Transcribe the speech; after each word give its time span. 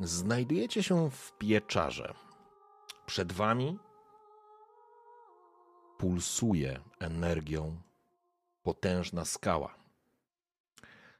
Znajdujecie 0.00 0.82
się 0.82 1.10
w 1.10 1.32
pieczarze. 1.38 2.14
Przed 3.06 3.32
wami 3.32 3.78
pulsuje 5.98 6.80
energią 6.98 7.80
potężna 8.62 9.24
skała. 9.24 9.74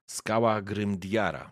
Skała 0.07 0.63
Grymdiara, 0.63 1.51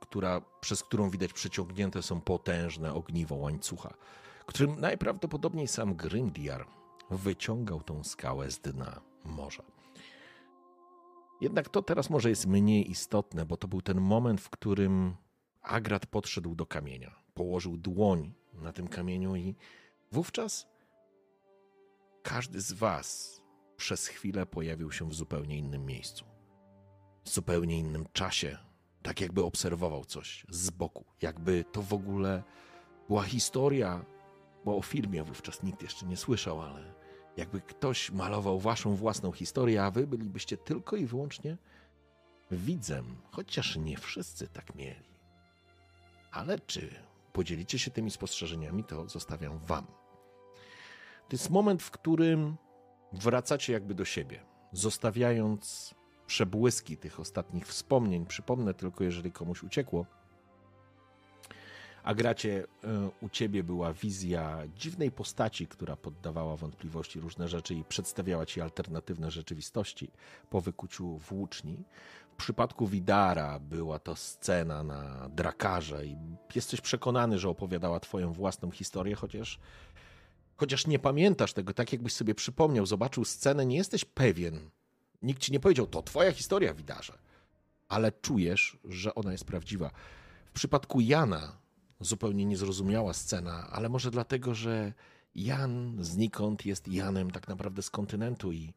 która, 0.00 0.40
przez 0.60 0.82
którą 0.82 1.10
widać 1.10 1.32
przeciągnięte 1.32 2.02
są 2.02 2.20
potężne 2.20 2.94
ogniwo 2.94 3.34
łańcucha, 3.34 3.94
którym 4.46 4.80
najprawdopodobniej 4.80 5.68
sam 5.68 5.94
Grymdiar 5.94 6.66
wyciągał 7.10 7.80
tą 7.80 8.04
skałę 8.04 8.50
z 8.50 8.58
dna 8.58 9.00
morza. 9.24 9.71
Jednak 11.42 11.68
to 11.68 11.82
teraz 11.82 12.10
może 12.10 12.28
jest 12.28 12.46
mniej 12.46 12.90
istotne, 12.90 13.46
bo 13.46 13.56
to 13.56 13.68
był 13.68 13.82
ten 13.82 14.00
moment, 14.00 14.40
w 14.40 14.50
którym 14.50 15.16
Agrat 15.62 16.06
podszedł 16.06 16.54
do 16.54 16.66
kamienia, 16.66 17.14
położył 17.34 17.76
dłoń 17.76 18.32
na 18.52 18.72
tym 18.72 18.88
kamieniu 18.88 19.36
i 19.36 19.54
wówczas 20.12 20.66
każdy 22.22 22.60
z 22.60 22.72
Was 22.72 23.40
przez 23.76 24.06
chwilę 24.06 24.46
pojawił 24.46 24.92
się 24.92 25.08
w 25.08 25.14
zupełnie 25.14 25.58
innym 25.58 25.86
miejscu, 25.86 26.24
w 27.24 27.28
zupełnie 27.28 27.78
innym 27.78 28.06
czasie, 28.12 28.58
tak 29.02 29.20
jakby 29.20 29.44
obserwował 29.44 30.04
coś 30.04 30.46
z 30.48 30.70
boku, 30.70 31.04
jakby 31.22 31.64
to 31.72 31.82
w 31.82 31.92
ogóle 31.92 32.42
była 33.08 33.22
historia, 33.22 34.04
bo 34.64 34.76
o 34.76 34.82
filmie 34.82 35.24
wówczas 35.24 35.62
nikt 35.62 35.82
jeszcze 35.82 36.06
nie 36.06 36.16
słyszał, 36.16 36.62
ale 36.62 37.01
jakby 37.36 37.60
ktoś 37.60 38.10
malował 38.10 38.60
waszą 38.60 38.94
własną 38.94 39.32
historię, 39.32 39.84
a 39.84 39.90
wy 39.90 40.06
bylibyście 40.06 40.56
tylko 40.56 40.96
i 40.96 41.06
wyłącznie 41.06 41.56
widzem, 42.50 43.16
chociaż 43.30 43.76
nie 43.76 43.96
wszyscy 43.96 44.48
tak 44.48 44.74
mieli. 44.74 45.12
Ale 46.30 46.58
czy 46.58 46.94
podzielicie 47.32 47.78
się 47.78 47.90
tymi 47.90 48.10
spostrzeżeniami, 48.10 48.84
to 48.84 49.08
zostawiam 49.08 49.58
wam. 49.58 49.86
To 51.28 51.36
jest 51.36 51.50
moment, 51.50 51.82
w 51.82 51.90
którym 51.90 52.56
wracacie 53.12 53.72
jakby 53.72 53.94
do 53.94 54.04
siebie, 54.04 54.44
zostawiając 54.72 55.94
przebłyski 56.26 56.96
tych 56.96 57.20
ostatnich 57.20 57.66
wspomnień. 57.66 58.26
Przypomnę 58.26 58.74
tylko, 58.74 59.04
jeżeli 59.04 59.32
komuś 59.32 59.62
uciekło, 59.62 60.06
a 62.02 62.14
gracie 62.14 62.64
e, 62.84 63.10
u 63.20 63.28
ciebie 63.28 63.64
była 63.64 63.92
wizja 63.92 64.62
dziwnej 64.76 65.10
postaci, 65.10 65.66
która 65.66 65.96
poddawała 65.96 66.56
wątpliwości 66.56 67.20
różne 67.20 67.48
rzeczy 67.48 67.74
i 67.74 67.84
przedstawiała 67.84 68.46
ci 68.46 68.60
alternatywne 68.60 69.30
rzeczywistości 69.30 70.10
po 70.50 70.60
wykuciu 70.60 71.16
włóczni. 71.16 71.84
W 72.32 72.36
przypadku 72.36 72.86
Widara 72.86 73.58
była 73.58 73.98
to 73.98 74.16
scena 74.16 74.82
na 74.82 75.28
drakarze 75.28 76.06
i 76.06 76.16
jesteś 76.54 76.80
przekonany, 76.80 77.38
że 77.38 77.48
opowiadała 77.48 78.00
twoją 78.00 78.32
własną 78.32 78.70
historię, 78.70 79.14
chociaż 79.14 79.58
chociaż 80.56 80.86
nie 80.86 80.98
pamiętasz 80.98 81.52
tego, 81.52 81.74
tak 81.74 81.92
jakbyś 81.92 82.12
sobie 82.12 82.34
przypomniał, 82.34 82.86
zobaczył 82.86 83.24
scenę, 83.24 83.66
nie 83.66 83.76
jesteś 83.76 84.04
pewien. 84.04 84.70
Nikt 85.22 85.42
ci 85.42 85.52
nie 85.52 85.60
powiedział, 85.60 85.86
to 85.86 86.02
twoja 86.02 86.32
historia, 86.32 86.74
Widarze. 86.74 87.18
Ale 87.88 88.12
czujesz, 88.12 88.78
że 88.84 89.14
ona 89.14 89.32
jest 89.32 89.44
prawdziwa. 89.44 89.90
W 90.46 90.52
przypadku 90.52 91.00
Jana 91.00 91.61
zupełnie 92.04 92.44
niezrozumiała 92.44 93.12
scena, 93.12 93.68
ale 93.70 93.88
może 93.88 94.10
dlatego, 94.10 94.54
że 94.54 94.92
Jan 95.34 96.04
znikąd 96.04 96.66
jest 96.66 96.88
Janem 96.88 97.30
tak 97.30 97.48
naprawdę 97.48 97.82
z 97.82 97.90
kontynentu 97.90 98.52
i, 98.52 98.74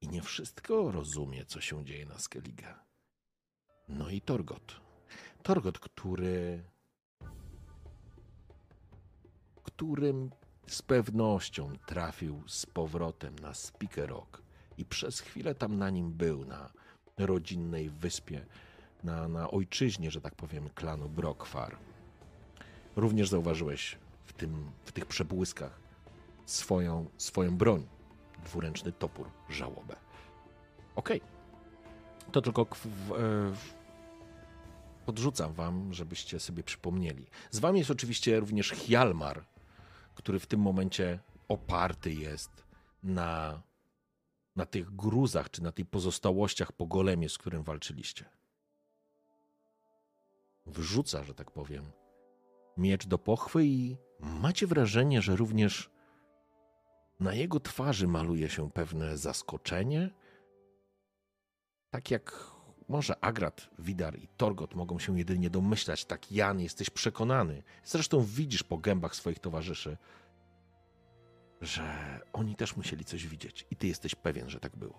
i 0.00 0.08
nie 0.08 0.22
wszystko 0.22 0.92
rozumie, 0.92 1.44
co 1.44 1.60
się 1.60 1.84
dzieje 1.84 2.06
na 2.06 2.18
Skellige. 2.18 2.74
No 3.88 4.10
i 4.10 4.20
Torgot. 4.20 4.80
Torgot, 5.42 5.78
który. 5.78 6.64
którym 9.62 10.30
z 10.66 10.82
pewnością 10.82 11.72
trafił 11.86 12.42
z 12.46 12.66
powrotem 12.66 13.38
na 13.38 13.54
Speaker 13.54 14.08
Rock 14.08 14.42
i 14.78 14.84
przez 14.84 15.20
chwilę 15.20 15.54
tam 15.54 15.78
na 15.78 15.90
nim 15.90 16.12
był, 16.12 16.44
na 16.44 16.70
rodzinnej 17.18 17.90
wyspie, 17.90 18.46
na, 19.04 19.28
na 19.28 19.50
ojczyźnie, 19.50 20.10
że 20.10 20.20
tak 20.20 20.34
powiem, 20.34 20.70
klanu 20.74 21.08
Brokwar. 21.08 21.76
Również 22.98 23.28
zauważyłeś 23.28 23.98
w, 24.24 24.32
tym, 24.32 24.70
w 24.84 24.92
tych 24.92 25.06
przebłyskach 25.06 25.80
swoją, 26.46 27.06
swoją 27.18 27.56
broń, 27.56 27.86
dwuręczny 28.44 28.92
topór, 28.92 29.30
żałobę. 29.48 29.96
Okej. 30.96 31.20
Okay. 31.20 32.32
To 32.32 32.42
tylko 32.42 32.62
e, 32.62 32.66
podrzucam 35.06 35.52
wam, 35.52 35.94
żebyście 35.94 36.40
sobie 36.40 36.62
przypomnieli. 36.62 37.26
Z 37.50 37.58
wami 37.58 37.78
jest 37.78 37.90
oczywiście 37.90 38.40
również 38.40 38.70
Hjalmar, 38.70 39.44
który 40.14 40.38
w 40.38 40.46
tym 40.46 40.60
momencie 40.60 41.18
oparty 41.48 42.12
jest 42.12 42.64
na, 43.02 43.62
na 44.56 44.66
tych 44.66 44.96
gruzach, 44.96 45.50
czy 45.50 45.62
na 45.62 45.72
tych 45.72 45.86
pozostałościach 45.86 46.72
po 46.72 46.86
golemie, 46.86 47.28
z 47.28 47.38
którym 47.38 47.62
walczyliście. 47.62 48.24
Wrzuca, 50.66 51.24
że 51.24 51.34
tak 51.34 51.50
powiem, 51.50 51.84
miecz 52.78 53.06
do 53.06 53.18
pochwy 53.18 53.66
i 53.66 53.96
macie 54.20 54.66
wrażenie, 54.66 55.22
że 55.22 55.36
również 55.36 55.90
na 57.20 57.34
jego 57.34 57.60
twarzy 57.60 58.08
maluje 58.08 58.48
się 58.48 58.70
pewne 58.70 59.16
zaskoczenie. 59.16 60.10
Tak 61.90 62.10
jak 62.10 62.50
może 62.88 63.24
Agrat, 63.24 63.70
Widar 63.78 64.18
i 64.18 64.28
Torgot 64.28 64.74
mogą 64.74 64.98
się 64.98 65.18
jedynie 65.18 65.50
domyślać, 65.50 66.04
tak 66.04 66.32
Jan 66.32 66.60
jesteś 66.60 66.90
przekonany, 66.90 67.62
zresztą 67.84 68.20
widzisz 68.20 68.62
po 68.62 68.78
gębach 68.78 69.16
swoich 69.16 69.38
towarzyszy, 69.38 69.96
że 71.60 72.20
oni 72.32 72.56
też 72.56 72.76
musieli 72.76 73.04
coś 73.04 73.26
widzieć 73.26 73.66
i 73.70 73.76
ty 73.76 73.86
jesteś 73.86 74.14
pewien, 74.14 74.48
że 74.48 74.60
tak 74.60 74.76
było. 74.76 74.98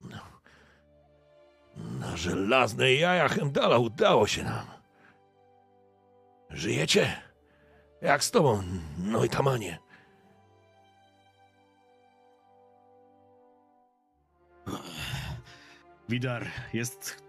No. 0.00 0.39
Na 2.00 2.16
żelazne 2.16 2.94
jaja 2.94 3.28
Hemdala 3.28 3.78
udało 3.78 4.26
się 4.26 4.42
nam. 4.44 4.66
Żyjecie? 6.50 7.22
Jak 8.02 8.24
z 8.24 8.30
tobą, 8.30 8.62
no 8.98 9.24
i 9.24 9.28
tamanie? 9.28 9.78
Widar 16.08 16.46
jest 16.72 17.22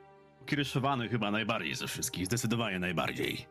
kieruszowany 0.46 1.10
chyba 1.10 1.32
najbardziej 1.32 1.76
ze 1.76 1.88
wszystkich, 1.88 2.26
zdecydowanie 2.26 2.80
najbardziej. 2.80 3.48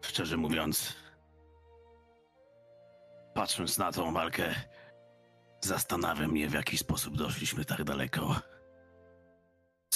Szczerze 0.00 0.36
mówiąc, 0.36 0.96
patrząc 3.34 3.78
na 3.78 3.92
tą 3.92 4.12
walkę, 4.12 4.54
zastanawiam 5.60 6.36
się, 6.36 6.48
w 6.48 6.54
jaki 6.54 6.78
sposób 6.78 7.16
doszliśmy 7.16 7.64
tak 7.64 7.84
daleko. 7.84 8.57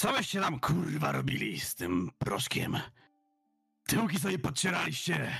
Co 0.03 0.13
byście 0.13 0.39
nam 0.39 0.59
kurwa 0.59 1.11
robili 1.11 1.59
z 1.59 1.75
tym 1.75 2.11
proszkiem? 2.17 2.77
Tyłki 3.87 4.19
sobie 4.19 4.39
podcieraliście! 4.39 5.31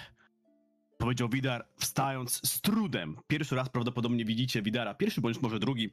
Powiedział 0.98 1.30
Widar, 1.30 1.68
wstając 1.77 2.50
z 2.50 2.62
trudem. 2.62 3.18
Pierwszy 3.27 3.56
raz 3.56 3.69
prawdopodobnie 3.69 4.25
widzicie 4.25 4.62
Widara, 4.62 4.94
pierwszy 4.94 5.21
bądź 5.21 5.42
może 5.42 5.60
drugi. 5.60 5.89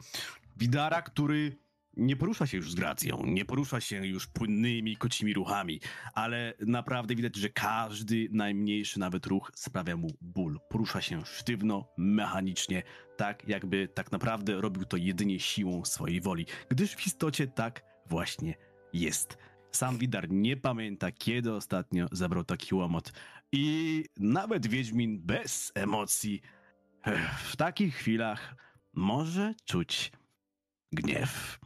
Widara, 0.56 1.02
który 1.02 1.56
nie 1.96 2.16
porusza 2.16 2.46
się 2.46 2.56
już 2.56 2.70
z 2.70 2.74
gracją, 2.74 3.22
nie 3.26 3.44
porusza 3.44 3.80
się 3.80 4.06
już 4.06 4.26
płynnymi, 4.26 4.96
kocimi 4.96 5.34
ruchami, 5.34 5.80
ale 6.14 6.54
naprawdę 6.66 7.14
widać, 7.14 7.36
że 7.36 7.48
każdy 7.48 8.28
najmniejszy 8.32 9.00
nawet 9.00 9.26
ruch 9.26 9.50
sprawia 9.54 9.96
mu 9.96 10.08
ból. 10.20 10.58
Porusza 10.68 11.00
się 11.00 11.24
sztywno, 11.24 11.88
mechanicznie, 11.96 12.82
tak 13.16 13.48
jakby 13.48 13.88
tak 13.88 14.12
naprawdę 14.12 14.60
robił 14.60 14.84
to 14.84 14.96
jedynie 14.96 15.40
siłą 15.40 15.84
swojej 15.84 16.20
woli, 16.20 16.46
gdyż 16.68 16.94
w 16.94 17.06
istocie 17.06 17.46
tak 17.46 17.89
właśnie 18.10 18.54
jest. 18.92 19.38
Sam 19.72 19.98
Widar 19.98 20.30
nie 20.30 20.56
pamięta, 20.56 21.12
kiedy 21.12 21.52
ostatnio 21.52 22.06
zabrał 22.12 22.44
taki 22.44 22.74
łomot. 22.74 23.12
I 23.52 24.04
nawet 24.16 24.66
Wiedźmin 24.66 25.20
bez 25.20 25.72
emocji 25.74 26.40
w 27.44 27.56
takich 27.56 27.94
chwilach 27.94 28.54
może 28.92 29.54
czuć 29.64 30.12
gniew. 30.92 31.58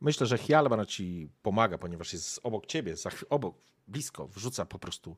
Myślę, 0.00 0.26
że 0.26 0.38
Hjalmar 0.38 0.88
ci 0.88 1.28
pomaga, 1.42 1.78
ponieważ 1.78 2.12
jest 2.12 2.40
obok 2.42 2.66
ciebie, 2.66 2.94
obok, 3.30 3.56
blisko, 3.88 4.28
wrzuca 4.28 4.66
po 4.66 4.78
prostu, 4.78 5.16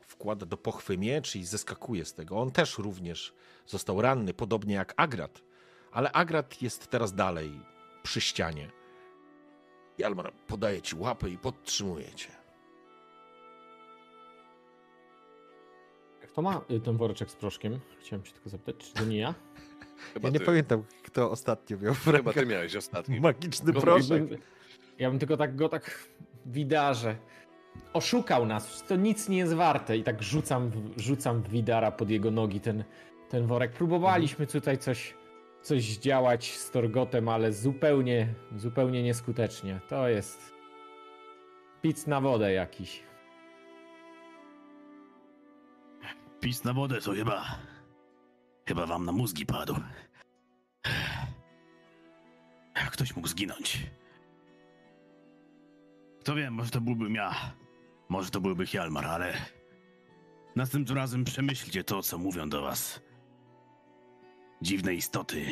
wkłada 0.00 0.46
do 0.46 0.56
pochwy 0.56 0.98
miecz 0.98 1.36
i 1.36 1.44
zeskakuje 1.44 2.04
z 2.04 2.14
tego. 2.14 2.38
On 2.38 2.50
też 2.50 2.78
również 2.78 3.34
został 3.66 4.02
ranny, 4.02 4.34
podobnie 4.34 4.74
jak 4.74 4.94
Agrat, 4.96 5.42
ale 5.92 6.12
Agrat 6.12 6.62
jest 6.62 6.90
teraz 6.90 7.14
dalej, 7.14 7.60
przy 8.02 8.20
ścianie. 8.20 8.83
Hjalmar 9.98 10.32
podaje 10.46 10.82
ci 10.82 10.96
łapę 10.96 11.30
i 11.30 11.38
podtrzymuje 11.38 12.12
cię. 12.14 12.28
Kto 16.32 16.42
ma 16.42 16.60
y, 16.70 16.80
ten 16.80 16.96
woreczek 16.96 17.30
z 17.30 17.34
proszkiem? 17.36 17.80
Chciałem 18.00 18.24
się 18.24 18.32
tylko 18.32 18.48
zapytać, 18.48 18.76
czy 18.88 18.94
to 18.94 19.04
nie 19.04 19.18
ja? 19.18 19.34
Chyba 20.14 20.28
Ja 20.28 20.32
nie 20.32 20.38
ty. 20.38 20.44
pamiętam, 20.46 20.82
kto 21.02 21.30
ostatnio 21.30 21.78
miał 21.78 21.94
w 21.94 21.98
Chyba 22.04 22.12
rękach 22.16 22.34
ty 22.34 22.46
miałeś 22.46 22.76
ostatni. 22.76 23.20
magiczny 23.20 23.72
No, 23.72 23.80
proszek. 23.80 24.10
Ja 24.10 24.26
bym, 24.28 24.38
ja 24.98 25.10
bym 25.10 25.18
tylko 25.18 25.36
tak 25.36 25.56
go 25.56 25.68
tak 25.68 26.08
widarze. 26.46 27.16
Oszukał 27.92 28.46
nas, 28.46 28.82
to 28.88 28.96
nic 28.96 29.28
nie 29.28 29.38
jest 29.38 29.54
warte 29.54 29.96
i 29.96 30.02
tak 30.04 30.22
rzucam, 30.22 30.70
w- 30.70 30.98
rzucam 31.00 31.42
widara 31.42 31.90
pod 31.90 32.10
jego 32.10 32.30
nogi 32.30 32.60
ten, 32.60 32.84
ten 33.28 33.46
worek. 33.46 33.72
Próbowaliśmy 33.72 34.46
tutaj 34.46 34.78
coś, 34.78 35.14
coś 35.64 35.84
działać 35.84 36.52
z 36.52 36.70
Torgotem, 36.70 37.28
ale 37.28 37.52
zupełnie, 37.52 38.34
zupełnie 38.56 39.02
nieskutecznie. 39.02 39.80
To 39.88 40.08
jest 40.08 40.52
pic 41.82 42.06
na 42.06 42.20
wodę 42.20 42.52
jakiś. 42.52 43.02
Pis 46.40 46.64
na 46.64 46.72
wodę 46.72 47.00
to 47.00 47.12
chyba... 47.12 47.44
Chyba 48.68 48.86
wam 48.86 49.04
na 49.04 49.12
mózgi 49.12 49.46
padł. 49.46 49.76
Ktoś 52.92 53.16
mógł 53.16 53.28
zginąć. 53.28 53.86
Kto 56.20 56.34
wie, 56.34 56.50
może 56.50 56.70
to 56.70 56.80
byłbym 56.80 57.14
ja. 57.14 57.34
Może 58.08 58.30
to 58.30 58.40
byłby 58.40 58.66
Hjalmar, 58.66 59.06
ale... 59.06 59.34
Następnym 60.56 60.96
razem 60.96 61.24
przemyślcie 61.24 61.84
to, 61.84 62.02
co 62.02 62.18
mówią 62.18 62.48
do 62.48 62.62
was. 62.62 63.00
Dziwne 64.64 64.94
istoty. 64.94 65.46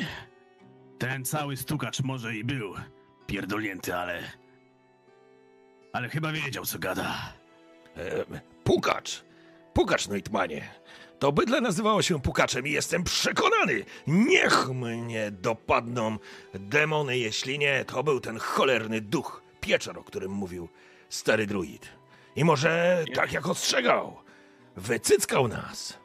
Ten 0.97 1.25
cały 1.25 1.57
stukacz 1.57 2.01
może 2.01 2.35
i 2.35 2.43
był 2.43 2.73
pierdolnięty, 3.27 3.95
ale... 3.95 4.23
Ale 5.93 6.09
chyba 6.09 6.31
wiedział, 6.31 6.65
co 6.65 6.79
gada. 6.79 7.33
E, 7.97 8.25
Pukacz! 8.63 9.23
Pukacz, 9.73 10.07
Neutmanie! 10.07 10.69
To 11.19 11.31
bydle 11.31 11.61
nazywało 11.61 12.01
się 12.01 12.21
Pukaczem 12.21 12.67
i 12.67 12.71
jestem 12.71 13.03
przekonany! 13.03 13.85
Niech 14.07 14.69
mnie 14.69 15.31
dopadną 15.31 16.17
demony, 16.53 17.17
jeśli 17.17 17.59
nie, 17.59 17.85
to 17.85 18.03
był 18.03 18.19
ten 18.19 18.37
cholerny 18.37 19.01
duch, 19.01 19.41
pieczar, 19.61 19.97
o 19.97 20.03
którym 20.03 20.31
mówił 20.31 20.69
stary 21.09 21.47
druid. 21.47 21.89
I 22.35 22.43
może, 22.43 23.05
tak 23.15 23.33
jak 23.33 23.47
ostrzegał, 23.47 24.15
wycyckał 24.75 25.47
nas, 25.47 25.99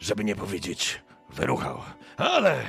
żeby 0.00 0.24
nie 0.24 0.36
powiedzieć 0.36 1.02
wyruchał. 1.32 1.80
Ale 2.16 2.62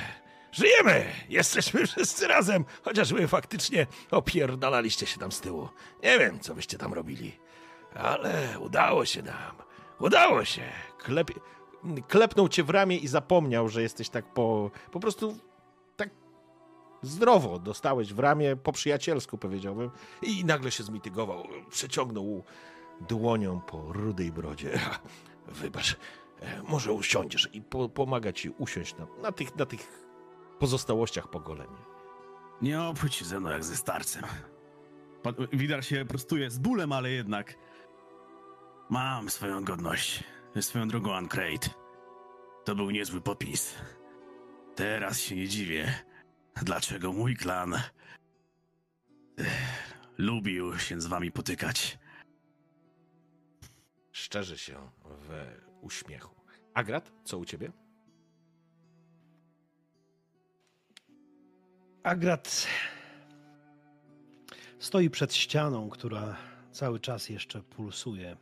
żyjemy! 0.52 1.04
Jesteśmy 1.28 1.86
wszyscy 1.86 2.28
razem, 2.28 2.64
chociaż 2.82 3.12
wy 3.12 3.28
faktycznie 3.28 3.86
opierdalaliście 4.10 5.06
się 5.06 5.18
tam 5.18 5.32
z 5.32 5.40
tyłu. 5.40 5.68
Nie 6.02 6.18
wiem, 6.18 6.40
co 6.40 6.54
byście 6.54 6.78
tam 6.78 6.92
robili. 6.94 7.32
Ale 7.94 8.58
udało 8.60 9.04
się 9.04 9.22
nam. 9.22 9.56
Udało 10.00 10.44
się. 10.44 10.62
Klep... 10.98 11.30
Klepnął 12.08 12.48
cię 12.48 12.64
w 12.64 12.70
ramię 12.70 12.96
i 12.96 13.08
zapomniał, 13.08 13.68
że 13.68 13.82
jesteś 13.82 14.08
tak 14.08 14.34
po. 14.34 14.70
Po 14.92 15.00
prostu 15.00 15.36
tak 15.96 16.10
zdrowo 17.02 17.58
dostałeś 17.58 18.14
w 18.14 18.18
ramię, 18.18 18.56
po 18.56 18.72
przyjacielsku 18.72 19.38
powiedziałbym. 19.38 19.90
I 20.22 20.44
nagle 20.44 20.70
się 20.70 20.82
zmitygował. 20.82 21.48
Przeciągnął 21.70 22.44
dłonią 23.08 23.60
po 23.60 23.92
rudej 23.92 24.32
brodzie. 24.32 24.80
Wybacz, 25.48 25.96
może 26.68 26.92
usiądziesz 26.92 27.48
i 27.52 27.62
po, 27.62 27.88
pomaga 27.88 28.32
ci 28.32 28.50
usiąść 28.50 28.96
na, 28.96 29.06
na, 29.22 29.32
tych, 29.32 29.56
na 29.56 29.66
tych 29.66 29.88
pozostałościach 30.58 31.30
po 31.30 31.40
golemie. 31.40 31.78
Nie 32.62 32.82
obchodź 32.82 33.14
się 33.14 33.24
ze 33.24 33.40
mną 33.40 33.50
jak 33.50 33.64
ze 33.64 33.76
starcem. 33.76 34.22
Widar 35.52 35.84
się 35.84 36.04
prostuje 36.04 36.50
z 36.50 36.58
bólem, 36.58 36.92
ale 36.92 37.10
jednak. 37.10 37.54
Mam 38.90 39.30
swoją 39.30 39.64
godność. 39.64 40.24
Swoją 40.60 40.88
drogą 40.88 41.14
Ancrate. 41.14 41.68
To 42.64 42.74
był 42.74 42.90
niezły 42.90 43.20
popis. 43.20 43.74
Teraz 44.74 45.20
się 45.20 45.36
nie 45.36 45.48
dziwię, 45.48 45.94
dlaczego 46.62 47.12
mój 47.12 47.36
klan 47.36 47.74
ech, 49.38 49.92
lubił 50.18 50.78
się 50.78 51.00
z 51.00 51.06
wami 51.06 51.32
potykać. 51.32 51.98
Szczerzy 54.12 54.58
się 54.58 54.90
w 55.04 55.61
uśmiechu. 55.82 56.34
Agrat, 56.74 57.12
co 57.24 57.38
u 57.38 57.44
ciebie? 57.44 57.72
Agrat 62.02 62.66
stoi 64.78 65.10
przed 65.10 65.34
ścianą, 65.34 65.90
która 65.90 66.36
cały 66.72 67.00
czas 67.00 67.28
jeszcze 67.28 67.62
pulsuje. 67.62 68.36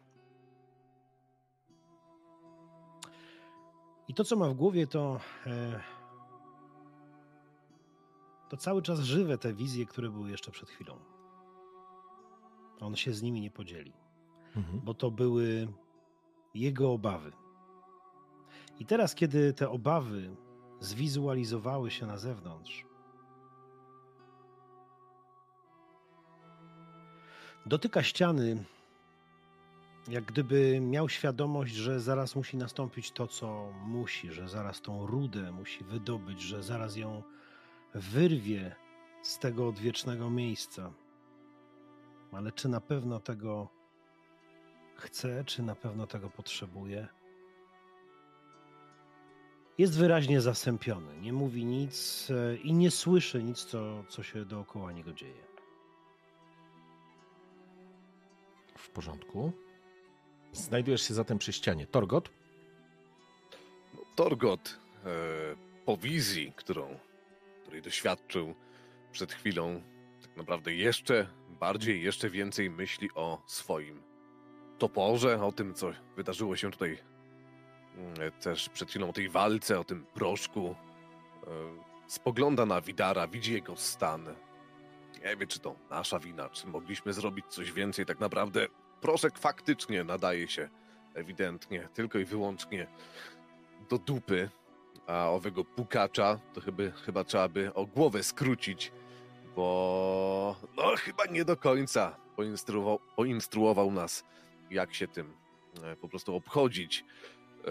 I 4.08 4.14
to, 4.14 4.24
co 4.24 4.36
ma 4.36 4.48
w 4.48 4.54
głowie, 4.54 4.86
to. 4.86 5.20
E, 5.46 5.80
to 8.48 8.56
cały 8.56 8.82
czas 8.82 9.00
żywe 9.00 9.38
te 9.38 9.54
wizje, 9.54 9.86
które 9.86 10.10
były 10.10 10.30
jeszcze 10.30 10.50
przed 10.50 10.70
chwilą. 10.70 10.98
On 12.80 12.96
się 12.96 13.12
z 13.12 13.22
nimi 13.22 13.40
nie 13.40 13.50
podzieli, 13.50 13.92
Mhm. 14.56 14.80
bo 14.80 14.94
to 14.94 15.10
były 15.10 15.68
jego 16.54 16.92
obawy. 16.92 17.32
I 18.78 18.86
teraz, 18.86 19.14
kiedy 19.14 19.52
te 19.52 19.70
obawy 19.70 20.36
zwizualizowały 20.80 21.90
się 21.90 22.06
na 22.06 22.16
zewnątrz, 22.16 22.84
dotyka 27.66 28.02
ściany, 28.02 28.64
jak 30.08 30.24
gdyby 30.24 30.80
miał 30.80 31.08
świadomość, 31.08 31.74
że 31.74 32.00
zaraz 32.00 32.36
musi 32.36 32.56
nastąpić 32.56 33.12
to, 33.12 33.26
co 33.26 33.72
musi, 33.84 34.32
że 34.32 34.48
zaraz 34.48 34.80
tą 34.80 35.06
rudę 35.06 35.52
musi 35.52 35.84
wydobyć, 35.84 36.40
że 36.40 36.62
zaraz 36.62 36.96
ją 36.96 37.22
wyrwie 37.94 38.76
z 39.22 39.38
tego 39.38 39.68
odwiecznego 39.68 40.30
miejsca. 40.30 40.92
Ale 42.32 42.52
czy 42.52 42.68
na 42.68 42.80
pewno 42.80 43.20
tego 43.20 43.68
chce, 45.00 45.44
czy 45.44 45.62
na 45.62 45.74
pewno 45.74 46.06
tego 46.06 46.30
potrzebuje? 46.30 47.08
Jest 49.78 49.98
wyraźnie 49.98 50.40
zasępiony, 50.40 51.20
nie 51.20 51.32
mówi 51.32 51.64
nic 51.64 52.28
e, 52.30 52.56
i 52.56 52.72
nie 52.72 52.90
słyszy 52.90 53.42
nic, 53.42 53.64
co, 53.64 54.04
co 54.08 54.22
się 54.22 54.44
dookoła 54.44 54.92
niego 54.92 55.12
dzieje. 55.12 55.44
W 58.76 58.90
porządku. 58.90 59.52
Znajdujesz 60.52 61.08
się 61.08 61.14
zatem 61.14 61.38
przy 61.38 61.52
ścianie. 61.52 61.86
Torgot? 61.86 62.30
No, 63.94 64.00
Torgot 64.16 64.80
e, 65.04 65.10
po 65.84 65.96
wizji, 65.96 66.52
którą, 66.56 66.98
której 67.62 67.82
doświadczył 67.82 68.54
przed 69.12 69.32
chwilą, 69.32 69.82
tak 70.22 70.36
naprawdę 70.36 70.74
jeszcze 70.74 71.26
bardziej, 71.60 72.02
jeszcze 72.02 72.30
więcej 72.30 72.70
myśli 72.70 73.08
o 73.14 73.42
swoim 73.46 74.09
toporze, 74.80 75.42
o 75.42 75.52
tym, 75.52 75.74
co 75.74 75.90
wydarzyło 76.16 76.56
się 76.56 76.70
tutaj 76.70 76.98
mm, 77.96 78.32
też 78.40 78.68
przed 78.68 78.90
chwilą, 78.90 79.08
o 79.08 79.12
tej 79.12 79.28
walce, 79.28 79.80
o 79.80 79.84
tym 79.84 80.06
proszku. 80.14 80.74
E, 81.46 81.50
spogląda 82.06 82.66
na 82.66 82.80
Widara, 82.80 83.26
widzi 83.28 83.52
jego 83.52 83.76
stan. 83.76 84.26
Nie 85.24 85.36
wie, 85.36 85.46
czy 85.46 85.58
to 85.58 85.74
nasza 85.90 86.18
wina, 86.18 86.48
czy 86.48 86.66
mogliśmy 86.66 87.12
zrobić 87.12 87.46
coś 87.48 87.72
więcej. 87.72 88.06
Tak 88.06 88.20
naprawdę 88.20 88.66
proszek 89.00 89.38
faktycznie 89.38 90.04
nadaje 90.04 90.48
się 90.48 90.68
ewidentnie 91.14 91.88
tylko 91.94 92.18
i 92.18 92.24
wyłącznie 92.24 92.86
do 93.90 93.98
dupy, 93.98 94.50
a 95.06 95.30
owego 95.30 95.64
pukacza 95.64 96.38
to 96.54 96.60
chyba, 96.60 96.82
chyba 96.90 97.24
trzeba 97.24 97.48
by 97.48 97.74
o 97.74 97.86
głowę 97.86 98.22
skrócić, 98.22 98.92
bo 99.56 100.56
no 100.76 100.82
chyba 100.96 101.24
nie 101.24 101.44
do 101.44 101.56
końca 101.56 102.16
poinstruował, 102.36 103.00
poinstruował 103.16 103.90
nas, 103.90 104.24
jak 104.70 104.94
się 104.94 105.08
tym 105.08 105.34
e, 105.82 105.96
po 105.96 106.08
prostu 106.08 106.34
obchodzić. 106.34 107.04
E, 107.64 107.70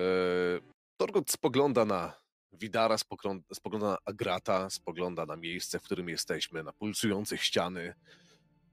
Torgot 0.97 1.31
spogląda 1.31 1.85
na 1.85 2.13
Widara, 2.53 2.97
spogląda, 2.97 3.87
na 3.87 3.97
Agrata, 4.05 4.69
spogląda 4.69 5.25
na 5.25 5.35
miejsce, 5.35 5.79
w 5.79 5.83
którym 5.83 6.09
jesteśmy, 6.09 6.63
na 6.63 6.73
pulsujące 6.73 7.37
ściany. 7.37 7.93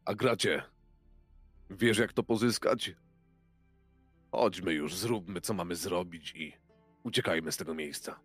Agracie, 0.05 0.63
wiesz 1.71 1.99
jak 1.99 2.13
to 2.13 2.23
pozyskać? 2.23 2.93
Chodźmy 4.33 4.73
już, 4.73 4.95
zróbmy 4.95 5.41
co 5.41 5.55
mamy 5.55 5.77
zrobić 5.77 6.35
i 6.35 6.53
uciekajmy 7.03 7.53
z 7.53 7.57
tego 7.57 7.75
miejsca. 7.75 8.21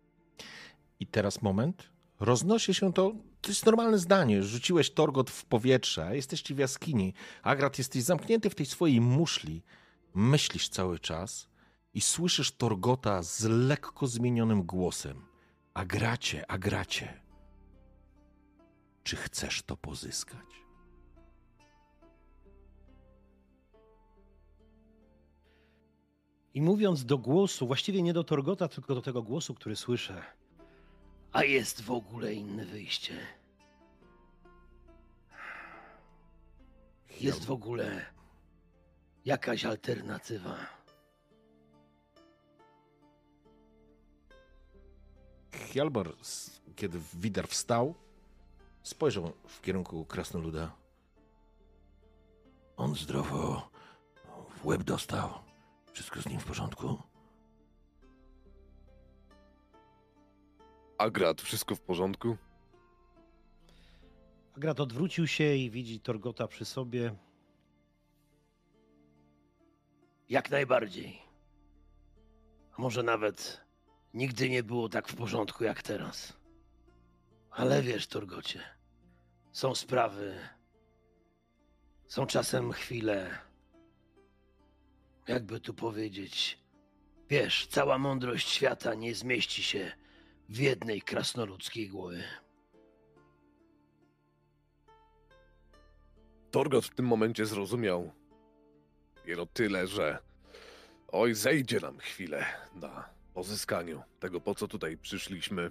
I 1.00 1.06
teraz 1.06 1.42
moment. 1.42 1.92
Roznosi 2.20 2.74
się 2.74 2.92
to, 2.92 3.14
to 3.40 3.48
jest 3.48 3.66
normalne 3.66 3.98
zdanie. 3.98 4.42
Rzuciłeś 4.42 4.90
Torgot 4.90 5.30
w 5.30 5.44
powietrze, 5.44 6.16
jesteście 6.16 6.54
w 6.54 6.58
jaskini. 6.58 7.14
Agrat, 7.42 7.78
jesteś 7.78 8.02
zamknięty 8.02 8.50
w 8.50 8.54
tej 8.54 8.66
swojej 8.66 9.00
muszli. 9.00 9.62
Myślisz 10.14 10.68
cały 10.68 10.98
czas 10.98 11.48
i 11.94 12.00
słyszysz 12.00 12.52
Torgota 12.52 13.22
z 13.22 13.44
lekko 13.44 14.06
zmienionym 14.06 14.62
głosem. 14.62 15.24
Agracie, 15.74 16.50
Agracie, 16.50 17.20
czy 19.02 19.16
chcesz 19.16 19.62
to 19.62 19.76
pozyskać? 19.76 20.62
I 26.54 26.62
mówiąc 26.62 27.04
do 27.04 27.18
głosu, 27.18 27.66
właściwie 27.66 28.02
nie 28.02 28.12
do 28.12 28.24
Torgota, 28.24 28.68
tylko 28.68 28.94
do 28.94 29.02
tego 29.02 29.22
głosu, 29.22 29.54
który 29.54 29.76
słyszę. 29.76 30.22
A 31.32 31.44
jest 31.44 31.82
w 31.82 31.90
ogóle 31.90 32.34
inne 32.34 32.64
wyjście. 32.64 33.18
Jest 37.20 37.44
w 37.44 37.50
ogóle 37.50 38.06
jakaś 39.24 39.64
alternatywa. 39.64 40.56
Hjalmar, 45.52 46.12
kiedy 46.76 47.00
Widar 47.14 47.48
wstał, 47.48 47.94
spojrzał 48.82 49.32
w 49.46 49.60
kierunku 49.60 50.04
krasnoluda. 50.04 50.72
On 52.76 52.94
zdrowo 52.94 53.70
w 54.48 54.66
łeb 54.66 54.82
dostał. 54.82 55.30
Wszystko 55.92 56.22
z 56.22 56.26
nim 56.26 56.40
w 56.40 56.44
porządku? 56.44 56.98
Agrat, 60.98 61.42
wszystko 61.42 61.74
w 61.74 61.80
porządku? 61.80 62.36
Agrat 64.56 64.80
odwrócił 64.80 65.26
się 65.26 65.54
i 65.54 65.70
widzi 65.70 66.00
Torgota 66.00 66.46
przy 66.48 66.64
sobie. 66.64 67.14
Jak 70.28 70.50
najbardziej. 70.50 71.22
Może 72.78 73.02
nawet 73.02 73.60
nigdy 74.14 74.48
nie 74.50 74.62
było 74.62 74.88
tak 74.88 75.08
w 75.08 75.16
porządku 75.16 75.64
jak 75.64 75.82
teraz. 75.82 76.32
Ale 77.50 77.82
wiesz, 77.82 78.06
Torgocie, 78.06 78.60
są 79.52 79.74
sprawy, 79.74 80.38
są 82.06 82.26
czasem 82.26 82.72
chwile, 82.72 83.38
jakby 85.28 85.60
tu 85.60 85.74
powiedzieć, 85.74 86.58
wiesz, 87.28 87.66
cała 87.66 87.98
mądrość 87.98 88.48
świata 88.48 88.94
nie 88.94 89.14
zmieści 89.14 89.62
się 89.62 89.92
w 90.48 90.58
jednej 90.58 91.02
krasnoludzkiej 91.02 91.88
głowie. 91.88 92.24
Torgot 96.50 96.84
w 96.86 96.94
tym 96.94 97.06
momencie 97.06 97.46
zrozumiał 97.46 98.12
jeno 99.26 99.46
tyle, 99.46 99.86
że 99.86 100.18
oj, 101.08 101.34
zejdzie 101.34 101.80
nam 101.80 101.98
chwilę 101.98 102.44
na 102.74 103.08
pozyskaniu 103.34 104.02
tego, 104.20 104.40
po 104.40 104.54
co 104.54 104.68
tutaj 104.68 104.96
przyszliśmy. 104.96 105.70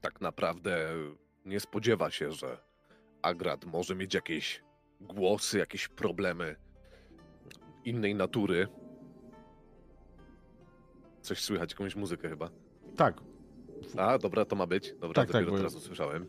Tak 0.00 0.20
naprawdę 0.20 0.88
nie 1.44 1.60
spodziewa 1.60 2.10
się, 2.10 2.32
że 2.32 2.58
Agrat 3.22 3.64
może 3.64 3.94
mieć 3.94 4.14
jakieś 4.14 4.62
głosy, 5.00 5.58
jakieś 5.58 5.88
problemy 5.88 6.56
innej 7.84 8.14
natury. 8.14 8.68
Coś 11.22 11.40
słychać, 11.42 11.70
jakąś 11.72 11.96
muzykę 11.96 12.28
chyba. 12.28 12.50
Tak, 12.96 13.20
A, 13.98 14.18
dobra, 14.18 14.44
to 14.44 14.56
ma 14.56 14.66
być. 14.66 14.92
Dobra, 14.92 15.14
Tak, 15.14 15.14
tak, 15.14 15.32
dopiero 15.32 15.50
bo- 15.50 15.56
teraz 15.56 15.74
usłyszałem. 15.74 16.26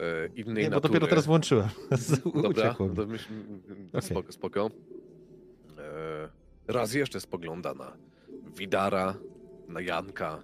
E, 0.00 0.26
innej 0.36 0.64
nie, 0.64 0.70
bo 0.70 0.76
natury. 0.76 0.92
dopiero 0.92 1.06
teraz 1.06 1.26
włączyłem. 1.26 1.68
Dobra, 2.42 2.74
to 2.74 3.06
myśl, 3.06 3.28
Okej. 3.92 4.02
spoko, 4.10 4.32
spoko. 4.32 4.70
Raz 6.70 6.94
jeszcze 6.94 7.20
spogląda 7.20 7.74
na 7.74 7.96
Widara, 8.56 9.14
na 9.68 9.80
Janka, 9.80 10.42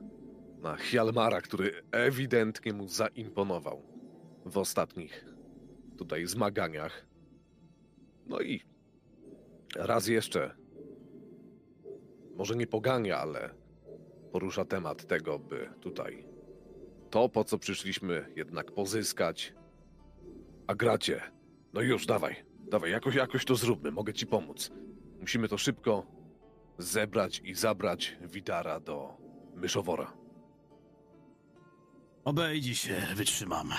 na 0.58 0.76
Hjalmara, 0.76 1.40
który 1.40 1.82
ewidentnie 1.92 2.72
mu 2.72 2.88
zaimponował 2.88 3.82
w 4.46 4.58
ostatnich 4.58 5.24
tutaj 5.98 6.26
zmaganiach. 6.26 7.06
No 8.26 8.40
i 8.40 8.60
raz 9.76 10.08
jeszcze, 10.08 10.56
może 12.36 12.56
nie 12.56 12.66
pogania, 12.66 13.18
ale 13.18 13.50
porusza 14.32 14.64
temat 14.64 15.06
tego, 15.06 15.38
by 15.38 15.70
tutaj 15.80 16.24
to, 17.10 17.28
po 17.28 17.44
co 17.44 17.58
przyszliśmy, 17.58 18.32
jednak 18.36 18.72
pozyskać. 18.72 19.54
A 20.66 20.74
gracie, 20.74 21.20
no 21.72 21.80
już, 21.80 22.06
dawaj, 22.06 22.36
dawaj, 22.70 22.90
jakoś, 22.90 23.14
jakoś 23.14 23.44
to 23.44 23.54
zróbmy, 23.54 23.90
mogę 23.90 24.12
ci 24.12 24.26
pomóc. 24.26 24.70
Musimy 25.20 25.48
to 25.48 25.58
szybko 25.58 26.15
zebrać 26.78 27.42
i 27.44 27.54
zabrać 27.54 28.16
Widara 28.32 28.80
do 28.80 29.16
myszowora. 29.54 30.12
Obejdzie 32.24 32.74
się, 32.74 33.02
wytrzymam. 33.14 33.70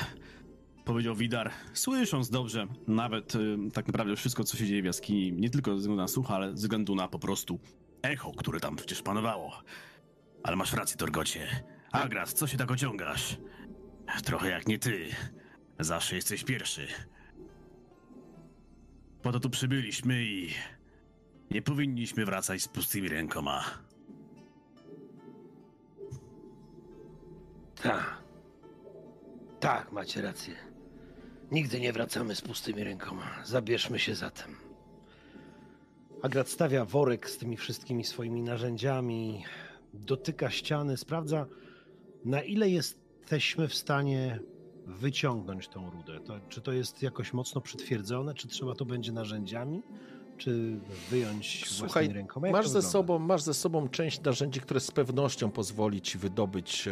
Powiedział 0.85 1.15
Widar, 1.15 1.51
słysząc 1.73 2.29
dobrze, 2.29 2.67
nawet 2.87 3.35
y, 3.35 3.57
tak 3.73 3.87
naprawdę 3.87 4.15
wszystko, 4.15 4.43
co 4.43 4.57
się 4.57 4.65
dzieje 4.65 4.81
w 4.81 4.85
jaskini, 4.85 5.33
nie 5.33 5.49
tylko 5.49 5.71
ze 5.71 5.77
względu 5.77 6.01
na 6.01 6.07
słuch, 6.07 6.31
ale 6.31 6.47
ze 6.47 6.53
względu 6.53 6.95
na 6.95 7.07
po 7.07 7.19
prostu 7.19 7.59
echo, 8.01 8.31
które 8.37 8.59
tam 8.59 8.75
przecież 8.75 9.01
panowało. 9.01 9.61
Ale 10.43 10.55
masz 10.55 10.73
rację, 10.73 10.97
Torgocie. 10.97 11.63
Agras, 11.91 12.33
co 12.33 12.47
się 12.47 12.57
tak 12.57 12.71
ociągasz? 12.71 13.37
Trochę 14.23 14.49
jak 14.49 14.67
nie 14.67 14.79
ty. 14.79 15.09
Zawsze 15.79 16.15
jesteś 16.15 16.43
pierwszy. 16.43 16.87
Po 19.21 19.31
to 19.31 19.39
tu 19.39 19.49
przybyliśmy 19.49 20.23
i 20.23 20.49
nie 21.51 21.61
powinniśmy 21.61 22.25
wracać 22.25 22.61
z 22.61 22.67
pustymi 22.67 23.09
rękoma. 23.09 23.63
Tak. 27.81 28.23
Tak, 29.59 29.91
macie 29.91 30.21
rację. 30.21 30.55
Nigdy 31.51 31.79
nie 31.79 31.93
wracamy 31.93 32.35
z 32.35 32.41
pustymi 32.41 32.83
rękoma. 32.83 33.43
Zabierzmy 33.45 33.99
się 33.99 34.15
zatem. 34.15 34.55
Agrat 36.21 36.49
stawia 36.49 36.85
worek 36.85 37.29
z 37.29 37.37
tymi 37.37 37.57
wszystkimi 37.57 38.03
swoimi 38.03 38.41
narzędziami, 38.41 39.43
dotyka 39.93 40.49
ściany, 40.49 40.97
sprawdza, 40.97 41.45
na 42.25 42.41
ile 42.41 42.69
jesteśmy 42.69 43.67
w 43.67 43.75
stanie 43.75 44.39
wyciągnąć 44.85 45.67
tą 45.67 45.89
rudę. 45.89 46.19
To, 46.19 46.39
czy 46.49 46.61
to 46.61 46.71
jest 46.71 47.03
jakoś 47.03 47.33
mocno 47.33 47.61
przytwierdzone, 47.61 48.33
czy 48.33 48.47
trzeba 48.47 48.75
to 48.75 48.85
będzie 48.85 49.11
narzędziami, 49.11 49.83
czy 50.37 50.79
wyjąć 51.09 51.65
Słuchaj, 51.69 52.07
rękoma? 52.07 52.47
Jak 52.47 52.55
masz 52.55 52.67
ze, 52.67 52.81
sobą, 52.81 53.19
masz 53.19 53.41
ze 53.41 53.53
sobą 53.53 53.89
część 53.89 54.21
narzędzi, 54.21 54.61
które 54.61 54.79
z 54.79 54.91
pewnością 54.91 55.51
pozwoli 55.51 56.01
ci 56.01 56.17
wydobyć 56.17 56.87
e, 56.87 56.91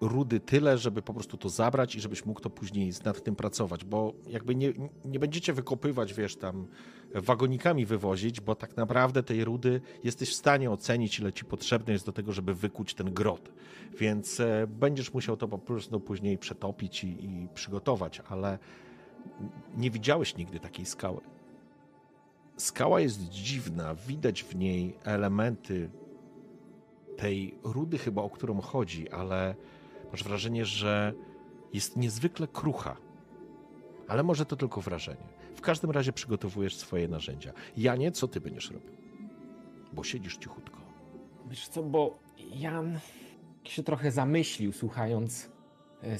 rudy 0.00 0.40
tyle, 0.40 0.78
żeby 0.78 1.02
po 1.02 1.14
prostu 1.14 1.36
to 1.36 1.48
zabrać 1.48 1.94
i 1.94 2.00
żebyś 2.00 2.26
mógł 2.26 2.40
to 2.40 2.50
później 2.50 2.92
nad 3.04 3.24
tym 3.24 3.36
pracować, 3.36 3.84
bo 3.84 4.12
jakby 4.26 4.54
nie, 4.54 4.72
nie 5.04 5.18
będziecie 5.18 5.52
wykopywać, 5.52 6.14
wiesz, 6.14 6.36
tam 6.36 6.66
wagonikami 7.14 7.86
wywozić, 7.86 8.40
bo 8.40 8.54
tak 8.54 8.76
naprawdę 8.76 9.22
tej 9.22 9.44
rudy 9.44 9.80
jesteś 10.04 10.30
w 10.30 10.34
stanie 10.34 10.70
ocenić, 10.70 11.18
ile 11.18 11.32
ci 11.32 11.44
potrzebne 11.44 11.92
jest 11.92 12.06
do 12.06 12.12
tego, 12.12 12.32
żeby 12.32 12.54
wykuć 12.54 12.94
ten 12.94 13.14
grot. 13.14 13.52
Więc 13.98 14.40
e, 14.40 14.66
będziesz 14.66 15.14
musiał 15.14 15.36
to 15.36 15.48
po 15.48 15.58
prostu 15.58 16.00
później 16.00 16.38
przetopić 16.38 17.04
i, 17.04 17.24
i 17.24 17.48
przygotować, 17.54 18.22
ale 18.28 18.58
nie 19.76 19.90
widziałeś 19.90 20.36
nigdy 20.36 20.60
takiej 20.60 20.86
skały. 20.86 21.33
Skała 22.56 23.00
jest 23.00 23.28
dziwna, 23.28 23.94
widać 23.94 24.42
w 24.42 24.56
niej 24.56 24.96
elementy 25.04 25.90
tej 27.16 27.58
rudy 27.62 27.98
chyba, 27.98 28.22
o 28.22 28.30
którą 28.30 28.60
chodzi, 28.60 29.10
ale 29.10 29.54
masz 30.12 30.24
wrażenie, 30.24 30.64
że 30.64 31.12
jest 31.72 31.96
niezwykle 31.96 32.48
krucha. 32.48 32.96
Ale 34.08 34.22
może 34.22 34.46
to 34.46 34.56
tylko 34.56 34.80
wrażenie. 34.80 35.24
W 35.54 35.60
każdym 35.60 35.90
razie 35.90 36.12
przygotowujesz 36.12 36.76
swoje 36.76 37.08
narzędzia. 37.08 37.52
Janie, 37.76 38.12
co 38.12 38.28
ty 38.28 38.40
będziesz 38.40 38.70
robił? 38.70 38.90
Bo 39.92 40.04
siedzisz 40.04 40.36
cichutko. 40.36 40.78
Wiesz 41.50 41.68
co, 41.68 41.82
bo 41.82 42.18
Jan 42.54 42.98
się 43.64 43.82
trochę 43.82 44.10
zamyślił, 44.10 44.72
słuchając 44.72 45.50
e, 46.02 46.16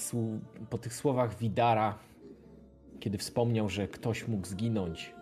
po 0.70 0.78
tych 0.78 0.94
słowach 0.94 1.38
Widara, 1.38 1.98
kiedy 3.00 3.18
wspomniał, 3.18 3.68
że 3.68 3.88
ktoś 3.88 4.28
mógł 4.28 4.46
zginąć. 4.46 5.14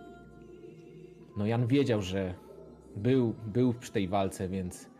No 1.36 1.46
Jan 1.46 1.66
wiedział, 1.66 2.02
że 2.02 2.34
był, 2.96 3.34
był 3.46 3.74
przy 3.74 3.92
tej 3.92 4.08
walce, 4.08 4.48
więc 4.48 4.90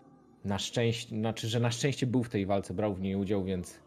na 0.45 0.59
szczęście, 0.59 1.17
znaczy, 1.17 1.49
że 1.49 1.61
na 1.61 1.71
szczęście 1.71 2.07
był 2.07 2.23
w 2.23 2.29
tej 2.29 2.47
walce, 2.47 2.75
brał 2.75 2.95
w 2.95 3.01
niej 3.01 3.17
udział, 3.17 3.45
więc 3.45 3.83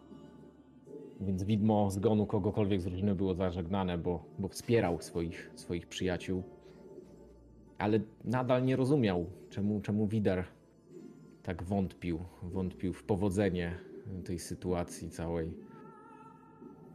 więc 1.21 1.43
widmo 1.43 1.91
zgonu 1.91 2.25
kogokolwiek 2.25 2.81
z 2.81 2.87
rodziny 2.87 3.15
było 3.15 3.35
zażegnane, 3.35 3.97
bo, 3.97 4.25
bo 4.39 4.47
wspierał 4.47 5.01
swoich, 5.01 5.51
swoich 5.55 5.87
przyjaciół. 5.87 6.43
Ale 7.77 7.99
nadal 8.23 8.65
nie 8.65 8.75
rozumiał, 8.75 9.25
czemu, 9.49 9.81
czemu 9.81 10.07
Widar 10.07 10.45
tak 11.43 11.63
wątpił, 11.63 12.19
wątpił 12.43 12.93
w 12.93 13.03
powodzenie 13.03 13.79
tej 14.25 14.39
sytuacji 14.39 15.09
całej. 15.09 15.53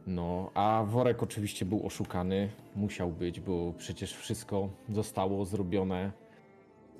No, 0.07 0.51
a 0.53 0.83
worek 0.87 1.23
oczywiście 1.23 1.65
był 1.65 1.85
oszukany, 1.85 2.49
musiał 2.75 3.11
być, 3.11 3.39
bo 3.39 3.73
przecież 3.77 4.13
wszystko 4.13 4.69
zostało 4.89 5.45
zrobione 5.45 6.11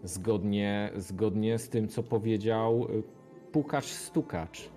zgodnie, 0.03 0.91
zgodnie 0.95 1.59
z 1.59 1.69
tym, 1.69 1.87
co 1.87 2.03
powiedział 2.03 2.87
y, 2.89 3.03
pukacz 3.51 3.85
stukacz. 3.85 4.69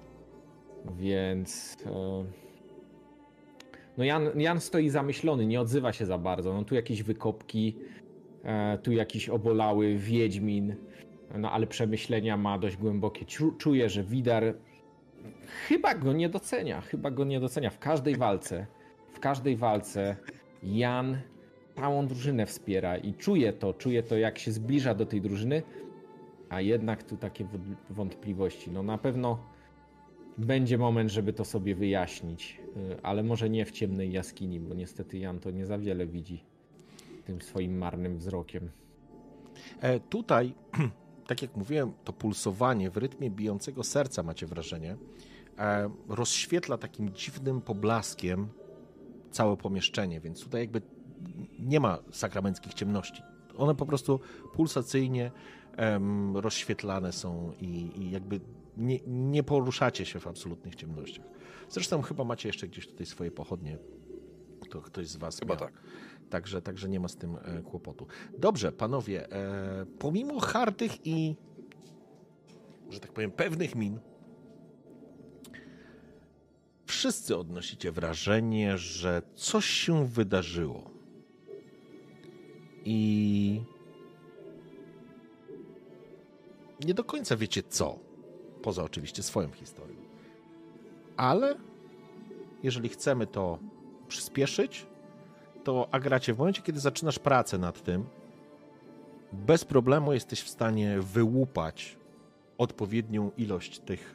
Więc. 0.99 1.76
E, 1.87 2.25
no, 3.99 4.04
Jan, 4.04 4.40
Jan 4.40 4.61
stoi 4.61 4.88
zamyślony, 4.88 5.47
nie 5.47 5.61
odzywa 5.61 5.93
się 5.93 6.07
za 6.07 6.19
bardzo. 6.19 6.54
No, 6.54 6.64
tu 6.64 6.75
jakieś 6.75 7.02
wykopki, 7.02 7.76
e, 8.45 8.78
tu 8.78 8.93
jakiś 8.93 9.28
obolały 9.28 9.97
wiedźmin, 9.97 10.75
no 11.38 11.50
ale 11.50 11.66
przemyślenia 11.66 12.37
ma 12.37 12.59
dość 12.59 12.76
głębokie. 12.76 13.25
Czuje, 13.59 13.88
że 13.88 14.02
Widar 14.02 14.54
chyba 15.46 15.94
go 15.94 16.12
nie 16.12 16.28
docenia, 16.28 16.80
chyba 16.80 17.10
go 17.10 17.24
nie 17.24 17.40
docenia. 17.40 17.70
W 17.70 17.78
każdej 17.78 18.16
walce, 18.16 18.66
w 19.12 19.20
każdej 19.20 19.56
walce 19.56 20.16
Jan 20.62 21.18
całą 21.76 22.06
drużynę 22.06 22.46
wspiera 22.46 22.96
i 22.96 23.14
czuje 23.14 23.52
to, 23.52 23.74
czuje 23.74 24.02
to 24.02 24.16
jak 24.16 24.38
się 24.38 24.52
zbliża 24.52 24.94
do 24.94 25.06
tej 25.06 25.20
drużyny, 25.20 25.62
a 26.48 26.60
jednak 26.60 27.02
tu 27.02 27.16
takie 27.16 27.46
wątpliwości. 27.90 28.70
No 28.70 28.82
na 28.82 28.98
pewno 28.98 29.38
będzie 30.38 30.78
moment, 30.78 31.10
żeby 31.10 31.32
to 31.32 31.44
sobie 31.44 31.74
wyjaśnić, 31.74 32.60
y, 32.76 33.02
ale 33.02 33.22
może 33.22 33.50
nie 33.50 33.64
w 33.64 33.70
ciemnej 33.70 34.12
jaskini, 34.12 34.60
bo 34.60 34.74
niestety 34.74 35.18
Jan 35.18 35.40
to 35.40 35.50
nie 35.50 35.66
za 35.66 35.78
wiele 35.78 36.06
widzi 36.06 36.44
tym 37.24 37.42
swoim 37.42 37.78
marnym 37.78 38.18
wzrokiem. 38.18 38.70
E, 39.80 40.00
tutaj, 40.00 40.54
tak 41.28 41.42
jak 41.42 41.56
mówiłem, 41.56 41.92
to 42.04 42.12
pulsowanie 42.12 42.90
w 42.90 42.96
rytmie 42.96 43.30
bijącego 43.30 43.84
serca, 43.84 44.22
macie 44.22 44.46
wrażenie, 44.46 44.96
rozświetla 46.08 46.78
takim 46.78 47.12
dziwnym 47.12 47.61
poblaskiem 47.61 48.49
całe 49.30 49.56
pomieszczenie, 49.56 50.20
więc 50.20 50.40
tutaj 50.44 50.61
jakby 50.61 50.82
nie 51.58 51.80
ma 51.80 51.99
sakramenckich 52.11 52.75
ciemności. 52.75 53.23
One 53.56 53.75
po 53.75 53.87
prostu 53.87 54.20
pulsacyjnie 54.52 55.30
em, 55.76 56.37
rozświetlane 56.37 57.12
są 57.12 57.52
i, 57.61 57.90
i 57.96 58.11
jakby 58.11 58.40
nie, 58.76 58.99
nie, 59.06 59.42
poruszacie 59.42 60.06
się 60.06 60.20
w 60.20 60.26
absolutnych 60.26 60.75
ciemnościach. 60.75 61.26
Zresztą 61.68 62.02
chyba 62.02 62.25
macie 62.25 62.49
jeszcze 62.49 62.68
gdzieś 62.68 62.87
tutaj 62.87 63.06
swoje 63.06 63.30
pochodnie. 63.30 63.78
To 64.70 64.80
ktoś 64.82 65.08
z 65.08 65.16
was 65.16 65.38
Chyba 65.38 65.54
miał. 65.54 65.64
tak. 65.64 65.73
Także, 66.30 66.62
także 66.62 66.88
nie 66.88 67.00
ma 67.00 67.08
z 67.08 67.16
tym 67.16 67.37
e, 67.37 67.62
kłopotu. 67.62 68.06
Dobrze, 68.38 68.73
panowie, 68.73 69.32
e, 69.32 69.87
pomimo 69.99 70.40
hardych 70.40 71.06
i, 71.06 71.37
że 72.90 73.00
tak 73.00 73.12
powiem, 73.12 73.30
pewnych 73.30 73.75
min, 73.75 74.00
wszyscy 76.87 77.37
odnosicie 77.37 77.93
wrażenie, 77.93 78.79
że 78.79 79.23
coś 79.35 79.64
się 79.64 80.07
wydarzyło. 80.07 80.91
I 82.85 83.61
nie 86.85 86.95
do 86.95 87.05
końca 87.05 87.37
wiecie 87.37 87.62
co, 87.62 87.99
poza 88.62 88.85
oczywiście 88.85 89.23
swoją 89.23 89.50
historią. 89.50 89.97
Ale 91.17 91.57
jeżeli 92.62 92.88
chcemy 92.88 93.26
to 93.26 93.59
przyspieszyć, 94.09 94.87
to 95.64 95.88
agracie 95.91 96.35
w 96.35 96.38
momencie, 96.38 96.62
kiedy 96.62 96.81
zaczynasz 96.81 97.19
pracę 97.19 97.59
nad 97.59 97.83
tym, 97.83 98.05
bez 99.33 99.64
problemu 99.64 100.12
jesteś 100.12 100.41
w 100.43 100.49
stanie 100.49 101.00
wyłupać 101.00 101.97
odpowiednią 102.59 103.31
ilość 103.37 103.79
tych, 103.79 104.14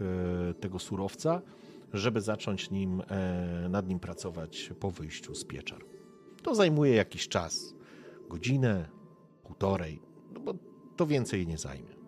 e, 0.49 0.53
tego 0.53 0.79
surowca, 0.79 1.41
żeby 1.93 2.21
zacząć 2.21 2.71
nim, 2.71 3.01
e, 3.07 3.69
nad 3.69 3.87
nim 3.87 3.99
pracować 3.99 4.71
po 4.79 4.91
wyjściu 4.91 5.35
z 5.35 5.45
pieczar. 5.45 5.79
To 6.43 6.55
zajmuje 6.55 6.95
jakiś 6.95 7.27
czas 7.27 7.73
godzinę, 8.29 8.89
półtorej, 9.43 10.01
no 10.33 10.39
bo 10.39 10.53
to 10.95 11.07
więcej 11.07 11.47
nie 11.47 11.57
zajmie. 11.57 11.99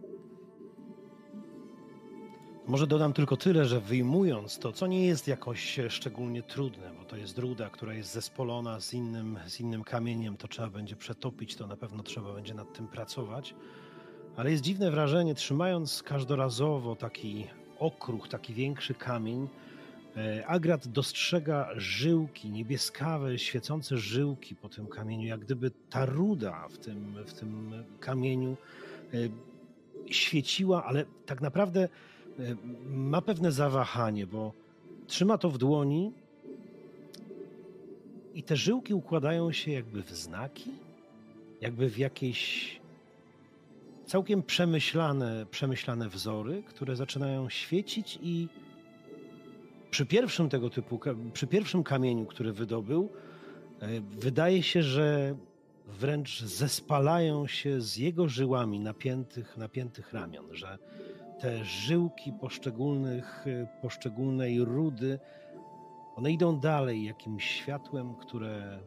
Może 2.67 2.87
dodam 2.87 3.13
tylko 3.13 3.37
tyle, 3.37 3.65
że 3.65 3.79
wyjmując 3.79 4.59
to, 4.59 4.71
co 4.71 4.87
nie 4.87 5.05
jest 5.05 5.27
jakoś 5.27 5.79
szczególnie 5.89 6.43
trudne, 6.43 6.91
bo 6.99 7.05
to 7.05 7.17
jest 7.17 7.37
ruda, 7.37 7.69
która 7.69 7.93
jest 7.93 8.13
zespolona 8.13 8.79
z 8.79 8.93
innym, 8.93 9.39
z 9.47 9.59
innym 9.59 9.83
kamieniem, 9.83 10.37
to 10.37 10.47
trzeba 10.47 10.69
będzie 10.69 10.95
przetopić, 10.95 11.55
to 11.55 11.67
na 11.67 11.77
pewno 11.77 12.03
trzeba 12.03 12.33
będzie 12.33 12.53
nad 12.53 12.73
tym 12.73 12.87
pracować. 12.87 13.55
Ale 14.35 14.51
jest 14.51 14.63
dziwne 14.63 14.91
wrażenie, 14.91 15.35
trzymając 15.35 16.03
każdorazowo 16.03 16.95
taki 16.95 17.47
okruch, 17.79 18.27
taki 18.27 18.53
większy 18.53 18.93
kamień, 18.93 19.47
Agrat 20.47 20.87
dostrzega 20.87 21.69
żyłki, 21.75 22.49
niebieskawe, 22.49 23.39
świecące 23.39 23.97
żyłki 23.97 24.55
po 24.55 24.69
tym 24.69 24.87
kamieniu, 24.87 25.27
jak 25.27 25.39
gdyby 25.39 25.71
ta 25.89 26.05
ruda 26.05 26.67
w 26.69 26.77
tym, 26.77 27.15
w 27.25 27.33
tym 27.33 27.73
kamieniu 27.99 28.57
e, 29.13 29.17
świeciła, 30.09 30.85
ale 30.85 31.05
tak 31.25 31.41
naprawdę 31.41 31.89
E, 32.39 32.55
ma 32.89 33.21
pewne 33.21 33.51
zawahanie, 33.51 34.27
bo 34.27 34.53
trzyma 35.07 35.37
to 35.37 35.49
w 35.49 35.57
dłoni 35.57 36.11
i 38.33 38.43
te 38.43 38.55
żyłki 38.55 38.93
układają 38.93 39.51
się 39.51 39.71
jakby 39.71 40.03
w 40.03 40.09
znaki, 40.09 40.71
jakby 41.61 41.89
w 41.89 41.97
jakieś 41.97 42.79
całkiem 44.05 44.43
przemyślane, 44.43 45.45
przemyślane 45.51 46.09
wzory, 46.09 46.63
które 46.63 46.95
zaczynają 46.95 47.49
świecić 47.49 48.19
i 48.21 48.47
przy 49.91 50.05
pierwszym 50.05 50.49
tego 50.49 50.69
typu, 50.69 50.99
przy 51.33 51.47
pierwszym 51.47 51.83
kamieniu, 51.83 52.25
który 52.25 52.53
wydobył, 52.53 53.09
e, 53.79 54.01
wydaje 54.01 54.63
się, 54.63 54.83
że 54.83 55.35
wręcz 55.87 56.41
zespalają 56.41 57.47
się 57.47 57.81
z 57.81 57.97
jego 57.97 58.27
żyłami 58.27 58.79
napiętych, 58.79 59.57
napiętych 59.57 60.13
ramion, 60.13 60.45
że 60.51 60.77
te 61.39 61.65
żyłki 61.65 62.33
poszczególnych, 62.41 63.45
poszczególnej 63.81 64.65
rudy, 64.65 65.19
one 66.15 66.31
idą 66.31 66.59
dalej 66.59 67.05
jakimś 67.05 67.45
światłem, 67.45 68.15
które 68.15 68.79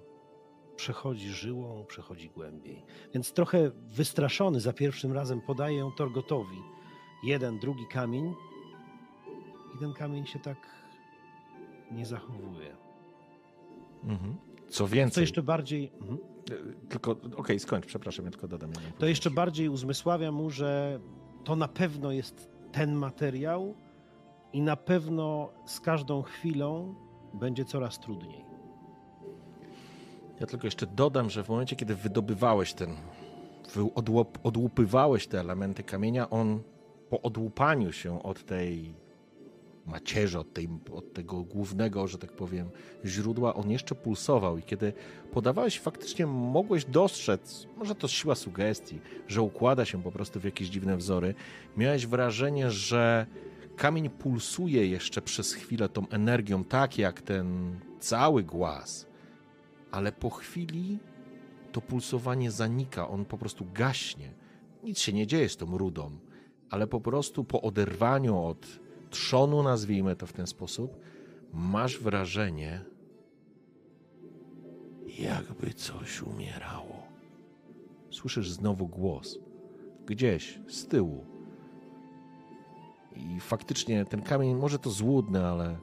przechodzi 0.77 1.29
żyłą, 1.29 1.85
przechodzi 1.89 2.31
głębiej. 2.31 2.83
Więc 3.15 3.33
trochę 3.33 3.71
wystraszony 3.89 4.61
za 4.61 4.73
pierwszym 4.73 5.13
razem 5.13 5.41
podaję 5.41 5.79
ją 5.79 5.93
Torgotowi. 5.93 6.63
Jeden, 7.25 7.59
drugi 7.59 7.87
kamień 7.87 8.35
i 9.75 9.79
ten 9.79 9.93
kamień 9.93 10.27
się 10.27 10.39
tak 10.39 10.57
nie 11.93 12.07
zachowuje. 12.07 12.77
Mhm. 14.05 14.37
Co 14.69 14.89
więcej... 14.89 15.15
Co 15.15 15.21
jeszcze 15.21 15.43
bardziej... 15.43 15.93
Mhm. 16.01 16.19
E, 16.51 16.89
tylko, 16.89 17.11
okej, 17.11 17.35
okay, 17.37 17.59
skończ, 17.59 17.87
przepraszam, 17.87 18.25
ja 18.25 18.31
tylko 18.31 18.49
dodam 18.49 18.71
To 18.99 19.07
jeszcze 19.07 19.31
bardziej 19.31 19.69
uzmysławia 19.69 20.33
mu, 20.33 20.51
że 20.51 21.01
to 21.45 21.57
na 21.57 21.69
pewno 21.69 22.13
jest 22.13 22.51
ten 22.73 22.95
materiał 22.95 23.75
i 24.53 24.63
na 24.63 24.77
pewno 24.77 25.53
z 25.67 25.81
każdą 25.81 26.23
chwilą 26.23 26.95
będzie 27.35 27.65
coraz 27.65 27.99
trudniej. 27.99 28.45
Ja 30.41 30.47
tylko 30.47 30.67
jeszcze 30.67 30.87
dodam, 30.87 31.31
że 31.31 31.45
w 31.45 31.49
momencie, 31.49 31.77
kiedy 31.77 31.95
wydobywałeś 31.95 32.75
ten, 32.75 32.91
odłup, 33.95 34.39
odłupywałeś 34.43 35.27
te 35.27 35.41
elementy 35.41 35.83
kamienia, 35.83 36.31
on 36.31 36.63
po 37.11 37.23
odłupaniu 37.23 37.93
się 37.93 38.23
od 38.23 38.45
tej 38.45 38.95
macierzy, 39.87 40.39
od, 40.39 40.53
tej, 40.53 40.69
od 40.93 41.13
tego 41.13 41.43
głównego, 41.43 42.09
że 42.09 42.19
tak 42.19 42.33
powiem, 42.33 42.71
źródła, 43.05 43.55
on 43.55 43.71
jeszcze 43.71 43.95
pulsował 43.95 44.59
i 44.59 44.63
kiedy 44.63 44.93
podawałeś, 45.33 45.81
faktycznie 45.81 46.27
mogłeś 46.27 46.85
dostrzec, 46.85 47.67
może 47.77 47.95
to 47.95 48.09
siła 48.09 48.35
sugestii, 48.35 49.01
że 49.29 49.43
układa 49.43 49.85
się 49.85 50.03
po 50.03 50.13
prostu 50.13 50.41
w 50.41 50.45
jakieś 50.45 50.69
dziwne 50.69 50.97
wzory, 50.97 51.35
miałeś 51.77 52.07
wrażenie, 52.07 52.71
że 52.71 53.27
kamień 53.77 54.11
pulsuje 54.11 54.87
jeszcze 54.87 55.23
przez 55.23 55.53
chwilę 55.53 55.89
tą 55.89 56.09
energią, 56.09 56.65
tak 56.65 56.99
jak 56.99 57.23
ten 57.23 57.79
cały 58.01 58.43
głaz, 58.43 59.07
ale 59.91 60.13
po 60.13 60.31
chwili 60.31 60.99
to 61.73 61.81
pulsowanie 61.81 62.51
zanika, 62.51 63.09
on 63.09 63.25
po 63.25 63.39
prostu 63.39 63.67
gaśnie. 63.75 64.33
Nic 64.83 64.99
się 64.99 65.13
nie 65.13 65.27
dzieje 65.27 65.49
z 65.49 65.57
tą 65.57 65.79
rudą, 65.79 66.11
ale 66.71 66.87
po 66.87 67.01
prostu 67.01 67.45
po 67.45 67.63
oderwaniu 67.63 68.39
od 68.39 68.67
trzonu, 69.15 69.63
nazwijmy 69.63 70.17
to 70.17 70.27
w 70.27 70.33
ten 70.33 70.47
sposób, 70.47 70.97
masz 71.53 71.99
wrażenie, 71.99 72.85
jakby 75.19 75.75
coś 75.75 76.23
umierało. 76.23 77.03
Słyszysz 78.11 78.51
znowu 78.51 78.89
głos, 78.89 79.39
gdzieś 80.07 80.59
z 80.69 80.87
tyłu. 80.87 81.27
I 83.17 83.41
faktycznie 83.41 84.05
ten 84.05 84.23
kamień, 84.23 84.55
może 84.55 84.79
to 84.79 84.91
złudny, 84.91 85.47
ale 85.47 85.79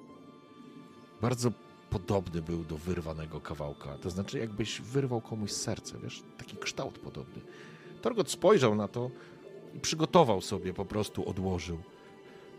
bardzo 1.21 1.51
podobny 1.89 2.41
był 2.41 2.63
do 2.63 2.77
wyrwanego 2.77 3.41
kawałka. 3.41 3.97
To 3.97 4.09
znaczy, 4.09 4.39
jakbyś 4.39 4.81
wyrwał 4.81 5.21
komuś 5.21 5.51
serce, 5.51 5.99
wiesz, 6.03 6.23
taki 6.37 6.57
kształt 6.57 6.99
podobny. 6.99 7.41
Torgot 8.01 8.31
spojrzał 8.31 8.75
na 8.75 8.87
to 8.87 9.11
i 9.73 9.79
przygotował 9.79 10.41
sobie, 10.41 10.73
po 10.73 10.85
prostu 10.85 11.29
odłożył. 11.29 11.77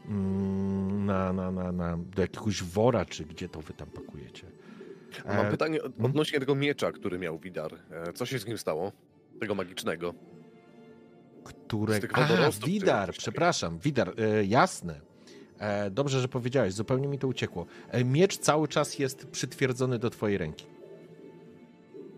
Mm, 0.08 1.06
na, 1.06 1.32
na, 1.32 1.50
na, 1.50 1.72
na, 1.72 1.96
do 1.96 2.22
jakiegoś 2.22 2.62
wora, 2.62 3.04
czy 3.04 3.24
gdzie 3.24 3.48
to 3.48 3.60
wy 3.60 3.72
tam 3.72 3.88
pakujecie. 3.90 4.46
Mam 5.26 5.46
E, 5.46 5.50
pytanie 5.50 5.82
od- 5.82 5.92
odnośnie 6.04 6.40
tego 6.40 6.54
miecza, 6.54 6.92
który 6.92 7.18
miał 7.18 7.38
Widar. 7.38 7.74
E, 7.90 8.12
Co 8.12 8.26
się 8.26 8.38
z 8.38 8.46
nim 8.46 8.58
stało? 8.58 8.92
Tego 9.40 9.54
magicznego. 9.54 10.14
które... 11.44 12.00
Widar, 12.66 13.12
przepraszam, 13.12 13.78
Widar, 13.78 14.12
e, 14.18 14.44
jasne. 14.44 15.00
E, 15.58 15.90
dobrze, 15.90 16.20
że 16.20 16.28
powiedziałeś, 16.28 16.72
zupełnie 16.74 17.08
mi 17.08 17.18
to 17.18 17.28
uciekło. 17.28 17.66
E, 17.90 18.04
miecz 18.04 18.38
cały 18.38 18.68
czas 18.68 18.98
jest 18.98 19.26
przytwierdzony 19.26 19.98
do 19.98 20.10
twojej 20.10 20.38
ręki. 20.38 20.66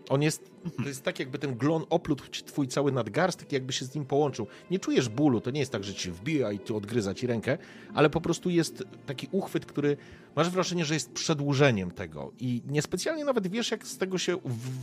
On 0.09 0.21
jest, 0.21 0.51
to 0.77 0.87
jest 0.87 1.03
tak 1.03 1.19
jakby 1.19 1.39
ten 1.39 1.55
glon 1.55 1.85
oplótł 1.89 2.25
twój 2.45 2.67
cały 2.67 2.91
nadgarstek, 2.91 3.51
jakby 3.51 3.73
się 3.73 3.85
z 3.85 3.95
nim 3.95 4.05
połączył. 4.05 4.47
Nie 4.71 4.79
czujesz 4.79 5.09
bólu, 5.09 5.41
to 5.41 5.51
nie 5.51 5.59
jest 5.59 5.71
tak, 5.71 5.83
że 5.83 5.93
ci 5.93 6.11
wbija 6.11 6.51
i 6.51 6.59
tu 6.59 6.77
odgryza 6.77 7.13
ci 7.13 7.27
rękę, 7.27 7.57
ale 7.93 8.09
po 8.09 8.21
prostu 8.21 8.49
jest 8.49 8.83
taki 9.05 9.27
uchwyt, 9.31 9.65
który 9.65 9.97
masz 10.35 10.49
wrażenie, 10.49 10.85
że 10.85 10.93
jest 10.93 11.11
przedłużeniem 11.11 11.91
tego 11.91 12.31
i 12.39 12.61
niespecjalnie 12.67 13.25
nawet 13.25 13.47
wiesz, 13.47 13.71
jak 13.71 13.87
z 13.87 13.97
tego 13.97 14.17
się 14.17 14.37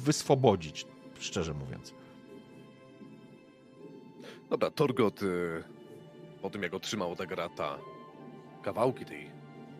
wyswobodzić, 0.04 0.86
szczerze 1.20 1.54
mówiąc. 1.54 1.94
Dobra, 4.50 4.70
Torgot, 4.70 5.22
y, 5.22 5.64
po 6.42 6.50
tym 6.50 6.62
jak 6.62 6.74
otrzymał 6.74 7.12
od 7.12 7.20
Agrata 7.20 7.78
kawałki 8.62 9.04
tej 9.04 9.30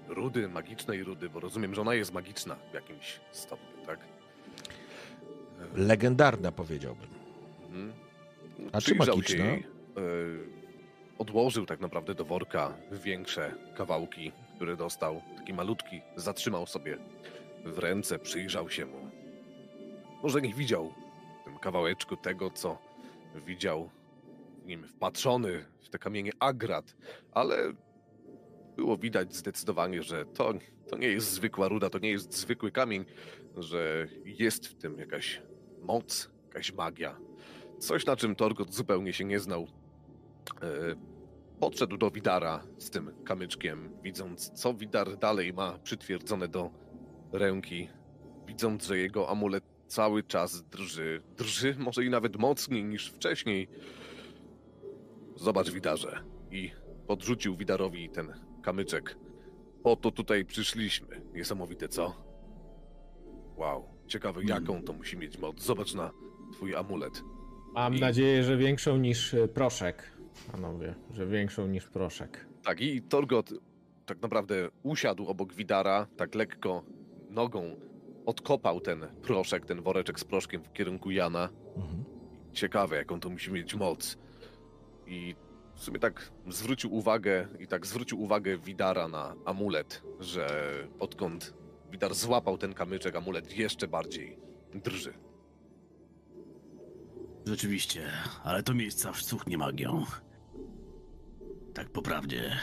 rudy, 0.09 0.49
magicznej 0.49 1.05
rudy, 1.05 1.31
bo 1.31 1.41
rozumiem, 1.41 1.75
że 1.75 1.81
ona 1.81 1.95
jest 1.95 2.13
magiczna 2.13 2.57
w 2.71 2.75
jakimś 2.75 3.21
stopniu, 3.33 3.87
tak? 3.87 4.12
Legendarna 5.75 6.53
powiedziałbym. 6.53 7.09
Mhm. 7.67 7.93
A 8.73 8.81
czy 8.81 8.95
magiczna? 8.95 9.45
jej, 9.45 9.59
y, 9.59 9.63
odłożył 11.19 11.67
tak 11.67 11.81
naprawdę 11.81 12.15
do 12.15 12.25
worka 12.25 12.75
większe 12.93 13.55
kawałki, 13.77 14.33
które 14.57 14.77
dostał, 14.77 15.23
taki 15.37 15.53
malutki, 15.53 16.01
zatrzymał 16.17 16.67
sobie 16.67 16.99
w 17.65 17.79
ręce, 17.79 18.19
przyjrzał 18.19 18.71
się 18.71 18.87
mu. 18.87 19.11
Może 20.23 20.41
nie 20.41 20.55
widział 20.55 20.93
w 21.41 21.45
tym 21.45 21.59
kawałeczku 21.59 22.17
tego, 22.17 22.51
co 22.51 22.79
widział 23.47 23.91
w 24.63 24.67
nim 24.67 24.89
wpatrzony 24.89 25.65
w 25.81 25.89
te 25.89 25.99
kamienie 25.99 26.33
agrat, 26.39 26.97
ale 27.33 27.57
było 28.77 28.99
widać 28.99 29.35
zdecydowanie, 29.35 30.03
że 30.03 30.27
to, 30.27 30.55
to 30.89 30.99
nie 30.99 31.09
jest 31.09 31.31
zwykła 31.31 31.69
ruda, 31.69 31.91
to 31.91 31.99
nie 31.99 32.11
jest 32.11 32.35
zwykły 32.35 32.73
kamień, 32.73 33.05
że 33.57 34.09
jest 34.25 34.67
w 34.67 34.75
tym 34.75 34.99
jakaś 34.99 35.43
moc, 35.83 36.31
jakaś 36.47 36.73
magia. 36.73 37.19
Coś, 37.79 38.07
na 38.07 38.17
czym 38.17 38.37
Torgot 38.37 38.75
zupełnie 38.75 39.13
się 39.13 39.25
nie 39.25 39.41
znał. 39.41 39.67
E, 40.63 40.69
podszedł 41.61 41.97
do 41.97 42.11
Widara 42.11 42.63
z 42.79 42.91
tym 42.91 43.25
kamyczkiem, 43.25 43.91
widząc, 44.03 44.51
co 44.51 44.75
Widar 44.75 45.17
dalej 45.17 45.53
ma 45.53 45.79
przytwierdzone 45.79 46.49
do 46.49 46.71
ręki, 47.33 47.89
widząc, 48.47 48.87
że 48.87 48.99
jego 48.99 49.29
amulet 49.29 49.65
cały 49.87 50.23
czas 50.23 50.63
drży. 50.63 51.23
Drży 51.37 51.75
może 51.79 52.05
i 52.05 52.11
nawet 52.11 52.37
mocniej 52.37 52.85
niż 52.85 53.11
wcześniej. 53.11 53.69
Zobacz, 55.37 55.71
Widarze. 55.71 56.25
I 56.51 56.71
podrzucił 57.07 57.57
Widarowi 57.57 58.11
ten 58.11 58.33
kamyczek. 58.63 59.17
Po 59.83 59.97
to 59.97 60.11
tutaj 60.11 60.45
przyszliśmy. 60.45 61.23
Niesamowite, 61.35 61.89
co? 61.89 62.15
Wow. 63.57 63.92
Ciekawe, 64.07 64.45
jaką 64.45 64.83
to 64.83 64.93
musi 64.93 65.17
mieć 65.17 65.39
moc. 65.39 65.63
Zobacz 65.63 65.95
na 65.95 66.11
twój 66.53 66.75
amulet. 66.77 67.23
Mam 67.75 67.95
I- 67.95 68.01
nadzieję, 68.01 68.43
że 68.45 68.57
większą 68.57 68.97
niż 68.97 69.35
y, 69.35 69.49
proszek. 69.49 70.13
Panowie, 70.53 70.95
że 71.11 71.27
większą 71.27 71.67
niż 71.67 71.87
proszek. 71.87 72.47
Tak, 72.65 72.81
i 72.81 73.03
Torgot 73.03 73.51
tak 74.07 74.23
naprawdę 74.23 74.69
usiadł 74.83 75.27
obok 75.27 75.55
Widara, 75.55 76.07
tak 76.17 76.35
lekko 76.35 76.85
nogą 77.31 77.77
odkopał 78.27 78.81
ten 78.81 79.07
proszek, 79.23 79.67
ten 79.67 79.83
woreczek 79.83 80.21
z 80.21 80.25
proszkiem 80.25 80.63
w 80.65 80.73
kierunku 80.73 81.11
Jana. 81.11 81.49
Mhm. 81.77 82.05
Ciekawe, 82.53 82.97
jaką 82.97 83.21
to 83.21 83.31
musi 83.31 83.53
mieć 83.53 83.75
moc. 83.75 84.19
I 85.07 85.35
w 85.75 85.81
sumie 85.81 85.99
tak 85.99 86.33
zwrócił 86.49 86.95
uwagę, 86.95 87.49
i 87.61 87.67
tak 87.67 87.87
zwrócił 87.87 88.23
uwagę 88.23 88.59
Widara 88.59 89.09
na 89.09 89.35
amulet, 89.45 90.03
że 90.21 90.73
odkąd 90.99 91.55
Widar 91.93 92.15
złapał 92.15 92.59
ten 92.59 92.75
kamyczek, 92.75 93.17
amulet 93.17 93.57
jeszcze 93.57 93.89
bardziej 93.89 94.39
drży. 94.75 95.15
Rzeczywiście, 97.47 98.03
ale 98.45 98.63
to 98.63 98.75
miejsce 98.75 99.09
aż 99.09 99.25
cuchnie 99.25 99.59
magią. 99.59 100.05
Tak 101.75 101.91
po 101.91 102.03
prawdzie. 102.03 102.57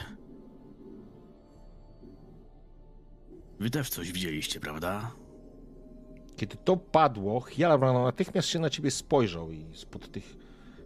Wy 3.59 3.69
też 3.69 3.89
coś 3.89 4.11
widzieliście, 4.11 4.59
prawda? 4.59 5.11
Kiedy 6.35 6.57
to 6.57 6.77
padło, 6.77 7.41
Hjalmar 7.41 7.93
natychmiast 7.93 8.47
się 8.47 8.59
na 8.59 8.69
ciebie 8.69 8.91
spojrzał 8.91 9.51
i 9.51 9.65
spod 9.73 10.11
tych, 10.11 10.35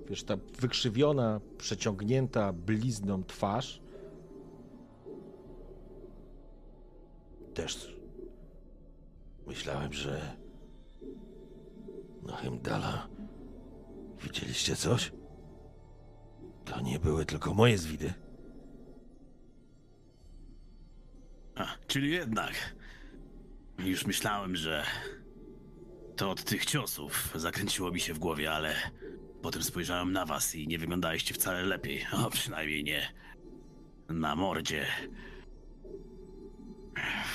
wiesz, 0.10 0.24
ta 0.24 0.38
wykrzywiona, 0.60 1.42
przeciągnięta 1.58 2.54
blizną 2.54 3.24
twarz 3.24 3.82
też 7.54 7.96
myślałem, 9.48 9.94
że 9.94 10.38
na 12.24 12.36
Heimdala 12.36 13.08
widzieliście 14.24 14.76
coś? 14.76 15.12
To 16.66 16.82
nie 16.82 17.00
były 17.00 17.26
tylko 17.26 17.54
moje 17.54 17.78
zwidy. 17.78 18.14
A, 21.56 21.66
czyli 21.88 22.12
jednak. 22.12 22.76
Już 23.80 24.06
myślałem, 24.06 24.56
że 24.56 24.84
to 26.16 26.32
od 26.32 26.44
tych 26.44 26.66
ciosów 26.66 27.34
zakręciło 27.36 27.92
mi 27.92 28.00
się 28.00 28.14
w 28.14 28.20
głowie, 28.20 28.52
ale 28.52 28.76
potem 29.42 29.64
spojrzałem 29.64 30.12
na 30.12 30.26
was 30.26 30.56
i 30.56 30.68
nie 30.68 30.80
wyglądaliście 30.80 31.34
wcale 31.34 31.64
lepiej. 31.64 32.06
O, 32.26 32.30
przynajmniej 32.30 32.84
nie 32.84 33.14
na 34.10 34.36
mordzie. 34.36 34.86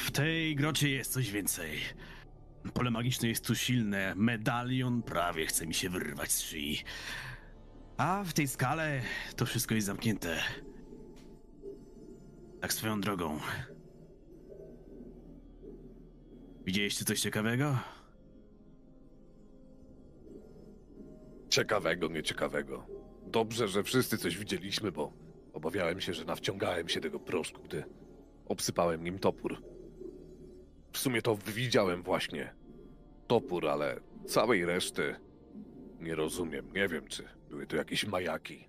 W 0.05 0.11
tej 0.11 0.57
grocie 0.57 0.91
jest 0.91 1.13
coś 1.13 1.31
więcej. 1.31 1.79
Pole 2.75 2.91
magiczne 2.91 3.29
jest 3.29 3.47
tu 3.47 3.55
silne. 3.55 4.15
Medalion 4.17 5.03
prawie 5.03 5.47
chce 5.47 5.67
mi 5.67 5.75
się 5.75 5.91
wyrwać 5.91 6.33
z 6.33 6.41
szyi. 6.41 6.79
A 7.97 8.25
w 8.25 8.33
tej 8.33 8.49
skale 8.49 9.01
to 9.37 9.47
wszystko 9.47 9.75
jest 9.75 9.87
zamknięte. 9.87 10.39
Tak 12.61 12.73
swoją 12.73 13.01
drogą. 13.01 13.41
Widzieliście 16.65 17.05
coś 17.05 17.21
ciekawego? 17.21 17.79
Ciekawego, 21.49 22.09
nieciekawego. 22.09 22.87
Dobrze, 23.27 23.69
że 23.69 23.83
wszyscy 23.83 24.19
coś 24.19 24.39
widzieliśmy, 24.39 24.93
bo 24.93 25.13
obawiałem 25.53 26.01
się, 26.01 26.13
że 26.15 26.25
nawciągałem 26.25 26.89
się 26.89 27.01
tego 27.01 27.21
proszku, 27.21 27.63
gdy 27.63 27.85
obsypałem 28.49 29.05
nim 29.05 29.19
topór. 29.19 29.63
W 30.93 30.99
sumie 30.99 31.23
to 31.23 31.37
widziałem 31.37 32.03
właśnie 32.03 32.55
topór, 33.27 33.69
ale 33.69 34.01
całej 34.27 34.65
reszty 34.67 35.17
nie 36.01 36.15
rozumiem. 36.15 36.73
Nie 36.73 36.89
wiem, 36.89 37.07
czy 37.09 37.25
były 37.51 37.67
to 37.67 37.77
jakieś 37.77 38.07
majaki. 38.07 38.69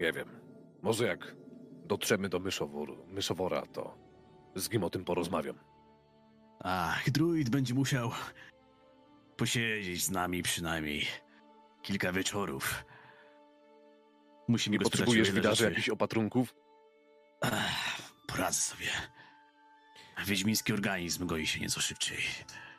Nie 0.00 0.12
wiem. 0.12 0.28
Może 0.82 1.06
jak 1.06 1.36
dotrzemy 1.84 2.28
do 2.28 2.40
myszowora, 3.08 3.66
to 3.66 3.98
z 4.56 4.68
kim 4.68 4.84
o 4.84 4.90
tym 4.90 5.04
porozmawiam. 5.04 5.58
Ach, 6.60 7.10
druid 7.10 7.50
będzie 7.50 7.74
musiał 7.74 8.10
posiedzieć 9.36 10.04
z 10.04 10.10
nami 10.10 10.42
przynajmniej 10.42 11.06
kilka 11.82 12.12
wieczorów. 12.12 12.84
Musimy 14.48 14.76
Nie 14.78 14.84
potrzebujesz 14.84 15.28
rzeczy. 15.28 15.64
jakichś 15.64 15.88
opatrunków? 15.88 16.54
Ech, 17.42 18.11
poradzę 18.26 18.60
sobie. 18.60 18.86
Wiedźmiński 20.26 20.72
organizm 20.72 21.26
goi 21.26 21.46
się 21.46 21.60
nieco 21.60 21.80
szybciej. 21.80 22.18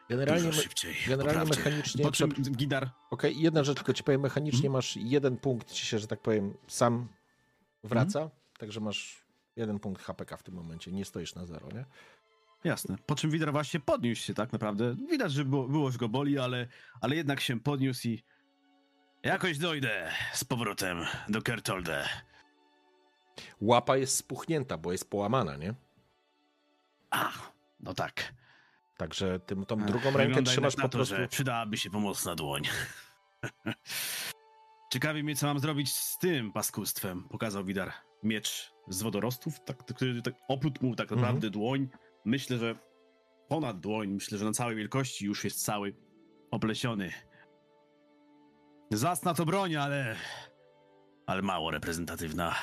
Generalnie, 0.10 0.44
Dużo 0.44 0.62
szybciej. 0.62 0.96
generalnie 1.08 1.50
mechanicznie... 1.50 2.04
Po 2.04 2.12
czym 2.12 2.30
Gidar 2.30 2.90
Okej, 3.12 3.42
jedna 3.42 3.64
rzecz 3.64 3.78
tylko 3.78 3.94
ci 3.94 4.04
powiem, 4.04 4.22
mechanicznie 4.22 4.70
masz 4.70 4.96
jeden 4.96 5.38
punkt 5.38 5.72
ci 5.72 5.86
się, 5.86 6.00
że 6.00 6.08
tak 6.08 6.22
powiem, 6.22 6.54
sam 6.68 7.08
wraca, 7.84 8.30
także 8.58 8.80
masz 8.80 9.26
jeden 9.56 9.80
punkt 9.80 10.02
HPK 10.02 10.38
w 10.38 10.44
tym 10.44 10.54
momencie, 10.56 10.92
nie 10.92 11.06
stoisz 11.06 11.36
na 11.36 11.46
zero, 11.46 11.68
nie? 11.74 11.86
Jasne. 12.64 12.98
Po 13.06 13.16
czym 13.16 13.32
Widar 13.32 13.52
właśnie 13.52 13.80
podniósł 13.80 14.22
się 14.22 14.34
tak 14.34 14.52
naprawdę. 14.52 14.96
Widać, 15.12 15.32
że 15.32 15.46
było, 15.46 15.68
było 15.68 15.92
że 15.92 15.98
go 15.98 16.10
boli, 16.10 16.40
ale, 16.40 16.68
ale 17.02 17.16
jednak 17.16 17.42
się 17.42 17.60
podniósł 17.60 18.08
i 18.08 18.24
Jakoś 19.24 19.58
dojdę 19.58 20.12
z 20.34 20.44
powrotem 20.44 21.06
do 21.30 21.42
Kertolde. 21.42 22.10
Łapa 23.62 23.98
jest 23.98 24.18
spuchnięta, 24.18 24.78
bo 24.78 24.92
jest 24.92 25.10
połamana, 25.10 25.58
nie? 25.58 25.74
Ach, 27.10 27.52
no 27.80 27.94
tak. 27.94 28.34
Także 28.98 29.40
tym, 29.40 29.66
tą 29.66 29.80
Ech, 29.80 29.86
drugą 29.86 30.12
rękę 30.12 30.44
trzymasz 30.44 30.76
po 30.76 30.82
to, 30.82 30.90
prostu... 30.90 31.16
że 31.16 31.28
przydałaby 31.28 31.78
się 31.78 31.90
pomocna 31.90 32.36
dłoń. 32.36 32.64
ciekawi 34.94 35.24
mnie, 35.24 35.36
co 35.36 35.48
mam 35.48 35.60
zrobić 35.60 35.96
z 35.96 36.18
tym 36.18 36.52
paskustwem. 36.52 37.24
Pokazał 37.30 37.66
Widar 37.66 37.92
miecz 38.24 38.74
z 38.88 39.02
wodorostów, 39.02 39.60
tak, 39.66 39.78
który 39.78 40.22
tak 40.22 40.34
mu 40.82 40.96
tak 40.96 41.12
Mhm. 41.12 41.22
naprawdę 41.22 41.50
dłoń. 41.50 41.90
Myślę, 42.26 42.58
że 42.58 42.76
ponad 43.48 43.80
dłoń, 43.80 44.08
myślę, 44.08 44.38
że 44.38 44.46
na 44.46 44.52
całej 44.52 44.76
wielkości 44.76 45.26
już 45.26 45.44
jest 45.44 45.66
cały 45.66 45.96
oplesiony. 46.52 47.12
Zacna 48.92 49.34
to 49.34 49.46
broń, 49.46 49.76
ale... 49.76 50.16
ale 51.26 51.42
mało 51.42 51.72
reprezentatywna. 51.72 52.56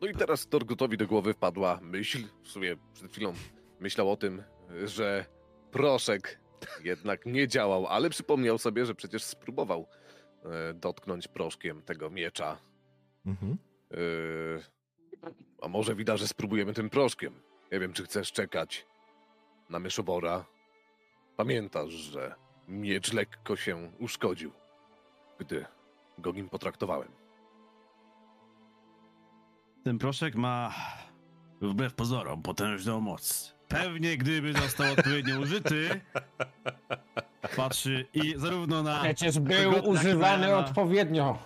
No 0.00 0.06
i 0.08 0.14
teraz 0.14 0.46
Torgutowi 0.46 0.96
do 0.96 1.06
głowy 1.06 1.34
wpadła 1.34 1.78
myśl, 1.82 2.18
w 2.42 2.48
sumie 2.48 2.76
przed 2.94 3.12
chwilą 3.12 3.32
myślał 3.80 4.10
o 4.10 4.16
tym, 4.16 4.42
że 4.84 5.24
proszek 5.70 6.40
jednak 6.84 7.26
nie 7.26 7.48
działał, 7.48 7.86
ale 7.86 8.10
przypomniał 8.10 8.58
sobie, 8.58 8.86
że 8.86 8.94
przecież 8.94 9.24
spróbował 9.24 9.86
e, 10.44 10.74
dotknąć 10.74 11.28
proszkiem 11.28 11.82
tego 11.82 12.10
miecza. 12.10 12.58
Mhm. 13.26 13.58
E, 13.90 13.96
a 15.62 15.68
może 15.68 15.94
widać, 15.94 16.20
że 16.20 16.28
spróbujemy 16.28 16.74
tym 16.74 16.90
proszkiem. 16.90 17.34
Nie 17.72 17.80
wiem, 17.80 17.92
czy 17.92 18.04
chcesz 18.04 18.32
czekać 18.32 18.86
na 19.70 19.78
myszobora. 19.78 20.44
Pamiętasz, 21.36 21.90
że 21.90 22.34
miecz 22.68 23.12
lekko 23.12 23.56
się 23.56 23.92
uszkodził, 23.98 24.52
gdy 25.38 25.64
go 26.18 26.32
nim 26.32 26.48
potraktowałem. 26.48 27.19
Ten 29.84 29.98
proszek 29.98 30.34
ma, 30.34 30.74
wbrew 31.62 31.94
pozorom, 31.94 32.42
potężną 32.42 33.00
moc. 33.00 33.54
Pewnie 33.68 34.16
gdyby 34.16 34.52
został 34.52 34.92
odpowiednio 34.92 35.40
użyty, 35.40 36.00
patrzy 37.56 38.06
i 38.14 38.34
zarówno 38.36 38.82
na... 38.82 39.00
Przecież 39.02 39.38
był 39.38 39.88
używany 39.88 40.48
na- 40.48 40.56
odpowiednio. 40.58 41.38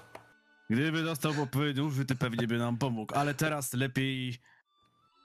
Gdyby 0.70 1.04
został 1.04 1.42
odpowiednio 1.42 1.84
użyty, 1.84 2.16
pewnie 2.16 2.46
by 2.46 2.58
nam 2.58 2.78
pomógł, 2.78 3.14
ale 3.14 3.34
teraz 3.34 3.72
lepiej... 3.72 4.38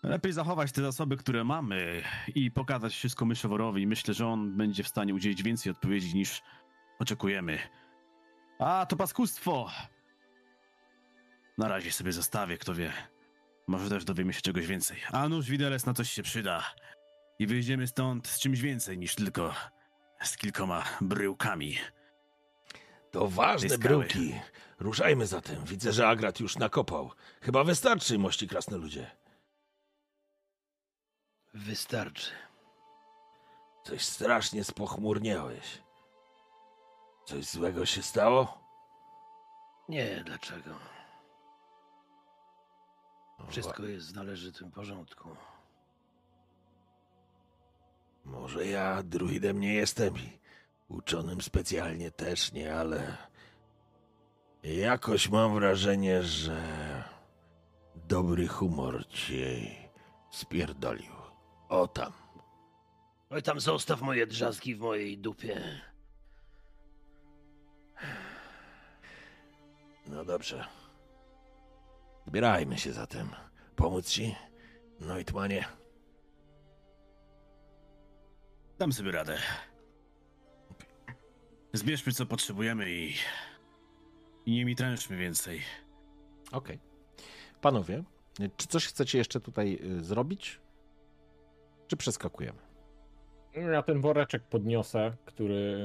Lepiej 0.03 0.33
zachować 0.33 0.71
te 0.71 0.81
zasoby, 0.81 1.17
które 1.17 1.43
mamy 1.43 2.01
i 2.35 2.51
pokazać 2.51 2.93
wszystko 2.93 3.25
myszoworowi. 3.25 3.87
Myślę, 3.87 4.13
że 4.13 4.27
on 4.27 4.57
będzie 4.57 4.83
w 4.83 4.87
stanie 4.87 5.13
udzielić 5.13 5.43
więcej 5.43 5.71
odpowiedzi 5.71 6.15
niż 6.15 6.41
oczekujemy. 6.99 7.59
A, 8.59 8.85
to 8.89 8.95
paskustwo! 8.95 9.69
Na 11.59 11.67
razie 11.67 11.91
sobie 11.91 12.11
zostawię, 12.11 12.57
kto 12.57 12.73
wie. 12.75 12.93
Może 13.67 13.89
też 13.89 14.05
dowiemy 14.05 14.33
się 14.33 14.41
czegoś 14.41 14.67
więcej. 14.67 14.97
A 15.11 15.29
nóż 15.29 15.49
widelec 15.49 15.85
na 15.85 15.93
coś 15.93 16.11
się 16.11 16.23
przyda. 16.23 16.63
I 17.39 17.47
wyjdziemy 17.47 17.87
stąd 17.87 18.27
z 18.27 18.39
czymś 18.39 18.61
więcej 18.61 18.97
niż 18.97 19.15
tylko 19.15 19.53
z 20.23 20.37
kilkoma 20.37 20.83
bryłkami. 21.01 21.77
To 23.11 23.27
ważne 23.27 23.77
bryłki. 23.77 24.39
Ruszajmy 24.79 25.27
zatem. 25.27 25.65
Widzę, 25.65 25.93
że 25.93 26.07
Agrat 26.07 26.39
już 26.39 26.57
nakopał. 26.57 27.11
Chyba 27.41 27.63
wystarczy, 27.63 28.17
mości 28.17 28.47
krasne 28.47 28.77
ludzie. 28.77 29.11
Wystarczy. 31.53 32.31
Coś 33.83 34.05
strasznie 34.05 34.63
spochmurniałeś. 34.63 35.81
Coś 37.25 37.45
złego 37.45 37.85
się 37.85 38.03
stało? 38.03 38.63
Nie, 39.89 40.23
dlaczego? 40.25 40.98
Wszystko 43.47 43.83
jest 43.85 44.11
w 44.11 44.15
należytym 44.15 44.71
porządku. 44.71 45.29
Może 48.25 48.65
ja 48.67 49.03
druidem 49.03 49.59
nie 49.59 49.73
jestem 49.73 50.17
i 50.17 50.39
uczonym 50.89 51.41
specjalnie 51.41 52.11
też 52.11 52.51
nie, 52.51 52.75
ale 52.75 53.17
jakoś 54.63 55.29
mam 55.29 55.53
wrażenie, 55.53 56.23
że 56.23 56.63
dobry 57.95 58.47
humor 58.47 59.07
cię 59.07 59.59
spierdolił. 60.31 61.13
O 61.69 61.87
tam. 61.87 62.13
Oj, 63.29 63.43
tam 63.43 63.59
zostaw 63.59 64.01
moje 64.01 64.27
drzazgi 64.27 64.75
w 64.75 64.79
mojej 64.79 65.17
dupie. 65.17 65.81
No 70.07 70.25
dobrze. 70.25 70.78
Zbierajmy 72.29 72.77
się 72.77 72.93
zatem. 72.93 73.29
Pomóc 73.75 74.07
ci? 74.09 74.35
No 74.99 75.19
i 75.19 75.25
tmanie. 75.25 75.65
Dam 78.79 78.93
sobie 78.93 79.11
radę. 79.11 79.37
Zbierzmy 81.73 82.13
co 82.13 82.25
potrzebujemy 82.25 82.91
i. 82.91 83.13
i 84.45 84.51
nie 84.51 84.65
mitręczmy 84.65 85.17
więcej. 85.17 85.61
Okej. 86.51 86.79
Panowie, 87.61 88.03
czy 88.57 88.67
coś 88.67 88.87
chcecie 88.87 89.17
jeszcze 89.17 89.39
tutaj 89.39 89.79
y, 89.83 90.03
zrobić? 90.03 90.59
Czy 91.87 91.97
przeskakujemy? 91.97 92.59
Ja 93.53 93.83
ten 93.83 94.01
woreczek 94.01 94.43
podniosę, 94.43 95.13
który, 95.25 95.77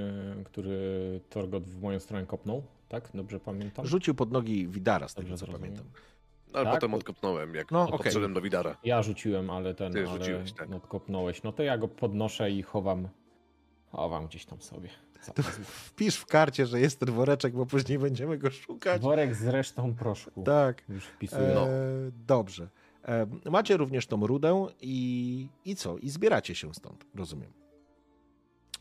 który 0.45 1.21
Torgot 1.31 1.65
w 1.65 1.83
moją 1.83 2.01
stronę 2.01 2.27
kopnął, 2.27 2.63
tak? 2.89 3.11
Dobrze 3.15 3.41
pamiętam? 3.41 3.87
Rzucił 3.87 4.15
pod 4.15 4.33
nogi 4.33 4.69
Widara, 4.69 5.09
z 5.09 5.15
tego 5.15 5.29
Dobrze 5.29 5.47
co 5.47 5.47
zrozumiałem. 5.47 5.77
pamiętam. 5.77 6.01
No, 6.55 6.61
ale 6.61 6.65
Tak? 6.71 6.75
potem 6.75 6.95
odkopnąłem, 6.95 7.55
jak 7.55 7.71
No, 7.71 7.89
no, 7.91 7.99
podszedłem 7.99 8.35
do 8.35 8.41
Widara. 8.41 8.77
Ja 8.85 9.03
rzuciłem, 9.03 9.51
ale 9.51 9.75
ten, 9.75 9.93
Ty 9.93 9.99
ale 9.99 10.19
rzuciłeś, 10.19 10.53
tak. 10.53 10.69
no, 10.69 10.81
kopnąłeś. 10.81 11.43
No 11.43 11.53
to 11.53 11.63
ja 11.63 11.79
go 11.79 11.89
podnoszę 11.89 12.51
i 12.51 12.63
chowam, 12.63 13.09
chowam 13.93 14.27
gdzieś 14.27 14.45
tam 14.45 14.61
sobie. 14.61 14.89
wpisz 15.65 16.17
w 16.17 16.27
karcie, 16.27 16.67
że 16.67 16.81
jest 16.81 17.01
ten 17.01 17.11
woreczek, 17.11 17.55
bo 17.55 17.67
później 17.67 17.99
będziemy 17.99 18.39
go 18.39 18.51
szukać. 18.51 19.03
Worek 19.03 19.35
z 19.35 19.47
resztą 19.47 19.95
proszku. 19.95 20.43
Tak. 20.43 20.85
Już 20.89 21.05
wpisuję. 21.05 21.43
E, 21.59 21.69
Dobrze. 22.27 22.69
E, 23.05 23.27
macie 23.51 23.77
również 23.77 24.07
tą 24.07 24.27
rudę 24.27 24.67
i, 24.81 25.49
i 25.65 25.77
co? 25.77 25.99
I 25.99 26.09
zbieracie 26.11 26.55
się 26.55 26.75
stąd, 26.75 27.07
rozumiem. 27.15 27.53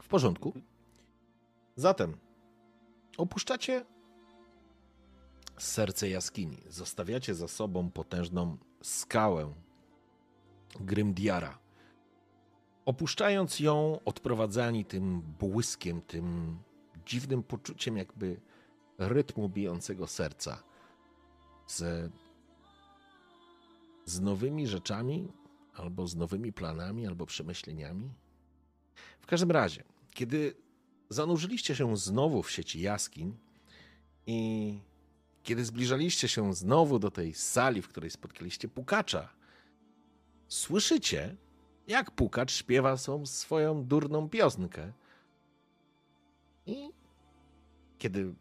W 0.01 0.07
porządku. 0.07 0.53
Zatem 1.75 2.17
opuszczacie 3.17 3.85
serce 5.63 6.09
jaskini. 6.09 6.57
Zostawiacie 6.69 7.35
za 7.35 7.47
sobą 7.47 7.91
potężną 7.91 8.57
skałę 8.81 9.53
Grimdiara. 10.79 11.59
Opuszczając 12.85 13.59
ją, 13.59 13.99
odprowadzani 14.05 14.85
tym 14.85 15.21
błyskiem, 15.21 16.01
tym 16.01 16.57
dziwnym 17.05 17.43
poczuciem 17.43 17.97
jakby 17.97 18.41
rytmu 18.97 19.49
bijącego 19.49 20.07
serca. 20.07 20.63
Z 21.67 22.11
z 24.05 24.21
nowymi 24.21 24.67
rzeczami, 24.67 25.31
albo 25.73 26.07
z 26.07 26.15
nowymi 26.15 26.53
planami, 26.53 27.07
albo 27.07 27.25
przemyśleniami. 27.25 28.09
W 29.21 29.25
każdym 29.25 29.51
razie, 29.51 29.83
kiedy 30.11 30.55
zanurzyliście 31.09 31.75
się 31.75 31.97
znowu 31.97 32.43
w 32.43 32.51
sieci 32.51 32.81
jaskiń 32.81 33.37
i 34.27 34.79
kiedy 35.43 35.65
zbliżaliście 35.65 36.27
się 36.27 36.53
znowu 36.53 36.99
do 36.99 37.11
tej 37.11 37.33
sali, 37.33 37.81
w 37.81 37.87
której 37.87 38.09
spotkaliście 38.09 38.67
pukacza, 38.67 39.29
słyszycie, 40.47 41.35
jak 41.87 42.11
pukacz 42.11 42.51
śpiewa 42.51 42.97
swoją 43.25 43.83
durną 43.83 44.29
piosenkę. 44.29 44.91
I 46.65 46.89
kiedy 47.97 48.33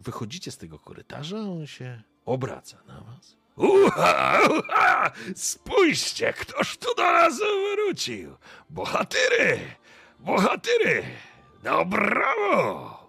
wychodzicie 0.00 0.50
z 0.50 0.56
tego 0.58 0.78
korytarza, 0.78 1.38
on 1.38 1.66
się 1.66 2.02
obraca 2.24 2.82
na 2.86 3.00
was. 3.00 3.36
Uha, 3.56 4.38
uha! 4.58 5.12
Spójrzcie, 5.34 6.32
ktoż 6.32 6.76
tu 6.76 6.94
do 6.94 7.02
nas 7.02 7.40
wrócił! 7.74 8.36
Bohatyry! 8.70 9.60
Bohatyry! 10.20 11.02
No 11.64 11.84
brawo! 11.84 13.06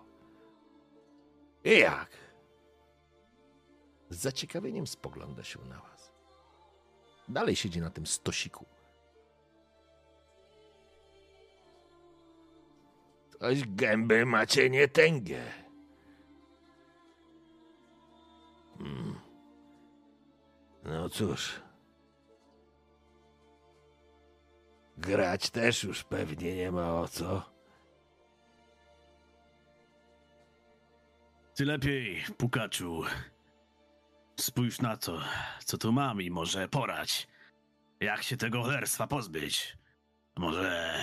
I 1.63 1.79
jak? 1.79 2.16
Z 4.09 4.17
zaciekawieniem 4.17 4.87
spogląda 4.87 5.43
się 5.43 5.59
na 5.59 5.79
was. 5.79 6.11
Dalej 7.29 7.55
siedzi 7.55 7.81
na 7.81 7.89
tym 7.89 8.07
stosiku. 8.07 8.65
Coś 13.39 13.67
gęby 13.67 14.25
macie 14.25 14.69
nietęgie. 14.69 15.43
Hmm. 18.77 19.19
No 20.83 21.09
cóż. 21.09 21.61
Grać 24.97 25.49
też 25.49 25.83
już 25.83 26.03
pewnie 26.03 26.55
nie 26.55 26.71
ma 26.71 27.01
o 27.01 27.07
co. 27.07 27.57
Ty 31.55 31.65
lepiej, 31.65 32.23
pukaczu. 32.37 33.03
Spójrz 34.39 34.81
na 34.81 34.97
to, 34.97 35.19
co 35.65 35.77
tu 35.77 35.91
mam 35.91 36.21
i 36.21 36.29
może 36.29 36.67
porać. 36.67 37.27
Jak 37.99 38.23
się 38.23 38.37
tego 38.37 38.63
cholerstwa 38.63 39.07
pozbyć? 39.07 39.77
Może 40.37 40.95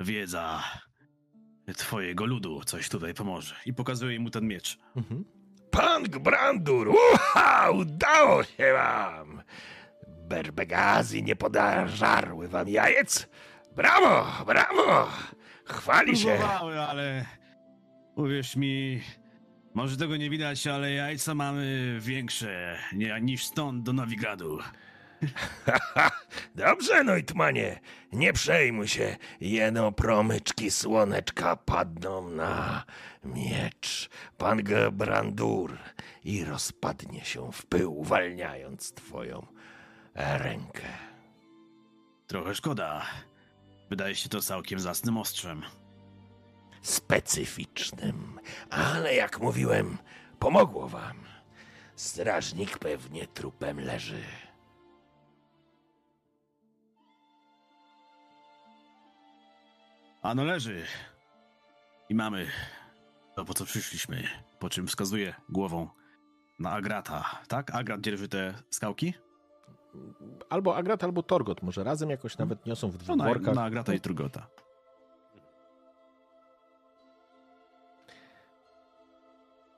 wiedza 0.00 0.62
twojego 1.76 2.26
ludu 2.26 2.64
coś 2.64 2.88
tutaj 2.88 3.14
pomoże. 3.14 3.54
I 3.66 3.74
pokazuje 3.74 4.20
mu 4.20 4.30
ten 4.30 4.46
miecz. 4.48 4.78
Mhm. 4.96 5.24
Pan 5.70 6.02
Brandur! 6.02 6.88
Uha! 6.88 7.70
Udało 7.70 8.44
się 8.44 8.72
wam! 8.72 9.42
Berbegazi 10.28 11.22
nie 11.22 11.36
podażarły 11.36 12.48
wam 12.48 12.68
jajec? 12.68 13.28
Brawo! 13.76 14.44
Brawo! 14.46 15.08
Chwali 15.64 16.16
się! 16.16 16.28
Próbowały, 16.38 16.80
ale 16.80 17.26
uwierz 18.16 18.56
mi, 18.56 19.02
może 19.74 19.96
tego 19.96 20.16
nie 20.16 20.30
widać, 20.30 20.66
ale 20.66 20.92
jajca 20.92 21.34
mamy 21.34 21.96
większe 22.00 22.78
nie, 22.92 23.20
niż 23.20 23.44
stąd 23.44 23.82
do 23.82 23.92
Nowigradu. 23.92 24.58
Dobrze, 26.54 27.04
Neutmanie, 27.04 27.80
nie 28.12 28.32
przejmuj 28.32 28.88
się. 28.88 29.16
Jeno 29.40 29.92
promyczki 29.92 30.70
słoneczka 30.70 31.56
padną 31.56 32.30
na 32.30 32.84
miecz 33.24 34.10
pan 34.38 34.62
Brandur 34.92 35.78
i 36.24 36.44
rozpadnie 36.44 37.24
się 37.24 37.52
w 37.52 37.66
pył, 37.66 37.98
uwalniając 37.98 38.92
twoją 38.92 39.46
rękę. 40.14 40.88
Trochę 42.26 42.54
szkoda. 42.54 43.06
Wydaje 43.90 44.14
się 44.14 44.28
to 44.28 44.40
całkiem 44.40 44.80
zacnym 44.80 45.16
ostrzem. 45.16 45.62
Specyficznym, 46.82 48.40
ale 48.70 49.14
jak 49.14 49.40
mówiłem, 49.40 49.98
pomogło 50.38 50.88
wam. 50.88 51.16
Strażnik 51.96 52.78
pewnie 52.78 53.26
trupem 53.26 53.80
leży. 53.80 54.22
Ano 60.22 60.44
leży. 60.44 60.82
I 62.08 62.14
mamy 62.14 62.46
to, 63.36 63.44
po 63.44 63.54
co 63.54 63.64
przyszliśmy. 63.64 64.22
Po 64.58 64.68
czym 64.70 64.86
wskazuje 64.86 65.34
głową 65.48 65.88
na 66.58 66.70
Agrata. 66.70 67.24
Tak? 67.48 67.74
Agrat 67.74 68.00
dzierży 68.00 68.28
te 68.28 68.54
skałki? 68.70 69.14
Albo 70.50 70.76
Agrat, 70.76 71.04
albo 71.04 71.22
Torgot. 71.22 71.62
Może 71.62 71.84
razem 71.84 72.10
jakoś 72.10 72.38
nawet 72.38 72.66
niosą 72.66 72.90
w 72.90 72.92
No, 72.92 72.98
dwóch 72.98 73.16
na, 73.16 73.24
workach. 73.24 73.54
na 73.54 73.62
Agrata 73.64 73.94
i 73.94 74.00
Trugota. 74.00 74.46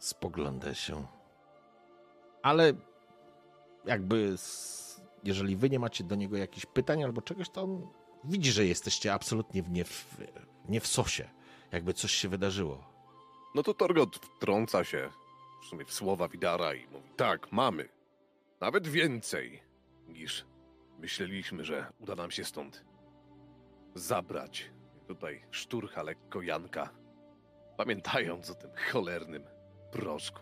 Spogląda 0.03 0.75
się. 0.75 1.07
Ale 2.43 2.73
jakby, 3.85 4.37
jeżeli 5.25 5.57
wy 5.57 5.71
nie 5.71 5.79
macie 5.79 6.05
do 6.05 6.15
niego 6.15 6.37
jakichś 6.37 6.67
pytań 6.67 7.05
albo 7.05 7.23
czegoś, 7.23 7.51
to 7.51 7.63
on 7.63 7.89
widzi, 8.25 8.53
że 8.53 8.67
jesteście 8.67 9.13
absolutnie 9.13 9.63
w 9.63 9.71
nie, 9.71 9.85
w, 9.85 10.17
nie 10.69 10.81
w 10.81 10.87
sosie. 10.87 11.29
Jakby 11.73 11.95
coś 11.95 12.13
się 12.13 12.29
wydarzyło. 12.29 12.85
No 13.55 13.63
to 13.63 13.75
Torgot 13.75 14.17
wtrąca 14.17 14.85
się 14.85 15.11
w 15.63 15.67
sumie 15.67 15.85
w 15.85 15.93
słowa 15.93 16.29
Widara 16.29 16.75
i 16.75 16.87
mówi: 16.87 17.09
Tak, 17.17 17.53
mamy. 17.53 17.89
Nawet 18.61 18.89
więcej 18.89 19.63
niż 20.09 20.45
myśleliśmy, 20.99 21.65
że 21.65 21.93
uda 22.01 22.15
nam 22.15 22.31
się 22.31 22.45
stąd 22.45 22.85
zabrać. 23.95 24.71
Tutaj 25.07 25.45
szturcha 25.51 26.03
lekko 26.03 26.43
Janka, 26.43 26.91
pamiętając 27.77 28.51
o 28.51 28.55
tym 28.55 28.71
cholernym 28.93 29.62
proszku. 29.93 30.41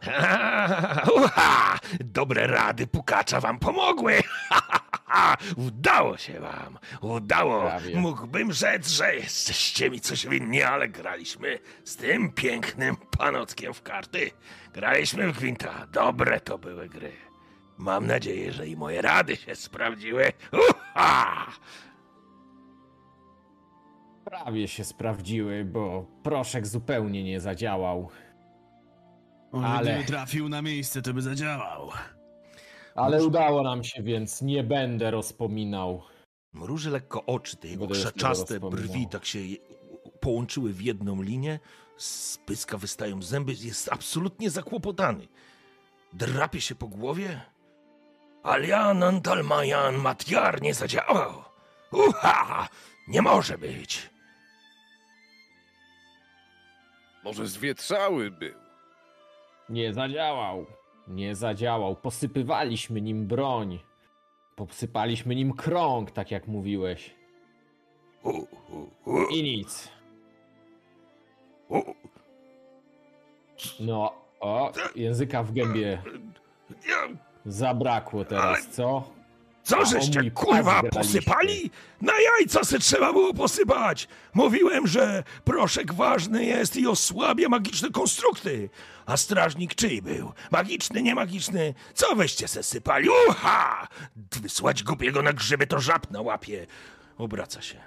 Uha! 1.16 1.78
Dobre 2.04 2.46
rady 2.46 2.86
pukacza 2.86 3.40
wam 3.40 3.58
pomogły! 3.58 4.20
Udało 5.66 6.16
się 6.16 6.40
wam! 6.40 6.78
Udało! 7.00 7.60
Prawie. 7.60 7.96
Mógłbym 7.96 8.52
rzec, 8.52 8.88
że 8.88 9.14
jesteście 9.16 9.90
mi 9.90 10.00
coś 10.00 10.26
winni, 10.26 10.62
ale 10.62 10.88
graliśmy 10.88 11.58
z 11.84 11.96
tym 11.96 12.32
pięknym 12.32 12.96
panockiem 13.18 13.74
w 13.74 13.82
karty. 13.82 14.30
Graliśmy 14.72 15.32
w 15.32 15.38
gwinta. 15.38 15.86
Dobre 15.92 16.40
to 16.40 16.58
były 16.58 16.88
gry. 16.88 17.12
Mam 17.78 18.06
nadzieję, 18.06 18.52
że 18.52 18.66
i 18.66 18.76
moje 18.76 19.02
rady 19.02 19.36
się 19.36 19.56
sprawdziły. 19.56 20.32
Uha! 20.52 21.46
Prawie 24.30 24.68
się 24.68 24.84
sprawdziły, 24.84 25.64
bo 25.64 26.06
proszek 26.22 26.66
zupełnie 26.66 27.24
nie 27.24 27.40
zadziałał. 27.40 28.08
Może 29.52 29.66
Ale- 29.66 29.92
gdyby 29.92 30.06
trafił 30.08 30.48
na 30.48 30.62
miejsce, 30.62 31.02
to 31.02 31.14
by 31.14 31.22
zadziałał. 31.22 31.90
Ale 32.94 33.24
udało 33.24 33.62
nam 33.62 33.84
się, 33.84 34.02
więc 34.02 34.42
nie 34.42 34.64
będę 34.64 35.10
rozpominał. 35.10 36.02
Mruży 36.52 36.90
lekko 36.90 37.26
oczy, 37.26 37.56
te 37.56 37.68
jego 37.68 37.88
krzaczaste 37.88 38.60
brwi 38.60 39.06
tak 39.08 39.24
się 39.24 39.38
połączyły 40.20 40.72
w 40.72 40.82
jedną 40.82 41.22
linię, 41.22 41.58
z 41.96 42.38
pyska 42.38 42.78
wystają 42.78 43.22
zęby, 43.22 43.52
jest 43.52 43.92
absolutnie 43.92 44.50
zakłopotany. 44.50 45.28
Drapie 46.12 46.60
się 46.60 46.74
po 46.74 46.88
głowie. 46.88 47.40
Alian 48.42 49.02
Antalmajan 49.02 49.96
Matiar 49.96 50.62
nie 50.62 50.74
zadziałał. 50.74 51.32
Uha! 51.92 52.68
Nie 53.08 53.22
może 53.22 53.58
być. 53.58 54.09
Może 57.24 57.46
zwietrzały 57.46 58.30
był. 58.30 58.54
Nie 59.68 59.94
zadziałał. 59.94 60.66
Nie 61.08 61.34
zadziałał. 61.34 61.96
Posypywaliśmy 61.96 63.00
nim 63.00 63.26
broń. 63.26 63.78
Posypaliśmy 64.56 65.34
nim 65.34 65.52
krąg, 65.52 66.10
tak 66.10 66.30
jak 66.30 66.46
mówiłeś. 66.46 67.14
I 69.30 69.42
nic. 69.42 69.88
No, 73.80 74.14
o, 74.40 74.72
języka 74.96 75.42
w 75.42 75.52
gębie 75.52 76.02
zabrakło 77.46 78.24
teraz, 78.24 78.68
co? 78.68 79.10
Co 79.70 79.84
żeście 79.84 80.30
kurwa 80.30 80.82
posypali? 80.82 81.70
Na 82.00 82.12
jajca 82.20 82.64
se 82.64 82.78
trzeba 82.78 83.12
było 83.12 83.34
posypać. 83.34 84.08
Mówiłem, 84.34 84.86
że 84.86 85.22
proszek 85.44 85.94
ważny 85.94 86.44
jest 86.44 86.76
i 86.76 86.86
osłabia 86.86 87.48
magiczne 87.48 87.90
konstrukty. 87.90 88.70
A 89.06 89.16
strażnik 89.16 89.74
czyj 89.74 90.02
był? 90.02 90.32
Magiczny, 90.50 91.02
nie 91.02 91.14
magiczny? 91.14 91.74
Co 91.94 92.16
wyście 92.16 92.48
se 92.48 92.62
sypali? 92.62 93.08
Uha! 93.28 93.88
Wysłać 94.42 94.82
głupiego 94.82 95.22
na 95.22 95.32
grzyby 95.32 95.66
to 95.66 95.80
żab 95.80 96.10
na 96.10 96.20
łapie. 96.20 96.66
Obraca 97.18 97.62
się. 97.62 97.80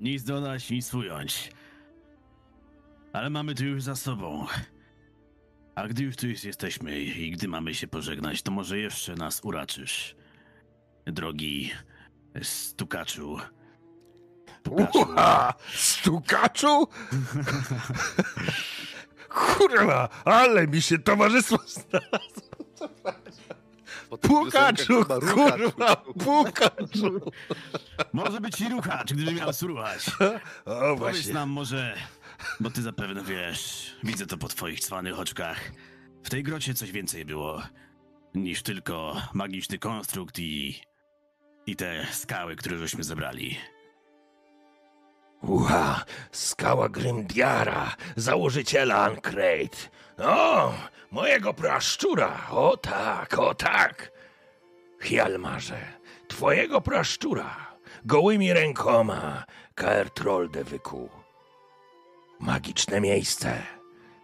Nic 0.00 0.22
dodać, 0.24 0.70
nic 0.70 0.94
ująć. 0.94 1.50
Ale 3.12 3.30
mamy 3.30 3.54
to 3.54 3.64
już 3.64 3.82
za 3.82 3.96
sobą. 3.96 4.46
A 5.74 5.88
gdy 5.88 6.02
już 6.02 6.16
tu 6.16 6.26
już 6.26 6.44
jesteśmy 6.44 7.00
i 7.00 7.30
gdy 7.30 7.48
mamy 7.48 7.74
się 7.74 7.86
pożegnać, 7.88 8.42
to 8.42 8.50
może 8.50 8.78
jeszcze 8.78 9.14
nas 9.14 9.40
uraczysz. 9.44 10.16
Drogi 11.06 11.70
stukaczu. 12.42 13.38
Pukaczu. 14.62 14.98
Uha! 14.98 15.54
Stukaczu? 15.74 16.88
Kurwa, 19.28 20.08
ale 20.24 20.66
mi 20.66 20.82
się 20.82 20.98
towarzystwo 20.98 21.58
znalazło. 21.66 22.50
Pukaczu, 24.20 25.04
kurwa, 25.04 25.96
pukaczu. 25.96 27.20
Może 28.12 28.40
być 28.40 28.60
i 28.60 28.68
ruchacz, 28.68 29.12
gdyby 29.12 29.32
miał 29.32 29.52
słuchać. 29.52 30.06
O, 30.64 30.80
Powiedz 30.80 30.98
właśnie. 30.98 31.34
nam 31.34 31.50
może, 31.50 31.94
bo 32.60 32.70
ty 32.70 32.82
zapewne 32.82 33.24
wiesz, 33.24 33.96
widzę 34.04 34.26
to 34.26 34.36
po 34.36 34.48
twoich 34.48 34.80
cwanych 34.80 35.18
oczkach. 35.18 35.72
W 36.24 36.30
tej 36.30 36.42
grocie 36.42 36.74
coś 36.74 36.92
więcej 36.92 37.24
było 37.24 37.62
niż 38.34 38.62
tylko 38.62 39.22
magiczny 39.34 39.78
konstrukt 39.78 40.38
i, 40.38 40.82
i 41.66 41.76
te 41.76 42.06
skały, 42.12 42.56
które 42.56 42.78
żeśmy 42.78 43.04
zebrali. 43.04 43.58
Uha, 45.42 46.04
skała 46.32 46.88
Grimdiara, 46.88 47.96
założyciela 48.16 48.96
Ancrate. 48.96 49.78
O, 50.18 50.74
mojego 51.10 51.54
praszczura, 51.54 52.46
o 52.50 52.76
tak, 52.76 53.38
o 53.38 53.54
tak. 53.54 54.12
Hjalmarze, 55.00 55.80
twojego 56.28 56.80
praszczura, 56.80 57.76
gołymi 58.04 58.52
rękoma, 58.52 59.44
Kaertrolde 59.74 60.64
wykuł. 60.64 61.19
Magiczne 62.40 63.00
miejsce, 63.00 63.62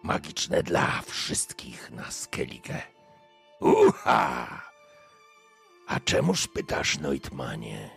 magiczne 0.02 0.62
dla 0.62 1.02
wszystkich 1.02 1.90
na 1.90 2.10
Skellige. 2.10 2.82
Uha! 3.60 4.62
A 5.88 6.00
czemuż 6.00 6.48
pytasz, 6.48 6.98
Noitmanie? 6.98 7.90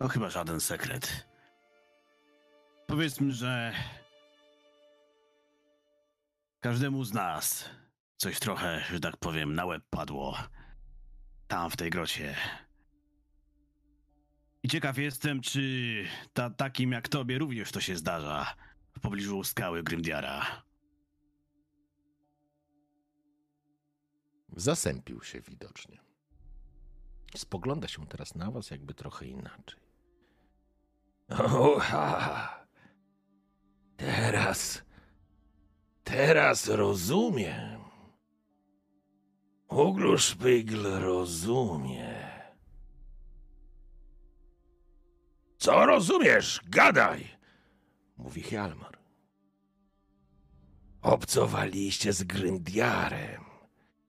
No 0.00 0.08
chyba 0.08 0.30
żaden 0.30 0.60
sekret. 0.60 1.26
Powiedzmy, 2.86 3.32
że 3.32 3.72
każdemu 6.60 7.04
z 7.04 7.12
nas 7.12 7.70
coś 8.16 8.38
trochę, 8.40 8.84
że 8.90 9.00
tak 9.00 9.16
powiem, 9.16 9.54
na 9.54 9.64
łeb 9.64 9.82
padło. 9.90 10.38
tam 11.48 11.70
w 11.70 11.76
tej 11.76 11.90
grocie. 11.90 12.36
I 14.64 14.68
ciekaw 14.68 14.98
jestem, 14.98 15.40
czy 15.40 16.04
ta, 16.32 16.50
takim 16.50 16.92
jak 16.92 17.08
tobie 17.08 17.38
również 17.38 17.72
to 17.72 17.80
się 17.80 17.96
zdarza 17.96 18.54
w 18.92 19.00
pobliżu 19.00 19.44
skały 19.44 19.82
Grimdiara. 19.82 20.62
Zasępił 24.56 25.22
się 25.22 25.40
widocznie. 25.40 25.98
Spogląda 27.36 27.88
się 27.88 28.06
teraz 28.06 28.34
na 28.34 28.50
was 28.50 28.70
jakby 28.70 28.94
trochę 28.94 29.26
inaczej. 29.26 29.80
Oha! 31.28 32.66
Teraz. 33.96 34.82
Teraz 36.04 36.68
rozumiem. 36.68 37.80
Ugluszpygl 39.68 40.82
rozumie. 40.82 42.33
Co 45.64 45.86
rozumiesz? 45.86 46.60
Gadaj! 46.68 47.28
Mówi 48.16 48.42
Hjalmar. 48.42 48.98
Obcowaliście 51.02 52.12
z 52.12 52.22
Gryndiarem. 52.22 53.44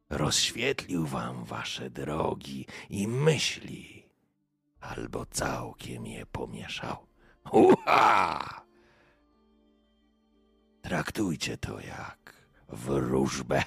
Rozświetlił 0.10 1.06
wam 1.06 1.44
wasze 1.44 1.90
drogi 1.90 2.66
i 2.90 3.08
myśli. 3.08 4.10
Albo 4.80 5.26
całkiem 5.26 6.06
je 6.06 6.26
pomieszał. 6.26 7.08
Uha! 7.52 8.66
Traktujcie 10.82 11.58
to 11.58 11.80
jak 11.80 12.48
wróżbę, 12.70 13.64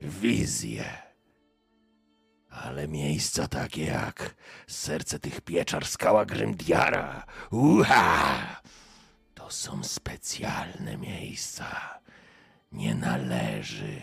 wizję. 0.00 1.13
Ale 2.62 2.88
miejsca 2.88 3.48
takie 3.48 3.84
jak 3.84 4.34
serce 4.66 5.18
tych 5.18 5.40
pieczar 5.40 5.86
skała 5.86 6.24
Grymdiara, 6.24 7.26
uha! 7.50 8.60
To 9.34 9.50
są 9.50 9.84
specjalne 9.84 10.96
miejsca. 10.96 12.00
Nie 12.72 12.94
należy, 12.94 14.02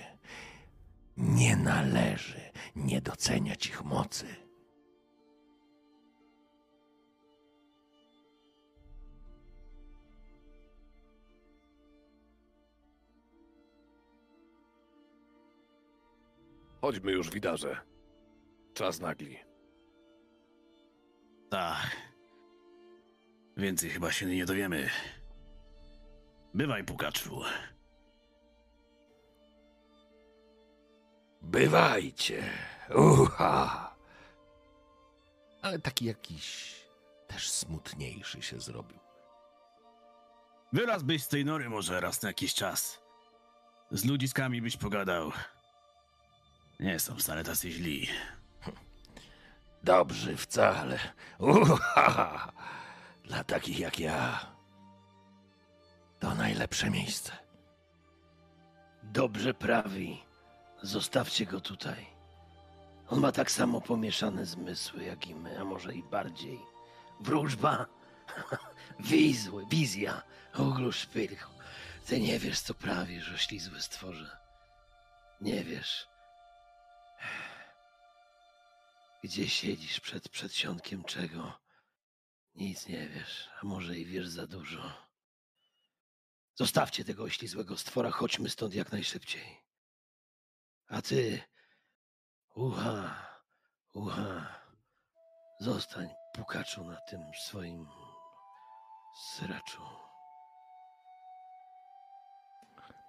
nie 1.18 1.56
należy 1.56 2.42
nie 2.76 3.02
doceniać 3.02 3.68
ich 3.68 3.84
mocy. 3.84 4.26
Chodźmy 16.82 17.12
już, 17.12 17.30
widarze. 17.30 17.91
Czas 18.74 19.00
nagli. 19.00 19.38
Tak. 21.50 21.98
Więcej 23.58 23.90
chyba 23.90 24.12
się 24.12 24.26
nie 24.26 24.46
dowiemy. 24.46 24.90
Bywaj, 26.54 26.84
pukaczu. 26.84 27.42
Bywajcie. 31.42 32.44
Uha. 32.96 33.96
Ale 35.62 35.80
taki 35.80 36.06
jakiś 36.06 36.76
też 37.28 37.50
smutniejszy 37.52 38.42
się 38.42 38.60
zrobił. 38.60 39.00
Wyraz 40.74 41.04
byś 41.04 41.24
z 41.24 41.28
tej 41.28 41.46
nory 41.46 41.70
może 41.70 42.02
raz 42.02 42.22
na 42.22 42.30
jakiś 42.30 42.54
czas. 42.54 43.02
Z 43.92 44.06
ludziskami 44.06 44.62
byś 44.62 44.78
pogadał. 44.78 45.32
Nie 46.80 47.00
są 47.00 47.16
wcale 47.16 47.44
tacy 47.44 47.72
źli. 47.72 48.08
Dobrzy 49.84 50.38
wcale. 50.38 51.00
Uha. 51.40 52.52
Dla 53.24 53.44
takich 53.44 53.80
jak 53.80 54.00
ja. 54.00 54.40
To 56.20 56.36
najlepsze 56.36 56.90
miejsce. 56.90 57.32
Dobrze 59.04 59.54
prawi. 59.54 60.24
Zostawcie 60.82 61.46
go 61.46 61.62
tutaj. 61.62 62.06
On 63.10 63.20
ma 63.20 63.32
tak 63.32 63.52
samo 63.52 63.82
pomieszane 63.82 64.46
zmysły 64.46 65.04
jak 65.04 65.28
i 65.28 65.36
my, 65.36 65.60
a 65.60 65.64
może 65.64 65.94
i 65.94 66.04
bardziej. 66.04 66.60
Wróżba, 67.20 67.86
wizły, 69.00 69.66
wizja, 69.70 70.22
ogluszpyrch. 70.54 71.50
Ty 72.06 72.20
nie 72.20 72.40
wiesz, 72.40 72.60
co 72.60 72.74
prawisz, 72.74 73.32
oślizły 73.34 73.82
stworze. 73.82 74.38
Nie 75.42 75.64
wiesz. 75.64 76.08
Gdzie 79.24 79.50
siedzisz 79.50 80.00
przed 80.00 80.30
przedsionkiem 80.30 81.04
czego? 81.04 81.60
Nic 82.56 82.88
nie 82.88 83.08
wiesz, 83.08 83.50
a 83.62 83.66
może 83.66 83.98
i 83.98 84.06
wiesz 84.06 84.28
za 84.28 84.48
dużo. 84.48 84.94
Zostawcie 86.56 87.06
tego 87.06 87.24
oślizłego 87.24 87.78
stwora, 87.78 88.12
chodźmy 88.12 88.50
stąd 88.50 88.74
jak 88.74 88.92
najszybciej. 88.92 89.62
A 90.88 91.02
ty, 91.02 91.42
ucha, 92.56 93.28
ucha, 93.94 94.62
zostań 95.60 96.10
pukaczu 96.34 96.84
na 96.84 96.98
tym 97.10 97.22
swoim 97.46 97.88
sraczu. 99.34 99.82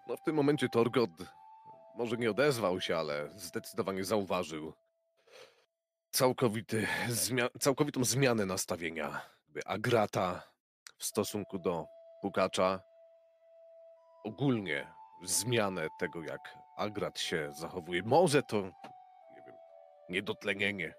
No 0.06 0.16
w 0.16 0.22
tym 0.22 0.36
momencie 0.36 0.68
Torgot 0.68 1.10
może 1.94 2.16
nie 2.16 2.30
odezwał 2.30 2.80
się, 2.80 2.96
ale 2.96 3.30
zdecydowanie 3.36 4.04
zauważył 4.04 4.72
całkowity, 6.12 6.86
zmia- 7.08 7.58
całkowitą 7.60 8.04
zmianę 8.04 8.46
nastawienia 8.46 9.20
Agrata 9.66 10.42
w 10.98 11.04
stosunku 11.04 11.58
do 11.58 11.86
Pukacza. 12.22 12.80
Ogólnie 14.24 14.92
zmianę 15.24 15.88
tego, 15.98 16.22
jak 16.22 16.40
Agrat 16.76 17.18
się 17.18 17.52
zachowuje. 17.52 18.02
Może 18.02 18.42
to, 18.42 18.56
nie 19.36 19.42
wiem, 19.46 19.54
niedotlenienie 20.08 20.94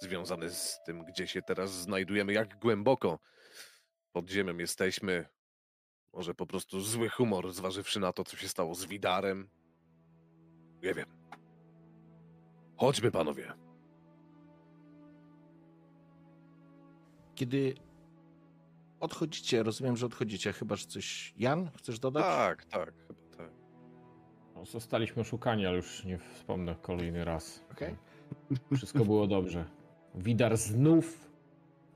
związane 0.00 0.50
z 0.50 0.80
tym, 0.86 1.04
gdzie 1.04 1.26
się 1.26 1.42
teraz 1.42 1.70
znajdujemy, 1.70 2.32
jak 2.32 2.58
głęboko 2.58 3.18
pod 4.12 4.30
ziemią 4.30 4.56
jesteśmy. 4.56 5.28
Może 6.12 6.34
po 6.34 6.46
prostu 6.46 6.80
zły 6.80 7.08
humor, 7.08 7.52
zważywszy 7.52 8.00
na 8.00 8.12
to, 8.12 8.24
co 8.24 8.36
się 8.36 8.48
stało 8.48 8.74
z 8.74 8.84
Widarem. 8.86 9.50
Nie 10.82 10.94
wiem. 10.94 11.16
Chodźmy, 12.78 13.10
panowie. 13.10 13.65
Kiedy 17.36 17.74
odchodzicie, 19.00 19.62
rozumiem, 19.62 19.96
że 19.96 20.06
odchodzicie, 20.06 20.52
chyba 20.52 20.76
że 20.76 20.86
coś. 20.86 21.34
Jan, 21.38 21.70
chcesz 21.76 21.98
dodać? 21.98 22.24
Tak, 22.24 22.64
tak, 22.64 22.94
chyba 23.08 23.36
tak. 23.36 23.50
No, 24.54 24.66
Zostaliśmy 24.66 25.22
oszukani, 25.22 25.66
ale 25.66 25.76
już 25.76 26.04
nie 26.04 26.18
wspomnę 26.18 26.76
kolejny 26.82 27.24
raz. 27.24 27.64
Okej. 27.72 27.96
Wszystko 28.76 29.04
było 29.04 29.26
dobrze. 29.26 29.64
Widar 30.14 30.56
znów, 30.56 31.30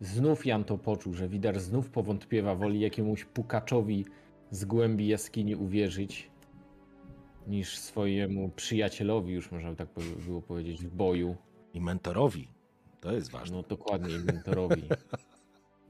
znów 0.01 0.47
Jan 0.47 0.65
to 0.65 0.79
poczuł, 0.79 1.15
że 1.15 1.29
Widar 1.29 1.61
znów 1.61 1.91
powątpiewa, 1.91 2.55
woli 2.55 2.81
jakiemuś 2.81 3.25
pukaczowi 3.25 4.05
z 4.51 4.65
głębi 4.65 5.09
jaskini 5.09 5.57
uwierzyć, 5.57 6.31
niż 7.47 7.79
swojemu 7.79 8.49
przyjacielowi, 8.49 9.33
już 9.33 9.51
można 9.53 9.71
by 9.71 9.77
tak 9.77 9.89
było 10.27 10.43
powiedzieć, 10.43 10.85
w 10.85 10.91
boju. 10.91 11.37
I 11.75 11.81
mentorowi. 11.81 12.49
To 13.01 13.13
jest 13.13 13.31
ważne. 13.31 13.57
No 13.57 13.63
dokładnie, 13.63 14.19
mentorowi. 14.19 14.83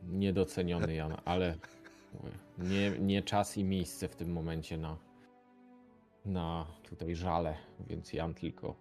Niedoceniony 0.03 0.95
Jan, 0.95 1.17
ale 1.25 1.57
nie, 2.59 2.91
nie 2.91 3.23
czas 3.23 3.57
i 3.57 3.65
miejsce 3.65 4.09
w 4.09 4.17
tym 4.17 4.33
momencie 4.33 4.79
na, 4.79 4.97
na 6.25 6.67
tutaj 6.83 7.15
żale, 7.15 7.57
więc 7.89 8.13
Jan 8.13 8.35
tylko 8.35 8.75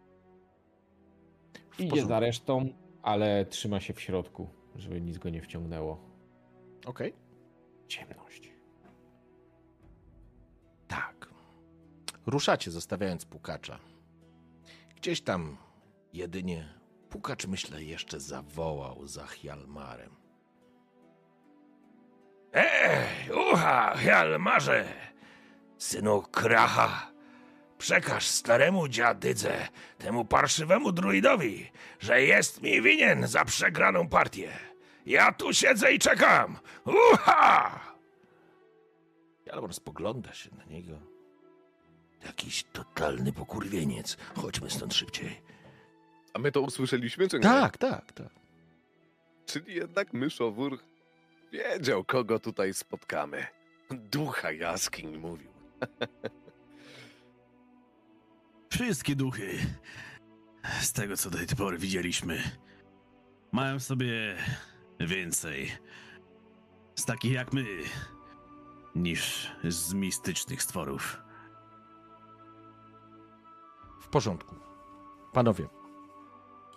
idzie 1.80 2.06
za 2.06 2.20
resztą, 2.20 2.70
ale 3.02 3.46
trzyma 3.46 3.80
się 3.80 3.94
w 3.94 4.02
środku, 4.02 4.50
żeby 4.76 5.02
nic 5.02 5.18
go 5.18 5.30
nie 5.30 5.42
wciągnęło. 5.42 6.00
Okej. 6.86 7.14
Ciemność. 7.88 8.54
Tak. 10.88 11.30
Ruszacie, 12.26 12.72
zostawiając 12.72 13.26
pukacza. 13.26 13.80
Gdzieś 14.96 15.22
tam 15.22 15.58
jedynie 16.14 16.74
pukacz, 17.10 17.48
myślę, 17.48 17.84
jeszcze 17.84 18.20
zawołał 18.20 19.08
za 19.08 19.28
Hjalmarem. 19.28 20.19
Ej, 22.54 23.32
ucha, 23.32 23.95
Hjalmarze! 23.97 24.86
Synu 25.78 26.22
Kracha, 26.22 27.12
przekaż 27.78 28.28
staremu 28.28 28.88
dziadydze, 28.88 29.68
temu 29.97 30.26
parszywemu 30.26 30.91
druidowi, 30.91 31.72
że 32.00 32.22
jest 32.22 32.62
mi 32.62 32.82
winien 32.82 33.28
za 33.28 33.45
przegraną 33.45 34.08
partię. 34.08 34.52
Ja 35.06 35.32
tu 35.32 35.54
siedzę 35.54 35.93
i 35.93 36.00
czekam! 36.00 36.58
Ucha! 36.86 37.80
Hjalmar 39.45 39.74
spogląda 39.74 40.34
się 40.34 40.50
na 40.56 40.66
niego. 40.66 41.00
Jakiś 42.26 42.64
totalny 42.64 43.34
pokurwieniec. 43.34 44.18
Chodźmy 44.36 44.70
stąd 44.70 44.93
szybciej. 44.93 45.41
A 46.34 46.39
my 46.39 46.52
to 46.52 46.62
usłyszeliśmy, 46.62 47.28
czy 47.28 47.38
nie? 47.38 47.43
Tak, 47.43 47.78
tak, 47.78 48.12
tak. 48.12 48.28
Czyli 49.45 49.76
jednak 49.76 50.14
myszowór 50.14 50.80
wiedział, 51.52 52.04
kogo 52.04 52.39
tutaj 52.39 52.74
spotkamy. 52.74 53.47
Ducha 53.91 54.52
jaskiń 54.52 55.18
mówił. 55.18 55.52
Wszystkie 58.70 59.16
duchy, 59.16 59.58
z 60.82 60.93
tego 60.93 61.18
co 61.18 61.30
do 61.30 61.38
tej 61.38 61.47
pory 61.47 61.78
widzieliśmy, 61.78 62.41
mają 63.52 63.80
w 63.80 63.84
sobie 63.84 64.36
więcej 65.00 65.72
z 66.95 67.06
takich 67.06 67.32
jak 67.32 67.54
my, 67.54 67.66
niż 68.95 69.52
z 69.64 69.93
mistycznych 69.93 70.64
stworów. 70.64 71.22
W 74.02 74.08
porządku. 74.08 74.56
Panowie, 75.34 75.68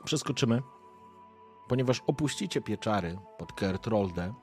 przeskoczymy, 0.05 0.63
ponieważ 1.69 2.03
opuścicie 2.07 2.61
pieczary 2.61 3.19
pod 3.39 3.53
Kertroldę 3.53 4.35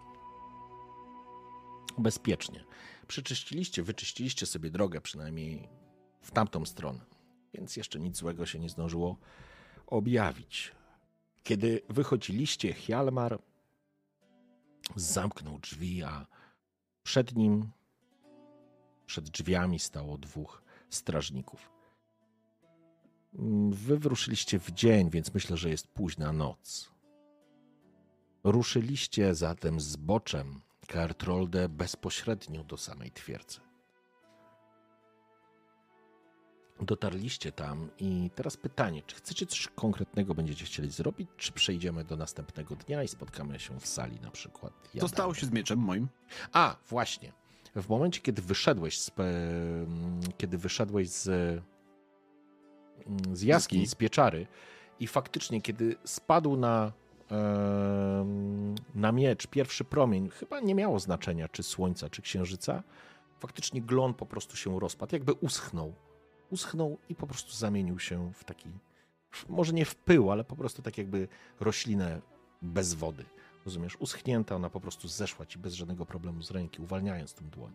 bezpiecznie. 1.99 2.63
Przeczyściliście, 3.07 3.83
wyczyściliście 3.83 4.45
sobie 4.45 4.69
drogę 4.71 5.01
przynajmniej 5.01 5.69
w 6.21 6.31
tamtą 6.31 6.65
stronę, 6.65 6.99
więc 7.53 7.77
jeszcze 7.77 7.99
nic 7.99 8.17
złego 8.17 8.45
się 8.45 8.59
nie 8.59 8.69
zdążyło 8.69 9.17
objawić. 9.87 10.71
Kiedy 11.43 11.81
wychodziliście, 11.89 12.73
Hjalmar 12.73 13.39
zamknął 14.95 15.59
drzwi, 15.59 16.03
a 16.03 16.25
przed 17.03 17.35
nim, 17.35 17.71
przed 19.05 19.29
drzwiami 19.29 19.79
stało 19.79 20.17
dwóch 20.17 20.63
strażników. 20.89 21.71
Wy 23.69 23.97
wyruszyliście 23.99 24.59
w 24.59 24.71
dzień, 24.71 25.09
więc 25.09 25.33
myślę, 25.33 25.57
że 25.57 25.69
jest 25.69 25.87
późna 25.87 26.33
noc. 26.33 26.91
Ruszyliście 28.43 29.35
zatem 29.35 29.79
zboczem 29.79 30.61
Kertrolde 30.89 31.69
bezpośrednio 31.69 32.63
do 32.63 32.77
samej 32.77 33.11
twierdzy. 33.11 33.59
Dotarliście 36.81 37.51
tam 37.51 37.89
i 37.99 38.29
teraz 38.35 38.57
pytanie, 38.57 39.01
czy 39.07 39.15
chcecie 39.15 39.45
coś 39.45 39.67
konkretnego 39.67 40.35
będziecie 40.35 40.65
chcieli 40.65 40.91
zrobić, 40.91 41.29
czy 41.37 41.51
przejdziemy 41.51 42.03
do 42.03 42.15
następnego 42.15 42.75
dnia 42.75 43.03
i 43.03 43.07
spotkamy 43.07 43.59
się 43.59 43.79
w 43.79 43.87
sali 43.87 44.19
na 44.19 44.31
przykład? 44.31 44.73
Co 44.73 44.87
jadalnej? 44.93 45.09
stało 45.09 45.33
się 45.33 45.45
z 45.45 45.51
mieczem 45.51 45.79
moim? 45.79 46.07
A, 46.53 46.75
właśnie. 46.87 47.33
W 47.75 47.89
momencie, 47.89 48.21
kiedy 48.21 48.41
wyszedłeś 48.41 48.99
z, 48.99 49.11
kiedy 50.37 50.57
wyszedłeś 50.57 51.09
z, 51.09 51.61
z 53.33 53.41
jaskiń, 53.41 53.87
z 53.87 53.95
pieczary 53.95 54.47
i 54.99 55.07
faktycznie, 55.07 55.61
kiedy 55.61 55.95
spadł 56.03 56.57
na, 56.57 56.91
na 58.95 59.11
miecz 59.11 59.47
pierwszy 59.47 59.83
promień, 59.83 60.29
chyba 60.29 60.59
nie 60.59 60.75
miało 60.75 60.99
znaczenia, 60.99 61.47
czy 61.47 61.63
słońca, 61.63 62.09
czy 62.09 62.21
księżyca, 62.21 62.83
faktycznie 63.39 63.81
glon 63.81 64.13
po 64.13 64.25
prostu 64.25 64.57
się 64.57 64.79
rozpadł, 64.79 65.15
jakby 65.15 65.33
uschnął. 65.33 65.93
Uschnął 66.49 66.97
i 67.09 67.15
po 67.15 67.27
prostu 67.27 67.51
zamienił 67.51 67.99
się 67.99 68.31
w 68.33 68.43
taki, 68.43 68.69
może 69.49 69.73
nie 69.73 69.85
w 69.85 69.95
pył, 69.95 70.31
ale 70.31 70.43
po 70.43 70.55
prostu 70.55 70.81
tak 70.81 70.97
jakby 70.97 71.27
roślinę 71.59 72.21
bez 72.61 72.93
wody. 72.93 73.25
Rozumiesz? 73.65 73.97
Uschnięta, 73.99 74.55
ona 74.55 74.69
po 74.69 74.79
prostu 74.79 75.07
zeszła 75.07 75.45
ci 75.45 75.59
bez 75.59 75.73
żadnego 75.73 76.05
problemu 76.05 76.41
z 76.41 76.51
ręki, 76.51 76.81
uwalniając 76.81 77.33
tą 77.33 77.49
dłoń. 77.49 77.71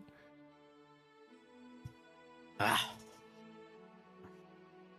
Ach. 2.57 2.85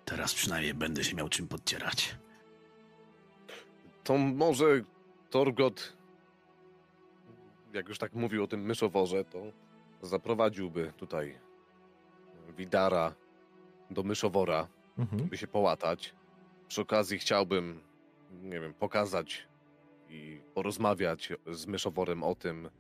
Teraz 0.05 0.35
przynajmniej 0.35 0.75
będę 0.75 1.05
się 1.05 1.17
miał 1.17 1.29
czym 1.29 1.49
podcierać. 1.49 2.17
To 4.07 4.19
może 4.19 4.67
Torgot, 5.31 5.97
jak 7.73 7.89
już 7.89 7.99
tak 7.99 8.15
mówił 8.15 8.45
o 8.45 8.47
tym 8.47 8.61
myszoworze, 8.63 9.25
to 9.25 9.39
zaprowadziłby 10.03 10.93
tutaj 10.97 11.39
Widara 12.57 13.15
do 13.91 14.03
myszowora, 14.03 14.69
Mhm. 14.99 15.29
by 15.29 15.37
się 15.37 15.47
połatać. 15.47 16.15
Przy 16.69 16.81
okazji 16.81 17.19
chciałbym, 17.19 17.81
nie 18.43 18.61
wiem, 18.61 18.75
pokazać 18.75 19.49
i 20.09 20.41
porozmawiać 20.55 21.33
z 21.53 21.67
myszoworem 21.67 22.23
o 22.23 22.35
tym, 22.35 22.71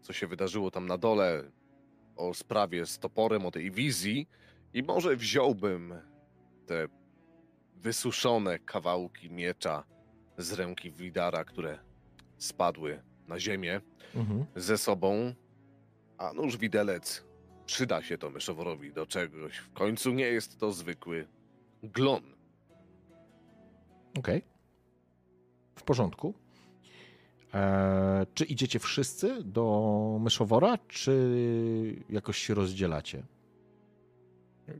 co 0.00 0.12
się 0.12 0.26
wydarzyło 0.26 0.70
tam 0.70 0.86
na 0.86 0.98
dole, 0.98 1.44
o 2.16 2.34
sprawie 2.34 2.86
z 2.86 2.98
toporem, 2.98 3.46
o 3.46 3.50
tej 3.50 3.70
wizji 3.70 4.28
i 4.74 4.82
może 4.82 5.16
wziąłbym 5.16 5.94
te 6.66 6.88
wysuszone 7.74 8.58
kawałki 8.58 9.30
miecza 9.30 9.84
z 10.38 10.52
ręki 10.52 10.90
Widara, 10.90 11.44
które 11.44 11.78
spadły 12.38 13.02
na 13.28 13.40
ziemię 13.40 13.80
Mhm. 14.14 14.44
ze 14.56 14.78
sobą, 14.78 15.34
a 16.18 16.32
nóż 16.32 16.56
widelec 16.56 17.24
przyda 17.66 18.02
się 18.02 18.18
to 18.18 18.30
myszoworowi 18.30 18.92
do 18.92 19.06
czegoś. 19.06 19.56
W 19.58 19.72
końcu 19.72 20.10
nie 20.12 20.24
jest 20.24 20.58
to 20.58 20.72
zwykły 20.72 21.26
glon. 21.82 22.22
Okej. 24.18 24.42
W 25.76 25.82
porządku. 25.82 26.34
Eee, 27.54 28.26
czy 28.34 28.44
idziecie 28.44 28.78
wszyscy 28.78 29.42
do 29.44 30.18
myszowora, 30.20 30.78
czy 30.88 32.04
jakoś 32.10 32.38
się 32.38 32.54
rozdzielacie? 32.54 33.22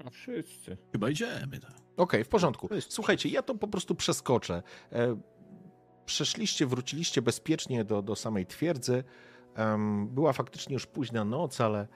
No 0.04 0.10
wszyscy. 0.10 0.76
Chyba 0.92 1.10
idziemy. 1.10 1.60
Tak. 1.60 1.72
Okej, 1.96 2.24
w 2.24 2.28
porządku. 2.28 2.68
Słuchajcie, 2.80 3.28
ja 3.28 3.42
to 3.42 3.54
po 3.54 3.68
prostu 3.68 3.94
przeskoczę. 3.94 4.62
E, 4.92 5.16
Przeszliście, 6.06 6.66
wróciliście 6.66 7.22
bezpiecznie 7.22 7.84
do, 7.84 8.02
do 8.02 8.16
samej 8.16 8.46
twierdzy. 8.46 9.04
Była 10.06 10.32
faktycznie 10.32 10.74
już 10.74 10.86
późna 10.86 11.24
noc, 11.24 11.60
ale 11.60 11.88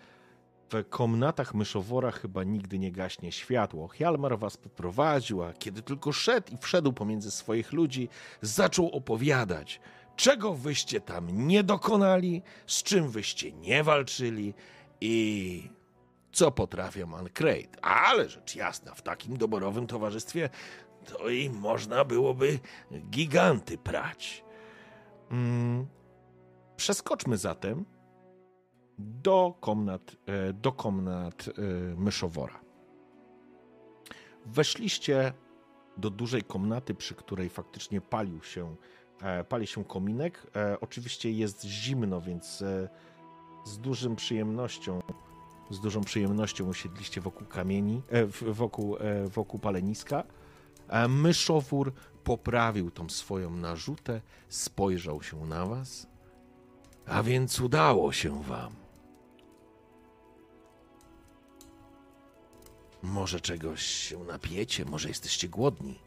w 0.73 0.89
komnatach 0.89 1.55
myszowora 1.55 2.11
chyba 2.11 2.45
nigdy 2.45 2.79
nie 2.79 2.93
gaśnie 2.93 3.33
światło. 3.33 3.89
Hjalmar 3.89 4.39
was 4.39 4.57
poprowadził, 4.57 5.43
a 5.43 5.53
kiedy 5.53 5.83
tylko 5.83 6.13
szedł 6.13 6.55
i 6.55 6.59
wszedł 6.59 6.93
pomiędzy 6.93 7.31
swoich 7.31 7.73
ludzi, 7.73 8.09
zaczął 8.43 8.89
opowiadać, 8.89 9.81
czego 10.17 10.55
wyście 10.55 11.01
tam 11.01 11.47
nie 11.47 11.65
dokonali, 11.65 12.43
z 12.67 12.83
czym 12.83 13.09
wyście 13.09 13.53
nie 13.53 13.85
walczyli 13.85 14.55
i 15.01 15.71
co 16.33 16.51
potrafią 16.51 17.07
Mancrate. 17.07 17.85
Ale 17.85 18.29
rzecz 18.29 18.57
jasna, 18.57 18.95
w 18.95 19.03
takim 19.03 19.37
doborowym 19.37 19.87
towarzystwie 19.87 20.51
to 21.05 21.29
i 21.29 21.51
można 21.51 22.05
byłoby 22.05 22.59
giganty 23.11 23.79
prać. 23.79 24.45
Mm. 25.31 25.87
Przeskoczmy 26.77 27.37
zatem 27.37 27.85
do 28.99 29.55
komnat, 29.61 30.17
e, 30.27 30.53
do 30.53 30.73
komnat 30.73 31.49
e, 31.49 31.63
myszowora. 31.97 32.61
Weszliście 34.47 35.33
do 35.97 36.11
dużej 36.11 36.43
komnaty, 36.43 36.95
przy 36.95 37.15
której 37.15 37.49
faktycznie 37.49 38.01
palił 38.01 38.43
się, 38.43 38.77
e, 39.23 39.45
pali 39.45 39.67
się 39.67 39.85
kominek. 39.85 40.47
Oczywiście 40.81 41.31
jest 41.31 41.65
zimno, 41.65 42.21
więc 42.21 42.65
z 43.65 43.79
dużym 43.79 44.17
przyjemnością 44.17 45.01
z 45.71 45.81
dużą 45.81 46.01
przyjemnością 46.01 46.69
usiedliście 46.69 47.21
wokół 47.21 47.47
kamieni, 47.47 48.03
wokół, 48.43 48.97
wokół 49.27 49.61
paleniska. 49.61 50.25
A 50.91 51.09
myszowór 51.09 51.93
poprawił 52.25 52.91
tą 52.91 53.09
swoją 53.09 53.51
narzutę, 53.51 54.21
spojrzał 54.49 55.23
się 55.23 55.47
na 55.47 55.67
was. 55.67 56.07
A 57.07 57.23
więc 57.23 57.61
udało 57.61 58.13
się 58.13 58.43
wam. 58.43 58.75
Może 63.03 63.41
czegoś 63.41 63.83
się 63.83 64.25
napiecie, 64.25 64.85
może 64.85 65.09
jesteście 65.09 65.49
głodni. 65.49 66.01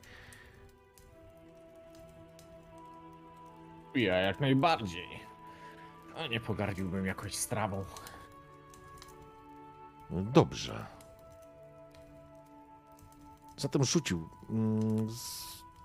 Ja 3.96 4.16
jak 4.16 4.40
najbardziej. 4.40 5.20
A 6.16 6.28
nie 6.28 6.40
pogardziłbym 6.40 7.06
jakoś 7.06 7.36
strawą. 7.36 7.86
Dobrze. 10.10 10.86
Zatem 13.64 13.84
rzucił 13.84 14.30
mm, 14.49 15.07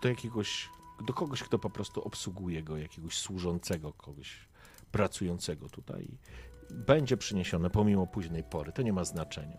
do 0.02 0.08
jakiegoś, 0.08 0.68
do 1.06 1.12
kogoś, 1.12 1.42
kto 1.42 1.58
po 1.58 1.70
prostu 1.70 2.02
obsługuje 2.02 2.62
go, 2.62 2.76
jakiegoś 2.76 3.18
służącego, 3.18 3.92
kogoś 3.92 4.48
pracującego 4.92 5.68
tutaj. 5.68 6.08
Będzie 6.70 7.16
przyniesione 7.16 7.70
pomimo 7.70 8.06
późnej 8.06 8.44
pory, 8.44 8.72
to 8.72 8.82
nie 8.82 8.92
ma 8.92 9.04
znaczenia. 9.04 9.58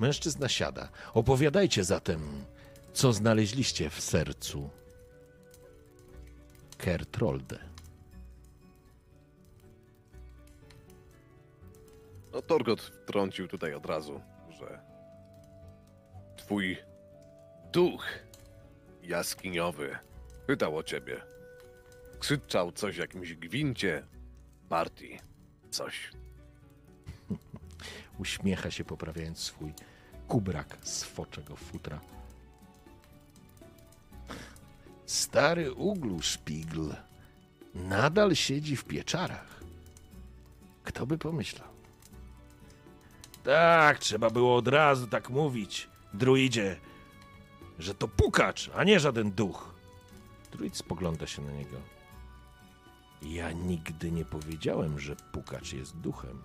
Mężczyzna 0.00 0.48
siada. 0.48 0.88
Opowiadajcie 1.14 1.84
zatem, 1.84 2.44
co 2.92 3.12
znaleźliście 3.12 3.90
w 3.90 4.00
sercu 4.00 4.70
Kertrolde. 6.78 7.58
No 12.32 12.42
Torgot 12.42 12.80
wtrącił 12.80 13.48
tutaj 13.48 13.74
od 13.74 13.86
razu, 13.86 14.20
że 14.50 14.80
twój 16.36 16.91
duch 17.72 18.04
jaskiniowy 19.02 19.98
Pytał 20.46 20.76
o 20.76 20.82
ciebie. 20.82 21.20
Krzyczał 22.18 22.72
coś 22.72 22.94
w 22.96 22.98
jakimś 22.98 23.34
gwincie 23.34 24.06
partii. 24.68 25.18
Coś. 25.70 26.10
Uśmiecha 28.18 28.70
się, 28.70 28.84
poprawiając 28.84 29.38
swój 29.38 29.72
kubrak 30.28 30.78
z 30.82 31.04
foczego 31.04 31.56
futra. 31.56 32.00
Stary 35.06 35.72
uglu 35.72 36.22
szpigl 36.22 36.90
nadal 37.74 38.34
siedzi 38.34 38.76
w 38.76 38.84
pieczarach. 38.84 39.60
Kto 40.84 41.06
by 41.06 41.18
pomyślał? 41.18 41.68
Tak, 43.44 43.98
trzeba 43.98 44.30
było 44.30 44.56
od 44.56 44.68
razu 44.68 45.06
tak 45.06 45.30
mówić, 45.30 45.88
druidzie, 46.14 46.76
że 47.82 47.94
to 47.94 48.08
pukacz, 48.08 48.70
a 48.74 48.84
nie 48.84 49.00
żaden 49.00 49.32
duch. 49.32 49.74
Druid 50.52 50.76
spogląda 50.76 51.26
się 51.26 51.42
na 51.42 51.52
niego. 51.52 51.76
Ja 53.22 53.52
nigdy 53.52 54.12
nie 54.12 54.24
powiedziałem, 54.24 55.00
że 55.00 55.16
pukacz 55.16 55.72
jest 55.72 55.96
duchem. 55.96 56.42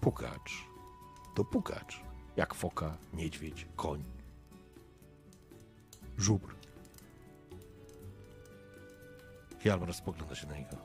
Pukacz 0.00 0.72
to 1.34 1.44
pukacz. 1.44 2.00
Jak 2.36 2.54
foka, 2.54 2.96
niedźwiedź, 3.12 3.66
koń. 3.76 4.04
Żubr. 6.18 6.54
Hjalmar 9.60 9.94
spogląda 9.94 10.34
się 10.34 10.46
na 10.46 10.56
niego. 10.56 10.76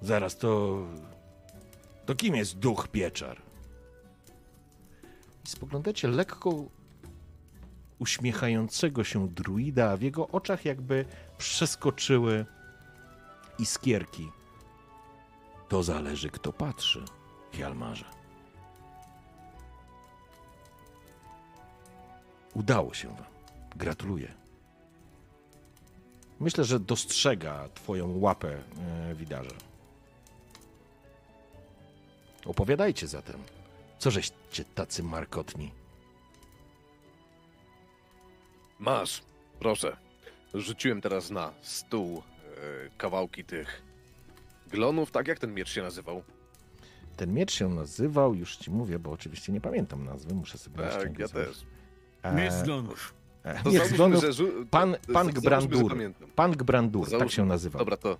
Zaraz 0.00 0.36
to. 0.36 0.78
To 2.06 2.14
kim 2.14 2.34
jest 2.36 2.58
duch 2.58 2.88
pieczar? 2.88 3.43
I 5.44 5.48
spoglądacie 5.48 6.08
lekko 6.08 6.64
uśmiechającego 7.98 9.04
się 9.04 9.28
druida, 9.28 9.90
a 9.90 9.96
w 9.96 10.02
jego 10.02 10.28
oczach 10.28 10.64
jakby 10.64 11.04
przeskoczyły 11.38 12.46
iskierki. 13.58 14.30
To 15.68 15.82
zależy, 15.82 16.30
kto 16.30 16.52
patrzy, 16.52 17.04
Hjalmarze. 17.52 18.04
Udało 22.54 22.94
się 22.94 23.08
wam. 23.08 23.24
Gratuluję. 23.76 24.34
Myślę, 26.40 26.64
że 26.64 26.80
dostrzega 26.80 27.68
twoją 27.74 28.18
łapę, 28.18 28.58
e, 28.78 29.14
widarze. 29.14 29.56
Opowiadajcie 32.46 33.06
zatem. 33.08 33.42
Co 33.98 34.10
żeście 34.10 34.64
tacy 34.74 35.02
markotni? 35.02 35.72
Masz, 38.78 39.22
proszę. 39.58 39.96
Rzuciłem 40.54 41.00
teraz 41.00 41.30
na 41.30 41.52
stół 41.62 42.22
e, 42.46 42.50
kawałki 42.98 43.44
tych 43.44 43.82
glonów, 44.70 45.10
tak 45.10 45.28
jak 45.28 45.38
ten 45.38 45.54
miecz 45.54 45.68
się 45.72 45.82
nazywał. 45.82 46.22
Ten 47.16 47.34
miecz 47.34 47.52
się 47.52 47.68
nazywał, 47.68 48.34
już 48.34 48.56
ci 48.56 48.70
mówię, 48.70 48.98
bo 48.98 49.10
oczywiście 49.10 49.52
nie 49.52 49.60
pamiętam 49.60 50.04
nazwy, 50.04 50.34
muszę 50.34 50.58
sobie 50.58 50.76
Tak, 50.78 51.18
ja 51.18 51.28
też. 51.28 51.64
E, 52.22 52.34
Miecz 52.34 52.52
zgonów. 52.52 53.14
e, 53.44 53.62
To 53.62 53.70
Miecz 53.70 53.82
rzu- 54.30 54.66
pan, 54.70 54.96
pan 55.12 55.28
Gbrandur. 55.28 55.96
Pan 56.34 56.52
Gbrandur, 56.52 57.18
tak 57.18 57.30
się 57.30 57.44
nazywał. 57.44 57.78
Dobra, 57.78 57.96
to, 57.96 58.18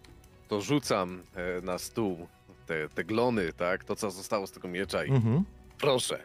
to 0.48 0.60
rzucam 0.60 1.22
e, 1.34 1.60
na 1.60 1.78
stół 1.78 2.26
te, 2.66 2.88
te 2.88 3.04
glony, 3.04 3.52
tak? 3.52 3.84
To, 3.84 3.96
co 3.96 4.10
zostało 4.10 4.46
z 4.46 4.52
tego 4.52 4.68
miecza 4.68 5.04
i 5.04 5.10
Mhm. 5.10 5.44
Proszę, 5.84 6.22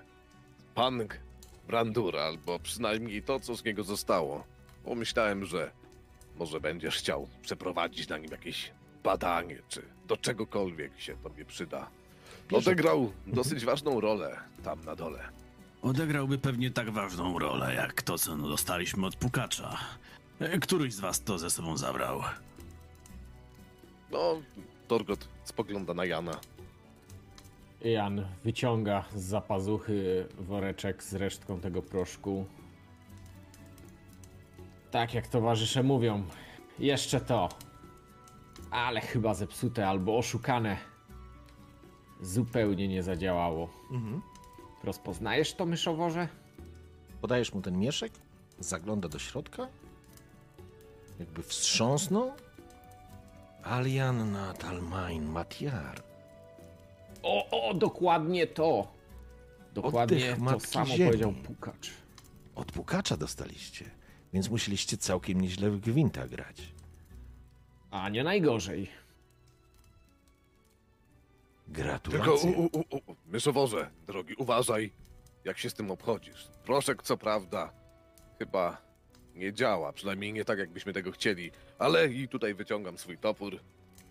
pan 0.75 1.07
Brandur, 1.67 2.17
albo 2.17 2.59
przynajmniej 2.59 3.23
to, 3.23 3.39
co 3.39 3.55
z 3.55 3.63
niego 3.63 3.83
zostało. 3.83 4.43
Pomyślałem, 4.83 5.45
że 5.45 5.71
może 6.35 6.59
będziesz 6.59 6.97
chciał 6.97 7.27
przeprowadzić 7.41 8.07
na 8.09 8.17
nim 8.17 8.31
jakieś 8.31 8.71
badanie, 9.03 9.61
czy 9.69 9.81
do 10.07 10.17
czegokolwiek 10.17 10.99
się 10.99 11.15
tobie 11.23 11.45
przyda. 11.45 11.89
Odegrał 12.51 13.11
dosyć 13.27 13.65
ważną 13.65 14.01
rolę 14.01 14.37
tam 14.63 14.85
na 14.85 14.95
dole. 14.95 15.29
Odegrałby 15.81 16.37
pewnie 16.37 16.71
tak 16.71 16.89
ważną 16.89 17.39
rolę, 17.39 17.75
jak 17.75 18.01
to, 18.01 18.17
co 18.17 18.35
dostaliśmy 18.35 19.05
od 19.05 19.15
pukacza. 19.15 19.77
Któryś 20.61 20.93
z 20.93 20.99
was 20.99 21.23
to 21.23 21.39
ze 21.39 21.49
sobą 21.49 21.77
zabrał? 21.77 22.21
No, 24.11 24.41
Torgot 24.87 25.27
spogląda 25.43 25.93
na 25.93 26.05
Jana. 26.05 26.39
Jan 27.81 28.25
wyciąga 28.43 29.05
z 29.15 29.23
zapazuchy 29.23 30.27
woreczek 30.39 31.03
z 31.03 31.13
resztką 31.13 31.59
tego 31.59 31.81
proszku. 31.81 32.45
Tak 34.91 35.13
jak 35.13 35.27
towarzysze 35.27 35.83
mówią, 35.83 36.23
jeszcze 36.79 37.21
to. 37.21 37.49
Ale 38.71 39.01
chyba 39.01 39.33
zepsute 39.33 39.87
albo 39.87 40.17
oszukane. 40.17 40.77
Zupełnie 42.21 42.87
nie 42.87 43.03
zadziałało. 43.03 43.69
Mhm. 43.91 44.21
Rozpoznajesz 44.83 45.53
to 45.53 45.65
myszoworze? 45.65 46.27
Podajesz 47.21 47.53
mu 47.53 47.61
ten 47.61 47.79
mieszek, 47.79 48.11
zagląda 48.59 49.07
do 49.07 49.19
środka, 49.19 49.67
jakby 51.19 51.43
wstrząsnął. 51.43 52.31
Alian 53.63 54.37
Talmain 54.59 55.25
Matiar. 55.25 56.08
O, 57.23 57.69
o, 57.69 57.73
dokładnie 57.73 58.47
to. 58.47 58.87
Dokładnie 59.73 60.17
Oddech 60.17 60.35
to 60.35 60.43
matki 60.43 60.67
samo 60.67 60.85
ziemi. 60.85 61.05
powiedział 61.05 61.33
pukacz. 61.33 61.91
Od 62.55 62.71
pukacza 62.71 63.17
dostaliście, 63.17 63.85
więc 64.33 64.49
musieliście 64.49 64.97
całkiem 64.97 65.41
nieźle 65.41 65.69
w 65.69 65.79
gwinta 65.79 66.27
grać. 66.27 66.61
A 67.91 68.09
nie 68.09 68.23
najgorzej. 68.23 68.85
Tylko, 71.65 71.81
Gratulacje. 71.83 72.51
u, 72.51 72.61
u, 72.61 72.79
u, 72.79 72.97
u, 73.11 73.15
myszoworze, 73.25 73.89
drogi, 74.07 74.35
uważaj, 74.35 74.91
jak 75.45 75.57
się 75.57 75.69
z 75.69 75.73
tym 75.73 75.91
obchodzisz. 75.91 76.47
Proszek, 76.65 77.03
co 77.03 77.17
prawda, 77.17 77.73
chyba 78.39 78.77
nie 79.35 79.53
działa, 79.53 79.93
przynajmniej 79.93 80.33
nie 80.33 80.45
tak, 80.45 80.59
jakbyśmy 80.59 80.93
tego 80.93 81.11
chcieli, 81.11 81.51
ale 81.79 82.07
i 82.07 82.27
tutaj 82.27 82.53
wyciągam 82.53 82.97
swój 82.97 83.17
topór. 83.17 83.59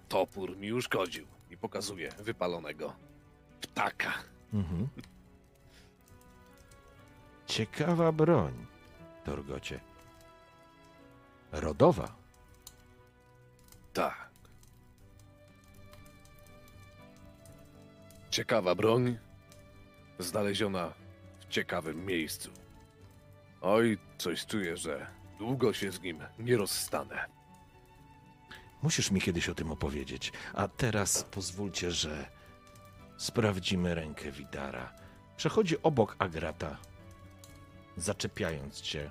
Topór 0.09 0.57
mi 0.57 0.73
uszkodził 0.73 1.27
i 1.51 1.57
pokazuję 1.57 2.13
wypalonego 2.19 2.93
ptaka. 3.61 4.13
Mhm. 4.55 4.89
Ciekawa 7.47 8.13
broń, 8.13 8.67
Torgocie. 9.25 9.81
Rodowa. 11.53 12.15
Tak. 13.93 14.29
Ciekawa 18.31 18.75
broń, 18.75 19.19
znaleziona 20.19 20.93
w 21.41 21.49
ciekawym 21.49 22.07
miejscu. 22.07 22.51
Oj, 23.61 23.99
coś 24.19 24.47
czuję, 24.47 24.77
że 24.77 25.07
długo 25.39 25.73
się 25.73 25.93
z 25.93 26.01
nim 26.01 26.19
nie 26.39 26.57
rozstanę. 26.57 27.38
Musisz 28.83 29.11
mi 29.11 29.20
kiedyś 29.20 29.49
o 29.49 29.55
tym 29.55 29.72
opowiedzieć. 29.72 30.33
A 30.55 30.68
teraz 30.68 31.24
pozwólcie, 31.24 31.91
że 31.91 32.31
sprawdzimy 33.16 33.95
rękę 33.95 34.33
Widara. 34.33 34.93
Przechodzi 35.37 35.83
obok 35.83 36.16
Agrata, 36.18 36.76
zaczepiając 37.97 38.81
cię. 38.81 39.11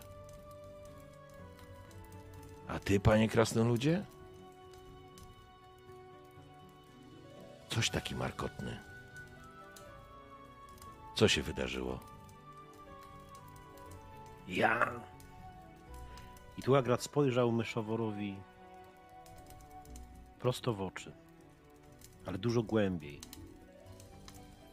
A 2.68 2.80
ty, 2.80 3.00
panie 3.00 3.30
krasnoludzie? 3.30 4.06
Coś 7.70 7.90
taki 7.90 8.16
markotny. 8.16 8.80
Co 11.16 11.28
się 11.28 11.44
wydarzyło? 11.44 12.00
Ja. 14.48 14.92
I 16.58 16.62
tu 16.62 16.76
Agrat 16.76 17.04
spojrzał 17.04 17.52
myszoworowi 17.52 18.36
prosto 20.48 20.74
w 20.74 20.82
oczy, 20.82 21.12
ale 22.26 22.38
dużo 22.38 22.64
głębiej. 22.64 23.20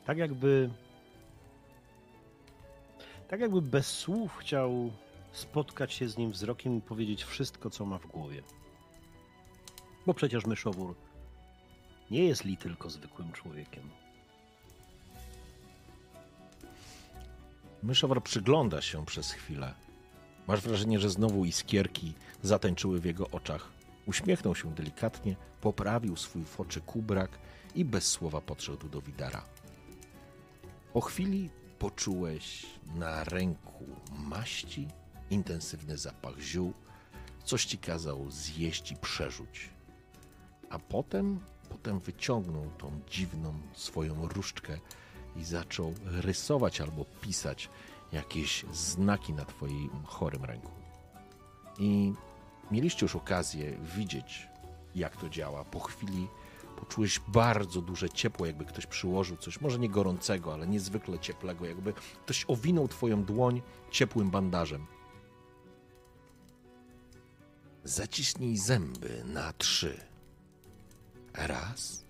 Tak 0.05 0.19
jakby. 0.19 0.71
Tak 3.29 3.41
jakby 3.41 3.63
bez 3.63 3.87
słów 3.87 4.37
chciał 4.37 4.93
spotkać 5.33 5.93
się 5.93 6.09
z 6.09 6.17
nim 6.17 6.31
wzrokiem 6.31 6.79
i 6.79 6.81
powiedzieć 6.81 7.25
wszystko, 7.25 7.71
co 7.71 7.87
ma 7.87 7.99
w 7.99 8.07
głowie. 8.07 8.43
Bo 10.07 10.15
przecież 10.15 10.47
myszowór 10.47 10.95
nie 12.11 12.25
jest 12.25 12.45
li 12.45 12.57
tylko 12.57 12.91
zwykłym 12.91 13.33
człowiekiem. 13.33 13.91
Myszowar 17.83 18.23
przygląda 18.23 18.83
się 18.83 19.07
przez 19.07 19.33
chwilę. 19.33 19.75
Masz 20.47 20.61
wrażenie, 20.61 20.99
że 21.01 21.11
znowu 21.11 21.45
iskierki 21.45 22.13
zatańczyły 22.43 23.01
w 23.01 23.05
jego 23.05 23.31
oczach. 23.31 23.74
Uśmiechnął 24.07 24.55
się 24.55 24.75
delikatnie, 24.75 25.37
poprawił 25.61 26.17
swój 26.17 26.45
foczy 26.45 26.81
kubrak 26.81 27.39
i 27.75 27.85
bez 27.85 28.07
słowa 28.07 28.41
podszedł 28.41 28.89
do 28.89 29.01
Widara. 29.01 29.45
Po 30.93 31.01
chwili 31.01 31.51
poczułeś 31.79 32.67
na 32.95 33.25
ręku 33.25 33.85
maści 34.11 34.89
intensywny 35.31 35.99
zapach 35.99 36.39
ziół. 36.39 36.73
Coś 37.45 37.65
ci 37.65 37.79
kazał 37.79 38.31
zjeść 38.31 38.93
i 38.93 38.97
przerzuć. 38.97 39.71
A 40.71 40.79
potem, 40.79 41.41
potem 41.69 41.99
wyciągnął 42.01 42.71
tą 42.79 43.01
dziwną 43.11 43.55
swoją 43.73 44.29
różdżkę 44.29 44.79
i 45.37 45.45
zaczął 45.45 45.95
rysować 46.05 46.81
albo 46.81 47.05
pisać 47.05 47.71
jakieś 48.13 48.65
znaki 48.73 49.33
na 49.33 49.45
twoim 49.45 49.91
chorym 50.05 50.45
ręku. 50.45 50.71
I 51.79 52.13
mieliście 52.71 53.05
już 53.05 53.17
okazję 53.17 53.79
widzieć, 53.97 54.49
jak 54.95 55.17
to 55.17 55.29
działa. 55.29 55.65
Po 55.65 55.81
chwili 55.81 56.29
poczułeś 56.77 57.21
bardzo 57.29 57.81
duże 57.81 58.11
ciepło, 58.11 58.47
jakby 58.47 58.65
ktoś 58.65 58.87
przyłożył 58.87 59.37
coś, 59.37 59.61
może 59.61 59.79
nie 59.79 59.89
gorącego, 59.89 60.55
ale 60.55 60.67
niezwykle 60.67 61.19
ciepłego, 61.19 61.67
jakby 61.67 61.93
ktoś 61.93 62.45
owinął 62.49 62.89
twoją 62.89 63.25
dłoń 63.25 63.63
ciepłym 63.91 64.31
bandażem. 64.31 64.87
Zaciśnij 67.85 68.57
zęby 68.57 69.25
na 69.25 69.53
trzy. 69.53 70.01
Raz, 71.35 72.05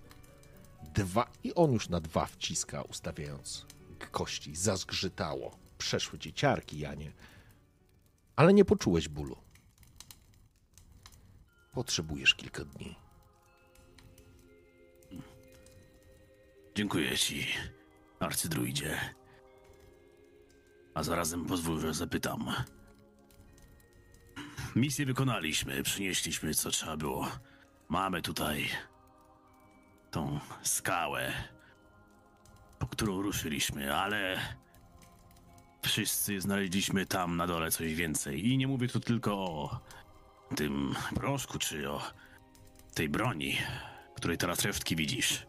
dwa 0.94 1.30
i 1.44 1.54
on 1.54 1.72
już 1.72 1.88
na 1.88 2.00
dwa 2.00 2.26
wciska, 2.26 2.82
ustawiając 2.82 3.66
kości. 4.14 4.56
Zazgrzytało. 4.56 5.58
Przeszły 5.78 6.18
ci 6.18 6.32
ciarki, 6.32 6.78
Janie. 6.78 7.12
Ale 8.36 8.54
nie 8.54 8.64
poczułeś 8.64 9.08
bólu. 9.08 9.36
Potrzebujesz 11.74 12.34
kilka 12.34 12.64
dni. 12.64 12.96
Dziękuję 16.74 17.18
ci, 17.18 17.46
arcydruidzie. 18.20 18.98
A 20.94 21.02
zarazem 21.02 21.46
pozwól, 21.46 21.80
że 21.80 21.94
zapytam. 21.94 22.52
Misję 24.76 25.06
wykonaliśmy, 25.06 25.82
przynieśliśmy 25.82 26.54
co 26.54 26.70
trzeba 26.70 26.96
było. 26.96 27.28
Mamy 27.88 28.22
tutaj 28.22 28.68
tą 30.10 30.40
skałę, 30.62 31.32
po 32.78 32.86
którą 32.86 33.22
ruszyliśmy, 33.22 33.94
ale 33.96 34.40
wszyscy 35.82 36.40
znaleźliśmy 36.40 37.06
tam 37.06 37.36
na 37.36 37.46
dole 37.46 37.70
coś 37.70 37.94
więcej. 37.94 38.48
I 38.48 38.58
nie 38.58 38.68
mówię 38.68 38.88
tu 38.88 39.00
tylko 39.00 39.32
o 39.34 39.80
tym 40.54 40.94
proszku, 41.14 41.58
czy 41.58 41.90
o 41.90 42.02
tej 42.94 43.08
broni, 43.08 43.56
której 44.14 44.38
teraz 44.38 44.62
resztki 44.62 44.96
widzisz. 44.96 45.46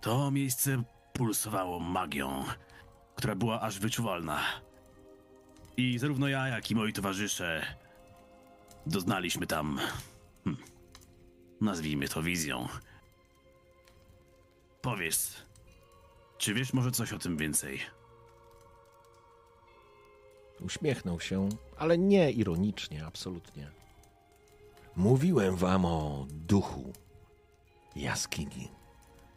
To 0.00 0.30
miejsce 0.30 0.82
pulsowało 1.12 1.80
magią, 1.80 2.44
która 3.16 3.34
była 3.34 3.60
aż 3.60 3.78
wyczuwalna. 3.78 4.40
I 5.76 5.98
zarówno 5.98 6.28
ja, 6.28 6.48
jak 6.48 6.70
i 6.70 6.74
moi 6.74 6.92
towarzysze 6.92 7.66
doznaliśmy 8.86 9.46
tam. 9.46 9.80
Hmm, 10.44 10.62
nazwijmy 11.60 12.08
to 12.08 12.22
wizją. 12.22 12.68
Powiedz, 14.82 15.42
czy 16.38 16.54
wiesz 16.54 16.72
może 16.72 16.90
coś 16.90 17.12
o 17.12 17.18
tym 17.18 17.36
więcej? 17.36 17.80
Uśmiechnął 20.64 21.20
się, 21.20 21.48
ale 21.78 21.98
nie 21.98 22.30
ironicznie, 22.30 23.06
absolutnie. 23.06 23.70
Mówiłem 24.96 25.56
wam 25.56 25.84
o 25.84 26.26
duchu 26.30 26.92
jaskini. 27.96 28.68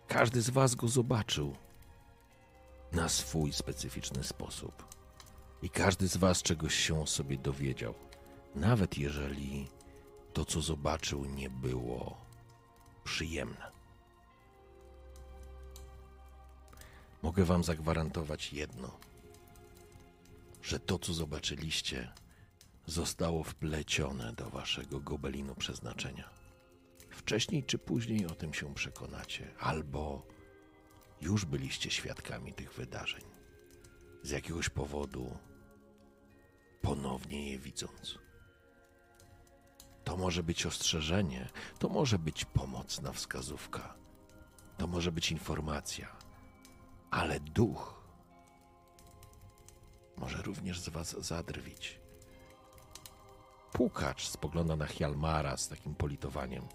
Każdy 0.07 0.41
z 0.41 0.49
was 0.49 0.75
go 0.75 0.87
zobaczył 0.87 1.55
na 2.91 3.09
swój 3.09 3.53
specyficzny 3.53 4.23
sposób. 4.23 4.85
I 5.61 5.69
każdy 5.69 6.07
z 6.07 6.17
was 6.17 6.43
czegoś 6.43 6.75
się 6.75 7.01
o 7.01 7.07
sobie 7.07 7.37
dowiedział, 7.37 7.93
nawet 8.55 8.97
jeżeli 8.97 9.67
to, 10.33 10.45
co 10.45 10.61
zobaczył, 10.61 11.25
nie 11.25 11.49
było 11.49 12.17
przyjemne. 13.03 13.71
Mogę 17.23 17.45
wam 17.45 17.63
zagwarantować 17.63 18.53
jedno, 18.53 18.91
że 20.67 20.79
to, 20.79 20.99
co 20.99 21.13
zobaczyliście, 21.13 22.13
zostało 22.85 23.43
wplecione 23.43 24.33
do 24.33 24.49
waszego 24.49 24.99
gobelinu 24.99 25.55
przeznaczenia. 25.55 26.29
Wcześniej 27.09 27.63
czy 27.63 27.77
później 27.77 28.25
o 28.25 28.35
tym 28.35 28.53
się 28.53 28.73
przekonacie, 28.73 29.53
albo 29.59 30.27
już 31.21 31.45
byliście 31.45 31.91
świadkami 31.91 32.53
tych 32.53 32.73
wydarzeń. 32.73 33.21
Z 34.23 34.29
jakiegoś 34.29 34.69
powodu 34.69 35.37
ponownie 36.81 37.51
je 37.51 37.59
widząc. 37.59 38.19
To 40.03 40.17
może 40.17 40.43
być 40.43 40.65
ostrzeżenie, 40.65 41.49
to 41.79 41.89
może 41.89 42.19
być 42.19 42.45
pomocna 42.45 43.11
wskazówka, 43.11 43.95
to 44.77 44.87
może 44.87 45.11
być 45.11 45.31
informacja, 45.31 46.17
ale 47.11 47.39
duch 47.39 47.96
może 50.17 50.41
również 50.41 50.79
z 50.79 50.89
was 50.89 51.25
zadrwić. 51.25 51.99
Pukacz 53.71 54.27
spogląda 54.27 54.75
na 54.75 54.85
Hjalmara 54.85 55.57
z 55.57 55.67
takim 55.67 55.95
politowaniem. 55.95 56.67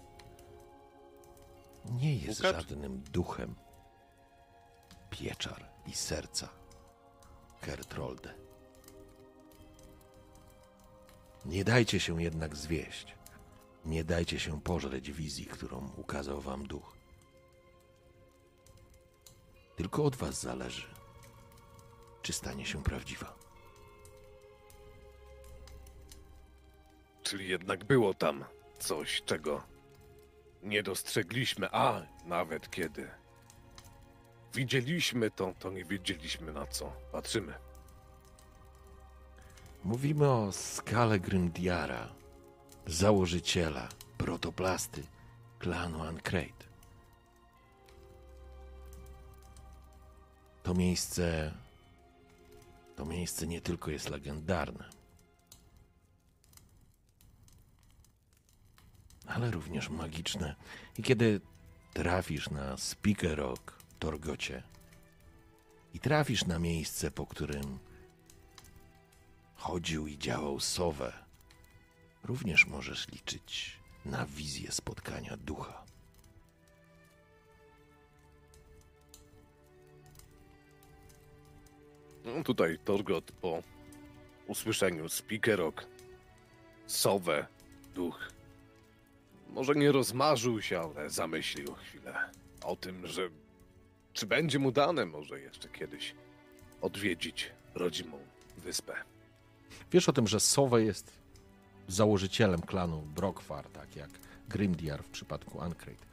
Nie 1.85 2.15
jest 2.17 2.41
Pukacz? 2.41 2.55
żadnym 2.55 3.01
duchem. 3.01 3.55
Pieczar 5.09 5.65
i 5.85 5.93
serca. 5.93 6.49
Kertrolde. 7.61 8.33
Nie 11.45 11.63
dajcie 11.63 11.99
się 11.99 12.21
jednak 12.21 12.55
zwieść. 12.55 13.15
Nie 13.85 14.03
dajcie 14.03 14.39
się 14.39 14.61
pożreć 14.61 15.11
wizji, 15.11 15.45
którą 15.45 15.89
ukazał 15.97 16.41
wam 16.41 16.67
duch. 16.67 16.97
Tylko 19.75 20.03
od 20.03 20.15
was 20.15 20.41
zależy, 20.41 20.87
czy 22.23 22.33
stanie 22.33 22.65
się 22.65 22.83
prawdziwa. 22.83 23.35
Czyli 27.23 27.49
jednak 27.49 27.83
było 27.83 28.13
tam 28.13 28.45
coś, 28.79 29.21
czego 29.25 29.63
nie 30.63 30.83
dostrzegliśmy, 30.83 31.69
a 31.71 32.01
nawet 32.25 32.71
kiedy 32.71 33.09
widzieliśmy 34.53 35.31
to, 35.31 35.53
to 35.59 35.71
nie 35.71 35.85
wiedzieliśmy 35.85 36.53
na 36.53 36.67
co 36.67 36.93
patrzymy. 37.11 37.53
Mówimy 39.83 40.29
o 40.31 40.51
skale 40.51 41.19
Grimdiara, 41.19 42.09
założyciela 42.85 43.89
protoplasty 44.17 45.03
klanu 45.59 46.01
Ancrate. 46.03 46.65
To 50.63 50.73
miejsce. 50.73 51.53
To 53.03 53.09
miejsce 53.09 53.47
nie 53.47 53.61
tylko 53.61 53.91
jest 53.91 54.09
legendarne, 54.09 54.89
ale 59.25 59.51
również 59.51 59.89
magiczne. 59.89 60.55
I 60.97 61.03
kiedy 61.03 61.41
trafisz 61.93 62.49
na 62.49 62.77
Speaker 62.77 63.37
Rock, 63.37 63.83
Torgocie, 63.99 64.63
i 65.93 65.99
trafisz 65.99 66.45
na 66.45 66.59
miejsce, 66.59 67.11
po 67.11 67.27
którym 67.27 67.79
chodził 69.55 70.07
i 70.07 70.17
działał 70.17 70.59
Sowę, 70.59 71.13
również 72.23 72.67
możesz 72.67 73.07
liczyć 73.07 73.79
na 74.05 74.25
wizję 74.25 74.71
spotkania 74.71 75.37
ducha. 75.37 75.82
No 82.25 82.43
tutaj 82.43 82.79
Torgot 82.85 83.31
po 83.31 83.63
usłyszeniu 84.47 85.09
Spikerok, 85.09 85.85
Sowę, 86.87 87.47
duch. 87.95 88.31
Może 89.49 89.75
nie 89.75 89.91
rozmarzył 89.91 90.61
się, 90.61 90.79
ale 90.81 91.09
zamyślił 91.09 91.73
chwilę 91.73 92.29
o 92.63 92.75
tym, 92.75 93.07
że 93.07 93.29
czy 94.13 94.25
będzie 94.25 94.59
mu 94.59 94.71
dane 94.71 95.05
może 95.05 95.39
jeszcze 95.39 95.69
kiedyś 95.69 96.15
odwiedzić 96.81 97.51
rodzimą 97.75 98.19
wyspę. 98.57 98.93
Wiesz 99.91 100.09
o 100.09 100.13
tym, 100.13 100.27
że 100.27 100.39
Sowe 100.39 100.83
jest 100.83 101.17
założycielem 101.87 102.61
klanu 102.61 103.01
Brokfar, 103.01 103.69
tak 103.69 103.95
jak 103.95 104.09
Grimdiar 104.49 105.03
w 105.03 105.09
przypadku 105.09 105.61
Ancrate. 105.61 106.05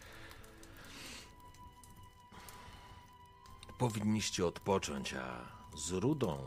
Powinniście 3.79 4.47
odpocząć, 4.47 5.15
a 5.15 5.60
z 5.81 5.91
Rudą 5.91 6.47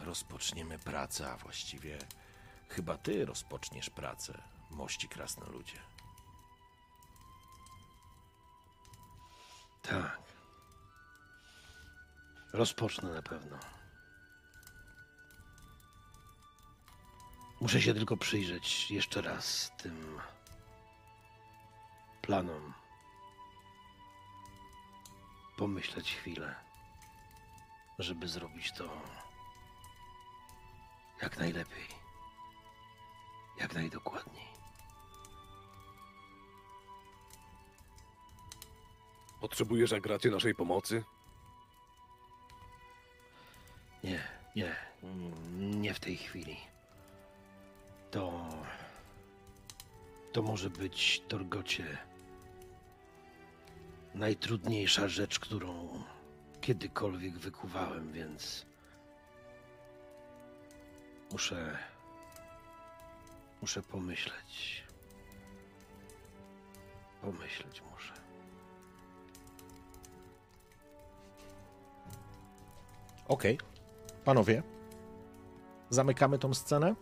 rozpoczniemy 0.00 0.78
pracę, 0.78 1.32
a 1.32 1.36
właściwie 1.36 1.98
chyba 2.68 2.98
ty 2.98 3.24
rozpoczniesz 3.24 3.90
pracę, 3.90 4.42
mości 4.70 5.08
krasnoludzie. 5.08 5.78
Tak. 9.82 10.22
Rozpocznę 12.52 13.12
na 13.12 13.22
pewno. 13.22 13.58
Muszę 17.60 17.82
się 17.82 17.94
tylko 17.94 18.16
przyjrzeć 18.16 18.90
jeszcze 18.90 19.22
raz 19.22 19.70
tym 19.82 20.20
planom. 22.22 22.74
Pomyśleć 25.56 26.14
chwilę, 26.14 26.69
żeby 28.02 28.28
zrobić 28.28 28.72
to 28.72 28.84
jak 31.22 31.38
najlepiej, 31.38 31.86
jak 33.60 33.74
najdokładniej. 33.74 34.50
Potrzebujesz, 39.40 39.92
Agracie, 39.92 40.30
naszej 40.30 40.54
pomocy? 40.54 41.04
Nie, 44.04 44.22
nie, 44.56 44.76
nie 45.60 45.94
w 45.94 46.00
tej 46.00 46.16
chwili. 46.16 46.56
To. 48.10 48.48
To 50.32 50.42
może 50.42 50.70
być, 50.70 51.22
Torgocie, 51.28 51.98
najtrudniejsza 54.14 55.08
rzecz, 55.08 55.38
którą 55.38 56.02
kiedykolwiek 56.60 57.38
wykuwałem, 57.38 58.12
więc. 58.12 58.66
Muszę. 61.32 61.78
Muszę 63.60 63.82
pomyśleć. 63.82 64.84
Pomyśleć 67.22 67.82
muszę. 67.92 68.12
Okej. 73.28 73.58
Panowie, 74.24 74.62
zamykamy 75.90 76.38
tą 76.38 76.54
scenę? 76.54 76.94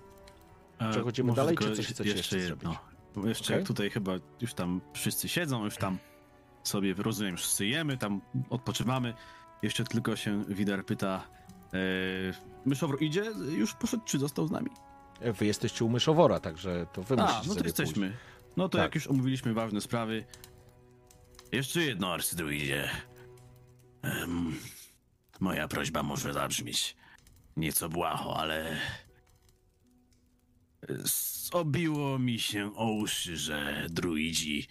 E, 0.79 0.91
Przechodzimy 0.91 1.33
dalej, 1.33 1.57
czy 1.57 1.77
coś 1.77 1.87
chcecie 1.87 2.11
jeszcze 2.11 2.37
jedno. 2.39 2.57
zrobić? 2.57 2.79
Bo 3.15 3.29
jeszcze 3.29 3.55
jak 3.59 3.67
tutaj 3.67 3.91
chyba 3.91 4.13
już 4.41 4.55
tam 4.55 4.81
wszyscy 4.93 5.29
siedzą, 5.29 5.65
już 5.65 5.77
tam 5.77 5.99
sobie, 6.63 6.95
rozumiem, 6.95 7.33
już 7.33 7.47
syjemy, 7.47 7.97
tam 7.97 8.21
odpoczywamy. 8.51 9.15
Jeszcze 9.63 9.85
tylko 9.85 10.17
się 10.17 10.45
Widar 10.49 10.85
pyta, 10.87 11.29
Myszowro 12.65 12.99
idzie? 12.99 13.25
Już 13.51 13.75
poszedł, 13.75 14.03
czy 14.05 14.19
został 14.19 14.47
z 14.47 14.51
nami? 14.51 14.71
Wy 15.21 15.47
jesteście 15.47 15.85
u 15.85 15.89
myszowora, 15.89 16.41
także 16.41 16.87
to 16.93 17.03
wy 17.03 17.15
A, 17.15 17.23
musicie 17.23 17.39
no 17.49 17.55
to 17.55 17.55
sobie 17.55 17.67
jesteśmy. 17.67 18.17
No 18.57 18.69
to 18.69 18.79
Tak. 18.79 18.85
jak 18.85 18.95
już 18.95 19.07
omówiliśmy 19.07 19.55
ważne 19.55 19.81
sprawy, 19.81 20.25
jeszcze 21.53 21.83
jedno, 21.83 22.13
arcydruidzie. 22.13 22.91
Em, 24.03 24.57
moja 25.41 25.69
prośba 25.69 26.03
może 26.03 26.33
zabrzmieć 26.33 26.97
nieco 27.57 27.89
błaho, 27.89 28.37
ale... 28.41 28.77
Obiło 31.53 32.19
mi 32.19 32.39
się 32.39 32.77
o 32.77 32.93
uszy, 32.93 33.37
że 33.37 33.87
druidzi 33.91 34.67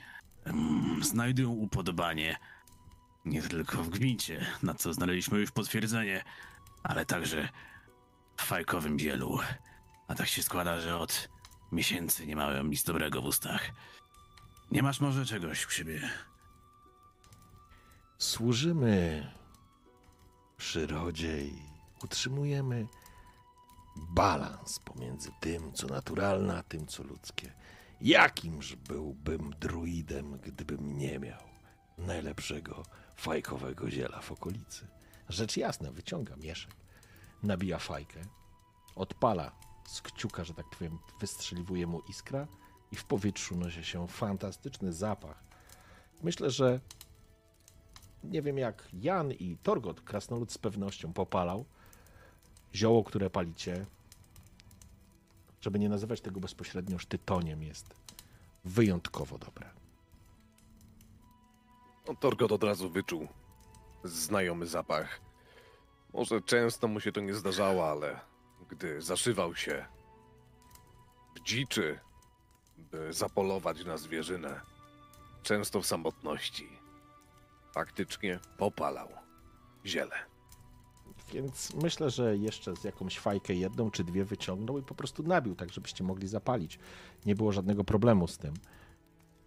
em, 0.46 1.00
znajdują 1.04 1.50
upodobanie 1.50 2.38
nie 3.28 3.42
tylko 3.42 3.84
w 3.84 3.90
gmincie, 3.90 4.46
na 4.64 4.74
co 4.74 4.94
znaleźliśmy 4.94 5.40
już 5.40 5.52
potwierdzenie, 5.52 6.24
ale 6.84 7.06
także 7.06 7.50
w 8.38 8.42
fajkowym 8.42 8.98
bielu. 8.98 9.40
A 10.08 10.16
tak 10.16 10.28
się 10.28 10.44
składa, 10.44 10.80
że 10.80 10.98
od 10.98 11.30
miesięcy 11.72 12.28
nie 12.28 12.36
miałem 12.36 12.70
nic 12.70 12.84
dobrego 12.84 13.22
w 13.22 13.26
ustach. 13.26 13.72
Nie 14.72 14.84
masz 14.84 15.00
może 15.00 15.26
czegoś 15.26 15.68
u 15.68 15.70
siebie? 15.70 16.10
Służymy 18.18 19.28
przyrodzie 20.58 21.46
i 21.46 21.62
utrzymujemy 22.04 22.88
balans 23.96 24.80
pomiędzy 24.80 25.32
tym, 25.40 25.74
co 25.74 25.88
naturalne, 25.88 26.58
a 26.58 26.64
tym, 26.64 26.88
co 26.88 27.04
ludzkie. 27.04 27.54
Jakimż 28.02 28.76
byłbym 28.76 29.54
druidem, 29.60 30.38
gdybym 30.38 30.98
nie 30.98 31.20
miał 31.20 31.42
najlepszego 31.98 32.84
fajkowego 33.18 33.92
ziela 33.92 34.22
w 34.22 34.32
okolicy? 34.32 34.88
Rzecz 35.30 35.58
jasna, 35.58 35.92
wyciąga 35.92 36.36
mieszek, 36.36 36.76
nabija 37.44 37.80
fajkę, 37.80 38.22
odpala 38.96 39.52
z 39.88 40.02
kciuka, 40.02 40.44
że 40.44 40.54
tak 40.54 40.70
powiem, 40.70 41.00
wystrzeliwuje 41.20 41.88
mu 41.88 42.00
iskra 42.00 42.48
i 42.92 42.96
w 42.96 43.06
powietrzu 43.06 43.58
nosi 43.58 43.84
się 43.84 44.08
fantastyczny 44.08 44.94
zapach. 44.94 45.44
Myślę, 46.22 46.52
że 46.52 46.80
nie 48.24 48.42
wiem 48.42 48.58
jak 48.58 48.90
Jan 48.94 49.32
i 49.32 49.58
Torgot, 49.64 50.02
krasnolud 50.02 50.52
z 50.52 50.58
pewnością 50.58 51.14
popalał 51.14 51.66
zioło, 52.76 53.04
które 53.04 53.30
palicie, 53.30 53.86
żeby 55.62 55.80
nie 55.80 55.90
nazywać 55.90 56.22
tego 56.22 56.40
bezpośrednio 56.40 57.00
sztytoniem, 57.00 57.64
jest 57.64 57.96
wyjątkowo 58.66 59.38
dobre. 59.38 59.77
No, 62.08 62.16
Torgot 62.16 62.52
od 62.52 62.64
razu 62.64 62.90
wyczuł 62.90 63.28
znajomy 64.04 64.66
zapach. 64.66 65.22
Może 66.14 66.42
często 66.42 66.88
mu 66.88 67.00
się 67.00 67.12
to 67.12 67.22
nie 67.22 67.34
zdarzało, 67.34 67.92
ale 67.92 68.20
gdy 68.70 69.02
zaszywał 69.02 69.56
się 69.56 69.86
w 71.36 71.40
dziczy, 71.44 72.00
by 72.78 73.14
zapolować 73.14 73.86
na 73.86 73.98
zwierzynę, 73.98 74.62
często 75.44 75.82
w 75.82 75.86
samotności, 75.86 76.70
faktycznie 77.74 78.40
popalał 78.58 79.08
ziele. 79.86 80.16
Więc 81.34 81.74
myślę, 81.74 82.10
że 82.10 82.38
jeszcze 82.38 82.76
z 82.76 82.84
jakąś 82.84 83.20
fajkę 83.20 83.54
jedną 83.54 83.92
czy 83.92 84.04
dwie 84.04 84.26
wyciągnął 84.26 84.78
i 84.78 84.84
po 84.84 84.96
prostu 84.96 85.24
nabił, 85.24 85.56
tak 85.56 85.74
żebyście 85.74 86.04
mogli 86.04 86.28
zapalić. 86.28 86.80
Nie 87.26 87.36
było 87.36 87.52
żadnego 87.52 87.84
problemu 87.84 88.28
z 88.28 88.38
tym. 88.38 88.54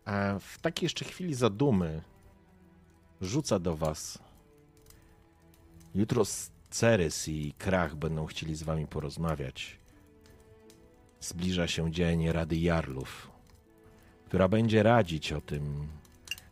A 0.04 0.38
w 0.38 0.58
takiej 0.58 0.84
jeszcze 0.84 1.04
chwili 1.04 1.34
zadumy 1.34 2.02
rzuca 3.20 3.58
do 3.58 3.76
was. 3.76 4.18
Jutro 5.94 6.24
Ceres 6.70 7.28
i 7.28 7.54
Krach 7.58 7.96
będą 7.96 8.26
chcieli 8.26 8.54
z 8.54 8.62
wami 8.62 8.86
porozmawiać. 8.86 9.78
Zbliża 11.20 11.68
się 11.68 11.92
dzień 11.92 12.32
Rady 12.32 12.56
Jarlów, 12.56 13.30
która 14.26 14.48
będzie 14.48 14.82
radzić 14.82 15.32
o 15.32 15.40
tym, 15.40 15.88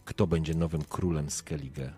kto 0.05 0.27
będzie 0.27 0.55
nowym 0.55 0.85
królem 0.85 1.31
Skellige. 1.31 1.93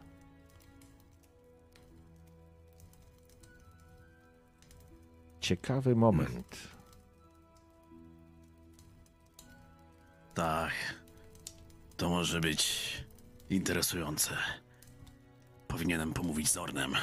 Ciekawy 5.40 5.96
moment. 5.96 6.56
Tak. 10.34 10.72
To 11.96 12.08
może 12.08 12.40
być 12.40 13.09
interesujące. 13.50 14.36
Powinienem 15.68 16.12
pomówić 16.12 16.50
z 16.50 16.56
Ornem. 16.56 16.94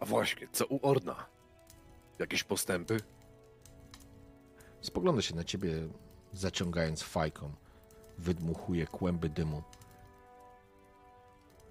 A 0.00 0.04
właśnie, 0.04 0.48
co 0.52 0.66
u 0.66 0.88
Orna? 0.88 1.26
Jakieś 2.18 2.44
postępy? 2.44 3.00
Spogląda 4.80 5.22
się 5.22 5.34
na 5.34 5.44
ciebie, 5.44 5.88
zaciągając 6.32 7.02
fajką. 7.02 7.52
Wydmuchuje 8.18 8.86
kłęby 8.86 9.28
dymu. 9.28 9.62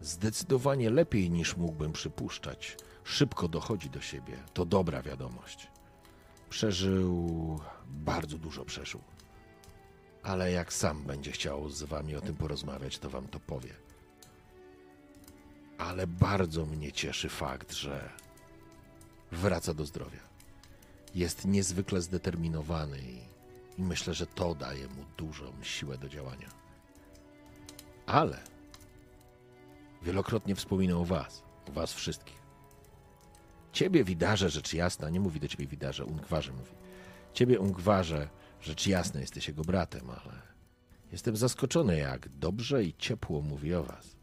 Zdecydowanie 0.02 0.90
lepiej 0.90 1.32
niż 1.32 1.58
mógłbym 1.58 1.92
przypuszczać. 1.92 2.78
Szybko 3.04 3.48
dochodzi 3.48 3.90
do 3.90 4.02
siebie. 4.02 4.38
To 4.54 4.66
dobra 4.66 5.02
wiadomość. 5.02 5.68
Przeżył, 6.50 7.60
bardzo 7.86 8.38
dużo 8.38 8.66
przeżył. 8.66 9.02
Ale 10.24 10.52
jak 10.52 10.74
sam 10.74 11.04
będzie 11.04 11.32
chciał 11.32 11.70
z 11.70 11.84
wami 11.84 12.16
o 12.16 12.22
tym 12.22 12.36
porozmawiać, 12.36 13.00
to 13.00 13.10
wam 13.10 13.28
to 13.28 13.40
powie. 13.40 13.74
Ale 15.78 16.08
bardzo 16.08 16.66
mnie 16.66 16.92
cieszy 16.92 17.30
fakt, 17.30 17.74
że 17.74 18.10
wraca 19.32 19.74
do 19.74 19.86
zdrowia 19.86 20.20
jest 21.16 21.46
niezwykle 21.46 22.02
zdeterminowany 22.02 23.00
i, 23.00 23.22
myślę, 23.78 24.14
że 24.14 24.28
to 24.28 24.56
daje 24.56 24.88
mu 24.88 25.06
dużą 25.18 25.54
siłę 25.62 25.98
do 25.98 26.10
działania. 26.10 26.50
Ale 28.06 28.38
wielokrotnie 30.02 30.56
wspominał 30.56 31.06
was, 31.06 31.44
was 31.68 31.94
wszystkich. 31.94 32.44
Ciebie 33.74 34.04
widarze, 34.04 34.50
rzecz 34.50 34.74
jasna, 34.74 35.10
nie 35.10 35.20
mówi 35.20 35.40
do 35.40 35.48
ciebie 35.48 35.68
widarze, 35.68 36.06
Ungwarze 36.06 36.52
mówi. 36.52 36.72
Ciebie 37.34 37.60
Ungwarze, 37.60 38.30
rzecz 38.64 38.88
jasna, 38.88 39.20
jesteś 39.20 39.48
jego 39.48 39.62
bratem, 39.62 40.10
ale 40.10 40.42
jestem 41.12 41.38
zaskoczony, 41.38 41.98
jak 41.98 42.30
dobrze 42.30 42.84
i 42.84 42.94
ciepło 42.94 43.42
mówi 43.42 43.74
o 43.74 43.84
was. 43.84 44.16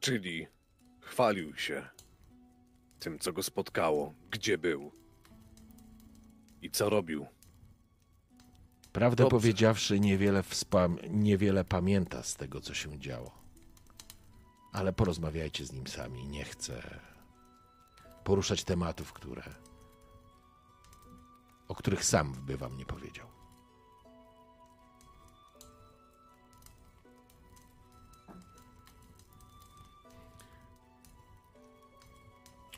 Czyli 0.00 0.46
chwalił 1.00 1.56
się 1.56 1.88
tym, 3.00 3.18
co 3.18 3.32
go 3.32 3.42
spotkało, 3.42 4.14
gdzie 4.30 4.58
był 4.58 4.92
i 6.62 6.70
co 6.70 6.90
robił. 6.90 7.26
Prawdę 8.92 9.22
Dobrze. 9.24 9.30
powiedziawszy, 9.36 10.00
niewiele, 10.00 10.42
wspam- 10.42 11.10
niewiele 11.10 11.64
pamięta 11.64 12.22
z 12.22 12.36
tego, 12.36 12.60
co 12.60 12.74
się 12.74 12.98
działo. 12.98 13.44
Ale 14.72 14.92
porozmawiajcie 14.92 15.66
z 15.66 15.72
nim 15.72 15.86
sami. 15.86 16.28
Nie 16.28 16.44
chcę. 16.44 17.00
poruszać 18.24 18.64
tematów, 18.64 19.12
które 19.12 19.42
o 21.68 21.74
których 21.74 22.04
sam 22.04 22.32
by 22.46 22.56
wam 22.56 22.76
nie 22.76 22.86
powiedział. 22.86 23.26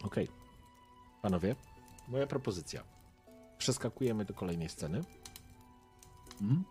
Okej. 0.03 0.28
Panowie, 1.22 1.57
moja 2.09 2.26
propozycja. 2.26 2.82
Przeskakujemy 3.59 4.24
do 4.24 4.34
kolejnej 4.34 4.68
sceny. 4.68 5.01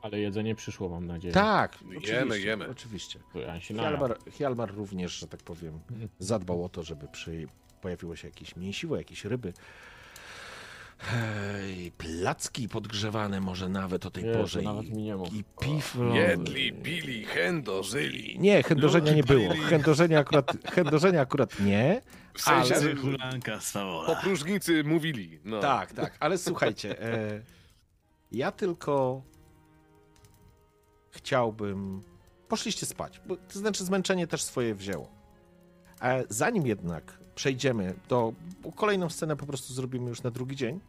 Ale 0.01 0.19
jedzenie 0.19 0.55
przyszło, 0.55 0.89
mam 0.89 1.07
nadzieję. 1.07 1.33
Tak, 1.33 1.81
Jemy, 1.81 1.97
oczywiście, 1.97 2.47
jemy. 2.47 2.69
Oczywiście. 2.69 3.19
Hjalmar, 3.59 4.19
Hjalmar 4.31 4.75
również, 4.75 5.11
że 5.11 5.27
tak 5.27 5.39
powiem, 5.43 5.79
zadbał 6.19 6.65
o 6.65 6.69
to, 6.69 6.83
żeby 6.83 7.07
przy, 7.07 7.47
pojawiło 7.81 8.15
się 8.15 8.27
jakieś 8.27 8.55
mięsiwo, 8.55 8.97
jakieś 8.97 9.25
ryby. 9.25 9.53
Hej, 10.97 11.91
placki 11.97 12.69
podgrzewane 12.69 13.41
może 13.41 13.69
nawet 13.69 14.05
o 14.05 14.11
tej 14.11 14.23
Jezu, 14.23 14.39
porze. 14.39 14.61
nawet 14.61 14.85
i, 14.85 14.91
mi 14.93 15.03
nie. 15.03 15.15
I 15.33 15.43
piflo. 15.61 16.15
Jedli, 16.15 16.73
pili, 16.73 17.25
chędożyli. 17.25 18.39
Nie, 18.39 18.63
chędożenia 18.63 19.13
nie 19.13 19.23
było. 19.23 19.53
Chędożenia 19.69 20.19
akurat, 20.19 20.51
chędożenia 20.71 21.21
akurat 21.21 21.59
nie. 21.59 22.01
W 22.33 22.41
sensie, 22.41 22.75
Ale- 22.75 22.95
Hulanka 22.95 23.59
stawola. 23.59 24.15
popróżnicy 24.15 24.83
mówili. 24.83 25.39
No. 25.43 25.59
Tak, 25.59 25.93
tak, 25.93 26.17
ale 26.19 26.37
słuchajcie, 26.37 27.01
e, 27.01 27.41
ja 28.31 28.51
tylko 28.51 29.21
chciałbym. 31.11 32.01
Poszliście 32.47 32.85
spać, 32.85 33.21
bo, 33.27 33.35
to 33.37 33.59
znaczy 33.59 33.85
zmęczenie 33.85 34.27
też 34.27 34.43
swoje 34.43 34.75
wzięło. 34.75 35.11
E, 36.01 36.23
zanim 36.29 36.67
jednak 36.67 37.17
przejdziemy 37.35 37.93
do. 38.09 38.33
Kolejną 38.75 39.09
scenę 39.09 39.35
po 39.35 39.45
prostu 39.45 39.73
zrobimy 39.73 40.09
już 40.09 40.23
na 40.23 40.31
drugi 40.31 40.55
dzień, 40.55 40.79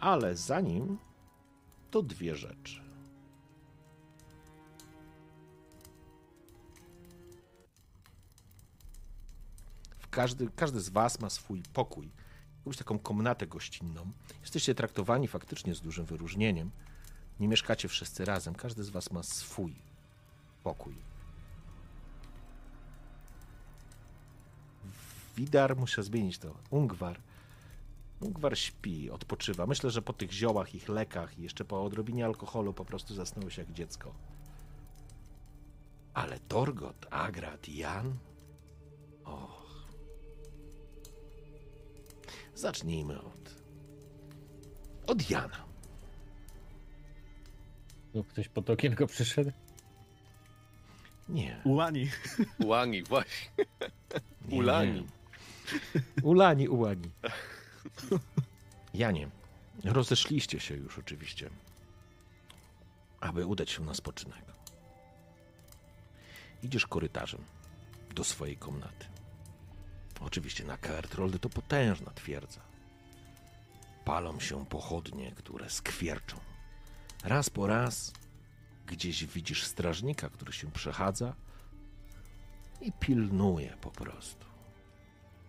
ale 0.00 0.36
zanim 0.36 0.98
to 1.90 2.02
dwie 2.02 2.36
rzeczy. 2.36 2.88
Każdy, 10.10 10.48
każdy 10.56 10.80
z 10.80 10.88
Was 10.88 11.20
ma 11.20 11.30
swój 11.30 11.62
pokój, 11.72 12.10
jakąś 12.58 12.76
taką 12.76 12.98
komnatę 12.98 13.46
gościnną. 13.46 14.12
Jesteście 14.40 14.74
traktowani 14.74 15.28
faktycznie 15.28 15.74
z 15.74 15.80
dużym 15.80 16.04
wyróżnieniem. 16.04 16.70
Nie 17.40 17.48
mieszkacie 17.48 17.88
wszyscy 17.88 18.24
razem, 18.24 18.54
każdy 18.54 18.84
z 18.84 18.90
Was 18.90 19.10
ma 19.10 19.22
swój 19.22 19.74
pokój. 20.62 21.07
Widar, 25.38 25.76
muszę 25.76 26.02
zmienić 26.02 26.38
to. 26.38 26.54
Ungwar. 26.70 27.20
Ungwar 28.20 28.58
śpi, 28.58 29.10
odpoczywa. 29.10 29.66
Myślę, 29.66 29.90
że 29.90 30.02
po 30.02 30.12
tych 30.12 30.32
ziołach, 30.32 30.74
ich 30.74 30.88
lekach 30.88 31.38
i 31.38 31.42
jeszcze 31.42 31.64
po 31.64 31.84
odrobinie 31.84 32.24
alkoholu 32.24 32.72
po 32.72 32.84
prostu 32.84 33.14
zasnął 33.14 33.50
się 33.50 33.62
jak 33.62 33.72
dziecko. 33.72 34.14
Ale 36.14 36.38
Torgot, 36.40 37.06
Agrat 37.10 37.68
i 37.68 37.76
Jan? 37.76 38.14
Och. 39.24 39.86
Zacznijmy 42.54 43.20
od. 43.20 43.54
od 45.06 45.30
Jana. 45.30 45.64
No, 48.14 48.24
ktoś 48.24 48.48
pod 48.48 48.70
okienko 48.70 49.06
przyszedł? 49.06 49.52
Nie. 51.28 51.60
Ułani. 51.64 52.10
Ułani, 52.64 53.02
właśnie. 53.02 53.50
nie. 54.48 54.58
Ulani. 54.58 55.06
Ulani, 56.22 56.68
ułani. 56.68 57.10
Janie, 58.94 59.28
rozeszliście 59.84 60.60
się 60.60 60.74
już 60.74 60.98
oczywiście, 60.98 61.50
aby 63.20 63.46
udać 63.46 63.70
się 63.70 63.84
na 63.84 63.94
spoczynek. 63.94 64.44
Idziesz 66.62 66.86
korytarzem 66.86 67.40
do 68.14 68.24
swojej 68.24 68.56
komnaty. 68.56 69.06
Oczywiście 70.20 70.64
na 70.64 70.76
Kaertroldy 70.76 71.38
to 71.38 71.48
potężna 71.48 72.10
twierdza. 72.10 72.60
Palą 74.04 74.40
się 74.40 74.66
pochodnie, 74.66 75.32
które 75.32 75.70
skwierczą. 75.70 76.36
Raz 77.24 77.50
po 77.50 77.66
raz 77.66 78.12
gdzieś 78.86 79.26
widzisz 79.26 79.64
strażnika, 79.64 80.30
który 80.30 80.52
się 80.52 80.70
przechadza 80.70 81.34
i 82.80 82.92
pilnuje 82.92 83.76
po 83.80 83.90
prostu. 83.90 84.47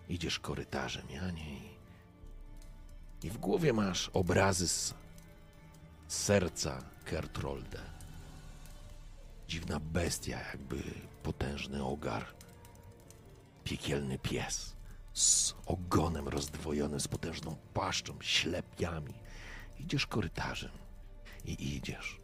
Idziesz 0.10 0.39
korytarzem, 0.39 1.10
Janie, 1.10 1.53
i, 1.53 1.70
i 3.24 3.30
w 3.30 3.38
głowie 3.38 3.74
masz 3.74 4.10
obrazy 4.14 4.68
z 4.68 4.93
serca 6.07 6.84
Kertrolde. 7.05 7.82
Dziwna 9.47 9.80
bestia, 9.80 10.39
jakby 10.51 10.84
potężny 11.24 11.84
ogar. 11.86 12.26
Piekielny 13.64 14.20
pies 14.20 14.76
z 15.14 15.55
ogonem 15.66 16.28
rozdwojonym, 16.28 16.99
z 16.99 17.07
potężną 17.07 17.55
paszczą, 17.74 18.14
ślepiami. 18.22 19.14
Idziesz 19.80 20.07
korytarzem 20.07 20.72
i 21.45 21.76
idziesz. 21.76 22.20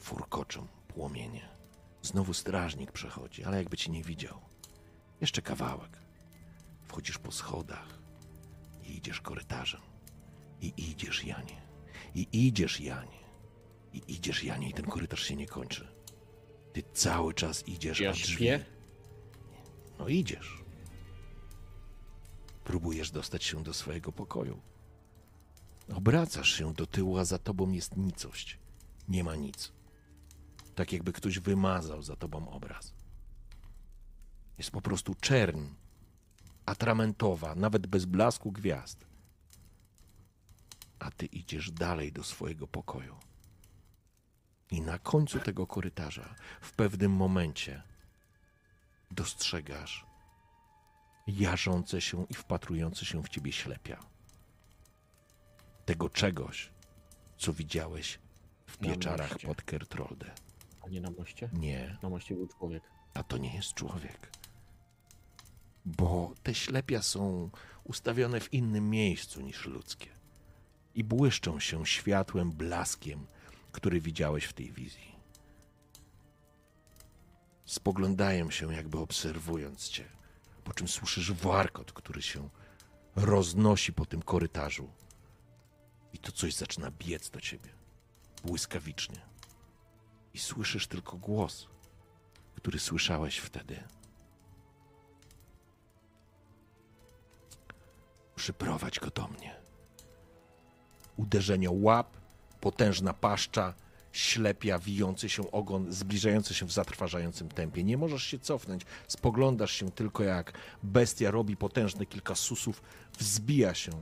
Furkoczą 0.00 0.66
płomienie. 0.88 1.48
Znowu 2.02 2.34
strażnik 2.34 2.92
przechodzi, 2.92 3.44
ale 3.44 3.56
jakby 3.56 3.76
cię 3.76 3.90
nie 3.90 4.02
widział. 4.02 4.40
Jeszcze 5.20 5.42
kawałek. 5.42 6.03
Wchodzisz 6.84 7.18
po 7.18 7.32
schodach 7.32 7.98
i 8.82 8.96
idziesz 8.96 9.20
korytarzem. 9.20 9.80
I 10.60 10.90
idziesz, 10.90 11.24
Janie. 11.24 11.62
I 12.14 12.46
idziesz, 12.46 12.80
Janie. 12.80 13.24
I 13.92 14.02
idziesz, 14.14 14.44
Janie, 14.44 14.68
i 14.68 14.72
ten 14.72 14.84
korytarz 14.84 15.22
się 15.22 15.36
nie 15.36 15.46
kończy. 15.46 15.88
Ty 16.72 16.82
cały 16.92 17.34
czas 17.34 17.68
idziesz, 17.68 18.00
Ja 18.00 18.10
a 18.10 18.12
drzwi... 18.12 18.32
śpię? 18.34 18.64
No 19.98 20.08
idziesz. 20.08 20.64
Próbujesz 22.64 23.10
dostać 23.10 23.44
się 23.44 23.62
do 23.62 23.74
swojego 23.74 24.12
pokoju. 24.12 24.60
Obracasz 25.94 26.50
się 26.54 26.72
do 26.74 26.86
tyłu, 26.86 27.18
a 27.18 27.24
za 27.24 27.38
tobą 27.38 27.70
jest 27.70 27.96
nicość. 27.96 28.58
Nie 29.08 29.24
ma 29.24 29.36
nic. 29.36 29.72
Tak 30.74 30.92
jakby 30.92 31.12
ktoś 31.12 31.38
wymazał 31.38 32.02
za 32.02 32.16
tobą 32.16 32.48
obraz. 32.48 32.94
Jest 34.58 34.70
po 34.70 34.80
prostu 34.80 35.14
czerń, 35.14 35.60
atramentowa, 36.66 37.54
nawet 37.54 37.86
bez 37.86 38.04
blasku 38.04 38.52
gwiazd. 38.52 39.06
A 40.98 41.10
ty 41.10 41.26
idziesz 41.26 41.70
dalej 41.70 42.12
do 42.12 42.24
swojego 42.24 42.66
pokoju. 42.66 43.16
I 44.70 44.80
na 44.80 44.98
końcu 44.98 45.40
tego 45.40 45.66
korytarza, 45.66 46.34
w 46.60 46.72
pewnym 46.72 47.12
momencie, 47.12 47.82
dostrzegasz 49.10 50.06
jarzące 51.26 52.00
się 52.00 52.26
i 52.30 52.34
wpatrujące 52.34 53.04
się 53.04 53.22
w 53.22 53.28
ciebie 53.28 53.52
ślepia. 53.52 54.00
Tego 55.84 56.08
czegoś, 56.10 56.70
co 57.38 57.52
widziałeś 57.52 58.18
w 58.66 58.80
Na 58.80 58.88
pieczarach 58.88 59.30
moście. 59.32 59.48
pod 59.48 59.62
Kertrolde. 59.62 60.34
A 60.86 60.88
nie 60.88 61.00
na 61.00 61.10
moście? 61.10 61.48
Nie, 61.52 61.98
Na 62.02 62.08
moście 62.08 62.34
był 62.34 62.48
człowiek. 62.48 62.82
a 63.14 63.22
to 63.22 63.36
nie 63.38 63.54
jest 63.54 63.74
człowiek. 63.74 64.30
Bo 65.84 66.34
te 66.42 66.54
ślepia 66.54 67.02
są 67.02 67.50
ustawione 67.84 68.40
w 68.40 68.52
innym 68.52 68.90
miejscu 68.90 69.40
niż 69.40 69.66
ludzkie. 69.66 70.08
I 70.94 71.04
błyszczą 71.04 71.60
się 71.60 71.86
światłem, 71.86 72.52
blaskiem, 72.52 73.26
który 73.72 74.00
widziałeś 74.00 74.44
w 74.44 74.52
tej 74.52 74.72
wizji. 74.72 75.14
Spoglądają 77.64 78.50
się, 78.50 78.74
jakby 78.74 78.98
obserwując 78.98 79.88
cię, 79.88 80.04
po 80.64 80.72
czym 80.72 80.88
słyszysz 80.88 81.32
warkot, 81.32 81.92
który 81.92 82.22
się 82.22 82.48
roznosi 83.16 83.92
po 83.92 84.06
tym 84.06 84.22
korytarzu. 84.22 84.90
I 86.12 86.18
to 86.18 86.32
coś 86.32 86.54
zaczyna 86.54 86.90
biec 86.90 87.30
do 87.30 87.40
ciebie, 87.40 87.70
błyskawicznie. 88.44 89.20
I 90.34 90.38
słyszysz 90.38 90.86
tylko 90.86 91.16
głos, 91.16 91.68
który 92.54 92.78
słyszałeś 92.78 93.38
wtedy. 93.38 93.84
Przyprowadź 98.36 99.00
go 99.00 99.10
do 99.10 99.28
mnie. 99.28 99.56
Uderzenie 101.16 101.70
łap, 101.70 102.16
potężna 102.60 103.12
paszcza, 103.12 103.74
ślepia, 104.12 104.78
wijący 104.78 105.28
się 105.28 105.50
ogon, 105.50 105.92
zbliżający 105.92 106.54
się 106.54 106.66
w 106.66 106.72
zatrważającym 106.72 107.48
tempie. 107.48 107.84
Nie 107.84 107.96
możesz 107.96 108.22
się 108.22 108.38
cofnąć. 108.38 108.82
Spoglądasz 109.08 109.72
się 109.72 109.90
tylko 109.90 110.22
jak 110.22 110.52
bestia 110.82 111.30
robi 111.30 111.56
potężne 111.56 112.06
kilka 112.06 112.34
susów, 112.34 112.82
wzbija 113.18 113.74
się 113.74 113.92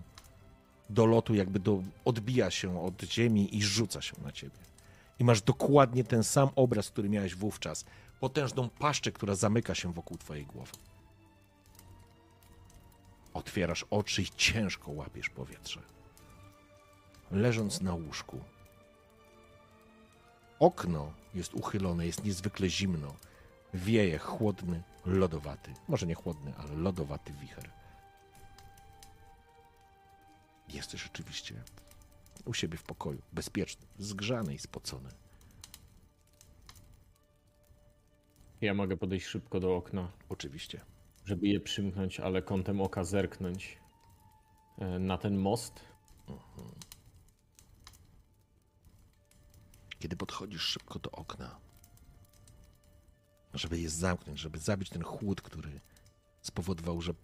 do 0.90 1.06
lotu, 1.06 1.34
jakby 1.34 1.58
do, 1.58 1.82
odbija 2.04 2.50
się 2.50 2.82
od 2.84 3.02
ziemi 3.02 3.56
i 3.56 3.62
rzuca 3.62 4.02
się 4.02 4.14
na 4.24 4.32
ciebie. 4.32 4.56
I 5.18 5.24
masz 5.24 5.42
dokładnie 5.42 6.04
ten 6.04 6.24
sam 6.24 6.48
obraz, 6.56 6.90
który 6.90 7.08
miałeś 7.08 7.34
wówczas. 7.34 7.84
Potężną 8.20 8.68
paszczę, 8.68 9.12
która 9.12 9.34
zamyka 9.34 9.74
się 9.74 9.92
wokół 9.92 10.18
twojej 10.18 10.46
głowy. 10.46 10.72
Otwierasz 13.34 13.84
oczy 13.90 14.22
i 14.22 14.26
ciężko 14.26 14.90
łapiesz 14.90 15.28
powietrze. 15.30 15.82
Leżąc 17.30 17.80
na 17.80 17.94
łóżku, 17.94 18.40
okno 20.58 21.12
jest 21.34 21.54
uchylone, 21.54 22.06
jest 22.06 22.24
niezwykle 22.24 22.68
zimno. 22.68 23.14
Wieje 23.74 24.18
chłodny, 24.18 24.82
lodowaty, 25.06 25.74
może 25.88 26.06
nie 26.06 26.14
chłodny, 26.14 26.54
ale 26.56 26.74
lodowaty 26.74 27.32
wicher. 27.32 27.70
Jesteś 30.68 31.02
rzeczywiście 31.02 31.54
u 32.44 32.54
siebie 32.54 32.78
w 32.78 32.82
pokoju, 32.82 33.22
bezpieczny, 33.32 33.86
zgrzany 33.98 34.54
i 34.54 34.58
spocony. 34.58 35.08
Ja 38.60 38.74
mogę 38.74 38.96
podejść 38.96 39.26
szybko 39.26 39.60
do 39.60 39.76
okna, 39.76 40.10
Oczywiście. 40.28 40.80
Żeby 41.24 41.48
je 41.48 41.60
przymknąć, 41.60 42.20
ale 42.20 42.42
kątem 42.42 42.80
oka 42.80 43.04
zerknąć 43.04 43.78
e, 44.78 44.98
na 44.98 45.18
ten 45.18 45.36
most. 45.38 45.80
Kiedy 49.98 50.16
podchodzisz 50.16 50.62
szybko 50.62 50.98
do 50.98 51.10
okna, 51.10 51.60
żeby 53.54 53.78
je 53.80 53.90
zamknąć, 53.90 54.38
żeby 54.38 54.58
zabić 54.58 54.90
ten 54.90 55.02
chłód, 55.02 55.42
który 55.42 55.80
spowodował, 56.42 57.00
że 57.00 57.14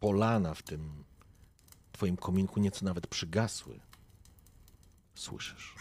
polana 0.00 0.54
w 0.54 0.62
tym 0.62 1.04
twoim 1.92 2.16
kominku 2.16 2.60
nieco 2.60 2.84
nawet 2.84 3.06
przygasły, 3.06 3.80
słyszysz. 5.14 5.74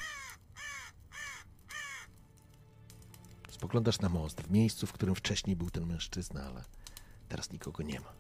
Spoglądasz 3.50 4.00
na 4.00 4.10
most, 4.10 4.42
w 4.42 4.52
miejscu, 4.52 4.88
w 4.88 4.94
którym 4.94 5.16
wcześniej 5.16 5.56
był 5.56 5.70
ten 5.70 5.86
mężczyzna, 5.86 6.44
ale 6.44 6.64
teraz 7.30 7.52
nikogo 7.52 7.84
nie 7.84 8.00
ma. 8.00 8.14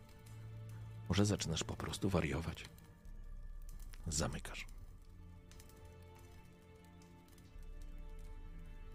Może 1.09 1.25
zaczynasz 1.25 1.63
po 1.63 1.75
prostu 1.75 2.09
wariować. 2.09 2.65
Zamykasz. 4.07 4.65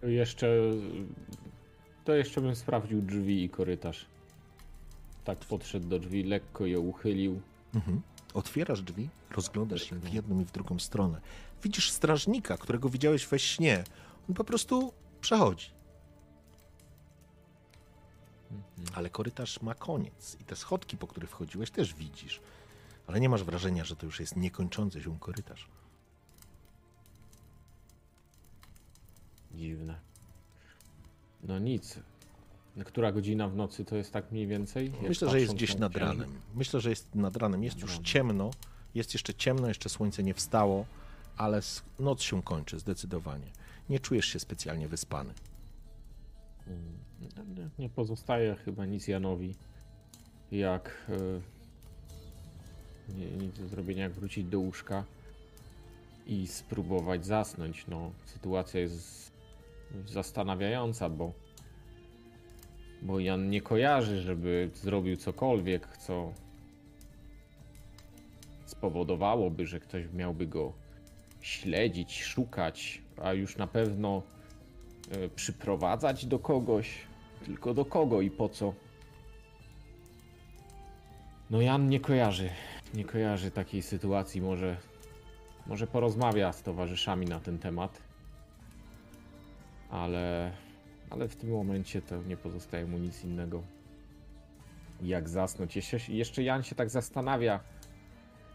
Jeszcze. 0.02 0.46
To 2.04 2.14
jeszcze 2.14 2.40
bym 2.40 2.56
sprawdził 2.56 3.02
drzwi 3.02 3.44
i 3.44 3.48
korytarz. 3.48 4.06
Tak 5.24 5.38
podszedł 5.38 5.88
do 5.88 5.98
drzwi, 5.98 6.22
lekko 6.24 6.66
je 6.66 6.80
uchylił. 6.80 7.40
Mhm. 7.74 8.00
Otwierasz 8.34 8.82
drzwi, 8.82 9.08
rozglądasz 9.30 9.82
się 9.82 9.96
w 9.96 10.12
jedną 10.12 10.40
i 10.40 10.44
w 10.44 10.52
drugą 10.52 10.78
stronę. 10.78 11.20
Widzisz 11.62 11.90
strażnika, 11.90 12.56
którego 12.56 12.88
widziałeś 12.88 13.26
we 13.26 13.38
śnie. 13.38 13.84
On 14.28 14.34
po 14.34 14.44
prostu 14.44 14.92
przechodzi. 15.20 15.70
Ale 18.94 19.10
korytarz 19.10 19.62
ma 19.62 19.74
koniec 19.74 20.36
i 20.40 20.44
te 20.44 20.56
schodki, 20.56 20.96
po 20.96 21.06
których 21.06 21.30
wchodziłeś, 21.30 21.70
też 21.70 21.94
widzisz. 21.94 22.40
Ale 23.06 23.20
nie 23.20 23.28
masz 23.28 23.44
wrażenia, 23.44 23.84
że 23.84 23.96
to 23.96 24.06
już 24.06 24.20
jest 24.20 24.36
niekończący 24.36 25.02
się 25.02 25.18
korytarz. 25.18 25.68
Dziwne. 29.54 30.00
No 31.42 31.58
nic. 31.58 31.98
Która 32.84 33.12
godzina 33.12 33.48
w 33.48 33.56
nocy 33.56 33.84
to 33.84 33.96
jest 33.96 34.12
tak 34.12 34.32
mniej 34.32 34.46
więcej? 34.46 34.92
Myślę, 35.02 35.30
że 35.30 35.40
jest 35.40 35.54
gdzieś 35.54 35.74
na 35.74 35.80
nad 35.80 35.96
ranem. 35.96 36.40
Myślę, 36.54 36.80
że 36.80 36.90
jest 36.90 37.14
nad 37.14 37.36
ranem. 37.36 37.64
Jest 37.64 37.80
już 37.80 37.98
ciemno. 37.98 38.50
Jest 38.94 39.14
jeszcze 39.14 39.34
ciemno, 39.34 39.68
jeszcze 39.68 39.88
słońce 39.88 40.22
nie 40.22 40.34
wstało, 40.34 40.86
ale 41.36 41.60
noc 41.98 42.22
się 42.22 42.42
kończy 42.42 42.78
zdecydowanie. 42.78 43.46
Nie 43.88 44.00
czujesz 44.00 44.26
się 44.26 44.38
specjalnie 44.38 44.88
wyspany. 44.88 45.34
Mm, 46.66 46.99
Nie, 47.78 47.88
pozostaje 47.88 48.54
chyba 48.54 48.86
nic 48.86 49.08
Janowi, 49.08 49.54
jak 50.52 51.06
e, 51.08 51.40
nie, 53.14 53.30
nic 53.30 53.58
do 53.58 53.68
zrobienia, 53.68 54.02
jak 54.02 54.12
wrócić 54.12 54.44
do 54.44 54.60
łóżka 54.60 55.04
i 56.26 56.46
spróbować 56.46 57.26
zasnąć. 57.26 57.86
No, 57.86 58.10
sytuacja 58.24 58.80
jest 58.80 59.32
zastanawiająca, 60.06 61.08
bo 61.08 61.32
bo 63.02 63.20
Jan 63.20 63.50
nie 63.50 63.60
kojarzy, 63.60 64.20
żeby 64.20 64.70
zrobił 64.74 65.16
cokolwiek, 65.16 65.96
co 65.96 66.32
spowodowałoby, 68.66 69.66
że 69.66 69.80
ktoś 69.80 70.04
miałby 70.14 70.46
go 70.46 70.72
śledzić, 71.40 72.22
szukać, 72.22 73.02
a 73.22 73.32
już 73.32 73.56
na 73.56 73.66
pewno 73.66 74.22
e, 75.10 75.28
przyprowadzać 75.28 76.26
do 76.26 76.38
kogoś. 76.38 77.09
Tylko 77.44 77.74
do 77.74 77.84
kogo 77.84 78.20
i 78.20 78.30
po 78.30 78.48
co? 78.48 78.74
No 81.50 81.60
Jan 81.60 81.88
nie 81.88 82.00
kojarzy. 82.00 82.50
Nie 82.94 83.04
kojarzy 83.04 83.50
takiej 83.50 83.82
sytuacji. 83.82 84.40
Może, 84.40 84.76
może 85.66 85.86
porozmawia 85.86 86.52
z 86.52 86.62
towarzyszami 86.62 87.26
na 87.26 87.40
ten 87.40 87.58
temat. 87.58 88.02
Ale, 89.90 90.52
ale 91.10 91.28
w 91.28 91.36
tym 91.36 91.50
momencie 91.50 92.02
to 92.02 92.22
nie 92.22 92.36
pozostaje 92.36 92.86
mu 92.86 92.98
nic 92.98 93.24
innego. 93.24 93.62
Jak 95.02 95.28
zasnąć? 95.28 95.76
Jeszcze, 95.76 95.98
jeszcze 96.08 96.42
Jan 96.42 96.62
się 96.62 96.74
tak 96.74 96.90
zastanawia, 96.90 97.60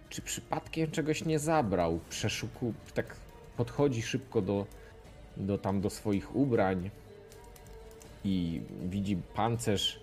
czy 0.10 0.22
przypadkiem 0.22 0.92
czegoś 0.92 1.26
nie 1.26 1.40
zabrał. 1.40 2.00
Przeszuku, 2.10 2.74
tak 2.94 3.16
podchodzi 3.58 4.02
szybko 4.02 4.42
do, 4.42 4.66
do 5.38 5.58
tam 5.58 5.82
do 5.82 5.90
swoich 5.90 6.36
ubrań 6.36 6.90
i 8.26 8.62
widzi 8.90 9.18
pancerz, 9.36 10.00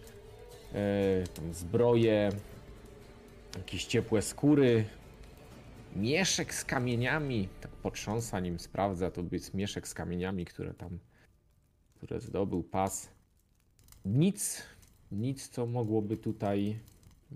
e, 0.75 1.25
tam 1.35 1.55
zbroję, 1.55 2.31
jakieś 3.59 3.85
ciepłe 3.85 4.23
skóry, 4.23 4.85
mieszek 5.97 6.55
z 6.55 6.65
kamieniami. 6.65 7.49
Tak 7.61 7.71
potrząsa 7.71 8.41
nim, 8.41 8.59
sprawdza, 8.59 9.11
to 9.11 9.23
jest 9.33 9.55
mieszek 9.55 9.89
z 9.89 9.95
kamieniami, 9.95 10.45
które 10.45 10.75
tam, 10.75 10.99
które 11.95 12.21
zdobył 12.21 12.63
pas. 12.63 13.09
Nic, 14.05 14.63
nic, 15.13 15.49
co 15.49 15.67
mogłoby 15.67 16.17
tutaj 16.17 16.79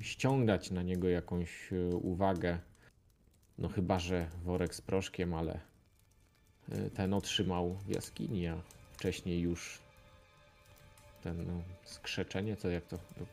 ściągać 0.01 0.70
na 0.70 0.82
niego 0.82 1.09
jakąś 1.09 1.72
e, 1.72 1.97
uwagę. 1.97 2.59
No 3.59 3.68
chyba, 3.68 3.99
że 3.99 4.30
worek 4.45 4.74
z 4.74 4.80
proszkiem, 4.80 5.34
ale 5.34 5.61
e, 6.68 6.91
ten 6.91 7.14
otrzymał 7.14 7.74
w 7.74 7.89
jaskini, 7.89 8.47
a 8.47 8.62
wcześniej 8.93 9.41
już 9.41 9.86
ten 11.27 11.47
no, 11.47 11.62
skrzeczenie, 11.85 12.57
co 12.57 12.68
jak 12.68 12.87
to, 12.87 12.97
to 12.99 13.24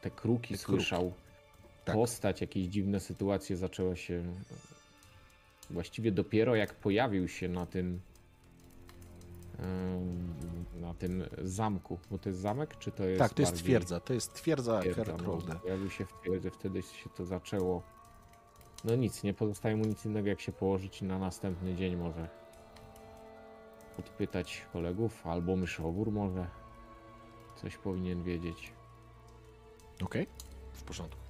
te 0.00 0.10
kruki 0.10 0.54
Te 0.54 0.58
słyszał, 0.58 1.12
Tak. 1.84 1.94
postać, 1.94 2.40
jakieś 2.40 2.66
dziwne 2.66 3.00
sytuacje 3.00 3.56
zaczęła 3.56 3.96
się 3.96 4.24
właściwie 5.70 6.12
dopiero 6.12 6.54
jak 6.56 6.74
pojawił 6.74 7.28
się 7.28 7.48
na 7.48 7.66
tym 7.66 8.00
na 10.80 10.94
tym 10.94 11.24
zamku, 11.42 11.98
bo 12.10 12.18
to 12.18 12.28
jest 12.28 12.40
zamek, 12.40 12.78
czy 12.78 12.90
to 12.90 13.04
jest 13.04 13.18
tak, 13.18 13.34
to 13.34 13.42
jest 13.42 13.52
bardziej- 13.52 13.64
twierdza. 13.64 14.00
To 14.00 14.14
jest 14.14 14.34
twierdza 14.34 14.80
Twierdza, 14.80 15.02
no, 15.02 15.06
Kerkrolde. 15.06 15.54
Pojawił 15.54 15.90
się 15.90 16.06
w 16.06 16.12
twierdzy, 16.12 16.50
wtedy 16.50 16.82
się 16.82 17.10
to 17.16 17.24
zaczęło. 17.24 17.82
No 18.84 18.96
nic, 18.96 19.22
nie 19.22 19.34
pozostaje 19.34 19.76
mu 19.76 19.84
nic 19.84 20.04
innego 20.04 20.28
jak 20.28 20.40
się 20.40 20.52
położyć 20.52 21.02
na 21.02 21.18
następny 21.18 21.74
dzień 21.74 21.96
może 21.96 22.28
podpytać 23.96 24.66
kolegów, 24.72 25.26
albo 25.26 25.56
myszowór 25.56 26.12
może 26.12 26.46
coś 27.64 27.76
powinien 27.76 28.22
wiedzieć. 28.22 28.72
Okej, 30.02 30.26
w 30.72 30.82
porządku. 30.82 31.20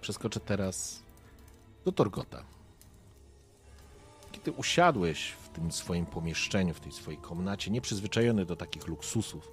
Przeskoczę 0.00 0.40
teraz 0.40 1.02
do 1.84 1.92
Torgota. 1.92 2.44
Kiedy 4.32 4.52
usiadłeś 4.52 5.30
w 5.30 5.48
tym 5.48 5.72
swoim 5.72 6.06
pomieszczeniu, 6.06 6.74
w 6.74 6.80
tej 6.80 6.92
swojej 6.92 7.20
komnacie, 7.20 7.70
nieprzyzwyczajony 7.70 8.44
do 8.44 8.56
takich 8.56 8.86
luksusów, 8.86 9.48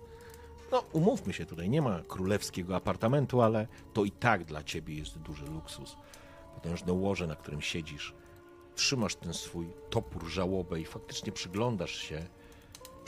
no 0.72 0.84
umówmy 0.94 1.34
się 1.34 1.46
tutaj, 1.46 1.70
nie 1.70 1.82
ma 1.82 2.00
królewskiego 2.08 2.76
apartamentu, 2.76 3.42
ale 3.42 3.68
to 3.94 4.06
i 4.06 4.12
tak 4.12 4.46
dla 4.46 4.64
ciebie 4.64 4.96
jest 4.96 5.18
duży 5.18 5.46
luksus. 5.46 5.96
Potężne 6.56 6.94
łoże, 6.94 7.28
na 7.28 7.36
którym 7.36 7.62
siedzisz, 7.62 8.14
trzymasz 8.76 9.16
ten 9.16 9.34
swój 9.34 9.68
topór 9.90 10.28
żałobę 10.28 10.80
i 10.82 10.86
faktycznie 10.86 11.32
przyglądasz 11.32 11.96
się, 11.96 12.28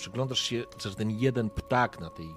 przyglądasz 0.02 0.40
się, 0.40 0.64
że 0.78 0.96
ten 0.96 1.12
jeden 1.12 1.50
ptak 1.50 2.00
na 2.00 2.10
tej 2.10 2.36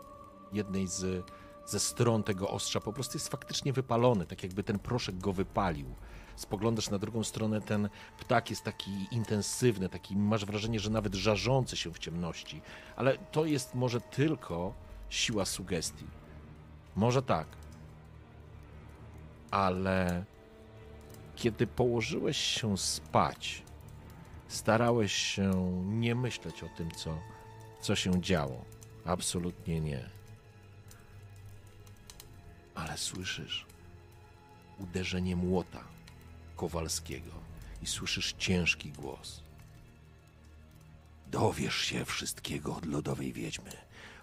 jednej 0.52 0.86
z, 0.86 1.24
ze 1.66 1.80
stron 1.80 2.22
tego 2.22 2.48
ostrza 2.48 2.80
po 2.80 2.92
prostu 2.92 3.16
jest 3.16 3.28
faktycznie 3.28 3.72
wypalony, 3.72 4.26
tak 4.26 4.42
jakby 4.42 4.62
ten 4.62 4.78
proszek 4.78 5.18
go 5.18 5.32
wypalił. 5.32 5.94
Spoglądasz 6.36 6.90
na 6.90 6.98
drugą 6.98 7.24
stronę, 7.24 7.60
ten 7.60 7.88
ptak 8.18 8.50
jest 8.50 8.64
taki 8.64 8.90
intensywny, 9.10 9.88
taki 9.88 10.16
masz 10.16 10.44
wrażenie, 10.44 10.80
że 10.80 10.90
nawet 10.90 11.14
żarzący 11.14 11.76
się 11.76 11.92
w 11.92 11.98
ciemności. 11.98 12.62
Ale 12.96 13.18
to 13.18 13.44
jest 13.44 13.74
może 13.74 14.00
tylko 14.00 14.74
siła 15.08 15.44
sugestii. 15.44 16.06
Może 16.96 17.22
tak. 17.22 17.46
Ale 19.50 20.24
kiedy 21.36 21.66
położyłeś 21.66 22.36
się 22.36 22.78
spać, 22.78 23.62
starałeś 24.48 25.12
się 25.12 25.50
nie 25.84 26.14
myśleć 26.14 26.62
o 26.62 26.68
tym, 26.76 26.90
co, 26.90 27.18
co 27.84 27.96
się 27.96 28.22
działo. 28.22 28.64
Absolutnie 29.04 29.80
nie. 29.80 30.10
Ale 32.74 32.98
słyszysz 32.98 33.66
uderzenie 34.78 35.36
młota 35.36 35.84
Kowalskiego 36.56 37.30
i 37.82 37.86
słyszysz 37.86 38.32
ciężki 38.38 38.92
głos. 38.92 39.42
Dowiesz 41.26 41.76
się 41.76 42.04
wszystkiego 42.04 42.76
od 42.76 42.86
lodowej 42.86 43.32
wiedźmy. 43.32 43.72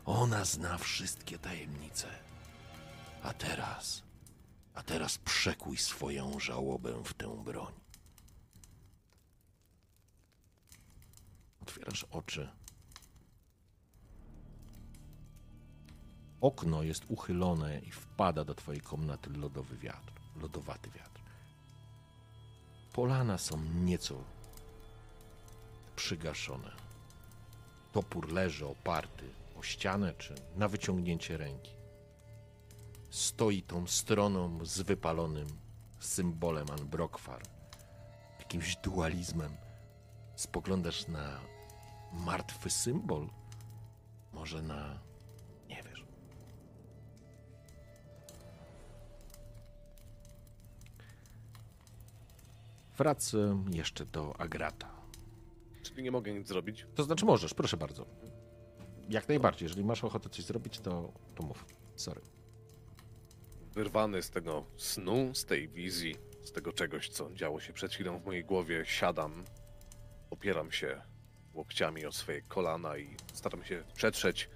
Ona 0.06 0.46
zna 0.46 0.78
wszystkie 0.78 1.38
tajemnice. 1.40 2.08
A 3.24 3.34
teraz, 3.34 4.04
a 4.74 4.84
teraz 4.84 5.18
przekuj 5.18 5.78
swoją 5.78 6.40
żałobę 6.40 7.04
w 7.04 7.14
tę 7.14 7.44
broń. 7.44 7.74
Otwierasz 11.62 12.06
oczy. 12.12 12.61
Okno 16.42 16.84
jest 16.84 17.06
uchylone 17.08 17.80
i 17.80 17.92
wpada 17.92 18.44
do 18.44 18.56
twojej 18.56 18.82
komnaty 18.82 19.30
lodowy 19.30 19.78
wiatr, 19.78 20.14
lodowaty 20.42 20.90
wiatr. 20.90 21.22
Polana 22.94 23.38
są 23.38 23.64
nieco 23.64 24.16
przygaszone. 25.96 26.72
Topór 27.92 28.34
leży 28.34 28.68
oparty 28.68 29.30
o 29.60 29.64
ścianę 29.64 30.14
czy 30.14 30.36
na 30.56 30.68
wyciągnięcie 30.68 31.38
ręki. 31.38 31.72
Stoi 33.10 33.62
tą 33.62 33.88
stroną 33.88 34.66
z 34.66 34.82
wypalonym 34.82 35.48
symbolem 36.00 36.72
Anbrokwar, 36.72 37.42
jakimś 38.40 38.76
dualizmem. 38.76 39.58
Spoglądasz 40.36 41.08
na 41.08 41.40
martwy 42.14 42.70
symbol, 42.70 43.30
może 44.34 44.62
na. 44.62 45.11
Wracam 53.02 53.66
jeszcze 53.74 54.06
do 54.06 54.36
Agrata. 54.40 54.92
Czyli 55.84 56.04
nie 56.04 56.12
mogę 56.12 56.34
nic 56.34 56.48
zrobić. 56.48 56.86
To 56.96 57.04
znaczy 57.04 57.26
możesz, 57.26 57.54
proszę 57.54 57.78
bardzo. 57.78 58.06
Jak 59.10 59.28
najbardziej, 59.28 59.66
jeżeli 59.66 59.84
masz 59.84 60.04
ochotę 60.04 60.30
coś 60.30 60.46
zrobić, 60.46 60.80
to, 60.80 61.14
to 61.36 61.44
mów. 61.44 61.66
Sorry. 61.96 62.22
Wyrwany 63.74 64.22
z 64.22 64.30
tego 64.30 64.66
snu, 64.78 65.36
z 65.36 65.46
tej 65.46 65.70
wizji, 65.70 66.16
z 66.44 66.52
tego 66.52 66.74
czegoś, 66.74 67.10
co 67.10 67.34
działo 67.34 67.60
się 67.60 67.74
przed 67.74 67.94
chwilą 67.94 68.20
w 68.20 68.26
mojej 68.26 68.44
głowie, 68.44 68.84
siadam, 68.86 69.46
opieram 70.30 70.72
się 70.72 71.02
łokciami 71.54 72.06
o 72.06 72.12
swoje 72.12 72.42
kolana 72.42 72.98
i 72.98 73.16
staram 73.34 73.64
się 73.64 73.84
przetrzeć 73.94 74.50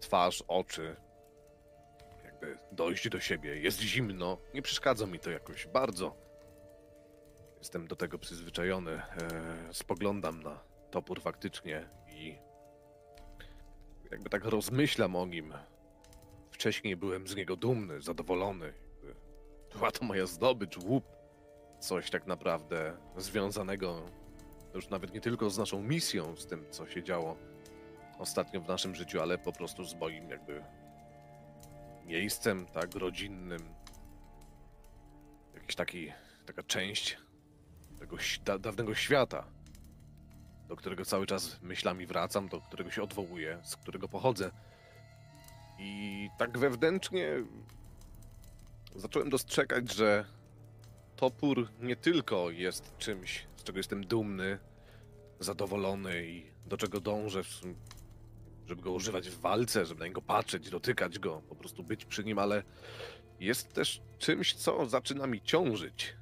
twarz, 0.00 0.44
oczy, 0.48 0.96
jakby 2.24 2.58
dojść 2.72 3.08
do 3.08 3.20
siebie. 3.20 3.60
Jest 3.60 3.80
zimno, 3.80 4.38
nie 4.54 4.62
przeszkadza 4.62 5.06
mi 5.06 5.18
to 5.18 5.30
jakoś 5.30 5.66
bardzo. 5.66 6.23
Jestem 7.64 7.86
do 7.86 7.96
tego 7.96 8.18
przyzwyczajony. 8.18 8.92
E, 8.92 9.02
spoglądam 9.72 10.42
na 10.42 10.60
topór 10.90 11.20
faktycznie 11.20 11.88
i 12.08 12.36
jakby 14.10 14.30
tak 14.30 14.44
rozmyślam 14.44 15.16
o 15.16 15.26
nim. 15.26 15.54
Wcześniej 16.50 16.96
byłem 16.96 17.28
z 17.28 17.36
niego 17.36 17.56
dumny, 17.56 18.00
zadowolony. 18.00 18.72
Była 19.72 19.90
to 19.90 20.04
moja 20.04 20.26
zdobycz, 20.26 20.76
łup. 20.76 21.04
Coś 21.80 22.10
tak 22.10 22.26
naprawdę 22.26 22.96
związanego 23.16 24.02
już 24.74 24.88
nawet 24.88 25.14
nie 25.14 25.20
tylko 25.20 25.50
z 25.50 25.58
naszą 25.58 25.82
misją, 25.82 26.36
z 26.36 26.46
tym, 26.46 26.64
co 26.70 26.86
się 26.86 27.02
działo 27.02 27.36
ostatnio 28.18 28.60
w 28.60 28.68
naszym 28.68 28.94
życiu, 28.94 29.20
ale 29.20 29.38
po 29.38 29.52
prostu 29.52 29.84
z 29.84 29.94
moim 29.94 30.30
jakby 30.30 30.64
miejscem, 32.04 32.66
tak, 32.66 32.94
rodzinnym. 32.94 33.74
Jakiś 35.54 35.74
taki, 35.76 36.12
taka 36.46 36.62
część 36.62 37.23
tego 38.04 38.16
da, 38.44 38.58
dawnego 38.58 38.94
świata, 38.94 39.44
do 40.68 40.76
którego 40.76 41.04
cały 41.04 41.26
czas 41.26 41.58
myślami 41.62 42.06
wracam, 42.06 42.48
do 42.48 42.60
którego 42.60 42.90
się 42.90 43.02
odwołuję, 43.02 43.60
z 43.62 43.76
którego 43.76 44.08
pochodzę. 44.08 44.50
I 45.78 46.28
tak 46.38 46.58
wewnętrznie 46.58 47.28
zacząłem 48.96 49.30
dostrzegać, 49.30 49.94
że 49.94 50.24
topór 51.16 51.68
nie 51.80 51.96
tylko 51.96 52.50
jest 52.50 52.96
czymś, 52.98 53.46
z 53.56 53.62
czego 53.62 53.78
jestem 53.78 54.06
dumny, 54.06 54.58
zadowolony 55.40 56.26
i 56.26 56.46
do 56.66 56.76
czego 56.76 57.00
dążę, 57.00 57.42
żeby 58.66 58.82
go 58.82 58.92
używać 58.92 59.30
w 59.30 59.40
walce, 59.40 59.86
żeby 59.86 60.00
na 60.00 60.06
niego 60.06 60.22
patrzeć, 60.22 60.70
dotykać 60.70 61.18
go, 61.18 61.42
po 61.48 61.54
prostu 61.54 61.82
być 61.82 62.04
przy 62.04 62.24
nim, 62.24 62.38
ale 62.38 62.62
jest 63.40 63.72
też 63.72 64.00
czymś, 64.18 64.54
co 64.54 64.86
zaczyna 64.86 65.26
mi 65.26 65.42
ciążyć, 65.42 66.16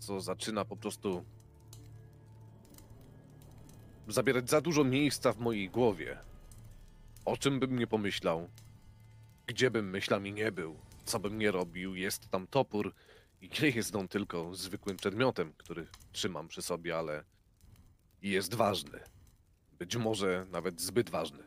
co 0.00 0.20
zaczyna 0.20 0.64
po 0.64 0.76
prostu 0.76 1.24
zabierać 4.08 4.50
za 4.50 4.60
dużo 4.60 4.84
miejsca 4.84 5.32
w 5.32 5.38
mojej 5.38 5.70
głowie. 5.70 6.18
O 7.24 7.36
czym 7.36 7.60
bym 7.60 7.78
nie 7.78 7.86
pomyślał, 7.86 8.48
gdzie 9.46 9.70
bym 9.70 9.90
myślami 9.90 10.32
nie 10.32 10.52
był, 10.52 10.76
co 11.04 11.20
bym 11.20 11.38
nie 11.38 11.50
robił, 11.50 11.94
jest 11.94 12.28
tam 12.28 12.46
topór 12.46 12.94
i 13.40 13.50
nie 13.62 13.68
jest 13.68 13.96
on 13.96 14.08
tylko 14.08 14.54
zwykłym 14.54 14.96
przedmiotem, 14.96 15.52
który 15.56 15.86
trzymam 16.12 16.48
przy 16.48 16.62
sobie, 16.62 16.98
ale 16.98 17.24
jest 18.22 18.54
ważny. 18.54 19.00
Być 19.78 19.96
może 19.96 20.46
nawet 20.50 20.80
zbyt 20.80 21.10
ważny. 21.10 21.42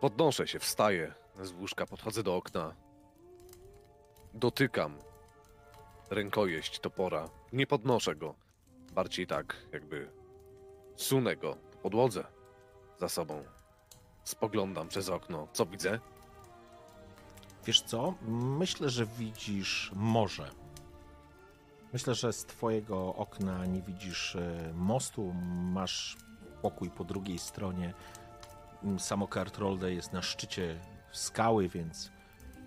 Podnoszę 0.00 0.48
się, 0.48 0.58
wstaję 0.58 1.14
z 1.42 1.52
łóżka, 1.52 1.86
podchodzę 1.86 2.22
do 2.22 2.36
okna. 2.36 2.74
Dotykam 4.34 4.98
rękojeść 6.10 6.80
topora. 6.80 7.28
Nie 7.52 7.66
podnoszę 7.66 8.16
go. 8.16 8.34
Bardziej 8.94 9.26
tak, 9.26 9.56
jakby 9.72 10.10
sunę 10.96 11.36
go 11.36 11.56
po 11.72 11.78
podłodze 11.78 12.24
za 12.98 13.08
sobą. 13.08 13.44
Spoglądam 14.24 14.88
przez 14.88 15.08
okno. 15.08 15.48
Co 15.52 15.66
widzę? 15.66 15.98
Wiesz 17.66 17.80
co? 17.80 18.14
Myślę, 18.58 18.90
że 18.90 19.06
widzisz 19.06 19.90
morze. 19.94 20.50
Myślę, 21.92 22.14
że 22.14 22.32
z 22.32 22.44
twojego 22.44 23.14
okna 23.14 23.66
nie 23.66 23.82
widzisz 23.82 24.36
e, 24.36 24.72
mostu, 24.74 25.32
masz 25.72 26.16
pokój 26.62 26.90
po 26.90 27.04
drugiej 27.04 27.38
stronie. 27.38 27.94
Mm, 28.82 28.98
Samo 29.00 29.28
Kartrolde 29.28 29.92
jest 29.94 30.12
na 30.12 30.22
szczycie 30.22 30.80
skały, 31.12 31.68
więc 31.68 32.10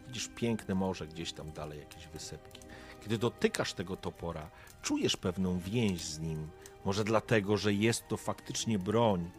widzisz 0.08 0.30
piękne 0.36 0.76
morze 0.76 1.08
gdzieś 1.08 1.34
tam 1.34 1.52
dalej, 1.52 1.80
jakieś 1.80 2.08
wysepki. 2.08 2.61
Kiedy 3.02 3.18
dotykasz 3.18 3.74
tego 3.74 3.98
topora, 3.98 4.50
czujesz 4.82 5.18
pewną 5.18 5.60
więź 5.60 6.04
z 6.04 6.20
nim. 6.20 6.48
Może 6.86 7.04
dlatego, 7.04 7.58
że 7.58 7.74
jest 7.74 8.08
to 8.08 8.18
faktycznie 8.18 8.80
broń, 8.80 9.32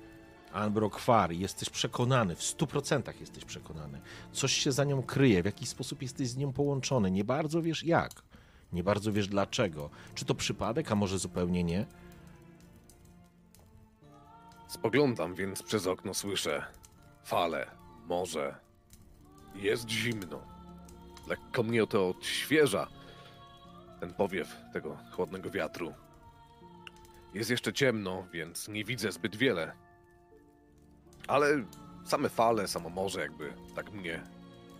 Anbrokwar, 0.53 1.33
jesteś 1.33 1.71
przekonany, 1.71 2.37
w 2.37 2.43
stu 2.43 2.67
procentach 2.67 3.21
jesteś 3.21 3.45
przekonany. 3.45 4.01
Coś 4.33 4.53
się 4.53 4.73
za 4.73 4.85
nią 4.85 5.03
kryje, 5.03 5.43
w 5.43 5.47
jakiś 5.47 5.69
sposób 5.69 6.03
jesteś 6.03 6.29
z 6.29 6.37
nią 6.37 6.53
połączony. 6.53 7.11
Nie 7.11 7.25
bardzo 7.25 7.63
wiesz 7.63 7.85
jak, 7.85 8.23
nie 8.73 8.85
bardzo 8.85 9.13
wiesz 9.13 9.29
dlaczego. 9.29 9.91
Czy 10.15 10.25
to 10.25 10.35
przypadek, 10.35 10.93
a 10.93 10.95
może 10.95 11.19
zupełnie 11.19 11.65
nie? 11.65 11.87
Spoglądam 14.69 15.35
więc 15.35 15.63
przez 15.63 15.87
okno, 15.87 16.15
słyszę 16.15 16.65
fale, 17.25 17.67
morze. 18.09 18.57
Jest 19.55 19.89
zimno. 19.89 20.41
Lekko 21.27 21.63
mnie 21.63 21.87
to 21.87 22.09
odświeża. 22.09 22.87
Ten 24.03 24.15
powiew 24.15 24.57
tego 24.73 24.99
chłodnego 25.13 25.51
wiatru. 25.51 25.95
Jest 27.35 27.51
jeszcze 27.51 27.73
ciemno, 27.73 28.27
więc 28.33 28.69
nie 28.69 28.85
widzę 28.85 29.13
zbyt 29.13 29.37
wiele. 29.37 29.73
Ale 31.29 31.65
same 32.05 32.29
fale, 32.29 32.69
samo 32.69 32.89
morze 32.91 33.21
jakby 33.21 33.53
tak 33.75 33.93
mnie 33.93 34.23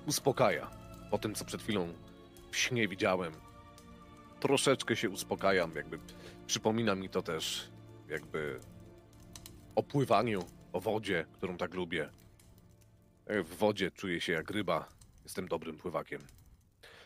uspokaja. 0.07 0.71
Po 1.11 1.19
tym, 1.19 1.35
co 1.35 1.45
przed 1.45 1.63
chwilą 1.63 1.93
w 2.51 2.57
śnie 2.57 2.89
widziałem, 2.89 3.33
troszeczkę 4.41 4.97
się 4.97 5.11
uspokajam, 5.11 5.73
jakby 5.75 5.99
przypomina 6.47 6.95
mi 6.95 7.09
to 7.09 7.23
też 7.23 7.69
jakby 8.09 8.61
o 9.75 9.83
pływaniu, 9.83 10.45
o 10.73 10.81
wodzie, 10.81 11.27
którą 11.33 11.57
tak 11.57 11.75
lubię. 11.75 12.11
E, 13.27 13.43
W 13.43 13.57
wodzie 13.57 13.91
czuję 13.91 14.21
się 14.21 14.33
jak 14.33 14.51
ryba. 14.51 14.89
Jestem 15.25 15.49
dobrym 15.49 15.77
pływakiem. 15.77 16.21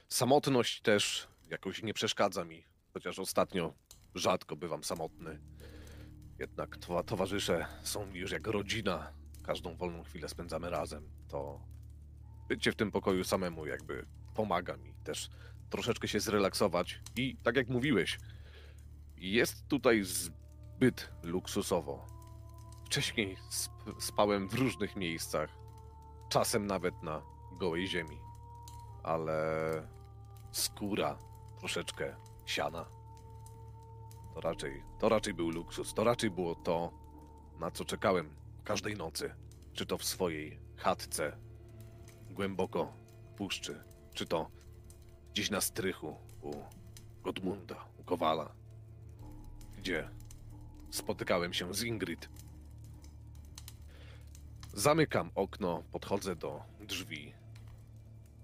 Samotność 0.08 0.80
też 0.80 1.28
jakoś 1.50 1.82
nie 1.82 1.94
przeszkadza 1.94 2.44
mi, 2.44 2.64
chociaż 2.92 3.18
ostatnio 3.18 3.74
rzadko 4.14 4.56
bywam 4.56 4.84
samotny. 4.84 5.40
Jednak 6.38 6.76
towa- 6.76 7.04
towarzysze 7.04 7.66
są 7.82 8.06
mi 8.06 8.20
już 8.20 8.30
jak 8.30 8.46
rodzina. 8.46 9.12
Każdą 9.44 9.76
wolną 9.76 10.02
chwilę 10.02 10.28
spędzamy 10.28 10.70
razem. 10.70 11.10
To 11.28 11.60
bycie 12.48 12.72
w 12.72 12.76
tym 12.76 12.90
pokoju 12.90 13.24
samemu 13.24 13.66
jakby 13.66 14.06
pomaga 14.34 14.76
mi 14.76 14.94
też 14.94 15.28
troszeczkę 15.70 16.08
się 16.08 16.20
zrelaksować. 16.20 17.00
I 17.16 17.36
tak 17.42 17.56
jak 17.56 17.68
mówiłeś, 17.68 18.18
jest 19.16 19.68
tutaj 19.68 20.02
zbyt 20.04 21.12
luksusowo. 21.22 22.06
Wcześniej 22.86 23.36
sp- 23.62 23.94
spałem 24.00 24.48
w 24.48 24.54
różnych 24.54 24.96
miejscach, 24.96 25.50
czasem 26.30 26.66
nawet 26.66 27.02
na 27.02 27.22
gołej 27.52 27.88
ziemi, 27.88 28.18
ale 29.02 29.42
skóra, 30.52 31.18
troszeczkę 31.66 32.16
siana. 32.44 32.86
To 34.34 34.40
raczej, 34.40 34.82
to 34.98 35.08
raczej 35.08 35.34
był 35.34 35.50
luksus. 35.50 35.94
To 35.94 36.04
raczej 36.04 36.30
było 36.30 36.54
to, 36.54 36.92
na 37.60 37.70
co 37.70 37.84
czekałem 37.84 38.30
każdej 38.64 38.96
nocy. 38.96 39.34
Czy 39.72 39.86
to 39.86 39.98
w 39.98 40.04
swojej 40.04 40.58
chatce, 40.76 41.36
głęboko 42.30 42.92
w 43.22 43.34
puszczy, 43.34 43.84
czy 44.14 44.26
to 44.26 44.50
gdzieś 45.32 45.50
na 45.50 45.60
strychu 45.60 46.16
u 46.42 46.52
Godmunda, 47.22 47.84
u 47.98 48.04
Kowala, 48.04 48.52
gdzie 49.78 50.10
spotykałem 50.90 51.52
się 51.52 51.74
z 51.74 51.82
Ingrid. 51.82 52.28
Zamykam 54.72 55.30
okno, 55.34 55.82
podchodzę 55.92 56.36
do 56.36 56.62
drzwi 56.80 57.34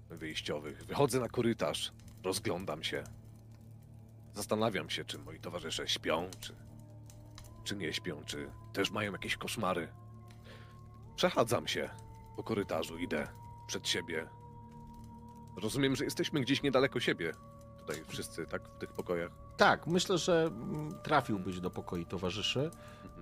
wyjściowych, 0.09 0.85
wychodzę 0.85 1.19
na 1.19 1.29
korytarz, 1.29 1.91
rozglądam 2.23 2.83
się. 2.83 3.03
Zastanawiam 4.33 4.89
się, 4.89 5.05
czy 5.05 5.19
moi 5.19 5.39
towarzysze 5.39 5.87
śpią, 5.87 6.29
czy, 6.39 6.55
czy 7.63 7.75
nie 7.75 7.93
śpią, 7.93 8.23
czy 8.25 8.49
też 8.73 8.91
mają 8.91 9.11
jakieś 9.11 9.37
koszmary. 9.37 9.87
Przechadzam 11.15 11.67
się 11.67 11.89
po 12.35 12.43
korytarzu, 12.43 12.97
idę 12.97 13.27
przed 13.67 13.87
siebie. 13.87 14.27
Rozumiem, 15.57 15.95
że 15.95 16.03
jesteśmy 16.03 16.41
gdzieś 16.41 16.63
niedaleko 16.63 16.99
siebie. 16.99 17.33
Tutaj 17.79 18.03
wszyscy, 18.07 18.45
tak? 18.45 18.69
W 18.69 18.77
tych 18.77 18.93
pokojach. 18.93 19.31
Tak, 19.57 19.87
myślę, 19.87 20.17
że 20.17 20.43
mm, 20.43 21.01
trafiłbyś 21.03 21.59
do 21.59 21.69
pokoi 21.69 22.05
towarzyszy. 22.05 22.71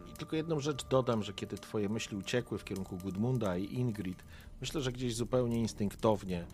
I 0.09 0.13
tylko 0.13 0.35
jedną 0.35 0.59
rzecz 0.59 0.85
dodam, 0.85 1.23
że 1.23 1.33
kiedy 1.33 1.57
twoje 1.57 1.89
myśli 1.89 2.17
uciekły 2.17 2.57
w 2.57 2.63
kierunku 2.63 2.97
Gudmunda 2.97 3.57
i 3.57 3.73
Ingrid, 3.73 4.23
myślę, 4.61 4.81
że 4.81 4.91
gdzieś 4.91 5.15
zupełnie 5.15 5.59
instynktownie 5.59 6.47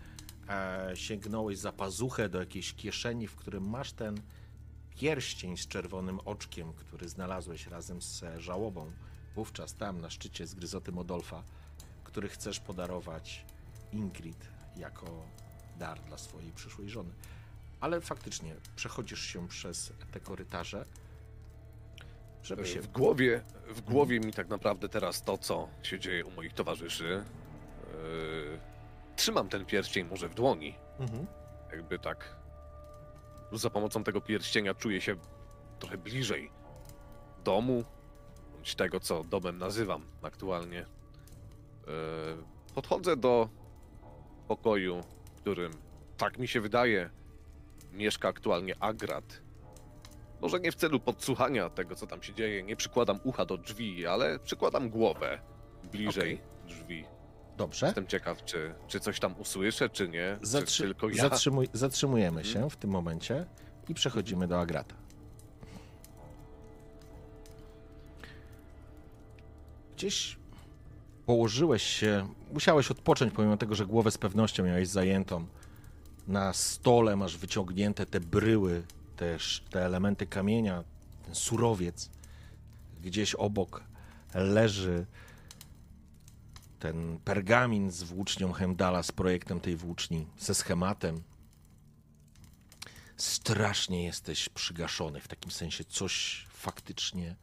sięgnąłeś 0.94 1.58
za 1.58 1.72
pazuchę 1.72 2.30
do 2.30 2.40
jakiejś 2.40 2.74
kieszeni, 2.74 3.28
w 3.28 3.36
którym 3.36 3.70
masz 3.70 3.92
ten 3.94 4.22
pierścień 5.00 5.58
z 5.58 5.68
czerwonym 5.68 6.20
oczkiem, 6.20 6.74
który 6.74 7.10
znalazłeś 7.10 7.68
razem 7.68 8.02
z 8.02 8.24
e, 8.24 8.42
żałobą 8.42 8.92
wówczas 9.36 9.74
tam 9.74 10.02
na 10.02 10.10
szczycie 10.10 10.48
z 10.48 10.54
Gryzoty 10.54 10.92
Modolfa, 10.92 11.44
który 12.04 12.30
chcesz 12.30 12.60
podarować 12.60 13.46
Ingrid 13.92 14.48
jako 14.78 15.26
dar 15.80 16.00
dla 16.02 16.18
swojej 16.18 16.52
przyszłej 16.52 16.90
żony. 16.90 17.10
Ale 17.80 18.02
faktycznie 18.02 18.56
przechodzisz 18.76 19.22
się 19.22 19.48
przez 19.48 19.94
te 20.12 20.20
korytarze, 20.20 20.86
żeby 22.44 22.68
się 22.68 22.82
W 22.82 22.88
głowie, 22.88 23.42
w 23.70 23.82
głowie 23.82 24.20
mi 24.20 24.34
tak 24.34 24.50
naprawdę 24.50 24.90
teraz 24.90 25.24
to, 25.24 25.38
co 25.38 25.70
się 25.84 26.00
dzieje 26.00 26.26
u 26.26 26.32
moich 26.32 26.54
towarzyszy. 26.54 27.24
Yy, 27.94 28.77
trzymam 29.18 29.50
ten 29.50 29.66
pierścień 29.66 30.08
może 30.08 30.30
w 30.30 30.36
dłoni. 30.36 30.76
Mhm. 31.00 31.28
Jakby 31.72 32.00
tak. 32.00 32.36
Za 33.52 33.70
pomocą 33.70 34.04
tego 34.04 34.22
pierścienia 34.22 34.74
czuję 34.74 35.02
się 35.02 35.16
trochę 35.80 35.98
bliżej 35.98 36.52
domu, 37.44 37.84
bądź 38.54 38.76
tego, 38.76 39.00
co 39.00 39.24
domem 39.24 39.58
nazywam 39.58 40.06
aktualnie. 40.22 40.86
Yy, 41.88 41.94
podchodzę 42.76 43.18
do 43.18 43.50
pokoju, 44.48 45.02
w 45.26 45.42
którym, 45.42 45.72
tak 46.18 46.38
mi 46.38 46.48
się 46.48 46.62
wydaje, 46.62 47.10
mieszka 47.94 48.28
aktualnie 48.28 48.76
Agrat. 48.80 49.42
Może 50.42 50.60
nie 50.60 50.72
w 50.72 50.76
celu 50.76 51.00
podsłuchania 51.00 51.70
tego, 51.70 51.96
co 51.96 52.08
tam 52.08 52.24
się 52.24 52.34
dzieje, 52.34 52.64
nie 52.64 52.76
przykładam 52.76 53.20
ucha 53.24 53.46
do 53.46 53.58
drzwi, 53.58 54.08
ale 54.08 54.40
przykładam 54.40 54.90
głowę 54.90 55.40
bliżej 55.92 56.42
drzwi. 56.68 57.06
Dobrze. 57.58 57.86
Jestem 57.86 58.08
ciekaw, 58.08 58.46
czy, 58.46 58.74
czy 58.88 59.00
coś 59.00 59.20
tam 59.20 59.36
usłyszę, 59.40 59.90
czy 59.90 60.10
nie. 60.10 60.38
czy 60.42 60.46
Zatrzy- 60.48 60.84
tylko 60.84 61.10
ja. 61.10 61.16
zatrzymuj, 61.30 61.70
zatrzymujemy 61.74 62.42
Mhm. 62.42 62.54
się 62.64 62.70
w 62.70 62.76
tym 62.76 62.90
momencie 62.90 63.46
i 63.90 63.94
przechodzimy 63.94 64.48
do 64.48 64.60
Agrata. 64.60 64.96
Gdzieś 69.96 70.38
położyłeś 71.26 71.84
się, 71.84 72.28
musiałeś 72.54 72.92
odpocząć, 72.92 73.34
pomimo 73.34 73.58
tego, 73.58 73.76
że 73.76 73.86
głowę 73.86 74.12
z 74.12 74.18
pewnością 74.18 74.64
miałeś 74.64 74.88
zajętą. 74.88 75.46
Na 76.28 76.54
stole 76.54 77.16
masz 77.16 77.38
wyciągnięte 77.38 78.06
te 78.06 78.20
bryły, 78.20 78.84
też 79.16 79.64
te 79.70 79.86
elementy 79.86 80.28
kamienia, 80.28 80.84
ten 81.26 81.36
surowiec. 81.36 82.10
Gdzieś 83.04 83.36
obok 83.36 83.84
leży 84.36 85.06
ten 86.80 87.20
pergamin 87.20 87.92
z 87.92 88.04
włócznią 88.04 88.54
Hemdala, 88.54 89.04
z 89.04 89.12
projektem 89.12 89.60
tej 89.60 89.76
włóczni, 89.76 90.28
ze 90.40 90.56
schematem. 90.56 91.24
Strasznie 93.18 94.04
jesteś 94.04 94.50
przygaszony, 94.50 95.22
w 95.22 95.28
takim 95.28 95.52
sensie 95.52 95.84
coś 95.84 96.46
faktycznie, 96.50 97.36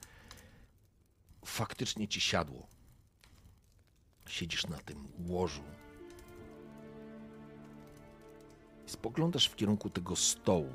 faktycznie 1.44 2.08
ci 2.08 2.20
siadło. 2.20 2.66
Siedzisz 4.28 4.66
na 4.66 4.78
tym 4.78 5.08
łożu. 5.26 5.62
Spoglądasz 8.86 9.48
w 9.48 9.56
kierunku 9.56 9.90
tego 9.90 10.16
stołu. 10.16 10.72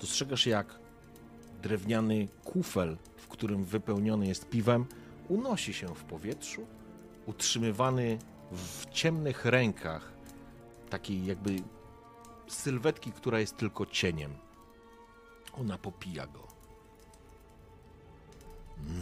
Dostrzegasz, 0.00 0.46
jak 0.46 0.78
drewniany 1.62 2.28
kufel, 2.44 2.96
w 3.16 3.28
którym 3.28 3.64
wypełniony 3.64 4.26
jest 4.26 4.48
piwem, 4.48 4.86
unosi 5.28 5.74
się 5.74 5.94
w 5.94 6.04
powietrzu, 6.04 6.66
utrzymywany 7.26 8.18
w 8.52 8.86
ciemnych 8.90 9.44
rękach 9.44 10.12
takiej 10.90 11.26
jakby 11.26 11.56
sylwetki, 12.48 13.12
która 13.12 13.40
jest 13.40 13.56
tylko 13.56 13.86
cieniem. 13.86 14.34
Ona 15.60 15.78
popija 15.78 16.26
go. 16.26 16.48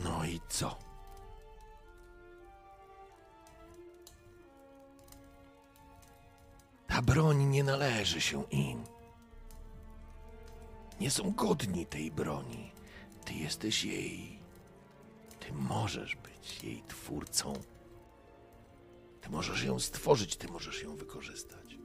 No 0.04 0.24
i 0.24 0.40
co? 0.48 0.78
Ta 6.86 7.02
broń 7.02 7.44
nie 7.44 7.64
należy 7.64 8.20
się 8.20 8.44
im. 8.50 8.84
Nie 11.00 11.10
są 11.10 11.30
godni 11.30 11.86
tej 11.86 12.10
broni. 12.10 12.72
Ty 13.24 13.34
jesteś 13.34 13.84
jej. 13.84 14.38
Ty 15.40 15.52
możesz 15.52 16.16
być 16.16 16.64
jej 16.64 16.82
twórcą. 16.88 17.52
Ty 19.22 19.30
możesz 19.30 19.64
ją 19.64 19.78
stworzyć, 19.78 20.36
ty 20.36 20.48
możesz 20.48 20.82
ją 20.82 20.96
wykorzystać. 20.96 21.78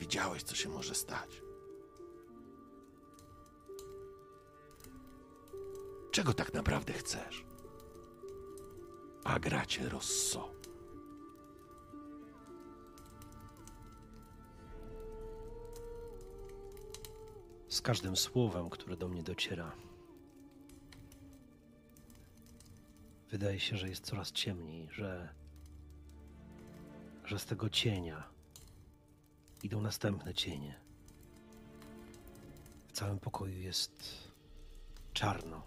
Widziałeś, 0.00 0.42
co 0.42 0.54
się 0.54 0.68
może 0.68 0.94
stać. 0.94 1.42
Czego 6.10 6.34
tak 6.34 6.54
naprawdę 6.54 6.92
chcesz? 6.92 7.44
A 9.24 9.38
gracie 9.38 9.88
Rosso. 9.88 10.50
Z 17.68 17.80
każdym 17.80 18.16
słowem, 18.16 18.70
które 18.70 18.96
do 18.96 19.08
mnie 19.08 19.22
dociera, 19.22 19.72
wydaje 23.30 23.60
się, 23.60 23.76
że 23.76 23.88
jest 23.88 24.04
coraz 24.04 24.32
ciemniej, 24.32 24.88
że, 24.92 25.34
że 27.24 27.38
z 27.38 27.46
tego 27.46 27.70
cienia 27.70 28.28
idą 29.62 29.80
następne 29.80 30.34
cienie. 30.34 30.80
W 32.88 32.92
całym 32.92 33.18
pokoju 33.18 33.58
jest 33.58 34.28
czarno. 35.12 35.62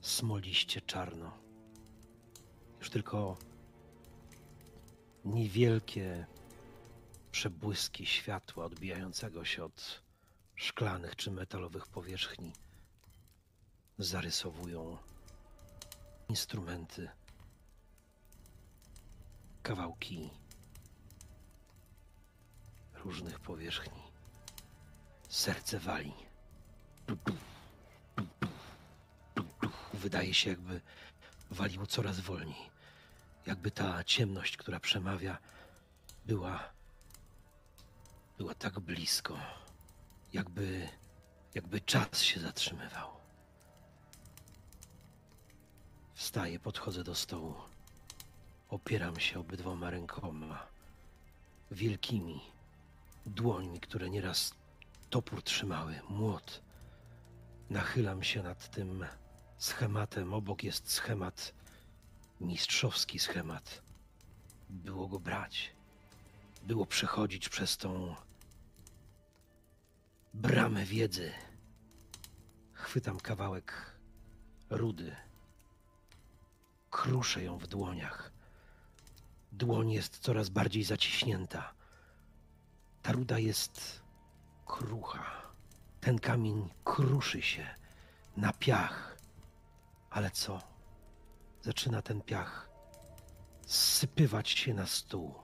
Smoliście 0.00 0.80
czarno. 0.80 1.38
Już 2.78 2.90
tylko 2.90 3.36
niewielkie 5.24 6.26
przebłyski 7.30 8.06
światła 8.06 8.64
odbijającego 8.64 9.44
się 9.44 9.64
od 9.64 10.02
szklanych 10.54 11.16
czy 11.16 11.30
metalowych 11.30 11.86
powierzchni 11.86 12.52
zarysowują 13.98 14.98
instrumenty, 16.28 17.08
kawałki 19.62 20.30
różnych 22.94 23.40
powierzchni. 23.40 24.02
Serce 25.28 25.78
wali. 25.78 26.12
Tu, 27.06 27.16
tu, 27.16 27.36
tu. 29.60 29.68
Wydaje 29.94 30.34
się, 30.34 30.50
jakby 30.50 30.80
waliło 31.50 31.86
coraz 31.86 32.20
wolniej. 32.20 32.70
Jakby 33.46 33.70
ta 33.70 34.04
ciemność, 34.04 34.56
która 34.56 34.80
przemawia, 34.80 35.38
była 36.26 36.76
była 38.38 38.54
tak 38.54 38.80
blisko, 38.80 39.38
jakby, 40.32 40.88
jakby 41.54 41.80
czas 41.80 42.22
się 42.22 42.40
zatrzymywał. 42.40 43.10
Wstaję, 46.16 46.58
podchodzę 46.58 47.04
do 47.04 47.14
stołu. 47.14 47.54
Opieram 48.68 49.20
się 49.20 49.40
obydwoma 49.40 49.90
rękoma 49.90 50.66
wielkimi 51.70 52.40
dłońmi, 53.26 53.80
które 53.80 54.10
nieraz 54.10 54.54
topór 55.10 55.42
trzymały, 55.42 56.00
młot. 56.08 56.60
Nachylam 57.70 58.22
się 58.22 58.42
nad 58.42 58.70
tym 58.70 59.04
schematem. 59.58 60.34
Obok 60.34 60.62
jest 60.62 60.92
schemat, 60.92 61.52
mistrzowski 62.40 63.18
schemat. 63.18 63.82
Było 64.70 65.08
go 65.08 65.20
brać. 65.20 65.72
Było 66.62 66.86
przechodzić 66.86 67.48
przez 67.48 67.76
tą 67.76 68.14
bramę 70.34 70.84
wiedzy. 70.84 71.32
Chwytam 72.72 73.20
kawałek 73.20 73.96
rudy. 74.70 75.25
Kruszę 76.90 77.42
ją 77.42 77.58
w 77.58 77.66
dłoniach. 77.66 78.32
Dłoń 79.52 79.90
jest 79.90 80.18
coraz 80.18 80.48
bardziej 80.48 80.84
zaciśnięta. 80.84 81.74
Ta 83.02 83.12
ruda 83.12 83.38
jest 83.38 84.02
krucha. 84.66 85.42
Ten 86.00 86.18
kamień 86.18 86.70
kruszy 86.84 87.42
się 87.42 87.74
na 88.36 88.52
piach. 88.52 89.16
Ale 90.10 90.30
co? 90.30 90.62
Zaczyna 91.62 92.02
ten 92.02 92.22
piach 92.22 92.70
zsypywać 93.66 94.50
się 94.50 94.74
na 94.74 94.86
stół. 94.86 95.34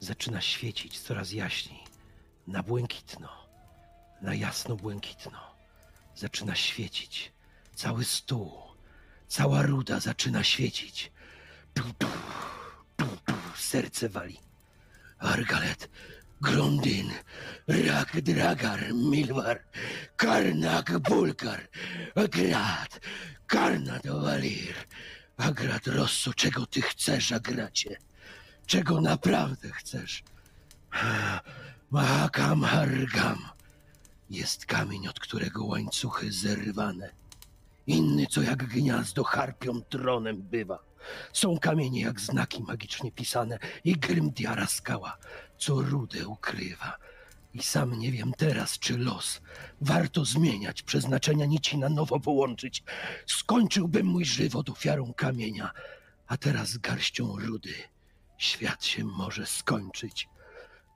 Zaczyna 0.00 0.40
świecić 0.40 1.00
coraz 1.00 1.32
jaśniej. 1.32 1.84
Na 2.46 2.62
błękitno. 2.62 3.28
Na 4.22 4.34
jasno 4.34 4.76
błękitno. 4.76 5.56
Zaczyna 6.14 6.54
świecić. 6.54 7.32
Cały 7.74 8.04
stół. 8.04 8.75
Cała 9.28 9.62
ruda 9.62 10.00
zaczyna 10.00 10.44
świecić. 10.44 11.12
Tu, 11.74 11.82
tu, 11.98 12.06
tu, 12.96 13.06
tu. 13.24 13.34
Serce 13.56 14.08
wali. 14.08 14.38
Argalet, 15.18 15.88
Grondin, 16.40 17.10
Rak 17.68 18.20
Dragar, 18.20 18.94
Milwar, 18.94 19.64
Karnak 20.16 20.98
Bulkar, 20.98 21.68
Agrat, 22.14 23.00
Karnat 23.46 24.06
Walir, 24.06 24.74
Agrat 25.36 25.86
Rosso, 25.86 26.34
czego 26.34 26.66
ty 26.66 26.82
chcesz, 26.82 27.32
Agracie? 27.32 27.96
Czego 28.66 29.00
naprawdę 29.00 29.70
chcesz? 29.70 30.22
Mahakam 31.90 32.62
Hargam. 32.62 33.38
Jest 34.30 34.66
kamień, 34.66 35.08
od 35.08 35.20
którego 35.20 35.64
łańcuchy 35.64 36.32
zerwane. 36.32 37.10
Inny, 37.86 38.26
co 38.26 38.42
jak 38.42 38.66
gniazdo 38.66 39.24
harpią 39.24 39.82
tronem 39.82 40.42
bywa. 40.42 40.78
Są 41.32 41.58
kamienie 41.58 42.00
jak 42.00 42.20
znaki 42.20 42.62
magicznie 42.62 43.12
pisane 43.12 43.58
i 43.84 43.92
Grimdiara 43.92 44.66
skała, 44.66 45.18
co 45.58 45.80
rudę 45.80 46.28
ukrywa. 46.28 46.98
I 47.54 47.62
sam 47.62 47.98
nie 47.98 48.12
wiem 48.12 48.32
teraz, 48.36 48.78
czy 48.78 48.98
los 48.98 49.40
warto 49.80 50.24
zmieniać, 50.24 50.82
przeznaczenia 50.82 51.46
nici 51.46 51.78
na 51.78 51.88
nowo 51.88 52.20
połączyć. 52.20 52.82
Skończyłbym 53.26 54.06
mój 54.06 54.24
żywot 54.24 54.68
ofiarą 54.68 55.14
kamienia, 55.14 55.70
a 56.26 56.36
teraz 56.36 56.78
garścią 56.78 57.38
rudy. 57.38 57.74
Świat 58.38 58.84
się 58.84 59.04
może 59.04 59.46
skończyć. 59.46 60.28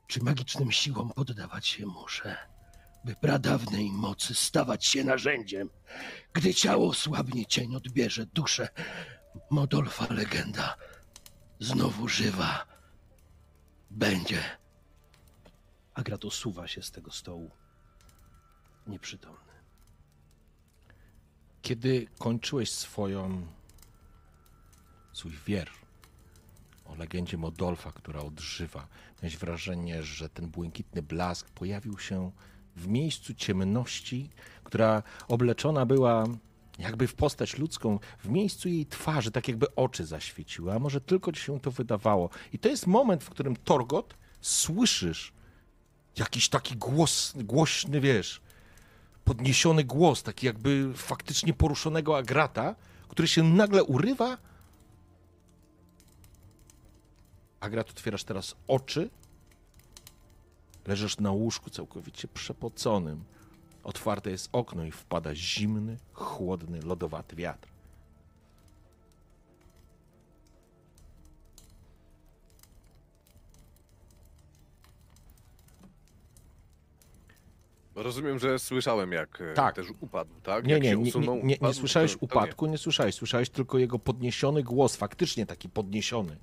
Czy 0.06 0.22
magicznym 0.22 0.72
siłom 0.72 1.10
poddawać 1.10 1.66
się 1.66 1.86
muszę, 1.86 2.36
by 3.04 3.14
pradawnej 3.14 3.90
mocy 3.90 4.34
stawać 4.34 4.86
się 4.86 5.04
narzędziem? 5.04 5.70
Gdy 6.32 6.54
ciało 6.54 6.94
słabnie, 6.94 7.46
cień 7.46 7.76
odbierze 7.76 8.26
duszę. 8.26 8.68
Modolfa 9.50 10.14
legenda 10.14 10.76
znowu 11.60 12.08
żywa 12.08 12.66
będzie. 13.90 14.42
Agrat 15.94 16.24
osuwa 16.24 16.68
się 16.68 16.82
z 16.82 16.90
tego 16.90 17.10
stołu. 17.10 17.50
Nieprzytomny. 18.86 19.50
Kiedy 21.62 22.06
kończyłeś 22.18 22.72
swoją 22.72 23.46
swój 25.12 25.32
wiersz 25.46 25.80
o 26.86 26.94
legendzie 26.94 27.36
Modolfa, 27.36 27.92
która 27.92 28.20
odżywa, 28.20 28.88
miałeś 29.22 29.36
wrażenie, 29.36 30.02
że 30.02 30.28
ten 30.28 30.48
błękitny 30.48 31.02
blask 31.02 31.50
pojawił 31.50 31.98
się 31.98 32.32
w 32.76 32.88
miejscu 32.88 33.34
ciemności, 33.34 34.30
która 34.64 35.02
obleczona 35.28 35.86
była 35.86 36.24
jakby 36.78 37.06
w 37.06 37.14
postać 37.14 37.58
ludzką, 37.58 37.98
w 38.18 38.28
miejscu 38.28 38.68
jej 38.68 38.86
twarzy, 38.86 39.30
tak 39.30 39.48
jakby 39.48 39.74
oczy 39.74 40.06
zaświeciły, 40.06 40.72
a 40.72 40.78
może 40.78 41.00
tylko 41.00 41.32
ci 41.32 41.40
się 41.40 41.60
to 41.60 41.70
wydawało. 41.70 42.30
I 42.52 42.58
to 42.58 42.68
jest 42.68 42.86
moment, 42.86 43.24
w 43.24 43.30
którym 43.30 43.56
Torgot 43.56 44.14
słyszysz 44.40 45.32
jakiś 46.16 46.48
taki 46.48 46.76
głos, 46.76 47.34
głośny, 47.36 48.00
wiesz, 48.00 48.40
podniesiony 49.24 49.84
głos, 49.84 50.22
taki 50.22 50.46
jakby 50.46 50.92
faktycznie 50.94 51.54
poruszonego 51.54 52.16
Agrata, 52.16 52.74
który 53.08 53.28
się 53.28 53.42
nagle 53.42 53.84
urywa. 53.84 54.38
Agrat, 57.60 57.90
otwierasz 57.90 58.24
teraz 58.24 58.56
oczy. 58.68 59.10
Leżysz 60.86 61.18
na 61.18 61.30
łóżku 61.32 61.70
całkowicie 61.70 62.28
przepoconym. 62.28 63.24
Otwarte 63.84 64.30
jest 64.30 64.48
okno 64.52 64.84
i 64.84 64.90
wpada 64.90 65.34
zimny, 65.34 65.96
chłodny, 66.12 66.82
lodowaty 66.82 67.36
wiatr. 67.36 67.68
Rozumiem, 77.94 78.38
że 78.38 78.58
słyszałem, 78.58 79.12
jak 79.12 79.40
e, 79.40 79.54
Tak. 79.54 79.74
też 79.76 79.86
upadł, 80.00 80.30
tak? 80.42 80.64
Nie, 80.66 80.72
jak 80.72 80.82
nie, 80.82 80.88
nie, 80.90 80.96
nie, 80.96 81.08
usunął, 81.08 81.36
nie, 81.36 81.42
nie 81.42 81.56
upadł, 81.56 81.74
słyszałeś 81.74 82.12
to- 82.12 82.18
to 82.18 82.24
upadku, 82.26 82.66
nie 82.66 82.78
słyszałeś. 82.78 83.14
Słyszałeś 83.14 83.50
tylko 83.50 83.78
jego 83.78 83.98
podniesiony 83.98 84.62
głos, 84.62 84.96
faktycznie 84.96 85.46
taki 85.46 85.68
podniesiony. 85.68 86.36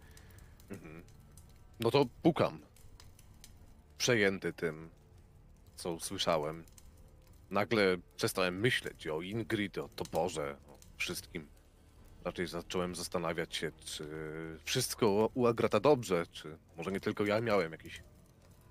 No 1.80 1.91
to 1.91 2.05
pukam. 2.23 2.59
Przejęty 3.98 4.53
tym, 4.53 4.90
co 5.76 5.91
usłyszałem. 5.91 6.64
Nagle 7.49 7.98
przestałem 8.15 8.60
myśleć 8.60 9.07
o 9.07 9.22
Ingrid, 9.22 9.78
o 9.78 9.90
toporze, 9.90 10.57
o 10.68 10.78
wszystkim. 10.98 11.48
Raczej 12.24 12.48
zacząłem 12.48 12.95
zastanawiać 12.95 13.56
się, 13.56 13.72
czy 13.86 14.07
wszystko 14.64 15.30
u 15.34 15.48
Agrata 15.48 15.80
dobrze, 15.80 16.26
czy 16.32 16.57
może 16.78 16.91
nie 16.91 16.99
tylko 16.99 17.26
ja 17.26 17.41
miałem 17.41 17.72
jakiś 17.72 18.03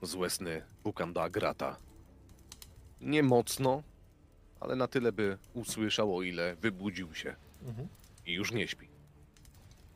złe 0.02 0.30
sny. 0.30 0.62
Pukam 0.82 1.12
do 1.12 1.22
Agrata. 1.22 1.76
Nie 3.00 3.22
mocno, 3.22 3.82
ale 4.60 4.76
na 4.76 4.88
tyle, 4.88 5.12
by 5.12 5.38
usłyszał, 5.54 6.16
o 6.16 6.22
ile 6.22 6.56
wybudził 6.56 7.14
się. 7.14 7.36
I 8.26 8.32
już 8.32 8.52
nie 8.52 8.68
śpi. 8.68 8.88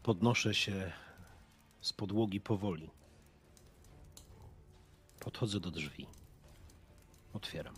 Podnoszę 0.02 0.54
się 0.54 0.92
z 1.80 1.92
podłogi 1.92 2.40
powoli. 2.40 2.90
Podchodzę 5.20 5.60
do 5.60 5.70
drzwi. 5.70 6.06
Otwieram. 7.32 7.74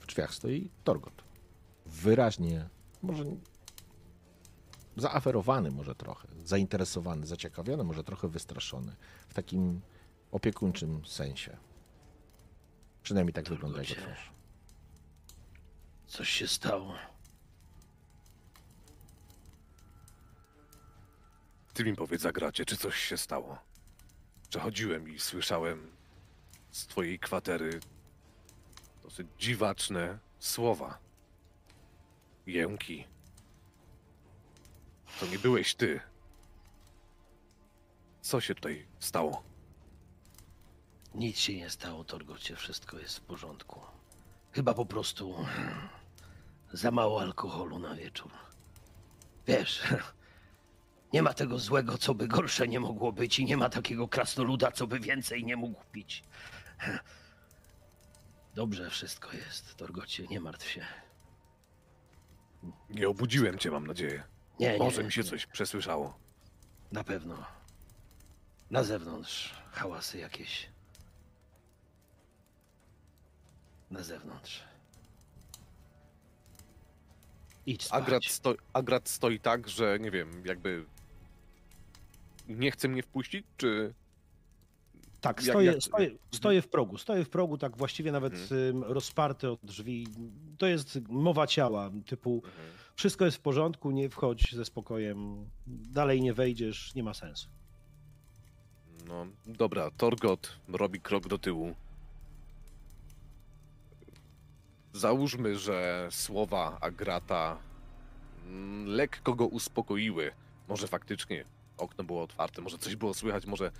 W 0.00 0.06
drzwiach 0.06 0.34
stoi 0.34 0.70
Torgot. 0.84 1.22
Wyraźnie, 1.86 2.68
może 3.02 3.24
zaaferowany 4.96 5.70
może 5.70 5.94
trochę, 5.94 6.28
zainteresowany, 6.44 7.26
zaciekawiony, 7.26 7.84
może 7.84 8.04
trochę 8.04 8.28
wystraszony. 8.28 8.96
W 9.28 9.34
takim 9.34 9.80
opiekuńczym 10.32 11.06
sensie. 11.06 11.56
Przynajmniej 13.02 13.32
tak 13.32 13.48
wygląda 13.48 13.82
jego 13.82 13.94
twarz. 13.94 14.30
Coś 16.06 16.28
się 16.28 16.48
stało. 16.48 16.94
Ty 21.80 21.84
mi 21.84 21.96
powiedz, 21.96 22.26
Agracie, 22.26 22.64
czy 22.64 22.76
coś 22.76 22.96
się 22.96 23.16
stało? 23.16 23.58
Przechodziłem 24.50 25.08
i 25.08 25.18
słyszałem 25.18 25.90
z 26.70 26.86
twojej 26.86 27.18
kwatery 27.18 27.80
dosyć 29.02 29.26
dziwaczne 29.38 30.18
słowa. 30.38 30.98
Jęki. 32.46 33.04
To 35.20 35.26
nie 35.26 35.38
byłeś 35.38 35.74
ty. 35.74 36.00
Co 38.20 38.40
się 38.40 38.54
tutaj 38.54 38.86
stało? 38.98 39.42
Nic 41.14 41.38
się 41.38 41.56
nie 41.56 41.70
stało, 41.70 42.04
Torgocie. 42.04 42.56
Wszystko 42.56 42.98
jest 42.98 43.18
w 43.18 43.20
porządku. 43.20 43.80
Chyba 44.52 44.74
po 44.74 44.86
prostu 44.86 45.46
za 46.72 46.90
mało 46.90 47.20
alkoholu 47.20 47.78
na 47.78 47.94
wieczór. 47.94 48.30
Wiesz, 49.46 49.82
nie 51.12 51.22
ma 51.22 51.34
tego 51.34 51.58
złego, 51.58 51.98
co 51.98 52.14
by 52.14 52.28
gorsze 52.28 52.68
nie 52.68 52.80
mogło 52.80 53.12
być 53.12 53.38
i 53.38 53.44
nie 53.44 53.56
ma 53.56 53.68
takiego 53.68 54.08
krasnoluda, 54.08 54.72
co 54.72 54.86
by 54.86 55.00
więcej 55.00 55.44
nie 55.44 55.56
mógł 55.56 55.84
pić. 55.92 56.24
Dobrze 58.54 58.90
wszystko 58.90 59.32
jest, 59.32 59.74
Torgocie, 59.76 60.26
nie 60.26 60.40
martw 60.40 60.68
się. 60.70 60.86
Nie 62.90 63.08
obudziłem 63.08 63.58
cię, 63.58 63.70
mam 63.70 63.86
nadzieję. 63.86 64.22
Nie, 64.60 64.72
nie. 64.72 64.78
Może 64.78 65.04
mi 65.04 65.12
się 65.12 65.24
coś 65.24 65.46
przesłyszało. 65.46 66.18
Na 66.92 67.04
pewno. 67.04 67.46
Na 68.70 68.82
zewnątrz 68.82 69.54
hałasy 69.72 70.18
jakieś. 70.18 70.70
Na 73.90 74.02
zewnątrz. 74.02 74.64
Idź 77.66 77.84
spać. 77.84 78.02
Agrat, 78.02 78.24
sto, 78.24 78.54
Agrat 78.72 79.08
stoi 79.08 79.40
tak, 79.40 79.68
że 79.68 79.98
nie 79.98 80.10
wiem, 80.10 80.46
jakby 80.46 80.86
nie 82.50 82.70
chce 82.70 82.88
mnie 82.88 83.02
wpuścić, 83.02 83.46
czy 83.56 83.94
Tak, 85.20 85.36
Jak- 85.36 85.50
stoję, 85.54 85.72
jak- 85.72 85.82
stoję, 85.82 86.10
stoję 86.32 86.62
w 86.62 86.68
progu. 86.68 86.98
Stoję 86.98 87.24
w 87.24 87.28
progu, 87.28 87.58
tak 87.58 87.76
właściwie 87.76 88.12
nawet 88.12 88.32
Mhm. 88.34 88.82
rozparty 88.82 89.50
od 89.50 89.60
drzwi. 89.62 90.06
To 90.58 90.66
jest 90.66 90.98
mowa 91.08 91.46
ciała, 91.46 91.90
typu 92.06 92.42
wszystko 92.94 93.24
jest 93.24 93.36
w 93.36 93.40
porządku, 93.40 93.90
nie 93.90 94.08
wchodź 94.08 94.54
ze 94.54 94.64
spokojem, 94.64 95.46
dalej 95.66 96.22
nie 96.22 96.34
wejdziesz, 96.34 96.94
nie 96.94 97.02
ma 97.02 97.14
sensu. 97.14 97.48
No, 99.06 99.26
dobra, 99.46 99.90
Torgot 99.90 100.56
robi 100.68 101.00
krok 101.00 101.28
do 101.28 101.38
tyłu. 101.38 101.74
Załóżmy, 104.92 105.58
że 105.58 106.08
słowa 106.10 106.78
Agrata 106.80 107.58
mm, 108.46 108.86
lekko 108.86 109.34
go 109.34 109.46
uspokoiły. 109.46 110.30
Może 110.68 110.86
faktycznie 110.88 111.44
okno 111.80 112.04
było 112.04 112.22
otwarte, 112.22 112.62
może 112.62 112.78
coś 112.78 112.96
było 112.96 113.14
słychać, 113.14 113.46
może 113.46 113.72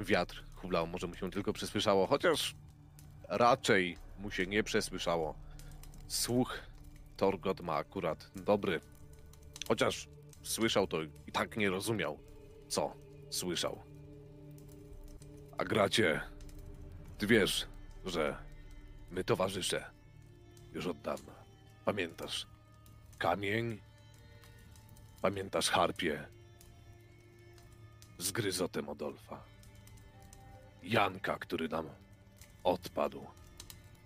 wiatr 0.00 0.44
hulał, 0.54 0.86
może 0.86 1.06
mu 1.06 1.14
się 1.14 1.30
tylko 1.30 1.52
przesłyszało, 1.52 2.06
chociaż 2.06 2.54
raczej 3.28 3.98
mu 4.18 4.30
się 4.30 4.46
nie 4.46 4.62
przesłyszało. 4.62 5.34
Słuch 6.08 6.58
Torgot 7.16 7.60
ma 7.60 7.74
akurat 7.74 8.30
dobry, 8.36 8.80
chociaż 9.68 10.08
słyszał 10.42 10.86
to 10.86 11.02
i 11.02 11.32
tak 11.32 11.56
nie 11.56 11.70
rozumiał, 11.70 12.18
co 12.68 12.92
słyszał. 13.30 13.82
A 15.58 15.64
gracie, 15.64 16.20
ty 17.18 17.26
wiesz, 17.26 17.66
że 18.04 18.36
my 19.10 19.24
towarzysze 19.24 19.90
już 20.72 20.86
od 20.86 21.00
dawna. 21.00 21.32
Pamiętasz 21.84 22.46
kamień? 23.18 23.80
Pamiętasz 25.22 25.70
harpie? 25.70 26.35
Z 28.18 28.32
gryzotem 28.32 28.88
Odolfa. 28.88 29.42
Janka, 30.82 31.38
który 31.38 31.68
nam 31.68 31.86
odpadł, 32.64 33.26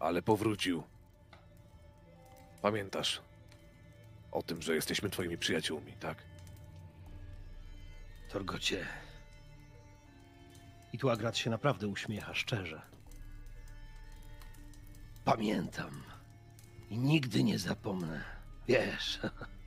ale 0.00 0.22
powrócił. 0.22 0.82
Pamiętasz 2.62 3.22
o 4.32 4.42
tym, 4.42 4.62
że 4.62 4.74
jesteśmy 4.74 5.10
twoimi 5.10 5.38
przyjaciółmi, 5.38 5.92
tak? 5.92 6.22
Torgocie, 8.32 8.86
I 10.92 10.98
tu 10.98 11.10
Agrat 11.10 11.36
się 11.36 11.50
naprawdę 11.50 11.88
uśmiecha, 11.88 12.34
szczerze. 12.34 12.82
pamiętam 15.24 16.02
i 16.90 16.98
nigdy 16.98 17.42
nie 17.44 17.58
zapomnę. 17.58 18.24
Wiesz, 18.68 19.20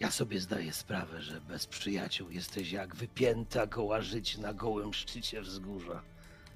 ja 0.00 0.10
sobie 0.10 0.40
zdaję 0.40 0.72
sprawę, 0.72 1.22
że 1.22 1.40
bez 1.40 1.66
przyjaciół 1.66 2.30
jesteś 2.30 2.72
jak 2.72 2.96
wypięta 2.96 3.66
goła 3.66 4.00
żyć 4.00 4.38
na 4.38 4.54
gołym 4.54 4.94
szczycie 4.94 5.40
wzgórza. 5.40 6.02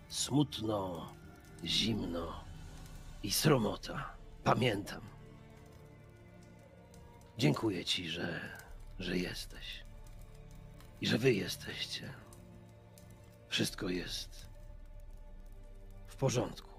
Smutno, 0.09 1.12
zimno 1.64 2.44
i 3.23 3.31
sromota. 3.31 4.14
Pamiętam. 4.44 5.01
Dziękuję 7.39 7.85
ci, 7.85 8.09
że, 8.09 8.59
że 8.98 9.19
jesteś. 9.19 9.85
I 11.01 11.06
że 11.06 11.19
wy 11.19 11.32
jesteście. 11.32 12.14
Wszystko 13.48 13.89
jest 13.89 14.47
w 16.06 16.16
porządku. 16.16 16.70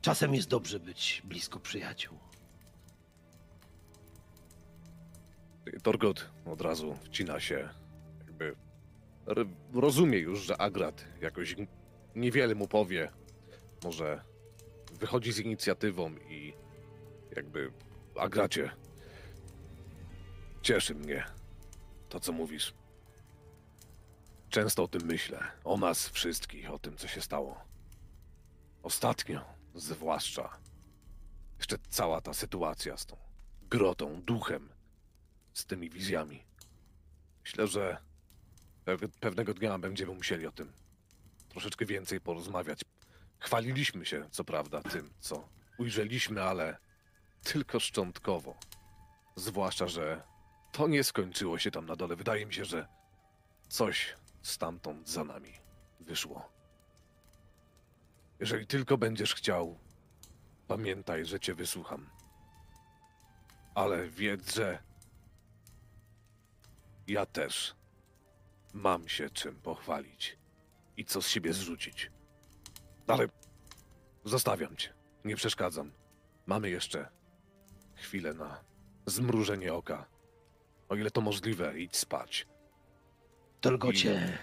Czasem 0.00 0.34
jest 0.34 0.48
dobrze 0.48 0.80
być 0.80 1.22
blisko 1.24 1.60
przyjaciół. 1.60 2.29
Torgot 5.82 6.30
od 6.44 6.60
razu 6.60 6.96
wcina 7.02 7.40
się, 7.40 7.68
jakby 8.18 8.56
rozumie 9.72 10.18
już, 10.18 10.40
że 10.40 10.60
Agrat 10.60 11.04
jakoś 11.20 11.56
niewiele 12.14 12.54
mu 12.54 12.68
powie. 12.68 13.10
Może 13.84 14.24
wychodzi 14.92 15.32
z 15.32 15.38
inicjatywą 15.38 16.10
i 16.28 16.54
jakby 17.36 17.72
Agracie, 18.16 18.70
cieszy 20.62 20.94
mnie 20.94 21.24
to, 22.08 22.20
co 22.20 22.32
mówisz. 22.32 22.74
Często 24.48 24.82
o 24.82 24.88
tym 24.88 25.02
myślę, 25.04 25.38
o 25.64 25.76
nas 25.76 26.08
wszystkich, 26.08 26.70
o 26.70 26.78
tym, 26.78 26.96
co 26.96 27.08
się 27.08 27.20
stało. 27.20 27.64
Ostatnio, 28.82 29.44
zwłaszcza, 29.74 30.58
jeszcze 31.58 31.76
cała 31.88 32.20
ta 32.20 32.34
sytuacja 32.34 32.96
z 32.96 33.06
tą 33.06 33.16
grotą, 33.62 34.22
duchem 34.22 34.68
z 35.54 35.64
tymi 35.64 35.90
wizjami. 35.90 36.44
Myślę, 37.44 37.66
że 37.66 37.96
pew- 38.84 39.08
pewnego 39.20 39.54
dnia 39.54 39.78
będziemy 39.78 40.14
musieli 40.14 40.46
o 40.46 40.52
tym 40.52 40.72
troszeczkę 41.48 41.86
więcej 41.86 42.20
porozmawiać. 42.20 42.80
Chwaliliśmy 43.38 44.06
się, 44.06 44.28
co 44.30 44.44
prawda, 44.44 44.82
tym, 44.82 45.10
co 45.20 45.48
ujrzeliśmy, 45.78 46.42
ale 46.42 46.76
tylko 47.42 47.80
szczątkowo. 47.80 48.56
Zwłaszcza, 49.36 49.88
że 49.88 50.22
to 50.72 50.88
nie 50.88 51.04
skończyło 51.04 51.58
się 51.58 51.70
tam 51.70 51.86
na 51.86 51.96
dole. 51.96 52.16
Wydaje 52.16 52.46
mi 52.46 52.54
się, 52.54 52.64
że 52.64 52.86
coś 53.68 54.16
stamtąd 54.42 55.08
za 55.08 55.24
nami 55.24 55.52
wyszło. 56.00 56.48
Jeżeli 58.40 58.66
tylko 58.66 58.98
będziesz 58.98 59.34
chciał, 59.34 59.78
pamiętaj, 60.68 61.24
że 61.26 61.40
cię 61.40 61.54
wysłucham. 61.54 62.10
Ale 63.74 64.08
wiedz, 64.08 64.54
że 64.54 64.82
ja 67.10 67.26
też 67.26 67.74
mam 68.72 69.08
się 69.08 69.30
czym 69.30 69.60
pochwalić 69.60 70.38
i 70.96 71.04
co 71.04 71.22
z 71.22 71.28
siebie 71.28 71.52
zrzucić. 71.52 72.10
Ale 73.06 73.28
zostawiam 74.24 74.76
cię, 74.76 74.94
nie 75.24 75.36
przeszkadzam. 75.36 75.92
Mamy 76.46 76.70
jeszcze 76.70 77.08
chwilę 77.94 78.34
na 78.34 78.64
zmrużenie 79.06 79.74
oka. 79.74 80.06
O 80.88 80.96
ile 80.96 81.10
to 81.10 81.20
możliwe, 81.20 81.80
idź 81.80 81.96
spać. 81.96 82.46
Torgocie, 83.60 84.38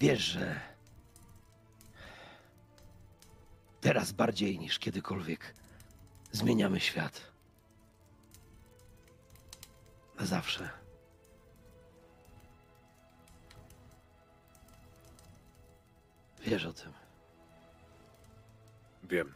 wiesz, 0.00 0.20
że 0.20 0.60
teraz 3.80 4.12
bardziej 4.12 4.58
niż 4.58 4.78
kiedykolwiek 4.78 5.54
zmieniamy 6.32 6.80
świat. 6.80 7.29
Na 10.20 10.26
zawsze. 10.26 10.68
Wiesz 16.42 16.64
o 16.64 16.72
tym. 16.72 16.92
Wiem. 19.04 19.32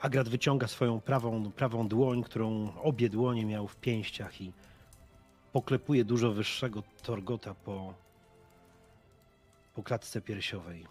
Agrat 0.00 0.28
wyciąga 0.28 0.66
swoją 0.66 1.00
prawą, 1.00 1.52
prawą 1.52 1.88
dłoń, 1.88 2.22
którą 2.22 2.74
obie 2.82 3.08
dłonie 3.08 3.46
miał 3.46 3.68
w 3.68 3.76
pięściach 3.76 4.40
i 4.40 4.52
poklepuje 5.52 6.04
dużo 6.04 6.32
wyższego 6.32 6.82
Torgota 7.02 7.54
po, 7.54 7.94
po 9.74 9.82
klatce 9.82 10.20
piersiowej. 10.20 10.86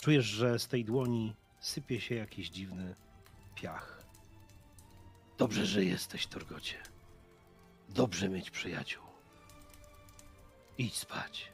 Czujesz, 0.00 0.26
że 0.26 0.58
z 0.58 0.68
tej 0.68 0.84
dłoni 0.84 1.34
sypie 1.60 2.00
się 2.00 2.14
jakiś 2.14 2.50
dziwny 2.50 2.94
piach. 3.54 4.04
Dobrze, 5.38 5.66
że 5.66 5.84
jesteś, 5.84 6.26
Torgocie. 6.26 6.91
Dobrze 7.94 8.28
mieć 8.28 8.50
przyjaciół. 8.50 9.02
Idź 10.78 10.96
spać. 10.96 11.52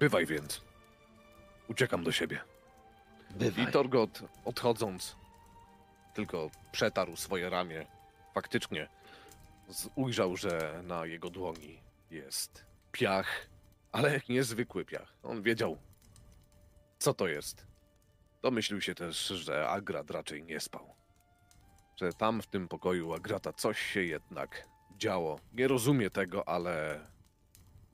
Bywaj 0.00 0.26
więc. 0.26 0.60
Uciekam 1.68 2.04
do 2.04 2.12
siebie. 2.12 2.40
Bywaj. 3.30 3.64
I 3.64 3.66
Torgot, 3.66 4.20
odchodząc, 4.44 5.16
tylko 6.14 6.50
przetarł 6.72 7.16
swoje 7.16 7.50
ramię. 7.50 7.86
Faktycznie 8.34 8.88
ujrzał, 9.94 10.36
że 10.36 10.80
na 10.84 11.06
jego 11.06 11.30
dłoni 11.30 11.80
jest 12.10 12.64
piach, 12.92 13.46
ale 13.92 14.20
niezwykły 14.28 14.84
piach. 14.84 15.14
On 15.22 15.42
wiedział, 15.42 15.78
co 16.98 17.14
to 17.14 17.28
jest. 17.28 17.66
Domyślił 18.42 18.80
się 18.80 18.94
też, 18.94 19.26
że 19.26 19.68
Agrat 19.68 20.10
raczej 20.10 20.42
nie 20.42 20.60
spał. 20.60 20.97
Że 22.00 22.12
tam 22.12 22.42
w 22.42 22.46
tym 22.46 22.68
pokoju 22.68 23.14
Agrata 23.14 23.52
coś 23.52 23.80
się 23.80 24.02
jednak 24.02 24.68
działo. 24.98 25.40
Nie 25.52 25.68
rozumie 25.68 26.10
tego, 26.10 26.48
ale 26.48 27.00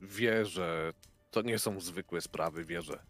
wie, 0.01 0.45
że 0.45 0.93
to 1.31 1.41
nie 1.41 1.59
są 1.59 1.79
zwykłe 1.79 2.21
sprawy. 2.21 2.65
Wie, 2.65 2.81
że 2.81 3.03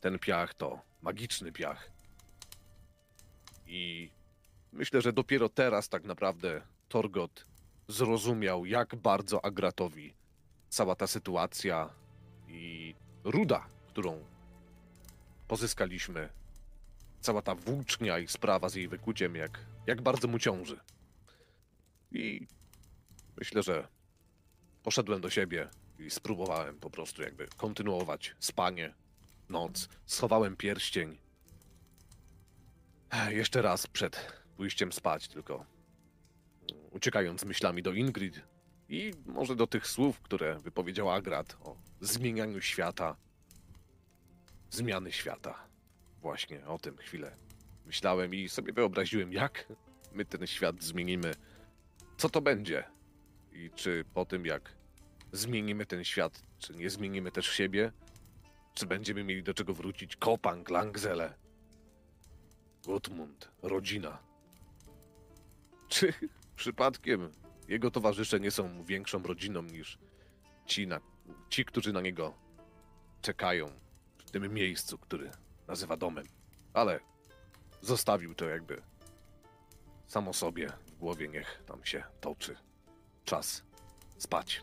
ten 0.00 0.18
piach 0.18 0.54
to 0.54 0.80
magiczny 1.02 1.52
piach. 1.52 1.90
I 3.66 4.10
myślę, 4.72 5.02
że 5.02 5.12
dopiero 5.12 5.48
teraz 5.48 5.88
tak 5.88 6.04
naprawdę 6.04 6.62
Torgot 6.88 7.44
zrozumiał, 7.88 8.66
jak 8.66 8.96
bardzo 8.96 9.44
Agratowi 9.44 10.14
cała 10.68 10.94
ta 10.94 11.06
sytuacja 11.06 11.90
i 12.48 12.94
ruda, 13.24 13.66
którą 13.88 14.24
pozyskaliśmy, 15.48 16.28
cała 17.20 17.42
ta 17.42 17.54
włócznia 17.54 18.18
i 18.18 18.28
sprawa 18.28 18.68
z 18.68 18.74
jej 18.74 18.88
wykuciem, 18.88 19.34
jak, 19.34 19.60
jak 19.86 20.02
bardzo 20.02 20.28
mu 20.28 20.38
ciąży. 20.38 20.80
I 22.12 22.46
myślę, 23.36 23.62
że 23.62 23.88
poszedłem 24.82 25.20
do 25.20 25.30
siebie 25.30 25.68
i 25.98 26.10
spróbowałem 26.10 26.80
po 26.80 26.90
prostu 26.90 27.22
jakby 27.22 27.48
kontynuować 27.56 28.36
spanie, 28.38 28.94
noc. 29.48 29.88
Schowałem 30.06 30.56
pierścień. 30.56 31.18
Jeszcze 33.28 33.62
raz 33.62 33.86
przed 33.86 34.32
pójściem 34.56 34.92
spać, 34.92 35.28
tylko 35.28 35.66
uciekając 36.90 37.44
myślami 37.44 37.82
do 37.82 37.92
Ingrid 37.92 38.42
i 38.88 39.12
może 39.26 39.56
do 39.56 39.66
tych 39.66 39.86
słów, 39.86 40.20
które 40.20 40.58
wypowiedział 40.58 41.10
Agrat 41.10 41.56
o 41.60 41.76
zmienianiu 42.00 42.60
świata, 42.60 43.16
zmiany 44.70 45.12
świata. 45.12 45.67
Właśnie 46.22 46.66
o 46.66 46.78
tym 46.78 46.96
chwilę 46.96 47.36
myślałem 47.86 48.34
i 48.34 48.48
sobie 48.48 48.72
wyobraziłem, 48.72 49.32
jak 49.32 49.72
my 50.12 50.24
ten 50.24 50.46
świat 50.46 50.82
zmienimy. 50.82 51.34
Co 52.16 52.28
to 52.28 52.40
będzie? 52.40 52.84
I 53.52 53.70
czy 53.74 54.04
po 54.14 54.24
tym, 54.24 54.46
jak 54.46 54.72
zmienimy 55.32 55.86
ten 55.86 56.04
świat, 56.04 56.42
czy 56.58 56.74
nie 56.74 56.90
zmienimy 56.90 57.32
też 57.32 57.46
siebie? 57.46 57.92
Czy 58.74 58.86
będziemy 58.86 59.24
mieli 59.24 59.42
do 59.42 59.54
czego 59.54 59.74
wrócić? 59.74 60.16
Kopang, 60.16 60.70
Langzele, 60.70 61.34
Gutmund, 62.84 63.50
rodzina. 63.62 64.18
Czy 65.88 66.12
przypadkiem 66.56 67.32
jego 67.68 67.90
towarzysze 67.90 68.40
nie 68.40 68.50
są 68.50 68.84
większą 68.84 69.22
rodziną 69.22 69.62
niż 69.62 69.98
ci, 70.66 70.86
na, 70.86 71.00
ci, 71.48 71.64
którzy 71.64 71.92
na 71.92 72.00
niego 72.00 72.34
czekają 73.22 73.66
w 74.18 74.30
tym 74.30 74.54
miejscu, 74.54 74.98
który 74.98 75.30
nazywa 75.68 75.96
domem? 75.96 76.24
Ale 76.74 77.00
zostawił 77.82 78.34
to 78.34 78.44
jakby 78.44 78.82
samo 80.06 80.32
sobie 80.32 80.72
w 80.86 80.98
głowie, 80.98 81.28
niech 81.28 81.62
tam 81.66 81.84
się 81.84 82.04
toczy. 82.20 82.56
Czas 83.24 83.62
spać. 84.18 84.62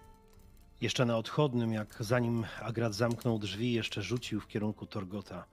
Jeszcze 0.81 1.05
na 1.05 1.17
odchodnym, 1.17 1.73
jak 1.73 1.95
zanim 1.99 2.45
Agrat 2.61 2.93
zamknął 2.93 3.39
drzwi, 3.39 3.73
jeszcze 3.73 4.01
rzucił 4.01 4.41
w 4.41 4.47
kierunku 4.47 4.85
Torgota. 4.85 5.45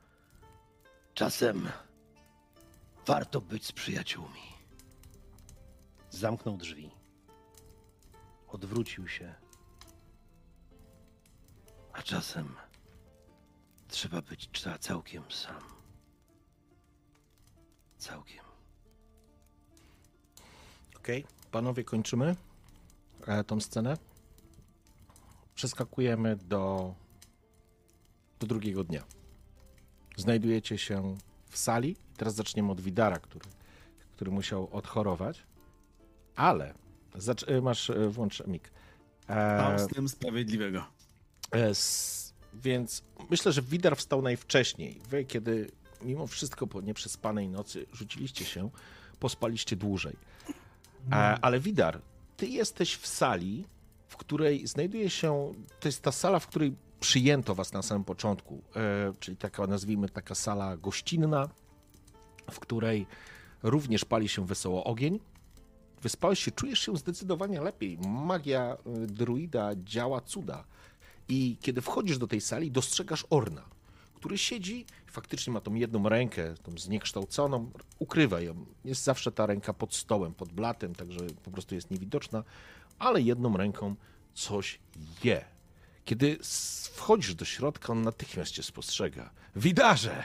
Czasem 1.14 1.68
warto 3.06 3.40
być 3.40 3.66
z 3.66 3.72
przyjaciółmi. 3.72 4.40
Zamknął 6.10 6.56
drzwi. 6.56 6.90
Odwrócił 8.48 9.08
się. 9.08 9.34
A 11.92 12.02
czasem 12.02 12.56
trzeba 13.92 14.22
być 14.22 14.50
całkiem 14.80 15.22
sam. 15.30 15.62
Całkiem. 17.98 18.44
Okej, 20.96 21.24
panowie, 21.50 21.84
kończymy 21.84 22.36
e, 23.26 23.44
tą 23.44 23.60
scenę. 23.60 23.96
Przeskakujemy 25.54 26.36
do, 26.36 26.94
do 28.40 28.46
drugiego 28.46 28.84
dnia. 28.84 29.02
Znajdujecie 30.16 30.78
się 30.78 31.16
w 31.50 31.58
sali. 31.58 31.96
Teraz 32.16 32.34
zaczniemy 32.34 32.72
od 32.72 32.80
Widara, 32.80 33.18
który, 33.18 33.44
który 34.12 34.30
musiał 34.30 34.68
odchorować. 34.72 35.42
Ale 36.36 36.74
zacz, 37.14 37.48
e, 37.48 37.60
masz, 37.60 37.90
e, 37.90 38.08
włącz 38.08 38.46
mik. 38.46 38.70
E, 39.28 39.58
Faustem 39.78 40.08
Sprawiedliwego. 40.08 40.84
E, 41.52 41.68
s- 41.68 42.21
Więc 42.54 43.02
myślę, 43.30 43.52
że 43.52 43.62
Widar 43.62 43.96
wstał 43.96 44.22
najwcześniej. 44.22 45.00
Wy, 45.08 45.24
kiedy 45.24 45.70
mimo 46.02 46.26
wszystko 46.26 46.66
po 46.66 46.80
nieprzespanej 46.80 47.48
nocy 47.48 47.86
rzuciliście 47.92 48.44
się, 48.44 48.70
pospaliście 49.20 49.76
dłużej. 49.76 50.16
Ale 51.40 51.60
Widar, 51.60 52.00
ty 52.36 52.46
jesteś 52.46 52.96
w 52.96 53.06
sali, 53.06 53.64
w 54.08 54.16
której 54.16 54.66
znajduje 54.66 55.10
się. 55.10 55.54
To 55.80 55.88
jest 55.88 56.02
ta 56.02 56.12
sala, 56.12 56.38
w 56.38 56.46
której 56.46 56.74
przyjęto 57.00 57.54
was 57.54 57.72
na 57.72 57.82
samym 57.82 58.04
początku. 58.04 58.62
E, 58.76 59.12
Czyli 59.20 59.36
taka, 59.36 59.66
nazwijmy, 59.66 60.08
taka 60.08 60.34
sala 60.34 60.76
gościnna, 60.76 61.48
w 62.50 62.60
której 62.60 63.06
również 63.62 64.04
pali 64.04 64.28
się 64.28 64.46
wesoło 64.46 64.84
ogień. 64.84 65.20
Wyspałeś 66.02 66.44
się, 66.44 66.50
czujesz 66.50 66.78
się 66.78 66.96
zdecydowanie 66.96 67.60
lepiej. 67.60 67.98
Magia 68.08 68.76
druida 69.06 69.70
działa 69.84 70.20
cuda. 70.20 70.64
I 71.28 71.56
kiedy 71.60 71.80
wchodzisz 71.80 72.18
do 72.18 72.26
tej 72.26 72.40
sali, 72.40 72.70
dostrzegasz 72.70 73.26
Orna, 73.30 73.64
który 74.14 74.38
siedzi, 74.38 74.86
faktycznie 75.06 75.52
ma 75.52 75.60
tą 75.60 75.74
jedną 75.74 76.08
rękę, 76.08 76.54
tą 76.62 76.78
zniekształconą, 76.78 77.70
ukrywa 77.98 78.40
ją. 78.40 78.66
Jest 78.84 79.04
zawsze 79.04 79.32
ta 79.32 79.46
ręka 79.46 79.72
pod 79.72 79.94
stołem, 79.94 80.34
pod 80.34 80.52
blatem, 80.52 80.94
także 80.94 81.20
po 81.44 81.50
prostu 81.50 81.74
jest 81.74 81.90
niewidoczna, 81.90 82.44
ale 82.98 83.22
jedną 83.22 83.56
ręką 83.56 83.94
coś 84.34 84.78
je. 85.24 85.44
Kiedy 86.04 86.38
wchodzisz 86.92 87.34
do 87.34 87.44
środka, 87.44 87.92
on 87.92 88.02
natychmiast 88.02 88.52
cię 88.52 88.62
spostrzega. 88.62 89.30
Widarze! 89.56 90.24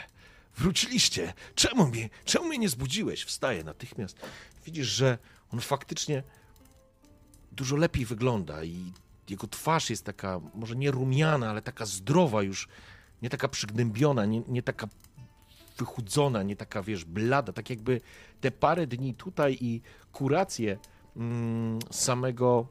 Wróciliście! 0.58 1.34
Czemu 1.56 1.88
mnie, 1.88 2.10
czemu 2.26 2.48
mnie 2.48 2.58
nie 2.58 2.70
zbudziłeś? 2.70 3.24
Wstaje 3.24 3.64
natychmiast. 3.64 4.18
Widzisz, 4.66 4.88
że 4.88 5.18
on 5.52 5.60
faktycznie 5.60 6.24
dużo 7.52 7.76
lepiej 7.76 8.06
wygląda 8.06 8.64
i 8.64 8.92
jego 9.30 9.48
twarz 9.48 9.90
jest 9.90 10.06
taka, 10.06 10.42
może 10.54 10.76
nie 10.76 10.92
rumiana, 10.92 11.50
ale 11.50 11.62
taka 11.62 11.86
zdrowa 11.86 12.44
już, 12.44 12.68
nie 13.22 13.30
taka 13.30 13.48
przygnębiona, 13.48 14.26
nie, 14.26 14.42
nie 14.48 14.64
taka 14.64 14.88
wychudzona, 15.78 16.44
nie 16.44 16.56
taka, 16.56 16.84
wiesz, 16.84 17.06
blada, 17.06 17.54
tak 17.54 17.70
jakby 17.70 18.02
te 18.42 18.52
parę 18.52 18.88
dni 18.88 19.14
tutaj 19.14 19.58
i 19.62 19.82
kurację 20.12 20.78
mm, 21.16 21.80
samego 21.92 22.68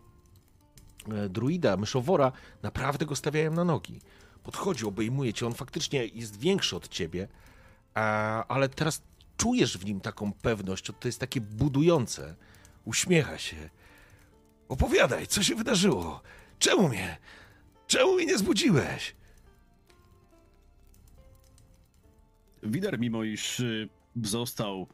e, 1.08 1.28
druida, 1.28 1.76
myszowora, 1.76 2.32
naprawdę 2.62 3.06
go 3.06 3.16
stawiają 3.16 3.52
na 3.52 3.64
nogi. 3.64 4.00
Podchodzi, 4.42 4.86
obejmuje 4.86 5.32
cię, 5.32 5.46
on 5.46 5.54
faktycznie 5.54 6.06
jest 6.06 6.40
większy 6.40 6.76
od 6.76 6.88
ciebie, 6.88 7.28
a, 7.94 8.44
ale 8.48 8.68
teraz 8.68 9.02
czujesz 9.36 9.78
w 9.78 9.84
nim 9.84 10.00
taką 10.00 10.32
pewność, 10.32 10.92
to 11.00 11.08
jest 11.08 11.20
takie 11.20 11.40
budujące. 11.40 12.36
Uśmiecha 12.84 13.38
się. 13.38 13.70
Opowiadaj, 14.68 15.26
co 15.26 15.42
się 15.42 15.54
wydarzyło? 15.54 16.20
Czemu 16.58 16.88
mnie? 16.88 17.18
Czemu 17.86 18.14
mnie 18.14 18.26
nie 18.26 18.38
zbudziłeś? 18.38 19.16
Wider, 22.62 22.98
mimo 22.98 23.24
iż 23.24 23.60
y, 23.60 23.88
został 24.22 24.86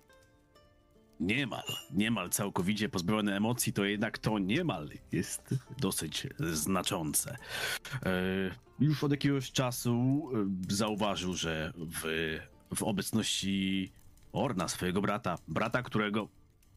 niemal, 1.21 1.63
niemal 1.93 2.31
całkowicie 2.31 2.89
pozbawiony 2.89 3.37
emocji, 3.37 3.73
to 3.73 3.85
jednak 3.85 4.19
to 4.19 4.39
niemal 4.39 4.89
jest 5.13 5.55
dosyć 5.79 6.27
znaczące. 6.39 7.37
E, 8.07 8.11
Już 8.81 9.05
od 9.05 9.11
jakiegoś 9.11 9.53
czasu 9.53 10.29
e, 10.71 10.75
zauważył, 10.75 11.35
że 11.35 11.73
w, 11.77 12.39
w 12.77 12.83
obecności 12.83 13.93
Orna, 14.33 14.69
swojego 14.69 15.01
brata, 15.03 15.39
brata, 15.49 15.83
którego 15.83 16.29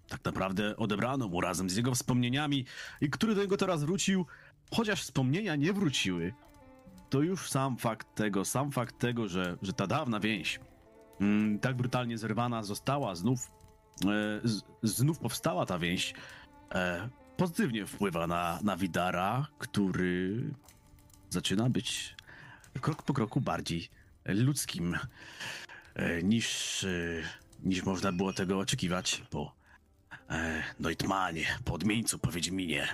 tak 0.08 0.26
naprawdę 0.26 0.78
odebrano 0.78 1.28
mu 1.28 1.42
razem 1.42 1.70
z 1.70 1.76
jego 1.76 1.96
wspomnieniami 1.96 2.66
i 3.02 3.10
który 3.10 3.36
do 3.36 3.42
niego 3.42 3.58
teraz 3.58 3.84
wrócił, 3.84 4.26
chociaż 4.72 5.02
wspomnienia 5.02 5.56
nie 5.56 5.74
wróciły, 5.74 6.34
to 7.10 7.22
już 7.22 7.50
sam 7.50 7.78
fakt 7.78 8.16
tego, 8.16 8.46
sam 8.46 8.72
fakt 8.72 9.00
tego, 9.00 9.28
że, 9.28 9.58
że 9.62 9.74
ta 9.74 9.88
dawna 9.88 10.20
więź 10.20 10.60
mm, 11.22 11.60
tak 11.60 11.76
brutalnie 11.76 12.18
zerwana 12.18 12.64
została, 12.64 13.16
znów, 13.16 13.52
e, 14.06 14.40
z, 14.44 14.62
znów 14.84 15.20
powstała 15.20 15.66
ta 15.66 15.80
więź, 15.80 16.14
e, 16.72 17.10
pozytywnie 17.38 17.86
wpływa 17.86 18.28
na, 18.28 18.60
na 18.64 18.78
Widara, 18.78 19.48
który 19.58 20.44
zaczyna 21.30 21.70
być 21.70 22.16
krok 22.82 23.04
po 23.04 23.14
kroku 23.14 23.42
bardziej 23.42 23.90
ludzkim 24.26 24.98
e, 25.96 26.24
niż, 26.24 26.84
e, 26.84 26.90
niż 27.64 27.84
można 27.84 28.12
było 28.12 28.34
tego 28.34 28.60
oczekiwać 28.60 29.24
po 29.30 29.56
e, 30.30 30.64
Neutmanie, 30.80 31.46
po 31.66 31.74
odmieńcu, 31.74 32.20
po 32.20 32.32
Wiedźminie. 32.32 32.88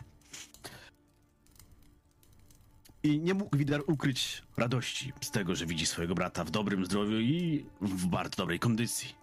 I 3.03 3.19
nie 3.19 3.33
mógł 3.33 3.57
Widar 3.57 3.81
ukryć 3.87 4.43
radości 4.57 5.13
z 5.21 5.31
tego, 5.31 5.55
że 5.55 5.65
widzi 5.65 5.85
swojego 5.85 6.15
brata 6.15 6.43
w 6.43 6.51
dobrym 6.51 6.85
zdrowiu 6.85 7.19
i 7.19 7.65
w 7.81 8.05
bardzo 8.05 8.35
dobrej 8.35 8.59
kondycji. 8.59 9.15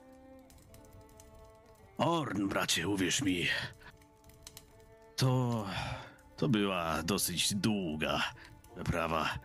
Orn, 1.98 2.48
bracie, 2.48 2.88
uwierz 2.88 3.22
mi, 3.22 3.46
to. 5.16 5.66
to 6.36 6.48
była 6.48 7.02
dosyć 7.02 7.54
długa 7.54 8.22
wyprawa. 8.76 9.38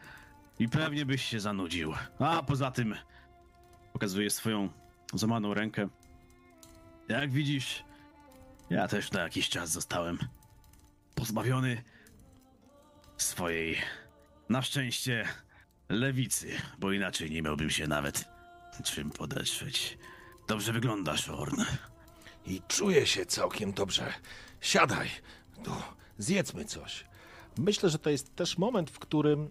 I 0.59 0.69
pewnie 0.69 1.05
byś 1.05 1.25
się 1.25 1.39
zanudził. 1.39 1.93
A 2.19 2.43
poza 2.43 2.71
tym, 2.71 2.95
pokazuje 3.93 4.29
swoją 4.29 4.69
złamaną 5.13 5.53
rękę. 5.53 5.87
Jak 7.09 7.31
widzisz, 7.31 7.83
Ja 8.69 8.87
też 8.87 9.11
na 9.11 9.21
jakiś 9.21 9.49
czas 9.49 9.69
zostałem 9.69 10.17
pozbawiony 11.15 11.83
swojej, 13.17 13.77
na 14.49 14.61
szczęście, 14.61 15.27
lewicy, 15.89 16.51
bo 16.79 16.91
inaczej 16.91 17.31
nie 17.31 17.41
miałbym 17.41 17.69
się 17.69 17.87
nawet 17.87 18.25
czym 18.83 19.11
podeszwać. 19.11 19.97
Dobrze 20.47 20.73
wyglądasz, 20.73 21.29
Orn. 21.29 21.61
I 22.45 22.61
czuję 22.67 23.07
się 23.07 23.25
całkiem 23.25 23.73
dobrze. 23.73 24.13
Siadaj, 24.61 25.09
to 25.63 25.83
zjedzmy 26.17 26.65
coś. 26.65 27.05
Myślę, 27.57 27.89
że 27.89 27.99
to 27.99 28.09
jest 28.09 28.35
też 28.35 28.57
moment, 28.57 28.89
w 28.89 28.99
którym 28.99 29.49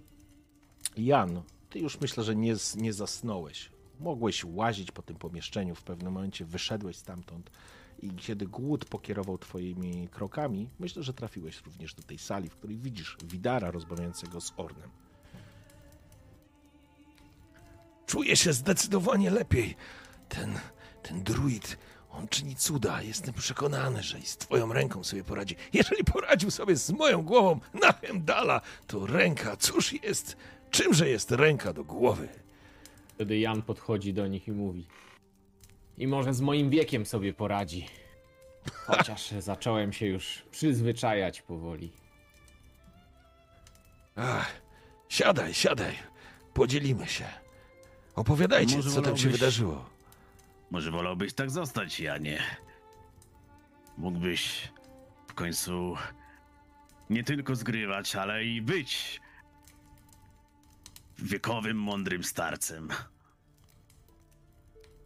Jan, 0.96 1.42
ty 1.70 1.78
już 1.78 2.00
myślę, 2.00 2.24
że 2.24 2.36
nie, 2.36 2.54
nie 2.76 2.92
zasnąłeś. 2.92 3.70
Mogłeś 4.00 4.44
łazić 4.44 4.90
po 4.90 5.02
tym 5.02 5.16
pomieszczeniu, 5.16 5.74
w 5.74 5.82
pewnym 5.82 6.12
momencie 6.12 6.44
wyszedłeś 6.44 6.96
stamtąd 6.96 7.50
i 8.02 8.10
kiedy 8.10 8.46
głód 8.46 8.84
pokierował 8.84 9.38
twoimi 9.38 10.08
krokami, 10.08 10.68
myślę, 10.78 11.02
że 11.02 11.14
trafiłeś 11.14 11.62
również 11.66 11.94
do 11.94 12.02
tej 12.02 12.18
sali, 12.18 12.48
w 12.48 12.56
której 12.56 12.78
widzisz 12.78 13.16
Widara 13.24 13.70
rozmawiającego 13.70 14.40
z 14.40 14.52
Ornem. 14.56 14.90
Czuję 18.06 18.36
się 18.36 18.52
zdecydowanie 18.52 19.30
lepiej. 19.30 19.76
Ten, 20.28 20.58
ten 21.02 21.22
druid, 21.22 21.78
on 22.10 22.28
czyni 22.28 22.56
cuda. 22.56 23.02
Jestem 23.02 23.34
przekonany, 23.34 24.02
że 24.02 24.18
i 24.18 24.26
z 24.26 24.36
twoją 24.36 24.72
ręką 24.72 25.04
sobie 25.04 25.24
poradzi. 25.24 25.56
Jeżeli 25.72 26.04
poradził 26.04 26.50
sobie 26.50 26.76
z 26.76 26.90
moją 26.90 27.22
głową 27.22 27.60
na 27.74 27.92
Hemdala, 27.92 28.60
to 28.86 29.06
ręka, 29.06 29.56
cóż 29.56 29.92
jest, 29.92 30.36
czymże 30.70 31.08
jest 31.08 31.30
ręka 31.30 31.72
do 31.72 31.84
głowy? 31.84 32.28
Wtedy 33.08 33.38
Jan 33.38 33.62
podchodzi 33.62 34.14
do 34.14 34.26
nich 34.26 34.48
i 34.48 34.52
mówi. 34.52 34.86
I 35.98 36.06
może 36.06 36.34
z 36.34 36.40
moim 36.40 36.70
wiekiem 36.70 37.06
sobie 37.06 37.32
poradzi. 37.34 37.86
Chociaż 38.72 39.30
zacząłem 39.50 39.92
się 39.92 40.06
już 40.06 40.42
przyzwyczajać 40.50 41.42
powoli. 41.42 41.92
Ach, 44.16 44.52
siadaj, 45.08 45.54
siadaj. 45.54 45.94
Podzielimy 46.54 47.06
się. 47.06 47.24
Opowiadajcie, 48.14 48.76
Może 48.76 48.90
co 48.90 49.02
tam 49.02 49.16
się 49.16 49.22
wolałbyś- 49.28 49.32
wydarzyło. 49.32 49.90
Może 50.70 50.90
wolałbyś 50.90 51.32
tak 51.34 51.50
zostać, 51.50 52.00
Janie? 52.00 52.42
Mógłbyś 53.98 54.68
w 55.28 55.34
końcu 55.34 55.96
nie 57.10 57.24
tylko 57.24 57.56
zgrywać, 57.56 58.16
ale 58.16 58.44
i 58.44 58.62
być 58.62 59.20
wiekowym, 61.18 61.76
mądrym 61.76 62.24
starcem. 62.24 62.88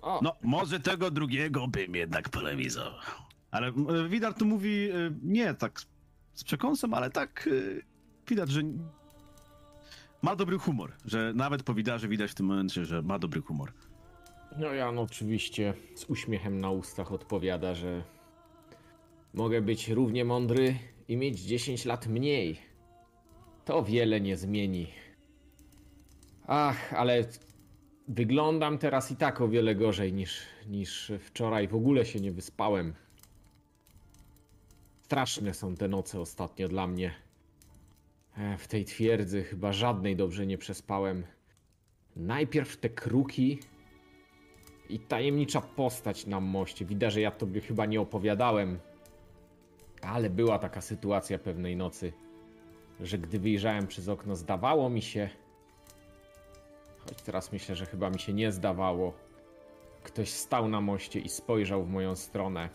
O, 0.07 0.21
No, 0.23 0.33
może 0.43 0.81
tego 0.81 1.11
drugiego 1.11 1.69
bym 1.69 1.95
jednak 1.95 2.29
polemizował. 2.29 2.93
Ale 3.51 3.67
e, 3.69 4.09
Widar 4.09 4.35
tu 4.35 4.47
mówi 4.47 4.91
e, 4.91 4.95
nie 5.23 5.55
tak 5.55 5.81
z- 6.35 6.45
przekąsem, 6.45 6.95
ale 6.95 7.11
tak 7.11 7.49
e, 7.49 7.81
widać, 8.29 8.51
że 8.51 8.61
ma 10.23 10.37
dobry 10.37 10.59
humor. 10.59 10.93
Że 11.05 11.33
nawet 11.35 11.63
po 11.63 11.75
Widarze 11.75 12.09
widać 12.09 12.31
w 12.31 12.35
tym 12.35 12.47
momencie, 12.47 12.85
że 12.85 13.03
ma 13.03 13.19
dobry 13.19 13.41
humor. 13.41 13.73
No 14.59 14.73
Jan 14.73 14.99
oczywiście 14.99 15.75
z 15.95 16.05
uśmiechem 16.05 16.61
na 16.61 16.71
ustach 16.71 17.13
odpowiada, 17.13 17.75
że 17.75 18.03
mogę 19.35 19.63
być 19.63 19.89
równie 19.89 20.25
mądry 20.25 20.79
i 21.09 21.17
mieć 21.17 21.41
10 21.41 21.85
lat 21.85 22.07
mniej. 22.07 22.59
To 23.65 23.83
wiele 23.83 24.21
nie 24.21 24.37
zmieni. 24.37 24.87
Ach, 26.47 26.93
ale 26.95 27.25
wyglądam 28.09 28.79
teraz 28.79 29.11
i 29.11 29.17
tak 29.17 29.41
o 29.41 29.49
wiele 29.49 29.75
gorzej 29.75 30.13
niż, 30.13 30.43
niż 30.69 31.13
wczoraj. 31.21 31.69
W 31.69 31.75
ogóle 31.75 32.07
się 32.07 32.21
nie 32.21 32.33
wyspałem. 32.33 32.95
Straszne 35.03 35.55
są 35.55 35.75
te 35.75 35.89
noce 35.89 36.21
ostatnio 36.21 36.69
dla 36.69 36.87
mnie. 36.87 37.15
E, 38.37 38.59
W 38.59 38.69
tej 38.69 38.85
twierdzy 38.85 39.45
chyba 39.45 39.73
żadnej 39.73 40.17
dobrze 40.17 40.47
nie 40.47 40.59
przespałem. 40.59 41.25
Najpierw 42.17 42.77
te 42.77 42.89
kruki, 42.89 43.59
i 44.89 44.99
tajemnicza 44.99 45.61
postać 45.61 46.27
na 46.27 46.41
moście. 46.41 46.85
Widać, 46.85 47.13
że 47.13 47.21
ja 47.21 47.31
tobie 47.31 47.61
chyba 47.61 47.87
nie 47.87 48.01
opowiadałem. 48.01 48.79
Ale 50.03 50.31
była 50.31 50.59
taka 50.59 50.81
sytuacja 50.81 51.39
pewnej 51.39 51.77
nocy, 51.77 52.13
że 53.01 53.19
gdy 53.19 53.39
wyjrzałem 53.39 53.87
przez 53.87 54.09
okno, 54.09 54.37
zdawało 54.37 54.91
mi 54.91 55.03
się. 55.03 55.31
Choć 57.09 57.23
teraz 57.23 57.53
myślę, 57.53 57.77
że 57.77 57.87
chyba 57.87 58.11
mi 58.11 58.19
się 58.19 58.33
nie 58.33 58.53
zdawało. 58.53 59.13
Ktoś 60.03 60.31
stał 60.31 60.69
na 60.69 60.81
moście 60.81 61.21
i 61.21 61.29
spojrzał 61.29 61.85
w 61.85 61.91
moją 61.91 62.17
stronę. 62.17 62.69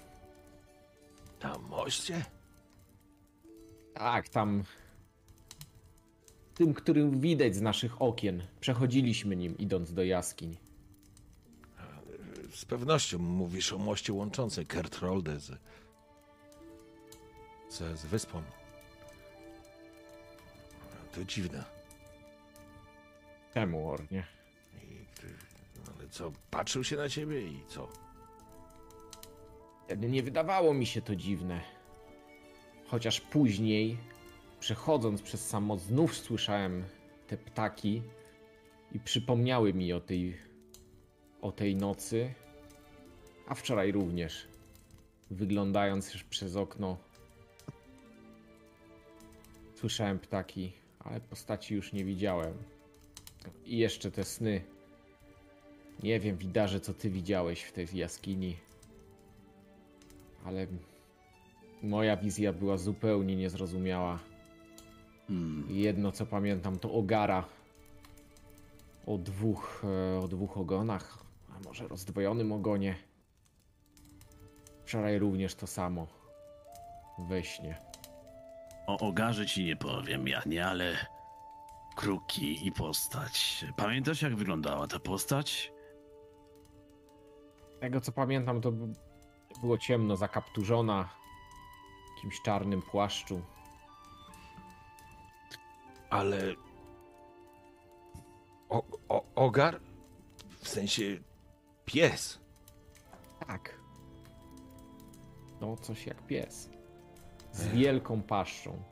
Na 1.43 1.57
moście? 1.57 2.25
Tak, 3.93 4.29
tam. 4.29 4.63
Tym, 6.53 6.73
którym 6.73 7.19
widać 7.19 7.55
z 7.55 7.61
naszych 7.61 8.01
okien. 8.01 8.43
Przechodziliśmy 8.59 9.35
nim, 9.35 9.57
idąc 9.57 9.93
do 9.93 10.03
jaskiń. 10.03 10.57
Z 12.53 12.65
pewnością 12.65 13.19
mówisz 13.19 13.73
o 13.73 13.77
moście 13.77 14.13
łączącej 14.13 14.65
Kertrolde 14.65 15.39
z, 15.39 15.51
z, 17.69 17.99
z 17.99 18.05
wyspą. 18.05 18.43
To 21.11 21.25
dziwne. 21.25 21.80
Czemu, 23.53 23.90
Ornie? 23.90 24.23
I, 24.84 25.06
ty- 25.22 25.28
no 25.88 25.94
ale 25.99 26.10
co, 26.10 26.32
patrzył 26.52 26.84
się 26.84 26.95
na 26.98 27.10
ciebie 27.10 27.41
i 27.41 27.64
co? 27.68 27.88
Wtedy 29.86 30.10
nie 30.10 30.23
wydawało 30.23 30.73
mi 30.73 30.86
się 30.86 31.02
to 31.02 31.15
dziwne. 31.15 31.61
Chociaż 32.88 33.22
później, 33.22 33.98
przechodząc 34.60 35.22
przez 35.22 35.48
samo, 35.49 35.78
znów 35.78 36.18
słyszałem 36.18 36.84
te 37.28 37.38
ptaki 37.38 38.02
i 38.91 38.99
przypomniały 38.99 39.73
mi 39.73 39.94
o 39.94 39.99
tej, 40.02 40.38
o 41.41 41.52
tej 41.52 41.76
nocy, 41.76 42.34
a 43.48 43.56
wczoraj 43.56 43.91
również. 43.91 44.48
Wyglądając 45.32 46.14
już 46.14 46.23
przez 46.23 46.56
okno, 46.56 46.98
słyszałem 49.76 50.19
ptaki, 50.19 50.73
ale 50.99 51.22
postaci 51.22 51.76
już 51.76 51.94
nie 51.94 52.06
widziałem. 52.06 52.53
I 53.65 53.77
jeszcze 53.77 54.11
te 54.11 54.23
sny. 54.23 54.61
Nie 56.03 56.19
wiem, 56.19 56.38
widarze, 56.38 56.80
co 56.80 56.93
ty 56.93 57.09
widziałeś 57.09 57.61
w 57.61 57.72
tej 57.72 57.88
jaskini 57.93 58.55
ale 60.45 60.68
moja 61.84 62.18
wizja 62.18 62.53
była 62.53 62.77
zupełnie 62.77 63.35
niezrozumiała. 63.35 64.19
Hmm. 65.27 65.65
Jedno 65.69 66.11
co 66.11 66.26
pamiętam 66.26 66.80
to 66.80 66.91
Ogara 66.91 67.45
o 69.05 69.18
dwóch, 69.18 69.84
e, 69.84 70.19
o 70.19 70.27
dwóch 70.27 70.57
ogonach, 70.57 71.18
a 71.49 71.68
może 71.68 71.88
rozdwojonym 71.88 72.51
ogonie. 72.51 72.95
Wczoraj 74.85 75.19
również 75.19 75.55
to 75.55 75.68
samo. 75.68 76.07
We 77.30 77.43
śnie. 77.43 77.77
O 78.88 78.97
ogarze 79.07 79.45
ci 79.45 79.63
nie 79.63 79.76
powiem, 79.76 80.27
Janie, 80.27 80.65
ale 80.65 81.05
kruki 81.95 82.68
i 82.68 82.72
postać. 82.72 83.65
Pamiętasz, 83.77 84.22
jak 84.22 84.35
wyglądała 84.35 84.88
ta 84.88 84.99
postać? 84.99 85.73
Tego 87.80 88.01
co 88.01 88.11
pamiętam 88.11 88.61
to 88.61 88.72
było 89.61 89.77
ciemno, 89.77 90.18
zakapturzona 90.18 91.09
w 92.05 92.15
jakimś 92.15 92.41
czarnym 92.41 92.81
płaszczu. 92.81 93.41
Ale. 96.09 96.38
O, 98.69 98.84
o, 99.09 99.23
ogar? 99.35 99.80
W 100.59 100.68
sensie 100.68 101.03
pies. 101.85 102.39
Tak. 103.47 103.81
No, 105.61 105.77
coś 105.77 106.05
jak 106.05 106.26
pies. 106.26 106.69
Z 107.51 107.68
wielką 107.68 108.22
paszczą. 108.22 108.90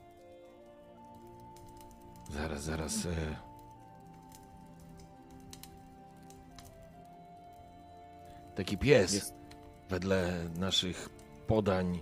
Zaraz, 2.29 2.63
zaraz. 2.63 3.05
E... 3.05 3.35
Taki 8.55 8.77
pies, 8.77 9.13
Jest 9.13 9.33
wedle 9.89 10.49
naszych 10.57 11.09
podań, 11.47 11.99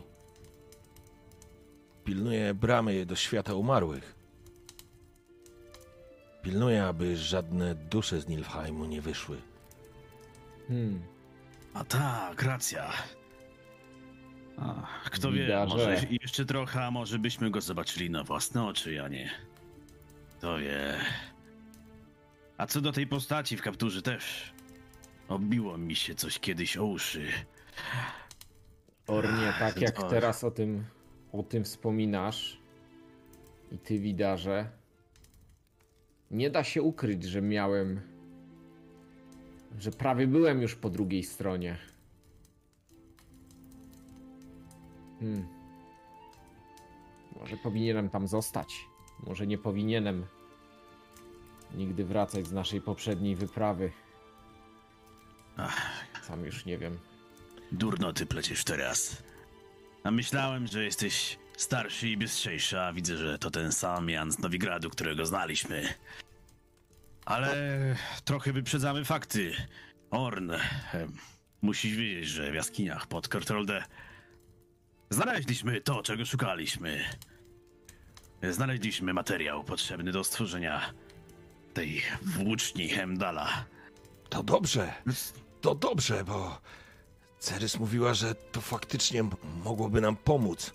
pilnuje 2.04 2.54
bramy 2.54 3.06
do 3.06 3.16
świata 3.16 3.54
umarłych. 3.54 4.16
Pilnuje, 6.42 6.86
aby 6.86 7.18
żadne 7.18 7.76
dusze 7.76 8.22
z 8.22 8.28
Nilfheimu 8.28 8.86
nie 8.86 9.02
wyszły. 9.02 9.38
Hmm. 10.68 11.02
A 11.74 11.84
tak, 11.84 12.44
racja. 12.44 12.92
A, 14.58 14.88
kto 15.06 15.32
wie, 15.32 15.66
może 15.68 16.02
jeszcze 16.22 16.46
trochę, 16.46 16.86
a 16.86 16.92
może 16.92 17.20
byśmy 17.20 17.52
go 17.52 17.62
zobaczyli 17.62 18.10
na 18.10 18.24
własne 18.24 18.66
oczy, 18.66 18.94
Janie. 18.94 19.47
Kto 20.38 20.58
wie. 20.58 20.96
A 22.58 22.68
co 22.68 22.82
do 22.82 22.92
tej 22.92 23.08
postaci 23.08 23.58
w 23.58 23.62
kapturze 23.62 24.02
też. 24.02 24.54
Obiło 25.30 25.78
mi 25.78 25.96
się 25.96 26.16
coś 26.16 26.40
kiedyś 26.40 26.78
o 26.78 26.86
uszy. 26.86 27.28
Ornie, 29.08 29.54
tak 29.60 29.82
jak 29.82 30.04
Oj. 30.04 30.10
teraz 30.10 30.44
o 30.44 30.52
tym, 30.52 30.86
o 31.32 31.44
tym 31.44 31.64
wspominasz 31.64 32.58
i 33.72 33.78
ty 33.78 34.00
widarze, 34.00 34.70
nie 36.32 36.50
da 36.50 36.64
się 36.64 36.82
ukryć, 36.82 37.24
że 37.24 37.42
miałem, 37.42 38.02
że 39.80 39.92
prawie 39.92 40.28
byłem 40.28 40.62
już 40.62 40.76
po 40.76 40.90
drugiej 40.90 41.24
stronie. 41.24 41.78
Hmm. 45.20 45.48
Może 47.40 47.58
powinienem 47.58 48.10
tam 48.10 48.28
zostać. 48.28 48.88
Może 49.24 49.48
nie 49.48 49.58
powinienem 49.58 50.26
nigdy 51.76 52.06
wracać 52.06 52.48
z 52.48 52.52
naszej 52.52 52.82
poprzedniej 52.82 53.36
wyprawy. 53.36 53.92
Ach, 55.58 55.92
Sam 56.24 56.46
już 56.46 56.66
nie 56.66 56.78
wiem. 56.78 56.98
durno 57.72 58.14
ty 58.14 58.26
pleciesz 58.26 58.64
teraz. 58.64 59.24
A 60.04 60.12
myślałem, 60.12 60.68
że 60.68 60.84
jesteś 60.84 61.40
starszy 61.58 62.10
i 62.10 62.18
bystrzejszy, 62.18 62.80
a 62.80 62.94
widzę, 62.94 63.18
że 63.18 63.40
to 63.40 63.52
ten 63.52 63.72
sam 63.72 64.10
Jan 64.10 64.32
z 64.32 64.40
Nowigradu, 64.40 64.90
którego 64.90 65.26
znaliśmy. 65.26 65.94
Ale 67.26 67.56
trochę 68.26 68.54
wyprzedzamy 68.54 69.06
fakty. 69.06 69.54
Orn, 70.12 70.52
em, 70.52 71.14
musisz 71.62 71.96
wiedzieć, 71.98 72.28
że 72.30 72.52
w 72.52 72.56
jaskiniach 72.56 73.08
pod 73.08 73.28
Kortrolde 73.28 73.84
znaleźliśmy 75.10 75.82
to, 75.82 76.04
czego 76.04 76.26
szukaliśmy. 76.26 77.04
Znaleźliśmy 78.44 79.14
materiał 79.14 79.64
potrzebny 79.64 80.12
do 80.12 80.24
stworzenia 80.24 80.82
tej 81.74 82.02
włóczni 82.22 82.90
Hemdala. 82.90 83.66
To 84.30 84.44
dobrze, 84.44 84.94
to 85.62 85.76
dobrze, 85.76 86.24
bo 86.24 86.62
Cerys 87.40 87.80
mówiła, 87.80 88.14
że 88.14 88.36
to 88.36 88.62
faktycznie 88.62 89.24
mogłoby 89.64 90.02
nam 90.02 90.16
pomóc 90.16 90.74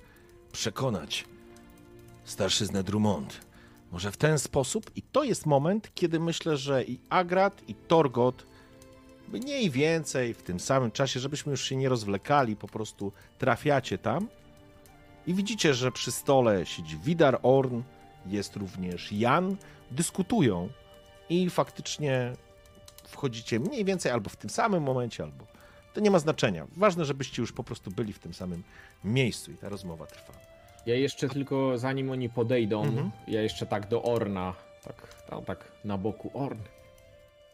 przekonać 0.52 1.24
starszyznę 2.24 2.82
Drummond. 2.82 3.40
Może 3.93 4.12
w 4.12 4.16
ten 4.16 4.39
sposób, 4.39 4.90
i 4.97 5.02
to 5.02 5.24
jest 5.24 5.47
moment, 5.47 5.90
kiedy 5.94 6.20
myślę, 6.20 6.56
że 6.56 6.84
i 6.84 7.01
Agrat, 7.09 7.68
i 7.68 7.74
Torgot, 7.74 8.47
mniej 9.28 9.70
więcej 9.70 10.34
w 10.34 10.43
tym 10.43 10.60
samym 10.60 10.90
czasie, 10.90 11.20
żebyśmy 11.20 11.51
już 11.51 11.64
się 11.64 11.76
nie 11.76 11.89
rozwlekali, 11.89 12.56
po 12.56 12.68
prostu 12.68 13.12
trafiacie 13.39 13.98
tam 13.98 14.28
i 15.27 15.35
widzicie, 15.35 15.74
że 15.74 15.93
przy 15.93 16.12
stole 16.12 16.66
siedzi 16.66 16.97
Widar 16.99 17.39
Orn, 17.43 17.82
jest 18.27 18.57
również 18.57 19.12
Jan, 19.12 19.57
dyskutują 19.90 20.69
i 21.28 21.51
faktycznie 21.51 22.32
wchodzicie 23.09 23.61
mniej 23.61 23.85
więcej 23.85 24.12
albo 24.12 24.31
w 24.31 24.36
tym 24.36 24.51
samym 24.51 24.82
momencie, 24.82 25.23
albo 25.23 25.44
to 25.94 26.01
nie 26.01 26.11
ma 26.11 26.19
znaczenia. 26.19 26.66
Ważne, 26.77 27.05
żebyście 27.05 27.43
już 27.43 27.53
po 27.53 27.65
prostu 27.65 27.90
byli 27.90 28.12
w 28.12 28.19
tym 28.19 28.35
samym 28.35 28.62
miejscu 29.05 29.53
i 29.53 29.57
ta 29.57 29.69
rozmowa 29.69 30.07
trwa. 30.07 30.32
Ja 30.86 30.94
jeszcze 30.94 31.28
tylko, 31.28 31.78
zanim 31.78 32.11
oni 32.11 32.28
podejdą, 32.28 32.82
Mhm. 32.85 33.11
ja 33.28 33.43
jeszcze 33.43 33.66
tak 33.66 33.89
do 33.89 34.03
Orna, 34.03 34.55
tak, 34.85 35.24
tam, 35.31 35.44
tak 35.44 35.73
na 35.85 35.99
boku. 35.99 36.31
Orn, 36.35 36.59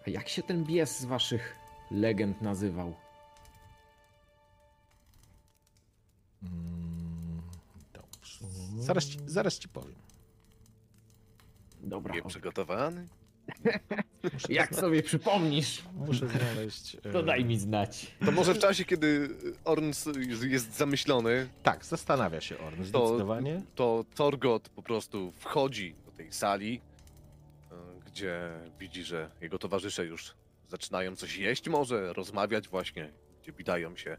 a 0.07 0.11
jak 0.11 0.29
się 0.29 0.43
ten 0.43 0.65
bies 0.65 0.99
z 1.01 1.05
waszych 1.05 1.57
legend 1.91 2.43
nazywał? 2.43 2.95
Zaraz 8.79 9.05
ci, 9.05 9.19
zaraz 9.27 9.59
ci 9.59 9.69
powiem. 9.69 9.95
Dobra, 11.81 12.15
Nie 12.15 12.23
przygotowany? 12.23 13.09
Muszę 14.33 14.53
jak 14.53 14.75
sobie 14.75 15.03
przypomnisz, 15.03 15.83
Muszę 15.95 16.29
znaleźć. 16.29 16.95
e, 17.05 17.13
to 17.13 17.23
daj 17.23 17.45
mi 17.45 17.59
znać. 17.59 18.17
To 18.25 18.33
może 18.33 18.55
w 18.55 18.59
czasie, 18.69 18.85
kiedy 18.85 19.29
Orn 19.65 19.93
jest 20.43 20.77
zamyślony, 20.77 21.49
Tak, 21.63 21.85
zastanawia 21.85 22.41
się 22.41 22.59
Orn, 22.59 22.85
zdecydowanie. 22.85 23.63
to 23.75 24.05
Torgot 24.15 24.69
po 24.69 24.83
prostu 24.83 25.33
wchodzi 25.37 25.95
do 26.05 26.11
tej 26.13 26.33
sali, 26.33 26.81
e, 27.73 27.75
gdzie 28.07 28.51
widzi, 28.81 29.05
że 29.05 29.31
jego 29.41 29.59
towarzysze 29.59 30.05
już 30.07 30.35
zaczynają 30.69 31.17
coś 31.17 31.37
jeść 31.37 31.69
może, 31.69 32.13
rozmawiać 32.13 32.69
właśnie, 32.69 33.13
gdzie 33.43 33.53
witają 33.53 33.97
się 33.97 34.17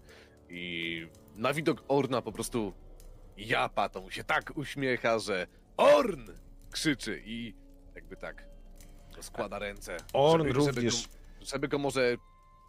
i 0.49 1.07
na 1.35 1.53
widok 1.53 1.83
Orna 1.87 2.21
po 2.21 2.31
prostu 2.31 2.73
japa, 3.47 3.89
to 3.89 4.01
mu 4.01 4.11
się 4.11 4.23
tak 4.23 4.51
uśmiecha, 4.55 5.19
że 5.19 5.47
Orn 5.77 6.31
krzyczy 6.71 7.21
i 7.25 7.53
jakby 7.95 8.15
tak 8.15 8.45
rozkłada 9.15 9.59
ręce. 9.59 9.97
Orn 10.13 10.47
żeby, 10.47 10.53
również. 10.53 10.93
Żeby 10.93 11.07
go, 11.39 11.45
żeby 11.45 11.67
go 11.67 11.77
może 11.77 12.17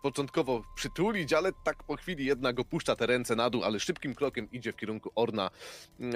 początkowo 0.03 0.63
przytulić, 0.75 1.33
ale 1.33 1.53
tak 1.65 1.83
po 1.83 1.97
chwili 1.97 2.25
jednak 2.25 2.61
opuszcza 2.61 2.97
te 2.97 3.07
ręce 3.07 3.37
na 3.37 3.51
dół, 3.51 3.65
ale 3.65 3.81
szybkim 3.81 4.15
krokiem 4.15 4.51
idzie 4.53 4.73
w 4.73 4.77
kierunku 4.77 5.11
Orna. 5.15 5.51
E, 6.01 6.15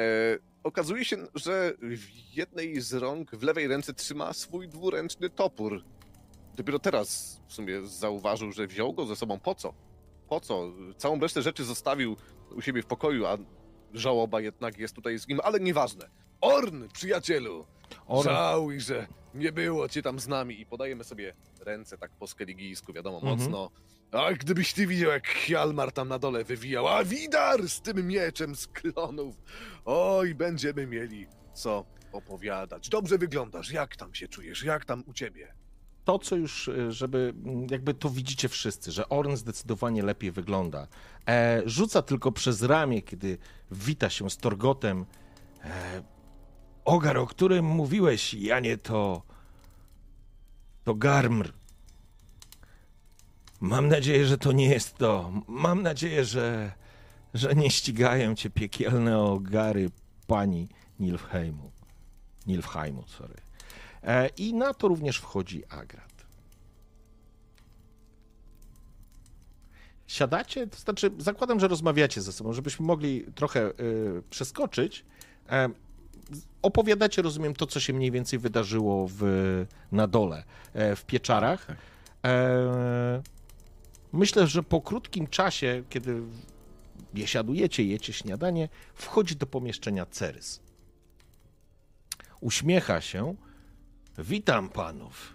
okazuje 0.62 1.04
się, 1.04 1.16
że 1.34 1.72
w 1.78 2.36
jednej 2.36 2.80
z 2.80 2.92
rąk, 2.92 3.30
w 3.30 3.42
lewej 3.42 3.68
ręce 3.68 3.94
trzyma 3.94 4.32
swój 4.32 4.68
dwuręczny 4.68 5.30
topór. 5.30 5.84
Dopiero 6.56 6.78
teraz 6.78 7.40
w 7.46 7.52
sumie 7.52 7.86
zauważył, 7.86 8.52
że 8.52 8.66
wziął 8.66 8.92
go 8.92 9.06
ze 9.06 9.16
sobą. 9.16 9.40
Po 9.40 9.54
co? 9.54 9.74
Po 10.28 10.40
co? 10.40 10.72
Całą 10.96 11.20
resztę 11.20 11.42
rzeczy 11.42 11.64
zostawił 11.64 12.16
u 12.50 12.62
siebie 12.62 12.82
w 12.82 12.86
pokoju, 12.86 13.26
a 13.26 13.38
żałoba 13.94 14.40
jednak 14.40 14.78
jest 14.78 14.94
tutaj 14.94 15.18
z 15.18 15.28
nim, 15.28 15.40
ale 15.44 15.60
nieważne. 15.60 16.08
Orn, 16.40 16.88
przyjacielu! 16.92 17.66
Orn, 18.06 18.28
Żałuj, 18.28 18.80
że 18.80 19.06
nie 19.34 19.52
było 19.52 19.88
cię 19.88 20.02
tam 20.02 20.18
z 20.20 20.28
nami 20.28 20.60
i 20.60 20.66
podajemy 20.66 21.04
sobie 21.04 21.34
ręce 21.60 21.98
tak 21.98 22.10
po 22.10 22.26
skeligijsku, 22.26 22.92
wiadomo, 22.92 23.16
Mhm. 23.16 23.38
mocno. 23.38 23.70
A 24.12 24.32
gdybyś 24.32 24.72
ty 24.72 24.86
widział, 24.86 25.10
jak 25.10 25.28
Hjalmar 25.28 25.92
tam 25.92 26.08
na 26.08 26.18
dole 26.18 26.44
wywijał, 26.44 26.88
a 26.88 27.04
Widar 27.04 27.68
z 27.68 27.80
tym 27.80 28.06
mieczem 28.08 28.56
z 28.56 28.66
klonów. 28.66 29.34
Oj, 29.84 30.34
będziemy 30.34 30.86
mieli 30.86 31.26
co 31.54 31.84
opowiadać. 32.12 32.88
Dobrze 32.88 33.18
wyglądasz, 33.18 33.70
jak 33.70 33.96
tam 33.96 34.14
się 34.14 34.28
czujesz, 34.28 34.62
jak 34.64 34.84
tam 34.84 35.04
u 35.06 35.12
ciebie? 35.12 35.54
To, 36.04 36.18
co 36.18 36.36
już, 36.36 36.68
e, 36.68 36.92
żeby 36.92 37.34
mm, 37.44 37.66
jakby 37.70 37.94
to 37.94 38.10
widzicie 38.10 38.48
wszyscy, 38.48 38.92
że 38.92 39.08
Orn 39.08 39.36
zdecydowanie 39.36 40.02
lepiej 40.02 40.32
wygląda. 40.32 40.86
E, 41.28 41.62
rzuca 41.66 42.02
tylko 42.02 42.32
przez 42.32 42.62
ramię, 42.62 43.02
kiedy 43.02 43.38
wita 43.70 44.10
się 44.10 44.30
z 44.30 44.36
Torgotem. 44.36 45.06
E, 45.64 46.02
ogar, 46.84 47.16
o 47.16 47.26
którym 47.26 47.64
mówiłeś, 47.64 48.34
Janie, 48.34 48.76
to. 48.76 49.22
to 50.84 50.94
Garmr. 50.94 51.52
Mam 53.60 53.88
nadzieję, 53.88 54.26
że 54.26 54.38
to 54.38 54.52
nie 54.52 54.68
jest 54.68 54.96
to. 54.98 55.32
Mam 55.48 55.82
nadzieję, 55.82 56.24
że. 56.24 56.72
że 57.34 57.54
nie 57.54 57.70
ścigają 57.70 58.34
cię 58.34 58.50
piekielne 58.50 59.18
ogary 59.18 59.90
pani 60.26 60.68
Nilfheimu. 61.00 61.70
Nilfheimu, 62.46 63.04
sorry. 63.06 63.43
E, 64.04 64.28
I 64.28 64.54
na 64.54 64.74
to 64.74 64.88
również 64.88 65.18
wchodzi 65.18 65.64
Agrat. 65.68 66.14
Siadacie, 70.06 70.66
to 70.66 70.78
znaczy 70.78 71.10
zakładam, 71.18 71.60
że 71.60 71.68
rozmawiacie 71.68 72.22
ze 72.22 72.32
sobą, 72.32 72.52
żebyśmy 72.52 72.86
mogli 72.86 73.24
trochę 73.34 73.70
y, 73.70 74.22
przeskoczyć. 74.30 75.04
E, 75.50 75.68
opowiadacie, 76.62 77.22
rozumiem, 77.22 77.54
to, 77.54 77.66
co 77.66 77.80
się 77.80 77.92
mniej 77.92 78.10
więcej 78.10 78.38
wydarzyło 78.38 79.08
w, 79.10 79.22
na 79.92 80.06
dole, 80.06 80.44
e, 80.74 80.96
w 80.96 81.04
pieczarach. 81.04 81.66
E, 82.24 83.22
myślę, 84.12 84.46
że 84.46 84.62
po 84.62 84.80
krótkim 84.80 85.26
czasie, 85.26 85.82
kiedy 85.90 86.22
biesiadujecie, 87.14 87.84
jecie 87.84 88.12
śniadanie, 88.12 88.68
wchodzi 88.94 89.36
do 89.36 89.46
pomieszczenia 89.46 90.06
Cerys. 90.06 90.60
Uśmiecha 92.40 93.00
się, 93.00 93.34
Witam 94.18 94.68
panów. 94.68 95.34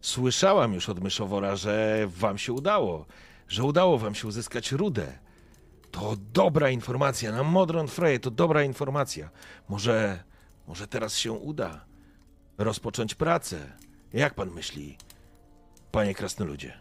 Słyszałam 0.00 0.74
już 0.74 0.88
od 0.88 1.00
myszowora, 1.00 1.56
że 1.56 2.04
wam 2.06 2.38
się 2.38 2.52
udało, 2.52 3.06
że 3.48 3.64
udało 3.64 3.98
wam 3.98 4.14
się 4.14 4.28
uzyskać 4.28 4.72
rudę. 4.72 5.18
To 5.90 6.16
dobra 6.32 6.70
informacja, 6.70 7.32
na 7.32 7.42
Modron 7.42 7.88
Freje 7.88 8.20
to 8.20 8.30
dobra 8.30 8.62
informacja. 8.62 9.30
Może, 9.68 10.24
może 10.66 10.86
teraz 10.88 11.16
się 11.16 11.32
uda 11.32 11.84
rozpocząć 12.58 13.14
pracę. 13.14 13.72
Jak 14.12 14.34
pan 14.34 14.50
myśli, 14.50 14.96
panie 15.92 16.14
krasnoludzie? 16.14 16.78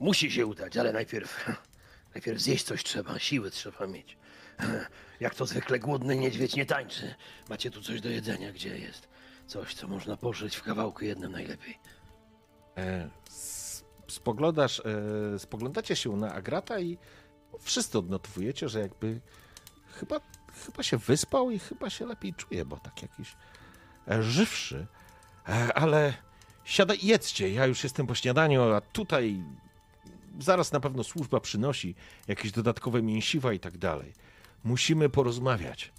Musi 0.00 0.30
się 0.30 0.46
udać, 0.46 0.76
ale 0.76 0.92
najpierw. 0.92 1.46
Najpierw 2.14 2.40
zjeść 2.40 2.64
coś 2.64 2.84
trzeba, 2.84 3.18
siły 3.18 3.50
trzeba 3.50 3.86
mieć. 3.86 4.16
Jak 5.20 5.34
to 5.34 5.46
zwykle 5.46 5.78
głodny 5.78 6.16
niedźwiedź 6.16 6.56
nie 6.56 6.66
tańczy. 6.66 7.14
Macie 7.48 7.70
tu 7.70 7.82
coś 7.82 8.00
do 8.00 8.08
jedzenia, 8.08 8.52
gdzie 8.52 8.78
jest? 8.78 9.08
Coś, 9.46 9.74
co 9.74 9.88
można 9.88 10.16
pożyć 10.16 10.56
w 10.56 10.62
kawałku 10.62 11.04
jednym 11.04 11.32
najlepiej. 11.32 11.78
E, 12.76 13.08
spoglądasz, 14.08 14.82
e, 15.34 15.38
spoglądacie 15.38 15.96
się 15.96 16.16
na 16.16 16.32
Agrata 16.32 16.80
i 16.80 16.98
wszyscy 17.60 17.98
odnotowujecie, 17.98 18.68
że 18.68 18.80
jakby 18.80 19.20
chyba, 19.92 20.20
chyba 20.66 20.82
się 20.82 20.96
wyspał 20.96 21.50
i 21.50 21.58
chyba 21.58 21.90
się 21.90 22.06
lepiej 22.06 22.34
czuje, 22.34 22.64
bo 22.64 22.76
tak 22.76 23.02
jakiś 23.02 23.36
e, 24.10 24.22
żywszy. 24.22 24.86
E, 25.48 25.74
ale 25.74 26.14
siadaj 26.64 26.98
jedzcie, 27.02 27.50
ja 27.50 27.66
już 27.66 27.84
jestem 27.84 28.06
po 28.06 28.14
śniadaniu, 28.14 28.62
a 28.62 28.80
tutaj 28.80 29.44
zaraz 30.38 30.72
na 30.72 30.80
pewno 30.80 31.04
służba 31.04 31.40
przynosi 31.40 31.94
jakieś 32.28 32.52
dodatkowe 32.52 33.02
mięsiwa 33.02 33.52
i 33.52 33.60
tak 33.60 33.78
dalej. 33.78 34.12
Musimy 34.64 35.08
porozmawiać. 35.08 35.92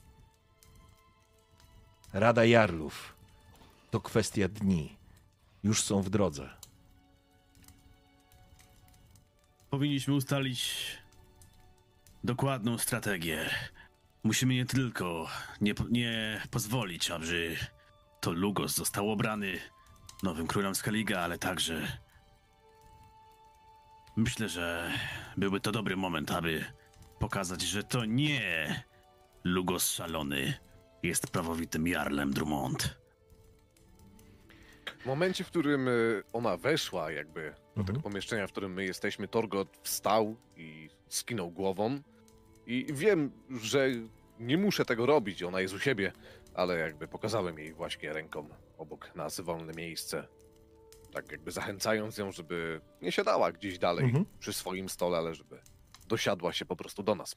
Rada 2.14 2.46
Jarlów 2.46 3.16
to 3.92 4.02
kwestia 4.02 4.48
dni. 4.48 4.98
Już 5.64 5.84
są 5.84 6.02
w 6.02 6.10
drodze. 6.10 6.50
Powinniśmy 9.70 10.14
ustalić 10.14 10.86
dokładną 12.24 12.78
strategię. 12.78 13.50
Musimy 14.24 14.54
nie 14.54 14.66
tylko 14.66 15.28
nie, 15.62 15.74
nie 15.90 16.42
pozwolić, 16.52 17.12
aby 17.12 17.58
to 18.22 18.32
Lugos 18.32 18.76
został 18.76 19.12
obrany 19.12 19.60
nowym 20.24 20.48
królem 20.48 20.76
Skaliga, 20.76 21.20
ale 21.20 21.38
także 21.38 21.98
myślę, 24.16 24.50
że 24.50 24.92
byłby 25.38 25.60
to 25.60 25.72
dobry 25.72 25.98
moment, 25.98 26.32
aby 26.32 26.66
pokazać, 27.20 27.62
że 27.62 27.84
to 27.84 28.06
nie 28.06 28.84
Lugos 29.44 29.90
szalony 29.92 30.54
jest 31.04 31.28
prawowitym 31.32 31.88
jarlem 31.88 32.34
Drummond. 32.34 33.00
W 35.00 35.06
momencie, 35.06 35.44
w 35.44 35.48
którym 35.48 35.88
y, 35.88 36.24
ona 36.34 36.58
weszła 36.58 37.12
jakby 37.12 37.42
do 37.52 37.82
Mhm. 37.82 37.86
tego 37.88 38.00
pomieszczenia, 38.00 38.48
w 38.48 38.52
którym 38.52 38.74
my 38.74 38.86
jesteśmy, 38.86 39.28
Torgot 39.28 39.78
wstał 39.84 40.36
i 40.58 40.90
skinął 41.10 41.52
głową. 41.52 42.00
I 42.66 42.86
wiem, 42.94 43.32
że 43.62 43.88
nie 44.40 44.58
muszę 44.58 44.86
tego 44.86 45.06
robić, 45.06 45.44
ona 45.44 45.62
jest 45.62 45.74
u 45.74 45.80
siebie, 45.80 46.12
ale 46.54 46.78
jakby 46.80 47.08
pokazałem 47.08 47.60
jej 47.60 47.74
właśnie 47.74 48.14
ręką 48.14 48.50
obok 48.78 49.16
nas 49.16 49.40
wolne 49.42 49.74
miejsce. 49.74 50.28
Tak 51.14 51.32
jakby 51.32 51.52
zachęcając 51.52 52.18
ją, 52.18 52.32
żeby 52.32 52.82
nie 53.02 53.12
siadała 53.12 53.52
gdzieś 53.52 53.80
dalej 53.80 54.06
Mhm. 54.06 54.26
przy 54.40 54.54
swoim 54.54 54.90
stole, 54.90 55.18
ale 55.18 55.36
żeby 55.36 55.62
dosiadła 56.10 56.54
się 56.54 56.66
po 56.66 56.76
prostu 56.76 57.04
do 57.04 57.16
nas. 57.16 57.36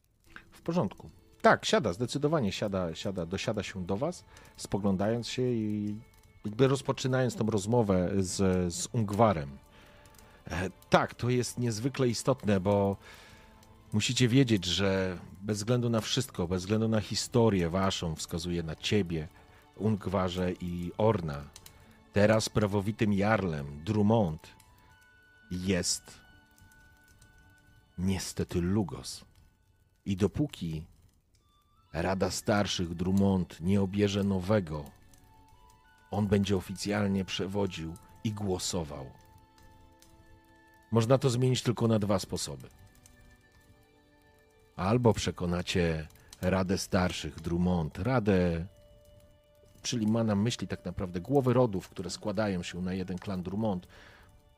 W 0.52 0.60
porządku. 0.62 1.10
Tak, 1.42 1.64
siada, 1.64 1.92
zdecydowanie 1.92 2.52
siada, 2.52 2.94
siada, 2.94 3.26
dosiada 3.26 3.62
się 3.62 3.86
do 3.86 3.96
was, 3.96 4.24
spoglądając 4.56 5.28
się 5.28 5.42
i 5.42 5.94
jakby 6.44 6.68
rozpoczynając 6.68 7.36
tą 7.36 7.46
rozmowę 7.46 8.10
z, 8.18 8.36
z 8.74 8.88
Ungwarem. 8.92 9.58
E, 10.50 10.70
tak, 10.90 11.14
to 11.14 11.30
jest 11.30 11.58
niezwykle 11.58 12.08
istotne, 12.08 12.60
bo 12.60 12.96
musicie 13.92 14.28
wiedzieć, 14.28 14.64
że 14.64 15.18
bez 15.42 15.58
względu 15.58 15.90
na 15.90 16.00
wszystko, 16.00 16.48
bez 16.48 16.62
względu 16.62 16.88
na 16.88 17.00
historię 17.00 17.70
waszą, 17.70 18.14
wskazuje 18.14 18.62
na 18.62 18.76
ciebie, 18.76 19.28
Ungwarze 19.76 20.52
i 20.60 20.92
Orna, 20.98 21.44
teraz 22.12 22.48
prawowitym 22.48 23.12
jarlem 23.12 23.84
Drummond 23.84 24.48
jest 25.50 26.21
niestety 27.98 28.60
Lugos. 28.60 29.24
I 30.04 30.16
dopóki 30.16 30.84
Rada 31.92 32.30
Starszych 32.30 32.94
Drummond 32.94 33.60
nie 33.60 33.80
obierze 33.82 34.24
nowego, 34.24 34.84
on 36.10 36.26
będzie 36.26 36.56
oficjalnie 36.56 37.24
przewodził 37.24 37.94
i 38.24 38.32
głosował. 38.32 39.06
Można 40.90 41.18
to 41.18 41.30
zmienić 41.30 41.62
tylko 41.62 41.88
na 41.88 41.98
dwa 41.98 42.18
sposoby. 42.18 42.68
Albo 44.76 45.12
przekonacie 45.12 46.08
Radę 46.42 46.78
Starszych 46.78 47.40
Drummond, 47.40 47.98
Radę, 47.98 48.66
czyli 49.82 50.06
ma 50.06 50.24
na 50.24 50.34
myśli 50.34 50.68
tak 50.68 50.84
naprawdę 50.84 51.20
głowy 51.20 51.52
rodów, 51.52 51.88
które 51.88 52.10
składają 52.10 52.62
się 52.62 52.82
na 52.82 52.94
jeden 52.94 53.18
klan 53.18 53.42
Drummond. 53.42 53.86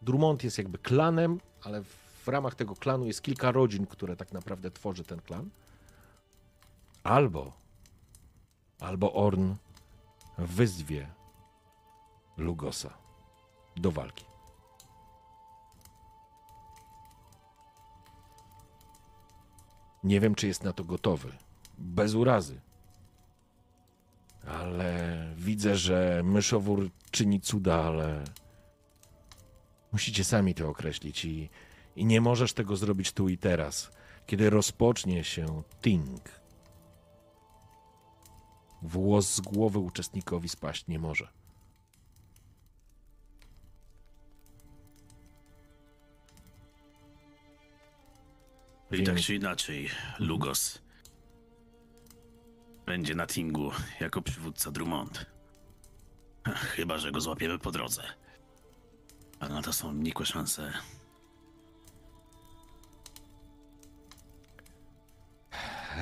Drummond 0.03 0.45
jest 0.45 0.59
jakby 0.59 0.79
klanem, 0.79 1.41
ale 1.63 1.83
w 1.85 2.04
ramach 2.29 2.55
tego 2.55 2.75
klanu 2.75 3.07
jest 3.07 3.23
kilka 3.23 3.53
rodzin, 3.53 3.87
które 3.87 4.17
tak 4.17 4.33
naprawdę 4.33 4.71
tworzy 4.71 5.05
ten 5.05 5.21
klan. 5.21 5.51
Albo, 7.03 7.53
albo 8.81 9.13
Orn 9.13 9.55
wyzwie 10.39 11.09
Lugosa 12.37 12.95
do 13.77 13.93
walki. 13.93 14.25
Nie 20.05 20.21
wiem, 20.21 20.35
czy 20.35 20.47
jest 20.47 20.65
na 20.65 20.73
to 20.73 20.85
gotowy. 20.85 21.33
Bez 21.79 22.15
urazy. 22.15 22.61
Ale 24.47 25.19
widzę, 25.37 25.77
że 25.77 26.23
myszowór 26.25 26.91
czyni 27.11 27.41
cuda, 27.41 27.85
ale 27.85 28.25
musicie 29.93 30.25
sami 30.25 30.55
to 30.55 30.69
określić 30.69 31.25
i, 31.25 31.51
i 31.97 32.07
nie 32.07 32.21
możesz 32.21 32.53
tego 32.53 32.77
zrobić 32.77 33.13
tu 33.13 33.29
i 33.29 33.39
teraz, 33.39 33.91
kiedy 34.27 34.51
rozpocznie 34.51 35.25
się 35.25 35.63
Ting. 35.83 36.21
Włos 38.83 39.35
z 39.35 39.41
głowy 39.41 39.79
uczestnikowi 39.79 40.49
spaść 40.49 40.87
nie 40.87 40.99
może. 40.99 41.29
I 48.91 49.05
tak 49.05 49.21
czy 49.21 49.35
inaczej, 49.35 49.91
Lugos 50.19 50.79
będzie 52.87 53.15
na 53.15 53.27
Tingu 53.27 53.71
jako 54.01 54.23
przywódca 54.23 54.71
Drummond. 54.71 55.27
Chyba, 56.45 56.99
że 56.99 57.13
go 57.13 57.21
złapiemy 57.21 57.59
po 57.59 57.71
drodze. 57.71 58.03
Ale 59.41 59.55
na 59.55 59.63
to 59.63 59.73
są 59.73 59.93
nikłe 59.93 60.27
szanse. 60.27 60.73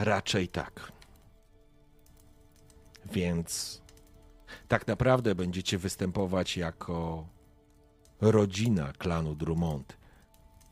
Raczej 0.01 0.49
tak. 0.49 0.93
Więc 3.13 3.83
tak 4.69 4.87
naprawdę 4.87 5.35
będziecie 5.35 5.79
występować 5.79 6.57
jako 6.57 7.27
rodzina 8.21 8.93
klanu 8.93 9.35
Drummond. 9.35 9.97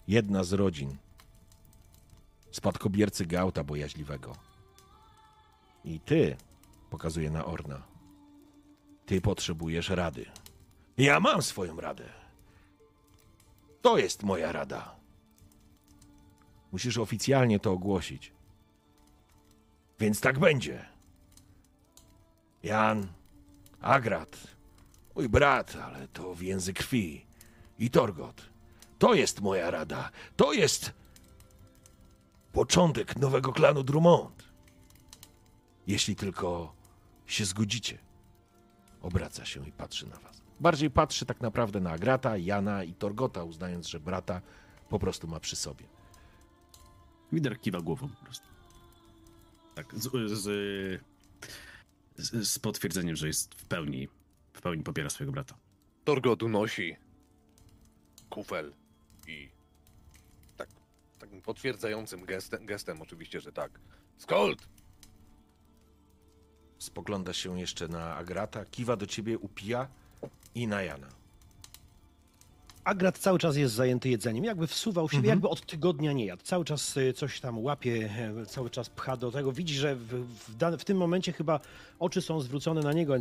Jedna 0.08 0.44
z 0.44 0.52
rodzin. 0.52 0.96
Spadkobiercy 2.50 3.26
Gauta 3.26 3.64
Bojaźliwego. 3.64 4.32
I 5.84 6.00
ty, 6.00 6.36
pokazuje 6.90 7.30
na 7.30 7.44
Orna, 7.44 7.82
ty 9.06 9.20
potrzebujesz 9.20 9.88
rady. 9.88 10.26
Ja 10.98 11.20
mam 11.20 11.42
swoją 11.42 11.80
radę. 11.80 12.04
To 13.82 13.98
jest 13.98 14.22
moja 14.22 14.52
rada. 14.52 14.96
Musisz 16.72 16.98
oficjalnie 16.98 17.60
to 17.60 17.72
ogłosić. 17.72 18.32
Więc 20.00 20.20
tak 20.20 20.38
będzie. 20.38 20.84
Jan, 22.62 23.08
Agrat, 23.80 24.36
mój 25.16 25.28
brat, 25.28 25.76
ale 25.76 26.08
to 26.08 26.34
więzy 26.34 26.72
krwi. 26.72 27.26
I 27.78 27.90
Torgot. 27.90 28.42
To 28.98 29.14
jest 29.14 29.40
moja 29.40 29.70
rada. 29.70 30.10
To 30.36 30.52
jest 30.52 30.92
początek 32.52 33.16
nowego 33.16 33.52
klanu 33.52 33.82
Drummond. 33.82 34.44
Jeśli 35.86 36.16
tylko 36.16 36.74
się 37.26 37.44
zgodzicie. 37.44 37.98
Obraca 39.02 39.44
się 39.44 39.68
i 39.68 39.72
patrzy 39.72 40.06
na 40.06 40.16
was. 40.18 40.42
Bardziej 40.60 40.90
patrzy 40.90 41.26
tak 41.26 41.40
naprawdę 41.40 41.80
na 41.80 41.90
Agrata, 41.90 42.36
Jana 42.36 42.84
i 42.84 42.94
Torgota, 42.94 43.44
uznając, 43.44 43.88
że 43.88 44.00
brata 44.00 44.40
po 44.88 44.98
prostu 44.98 45.28
ma 45.28 45.40
przy 45.40 45.56
sobie. 45.56 45.84
Wider 47.32 47.60
kiwa 47.60 47.80
głową 47.80 48.08
po 48.08 48.24
prostu. 48.24 48.49
Tak, 49.74 49.94
z, 49.94 50.10
z, 50.30 50.42
z, 52.16 52.48
z 52.48 52.58
potwierdzeniem, 52.58 53.16
że 53.16 53.26
jest 53.26 53.54
w 53.54 53.64
pełni, 53.64 54.08
w 54.52 54.60
pełni 54.60 54.82
popiera 54.82 55.10
swojego 55.10 55.32
brata. 55.32 55.54
Torgot 56.04 56.42
unosi 56.42 56.96
kufel 58.30 58.72
i 59.28 59.50
tak, 60.56 60.68
takim 61.18 61.42
potwierdzającym 61.42 62.24
gestem, 62.24 62.66
gestem 62.66 63.02
oczywiście, 63.02 63.40
że 63.40 63.52
tak. 63.52 63.80
Skold! 64.18 64.68
Spogląda 66.78 67.32
się 67.32 67.60
jeszcze 67.60 67.88
na 67.88 68.16
Agrata, 68.16 68.64
kiwa 68.64 68.96
do 68.96 69.06
ciebie, 69.06 69.38
upija 69.38 69.88
i 70.54 70.66
na 70.66 70.82
Jana. 70.82 71.19
Agrat 72.84 73.18
cały 73.18 73.38
czas 73.38 73.56
jest 73.56 73.74
zajęty 73.74 74.08
jedzeniem, 74.08 74.44
jakby 74.44 74.66
wsuwał 74.66 75.08
siebie, 75.08 75.18
Mhm. 75.18 75.30
jakby 75.36 75.48
od 75.48 75.66
tygodnia 75.66 76.12
nie 76.12 76.26
jadł. 76.26 76.42
Cały 76.42 76.64
czas 76.64 76.96
y, 76.96 77.12
coś 77.12 77.40
tam 77.40 77.58
łapie, 77.58 78.10
e, 78.42 78.46
cały 78.46 78.70
czas 78.70 78.88
pcha 78.90 79.16
do 79.16 79.30
tego. 79.30 79.52
Widzi, 79.52 79.74
że 79.74 79.96
w, 79.96 80.06
w, 80.48 80.56
dan- 80.56 80.78
w 80.78 80.84
tym 80.84 80.96
momencie 80.96 81.32
chyba 81.32 81.60
oczy 81.98 82.22
są 82.22 82.40
zwrócone 82.40 82.80
na 82.80 82.92
niego. 82.92 83.14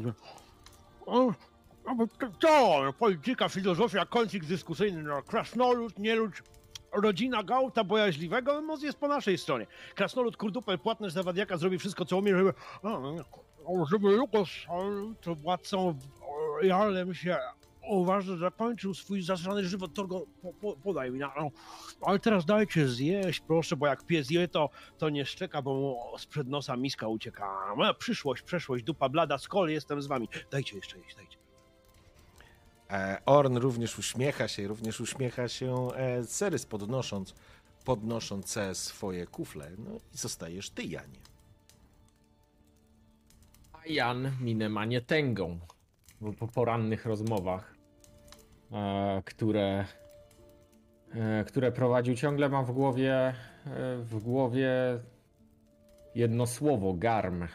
O, 1.06 1.34
to, 2.40 2.94
polityka, 2.99 3.49
filozofia, 3.49 4.06
konflikt 4.06 4.48
dyskusyjny, 4.48 5.03
no, 5.03 5.23
krasnolud, 5.23 5.99
nielud, 5.99 6.31
rodzina 6.94 7.44
Gauta 7.44 7.84
bojaźliwego, 7.84 8.53
no, 8.53 8.61
moc 8.61 8.84
jest 8.84 8.98
po 8.98 9.07
naszej 9.07 9.38
stronie. 9.38 9.68
Krasnolud, 9.95 10.38
kurdupel, 10.38 10.80
płatnerz 10.80 11.14
zawadiaka 11.14 11.57
zrobi 11.57 11.77
wszystko, 11.80 12.06
co 12.06 12.18
umie, 12.18 12.38
żeby, 12.38 12.53
żeby 13.91 14.10
Lukos, 14.11 14.49
to 15.22 15.36
władcą, 15.36 15.88
o, 16.22 16.61
Jarlem 16.64 17.14
się 17.14 17.38
uważa, 17.95 18.28
że 18.32 18.38
zakończył 18.38 18.94
swój 18.94 19.22
zasrany 19.22 19.64
żywot, 19.64 19.94
to 19.94 20.07
go 20.07 20.26
po, 20.41 20.53
po, 20.53 20.76
podaj 20.76 21.11
mi. 21.11 21.20
No, 21.20 21.52
ale 22.02 22.20
teraz 22.20 22.45
dajcie 22.45 22.88
zjeść, 22.88 23.40
proszę, 23.40 23.76
bo 23.76 23.88
jak 23.88 24.06
pies 24.06 24.32
je, 24.32 24.48
to, 24.48 24.70
to 24.98 25.10
nie 25.10 25.26
szczeka, 25.26 25.61
bo 25.61 25.74
mu 25.74 26.18
sprzed 26.18 26.48
nosa 26.48 26.78
miska 26.78 27.07
ucieka. 27.07 27.76
No, 27.78 27.94
przyszłość, 27.94 28.41
przeszłość, 28.41 28.84
dupa 28.84 29.10
blada, 29.10 29.38
skol, 29.38 29.70
jestem 29.70 30.02
z 30.02 30.07
wami. 30.07 30.30
Dajcie 30.52 30.76
jeszcze 30.76 30.99
jeść, 30.99 31.16
dajcie. 31.16 31.38
E, 32.90 33.22
Orn 33.26 33.57
również 33.57 33.99
uśmiecha 33.99 34.48
się, 34.48 34.68
również 34.68 35.02
uśmiecha 35.02 35.48
się 35.48 35.88
e, 35.95 36.26
Cerys 36.26 36.66
podnosząc, 36.66 37.34
podnosząc 37.86 38.57
swoje 38.74 39.28
kufle. 39.28 39.72
No 39.78 39.91
i 40.14 40.18
zostajesz 40.18 40.70
ty, 40.70 40.84
Janie. 40.84 41.20
A 43.74 43.88
Jan 43.88 44.32
minę 44.41 44.70
ma 44.70 44.86
nie 44.86 45.02
tęgą, 45.02 45.60
bo 46.22 46.34
po 46.34 46.48
porannych 46.48 47.06
rozmowach, 47.06 47.78
które, 49.25 49.85
e, 51.13 51.43
które 51.43 51.71
prowadził, 51.71 52.15
ciągle 52.15 52.49
mam 52.49 52.65
w 52.65 52.71
głowie, 52.71 53.13
e, 53.15 53.33
w 53.97 54.19
głowie 54.23 54.69
jedno 56.15 56.47
słowo, 56.47 56.93
garm, 56.93 57.43
e, 57.43 57.47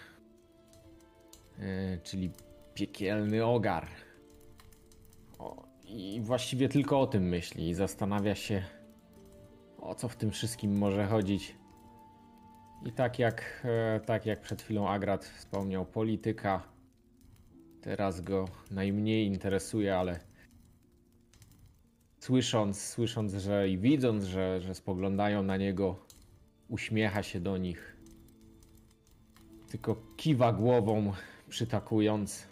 czyli 2.02 2.30
piekielny 2.74 3.44
ogar. 3.44 3.86
I 5.86 6.20
właściwie 6.20 6.68
tylko 6.68 7.00
o 7.00 7.06
tym 7.06 7.22
myśli 7.22 7.68
i 7.68 7.74
zastanawia 7.74 8.34
się, 8.34 8.62
o 9.78 9.94
co 9.94 10.08
w 10.08 10.16
tym 10.16 10.30
wszystkim 10.30 10.78
może 10.78 11.06
chodzić. 11.06 11.56
I 12.86 12.92
tak 12.92 13.18
jak, 13.18 13.62
e, 13.64 14.00
tak 14.00 14.26
jak 14.26 14.40
przed 14.40 14.62
chwilą 14.62 14.88
Agrat 14.88 15.24
wspomniał, 15.24 15.86
polityka 15.86 16.62
teraz 17.80 18.20
go 18.20 18.44
najmniej 18.70 19.26
interesuje, 19.26 19.96
ale 19.96 20.20
słysząc, 22.24 22.82
słysząc, 22.82 23.34
że 23.34 23.68
i 23.68 23.78
widząc, 23.78 24.24
że, 24.24 24.60
że 24.60 24.74
spoglądają 24.74 25.42
na 25.42 25.56
niego, 25.56 25.96
uśmiecha 26.68 27.22
się 27.22 27.40
do 27.40 27.56
nich. 27.56 27.96
Tylko 29.70 29.96
kiwa 30.16 30.52
głową, 30.52 31.12
przytakując, 31.48 32.46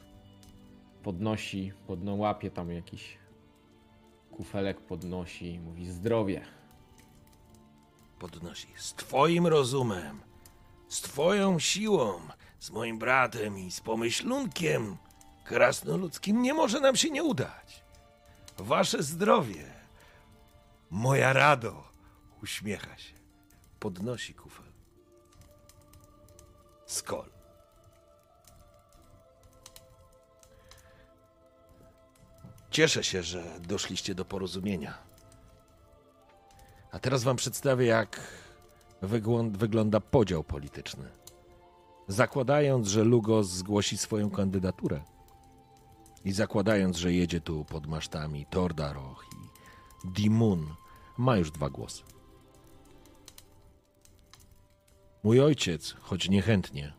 podnosi, 1.02 1.72
podno 1.86 2.14
łapie 2.14 2.50
tam 2.50 2.72
jakiś 2.72 3.18
kufelek 4.30 4.80
podnosi 4.80 5.46
i 5.54 5.60
mówi 5.60 5.86
zdrowie. 5.86 6.40
Podnosi. 8.18 8.68
Z 8.76 8.94
twoim 8.94 9.46
rozumem, 9.46 10.20
z 10.88 11.00
twoją 11.00 11.58
siłą, 11.58 12.20
z 12.60 12.70
moim 12.70 12.98
bratem 12.98 13.58
i 13.58 13.70
z 13.70 13.80
pomyślunkiem 13.80 14.96
krasnoludzkim 15.44 16.42
nie 16.42 16.54
może 16.54 16.80
nam 16.80 16.96
się 16.96 17.10
nie 17.10 17.24
udać. 17.24 17.61
Wasze 18.62 19.02
zdrowie, 19.02 19.64
moja 20.90 21.32
rado, 21.32 21.84
uśmiecha 22.42 22.98
się. 22.98 23.14
Podnosi 23.80 24.34
kufel. 24.34 24.66
Skol. 26.86 27.30
Cieszę 32.70 33.04
się, 33.04 33.22
że 33.22 33.44
doszliście 33.60 34.14
do 34.14 34.24
porozumienia. 34.24 34.98
A 36.92 36.98
teraz 36.98 37.22
wam 37.22 37.36
przedstawię, 37.36 37.86
jak 37.86 38.20
wyglą- 39.02 39.50
wygląda 39.56 40.00
podział 40.00 40.44
polityczny. 40.44 41.08
Zakładając, 42.08 42.88
że 42.88 43.04
Lugos 43.04 43.46
zgłosi 43.46 43.98
swoją 43.98 44.30
kandydaturę 44.30 45.02
i 46.24 46.32
zakładając, 46.32 46.96
że 46.96 47.12
jedzie 47.12 47.40
tu 47.40 47.64
pod 47.64 47.86
masztami 47.86 48.46
Tordaroch 48.50 49.26
i 49.32 49.36
Dimun, 50.08 50.74
ma 51.18 51.36
już 51.36 51.50
dwa 51.50 51.70
głosy. 51.70 52.02
Mój 55.22 55.40
ojciec, 55.40 55.94
choć 56.00 56.28
niechętnie, 56.28 56.92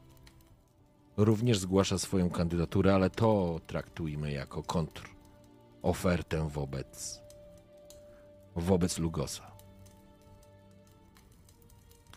również 1.17 1.59
zgłasza 1.59 1.97
swoją 1.97 2.29
kandydaturę, 2.29 2.95
ale 2.95 3.09
to 3.09 3.59
traktujmy 3.67 4.31
jako 4.31 4.63
kontrofertę 4.63 6.49
wobec 6.49 7.23
wobec 8.55 8.97
Lugosa. 8.97 9.51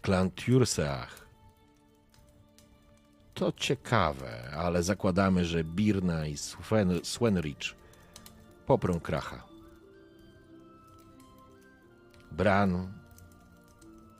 Klan 0.03 0.31
Turseach. 0.31 1.26
To 3.37 3.53
ciekawe, 3.53 4.51
ale 4.57 4.83
zakładamy, 4.83 5.45
że 5.45 5.65
Birna 5.65 6.27
i 6.27 6.37
Swen- 6.37 7.05
Swenrich 7.05 7.57
poprą 8.67 9.01
Kracha. 9.01 9.43
Bran, 12.33 12.93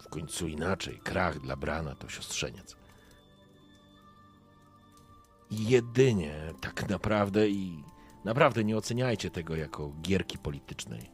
w 0.01 0.09
końcu 0.09 0.49
inaczej, 0.49 0.99
Krach 0.99 1.41
dla 1.41 1.57
Brana 1.57 1.95
to 1.95 2.09
siostrzeniec. 2.09 2.77
Jedynie 5.51 6.35
tak 6.61 6.89
naprawdę 6.89 7.49
i 7.49 7.83
naprawdę 8.25 8.65
nie 8.65 8.77
oceniajcie 8.77 9.31
tego 9.31 9.57
jako 9.57 9.93
gierki 10.03 10.39
politycznej. 10.39 11.11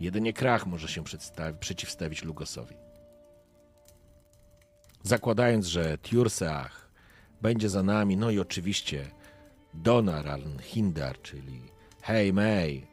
Jedynie 0.00 0.32
Krach 0.32 0.66
może 0.66 0.88
się 0.88 1.04
przeciwstawić 1.60 2.24
Lugosowi. 2.24 2.74
Zakładając, 5.02 5.66
że 5.66 5.98
Tjurseach 5.98 6.90
będzie 7.42 7.68
za 7.68 7.82
nami, 7.82 8.16
no 8.16 8.30
i 8.30 8.38
oczywiście 8.38 9.10
Donar 9.74 10.28
al-Hindar, 10.28 11.22
czyli 11.22 11.62
Hej 12.02 12.32
Mei, 12.32 12.86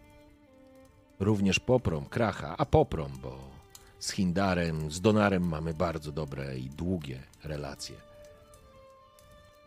również 1.20 1.60
poprą 1.60 2.06
Kracha, 2.06 2.56
a 2.58 2.66
poprą, 2.66 3.10
bo 3.22 3.58
z 4.00 4.12
Hindarem, 4.12 4.92
z 4.92 5.02
Donarem 5.02 5.48
mamy 5.48 5.74
bardzo 5.74 6.12
dobre 6.12 6.58
i 6.58 6.70
długie 6.70 7.24
relacje. 7.44 7.96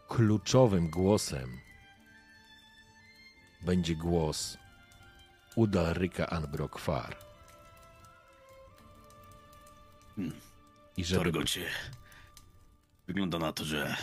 Kluczowym 0.09 0.91
głosem 0.91 1.59
będzie 3.63 3.97
głos 3.97 4.59
Udalryka 5.57 6.27
Anbrok-Far. 6.27 7.15
I 10.97 11.05
żeby... 11.05 11.25
Torgocie, 11.25 11.67
wygląda 13.11 13.39
na 13.39 13.53
to, 13.53 13.65
że 13.65 13.97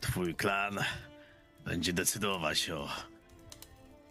twój 0.00 0.34
klan 0.34 0.78
będzie 1.64 1.92
decydować 1.92 2.70
o, 2.70 2.88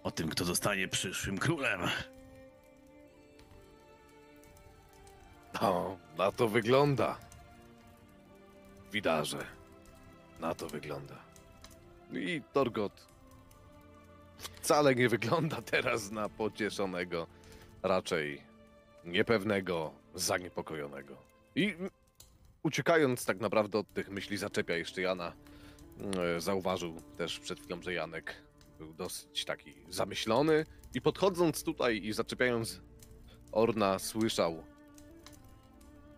o 0.03 0.11
tym, 0.11 0.30
kto 0.30 0.45
zostanie 0.45 0.88
przyszłym 0.88 1.38
królem. 1.38 1.81
No, 5.61 5.97
na 6.17 6.31
to 6.31 6.47
wygląda. 6.47 7.17
Widarze. 8.91 9.45
Na 10.39 10.55
to 10.55 10.67
wygląda. 10.67 11.15
I 12.11 12.41
Torgot 12.53 13.07
wcale 14.38 14.95
nie 14.95 15.09
wygląda 15.09 15.61
teraz 15.61 16.11
na 16.11 16.30
pocieszonego, 16.30 17.27
raczej 17.84 18.41
niepewnego, 19.05 19.93
zaniepokojonego. 20.15 21.15
I 21.55 21.75
uciekając 22.64 23.26
tak 23.26 23.40
naprawdę 23.40 23.80
od 23.80 23.94
tych 23.94 24.10
myśli, 24.10 24.38
zaczepia 24.38 24.76
jeszcze 24.76 25.02
Jana. 25.02 25.34
E, 26.38 26.41
Zauważył 26.41 27.02
też 27.18 27.40
przed 27.40 27.60
chwilą, 27.60 27.81
że 27.81 27.94
Janek 27.94 28.35
był 28.77 28.94
dosyć 28.94 29.45
taki 29.45 29.73
zamyślony 29.90 30.65
i 30.94 31.02
podchodząc 31.02 31.64
tutaj 31.64 32.03
i 32.03 32.14
zaczepiając 32.14 32.81
Orna 33.52 33.99
słyszał 33.99 34.64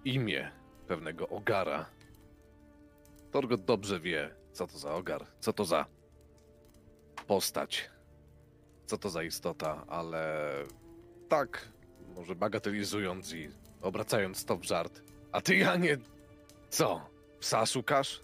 imię 0.06 0.52
pewnego 0.88 1.30
ogara. 1.30 1.86
Torgot 3.32 3.66
dobrze 3.66 4.00
wie, 4.00 4.36
co 4.52 4.68
to 4.68 4.78
za 4.78 4.94
ogar, 4.94 5.26
co 5.40 5.54
to 5.54 5.66
za 5.66 5.86
postać, 7.28 7.90
co 8.86 8.98
to 8.98 9.10
za 9.10 9.24
istota, 9.24 9.86
ale 9.88 10.54
tak, 11.30 11.70
może 12.16 12.36
bagatelizując 12.36 13.34
i 13.34 13.50
obracając 13.82 14.46
to 14.46 14.58
w 14.58 14.64
żart. 14.64 15.02
A 15.32 15.42
ty, 15.42 15.56
Janie, 15.56 15.98
co? 16.76 17.02
Psa 17.39 17.65
szukasz? 17.65 18.22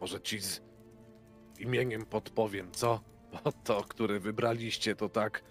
Może 0.00 0.20
ci 0.20 0.40
z 0.40 0.60
imieniem 1.58 2.06
podpowiem, 2.06 2.72
co? 2.72 3.00
Bo 3.32 3.52
to, 3.52 3.82
które 3.82 4.20
wybraliście, 4.20 4.96
to 4.96 5.08
tak, 5.08 5.42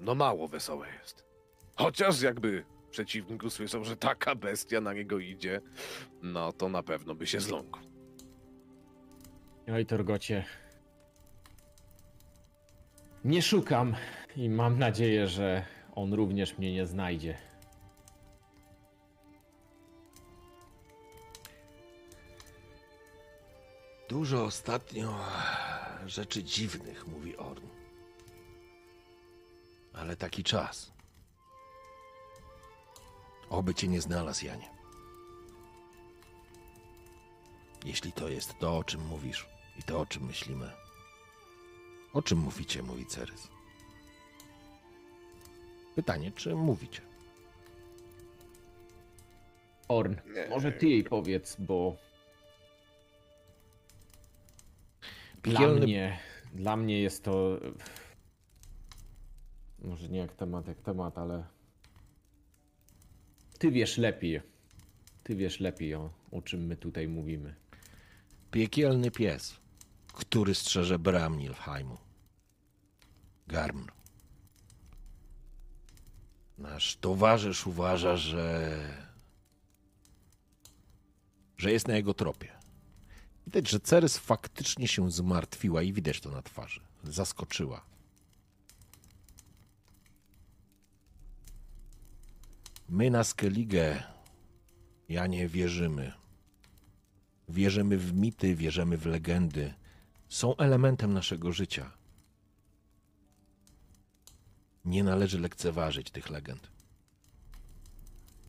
no 0.00 0.14
mało 0.14 0.48
wesołe 0.48 0.86
jest. 1.00 1.24
Chociaż 1.76 2.22
jakby 2.22 2.64
przeciwnik 2.90 3.42
usłyszał, 3.42 3.84
że 3.84 3.96
taka 3.96 4.34
bestia 4.34 4.80
na 4.80 4.92
niego 4.92 5.18
idzie, 5.18 5.60
no 6.22 6.52
to 6.52 6.68
na 6.68 6.82
pewno 6.82 7.14
by 7.14 7.26
się 7.26 7.40
zląkł. 7.40 7.78
Oj, 9.72 9.86
Torgocie. 9.86 10.44
Nie 13.24 13.42
szukam 13.42 13.94
i 14.36 14.48
mam 14.48 14.78
nadzieję, 14.78 15.26
że 15.28 15.64
on 15.94 16.12
również 16.12 16.58
mnie 16.58 16.72
nie 16.72 16.86
znajdzie. 16.86 17.38
Dużo 24.08 24.44
ostatnio 24.44 25.18
rzeczy 26.06 26.44
dziwnych, 26.44 27.06
mówi 27.06 27.36
Orn. 27.36 27.66
Ale 29.94 30.16
taki 30.16 30.44
czas. 30.44 30.92
Oby 33.50 33.74
cię 33.74 33.88
nie 33.88 34.00
znalazł, 34.00 34.44
Janie. 34.46 34.70
Jeśli 37.84 38.12
to 38.12 38.28
jest 38.28 38.58
to, 38.58 38.78
o 38.78 38.84
czym 38.84 39.06
mówisz 39.06 39.46
i 39.78 39.82
to, 39.82 40.00
o 40.00 40.06
czym 40.06 40.24
myślimy. 40.26 40.72
O 42.12 42.22
czym 42.22 42.38
mówicie, 42.38 42.82
mówi 42.82 43.06
Cerys. 43.06 43.48
Pytanie, 45.94 46.32
czy 46.32 46.54
mówicie? 46.54 47.00
Orn, 49.88 50.14
Nie. 50.34 50.48
może 50.48 50.72
ty 50.72 50.88
jej 50.88 51.04
powiedz, 51.04 51.56
bo 51.58 51.96
dla 55.46 55.60
Piekielny 55.60 55.86
mnie, 55.86 56.18
dla 56.54 56.76
mnie 56.76 57.00
jest 57.00 57.24
to 57.24 57.60
może 59.78 60.08
nie 60.08 60.18
jak 60.18 60.34
temat, 60.34 60.68
jak 60.68 60.80
temat, 60.80 61.18
ale 61.18 61.44
ty 63.58 63.70
wiesz 63.70 63.98
lepiej. 63.98 64.40
Ty 65.22 65.36
wiesz 65.36 65.60
lepiej 65.60 65.94
o, 65.94 66.10
o 66.32 66.42
czym 66.42 66.66
my 66.66 66.76
tutaj 66.76 67.08
mówimy. 67.08 67.54
Piekielny 68.50 69.10
pies, 69.10 69.56
który 70.12 70.54
strzeże 70.54 70.98
bram 70.98 71.38
Nilfheimu. 71.38 71.98
Garmr. 73.46 73.92
Nasz 76.58 76.96
towarzysz 76.96 77.66
uważa, 77.66 78.16
że. 78.16 78.76
że 81.56 81.72
jest 81.72 81.88
na 81.88 81.96
jego 81.96 82.14
tropie. 82.14 82.55
Widać, 83.46 83.70
że 83.70 83.80
Ceres 83.80 84.18
faktycznie 84.18 84.88
się 84.88 85.10
zmartwiła 85.10 85.82
i 85.82 85.92
widać 85.92 86.20
to 86.20 86.30
na 86.30 86.42
twarzy. 86.42 86.80
Zaskoczyła. 87.04 87.84
My 92.88 93.10
na 93.10 93.24
Skellige, 93.24 94.02
ja 95.08 95.26
nie 95.26 95.48
wierzymy. 95.48 96.12
Wierzymy 97.48 97.98
w 97.98 98.14
mity, 98.14 98.54
wierzymy 98.54 98.98
w 98.98 99.06
legendy. 99.06 99.74
Są 100.28 100.56
elementem 100.56 101.12
naszego 101.12 101.52
życia. 101.52 101.92
Nie 104.84 105.04
należy 105.04 105.40
lekceważyć 105.40 106.10
tych 106.10 106.30
legend. 106.30 106.70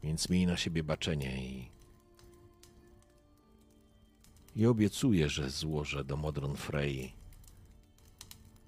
Więc 0.03 0.29
miej 0.29 0.45
na 0.45 0.57
siebie 0.57 0.83
baczenie 0.83 1.45
i. 1.45 1.76
I 4.57 4.65
obiecuję, 4.65 5.29
że 5.29 5.49
złożę 5.49 6.03
do 6.03 6.17
Modron 6.17 6.55
Frey 6.55 7.13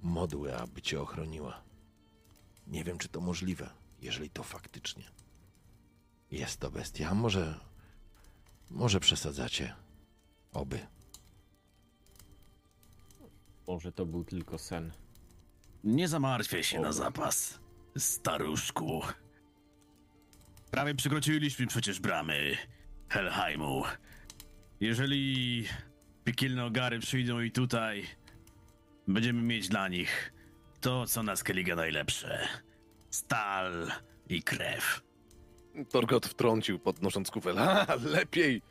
modły, 0.01 0.57
aby 0.57 0.81
cię 0.81 1.01
ochroniła. 1.01 1.61
Nie 2.67 2.83
wiem, 2.83 2.97
czy 2.97 3.07
to 3.09 3.21
możliwe, 3.21 3.69
jeżeli 4.01 4.29
to 4.29 4.43
faktycznie 4.43 5.03
jest 6.31 6.59
to 6.59 6.71
bestia. 6.71 7.09
A 7.09 7.13
może. 7.13 7.59
Może 8.69 8.99
przesadzacie. 8.99 9.75
Oby. 10.53 10.87
Może 13.67 13.91
to 13.91 14.05
był 14.05 14.23
tylko 14.23 14.57
sen. 14.57 14.91
Nie 15.83 16.07
zamartwiaj 16.07 16.63
się 16.63 16.79
na 16.79 16.91
zapas, 16.91 17.59
staruszku. 17.97 19.01
Prawie 20.71 20.95
przekroczyliśmy 20.95 21.67
przecież 21.67 21.99
bramy 21.99 22.57
Helheimu. 23.09 23.83
Jeżeli 24.79 25.65
piekielne 26.23 26.65
ogary 26.65 26.99
przyjdą 26.99 27.41
i 27.41 27.51
tutaj, 27.51 28.07
będziemy 29.07 29.41
mieć 29.41 29.69
dla 29.69 29.87
nich 29.87 30.33
to, 30.81 31.05
co 31.05 31.23
na 31.23 31.35
Skellige 31.35 31.75
najlepsze. 31.75 32.47
Stal 33.09 33.91
i 34.29 34.43
krew. 34.43 35.01
Torgot 35.89 36.25
wtrącił, 36.25 36.79
podnosząc 36.79 37.31
kufel. 37.31 37.59
A, 37.63 37.87
lepiej 38.03 38.61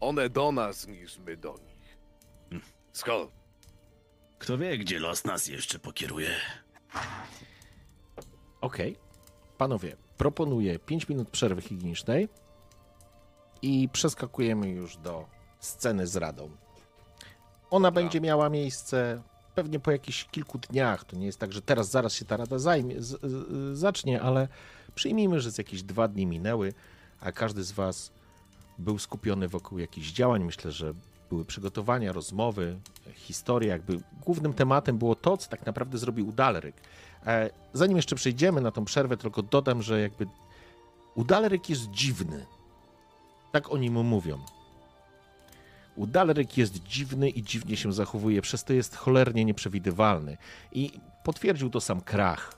one 0.00 0.30
do 0.30 0.52
nas, 0.52 0.86
niż 0.86 1.18
my 1.18 1.36
do 1.36 1.58
nich. 1.58 1.98
Skol. 2.92 3.28
Kto 4.38 4.58
wie, 4.58 4.78
gdzie 4.78 4.98
los 4.98 5.24
nas 5.24 5.46
jeszcze 5.46 5.78
pokieruje. 5.78 6.30
Okej. 8.60 8.96
Panowie, 9.58 9.96
proponuję 10.16 10.78
5 10.78 11.08
minut 11.08 11.28
przerwy 11.28 11.62
higienicznej 11.62 12.28
i 13.62 13.88
przeskakujemy 13.92 14.68
już 14.68 14.96
do 14.96 15.35
sceny 15.66 16.06
z 16.06 16.16
Radą. 16.16 16.50
Ona 17.70 17.90
będzie 17.90 18.20
miała 18.20 18.48
miejsce 18.48 19.22
pewnie 19.54 19.80
po 19.80 19.90
jakichś 19.90 20.24
kilku 20.24 20.58
dniach. 20.58 21.04
To 21.04 21.16
nie 21.16 21.26
jest 21.26 21.38
tak, 21.38 21.52
że 21.52 21.62
teraz 21.62 21.90
zaraz 21.90 22.12
się 22.14 22.24
ta 22.24 22.36
Rada 22.36 22.58
zajmie, 22.58 23.02
z, 23.02 23.20
z, 23.22 23.78
zacznie, 23.78 24.22
ale 24.22 24.48
przyjmijmy, 24.94 25.40
że 25.40 25.50
z 25.50 25.58
jakieś 25.58 25.82
dwa 25.82 26.08
dni 26.08 26.26
minęły, 26.26 26.72
a 27.20 27.32
każdy 27.32 27.64
z 27.64 27.72
Was 27.72 28.10
był 28.78 28.98
skupiony 28.98 29.48
wokół 29.48 29.78
jakichś 29.78 30.12
działań. 30.12 30.44
Myślę, 30.44 30.72
że 30.72 30.94
były 31.30 31.44
przygotowania, 31.44 32.12
rozmowy, 32.12 32.78
historia. 33.14 33.72
Jakby 33.72 34.00
głównym 34.24 34.54
tematem 34.54 34.98
było 34.98 35.14
to, 35.14 35.36
co 35.36 35.50
tak 35.50 35.66
naprawdę 35.66 35.98
zrobił 35.98 36.28
Udalryk. 36.28 36.76
E, 37.26 37.50
Zanim 37.72 37.96
jeszcze 37.96 38.16
przejdziemy 38.16 38.60
na 38.60 38.70
tą 38.70 38.84
przerwę, 38.84 39.16
tylko 39.16 39.42
dodam, 39.42 39.82
że 39.82 40.00
jakby 40.00 40.26
Udalryk 41.14 41.70
jest 41.70 41.90
dziwny. 41.90 42.46
Tak 43.52 43.72
o 43.72 43.78
nim 43.78 43.92
mówią. 44.04 44.38
Udalryk 45.96 46.58
jest 46.58 46.82
dziwny 46.82 47.30
i 47.30 47.42
dziwnie 47.42 47.76
się 47.76 47.92
zachowuje, 47.92 48.42
przez 48.42 48.64
to 48.64 48.72
jest 48.72 48.96
cholernie 48.96 49.44
nieprzewidywalny. 49.44 50.36
I 50.72 51.00
potwierdził 51.24 51.70
to 51.70 51.80
sam 51.80 52.00
Krach. 52.00 52.54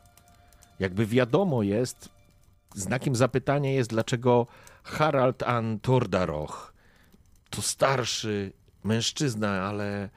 Jakby 0.78 1.06
wiadomo 1.06 1.62
jest, 1.62 2.08
znakiem 2.74 3.16
zapytania 3.16 3.70
jest, 3.70 3.90
dlaczego 3.90 4.46
Harald 4.84 5.42
an 5.42 5.80
Tordaroch 5.80 6.72
to 7.50 7.62
starszy 7.62 8.52
mężczyzna, 8.84 9.62
ale, 9.68 10.08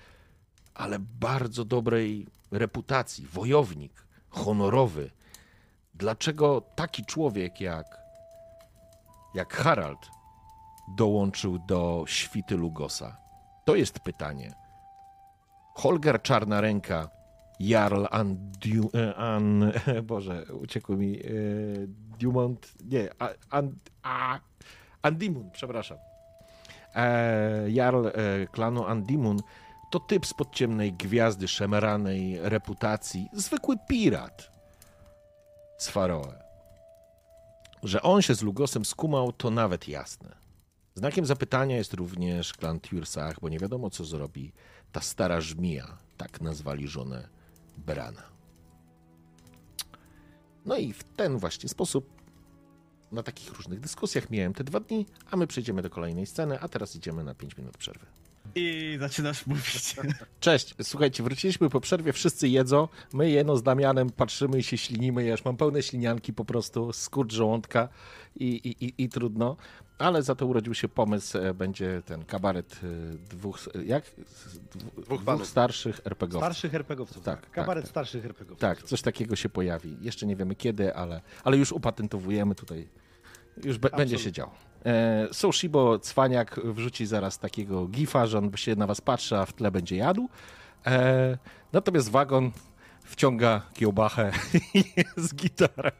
ale 0.73 0.99
bardzo 0.99 1.65
dobrej 1.65 2.27
reputacji, 2.51 3.27
wojownik, 3.27 4.05
honorowy. 4.29 5.11
Dlaczego 5.93 6.61
taki 6.75 7.05
człowiek 7.05 7.61
jak, 7.61 7.97
jak 9.35 9.53
Harald 9.53 10.20
dołączył 10.87 11.59
do 11.59 12.03
świty 12.07 12.57
Lugosa? 12.57 13.17
To 13.65 13.75
jest 13.75 13.99
pytanie. 13.99 14.53
Holger 15.75 16.21
Czarna 16.21 16.61
Ręka, 16.61 17.09
Jarl 17.59 18.05
Andiu, 18.11 18.89
e, 18.93 19.15
an, 19.15 19.71
Boże, 20.03 20.45
uciekł 20.53 20.93
mi 20.93 21.19
e, 21.19 21.23
Dumont, 22.19 22.73
nie, 22.85 23.09
an, 23.49 23.75
a, 24.03 24.39
Andimun, 25.01 25.51
przepraszam. 25.51 25.97
E, 26.95 27.69
Jarl 27.69 28.07
e, 28.07 28.11
klanu 28.51 28.85
Andimun 28.85 29.37
to 29.91 29.99
typ 29.99 30.25
z 30.25 30.33
podciemnej 30.33 30.93
gwiazdy 30.93 31.47
szemeranej 31.47 32.39
reputacji, 32.41 33.29
zwykły 33.33 33.75
pirat 33.87 34.51
z 35.77 35.89
Faroe. 35.89 36.33
Że 37.83 38.01
on 38.01 38.21
się 38.21 38.35
z 38.35 38.41
Lugosem 38.41 38.85
skumał, 38.85 39.31
to 39.31 39.51
nawet 39.51 39.87
jasne. 39.87 40.40
Znakiem 41.01 41.25
zapytania 41.25 41.77
jest 41.77 41.93
również 41.93 42.53
klan 42.53 42.79
Tursach, 42.79 43.39
bo 43.39 43.49
nie 43.49 43.59
wiadomo, 43.59 43.89
co 43.89 44.05
zrobi 44.05 44.51
ta 44.91 45.01
stara 45.01 45.41
żmija, 45.41 45.97
tak 46.17 46.41
nazwali 46.41 46.87
żonę 46.87 47.27
Brana. 47.77 48.23
No 50.65 50.77
i 50.77 50.93
w 50.93 51.03
ten 51.03 51.37
właśnie 51.37 51.69
sposób 51.69 52.21
na 53.11 53.23
takich 53.23 53.53
różnych 53.53 53.79
dyskusjach 53.79 54.29
miałem 54.29 54.53
te 54.53 54.63
dwa 54.63 54.79
dni, 54.79 55.05
a 55.31 55.37
my 55.37 55.47
przejdziemy 55.47 55.81
do 55.81 55.89
kolejnej 55.89 56.25
sceny, 56.25 56.59
a 56.59 56.67
teraz 56.67 56.95
idziemy 56.95 57.23
na 57.23 57.35
5 57.35 57.57
minut 57.57 57.77
przerwy. 57.77 58.05
I 58.55 58.97
zaczynasz 58.99 59.45
mówić. 59.45 59.95
Cześć, 60.39 60.75
słuchajcie, 60.83 61.23
wróciliśmy 61.23 61.69
po 61.69 61.81
przerwie, 61.81 62.13
wszyscy 62.13 62.49
jedzą, 62.49 62.87
my 63.13 63.29
jeno 63.29 63.57
z 63.57 63.63
Damianem 63.63 64.09
patrzymy 64.09 64.59
i 64.59 64.63
się 64.63 64.77
ślinimy, 64.77 65.23
ja 65.23 65.31
już 65.31 65.45
mam 65.45 65.57
pełne 65.57 65.83
ślinianki 65.83 66.33
po 66.33 66.45
prostu, 66.45 66.93
skurcz 66.93 67.33
żołądka 67.33 67.89
i, 68.35 68.45
i, 68.45 68.85
i, 68.85 68.93
i 68.97 69.09
trudno, 69.09 69.57
ale 70.01 70.23
za 70.23 70.35
to 70.35 70.45
urodził 70.45 70.73
się 70.73 70.87
pomysł, 70.87 71.37
e, 71.37 71.53
będzie 71.53 72.01
ten 72.05 72.25
kabaret 72.25 72.79
e, 72.83 72.87
dwóch, 73.35 73.59
jak? 73.85 74.03
Dwóch, 74.75 75.05
dwóch 75.05 75.23
panów. 75.23 75.47
starszych 75.47 76.01
RPGowców. 76.05 76.41
Starszych 76.41 76.75
RPGowców. 76.75 77.23
Tak, 77.23 77.35
Tak, 77.35 77.45
tak, 77.45 77.51
Kabaret 77.51 77.83
tak. 77.83 77.89
starszych 77.89 78.25
RPGowców. 78.25 78.59
Tak, 78.59 78.83
coś 78.83 79.01
takiego 79.01 79.35
się 79.35 79.49
pojawi. 79.49 79.97
Jeszcze 80.01 80.25
nie 80.25 80.35
wiemy 80.35 80.55
kiedy, 80.55 80.95
ale, 80.95 81.21
ale 81.43 81.57
już 81.57 81.71
upatentowujemy 81.71 82.55
tutaj. 82.55 82.87
Już 83.63 83.77
be, 83.77 83.89
będzie 83.89 84.19
się 84.19 84.31
działo. 84.31 84.51
E, 84.85 85.27
Soushibo 85.31 85.99
Cwaniak 85.99 86.59
wrzuci 86.63 87.05
zaraz 87.05 87.39
takiego 87.39 87.87
gifa, 87.87 88.27
że 88.27 88.37
on 88.37 88.57
się 88.57 88.75
na 88.75 88.87
was 88.87 89.01
patrzy, 89.01 89.37
a 89.37 89.45
w 89.45 89.53
tle 89.53 89.71
będzie 89.71 89.95
jadł. 89.95 90.29
E, 90.85 91.37
natomiast 91.73 92.09
wagon 92.09 92.51
wciąga 93.03 93.61
kiełbachę 93.73 94.31
i 94.73 94.83
jest 95.17 95.35
gitara. 95.35 95.91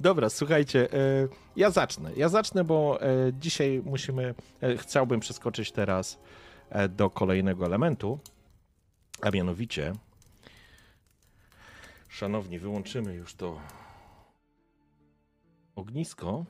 Dobra, 0.00 0.30
słuchajcie, 0.30 0.92
e, 0.92 1.28
ja 1.56 1.70
zacznę. 1.70 2.10
Ja 2.16 2.28
zacznę, 2.28 2.64
bo 2.64 3.02
e, 3.02 3.32
dzisiaj 3.32 3.82
musimy, 3.84 4.34
e, 4.60 4.76
chciałbym 4.76 5.20
przeskoczyć 5.20 5.72
teraz 5.72 6.18
do 6.88 7.10
kolejnego 7.10 7.66
elementu. 7.66 8.18
A 9.22 9.30
mianowicie, 9.30 9.92
szanowni, 12.08 12.58
wyłączymy 12.58 13.14
już 13.14 13.34
to 13.34 13.60
ognisko. 15.74 16.44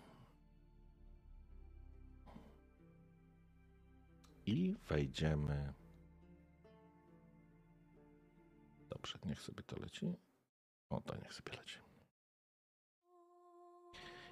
I 4.46 4.76
wejdziemy. 4.88 5.72
Dobrze, 8.88 9.18
niech 9.26 9.42
sobie 9.42 9.62
to 9.62 9.76
leci. 9.80 10.16
O, 10.90 11.00
to 11.00 11.16
niech 11.16 11.34
sobie 11.34 11.52
leci. 11.56 11.89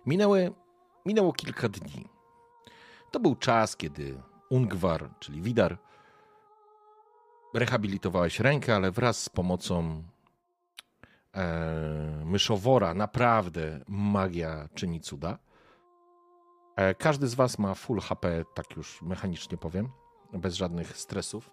Minęły, 0.09 0.53
minęło 1.07 1.33
kilka 1.33 1.69
dni. 1.69 2.09
To 3.11 3.21
był 3.21 3.37
czas, 3.37 3.77
kiedy 3.77 4.23
Ungwar, 4.51 5.11
czyli 5.19 5.43
Widar, 5.43 5.79
rehabilitowałeś 7.55 8.41
rękę, 8.41 8.77
ale 8.77 8.91
wraz 8.91 9.23
z 9.23 9.29
pomocą 9.29 10.03
e, 11.35 12.23
myszowora 12.25 12.95
naprawdę 12.95 13.81
magia 13.89 14.69
czyni 14.75 15.01
cuda. 15.01 15.39
E, 16.77 16.95
każdy 16.95 17.29
z 17.29 17.35
was 17.35 17.59
ma 17.59 17.75
full 17.75 18.01
HP, 18.01 18.45
tak 18.55 18.77
już 18.77 19.03
mechanicznie 19.03 19.59
powiem, 19.59 19.89
bez 20.33 20.55
żadnych 20.55 20.97
stresów. 20.97 21.51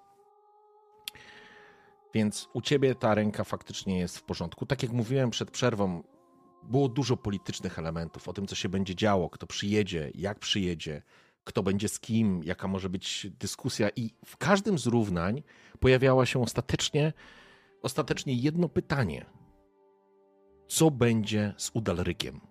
Więc 2.14 2.50
u 2.54 2.62
ciebie 2.62 2.96
ta 2.96 3.16
ręka 3.16 3.44
faktycznie 3.44 4.00
jest 4.00 4.18
w 4.18 4.24
porządku. 4.24 4.66
Tak 4.66 4.84
jak 4.84 4.92
mówiłem 4.92 5.30
przed 5.30 5.52
przerwą, 5.52 6.04
było 6.70 6.90
dużo 6.90 7.18
politycznych 7.18 7.80
elementów 7.80 8.28
o 8.28 8.34
tym, 8.34 8.48
co 8.48 8.56
się 8.56 8.70
będzie 8.70 8.96
działo, 8.96 9.30
kto 9.30 9.48
przyjedzie, 9.48 10.12
jak 10.16 10.40
przyjedzie, 10.40 11.02
kto 11.44 11.64
będzie 11.64 11.90
z 11.90 12.00
kim, 12.00 12.44
jaka 12.44 12.68
może 12.68 12.90
być 12.90 13.28
dyskusja. 13.40 13.90
I 13.96 14.10
w 14.26 14.38
każdym 14.38 14.80
z 14.80 14.86
równań 14.86 15.44
pojawiało 15.80 16.26
się 16.26 16.42
ostatecznie, 16.42 17.14
ostatecznie 17.82 18.34
jedno 18.34 18.70
pytanie. 18.70 19.26
Co 20.68 20.92
będzie 20.92 21.54
z 21.58 21.72
Udalrykiem? 21.74 22.42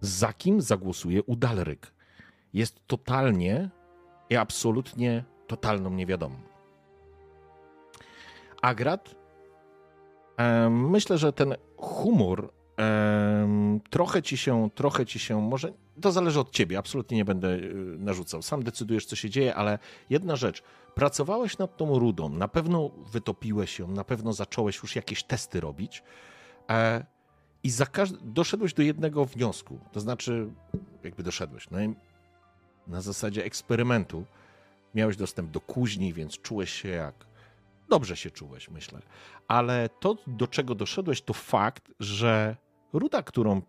Za 0.00 0.32
kim 0.32 0.60
zagłosuje 0.60 1.22
Udalryk? 1.22 1.94
Jest 2.52 2.86
totalnie 2.86 3.70
i 4.30 4.36
absolutnie 4.36 5.24
totalną 5.46 5.90
niewiadomą. 5.90 6.36
Agrat, 8.62 9.14
myślę, 10.70 11.18
że 11.18 11.32
ten 11.32 11.54
humor 11.76 12.52
trochę 13.90 14.22
ci 14.22 14.36
się, 14.36 14.70
trochę 14.74 15.06
ci 15.06 15.18
się, 15.18 15.40
może 15.42 15.72
to 16.00 16.12
zależy 16.12 16.40
od 16.40 16.50
ciebie, 16.50 16.78
absolutnie 16.78 17.16
nie 17.16 17.24
będę 17.24 17.48
y, 17.48 17.74
narzucał. 17.98 18.42
Sam 18.42 18.62
decydujesz, 18.62 19.06
co 19.06 19.16
się 19.16 19.30
dzieje, 19.30 19.54
ale 19.54 19.78
jedna 20.10 20.36
rzecz. 20.36 20.62
Pracowałeś 20.94 21.58
nad 21.58 21.76
tą 21.76 21.98
rudą, 21.98 22.28
na 22.28 22.48
pewno 22.48 22.88
wytopiłeś 22.88 23.78
ją, 23.78 23.88
na 23.88 24.04
pewno 24.04 24.32
zacząłeś 24.32 24.82
już 24.82 24.96
jakieś 24.96 25.24
testy 25.24 25.60
robić 25.60 26.02
e, 26.70 27.04
i 27.62 27.70
za 27.70 27.86
doszedłeś 28.22 28.74
do 28.74 28.82
jednego 28.82 29.24
wniosku. 29.24 29.78
To 29.92 30.00
znaczy, 30.00 30.50
jakby 31.04 31.22
doszedłeś, 31.22 31.70
no 31.70 31.78
na 32.86 33.00
zasadzie 33.00 33.44
eksperymentu 33.44 34.24
miałeś 34.94 35.16
dostęp 35.16 35.50
do 35.50 35.60
kuźni, 35.60 36.12
więc 36.12 36.38
czułeś 36.38 36.70
się 36.70 36.88
jak. 36.88 37.14
Dobrze 37.88 38.16
się 38.16 38.30
czułeś, 38.30 38.70
myślę. 38.70 39.02
Ale 39.48 39.88
to, 40.00 40.16
do 40.26 40.46
czego 40.46 40.74
doszedłeś, 40.74 41.22
to 41.22 41.32
fakt, 41.32 41.90
że 42.00 42.56
ruda, 42.98 43.22
którą, 43.22 43.62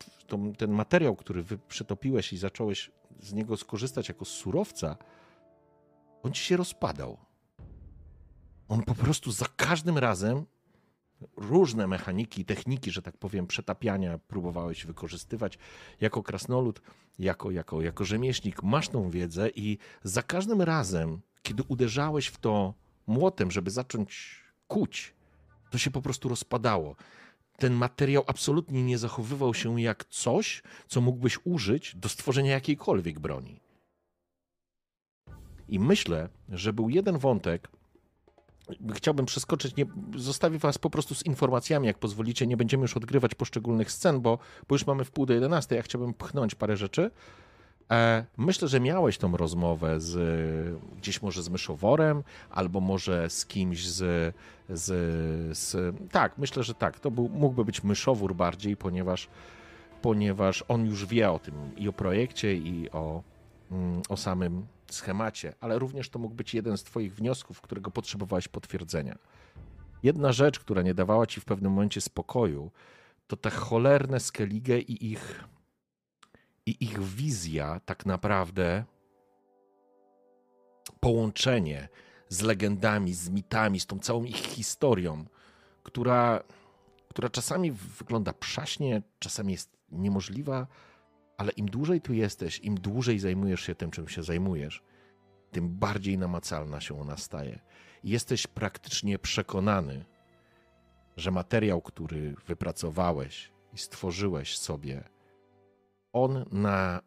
ten 0.57 0.71
materiał, 0.71 1.15
który 1.15 1.43
przetopiłeś 1.67 2.33
i 2.33 2.37
zacząłeś 2.37 2.91
z 3.19 3.33
niego 3.33 3.57
skorzystać 3.57 4.09
jako 4.09 4.25
surowca, 4.25 4.97
on 6.23 6.31
ci 6.31 6.43
się 6.43 6.57
rozpadał. 6.57 7.17
On 8.67 8.83
po 8.83 8.95
prostu 8.95 9.31
za 9.31 9.45
każdym 9.57 9.97
razem 9.97 10.45
różne 11.37 11.87
mechaniki, 11.87 12.45
techniki, 12.45 12.91
że 12.91 13.01
tak 13.01 13.17
powiem, 13.17 13.47
przetapiania 13.47 14.17
próbowałeś 14.17 14.85
wykorzystywać 14.85 15.57
jako 16.01 16.23
krasnolud, 16.23 16.81
jako, 17.19 17.51
jako, 17.51 17.81
jako 17.81 18.05
rzemieślnik. 18.05 18.63
Masz 18.63 18.89
tą 18.89 19.09
wiedzę 19.09 19.49
i 19.49 19.77
za 20.03 20.23
każdym 20.23 20.61
razem, 20.61 21.21
kiedy 21.41 21.63
uderzałeś 21.67 22.27
w 22.27 22.37
to 22.37 22.73
młotem, 23.07 23.51
żeby 23.51 23.71
zacząć 23.71 24.39
kuć, 24.67 25.13
to 25.69 25.77
się 25.77 25.91
po 25.91 26.01
prostu 26.01 26.29
rozpadało 26.29 26.95
ten 27.57 27.73
materiał 27.73 28.23
absolutnie 28.27 28.83
nie 28.83 28.97
zachowywał 28.97 29.53
się 29.53 29.81
jak 29.81 30.05
coś, 30.05 30.63
co 30.87 31.01
mógłbyś 31.01 31.39
użyć 31.43 31.95
do 31.95 32.09
stworzenia 32.09 32.51
jakiejkolwiek 32.51 33.19
broni. 33.19 33.59
I 35.69 35.79
myślę, 35.79 36.29
że 36.49 36.73
był 36.73 36.89
jeden 36.89 37.17
wątek, 37.17 37.67
chciałbym 38.93 39.25
przeskoczyć, 39.25 39.75
nie, 39.75 39.85
zostawię 40.15 40.59
was 40.59 40.77
po 40.77 40.89
prostu 40.89 41.15
z 41.15 41.25
informacjami, 41.25 41.87
jak 41.87 41.99
pozwolicie, 41.99 42.47
nie 42.47 42.57
będziemy 42.57 42.81
już 42.81 42.97
odgrywać 42.97 43.35
poszczególnych 43.35 43.91
scen, 43.91 44.21
bo, 44.21 44.39
bo 44.67 44.75
już 44.75 44.87
mamy 44.87 45.05
w 45.05 45.11
pół 45.11 45.25
do 45.25 45.33
11, 45.33 45.75
ja 45.75 45.81
chciałbym 45.81 46.13
pchnąć 46.13 46.55
parę 46.55 46.77
rzeczy. 46.77 47.11
E, 47.91 48.25
myślę, 48.37 48.67
że 48.67 48.79
miałeś 48.79 49.17
tą 49.17 49.37
rozmowę 49.37 49.99
z, 49.99 50.79
gdzieś 50.97 51.21
może 51.21 51.43
z 51.43 51.49
myszoworem, 51.49 52.23
albo 52.49 52.79
może 52.79 53.29
z 53.29 53.45
kimś 53.45 53.87
z, 53.87 54.35
z, 54.69 54.87
z 55.57 55.95
tak, 56.11 56.37
myślę, 56.37 56.63
że 56.63 56.73
tak, 56.73 56.99
to 56.99 57.11
był, 57.11 57.29
mógłby 57.29 57.65
być 57.65 57.83
myszowór 57.83 58.35
bardziej, 58.35 58.77
ponieważ, 58.77 59.29
ponieważ 60.01 60.63
on 60.67 60.85
już 60.85 61.05
wie 61.05 61.31
o 61.31 61.39
tym 61.39 61.55
i 61.77 61.89
o 61.89 61.93
projekcie, 61.93 62.55
i 62.55 62.91
o, 62.91 63.23
mm, 63.71 64.01
o 64.09 64.17
samym 64.17 64.65
schemacie, 64.91 65.53
ale 65.59 65.79
również 65.79 66.09
to 66.09 66.19
mógł 66.19 66.35
być 66.35 66.53
jeden 66.53 66.77
z 66.77 66.83
Twoich 66.83 67.15
wniosków, 67.15 67.61
którego 67.61 67.91
potrzebowałeś 67.91 68.47
potwierdzenia. 68.47 69.17
Jedna 70.03 70.31
rzecz, 70.31 70.59
która 70.59 70.81
nie 70.81 70.93
dawała 70.93 71.27
Ci 71.27 71.41
w 71.41 71.45
pewnym 71.45 71.71
momencie 71.71 72.01
spokoju, 72.01 72.71
to 73.27 73.37
te 73.37 73.49
cholerne 73.49 74.19
Skellige 74.19 74.79
i 74.79 75.11
ich 75.11 75.43
i 76.65 76.83
ich 76.83 76.99
wizja 77.03 77.79
tak 77.85 78.05
naprawdę 78.05 78.83
połączenie 80.99 81.89
z 82.29 82.41
legendami, 82.41 83.13
z 83.13 83.29
mitami, 83.29 83.79
z 83.79 83.85
tą 83.85 83.99
całą 83.99 84.23
ich 84.23 84.35
historią, 84.35 85.25
która, 85.83 86.43
która 87.09 87.29
czasami 87.29 87.71
wygląda 87.71 88.33
przaśnie, 88.33 89.01
czasami 89.19 89.51
jest 89.51 89.77
niemożliwa, 89.91 90.67
ale 91.37 91.51
im 91.51 91.65
dłużej 91.65 92.01
tu 92.01 92.13
jesteś, 92.13 92.59
im 92.59 92.75
dłużej 92.75 93.19
zajmujesz 93.19 93.61
się 93.61 93.75
tym, 93.75 93.91
czym 93.91 94.07
się 94.07 94.23
zajmujesz, 94.23 94.83
tym 95.51 95.69
bardziej 95.69 96.17
namacalna 96.17 96.81
się 96.81 97.01
ona 97.01 97.17
staje. 97.17 97.59
Jesteś 98.03 98.47
praktycznie 98.47 99.19
przekonany, 99.19 100.05
że 101.17 101.31
materiał, 101.31 101.81
który 101.81 102.35
wypracowałeś 102.47 103.51
i 103.73 103.77
stworzyłeś 103.77 104.57
sobie, 104.57 105.03
on 106.15 106.45
na 106.51 107.01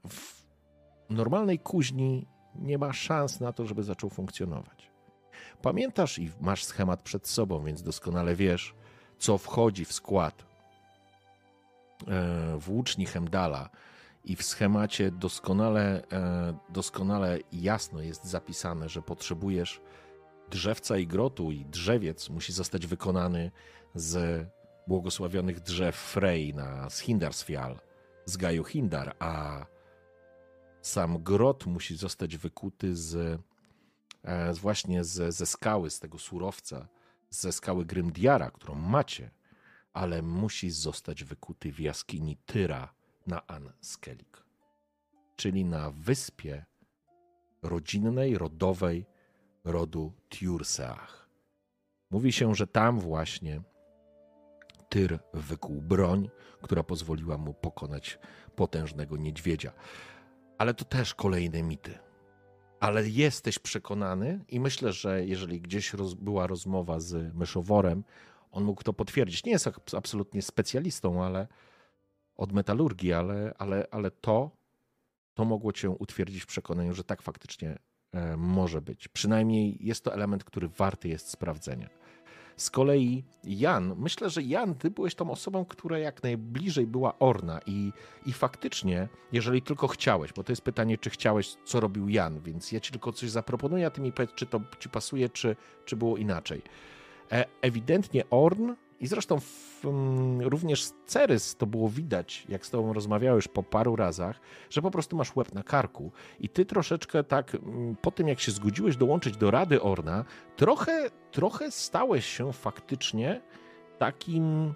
normalnej 1.11 1.59
kuźni 1.59 2.27
nie 2.55 2.79
ma 2.79 2.93
szans 2.93 3.41
na 3.41 3.53
to, 3.53 3.67
żeby 3.67 3.83
zaczął 3.83 4.11
funkcjonować. 4.11 4.91
Pamiętasz 5.63 6.19
i 6.19 6.31
masz 6.41 6.65
schemat 6.65 7.03
przed 7.03 7.29
sobą, 7.29 7.65
więc 7.65 7.83
doskonale 7.83 8.35
wiesz, 8.35 8.75
co 9.19 9.39
wchodzi 9.39 9.85
w 9.85 9.93
skład 9.93 10.45
e, 12.09 12.57
włóczni 12.59 13.07
Hemdala 13.07 13.71
i 14.25 14.37
w 14.37 14.43
schemacie 14.43 15.11
doskonale, 15.11 16.03
e, 16.13 16.59
doskonale 16.69 17.39
jasno 17.53 18.01
jest 18.01 18.25
zapisane, 18.25 18.89
że 18.89 19.03
potrzebujesz 19.03 19.81
drzewca 20.51 20.99
i 20.99 21.07
grotu 21.07 21.51
i 21.51 21.65
drzewiec 21.65 22.31
musi 22.31 22.53
zostać 22.53 22.87
wykonany 22.87 23.51
z 23.95 24.45
błogosławionych 24.87 25.61
drzew 25.61 25.97
Frey 25.97 26.55
na 26.55 26.91
Shindarsfjall 26.91 27.88
z 28.29 28.37
Gaju 28.37 28.65
Hindar, 28.65 29.17
a 29.19 29.67
sam 30.83 31.23
grot 31.23 31.67
musi 31.67 31.97
zostać 31.97 32.37
wykuty 32.37 32.97
z, 32.97 33.41
e, 34.23 34.53
właśnie 34.53 35.05
z, 35.05 35.35
ze 35.35 35.47
skały, 35.47 35.91
z 35.91 36.01
tego 36.01 36.19
surowca, 36.19 36.89
ze 37.31 37.53
skały 37.53 37.85
Grymdiara, 37.85 38.51
którą 38.51 38.75
macie, 38.75 39.31
ale 39.93 40.23
musi 40.23 40.71
zostać 40.71 41.25
wykuty 41.25 41.73
w 41.73 41.81
jaskini 41.81 42.37
Tyra 42.37 42.95
na 43.27 43.47
Anskelik, 43.47 44.45
czyli 45.37 45.65
na 45.65 45.91
wyspie 45.91 46.65
rodzinnej, 47.63 48.39
rodowej 48.39 49.07
rodu 49.65 50.13
Tiurseach. 50.29 51.29
Mówi 52.11 52.33
się, 52.33 52.55
że 52.55 52.67
tam 52.67 53.01
właśnie 53.01 53.63
Tyr 54.89 55.19
wykuł 55.35 55.83
broń, 55.83 56.31
która 56.63 56.83
pozwoliła 56.83 57.39
mu 57.39 57.55
pokonać 57.55 58.19
potężnego 58.57 59.17
niedźwiedzia. 59.17 59.73
Ale 60.59 60.75
to 60.75 60.85
też 60.85 61.15
kolejne 61.15 61.63
mity. 61.63 61.99
Ale 62.81 63.09
jesteś 63.09 63.59
przekonany, 63.59 64.45
i 64.49 64.61
myślę, 64.61 64.93
że 64.93 65.27
jeżeli 65.27 65.61
gdzieś 65.61 65.93
roz, 65.95 66.15
była 66.15 66.47
rozmowa 66.47 67.01
z 67.01 67.35
myszoworem, 67.35 68.05
on 68.51 68.65
mógł 68.65 68.83
to 68.83 68.93
potwierdzić. 68.93 69.45
Nie 69.45 69.53
jest 69.53 69.71
absolutnie 69.97 70.43
specjalistą, 70.43 71.25
ale 71.25 71.49
od 72.37 72.53
metalurgii, 72.53 73.13
ale, 73.13 73.55
ale, 73.59 73.87
ale 73.91 74.11
to, 74.11 74.51
to 75.35 75.45
mogło 75.45 75.73
cię 75.73 75.91
utwierdzić 75.91 76.43
w 76.43 76.47
przekonaniu, 76.47 76.95
że 76.95 77.05
tak 77.05 77.23
faktycznie 77.23 77.79
e, 78.13 78.37
może 78.37 78.81
być. 78.81 79.09
Przynajmniej 79.09 79.77
jest 79.81 80.05
to 80.05 80.15
element, 80.15 80.45
który 80.45 80.69
warty 80.69 81.09
jest 81.09 81.31
sprawdzenia. 81.31 81.89
Z 82.59 82.71
kolei 82.71 83.25
Jan, 83.45 83.95
myślę, 83.99 84.31
że 84.31 84.43
Jan, 84.43 84.75
ty 84.75 84.91
byłeś 84.91 85.15
tą 85.15 85.31
osobą, 85.31 85.65
która 85.65 85.99
jak 85.99 86.23
najbliżej 86.23 86.87
była 86.87 87.19
Orna 87.19 87.61
i, 87.67 87.93
i 88.27 88.33
faktycznie, 88.33 89.09
jeżeli 89.33 89.63
tylko 89.63 89.89
chciałeś, 89.89 90.33
bo 90.33 90.45
to 90.45 90.53
jest 90.53 90.63
pytanie, 90.63 90.99
czy 90.99 91.11
chciałeś, 91.11 91.57
co 91.65 91.81
robił 91.81 92.09
Jan, 92.09 92.41
więc 92.41 92.73
ja 92.73 92.81
ci 92.81 92.93
tylko 92.93 93.13
coś 93.13 93.31
zaproponuję, 93.31 93.87
a 93.87 93.91
ty 93.91 94.01
mi 94.01 94.13
powiedz, 94.13 94.35
czy 94.35 94.47
to 94.47 94.61
ci 94.79 94.89
pasuje, 94.89 95.29
czy, 95.29 95.57
czy 95.85 95.97
było 95.97 96.17
inaczej. 96.17 96.63
E, 97.33 97.45
ewidentnie 97.63 98.25
Orn 98.31 98.73
i 99.01 99.07
zresztą 99.07 99.41
w, 99.41 99.85
mm, 99.85 100.41
również 100.41 100.85
z 100.85 100.95
Cerys 101.07 101.57
to 101.57 101.67
było 101.67 101.89
widać, 101.89 102.47
jak 102.49 102.67
z 102.67 102.71
tobą 102.71 102.93
rozmawiałeś 102.93 103.49
po 103.49 103.63
paru 103.63 103.97
razach, 103.97 104.41
że 104.71 104.83
po 104.83 104.91
prostu 104.91 105.17
masz 105.17 105.37
łeb 105.37 105.55
na 105.55 105.63
karku 105.63 106.13
i 106.41 106.49
ty 106.49 106.65
troszeczkę 106.65 107.25
tak 107.25 107.55
mm, 107.55 107.97
po 107.97 108.11
tym, 108.11 108.29
jak 108.29 108.41
się 108.41 108.53
zgodziłeś 108.53 108.97
dołączyć 108.97 109.37
do 109.37 109.51
Rady 109.51 109.83
Orna, 109.83 110.25
trochę, 110.57 111.11
trochę 111.33 111.71
stałeś 111.71 112.27
się 112.27 112.53
faktycznie 112.53 113.41
takim 113.99 114.75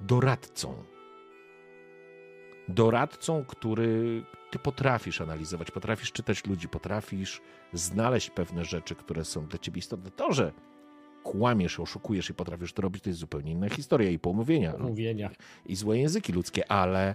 doradcą. 0.00 0.84
Doradcą, 2.68 3.44
który 3.44 4.24
ty 4.50 4.58
potrafisz 4.58 5.20
analizować, 5.20 5.70
potrafisz 5.70 6.12
czytać 6.12 6.46
ludzi, 6.46 6.68
potrafisz 6.68 7.40
znaleźć 7.72 8.30
pewne 8.30 8.64
rzeczy, 8.64 8.94
które 8.94 9.24
są 9.24 9.46
dla 9.46 9.58
ciebie 9.58 9.78
istotne. 9.78 10.10
To, 10.10 10.32
że 10.32 10.52
kłamiesz, 11.32 11.80
oszukujesz 11.80 12.30
i 12.30 12.34
potrafisz 12.34 12.72
to 12.72 12.82
robić, 12.82 13.02
to 13.02 13.10
jest 13.10 13.20
zupełnie 13.20 13.52
inna 13.52 13.68
historia 13.68 14.10
i 14.10 14.18
pomówienia. 14.18 14.74
Mówienia. 14.78 15.30
I 15.66 15.76
złe 15.76 15.98
języki 15.98 16.32
ludzkie, 16.32 16.72
ale, 16.72 17.14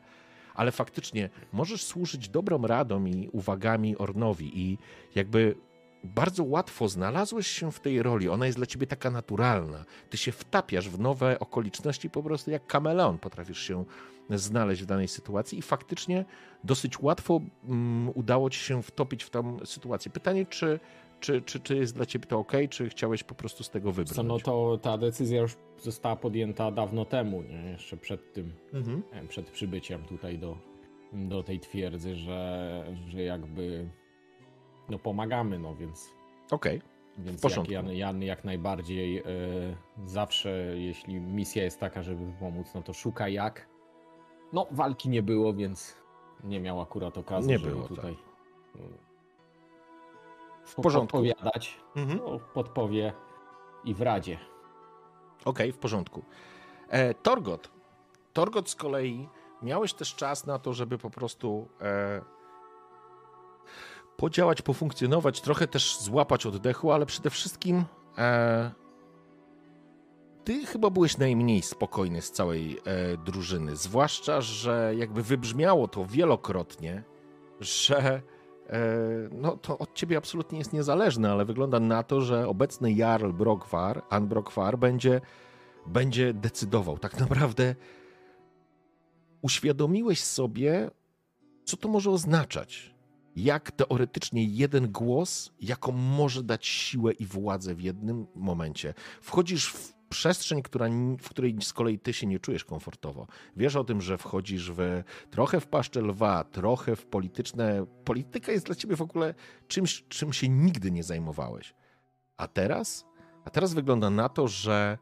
ale 0.56 0.72
faktycznie 0.72 1.30
możesz 1.54 1.84
służyć 1.84 2.30
dobrą 2.30 2.68
radą 2.68 3.06
i 3.06 3.30
uwagami 3.32 3.98
Ornowi 3.98 4.60
i 4.60 4.78
jakby 5.16 5.56
bardzo 6.04 6.44
łatwo 6.44 6.90
znalazłeś 6.90 7.48
się 7.48 7.72
w 7.72 7.80
tej 7.80 8.04
roli. 8.04 8.30
Ona 8.30 8.46
jest 8.46 8.58
dla 8.58 8.66
ciebie 8.66 8.88
taka 8.88 9.12
naturalna. 9.12 9.86
Ty 10.10 10.18
się 10.18 10.32
wtapiasz 10.32 10.90
w 10.90 11.00
nowe 11.00 11.40
okoliczności 11.40 12.10
po 12.10 12.24
prostu 12.24 12.52
jak 12.52 12.68
kameleon. 12.68 13.18
Potrafisz 13.18 13.60
się 13.60 13.86
znaleźć 14.30 14.82
w 14.82 14.86
danej 14.86 15.08
sytuacji 15.08 15.60
i 15.60 15.62
faktycznie 15.62 16.26
dosyć 16.64 17.00
łatwo 17.00 17.42
um, 17.68 18.10
udało 18.16 18.50
ci 18.50 18.60
się 18.60 18.84
wtopić 18.84 19.24
w 19.24 19.30
tą 19.30 19.66
sytuację. 19.66 20.12
Pytanie, 20.12 20.46
czy 20.46 20.80
czy, 21.24 21.42
czy, 21.42 21.60
czy 21.60 21.76
jest 21.76 21.96
dla 21.96 22.06
ciebie 22.06 22.26
to 22.26 22.40
ok, 22.40 22.52
czy 22.70 22.90
chciałeś 22.90 23.24
po 23.24 23.36
prostu 23.36 23.64
z 23.64 23.70
tego 23.70 23.92
wybrać? 23.92 24.16
Co, 24.16 24.24
no 24.24 24.40
to 24.40 24.78
ta 24.82 24.98
decyzja 24.98 25.42
już 25.42 25.56
została 25.80 26.16
podjęta 26.16 26.72
dawno 26.72 27.06
temu, 27.06 27.42
nie? 27.42 27.72
jeszcze 27.72 27.98
przed 27.98 28.34
tym, 28.34 28.54
Mhm. 28.74 29.04
przed 29.28 29.50
przybyciem 29.52 30.04
tutaj 30.06 30.40
do, 30.40 30.58
do 31.14 31.44
tej 31.44 31.60
twierdzy, 31.60 32.16
że, 32.16 32.86
że 33.08 33.22
jakby 33.22 33.90
no 34.90 35.00
pomagamy, 35.00 35.60
no 35.60 35.76
więc 35.76 36.10
Okej. 36.52 36.82
Więc 37.18 37.42
porządku. 37.42 37.74
jak 37.74 37.86
Jan, 37.86 37.96
Jan 37.96 38.22
jak 38.22 38.44
najbardziej 38.44 39.20
y, 39.20 39.24
zawsze, 40.06 40.50
jeśli 40.78 41.20
misja 41.20 41.64
jest 41.64 41.80
taka, 41.80 42.02
żeby 42.04 42.34
pomóc, 42.40 42.68
no 42.76 42.82
to 42.82 42.94
szuka 42.94 43.30
jak. 43.30 43.68
No, 44.54 44.68
walki 44.72 45.10
nie 45.10 45.24
było, 45.24 45.54
więc 45.54 45.96
nie 46.44 46.60
miał 46.60 46.82
akurat 46.82 47.18
okazji, 47.18 47.50
Nie 47.52 47.58
żeby 47.60 47.72
było, 47.72 47.88
tutaj 47.88 48.12
y, 48.12 49.13
W 50.64 50.76
porządku. 50.76 51.18
podpowiadać. 51.18 51.80
Mhm. 51.96 52.20
No, 52.26 52.40
podpowie 52.54 53.14
i 53.84 53.94
w 53.94 54.02
radzie. 54.02 54.38
Okej, 55.46 55.72
w 55.72 55.78
porządku. 55.78 56.24
E, 56.90 57.14
Torgot. 57.14 57.72
Torgot 58.34 58.70
z 58.70 58.76
kolei 58.76 59.30
miałeś 59.62 59.94
też 59.94 60.16
czas 60.16 60.46
na 60.46 60.60
to, 60.60 60.74
żeby 60.74 60.98
po 60.98 61.10
prostu 61.10 61.68
e, 61.82 62.22
podziałać, 64.18 64.62
pofunkcjonować, 64.62 65.42
trochę 65.42 65.68
też 65.68 65.98
złapać 66.00 66.46
oddechu, 66.46 66.92
ale 66.92 67.06
przede 67.06 67.30
wszystkim 67.30 67.86
e, 68.18 68.72
ty 70.44 70.66
chyba 70.66 70.90
byłeś 70.90 71.18
najmniej 71.18 71.62
spokojny 71.62 72.22
z 72.22 72.32
całej 72.32 72.78
e, 72.86 73.18
drużyny. 73.18 73.76
Zwłaszcza, 73.76 74.42
że 74.42 74.94
jakby 74.98 75.24
wybrzmiało 75.24 75.88
to 75.88 76.06
wielokrotnie, 76.06 77.04
że 77.60 78.22
no 79.32 79.58
to 79.58 79.78
od 79.78 79.94
ciebie 79.94 80.18
absolutnie 80.18 80.58
jest 80.58 80.74
niezależne, 80.74 81.32
ale 81.32 81.46
wygląda 81.46 81.80
na 81.80 82.04
to, 82.04 82.22
że 82.22 82.48
obecny 82.48 82.94
Jarl 82.94 83.32
Brokvar, 83.32 84.04
An 84.10 84.28
Brokvar 84.28 84.78
będzie, 84.78 85.22
będzie 85.88 86.34
decydował. 86.34 86.98
Tak 86.98 87.20
naprawdę 87.20 87.76
uświadomiłeś 89.42 90.24
sobie, 90.24 90.92
co 91.66 91.78
to 91.78 91.88
może 91.90 92.12
oznaczać. 92.12 92.94
Jak 93.36 93.72
teoretycznie 93.72 94.44
jeden 94.44 94.92
głos, 94.92 95.52
jaką 95.62 95.92
może 95.92 96.44
dać 96.44 96.66
siłę 96.66 97.12
i 97.12 97.26
władzę 97.26 97.76
w 97.76 97.82
jednym 97.82 98.28
momencie. 98.36 98.94
Wchodzisz 99.22 99.74
w 99.74 99.94
przestrzeń, 100.14 100.62
która, 100.62 100.88
w 101.22 101.30
której 101.30 101.58
z 101.62 101.74
kolei 101.74 102.00
ty 102.00 102.14
się 102.14 102.28
nie 102.28 102.40
czujesz 102.40 102.66
komfortowo. 102.66 103.28
Wiesz 103.56 103.76
o 103.76 103.84
tym, 103.84 104.02
że 104.02 104.18
wchodzisz 104.18 104.72
w 104.72 105.04
trochę 105.32 105.60
w 105.60 105.68
paszczę 105.68 106.02
lwa, 106.02 106.44
trochę 106.44 106.96
w 106.96 107.06
polityczne. 107.06 107.86
Polityka 108.06 108.52
jest 108.52 108.66
dla 108.66 108.76
ciebie 108.76 108.96
w 108.96 109.02
ogóle 109.02 109.34
czymś, 109.68 110.04
czym 110.10 110.34
się 110.34 110.50
nigdy 110.50 110.92
nie 110.92 111.04
zajmowałeś. 111.04 111.74
A 112.38 112.48
teraz? 112.48 113.06
A 113.46 113.50
teraz 113.50 113.74
wygląda 113.74 114.10
na 114.10 114.30
to, 114.30 114.48
że, 114.48 114.98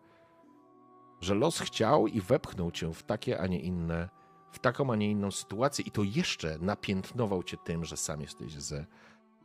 że 1.21 1.35
los 1.35 1.59
chciał 1.59 2.07
i 2.07 2.21
wepchnął 2.21 2.71
cię 2.71 2.93
w 2.93 3.03
takie, 3.03 3.41
a 3.41 3.47
nie 3.47 3.59
inne, 3.59 4.09
w 4.51 4.59
taką, 4.59 4.91
a 4.91 4.95
nie 4.95 5.11
inną 5.11 5.31
sytuację 5.31 5.85
i 5.87 5.91
to 5.91 6.03
jeszcze 6.03 6.57
napiętnował 6.59 7.43
cię 7.43 7.57
tym, 7.57 7.85
że 7.85 7.97
sam 7.97 8.21
jesteś 8.21 8.53
ze 8.53 8.85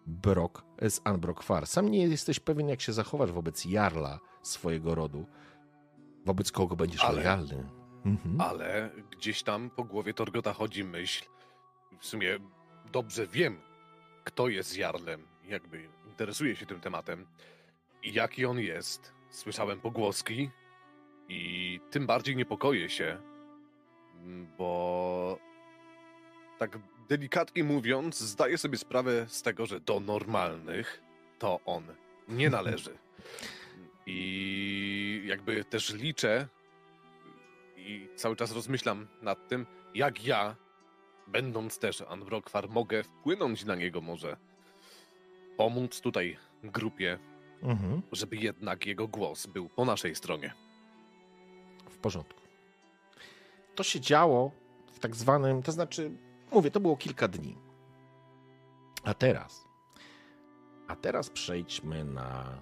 Brok, 0.07 0.65
z 0.89 1.01
Anbrokfar. 1.05 1.67
Sam 1.67 1.91
nie 1.91 2.07
jesteś 2.07 2.41
pewien, 2.41 2.69
jak 2.69 2.81
się 2.81 2.93
zachowasz 2.93 3.33
wobec 3.33 3.65
Jarla 3.65 4.21
swojego 4.43 4.95
rodu, 4.95 5.27
wobec 6.27 6.53
kogo 6.53 6.77
będziesz 6.77 7.01
Ale- 7.05 7.17
lojalny. 7.17 7.69
Mhm. 8.05 8.41
Ale 8.41 8.91
gdzieś 9.11 9.43
tam 9.43 9.71
po 9.71 9.85
głowie 9.85 10.15
Torgota 10.15 10.53
chodzi 10.53 10.85
myśl. 10.85 11.25
W 12.01 12.07
sumie 12.07 12.39
dobrze 12.93 13.27
wiem, 13.27 13.61
kto 14.25 14.49
jest 14.49 14.77
Jarlem. 14.77 15.27
Jakby 15.45 15.89
interesuję 16.07 16.57
się 16.57 16.67
tym 16.67 16.81
tematem. 16.81 17.27
I 18.03 18.13
jaki 18.13 18.47
on 18.47 18.59
jest. 18.61 19.13
Słyszałem 19.31 19.81
pogłoski. 19.81 20.51
I 21.29 21.81
tym 21.91 22.07
bardziej 22.07 22.37
niepokoję 22.37 22.91
się. 22.91 23.19
m, 24.25 24.47
Bo 24.59 25.39
tak 26.59 26.79
delikatnie 27.09 27.65
mówiąc, 27.65 28.19
zdaję 28.21 28.59
sobie 28.59 28.79
sprawę 28.79 29.27
z 29.29 29.43
tego, 29.43 29.67
że 29.67 29.81
do 29.81 30.01
normalnych 30.01 31.03
to 31.39 31.61
on 31.67 31.85
nie 32.29 32.51
należy. 32.51 32.91
I 34.07 35.23
jakby 35.27 35.65
też 35.65 35.95
liczę 35.95 36.49
i 37.77 38.09
cały 38.17 38.37
czas 38.37 38.53
rozmyślam 38.53 39.07
nad 39.23 39.49
tym, 39.49 39.67
jak 39.95 40.25
ja, 40.25 40.57
będąc 41.27 41.79
też 41.79 42.03
Anwrokwar, 42.03 42.69
mogę 42.69 43.03
wpłynąć 43.03 43.65
na 43.65 43.75
niego 43.75 44.01
może. 44.01 44.37
Pomóc 45.57 46.01
tutaj 46.01 46.37
grupie, 46.63 47.19
Mhm. 47.63 48.03
żeby 48.13 48.37
jednak 48.37 48.87
jego 48.87 49.09
głos 49.09 49.47
był 49.47 49.69
po 49.69 49.85
naszej 49.85 50.15
stronie. 50.15 50.53
W 51.91 51.99
porządku. 51.99 52.41
To 53.75 53.83
się 53.83 54.01
działo 54.01 54.51
w 54.93 54.99
tak 54.99 55.17
zwanym, 55.17 55.63
to 55.63 55.73
znaczy, 55.73 56.11
mówię, 56.53 56.71
to 56.71 56.81
było 56.81 56.97
kilka 56.97 57.29
dni. 57.29 57.57
A 59.05 59.15
teraz, 59.15 59.65
a 60.89 60.97
teraz 60.97 61.31
przejdźmy 61.31 62.05
na. 62.05 62.59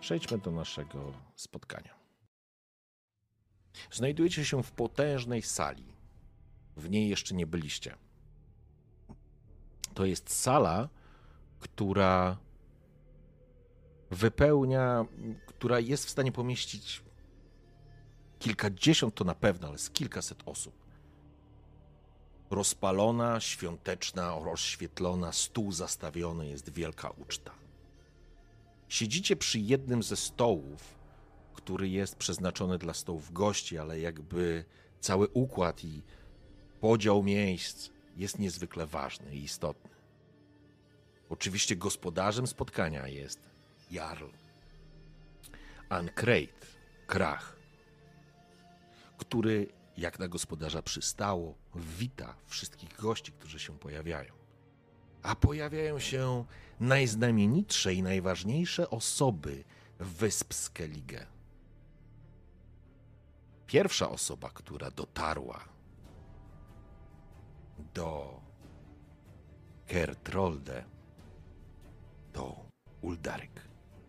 Przejdźmy 0.00 0.38
do 0.38 0.50
naszego 0.50 1.12
spotkania. 1.36 1.94
Znajdujecie 3.92 4.44
się 4.44 4.62
w 4.62 4.72
potężnej 4.72 5.42
sali. 5.42 5.84
W 6.76 6.90
niej 6.90 7.08
jeszcze 7.08 7.34
nie 7.34 7.46
byliście. 7.46 7.94
To 9.94 10.04
jest 10.04 10.30
sala, 10.30 10.88
która 11.60 12.36
wypełnia, 14.10 15.04
która 15.46 15.80
jest 15.80 16.06
w 16.06 16.10
stanie 16.10 16.32
pomieścić 16.32 17.02
kilkadziesiąt 18.38 19.14
to 19.14 19.24
na 19.24 19.34
pewno, 19.34 19.68
ale 19.68 19.78
z 19.78 19.90
kilkaset 19.90 20.42
osób. 20.46 20.74
Rozpalona, 22.50 23.40
świąteczna, 23.40 24.38
rozświetlona, 24.44 25.32
stół 25.32 25.72
zastawiony, 25.72 26.48
jest 26.48 26.70
wielka 26.70 27.10
uczta. 27.10 27.59
Siedzicie 28.90 29.36
przy 29.36 29.58
jednym 29.58 30.02
ze 30.02 30.16
stołów, 30.16 30.94
który 31.54 31.88
jest 31.88 32.16
przeznaczony 32.16 32.78
dla 32.78 32.94
stołów 32.94 33.32
gości, 33.32 33.78
ale 33.78 34.00
jakby 34.00 34.64
cały 35.00 35.28
układ 35.28 35.84
i 35.84 36.02
podział 36.80 37.22
miejsc 37.22 37.90
jest 38.16 38.38
niezwykle 38.38 38.86
ważny 38.86 39.36
i 39.36 39.42
istotny. 39.42 39.90
Oczywiście 41.28 41.76
gospodarzem 41.76 42.46
spotkania 42.46 43.08
jest 43.08 43.50
Jarl. 43.90 44.26
Ancrate, 45.88 46.66
Krach, 47.06 47.56
który, 49.18 49.66
jak 49.96 50.18
na 50.18 50.28
gospodarza 50.28 50.82
przystało, 50.82 51.54
wita 51.74 52.36
wszystkich 52.46 52.96
gości, 52.96 53.32
którzy 53.32 53.58
się 53.58 53.78
pojawiają. 53.78 54.39
A 55.22 55.36
pojawiają 55.36 55.98
się 55.98 56.44
najznamienitsze 56.80 57.94
i 57.94 58.02
najważniejsze 58.02 58.90
osoby 58.90 59.64
wysp 59.98 60.54
Skellige. 60.54 61.26
Pierwsza 63.66 64.10
osoba, 64.10 64.50
która 64.50 64.90
dotarła 64.90 65.64
do 67.94 68.40
Kertrolde, 69.86 70.84
to 72.32 72.56
Uldaryk. 73.02 73.60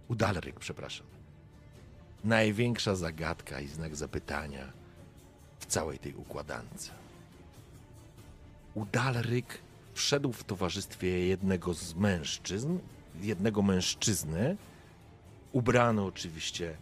Udalryk, 0.07 0.59
przepraszam. 0.59 1.07
Największa 2.23 2.95
zagadka 2.95 3.59
i 3.59 3.67
znak 3.67 3.95
zapytania 3.95 4.73
w 5.59 5.65
całej 5.65 5.99
tej 5.99 6.15
układance. 6.15 6.91
Udalryk 8.73 9.61
wszedł 9.93 10.33
w 10.33 10.43
towarzystwie 10.43 11.27
jednego 11.27 11.73
z 11.73 11.95
mężczyzn, 11.95 12.77
jednego 13.21 13.61
mężczyzny, 13.61 14.57
ubrany 15.51 16.03
oczywiście 16.03 16.77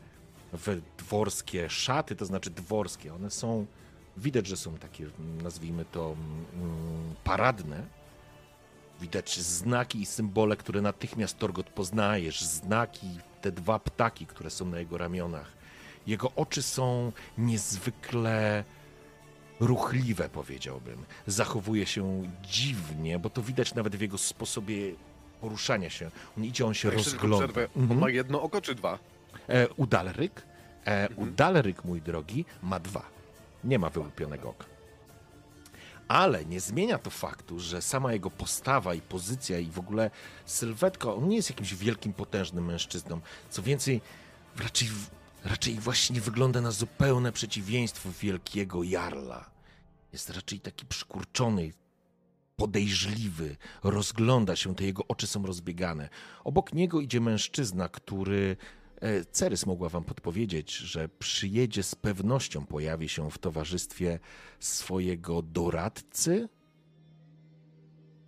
w 0.53 0.81
dworskie 0.97 1.69
szaty, 1.69 2.15
to 2.15 2.25
znaczy 2.25 2.49
dworskie. 2.49 3.13
One 3.13 3.31
są, 3.31 3.65
widać, 4.17 4.47
że 4.47 4.57
są 4.57 4.77
takie, 4.77 5.05
nazwijmy 5.43 5.85
to, 5.85 6.15
mm, 6.53 7.15
paradne. 7.23 7.83
Widać 9.01 9.39
znaki 9.39 10.01
i 10.01 10.05
symbole, 10.05 10.55
które 10.55 10.81
natychmiast 10.81 11.37
Torgot 11.37 11.69
poznajesz. 11.69 12.41
Znaki, 12.41 13.07
te 13.41 13.51
dwa 13.51 13.79
ptaki, 13.79 14.25
które 14.25 14.49
są 14.49 14.65
na 14.65 14.79
jego 14.79 14.97
ramionach. 14.97 15.51
Jego 16.07 16.31
oczy 16.35 16.61
są 16.61 17.11
niezwykle 17.37 18.63
ruchliwe, 19.59 20.29
powiedziałbym. 20.29 21.05
Zachowuje 21.27 21.85
się 21.85 22.23
dziwnie, 22.43 23.19
bo 23.19 23.29
to 23.29 23.41
widać 23.41 23.73
nawet 23.75 23.95
w 23.95 24.01
jego 24.01 24.17
sposobie 24.17 24.75
poruszania 25.41 25.89
się. 25.89 26.11
On 26.37 26.43
idzie, 26.45 26.65
on 26.65 26.73
się 26.73 26.89
tylko 26.89 27.03
rozgląda. 27.03 27.37
przerwę. 27.37 27.67
On 27.75 27.81
Mhm. 27.81 27.99
ma 27.99 28.09
jedno 28.09 28.41
oko 28.41 28.61
czy 28.61 28.75
dwa? 28.75 28.99
E, 29.49 29.67
Udalryk, 29.69 30.41
e, 30.85 31.09
Udalryk, 31.15 31.85
mój 31.85 32.01
drogi, 32.01 32.45
ma 32.63 32.79
dwa. 32.79 33.01
Nie 33.63 33.79
ma 33.79 33.89
wyłupionego 33.89 34.49
oka. 34.49 34.65
Ale 36.07 36.45
nie 36.45 36.59
zmienia 36.59 36.97
to 36.97 37.09
faktu, 37.09 37.59
że 37.59 37.81
sama 37.81 38.13
jego 38.13 38.31
postawa 38.31 38.93
i 38.93 39.01
pozycja 39.01 39.59
i 39.59 39.65
w 39.71 39.79
ogóle 39.79 40.11
sylwetka, 40.45 41.13
on 41.13 41.27
nie 41.27 41.35
jest 41.35 41.49
jakimś 41.49 41.75
wielkim, 41.75 42.13
potężnym 42.13 42.65
mężczyzną. 42.65 43.19
Co 43.49 43.61
więcej, 43.61 44.01
raczej, 44.57 44.87
raczej 45.43 45.75
właśnie 45.75 46.21
wygląda 46.21 46.61
na 46.61 46.71
zupełne 46.71 47.31
przeciwieństwo 47.31 48.09
wielkiego 48.21 48.83
jarla. 48.83 49.49
Jest 50.13 50.29
raczej 50.29 50.59
taki 50.59 50.85
przykurczony, 50.85 51.71
podejrzliwy, 52.55 53.57
rozgląda 53.83 54.55
się, 54.55 54.75
te 54.75 54.83
jego 54.83 55.07
oczy 55.07 55.27
są 55.27 55.45
rozbiegane. 55.45 56.09
Obok 56.43 56.73
niego 56.73 57.01
idzie 57.01 57.21
mężczyzna, 57.21 57.89
który 57.89 58.57
e, 59.01 59.25
Cerys 59.25 59.65
mogła 59.65 59.89
wam 59.89 60.03
podpowiedzieć, 60.03 60.75
że 60.75 61.09
przyjedzie 61.09 61.83
z 61.83 61.95
pewnością, 61.95 62.65
pojawi 62.65 63.09
się 63.09 63.31
w 63.31 63.37
towarzystwie 63.37 64.19
swojego 64.59 65.41
doradcy. 65.41 66.49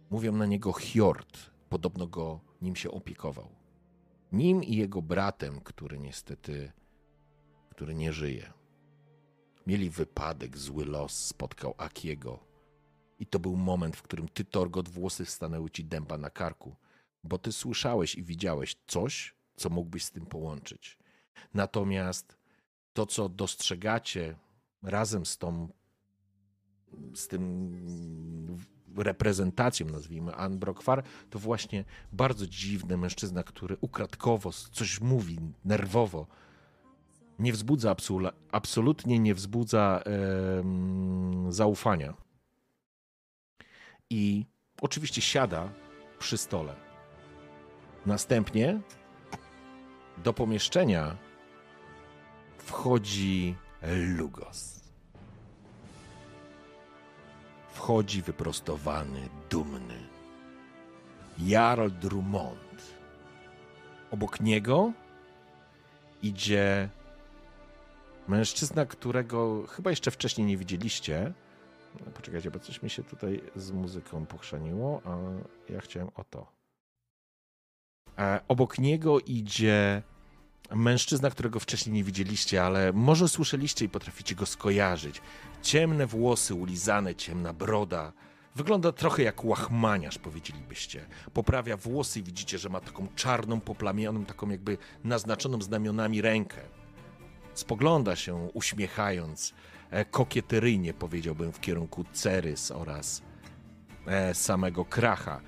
Mówią 0.10 0.32
na 0.32 0.46
niego 0.46 0.72
Hjord, 0.72 1.38
podobno 1.70 2.08
go 2.08 2.40
nim 2.62 2.76
się 2.76 2.92
opiekował. 2.92 3.50
Nim 4.32 4.64
i 4.64 4.76
jego 4.76 5.02
bratem, 5.02 5.62
który 5.62 6.00
niestety, 6.00 6.72
który 7.82 7.96
nie 7.96 8.14
żyje. 8.14 8.54
Mieli 9.68 9.90
wypadek, 9.90 10.58
zły 10.58 10.86
los 10.86 11.26
spotkał 11.26 11.76
Akiego. 11.78 12.40
I 13.20 13.26
to 13.26 13.40
był 13.40 13.58
moment, 13.58 13.96
w 13.96 14.02
którym 14.02 14.28
ty, 14.28 14.46
Torgot, 14.46 14.90
włosy 14.90 15.26
stanęły 15.26 15.70
ci 15.70 15.86
dęba 15.86 16.18
na 16.18 16.30
karku, 16.30 16.76
bo 17.24 17.38
ty 17.38 17.52
słyszałeś 17.52 18.16
i 18.16 18.24
widziałeś 18.24 18.76
coś, 18.88 19.36
co 19.56 19.70
mógłbyś 19.70 20.04
z 20.04 20.12
tym 20.12 20.26
połączyć. 20.26 20.98
Natomiast 21.54 22.38
to, 22.94 23.06
co 23.06 23.30
dostrzegacie 23.30 24.36
razem 24.84 25.26
z 25.26 25.38
tą, 25.38 25.68
z 27.14 27.28
tym 27.28 28.58
reprezentacją, 28.98 29.88
nazwijmy, 29.88 30.36
Ann 30.36 30.60
to 31.30 31.40
właśnie 31.40 31.86
bardzo 32.12 32.48
dziwny 32.48 32.98
mężczyzna, 32.98 33.44
który 33.44 33.78
ukradkowo 33.82 34.52
coś 34.52 35.02
mówi, 35.02 35.40
nerwowo. 35.66 36.28
Nie 37.40 37.54
wzbudza, 37.54 37.92
absolu- 37.94 38.32
absolutnie 38.52 39.20
nie 39.20 39.36
wzbudza 39.36 40.02
em, 40.06 41.54
zaufania. 41.54 42.14
I 44.10 44.46
oczywiście 44.82 45.22
siada 45.22 45.70
przy 46.20 46.38
stole. 46.38 46.76
Następnie 48.06 48.80
do 50.24 50.34
pomieszczenia 50.34 51.16
wchodzi 52.58 53.56
Lugos. 54.18 54.82
Wchodzi 57.74 58.22
wyprostowany, 58.22 59.30
dumny. 59.50 60.08
Jarl 61.40 61.90
Drummond. 62.02 62.82
Obok 64.12 64.40
niego 64.40 64.92
idzie 66.22 66.90
mężczyzna, 68.32 68.86
którego 68.86 69.68
chyba 69.68 69.90
jeszcze 69.90 70.12
wcześniej 70.12 70.48
nie 70.48 70.58
widzieliście. 70.58 71.34
Poczekajcie, 72.14 72.52
bo 72.52 72.60
coś 72.60 72.84
mi 72.84 72.90
się 72.90 73.04
tutaj 73.04 73.42
z 73.56 73.72
muzyką 73.72 74.26
pochrzaniło, 74.26 75.02
a 75.06 75.18
ja 75.74 75.82
chciałem 75.82 76.10
o 76.16 76.24
to. 76.24 76.52
E, 78.18 78.40
obok 78.48 78.80
niego 78.80 79.20
idzie 79.20 80.02
mężczyzna, 80.76 81.30
którego 81.30 81.60
wcześniej 81.60 81.94
nie 81.94 82.04
widzieliście, 82.04 82.64
ale 82.64 82.94
może 82.94 83.30
słyszeliście 83.30 83.86
i 83.86 83.90
potraficie 83.90 84.36
go 84.36 84.46
skojarzyć. 84.46 85.22
Ciemne 85.62 86.08
włosy, 86.08 86.54
ulizane, 86.56 87.16
ciemna 87.16 87.54
broda. 87.54 88.14
Wygląda 88.56 88.92
trochę 88.92 89.24
jak 89.24 89.46
łachmaniarz, 89.46 90.18
powiedzielibyście. 90.18 91.06
Poprawia 91.34 91.78
włosy 91.78 92.20
i 92.20 92.24
widzicie, 92.24 92.58
że 92.58 92.70
ma 92.70 92.80
taką 92.80 93.08
czarną, 93.16 93.62
poplamioną, 93.62 94.26
taką 94.26 94.50
jakby 94.50 94.78
naznaczoną 95.04 95.62
znamionami 95.62 96.22
rękę. 96.22 96.81
Spogląda 97.54 98.16
się, 98.16 98.50
uśmiechając, 98.54 99.54
e, 99.90 100.06
kokieteryjnie 100.06 100.94
powiedziałbym 100.94 101.52
w 101.52 101.60
kierunku 101.60 102.06
Cerys 102.14 102.72
oraz 102.72 103.22
e, 104.08 104.34
samego 104.34 104.86
Kracha. 104.86 105.42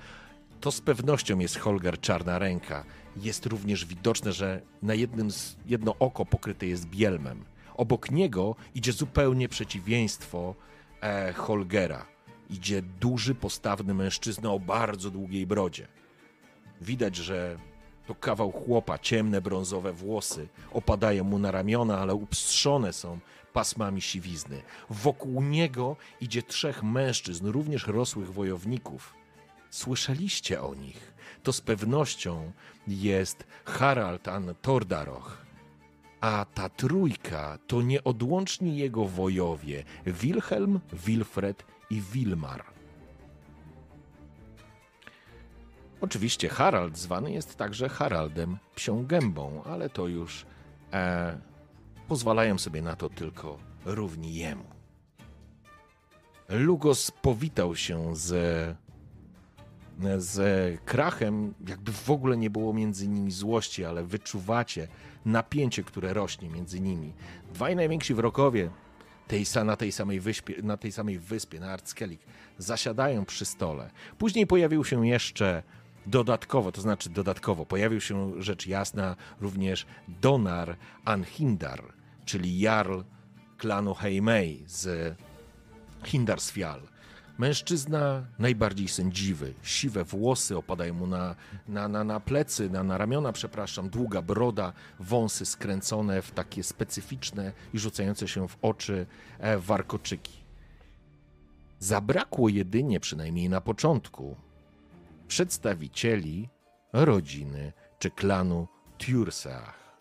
To 0.60 0.72
z 0.72 0.80
pewnością 0.80 1.38
jest 1.38 1.58
Holger 1.58 2.00
Czarna 2.00 2.38
Ręka. 2.38 2.84
Jest 3.16 3.46
również 3.46 3.86
widoczne, 3.86 4.32
że 4.32 4.60
na 4.82 4.94
jednym 4.94 5.30
z, 5.30 5.56
jedno 5.66 5.94
oko 5.98 6.26
pokryte 6.26 6.66
jest 6.66 6.86
bielmem. 6.86 7.44
Obok 7.76 8.10
niego 8.10 8.56
idzie 8.74 8.92
zupełnie 8.92 9.48
przeciwieństwo 9.48 10.54
e, 11.00 11.32
Holgera. 11.32 12.06
Idzie 12.50 12.82
duży, 12.82 13.34
postawny 13.34 13.94
mężczyzna 13.94 14.50
o 14.50 14.60
bardzo 14.60 15.10
długiej 15.10 15.46
brodzie. 15.46 15.88
Widać, 16.80 17.16
że 17.16 17.58
to 18.06 18.14
kawał 18.14 18.52
chłopa, 18.52 18.98
ciemne, 18.98 19.40
brązowe 19.40 19.92
włosy 19.92 20.48
opadają 20.72 21.24
mu 21.24 21.38
na 21.38 21.50
ramiona, 21.50 21.98
ale 21.98 22.14
upstrzone 22.14 22.92
są 22.92 23.18
pasmami 23.52 24.02
siwizny. 24.02 24.62
Wokół 24.90 25.42
niego 25.42 25.96
idzie 26.20 26.42
trzech 26.42 26.82
mężczyzn, 26.82 27.46
również 27.46 27.86
rosłych 27.86 28.32
wojowników. 28.32 29.14
Słyszeliście 29.70 30.62
o 30.62 30.74
nich. 30.74 31.14
To 31.42 31.52
z 31.52 31.60
pewnością 31.60 32.52
jest 32.88 33.46
Harald 33.64 34.28
an 34.28 34.54
Tordaroch. 34.62 35.44
A 36.20 36.46
ta 36.54 36.68
trójka 36.68 37.58
to 37.66 37.82
nieodłączni 37.82 38.76
jego 38.76 39.04
wojowie 39.04 39.84
Wilhelm, 40.06 40.80
Wilfred 40.92 41.64
i 41.90 42.00
Wilmar. 42.00 42.73
Oczywiście 46.04 46.48
Harald 46.48 46.98
zwany 46.98 47.32
jest 47.32 47.56
także 47.56 47.88
Haraldem 47.88 48.58
Psią 48.74 49.06
Gębą, 49.06 49.62
ale 49.64 49.90
to 49.90 50.06
już 50.08 50.46
e, 50.92 51.38
pozwalają 52.08 52.58
sobie 52.58 52.82
na 52.82 52.96
to 52.96 53.10
tylko 53.10 53.58
równi 53.84 54.34
jemu. 54.34 54.64
Lugos 56.48 57.10
powitał 57.10 57.76
się 57.76 58.16
z, 58.16 58.28
z 60.18 60.40
Krachem, 60.84 61.54
jakby 61.68 61.92
w 61.92 62.10
ogóle 62.10 62.36
nie 62.36 62.50
było 62.50 62.72
między 62.72 63.08
nimi 63.08 63.30
złości, 63.30 63.84
ale 63.84 64.04
wyczuwacie 64.04 64.88
napięcie, 65.24 65.82
które 65.82 66.12
rośnie 66.12 66.50
między 66.50 66.80
nimi. 66.80 67.12
Dwaj 67.54 67.76
najwięksi 67.76 68.14
wrogowie 68.14 68.70
tej, 69.28 69.44
na, 69.64 69.76
tej 69.76 69.92
samej 69.92 70.20
wyspie, 70.20 70.62
na 70.62 70.76
tej 70.76 70.92
samej 70.92 71.18
wyspie, 71.18 71.60
na 71.60 71.78
zasiadają 72.58 73.24
przy 73.24 73.44
stole. 73.44 73.90
Później 74.18 74.46
pojawił 74.46 74.84
się 74.84 75.06
jeszcze 75.08 75.62
dodatkowo, 76.06 76.72
to 76.72 76.80
znaczy 76.80 77.10
dodatkowo, 77.10 77.66
pojawił 77.66 78.00
się 78.00 78.42
rzecz 78.42 78.66
jasna 78.66 79.16
również 79.40 79.86
Donar 80.08 80.76
Anhindar, 81.04 81.92
czyli 82.24 82.60
jarl 82.60 83.00
klanu 83.58 83.94
Heimei 83.94 84.64
z 84.66 85.14
Hindarsfjall. 86.04 86.80
Mężczyzna 87.38 88.26
najbardziej 88.38 88.88
sędziwy, 88.88 89.54
siwe 89.62 90.04
włosy 90.04 90.56
opadają 90.56 90.94
mu 90.94 91.06
na, 91.06 91.34
na, 91.68 91.88
na, 91.88 92.04
na 92.04 92.20
plecy, 92.20 92.70
na, 92.70 92.82
na 92.82 92.98
ramiona, 92.98 93.32
przepraszam, 93.32 93.88
długa 93.88 94.22
broda, 94.22 94.72
wąsy 95.00 95.46
skręcone 95.46 96.22
w 96.22 96.30
takie 96.30 96.62
specyficzne 96.62 97.52
i 97.72 97.78
rzucające 97.78 98.28
się 98.28 98.48
w 98.48 98.56
oczy 98.62 99.06
e, 99.38 99.58
warkoczyki. 99.58 100.44
Zabrakło 101.78 102.48
jedynie, 102.48 103.00
przynajmniej 103.00 103.48
na 103.48 103.60
początku, 103.60 104.36
przedstawicieli 105.34 106.48
rodziny 106.92 107.72
czy 107.98 108.10
klanu 108.10 108.68
Tursach, 108.98 109.98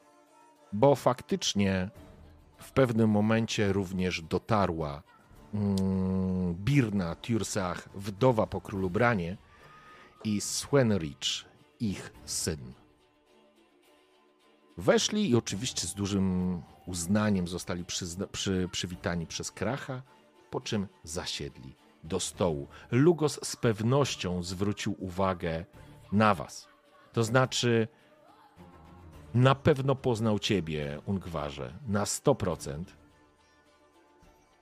bo 0.74 0.96
faktycznie 0.96 1.90
w 2.58 2.72
pewnym 2.72 3.10
momencie 3.10 3.74
również 3.74 4.22
dotarła 4.22 5.04
mm, 5.54 6.56
Birna 6.56 7.16
Tursach, 7.16 7.90
wdowa 7.96 8.48
po 8.48 8.62
królu 8.62 8.90
Branie 8.90 9.38
i 10.24 10.42
Swenrich, 10.42 11.46
ich 11.80 12.14
syn. 12.26 12.74
Weszli 14.78 15.30
i 15.30 15.36
oczywiście 15.36 15.88
z 15.88 15.94
dużym 15.94 16.62
uznaniem 16.86 17.48
zostali 17.48 17.86
przy, 18.32 18.70
przywitani 18.72 19.28
przez 19.28 19.52
Kracha, 19.52 20.02
po 20.50 20.62
czym 20.62 20.88
zasiedli 21.04 21.83
do 22.04 22.20
stołu. 22.20 22.68
Lugos 22.92 23.40
z 23.44 23.56
pewnością 23.56 24.44
zwrócił 24.44 24.96
uwagę 25.00 25.66
na 26.12 26.36
was. 26.36 26.68
To 27.14 27.24
znaczy, 27.24 27.88
na 29.34 29.56
pewno 29.56 29.96
poznał 29.96 30.40
ciebie, 30.40 31.02
Ungwarze, 31.06 31.74
na 31.88 32.04
100%. 32.04 32.84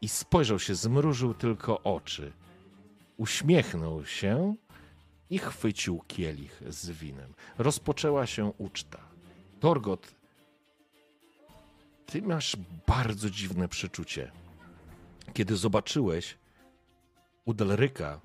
I 0.01 0.09
spojrzał 0.09 0.59
się, 0.59 0.75
zmrużył 0.75 1.33
tylko 1.33 1.83
oczy. 1.83 2.31
Uśmiechnął 3.17 4.05
się 4.05 4.55
i 5.29 5.37
chwycił 5.37 6.03
kielich 6.07 6.61
z 6.67 6.89
winem. 6.89 7.33
Rozpoczęła 7.57 8.25
się 8.25 8.53
uczta. 8.57 8.99
Torgot, 9.59 10.15
ty 12.05 12.21
masz 12.21 12.57
bardzo 12.87 13.29
dziwne 13.29 13.67
przeczucie. 13.67 14.31
Kiedy 15.33 15.55
zobaczyłeś 15.55 16.37
u 17.51 17.53
Delryka, 17.53 18.19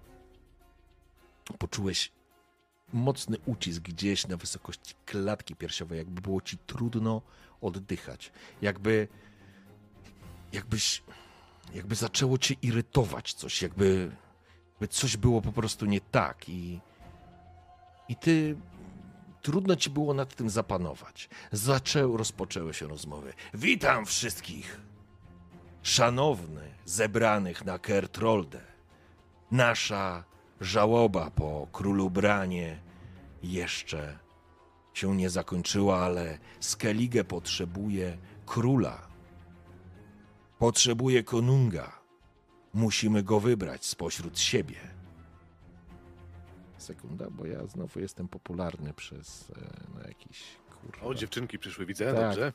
poczułeś 1.58 2.12
mocny 2.92 3.36
ucisk 3.46 3.82
gdzieś 3.82 4.26
na 4.26 4.36
wysokości 4.36 4.94
klatki 5.06 5.56
piersiowej, 5.56 5.98
jakby 5.98 6.20
było 6.20 6.40
ci 6.40 6.58
trudno 6.58 7.22
oddychać. 7.60 8.32
Jakby, 8.62 9.08
jakbyś, 10.52 11.02
jakby 11.74 11.94
zaczęło 11.94 12.38
cię 12.38 12.54
irytować 12.62 13.34
coś, 13.34 13.62
jakby, 13.62 14.10
jakby 14.70 14.88
coś 14.88 15.16
było 15.16 15.42
po 15.42 15.52
prostu 15.52 15.86
nie 15.86 16.00
tak 16.00 16.48
i, 16.48 16.80
i 18.08 18.16
ty 18.16 18.56
trudno 19.42 19.76
ci 19.76 19.90
było 19.90 20.14
nad 20.14 20.34
tym 20.34 20.50
zapanować. 20.50 21.28
Zaczęły, 21.52 22.18
rozpoczęły 22.18 22.74
się 22.74 22.88
rozmowy. 22.88 23.32
Witam 23.54 24.06
wszystkich, 24.06 24.80
szanowny, 25.82 26.74
zebranych 26.84 27.64
na 27.64 27.78
Kertrolde. 27.78 28.75
Nasza 29.50 30.24
żałoba 30.60 31.30
po 31.30 31.68
królu 31.72 32.10
Branie 32.10 32.78
jeszcze 33.42 34.18
się 34.94 35.16
nie 35.16 35.30
zakończyła, 35.30 35.98
ale 35.98 36.38
Skellige 36.60 37.24
potrzebuje 37.24 38.18
króla. 38.46 39.06
Potrzebuje 40.58 41.24
konunga. 41.24 41.92
Musimy 42.74 43.22
go 43.22 43.40
wybrać 43.40 43.84
spośród 43.84 44.38
siebie. 44.38 44.76
Sekunda, 46.78 47.26
bo 47.30 47.46
ja 47.46 47.66
znowu 47.66 48.00
jestem 48.00 48.28
popularny 48.28 48.92
przez 48.92 49.50
e, 49.50 49.98
na 49.98 50.08
jakiś 50.08 50.42
kurwa. 50.82 51.06
O, 51.06 51.14
dziewczynki 51.14 51.58
przyszły, 51.58 51.86
widzę, 51.86 52.04
Tak. 52.04 52.14
dobrze. 52.14 52.52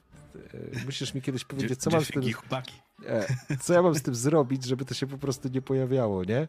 E, 0.80 0.86
Musisz 0.86 1.14
mi 1.14 1.22
kiedyś 1.22 1.46
powiedzieć, 1.46 1.80
co 1.82 1.90
mam 1.90 2.06
z 2.06 2.08
tym, 2.08 2.34
chłopaki. 2.34 2.74
e, 3.06 3.58
co 3.58 3.74
ja 3.74 3.82
mam 3.82 3.96
z 3.96 4.02
tym 4.02 4.16
zrobić, 4.16 4.64
żeby 4.66 4.86
to 4.86 4.94
się 4.94 5.08
po 5.08 5.18
prostu 5.18 5.48
nie 5.50 5.62
pojawiało, 5.62 6.24
nie? 6.24 6.48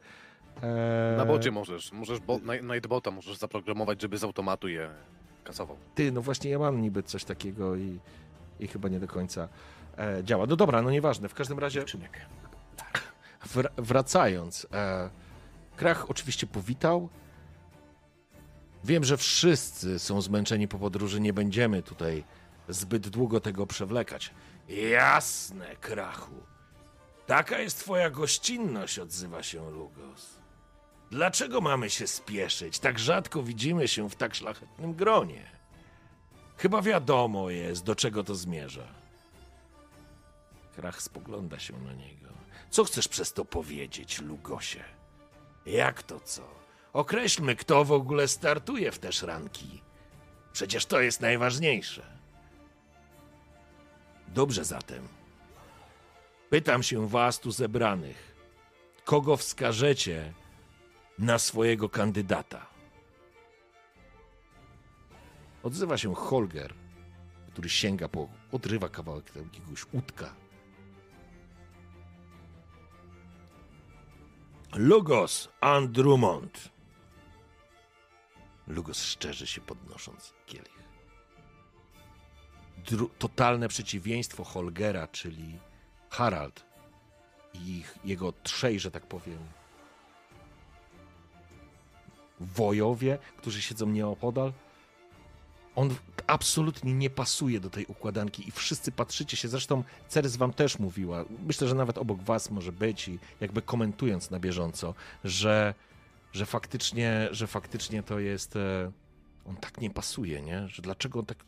E, 0.63 1.15
Na 1.17 1.25
bocie 1.25 1.51
możesz, 1.51 1.93
możesz 1.93 2.21
bo, 2.21 2.39
na- 2.39 2.57
Nightbota 2.75 3.11
możesz 3.11 3.37
zaprogramować, 3.39 4.03
żeby 4.03 4.19
z 4.19 4.25
automatu 4.25 4.69
je 4.69 4.91
kasował. 5.45 5.77
Ty, 5.95 6.13
no 6.13 6.23
właśnie 6.23 6.51
ja 6.51 6.59
mam 6.59 6.81
niby 6.83 7.03
coś 7.03 7.25
takiego 7.25 7.77
i, 7.77 7.99
i 8.61 8.69
chyba 8.69 8.89
nie 8.89 9.01
do 9.01 9.09
końca 9.09 9.49
e, 9.99 10.25
działa. 10.25 10.47
No 10.47 10.57
dobra, 10.57 10.83
no 10.83 10.91
nieważne. 10.91 11.29
W 11.29 11.35
każdym 11.35 11.59
razie 11.59 11.81
Dziewczynek. 11.81 12.21
wr- 13.47 13.71
wracając, 13.77 14.67
e, 14.73 15.11
Krach 15.77 16.11
oczywiście 16.11 16.47
powitał. 16.47 17.09
Wiem, 18.85 19.05
że 19.05 19.17
wszyscy 19.17 19.99
są 19.99 20.21
zmęczeni 20.23 20.69
po 20.69 20.79
podróży, 20.79 21.21
nie 21.21 21.33
będziemy 21.33 21.83
tutaj 21.83 22.25
zbyt 22.69 23.09
długo 23.09 23.41
tego 23.41 23.67
przewlekać. 23.67 24.31
Jasne, 24.69 25.77
Krachu. 25.81 26.35
Taka 27.27 27.59
jest 27.59 27.79
twoja 27.79 28.11
gościnność, 28.11 28.99
odzywa 28.99 29.43
się 29.43 29.71
Lugos. 29.71 30.39
Dlaczego 31.13 31.61
mamy 31.61 31.91
się 31.91 32.07
spieszyć? 32.07 32.79
Tak 32.79 32.99
rzadko 32.99 33.43
widzimy 33.43 33.89
się 33.89 34.11
w 34.11 34.15
tak 34.15 34.35
szlachetnym 34.35 34.95
gronie. 34.95 35.51
Chyba 36.57 36.83
wiadomo 36.83 37.51
jest, 37.51 37.85
do 37.85 37.95
czego 37.95 38.25
to 38.25 38.35
zmierza. 38.35 38.87
Krach 40.77 41.03
spogląda 41.03 41.59
się 41.59 41.73
na 41.81 41.93
niego. 41.93 42.29
Co 42.71 42.85
chcesz 42.85 43.09
przez 43.09 43.33
to 43.33 43.45
powiedzieć, 43.45 44.21
Lugosie? 44.21 44.85
Jak 45.67 46.03
to 46.03 46.21
co? 46.21 46.43
Określmy, 46.93 47.57
kto 47.57 47.85
w 47.85 47.93
ogóle 47.93 48.29
startuje 48.29 48.93
w 48.93 48.99
te 48.99 49.13
szranki. 49.13 49.83
Przecież 50.53 50.87
to 50.87 51.01
jest 51.01 51.21
najważniejsze. 51.21 52.07
Dobrze 54.29 54.65
zatem. 54.65 55.09
Pytam 56.51 56.83
się 56.83 57.09
was 57.09 57.41
tu 57.41 57.51
zebranych. 57.51 58.37
Kogo 59.05 59.37
wskażecie 59.37 60.33
na 61.19 61.39
swojego 61.39 61.89
kandydata? 61.89 62.67
Odzywa 65.63 65.99
się 65.99 66.15
Holger, 66.15 66.75
który 67.53 67.69
sięga 67.69 68.09
po, 68.09 68.29
odrywa 68.53 68.89
kawałek 68.89 69.37
jakiegoś 69.37 69.93
łódka. 69.93 70.35
Lugos 74.75 75.49
Andrumont. 75.61 76.69
Lugos 78.67 79.03
szczerzy 79.03 79.47
się 79.47 79.61
podnosząc 79.61 80.35
kielich. 80.47 80.83
Dru- 82.87 83.09
totalne 83.19 83.69
przeciwieństwo 83.69 84.45
Holgera, 84.45 85.09
czyli 85.09 85.59
Harald 86.11 86.67
i 87.55 87.79
ich, 87.79 87.99
jego 88.05 88.33
trzej, 88.33 88.81
że 88.81 88.91
tak 88.91 89.07
powiem, 89.07 89.39
wojowie, 92.55 93.19
którzy 93.37 93.63
siedzą 93.63 93.87
nieopodal. 93.87 94.53
On 95.77 95.95
absolutnie 96.27 96.95
nie 96.95 97.11
pasuje 97.11 97.61
do 97.61 97.71
tej 97.71 97.87
układanki 97.87 98.49
i 98.49 98.51
wszyscy 98.51 98.93
patrzycie 98.93 99.37
się. 99.37 99.49
Zresztą 99.49 99.85
Ceres 100.09 100.37
wam 100.37 100.53
też 100.53 100.79
mówiła, 100.79 101.25
myślę, 101.47 101.69
że 101.69 101.75
nawet 101.75 101.99
obok 101.99 102.23
was 102.23 102.51
może 102.51 102.73
być 102.73 103.09
i 103.09 103.19
jakby 103.41 103.63
komentując 103.63 104.31
na 104.31 104.39
bieżąco, 104.41 104.95
że, 105.25 105.75
że, 106.33 106.47
faktycznie, 106.47 107.29
że 107.31 107.47
faktycznie 107.47 108.03
to 108.03 108.19
jest... 108.19 108.57
e, 108.57 108.93
On 109.47 109.57
tak 109.57 109.81
nie 109.81 109.91
pasuje, 109.91 110.43
nie? 110.43 110.69
Że 110.69 110.83
dlaczego 110.83 111.19
on 111.19 111.27
tak... 111.27 111.45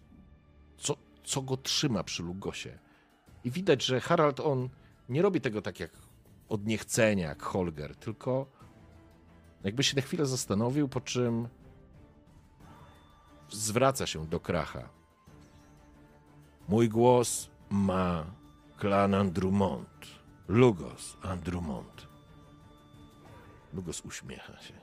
Co, 0.79 0.97
co 1.25 1.43
go 1.43 1.57
trzyma 1.57 2.05
przy 2.05 2.23
Lugosie? 2.23 2.79
I 3.45 3.51
widać, 3.51 3.85
że 3.85 4.01
Harald 4.01 4.41
on 4.41 4.69
nie 5.09 5.23
robi 5.23 5.41
tego 5.41 5.63
tak 5.63 5.81
jak 5.81 5.91
od 6.49 6.67
niechcenia, 6.67 7.29
jak 7.29 7.43
Holger, 7.43 7.97
tylko 7.97 8.47
jakby 9.65 9.85
się 9.85 9.97
na 9.97 10.03
chwilę 10.03 10.27
zastanowił, 10.27 10.89
po 10.89 11.01
czym 11.01 11.49
zwraca 13.51 14.07
się 14.07 14.27
do 14.27 14.41
Kracha. 14.41 14.89
Mój 16.69 16.89
głos 16.89 17.51
ma 17.71 18.25
klan 18.77 19.15
Andrumont. 19.15 20.25
Lugos 20.49 21.17
Andrumont. 21.23 22.09
Lugos 23.75 24.01
uśmiecha 24.01 24.61
się. 24.61 24.75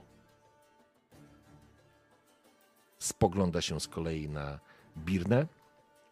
Spogląda 2.98 3.60
się 3.60 3.80
z 3.80 3.88
kolei 3.88 4.28
na 4.28 4.58
Birnę 4.96 5.46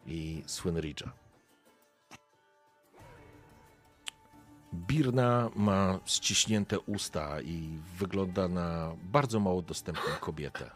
i 0.06 0.42
Swinridge'a. 0.46 1.19
Birna 4.72 5.50
ma 5.56 5.98
ściśnięte 6.04 6.80
usta 6.80 7.40
i 7.40 7.78
wygląda 7.98 8.48
na 8.48 8.96
bardzo 9.02 9.40
mało 9.40 9.62
dostępną 9.62 10.10
kobietę. 10.20 10.70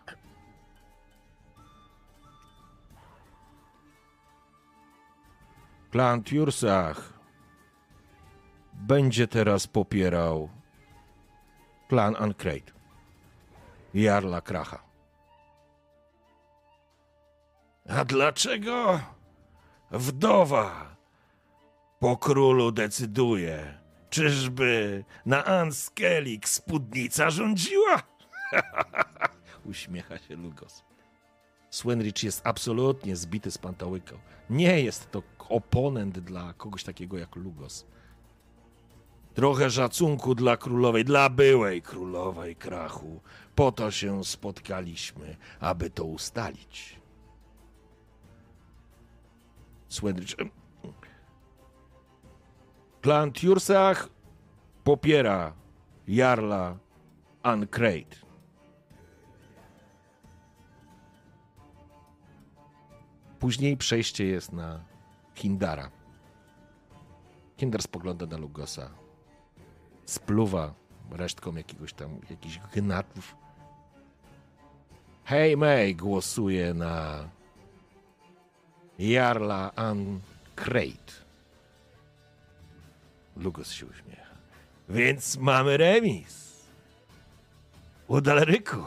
Klan 5.90 6.22
Tursach 6.22 7.12
będzie 8.72 9.28
teraz 9.28 9.66
popierał 9.66 10.48
Klan 11.88 12.16
Ancrate. 12.16 12.72
Jarla 13.94 14.40
Kracha. 14.40 14.82
A 17.88 18.04
dlaczego 18.04 19.00
wdowa 19.90 20.96
po 21.98 22.16
królu 22.16 22.72
decyduje? 22.72 23.83
Czyżby 24.14 25.04
na 25.26 25.44
Anskelik 25.44 26.48
spódnica 26.48 27.30
rządziła? 27.30 28.02
Uśmiecha 29.70 30.18
się 30.18 30.36
Lugos. 30.36 30.84
Swenrich 31.70 32.22
jest 32.22 32.46
absolutnie 32.46 33.16
zbity 33.16 33.50
z 33.50 33.58
pantałyką. 33.58 34.18
Nie 34.50 34.80
jest 34.80 35.10
to 35.10 35.22
oponent 35.48 36.18
dla 36.18 36.52
kogoś 36.52 36.84
takiego 36.84 37.18
jak 37.18 37.36
Lugos. 37.36 37.86
Trochę 39.34 39.70
szacunku 39.70 40.34
dla 40.34 40.56
królowej, 40.56 41.04
dla 41.04 41.30
byłej 41.30 41.82
królowej 41.82 42.56
krachu. 42.56 43.20
Po 43.54 43.72
to 43.72 43.90
się 43.90 44.24
spotkaliśmy, 44.24 45.36
aby 45.60 45.90
to 45.90 46.04
ustalić. 46.04 47.00
Swenrich. 49.88 50.36
Em, 53.04 53.10
Klan 53.10 53.32
Tursach 53.32 54.08
popiera 54.84 55.52
Jarla 56.08 56.78
Ancrate. 57.42 58.16
Później 63.38 63.76
przejście 63.76 64.24
jest 64.26 64.52
na 64.52 64.80
Hindara. 65.34 65.90
Hindar 67.56 67.82
spogląda 67.82 68.26
na 68.26 68.36
Lugosa. 68.36 68.90
Spluwa 70.04 70.74
resztką 71.10 71.56
jakiegoś 71.56 71.92
tam, 71.92 72.20
jakichś 72.30 72.60
gnatów. 72.74 73.36
Hej 75.24 75.56
May 75.56 75.94
głosuje 75.94 76.74
na 76.74 77.28
Jarla 78.98 79.72
Ancrate. 79.76 81.23
Lugos 83.36 83.72
się 83.72 83.86
uśmiecha. 83.86 84.34
Więc 84.88 85.36
mamy 85.36 85.76
remis. 85.76 86.44
Udalryku, 88.08 88.82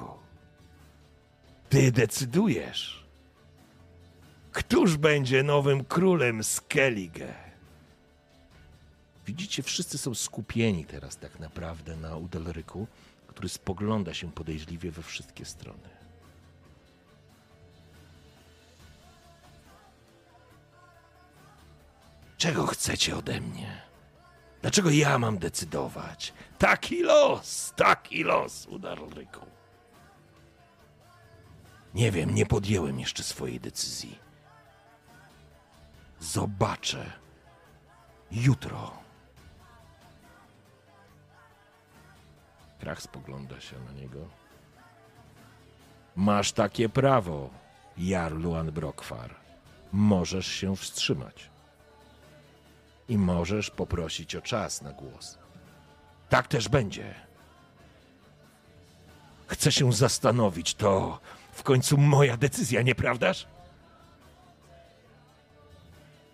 ty 1.69 1.91
decydujesz. 1.91 3.05
Któż 4.51 4.97
będzie 4.97 5.43
nowym 5.43 5.85
królem 5.85 6.43
Skellige? 6.43 7.33
Widzicie, 9.25 9.63
wszyscy 9.63 9.97
są 9.97 10.15
skupieni 10.15 10.85
teraz 10.85 11.17
tak 11.17 11.39
naprawdę 11.39 11.95
na 11.95 12.15
Udalryku, 12.15 12.87
który 13.27 13.49
spogląda 13.49 14.13
się 14.13 14.31
podejrzliwie 14.31 14.91
we 14.91 15.03
wszystkie 15.03 15.45
strony. 15.45 15.89
Czego 22.37 22.67
chcecie 22.67 23.17
ode 23.17 23.41
mnie? 23.41 23.86
Dlaczego 24.61 24.89
ja 24.89 25.19
mam 25.19 25.37
decydować? 25.37 26.33
Taki 26.57 27.03
los, 27.03 27.73
taki 27.75 28.23
los, 28.23 28.65
Udalryku. 28.65 29.45
Nie 31.93 32.11
wiem, 32.11 32.35
nie 32.35 32.45
podjęłem 32.45 32.99
jeszcze 32.99 33.23
swojej 33.23 33.59
decyzji. 33.59 34.19
Zobaczę 36.19 37.11
jutro. 38.31 38.91
Krach 42.79 43.01
spogląda 43.01 43.61
się 43.61 43.79
na 43.79 43.91
niego. 43.91 44.19
Masz 46.15 46.51
takie 46.51 46.89
prawo, 46.89 47.49
Jarluan 47.97 48.71
Brokwar. 48.71 49.35
Możesz 49.91 50.47
się 50.47 50.75
wstrzymać. 50.75 51.49
I 53.09 53.17
możesz 53.17 53.69
poprosić 53.69 54.35
o 54.35 54.41
czas 54.41 54.81
na 54.81 54.91
głos. 54.91 55.37
Tak 56.29 56.47
też 56.47 56.69
będzie. 56.69 57.15
Chcę 59.47 59.71
się 59.71 59.93
zastanowić, 59.93 60.75
to 60.75 61.19
w 61.51 61.63
końcu 61.63 61.97
moja 61.97 62.37
decyzja, 62.37 62.81
nieprawdaż? 62.81 63.47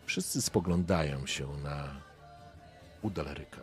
Wszyscy 0.05 0.41
spoglądają 0.41 1.27
się 1.27 1.47
na 1.57 1.95
Udalryka. 3.01 3.61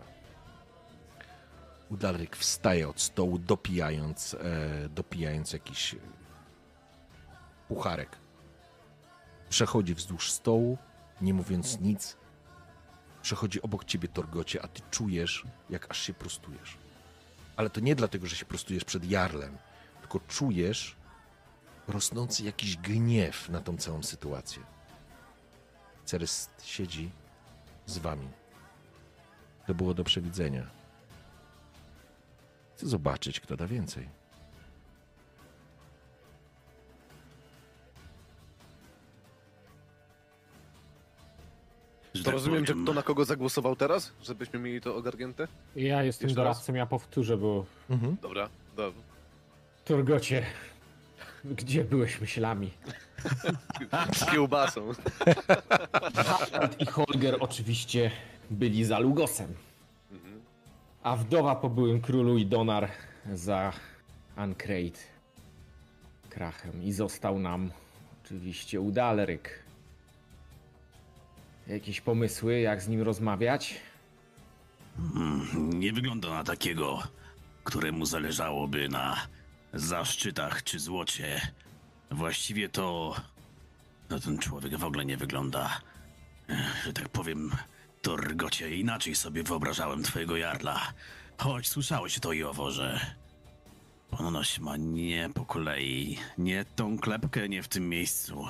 Udalryk 1.91 2.37
wstaje 2.37 2.89
od 2.89 3.01
stołu, 3.01 3.39
dopijając, 3.39 4.35
e, 4.35 4.89
dopijając 4.89 5.53
jakiś 5.53 5.95
e, 5.95 5.99
pucharek. 7.69 8.17
Przechodzi 9.49 9.95
wzdłuż 9.95 10.33
stołu, 10.33 10.79
nie 11.21 11.35
mówiąc 11.35 11.81
nic. 11.81 12.17
Przechodzi 13.23 13.63
obok 13.63 13.85
ciebie, 13.85 14.09
Torgocie, 14.09 14.63
a 14.63 14.69
ty 14.69 14.83
czujesz, 14.91 15.45
jak 15.71 15.91
aż 15.91 16.01
się 16.01 16.15
prostujesz. 16.15 16.77
Ale 17.57 17.71
to 17.71 17.81
nie 17.81 17.95
dlatego, 17.95 18.27
że 18.27 18.37
się 18.37 18.45
prostujesz 18.45 18.85
przed 18.85 19.11
Jarlem, 19.11 19.59
tylko 20.01 20.21
czujesz 20.21 20.97
rosnący 21.89 22.45
jakiś 22.45 22.77
gniew 22.77 23.49
na 23.49 23.61
tą 23.61 23.77
całą 23.77 24.03
sytuację. 24.03 24.63
Ceres 26.05 26.51
siedzi 26.63 27.11
z 27.87 27.99
wami. 27.99 28.29
To 29.67 29.75
było 29.75 29.95
do 29.95 30.05
przewidzenia. 30.05 30.67
Chcę 32.77 32.89
zobaczyć, 32.89 33.41
kto 33.41 33.57
da 33.57 33.67
więcej. 33.67 34.20
Że 42.15 42.21
To 42.23 42.25
tak 42.25 42.35
rozumiem, 42.35 42.67
że 42.67 42.73
powiem. 42.73 42.85
kto 42.85 42.95
na 42.95 43.03
kogo 43.03 43.25
zagłosował 43.25 43.77
teraz, 43.77 44.13
żebyśmy 44.23 44.59
mieli 44.59 44.81
to 44.81 44.97
ogarnięte? 44.97 45.49
Ja 45.77 46.03
jestem 46.03 46.29
Jeszcze 46.29 46.43
raz? 46.45 46.57
doradcą, 46.57 46.75
ja 46.75 46.87
powtórzę, 46.87 47.37
bo 47.37 47.67
Mhm. 47.91 48.17
Dobra, 48.23 48.49
dobra. 48.77 49.03
Turgocie, 49.85 50.47
gdzie 51.45 51.85
byłeś 51.85 52.21
myślami? 52.21 52.71
Z 54.17 54.31
kiełbasą. 54.31 54.93
Harald 56.15 56.81
i 56.81 56.87
Holger 56.87 57.37
oczywiście 57.41 58.11
byli 58.51 58.85
za 58.85 58.99
Lugosem, 58.99 59.55
Mhm. 60.13 60.41
a 61.03 61.17
wdowa 61.17 61.55
po 61.57 61.71
byłym 61.71 62.01
królu 62.01 62.39
i 62.39 62.47
Donar 62.47 62.89
za 63.35 63.73
Ancrate 64.37 64.99
krachem 66.31 66.83
i 66.83 66.93
został 66.93 67.39
nam 67.39 67.71
oczywiście 68.25 68.81
Udalryk. 68.81 69.63
Jakieś 71.67 72.01
pomysły, 72.01 72.61
jak 72.61 72.83
z 72.83 72.89
nim 72.89 73.03
rozmawiać? 73.03 73.75
Mm, 75.17 75.71
Nie 75.81 75.93
wygląda 75.93 76.29
na 76.31 76.45
takiego, 76.45 77.03
któremu 77.65 78.07
zależałoby 78.07 78.89
na 78.89 79.17
zaszczytach 79.75 80.65
czy 80.65 80.79
złocie. 80.79 81.41
Właściwie 82.11 82.69
to. 82.69 83.17
No 84.11 84.21
ten 84.21 84.39
człowiek 84.39 84.77
w 84.77 84.85
ogóle 84.85 85.05
nie 85.05 85.17
wygląda. 85.17 85.81
eh, 86.49 86.83
Że 86.85 86.93
tak 86.93 87.09
powiem, 87.09 87.51
Torgocie, 88.03 88.77
inaczej 88.77 89.15
sobie 89.15 89.43
wyobrażałem 89.43 90.03
twojego 90.03 90.37
jarla. 90.37 90.81
Choć 91.39 91.69
słyszałeś 91.69 92.19
to 92.19 92.33
i 92.33 92.43
owo, 92.43 92.71
że. 92.71 93.01
Ponoć 94.11 94.59
ma 94.59 94.77
nie 94.77 95.31
po 95.35 95.45
kolei, 95.45 96.19
nie 96.39 96.65
tą 96.77 96.99
klepkę, 96.99 97.49
nie 97.49 97.63
w 97.63 97.69
tym 97.69 97.89
miejscu. 97.89 98.45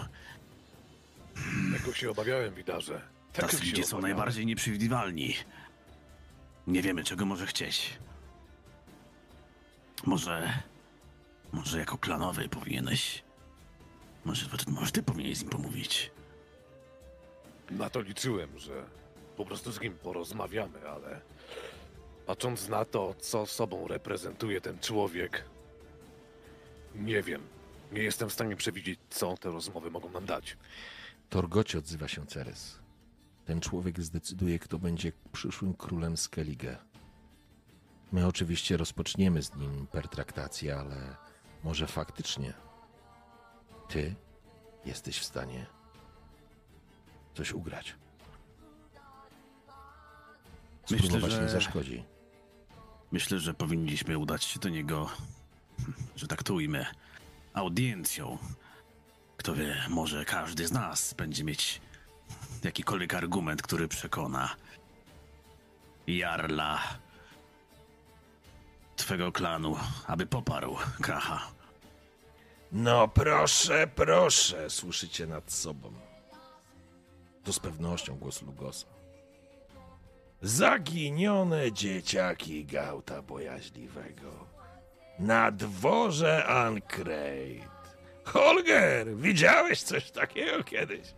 Tego 1.79 1.93
się 1.93 2.11
obawiałem, 2.11 2.55
widarze. 2.55 3.03
Tego 3.33 3.49
Tacy 3.49 3.59
się 3.65 3.71
ludzie 3.71 3.85
są 3.85 3.97
obawiałem. 3.97 4.17
najbardziej 4.17 4.47
nieprzewidywalni. 4.47 5.37
Nie 6.67 6.83
wiemy, 6.83 7.05
czego 7.05 7.27
może 7.27 7.47
chcieć. 7.47 7.99
Może. 10.07 10.53
Może 11.53 11.79
jako 11.79 11.99
klanowy 11.99 12.49
powinieneś. 12.49 13.23
Może, 14.25 14.47
może 14.67 14.93
ty 14.93 15.03
powinieneś 15.03 15.39
z 15.39 15.41
nim 15.43 15.51
pomówić. 15.51 16.11
Na 17.71 17.91
to 17.91 18.01
liczyłem, 18.01 18.59
że 18.59 18.85
po 19.37 19.45
prostu 19.45 19.73
z 19.73 19.81
nim 19.81 19.99
porozmawiamy, 19.99 20.89
ale 20.91 21.21
patrząc 22.27 22.69
na 22.69 22.85
to, 22.85 23.15
co 23.15 23.47
sobą 23.47 23.89
reprezentuje 23.89 24.61
ten 24.61 24.79
człowiek, 24.79 25.45
nie 26.95 27.23
wiem. 27.23 27.43
Nie 27.93 28.03
jestem 28.03 28.29
w 28.29 28.33
stanie 28.33 28.57
przewidzieć, 28.57 29.01
co 29.11 29.37
te 29.37 29.51
rozmowy 29.51 29.91
mogą 29.91 30.11
nam 30.11 30.27
dać. 30.27 30.57
Torgocie 31.31 31.79
odzywa 31.79 32.09
się 32.09 32.27
Ceres. 32.27 32.79
Ten 33.45 33.61
człowiek 33.61 34.01
zdecyduje, 34.01 34.59
kto 34.59 34.79
będzie 34.79 35.13
przyszłym 35.33 35.75
królem 35.75 36.17
Skellige. 36.17 36.79
My 38.13 38.27
oczywiście 38.27 38.77
rozpoczniemy 38.77 39.43
z 39.43 39.55
nim 39.55 39.87
pertraktację, 39.87 40.77
ale 40.79 41.17
może 41.65 41.87
faktycznie 41.87 42.53
ty 43.89 44.15
jesteś 44.85 45.19
w 45.19 45.25
stanie 45.25 45.67
coś 47.35 47.53
ugrać. 47.53 47.95
Myślę, 50.91 51.07
Spróbować 51.09 51.33
że- 51.33 51.43
nie 51.43 51.49
zaszkodzi. 51.49 52.05
myślę, 53.13 53.39
że 53.39 53.55
powinniśmy 53.55 54.19
udać 54.19 54.45
się 54.45 54.61
do 54.61 54.69
niego, 54.69 55.11
że 56.17 56.27
tak 56.27 56.43
to 56.43 56.55
ujmę, 56.55 56.87
audiencją. 57.55 58.39
Kto 59.41 59.55
wie, 59.55 59.77
może 59.89 60.25
każdy 60.25 60.67
z 60.67 60.73
nas 60.73 61.15
będzie 61.15 61.45
mieć 61.45 61.81
jakikolwiek 62.65 63.15
argument, 63.15 63.63
który 63.63 63.89
przekona 63.89 64.57
Jarla 66.07 66.81
twego 68.97 69.33
klanu, 69.33 69.77
aby 70.07 70.27
poparł 70.27 70.77
Kracha. 71.03 71.51
No 72.73 73.09
proszę, 73.09 73.87
proszę, 73.95 74.71
słyszycie 74.71 75.27
nad 75.27 75.53
sobą. 75.53 75.93
To 77.45 77.53
z 77.53 77.59
pewnością 77.59 78.17
głos 78.17 78.43
Lugosa. 78.43 78.87
Zaginione 80.43 81.73
dzieciaki 81.73 82.65
Gauta 82.65 83.23
Bojaźliwego. 83.23 84.47
Na 85.19 85.51
dworze 85.51 86.47
Ancrate. 86.47 87.80
Holger, 88.25 89.17
widziałeś 89.17 89.83
coś 89.83 90.11
takiego 90.11 90.65
kiedyś? 90.65 91.15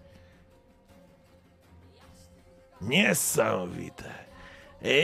Niesamowite. 2.81 4.13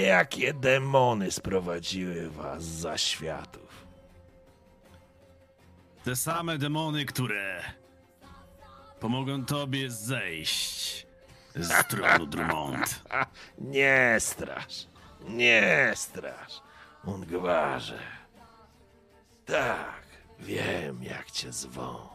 Jakie 0.07 0.55
demony 0.55 1.31
sprowadziły 1.31 2.31
was 2.31 2.65
za 2.65 2.99
światów. 2.99 3.87
Te 6.05 6.17
same 6.17 6.59
demony, 6.59 7.05
które 7.05 7.63
pomogą 9.01 9.45
tobie 9.45 9.91
zejść 9.91 11.07
z 11.55 11.87
tronu 11.87 12.27
Drummond. 12.27 13.03
Nie 13.59 14.17
strasz, 14.19 14.87
nie 15.21 15.93
strasz, 15.95 16.61
Ungwarze. 17.05 17.99
Tak, 19.47 19.98
wiem 20.39 21.03
jak 21.03 21.31
cię 21.31 21.53
zwą. 21.53 22.09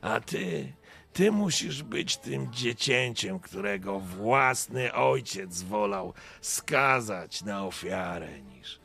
A 0.00 0.20
ty, 0.20 0.72
ty 1.12 1.32
musisz 1.32 1.82
być 1.82 2.16
tym 2.16 2.52
dziecięciem, 2.52 3.40
którego 3.40 4.00
własny 4.00 4.94
ojciec 4.94 5.62
wolał 5.62 6.14
skazać 6.40 7.42
na 7.42 7.66
ofiarę, 7.66 8.40
niż 8.42 8.80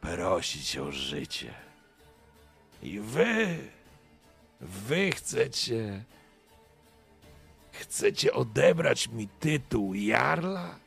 prosić 0.00 0.78
o 0.78 0.92
życie. 0.92 1.54
I 2.82 3.00
wy, 3.00 3.58
wy 4.60 5.10
chcecie, 5.12 6.04
chcecie 7.72 8.32
odebrać 8.32 9.08
mi 9.08 9.28
tytuł 9.28 9.94
Jarla? 9.94 10.78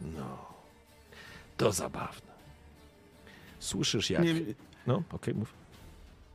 No, 0.00 0.54
to 1.56 1.72
zabawne. 1.72 2.31
Słyszysz 3.62 4.10
jak... 4.10 4.24
Nie, 4.24 4.34
No, 4.86 5.02
okej, 5.12 5.34
mów. 5.34 5.54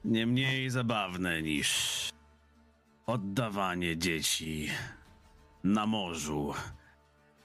nie 0.06 0.28
mniej 0.28 0.70
zabawne 0.70 1.42
niż 1.42 1.70
oddawanie 3.06 3.98
dzieci 3.98 4.68
na 5.64 5.86
morzu 5.86 6.54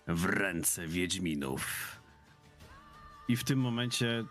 w 0.06 0.24
ręce 0.24 0.86
Wiedźminów. 0.88 1.66
I 3.28 3.36
w 3.36 3.44
tym 3.44 3.58
momencie 3.60 4.18
e, 4.18 4.24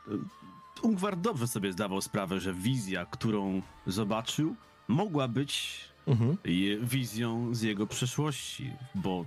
Ungwar 0.82 1.18
dobrze 1.18 1.48
sobie 1.48 1.72
zdawał 1.72 2.02
sprawę, 2.02 2.40
że 2.40 2.54
wizja, 2.54 3.06
którą 3.06 3.62
zobaczył, 3.88 4.56
mogła 4.88 5.28
być 5.28 5.80
Mhm. 6.08 6.38
wizją 6.82 7.56
z 7.56 7.62
jego 7.62 7.88
przeszłości, 7.88 8.72
bo 8.96 9.26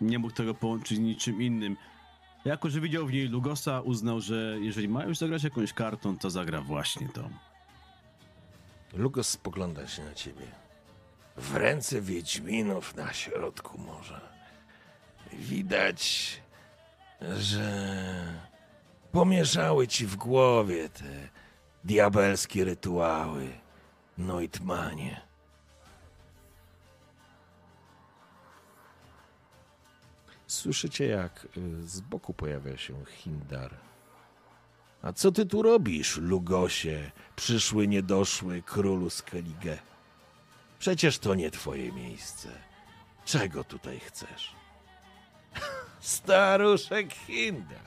nie 0.00 0.18
mógł 0.18 0.34
tego 0.34 0.54
połączyć 0.54 0.98
z 0.98 1.00
niczym 1.00 1.42
innym. 1.42 1.76
Jako, 2.44 2.70
że 2.70 2.80
widział 2.80 3.06
w 3.06 3.12
niej 3.12 3.28
Lugosa, 3.28 3.80
uznał, 3.80 4.20
że 4.20 4.56
jeżeli 4.60 4.88
ma 4.88 5.04
już 5.04 5.18
zagrać 5.18 5.44
jakąś 5.44 5.72
kartą, 5.72 6.18
to 6.18 6.30
zagra 6.30 6.60
właśnie 6.60 7.08
tą. 7.08 7.30
Lugos 8.92 9.28
spogląda 9.28 9.86
się 9.86 10.04
na 10.04 10.14
ciebie. 10.14 10.46
W 11.36 11.56
ręce 11.56 12.00
Wiedźminów 12.00 12.94
na 12.94 13.12
środku 13.12 13.78
morza. 13.78 14.20
Widać, 15.32 16.42
że 17.38 17.84
pomieszały 19.12 19.88
ci 19.88 20.06
w 20.06 20.16
głowie 20.16 20.88
te 20.88 21.28
diabelskie 21.84 22.64
rytuały, 22.64 23.48
Noitmanie. 24.18 25.20
Słyszycie, 30.54 31.06
jak 31.06 31.46
y, 31.56 31.86
z 31.86 32.00
boku 32.00 32.34
pojawia 32.34 32.76
się 32.76 33.04
Hindar. 33.06 33.74
A 35.02 35.12
co 35.12 35.32
ty 35.32 35.46
tu 35.46 35.62
robisz, 35.62 36.16
Lugosie, 36.16 37.10
przyszły 37.36 37.88
niedoszły 37.88 38.62
królu 38.62 39.10
Skellige? 39.10 39.78
Przecież 40.78 41.18
to 41.18 41.34
nie 41.34 41.50
twoje 41.50 41.92
miejsce. 41.92 42.48
Czego 43.24 43.64
tutaj 43.64 44.00
chcesz? 44.00 44.54
Staruszek 46.00 47.14
Hindar. 47.14 47.84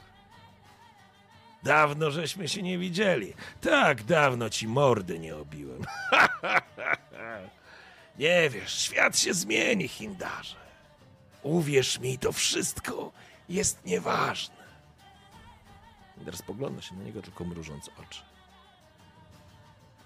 Dawno 1.64 2.12
żeśmy 2.12 2.48
się 2.48 2.64
nie 2.64 2.78
widzieli. 2.78 3.34
Tak, 3.62 4.04
dawno 4.04 4.50
ci 4.50 4.68
mordy 4.68 5.20
nie 5.20 5.36
obiłem. 5.36 5.82
nie 8.20 8.50
wiesz, 8.50 8.82
świat 8.82 9.20
się 9.20 9.34
zmieni, 9.34 9.88
Hindarze. 9.88 10.67
Uwierz 11.48 12.00
mi, 12.00 12.17
to 12.17 12.32
wszystko 12.32 13.11
jest 13.50 13.85
nieważne. 13.85 14.56
Hindar 16.16 16.38
spogląda 16.38 16.82
się 16.82 16.95
na 16.95 17.03
niego 17.03 17.22
tylko 17.22 17.45
mrużąc 17.45 17.90
oczy. 18.00 18.22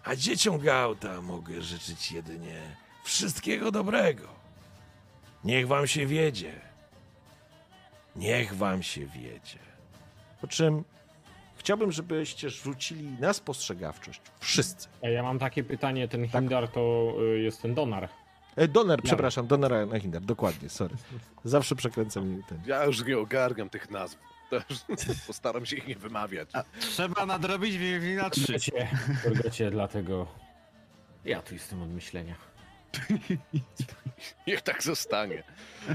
A 0.03 0.15
dzieciom 0.15 0.59
Gauta 0.59 1.21
mogę 1.21 1.61
życzyć 1.61 2.11
jedynie 2.11 2.75
wszystkiego 3.03 3.71
dobrego. 3.71 4.27
Niech 5.43 5.67
wam 5.67 5.87
się 5.87 6.05
wiedzie. 6.05 6.61
Niech 8.15 8.55
wam 8.55 8.83
się 8.83 9.05
wiedzie. 9.05 9.59
Po 10.41 10.47
czym 10.47 10.83
chciałbym, 11.55 11.91
żebyście 11.91 12.49
rzucili 12.49 13.07
na 13.19 13.33
spostrzegawczość. 13.33 14.21
Wszyscy. 14.39 14.87
A 15.03 15.07
ja 15.07 15.23
mam 15.23 15.39
takie 15.39 15.63
pytanie, 15.63 16.07
ten 16.07 16.29
Tak. 16.29 16.41
Hindar 16.41 16.67
to 16.67 17.13
y, 17.35 17.39
jest 17.39 17.61
ten 17.61 17.73
Donar. 17.75 18.09
E, 18.55 18.67
Donar, 18.67 19.01
przepraszam, 19.01 19.47
Donar 19.47 19.87
na 19.87 19.99
Hindar, 19.99 20.21
dokładnie, 20.21 20.69
sorry. 20.69 20.95
Zawsze 21.43 21.75
przekręcam 21.75 22.43
ten. 22.49 22.61
Ja 22.65 22.85
już 22.85 23.05
nie 23.05 23.17
ogarniam 23.17 23.69
tych 23.69 23.89
nazw. 23.91 24.17
Też 24.49 24.63
postaram 25.27 25.65
się 25.65 25.75
ich 25.75 25.87
nie 25.87 25.95
wymawiać. 25.95 26.49
Trzeba 26.79 27.25
nadrobić 27.25 27.77
Wiedźmina 27.77 28.29
3. 28.29 28.45
Turgocie, 28.45 28.87
Turgocie, 29.23 29.71
dlatego 29.71 30.27
ja 31.25 31.41
tu 31.41 31.53
jestem 31.53 31.81
od 31.81 31.89
myślenia. 31.89 32.35
Niech 34.47 34.61
tak 34.61 34.83
zostanie. 34.83 35.43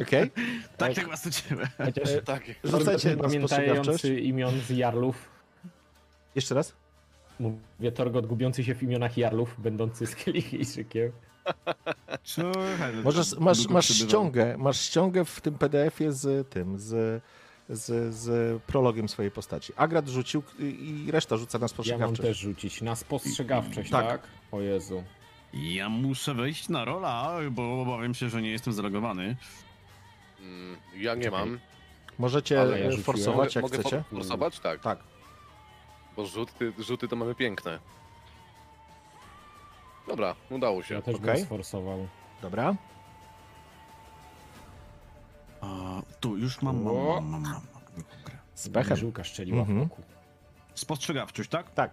Okej? 0.03 0.31
Tak, 0.77 0.95
tak 0.95 1.09
was 1.09 1.27
uczyłem. 1.27 1.67
Chociaż 1.79 2.09
Tak. 2.25 2.43
Rzucajcie 2.65 3.17
pamiętający 3.17 4.21
imion 4.21 4.61
z 4.61 4.71
Jarlów, 4.71 5.29
Jeszcze 6.35 6.55
raz? 6.55 6.73
mówię 7.41 7.93
Torgot 7.95 8.27
gubiący 8.27 8.65
się 8.65 8.75
w 8.75 8.83
imionach 8.83 9.17
Jarlów, 9.17 9.55
będący 9.59 10.07
Skelligijczykiem. 10.07 11.13
Słuchaj, 12.25 12.95
Możesz, 13.05 13.39
masz, 13.39 13.69
masz 13.69 13.89
ściągę, 13.89 14.57
masz 14.59 14.81
ściągę 14.81 15.25
w 15.25 15.41
tym 15.41 15.55
PDF-ie 15.59 16.13
z 16.13 16.49
tym, 16.49 16.79
z, 16.79 17.23
z, 17.69 18.15
z 18.15 18.63
prologiem 18.63 19.09
swojej 19.09 19.31
postaci. 19.31 19.73
Agrat 19.77 20.09
rzucił 20.09 20.43
i 20.59 21.09
reszta 21.11 21.37
rzuca 21.37 21.59
na 21.59 21.63
Ja 21.63 21.63
mam 21.63 21.69
spostrzegawczość. 21.69 22.21
też 22.29 22.39
rzucić 22.39 22.83
na 22.83 22.97
spostrzegawczość, 22.97 23.91
Tak. 23.91 24.07
tak? 24.07 24.23
O 24.53 24.61
Jezu. 24.61 25.05
Ja 25.53 25.89
muszę 25.89 26.35
wejść 26.35 26.69
na 26.69 26.85
rola, 26.85 27.39
bo 27.51 27.83
obawiam 27.83 28.15
się, 28.15 28.29
że 28.29 28.43
nie 28.43 28.51
jestem 28.51 28.73
zalogowany. 28.73 29.37
Mm, 30.41 30.77
Ja 30.97 31.15
nie 31.15 31.31
mam. 31.31 31.59
Możecie 32.19 32.55
ja 32.55 33.03
forsować, 33.03 33.55
jak 33.55 33.63
mogę 33.63 33.79
chcecie. 33.79 34.05
for- 34.11 34.19
forsować? 34.19 34.61
Tak. 34.61 34.81
Tak. 34.81 34.99
Bo 36.17 36.27
rzuty, 36.27 36.73
rzuty 36.79 37.09
to 37.09 37.17
mamy 37.17 37.35
piękne. 37.35 37.79
Dobra, 40.09 40.35
udało 40.51 40.83
się. 40.83 40.95
Ja 40.95 41.03
też 41.03 41.15
Okej. 41.17 41.35
bym 41.35 41.45
sforsował. 41.45 42.09
Dobra. 42.43 42.75
A, 45.61 45.67
tu 46.21 46.37
już 46.37 46.63
mam, 46.63 46.83
mam, 46.83 46.97
O. 46.97 47.21
mam, 47.21 47.25
mam, 47.31 47.43
mam. 47.43 47.63
Z 48.55 48.69
pechem. 48.69 48.97
Żółka 48.97 49.25
szczeliła 49.25 49.61
Mhm. 49.61 49.79
w 49.79 49.89
boku. 49.89 50.03
Spostrzegawczość, 50.75 51.51
tak? 51.51 51.71
Tak. 51.71 51.91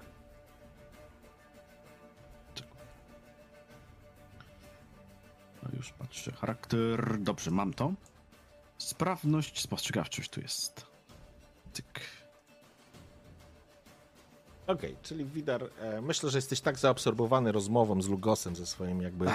No 5.64 5.69
już 5.77 5.92
patrzę. 5.93 6.32
Charakter. 6.32 7.19
Dobrze, 7.19 7.51
mam 7.51 7.74
to. 7.74 7.92
Sprawność, 8.77 9.61
spostrzegawczość 9.61 10.30
tu 10.30 10.42
jest. 10.42 10.85
Tyk. 11.74 12.00
Okej, 14.67 14.95
czyli 15.03 15.25
Widar, 15.25 15.64
e, 15.80 16.01
myślę, 16.01 16.30
że 16.30 16.38
jesteś 16.38 16.61
tak 16.61 16.80
zaabsorbowany 16.80 17.51
rozmową 17.51 18.01
z 18.01 18.08
Lugosem, 18.08 18.56
ze 18.56 18.66
swoim 18.66 19.01
jakby 19.01 19.25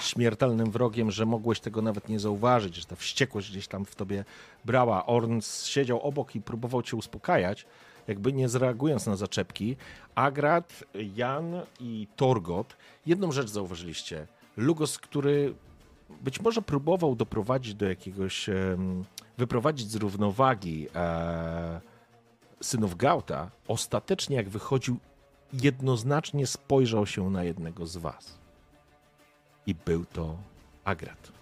śmiertelnym 0.00 0.70
wrogiem, 0.70 1.10
że 1.10 1.26
mogłeś 1.26 1.60
tego 1.60 1.82
nawet 1.82 2.08
nie 2.08 2.20
zauważyć, 2.20 2.76
że 2.76 2.84
ta 2.84 2.96
wściekłość 2.96 3.50
gdzieś 3.50 3.68
tam 3.68 3.84
w 3.84 3.94
tobie 3.94 4.24
brała. 4.64 5.06
Orn 5.06 5.40
siedział 5.64 6.00
obok 6.00 6.34
i 6.34 6.40
próbował 6.40 6.82
cię 6.82 6.96
uspokajać, 6.96 7.66
jakby 8.08 8.32
nie 8.32 8.48
zareagując 8.48 9.06
na 9.06 9.16
zaczepki. 9.16 9.76
Agrat, 10.14 10.84
Jan 11.16 11.60
i 11.80 12.06
Torgot, 12.16 12.76
jedną 13.06 13.32
rzecz 13.32 13.48
zauważyliście. 13.50 14.26
Lugos, 14.56 14.98
który 14.98 15.54
być 16.20 16.40
może 16.40 16.62
próbował 16.62 17.16
doprowadzić 17.16 17.74
do 17.74 17.86
jakiegoś, 17.86 18.50
wyprowadzić 19.38 19.90
z 19.90 19.94
równowagi 19.94 20.88
e, 20.94 21.80
synów 22.60 22.96
Gauta, 22.96 23.50
ostatecznie 23.68 24.36
jak 24.36 24.48
wychodził, 24.48 24.98
jednoznacznie 25.52 26.46
spojrzał 26.46 27.06
się 27.06 27.30
na 27.30 27.44
jednego 27.44 27.86
z 27.86 27.96
was. 27.96 28.38
I 29.66 29.74
był 29.74 30.04
to 30.04 30.36
Agrat. 30.84 31.32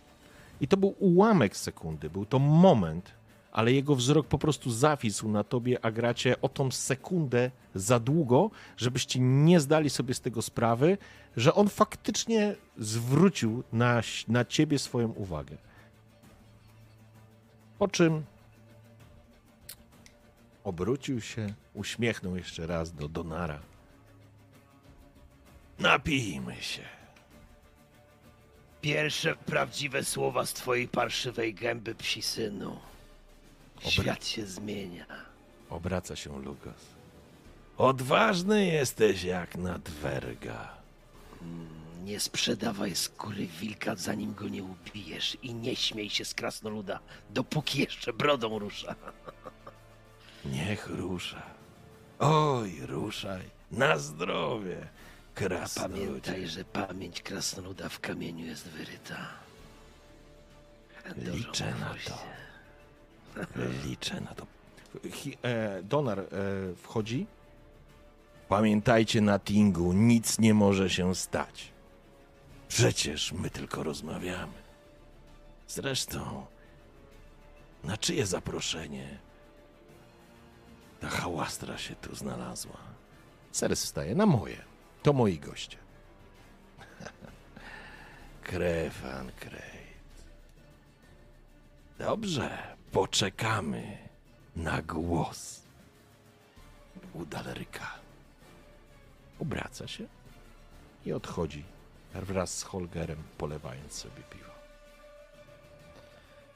I 0.60 0.68
to 0.68 0.76
był 0.76 0.94
ułamek 0.98 1.56
sekundy, 1.56 2.10
był 2.10 2.26
to 2.26 2.38
moment, 2.38 3.12
ale 3.52 3.72
jego 3.72 3.94
wzrok 3.94 4.26
po 4.26 4.38
prostu 4.38 4.70
zawisł 4.70 5.28
na 5.28 5.44
tobie, 5.44 5.84
Agracie, 5.84 6.40
o 6.40 6.48
tą 6.48 6.70
sekundę 6.70 7.50
za 7.74 8.00
długo, 8.00 8.50
żebyście 8.76 9.20
nie 9.20 9.60
zdali 9.60 9.90
sobie 9.90 10.14
z 10.14 10.20
tego 10.20 10.42
sprawy, 10.42 10.98
że 11.36 11.54
on 11.54 11.68
faktycznie 11.68 12.54
zwrócił 12.78 13.62
na, 13.72 14.02
na 14.28 14.44
ciebie 14.44 14.78
swoją 14.78 15.08
uwagę. 15.08 15.56
Po 17.78 17.88
czym 17.88 18.22
obrócił 20.66 21.20
się, 21.20 21.54
uśmiechnął 21.74 22.36
jeszcze 22.36 22.66
raz 22.66 22.92
do 22.92 23.08
Donara. 23.08 23.60
Napijmy 25.78 26.56
się. 26.62 26.82
Pierwsze 28.80 29.36
prawdziwe 29.36 30.04
słowa 30.04 30.46
z 30.46 30.52
twojej 30.52 30.88
parszywej 30.88 31.54
gęby, 31.54 31.94
psi 31.94 32.22
synu. 32.22 32.78
Świat 33.80 34.26
się 34.26 34.46
zmienia. 34.46 35.06
Obraca 35.70 36.16
się 36.16 36.42
Lugos. 36.42 36.82
Odważny 37.78 38.66
jesteś 38.66 39.22
jak 39.22 39.56
nadwerga. 39.56 40.76
Nie 42.04 42.20
sprzedawaj 42.20 42.96
skóry 42.96 43.46
wilka, 43.46 43.96
zanim 43.96 44.34
go 44.34 44.48
nie 44.48 44.64
ubijesz 44.64 45.36
i 45.42 45.54
nie 45.54 45.76
śmiej 45.76 46.10
się 46.10 46.24
z 46.24 46.34
krasnoluda, 46.34 47.00
dopóki 47.30 47.80
jeszcze 47.80 48.12
brodą 48.12 48.58
rusza. 48.58 48.94
Niech 50.52 50.86
rusza. 50.86 51.42
Oj, 52.18 52.80
ruszaj. 52.86 53.42
Na 53.70 53.98
zdrowie. 53.98 54.88
Krasnoludzie. 55.34 56.06
Pamiętaj, 56.06 56.46
że 56.48 56.64
pamięć 56.64 57.22
krasnoluda 57.22 57.88
w 57.88 58.00
kamieniu 58.00 58.46
jest 58.46 58.68
wyryta. 58.68 59.16
Dużo 61.16 61.36
Liczę 61.36 61.74
na 61.80 61.94
to. 62.04 62.18
Liczę 63.84 64.20
na 64.20 64.34
to. 64.34 64.46
Donar 65.82 66.18
e, 66.20 66.24
wchodzi. 66.82 67.26
Pamiętajcie 68.48 69.20
na 69.20 69.38
Tingu, 69.38 69.92
nic 69.92 70.38
nie 70.38 70.54
może 70.54 70.90
się 70.90 71.14
stać. 71.14 71.72
Przecież 72.68 73.32
my 73.32 73.50
tylko 73.50 73.82
rozmawiamy. 73.82 74.52
Zresztą, 75.68 76.46
na 77.84 77.96
czyje 77.96 78.26
zaproszenie 78.26 79.18
ta 81.00 81.08
hałastra 81.08 81.78
się 81.78 81.94
tu 81.94 82.14
znalazła? 82.14 82.76
Seres 83.52 83.84
wstaje 83.84 84.14
na 84.14 84.26
moje. 84.26 84.56
To 85.02 85.12
moi 85.12 85.38
goście. 85.38 85.78
Krefan 88.42 89.32
Krejt. 89.40 90.24
Dobrze, 91.98 92.76
poczekamy 92.92 93.98
na 94.56 94.82
głos. 94.82 95.62
U 97.14 97.24
Daleryka. 97.26 97.90
Obraca 99.40 99.88
się 99.88 100.06
i 101.06 101.12
odchodzi 101.12 101.64
wraz 102.14 102.58
z 102.58 102.62
Holgerem, 102.62 103.22
polewając 103.38 103.92
sobie 103.92 104.22
piwo. 104.30 104.50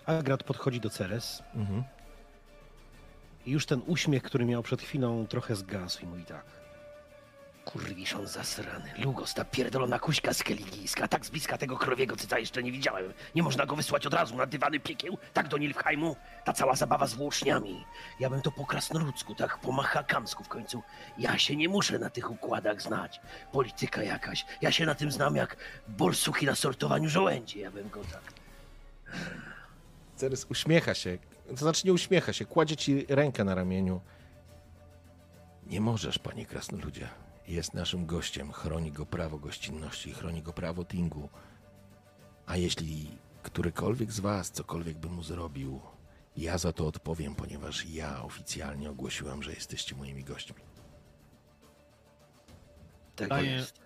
Agrat 0.07 0.43
podchodzi 0.45 0.81
do 0.81 0.91
Ceres 0.91 1.43
Mhm. 1.55 1.85
I 3.47 3.51
już 3.51 3.67
ten 3.67 3.83
uśmiech, 3.87 4.23
który 4.23 4.45
miał 4.45 4.63
przed 4.63 4.83
chwilą, 4.83 5.27
trochę 5.27 5.57
zgasł 5.57 6.03
i 6.03 6.07
mówi 6.07 6.25
tak. 6.25 6.45
Kurwiszon 7.65 8.27
zasrany. 8.27 8.93
Lugos, 8.99 9.35
ta 9.35 9.45
pierdolona 9.45 9.99
kuśka 9.99 10.35
z 10.35 10.43
Keligijska. 10.43 11.09
Tak 11.09 11.27
z 11.27 11.31
bliska 11.31 11.59
tego 11.59 11.77
krowiego 11.77 12.17
cyca 12.17 12.39
jeszcze 12.39 12.63
nie 12.63 12.73
widziałem. 12.73 13.13
Nie 13.35 13.43
można 13.43 13.67
go 13.67 13.77
wysłać 13.77 14.07
od 14.07 14.15
razu 14.15 14.37
na 14.37 14.47
dywany 14.47 14.81
piekieł, 14.81 15.19
tak 15.33 15.49
do 15.49 15.59
Nilfheimu. 15.59 16.17
Ta 16.45 16.53
cała 16.53 16.77
zabawa 16.77 17.07
z 17.07 17.15
włóczniami. 17.15 17.85
Ja 18.21 18.31
bym 18.31 18.43
to 18.43 18.53
po 18.53 18.67
krasnoludzku, 18.67 19.35
tak 19.35 19.59
po 19.59 19.73
machakamsku 19.73 20.45
w 20.45 20.49
końcu. 20.49 20.83
Ja 21.19 21.39
się 21.39 21.57
nie 21.57 21.69
muszę 21.69 21.99
na 21.99 22.11
tych 22.11 22.31
układach 22.31 22.83
znać. 22.83 23.21
Polityka 23.53 24.03
jakaś. 24.03 24.47
Ja 24.61 24.73
się 24.73 24.87
na 24.87 24.95
tym 24.95 25.13
znam 25.13 25.37
jak 25.37 25.57
bolsuki 25.89 26.47
na 26.47 26.55
sortowaniu 26.55 27.09
żołędzi. 27.09 27.59
Ja 27.59 27.71
bym 27.71 27.89
go 27.89 28.01
tak... 28.13 28.23
Ceres 30.17 30.47
uśmiecha 30.51 30.95
się, 30.95 31.19
to 31.51 31.57
znaczy 31.57 31.87
nie 31.87 31.93
uśmiecha 31.93 32.33
się, 32.33 32.45
kładzie 32.45 32.77
ci 32.77 33.07
rękę 33.09 33.45
na 33.45 33.55
ramieniu. 33.55 34.01
Nie 35.67 35.81
możesz, 35.81 36.19
panie 36.19 36.47
krasnoludzie. 36.47 37.09
Jest 37.49 37.75
naszym 37.75 38.07
gościem, 38.07 38.53
chroni 38.53 38.93
go 38.93 39.07
prawo 39.07 39.39
gościnności, 39.39 40.13
chroni 40.13 40.43
go 40.43 40.53
prawo 40.53 40.85
Tingu. 40.85 41.29
A 42.47 42.57
jeśli 42.57 43.11
którykolwiek 43.43 44.13
z 44.13 44.21
was 44.21 44.51
cokolwiek 44.51 44.99
by 44.99 45.09
mu 45.09 45.23
zrobił, 45.23 45.81
ja 46.37 46.59
za 46.59 46.73
to 46.73 46.87
odpowiem, 46.87 47.35
ponieważ 47.35 47.87
ja 47.87 48.23
oficjalnie 48.23 48.91
ogłosiłem, 48.91 49.43
że 49.43 49.53
jesteście 49.53 49.97
moimi 49.97 50.25
gośćmi. 50.25 50.63
Tak 53.17 53.29
Panie- 53.29 53.51
jest. 53.51 53.81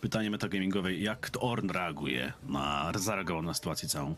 Pytanie 0.00 0.30
metagamingowe, 0.30 0.94
jak 0.94 1.30
to 1.30 1.40
Orn 1.40 1.70
reaguje 1.70 2.32
na, 2.42 2.92
zareagował 2.98 3.42
na 3.42 3.54
sytuację 3.54 3.88
całą? 3.88 4.14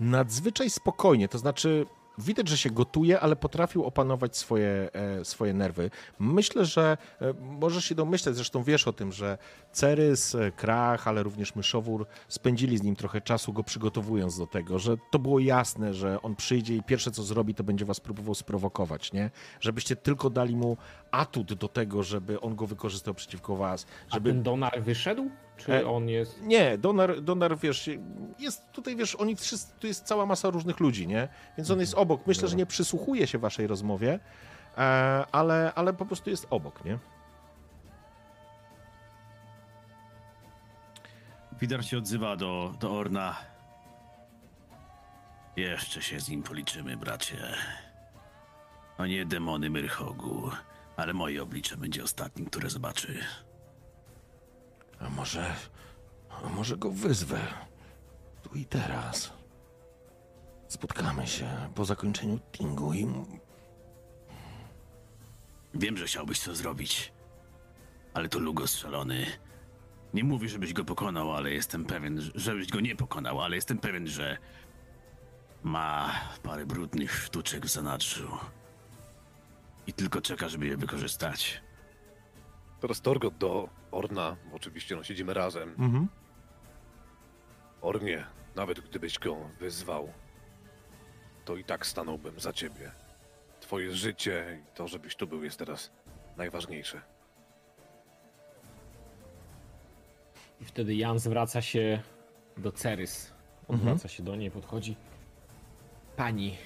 Nadzwyczaj 0.00 0.70
spokojnie, 0.70 1.28
to 1.28 1.38
znaczy 1.38 1.86
widać, 2.18 2.48
że 2.48 2.58
się 2.58 2.70
gotuje, 2.70 3.20
ale 3.20 3.36
potrafił 3.36 3.84
opanować 3.84 4.36
swoje, 4.36 4.90
e, 4.92 5.24
swoje 5.24 5.54
nerwy. 5.54 5.90
Myślę, 6.18 6.64
że 6.64 6.96
e, 7.20 7.34
możesz 7.40 7.84
się 7.84 7.94
domyśleć, 7.94 8.34
zresztą 8.34 8.62
wiesz 8.62 8.88
o 8.88 8.92
tym, 8.92 9.12
że 9.12 9.38
Cerys, 9.72 10.34
e, 10.34 10.52
Krach, 10.52 11.08
ale 11.08 11.22
również 11.22 11.54
Myszowór 11.54 12.06
spędzili 12.28 12.78
z 12.78 12.82
nim 12.82 12.96
trochę 12.96 13.20
czasu, 13.20 13.52
go 13.52 13.62
przygotowując 13.62 14.38
do 14.38 14.46
tego, 14.46 14.78
że 14.78 14.96
to 15.10 15.18
było 15.18 15.38
jasne, 15.38 15.94
że 15.94 16.22
on 16.22 16.36
przyjdzie 16.36 16.76
i 16.76 16.82
pierwsze 16.82 17.10
co 17.10 17.22
zrobi, 17.22 17.54
to 17.54 17.64
będzie 17.64 17.84
was 17.84 18.00
próbował 18.00 18.34
sprowokować, 18.34 19.12
nie? 19.12 19.30
Żebyście 19.60 19.96
tylko 19.96 20.30
dali 20.30 20.56
mu 20.56 20.76
atut 21.10 21.54
do 21.54 21.68
tego, 21.68 22.02
żeby 22.02 22.40
on 22.40 22.56
go 22.56 22.66
wykorzystał 22.66 23.14
przeciwko 23.14 23.56
was, 23.56 23.86
A 24.10 24.14
żeby 24.14 24.30
ten 24.30 24.42
Donar 24.42 24.82
wyszedł? 24.82 25.30
Czy 25.58 25.74
E, 25.74 25.86
on 25.88 26.08
jest... 26.08 26.42
nie, 26.42 26.78
Donar, 26.78 27.20
Donar, 27.22 27.58
wiesz, 27.58 27.90
jest 28.38 28.72
tutaj, 28.72 28.96
wiesz, 28.96 29.14
oni 29.14 29.36
wszyscy, 29.36 29.72
tu 29.80 29.86
jest 29.86 30.04
cała 30.04 30.26
masa 30.26 30.50
różnych 30.50 30.80
ludzi, 30.80 31.06
nie? 31.06 31.28
Więc 31.56 31.70
on 31.70 31.80
jest 31.80 31.94
obok. 31.94 32.26
Myślę, 32.26 32.48
że 32.48 32.56
nie 32.56 32.66
przysłuchuje 32.66 33.26
się 33.26 33.38
waszej 33.38 33.66
rozmowie, 33.66 34.20
e, 34.78 34.80
ale, 35.32 35.72
ale 35.74 35.92
po 35.92 36.06
prostu 36.06 36.30
jest 36.30 36.46
obok, 36.50 36.84
nie? 36.84 36.98
Widar 41.60 41.84
się 41.84 41.98
odzywa 41.98 42.36
do, 42.36 42.74
do 42.80 42.92
Orna. 42.92 43.36
Jeszcze 45.56 46.02
się 46.02 46.20
z 46.20 46.28
nim 46.28 46.42
policzymy, 46.42 46.96
bracie. 46.96 47.54
O 48.98 49.06
nie 49.06 49.24
demony 49.26 49.70
Myrhogu, 49.70 50.50
ale 50.96 51.12
moje 51.14 51.42
oblicze 51.42 51.76
będzie 51.76 52.04
ostatnim, 52.04 52.46
które 52.46 52.70
zobaczy. 52.70 53.18
A 55.00 55.10
może, 55.10 55.54
a 56.30 56.48
może 56.48 56.76
go 56.76 56.90
wyzwę 56.90 57.40
tu 58.42 58.50
i 58.54 58.64
teraz. 58.64 59.32
Spotkamy 60.68 61.26
się 61.26 61.48
po 61.74 61.84
zakończeniu 61.84 62.38
tingu 62.52 62.94
i 62.94 63.06
Wiem, 65.74 65.96
że 65.96 66.06
chciałbyś 66.06 66.40
to 66.40 66.54
zrobić, 66.54 67.12
ale 68.14 68.28
to 68.28 68.38
Lugos 68.38 68.76
szalony. 68.76 69.26
Nie 70.14 70.24
mówię, 70.24 70.48
żebyś 70.48 70.72
go 70.72 70.84
pokonał, 70.84 71.32
ale 71.34 71.50
jestem 71.50 71.84
pewien, 71.84 72.20
że- 72.20 72.30
żebyś 72.34 72.68
go 72.68 72.80
nie 72.80 72.96
pokonał, 72.96 73.40
ale 73.42 73.56
jestem 73.56 73.78
pewien, 73.78 74.06
że 74.06 74.38
ma 75.62 76.10
parę 76.42 76.66
brudnych 76.66 77.12
sztuczek 77.24 77.66
w 77.66 77.68
zanadrzu. 77.68 78.38
I 79.86 79.92
tylko 79.92 80.20
czeka, 80.20 80.48
żeby 80.48 80.66
je 80.66 80.76
wykorzystać. 80.76 81.62
Teraz 82.80 83.00
Torgot 83.00 83.38
do 83.38 83.68
Orna. 83.90 84.36
Oczywiście 84.52 84.96
no, 84.96 85.02
siedzimy 85.04 85.34
razem. 85.34 85.68
Mhm. 85.68 86.08
Ornie, 87.80 88.24
nawet 88.56 88.80
gdybyś 88.80 89.18
go 89.18 89.36
wyzwał, 89.60 90.12
to 91.44 91.56
i 91.56 91.64
tak 91.64 91.86
stanąłbym 91.86 92.40
za 92.40 92.52
ciebie. 92.52 92.90
twoje 93.60 93.94
życie 93.94 94.60
i 94.62 94.74
to, 94.74 94.88
żebyś 94.88 95.16
tu 95.16 95.26
był, 95.26 95.44
jest 95.44 95.58
teraz 95.58 95.90
najważniejsze. 96.36 97.00
I 100.60 100.64
wtedy 100.64 100.94
Jan 100.94 101.18
zwraca 101.18 101.62
się 101.62 102.02
do 102.56 102.72
Cerys. 102.72 103.32
Odwraca 103.68 104.08
się 104.08 104.22
do 104.22 104.36
niej, 104.36 104.50
podchodzi. 104.50 104.96
Pani, 106.16 106.56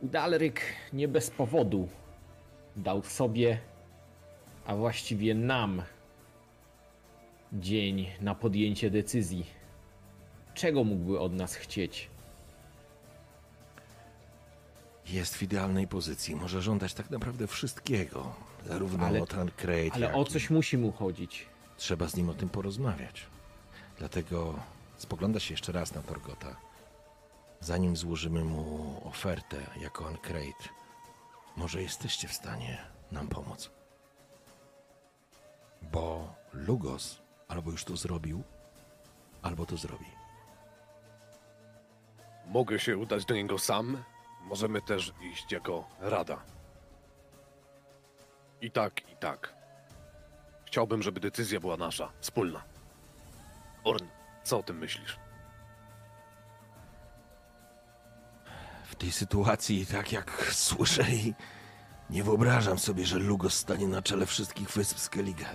Udalryk 0.00 0.60
nie 0.92 1.08
bez 1.08 1.30
powodu 1.30 1.88
dał 2.76 3.02
sobie, 3.02 3.58
a 4.70 4.74
właściwie 4.76 5.34
nam, 5.34 5.82
dzień 7.52 8.06
na 8.20 8.34
podjęcie 8.34 8.90
decyzji. 8.90 9.46
Czego 10.54 10.84
mógłby 10.84 11.20
od 11.20 11.32
nas 11.32 11.54
chcieć? 11.54 12.10
Jest 15.06 15.34
w 15.36 15.42
idealnej 15.42 15.88
pozycji. 15.88 16.36
Może 16.36 16.62
żądać 16.62 16.94
tak 16.94 17.10
naprawdę 17.10 17.46
wszystkiego. 17.46 18.32
Zarówno 18.66 19.06
Ale- 19.06 19.22
od 19.22 19.30
Tancred, 19.30 19.94
Ale 19.94 20.14
o 20.14 20.24
coś 20.24 20.50
musi 20.50 20.78
mu 20.78 20.92
chodzić. 20.92 21.46
Trzeba 21.76 22.08
z 22.08 22.16
nim 22.16 22.28
o 22.28 22.34
tym 22.34 22.48
porozmawiać. 22.48 23.26
Dlatego 23.98 24.58
spogląda 24.96 25.40
się 25.40 25.54
jeszcze 25.54 25.72
raz 25.72 25.94
na 25.94 26.02
Torgota. 26.02 26.56
Zanim 27.60 27.96
złożymy 27.96 28.44
mu 28.44 28.96
ofertę 29.04 29.56
jako 29.80 30.08
Ancrate, 30.08 30.68
może 31.56 31.82
jesteście 31.82 32.28
w 32.28 32.32
stanie 32.32 32.78
nam 33.12 33.28
pomóc. 33.28 33.79
Bo 35.82 36.34
Lugos 36.52 37.22
albo 37.48 37.70
już 37.70 37.84
to 37.84 37.96
zrobił, 37.96 38.42
albo 39.42 39.66
to 39.66 39.76
zrobi. 39.76 40.06
Mogę 42.46 42.78
się 42.78 42.96
udać 42.96 43.24
do 43.24 43.34
niego 43.34 43.58
sam. 43.58 44.04
Możemy 44.40 44.82
też 44.82 45.12
iść 45.32 45.52
jako 45.52 45.88
rada. 46.00 46.42
I 48.60 48.70
tak, 48.70 49.10
i 49.12 49.16
tak. 49.16 49.54
Chciałbym, 50.64 51.02
żeby 51.02 51.20
decyzja 51.20 51.60
była 51.60 51.76
nasza, 51.76 52.12
wspólna. 52.20 52.62
Orn, 53.84 54.06
co 54.44 54.58
o 54.58 54.62
tym 54.62 54.78
myślisz? 54.78 55.18
W 58.84 58.94
tej 58.94 59.12
sytuacji, 59.12 59.86
tak 59.86 60.12
jak 60.12 60.50
słyszę 60.52 61.04
nie 62.10 62.24
wyobrażam 62.24 62.78
sobie, 62.78 63.06
że 63.06 63.18
Lugos 63.18 63.54
stanie 63.54 63.88
na 63.88 64.02
czele 64.02 64.26
wszystkich 64.26 64.68
wysp 64.70 64.98
Skellige. 64.98 65.46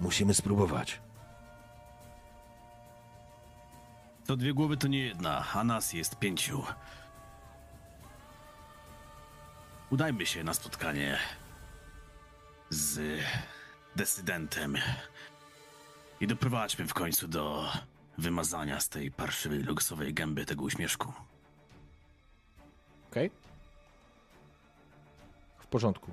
Musimy 0.00 0.34
spróbować. 0.34 1.00
To 4.26 4.36
dwie 4.36 4.54
głowy 4.54 4.76
to 4.76 4.88
nie 4.88 4.98
jedna, 4.98 5.44
a 5.54 5.64
nas 5.64 5.92
jest 5.92 6.18
pięciu. 6.18 6.64
Udajmy 9.90 10.26
się 10.26 10.44
na 10.44 10.54
spotkanie 10.54 11.18
z 12.70 13.20
decydentem 13.96 14.76
i 16.20 16.26
doprowadźmy 16.26 16.86
w 16.86 16.94
końcu 16.94 17.28
do 17.28 17.72
wymazania 18.18 18.80
z 18.80 18.88
tej 18.88 19.10
parszywej 19.10 19.58
luksowej 19.58 20.14
gęby 20.14 20.46
tego 20.46 20.64
uśmieszku. 20.64 21.12
Okej? 23.10 23.30
W 25.58 25.66
porządku. 25.66 26.12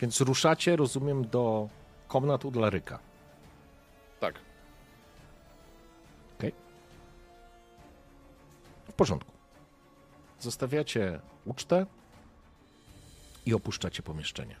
Więc 0.00 0.20
ruszacie, 0.20 0.76
rozumiem, 0.76 1.28
do 1.28 1.68
komnat 2.08 2.44
u 2.44 2.50
Dlaryka. 2.50 2.98
Tak. 4.20 4.34
W 8.88 8.92
porządku. 8.92 9.32
Zostawiacie 10.40 11.20
ucztę 11.44 11.86
i 13.46 13.54
opuszczacie 13.54 14.02
pomieszczenie. 14.02 14.56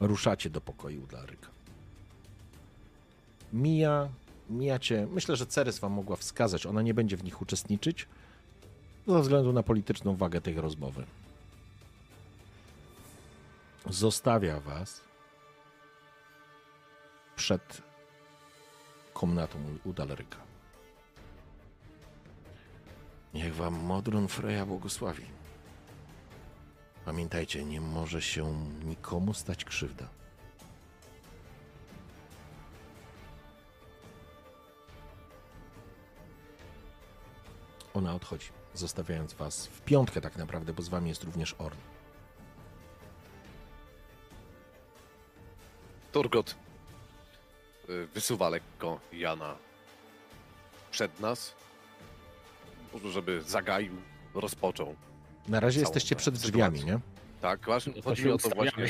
Ruszacie 0.00 0.50
do 0.50 0.60
pokoju 0.60 1.06
dla 1.06 1.26
Ryka. 1.26 1.48
Mija, 3.52 4.08
mijacie. 4.50 5.06
Myślę, 5.10 5.36
że 5.36 5.46
Ceres 5.46 5.78
wam 5.78 5.92
mogła 5.92 6.16
wskazać. 6.16 6.66
Ona 6.66 6.82
nie 6.82 6.94
będzie 6.94 7.16
w 7.16 7.24
nich 7.24 7.42
uczestniczyć 7.42 8.08
ze 9.06 9.20
względu 9.20 9.52
na 9.52 9.62
polityczną 9.62 10.16
wagę 10.16 10.40
tej 10.40 10.54
rozmowy. 10.54 11.04
Zostawia 13.90 14.60
was 14.60 15.00
przed 17.36 17.82
komnatą 19.12 19.58
u. 19.84 19.94
Niech 23.34 23.54
wam 23.54 23.74
Modron 23.74 24.28
Freja 24.28 24.66
błogosławi. 24.66 25.26
Pamiętajcie, 27.04 27.64
nie 27.64 27.80
może 27.80 28.22
się 28.22 28.54
nikomu 28.84 29.34
stać 29.34 29.64
krzywda. 29.64 30.08
Ona 37.94 38.14
odchodzi, 38.14 38.48
zostawiając 38.74 39.34
was 39.34 39.66
w 39.66 39.80
piątkę 39.80 40.20
tak 40.20 40.36
naprawdę, 40.36 40.72
bo 40.72 40.82
z 40.82 40.88
wami 40.88 41.08
jest 41.08 41.24
również 41.24 41.54
Orn. 41.58 41.95
Turgot 46.16 46.54
y, 47.88 48.06
wysuwa 48.14 48.48
lekko 48.48 49.00
Jana 49.12 49.56
przed 50.90 51.20
nas, 51.20 51.54
może 52.92 53.10
żeby 53.12 53.42
zagaił, 53.42 53.92
rozpoczął. 54.34 54.96
Na 55.48 55.60
razie 55.60 55.80
jesteście 55.80 56.16
przed 56.16 56.34
drzwiami, 56.34 56.78
sytuację. 56.78 56.94
nie? 56.94 57.40
Tak, 57.40 57.64
właśnie, 57.64 57.92
No 57.96 58.02
chodzi 58.02 58.30
o 58.30 58.38
to 58.38 58.48
właśnie, 58.48 58.86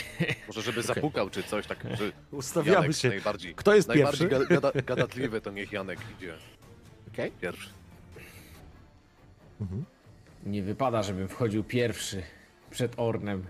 może 0.47 0.63
żeby 0.63 0.83
zapukał 0.83 1.31
czy 1.31 1.43
coś, 1.43 1.67
tak, 1.67 1.79
że 1.99 2.13
Ustawiamy 2.31 2.75
Janek 2.77 2.97
się. 2.97 3.09
najbardziej, 3.09 3.55
Kto 3.55 3.75
jest 3.75 3.89
najbardziej 3.89 4.29
pierwszy? 4.29 4.49
Gada, 4.49 4.71
gada, 4.73 4.83
gadatliwy, 4.83 5.41
to 5.41 5.51
niech 5.51 5.73
Janek 5.73 5.99
idzie 6.19 6.35
Okej. 7.13 7.31
pierwszy. 7.41 7.71
Mhm. 9.61 9.85
Nie 10.47 10.63
wypada, 10.63 11.03
żebym 11.03 11.29
wchodził 11.29 11.65
pierwszy 11.65 12.23
przed 12.71 12.93
Ornem, 12.97 13.47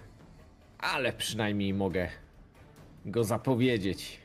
ale 0.78 1.12
przynajmniej 1.12 1.74
mogę 1.74 2.08
go 3.06 3.24
zapowiedzieć. 3.24 4.18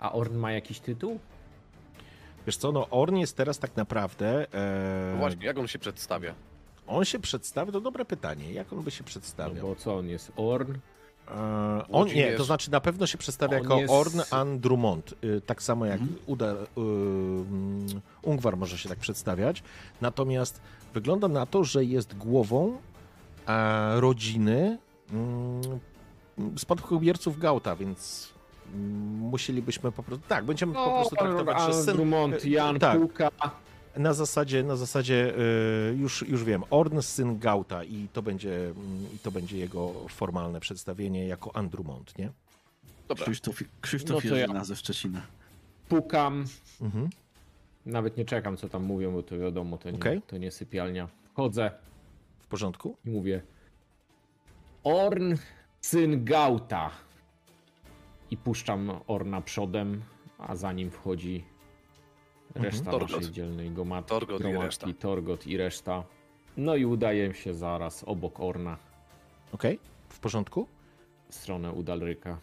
A 0.00 0.12
Orn 0.12 0.36
ma 0.36 0.52
jakiś 0.52 0.80
tytuł? 0.80 1.18
Wiesz 2.46 2.56
co, 2.56 2.72
no 2.72 2.86
Orn 2.90 3.16
jest 3.16 3.36
teraz 3.36 3.58
tak 3.58 3.76
naprawdę... 3.76 4.46
No 4.52 4.58
E, 4.58 5.16
właśnie, 5.18 5.46
jak 5.46 5.58
on 5.58 5.66
się 5.68 5.78
przedstawia? 5.78 6.34
On 6.86 7.04
się 7.04 7.18
przedstawia, 7.18 7.72
to 7.72 7.80
dobre 7.80 8.04
pytanie. 8.04 8.52
Jak 8.52 8.72
on 8.72 8.82
by 8.82 8.90
się 8.90 9.02
No 9.02 9.06
przedstawiał? 9.06 9.66
bo 9.68 9.76
co 9.76 9.96
on 9.96 10.06
jest? 10.08 10.32
Orn? 10.36 10.74
E, 11.28 11.84
on 11.92 12.08
nie, 12.08 12.32
to 12.36 12.44
znaczy 12.44 12.70
na 12.70 12.80
pewno 12.80 13.06
się 13.06 13.18
przedstawia 13.18 13.56
On 13.56 13.62
jako 13.62 13.76
jest- 13.80 13.92
Orn 13.92 14.20
Andrumont. 14.30 15.14
Y, 15.24 15.40
Tak 15.46 15.62
samo 15.62 15.86
jak 15.86 16.00
Mhm. 16.00 16.18
Uda, 16.26 16.52
y, 16.52 16.56
mm, 16.76 17.86
Ungwar 18.22 18.56
może 18.56 18.78
się 18.78 18.88
tak 18.88 18.98
przedstawiać. 18.98 19.62
Natomiast 20.00 20.60
wygląda 20.94 21.28
na 21.28 21.46
to, 21.46 21.64
że 21.64 21.84
jest 21.84 22.16
głową 22.16 22.76
e, 23.48 24.00
rodziny 24.00 24.78
mm, 25.12 25.60
spadkobierców 26.56 27.38
Gauta, 27.38 27.76
więc 27.76 28.28
musielibyśmy 29.20 29.92
po 29.92 30.02
prostu. 30.02 30.24
Tak, 30.28 30.44
będziemy 30.44 30.74
po 30.74 30.84
prostu 30.90 31.16
traktować, 31.16 31.62
że 31.66 31.74
syn. 31.84 31.94
Drummond, 31.94 32.44
Jan 32.44 32.78
tak. 32.78 32.98
Puka. 33.00 33.30
Na 33.96 34.14
zasadzie, 34.14 34.62
na 34.62 34.76
zasadzie 34.76 35.34
y, 35.92 35.96
już, 35.96 36.28
już 36.28 36.44
wiem, 36.44 36.62
Orn 36.70 37.00
syn 37.00 37.38
Gauta 37.38 37.84
i 37.84 38.08
to 38.12 38.22
będzie, 38.22 38.72
i 39.14 39.18
to 39.18 39.30
będzie 39.30 39.58
jego 39.58 39.92
formalne 40.08 40.60
przedstawienie 40.60 41.26
jako 41.26 41.56
Andrumont, 41.56 42.18
nie? 42.18 42.30
Dobra, 43.08 43.24
Krzysztof, 43.24 43.62
Krzysztof 43.80 44.24
No 44.24 44.30
to 44.30 44.36
ja- 44.36 44.40
Jerzyna 44.40 44.64
ze 44.64 44.76
Szczecina. 44.76 45.20
Pukam. 45.88 46.44
Mhm. 46.80 47.10
Nawet 47.86 48.16
nie 48.16 48.24
czekam, 48.24 48.56
co 48.56 48.68
tam 48.68 48.82
mówią, 48.84 49.12
bo 49.12 49.22
to 49.22 49.38
wiadomo, 49.38 49.78
to 49.78 49.90
nie, 49.90 49.96
Okej. 49.98 50.22
to 50.26 50.36
nie 50.38 50.50
sypialnia. 50.50 51.08
Wchodzę 51.32 51.70
W 52.40 52.46
porządku? 52.46 52.96
i 53.06 53.10
mówię 53.10 53.42
Orn, 54.84 55.34
syn 55.80 56.24
Gauta. 56.24 56.90
I 58.30 58.36
puszczam 58.36 59.00
Orna 59.06 59.40
przodem, 59.40 60.02
a 60.38 60.56
za 60.56 60.72
nim 60.72 60.90
wchodzi 60.90 61.44
reszta 62.54 62.90
Torgot. 62.90 63.10
naszej 63.10 63.32
dzielnej 63.32 63.70
gomat, 63.70 64.06
Torgot 64.06 64.40
i 64.40 64.52
reszta. 64.52 64.86
Torgot 64.98 65.46
i 65.46 65.56
reszta. 65.56 66.04
No 66.56 66.76
i 66.76 66.84
udaję 66.84 67.34
się 67.34 67.54
zaraz 67.54 68.04
obok 68.04 68.40
Orna 68.40 68.76
Okej, 69.52 69.78
w 70.08 70.18
porządku. 70.18 70.66
w 71.28 71.34
stronę 71.34 71.72
Udalryka. 71.72 72.38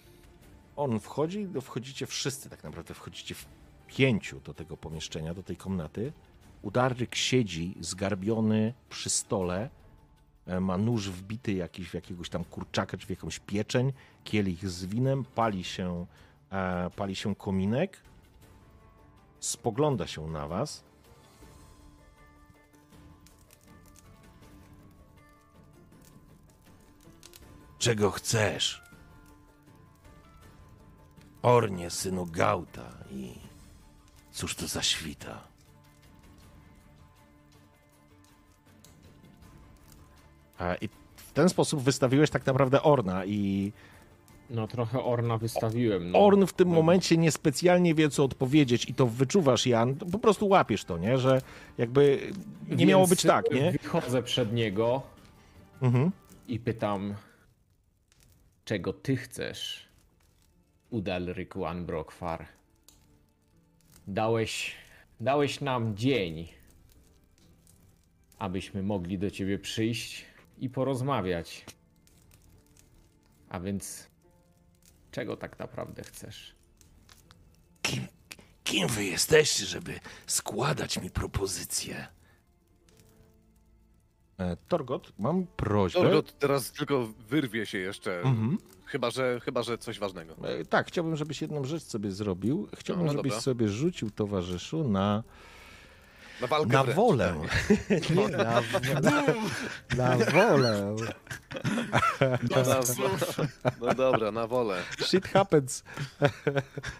On 0.75 0.99
wchodzi, 0.99 1.47
no 1.53 1.61
wchodzicie 1.61 2.05
wszyscy 2.05 2.49
tak 2.49 2.63
naprawdę, 2.63 2.93
wchodzicie 2.93 3.35
w 3.35 3.45
pięciu 3.87 4.39
do 4.39 4.53
tego 4.53 4.77
pomieszczenia, 4.77 5.33
do 5.33 5.43
tej 5.43 5.55
komnaty. 5.57 6.13
Udarryk 6.61 7.15
siedzi 7.15 7.75
zgarbiony 7.79 8.73
przy 8.89 9.09
stole, 9.09 9.69
ma 10.61 10.77
nóż 10.77 11.09
wbity 11.09 11.53
jakiś 11.53 11.89
w 11.89 11.93
jakiegoś 11.93 12.29
tam 12.29 12.43
kurczaka 12.43 12.97
czy 12.97 13.07
w 13.07 13.09
jakąś 13.09 13.39
pieczeń, 13.39 13.93
kielich 14.23 14.69
z 14.69 14.85
winem, 14.85 15.25
pali 15.35 15.63
się, 15.63 16.05
e, 16.51 16.89
pali 16.95 17.15
się 17.15 17.35
kominek. 17.35 17.97
spogląda 19.39 20.07
się 20.07 20.27
na 20.27 20.47
was. 20.47 20.83
Czego 27.79 28.11
chcesz? 28.11 28.83
Ornie, 31.41 31.89
synu 31.89 32.25
Gauta 32.25 32.91
i 33.11 33.33
cóż 34.31 34.55
to 34.55 34.67
za 34.67 34.83
świta? 34.83 35.56
I 40.81 40.89
w 41.15 41.31
ten 41.31 41.49
sposób 41.49 41.81
wystawiłeś 41.81 42.29
tak 42.29 42.45
naprawdę 42.45 42.83
Orna 42.83 43.25
i 43.25 43.71
No 44.49 44.67
trochę 44.67 45.03
Orna 45.03 45.37
wystawiłem. 45.37 46.11
No. 46.11 46.25
Orn 46.25 46.45
w 46.45 46.53
tym 46.53 46.69
No, 46.69 46.75
momencie 46.75 47.17
niespecjalnie 47.17 47.95
wie, 47.95 48.09
co 48.09 48.23
odpowiedzieć 48.23 48.89
i 48.89 48.93
to 48.93 49.07
wyczuwasz, 49.07 49.65
Jan. 49.67 49.95
Po 49.95 50.19
prostu 50.19 50.47
łapiesz 50.47 50.83
to, 50.85 50.97
nie? 50.97 51.17
Że 51.17 51.41
jakby 51.77 52.19
nie 52.67 52.75
więc 52.77 52.89
miało 52.89 53.07
być 53.07 53.21
tak, 53.21 53.51
nie? 53.51 53.71
Wychodzę 53.71 54.23
przed 54.23 54.53
niego 54.53 55.01
Mhm. 55.81 56.11
i 56.47 56.59
pytam, 56.59 57.13
czego 58.65 58.93
ty 58.93 59.17
chcesz, 59.17 59.87
Udalryk 60.89 61.57
Wanbrokfar? 61.57 62.45
Dałeś, 64.07 64.75
dałeś 65.19 65.61
nam 65.61 65.97
dzień, 65.97 66.47
abyśmy 68.39 68.83
mogli 68.83 69.17
do 69.19 69.31
ciebie 69.31 69.59
przyjść 69.59 70.25
i 70.57 70.69
porozmawiać. 70.69 71.65
A 73.49 73.59
więc, 73.59 74.07
czego 75.11 75.37
tak 75.37 75.59
naprawdę 75.59 76.03
chcesz? 76.03 76.55
Kim, 77.81 78.07
kim 78.63 78.87
wy 78.87 79.05
jesteście, 79.05 79.65
żeby 79.65 79.99
składać 80.27 81.01
mi 81.01 81.09
propozycje? 81.09 82.07
E, 84.37 84.57
Torgot, 84.67 85.13
mam 85.19 85.47
prośbę. 85.47 86.01
Torgot 86.01 86.39
teraz 86.39 86.71
tylko 86.71 87.07
wyrwie 87.29 87.65
się 87.65 87.77
jeszcze. 87.77 88.21
Mhm. 88.21 88.57
Chyba, 88.85 89.11
że, 89.11 89.39
chyba, 89.43 89.63
że 89.63 89.77
coś 89.77 89.99
ważnego. 89.99 90.35
E, 90.49 90.65
tak, 90.65 90.87
chciałbym, 90.87 91.15
żebyś 91.15 91.41
jedną 91.41 91.63
rzecz 91.63 91.83
sobie 91.83 92.11
zrobił. 92.11 92.67
Chciałbym, 92.75 93.05
No, 93.05 93.11
no 93.11 93.17
żebyś 93.17 93.31
dobra. 93.31 93.41
sobie 93.41 93.67
rzucił, 93.67 94.11
towarzyszu, 94.11 94.83
na, 94.89 95.23
Na 96.41 96.47
walkę 96.47 96.73
na 96.73 96.83
wręcz, 96.83 96.95
wolę. 96.95 97.35
Nie, 98.15 98.27
na, 98.27 98.43
na, 99.01 100.15
na 100.17 100.17
wolę. 100.31 100.95
No, 102.21 102.63
na, 102.63 102.79
no 103.81 103.93
dobra, 103.95 104.31
na 104.31 104.47
wolę. 104.47 104.83
Shit 105.01 105.27
happens. 105.27 105.83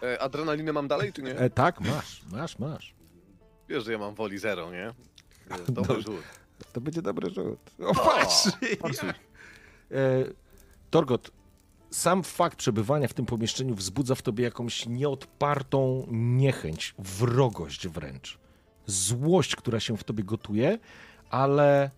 E, 0.03 0.21
adrenalinę 0.21 0.73
mam 0.73 0.87
dalej, 0.87 1.13
czy 1.13 1.23
nie? 1.23 1.35
E, 1.37 1.49
tak, 1.49 1.81
masz, 1.81 2.21
masz, 2.31 2.59
masz. 2.59 2.95
Wiesz, 3.69 3.85
że 3.85 3.91
ja 3.91 3.97
mam 3.97 4.15
woli 4.15 4.37
zero, 4.37 4.71
nie? 4.71 4.87
E, 4.87 4.93
Dobry 5.71 5.95
No. 5.95 6.01
rzut. 6.01 6.23
To 6.73 6.81
będzie 6.81 7.01
dobry 7.01 7.29
rzut. 7.29 7.59
O, 7.79 7.93
patrz! 7.95 8.43
patrz. 8.81 8.99
E, 9.03 9.13
Torgot, 10.89 11.31
sam 11.91 12.23
fakt 12.23 12.57
przebywania 12.57 13.07
w 13.07 13.13
tym 13.13 13.25
pomieszczeniu 13.25 13.75
wzbudza 13.75 14.15
w 14.15 14.21
tobie 14.21 14.43
jakąś 14.43 14.85
nieodpartą 14.85 16.07
niechęć, 16.11 16.95
wrogość 16.99 17.87
wręcz. 17.87 18.37
Złość, 18.87 19.55
która 19.55 19.79
się 19.79 19.97
w 19.97 20.03
tobie 20.03 20.23
gotuje, 20.23 20.79
ale. 21.29 21.91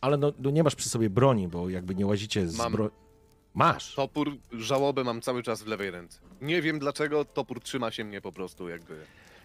Ale 0.00 0.16
no, 0.16 0.32
no 0.38 0.50
nie 0.50 0.62
masz 0.62 0.74
przy 0.74 0.88
sobie 0.88 1.10
broni, 1.10 1.48
bo 1.48 1.68
jakby 1.68 1.94
nie 1.94 2.06
łazicie 2.06 2.48
z 2.48 2.56
Mam. 2.58 2.72
broni. 2.72 2.90
Masz. 3.54 3.94
Topór, 3.94 4.36
żałobę 4.52 5.04
mam 5.04 5.20
cały 5.20 5.42
czas 5.42 5.62
w 5.62 5.66
lewej 5.66 5.90
ręce. 5.90 6.20
Nie 6.40 6.62
wiem 6.62 6.78
dlaczego, 6.78 7.24
topór 7.24 7.60
trzyma 7.60 7.90
się 7.90 8.04
mnie 8.04 8.20
po 8.20 8.32
prostu 8.32 8.68
jakby... 8.68 9.00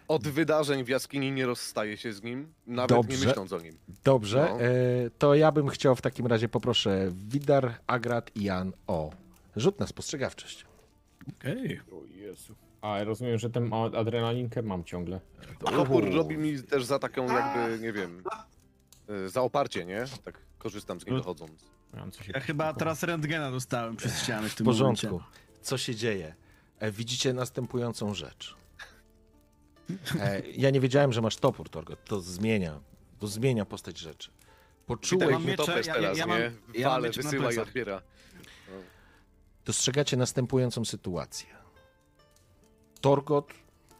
Od 0.07 0.27
wydarzeń 0.27 0.83
w 0.83 0.87
jaskini 0.87 1.31
nie 1.31 1.45
rozstaje 1.45 1.97
się 1.97 2.13
z 2.13 2.23
nim, 2.23 2.53
nawet 2.67 2.89
Dobrze. 2.89 3.17
nie 3.17 3.25
myśląc 3.25 3.53
o 3.53 3.59
nim. 3.59 3.77
Dobrze, 4.03 4.47
No. 4.51 4.61
e, 4.61 4.69
to 5.17 5.35
ja 5.35 5.51
bym 5.51 5.67
chciał 5.69 5.95
w 5.95 6.01
takim 6.01 6.27
razie 6.27 6.49
poproszę 6.49 7.11
Widar, 7.11 7.79
Agrat 7.87 8.31
i 8.35 8.43
Jan 8.43 8.73
o 8.87 9.11
rzut 9.55 9.79
na 9.79 9.87
spostrzegawczość. 9.87 10.65
Okej. 11.39 11.79
O 11.91 12.05
Jezu. 12.15 12.55
A 12.83 13.03
rozumiem, 13.03 13.37
że 13.37 13.49
tę 13.49 13.69
adrenalinkę 13.97 14.61
mam 14.61 14.83
ciągle. 14.83 15.19
Topór 15.59 16.13
robi 16.13 16.37
mi 16.37 16.63
też 16.63 16.85
za 16.85 16.99
taką 16.99 17.25
jakby, 17.37 17.79
nie 17.79 17.93
wiem, 17.93 18.23
e, 19.25 19.29
za 19.29 19.41
oparcie, 19.41 19.85
nie? 19.85 20.05
Tak 20.23 20.37
korzystam 20.57 20.99
z. 20.99 21.03
Mam 21.93 22.11
coś 22.11 22.27
Ja 22.27 22.39
chyba 22.39 22.73
teraz 22.73 23.03
rentgena 23.03 23.51
dostałem 23.51 23.95
przez 23.95 24.21
ścianę 24.23 24.49
w 24.49 24.51
W 24.51 24.55
tym 24.55 24.65
porządku. 24.65 25.05
momencie. 25.07 25.27
Co 25.61 25.77
się 25.77 25.95
dzieje? 25.95 26.35
E, 26.79 26.91
widzicie 26.91 27.33
następującą 27.33 28.13
rzecz. 28.13 28.55
E, 30.19 30.39
ja 30.49 30.69
nie 30.69 30.79
wiedziałem, 30.79 31.13
że 31.13 31.21
masz 31.21 31.37
topór, 31.37 31.69
Torgot. 31.69 32.05
To 32.05 32.21
zmienia. 32.21 32.79
To 33.19 33.27
zmienia 33.27 33.65
postać 33.65 33.99
rzeczy. 33.99 34.31
Poczułeś, 34.85 35.31
mam 35.31 35.41
że 35.41 35.47
miecze, 35.47 35.65
Topesz 35.65 35.87
ja- 35.87 35.93
teraz, 35.93 36.17
ja 36.17 36.25
mam- 36.27 36.39
nie? 36.39 36.51
ja 36.73 36.87
mam 36.87 36.93
Fale 36.95 37.07
miecze 37.07 37.23
na 37.23 37.29
wysyła 37.29 37.43
i 37.51 37.55
plecach. 37.55 37.67
odbiera. 37.67 38.01
dostrzegacie 39.65 40.17
następującą 40.17 40.85
sytuację. 40.85 41.47
Torgot 43.03 43.53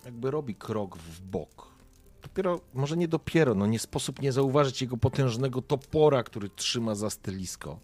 jakby 0.05 0.31
robi 0.31 0.55
krok 0.55 0.97
w 0.97 1.21
bok. 1.21 1.67
Dopiero, 2.21 2.61
może 2.73 2.97
nie 2.97 3.07
dopiero, 3.07 3.55
no 3.55 3.65
nie 3.65 3.79
sposób 3.79 4.21
nie 4.21 4.31
zauważyć 4.31 4.81
jego 4.81 4.97
potężnego 4.97 5.61
topora, 5.61 6.23
który 6.23 6.49
trzyma 6.49 6.95
za 6.95 7.09
stylisko. 7.09 7.79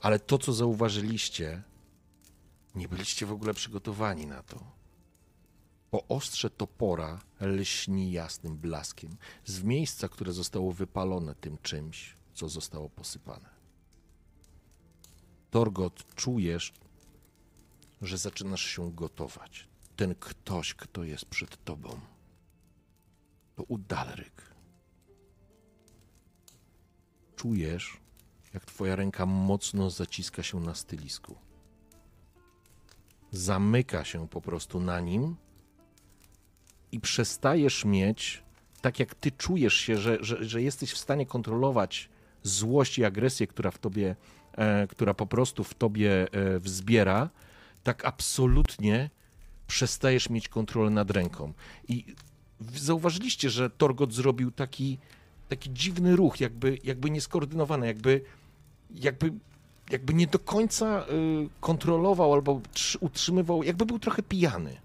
Ale 0.00 0.18
to, 0.18 0.38
co 0.38 0.52
zauważyliście, 0.52 1.62
nie 2.74 2.88
byliście 2.88 3.26
w 3.26 3.32
ogóle 3.32 3.54
przygotowani 3.54 4.26
na 4.26 4.42
to. 4.42 4.64
Bo 5.92 6.04
ostrze 6.08 6.50
topora 6.50 7.20
lśni 7.40 8.12
jasnym 8.12 8.56
blaskiem 8.56 9.16
z 9.44 9.62
miejsca, 9.62 10.08
które 10.08 10.32
zostało 10.32 10.72
wypalone 10.72 11.34
tym 11.34 11.58
czymś, 11.62 12.16
co 12.32 12.48
zostało 12.48 12.90
posypane. 12.90 13.48
Torgot, 15.50 16.14
czujesz, 16.14 16.72
że 18.02 18.18
zaczynasz 18.18 18.62
się 18.62 18.92
gotować. 18.92 19.73
Ten 19.96 20.14
ktoś, 20.14 20.74
kto 20.74 21.04
jest 21.04 21.24
przed 21.24 21.64
tobą, 21.64 22.00
to 23.56 23.62
Udalryk. 23.62 24.54
Czujesz, 27.36 28.00
jak 28.54 28.64
twoja 28.64 28.96
ręka 28.96 29.26
mocno 29.26 29.90
zaciska 29.90 30.42
się 30.42 30.60
na 30.60 30.74
stylisku. 30.74 31.36
Zamyka 33.30 34.04
się 34.04 34.28
po 34.28 34.40
prostu 34.40 34.80
na 34.80 35.00
nim 35.00 35.36
i 36.92 37.00
przestajesz 37.00 37.84
mieć, 37.84 38.42
tak 38.80 38.98
jak 38.98 39.14
ty 39.14 39.30
czujesz 39.30 39.74
się, 39.74 39.98
że, 39.98 40.18
że, 40.20 40.44
że 40.44 40.62
jesteś 40.62 40.92
w 40.92 40.98
stanie 40.98 41.26
kontrolować 41.26 42.08
złość 42.42 42.98
i 42.98 43.04
agresję, 43.04 43.46
która 43.46 43.70
w 43.70 43.78
tobie, 43.78 44.16
e, 44.52 44.86
która 44.86 45.14
po 45.14 45.26
prostu 45.26 45.64
w 45.64 45.74
tobie 45.74 46.32
e, 46.32 46.60
wzbiera, 46.60 47.30
tak 47.82 48.04
absolutnie 48.04 49.10
przestajesz 49.66 50.30
mieć 50.30 50.48
kontrolę 50.48 50.90
nad 50.90 51.10
ręką. 51.10 51.52
I 51.88 52.14
zauważyliście, 52.74 53.50
że 53.50 53.70
Torgot 53.70 54.12
zrobił 54.14 54.50
taki, 54.50 54.98
taki 55.48 55.70
dziwny 55.72 56.16
ruch, 56.16 56.40
jakby, 56.40 56.78
jakby 56.84 57.10
nieskoordynowany, 57.10 57.86
jakby, 57.86 58.20
jakby, 58.94 59.32
jakby 59.90 60.14
nie 60.14 60.26
do 60.26 60.38
końca 60.38 61.04
y, 61.04 61.48
kontrolował 61.60 62.32
albo 62.32 62.60
trzy- 62.74 62.98
utrzymywał, 63.00 63.62
jakby 63.62 63.86
był 63.86 63.98
trochę 63.98 64.22
pijany. 64.22 64.76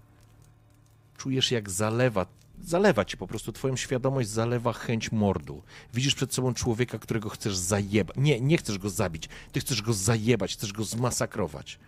Czujesz, 1.16 1.50
jak 1.50 1.70
zalewa, 1.70 2.26
zalewa 2.62 3.04
ci 3.04 3.16
po 3.16 3.26
prostu, 3.26 3.52
twoją 3.52 3.76
świadomość 3.76 4.28
zalewa 4.28 4.72
chęć 4.72 5.12
mordu. 5.12 5.62
Widzisz 5.94 6.14
przed 6.14 6.34
sobą 6.34 6.54
człowieka, 6.54 6.98
którego 6.98 7.28
chcesz 7.28 7.56
zajebać. 7.56 8.16
Nie, 8.16 8.40
nie 8.40 8.56
chcesz 8.56 8.78
go 8.78 8.90
zabić, 8.90 9.28
ty 9.52 9.60
chcesz 9.60 9.82
go 9.82 9.92
zajebać, 9.92 10.52
chcesz 10.52 10.72
go 10.72 10.84
zmasakrować. 10.84 11.78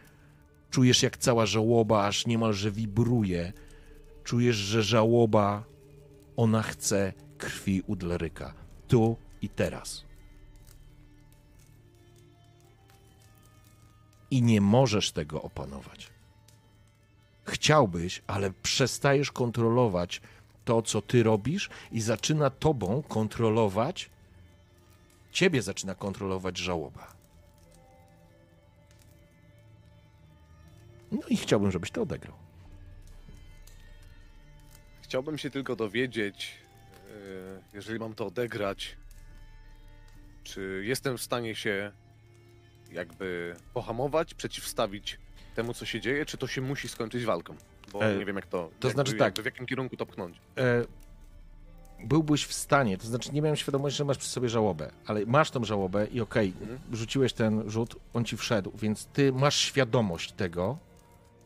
Czujesz, 0.72 1.02
jak 1.02 1.16
cała 1.16 1.46
żałoba 1.46 2.06
aż 2.06 2.26
niemalże 2.26 2.70
wibruje. 2.70 3.52
Czujesz, 4.24 4.56
że 4.56 4.82
żałoba, 4.82 5.64
ona 6.36 6.62
chce 6.62 7.12
krwi 7.38 7.82
Udleryka. 7.86 8.54
Tu 8.88 9.16
i 9.42 9.48
teraz. 9.48 10.04
I 14.30 14.42
nie 14.42 14.60
możesz 14.60 15.12
tego 15.12 15.42
opanować. 15.42 16.10
Chciałbyś, 17.44 18.22
ale 18.26 18.50
przestajesz 18.62 19.32
kontrolować 19.32 20.20
to, 20.64 20.82
co 20.82 21.02
ty 21.02 21.22
robisz, 21.22 21.70
i 21.92 22.00
zaczyna 22.00 22.50
tobą 22.50 23.02
kontrolować, 23.02 24.10
ciebie 25.32 25.62
zaczyna 25.62 25.94
kontrolować 25.94 26.58
żałoba. 26.58 27.21
No 31.12 31.20
i 31.28 31.36
chciałbym, 31.36 31.70
żebyś 31.70 31.90
to 31.90 32.02
odegrał. 32.02 32.34
Chciałbym 35.02 35.38
się 35.38 35.50
tylko 35.50 35.76
dowiedzieć, 35.76 36.50
e, 36.94 37.62
jeżeli 37.72 37.98
mam 37.98 38.14
to 38.14 38.26
odegrać, 38.26 38.96
czy 40.44 40.82
jestem 40.86 41.18
w 41.18 41.22
stanie 41.22 41.54
się 41.54 41.92
jakby 42.92 43.56
pohamować, 43.74 44.34
przeciwstawić 44.34 45.18
temu, 45.54 45.74
co 45.74 45.86
się 45.86 46.00
dzieje, 46.00 46.26
czy 46.26 46.38
to 46.38 46.46
się 46.46 46.60
musi 46.60 46.88
skończyć 46.88 47.24
walką? 47.24 47.54
bo 47.92 48.04
E, 48.04 48.16
nie 48.16 48.24
wiem 48.24 48.36
jak 48.36 48.46
to. 48.46 48.70
to 48.80 48.88
jakby, 48.88 49.02
znaczy 49.02 49.14
tak. 49.18 49.38
W 49.38 49.44
jakim 49.44 49.66
kierunku 49.66 49.96
to 49.96 50.06
pchnąć. 50.06 50.36
e, 50.58 50.84
byłbyś 52.04 52.44
w 52.44 52.52
stanie, 52.52 52.98
to 52.98 53.06
znaczy 53.06 53.32
nie 53.32 53.42
miałem 53.42 53.56
świadomości, 53.56 53.98
że 53.98 54.04
masz 54.04 54.18
przy 54.18 54.28
sobie 54.28 54.48
żałobę, 54.48 54.90
ale 55.06 55.26
masz 55.26 55.50
tą 55.50 55.64
żałobę 55.64 56.06
i 56.06 56.20
okej, 56.20 56.52
Mhm. 56.60 56.78
rzuciłeś 56.92 57.32
ten 57.32 57.70
rzut, 57.70 57.96
on 58.14 58.24
ci 58.24 58.36
wszedł, 58.36 58.72
więc 58.74 59.06
ty 59.06 59.32
masz 59.32 59.56
świadomość 59.56 60.32
tego, 60.32 60.78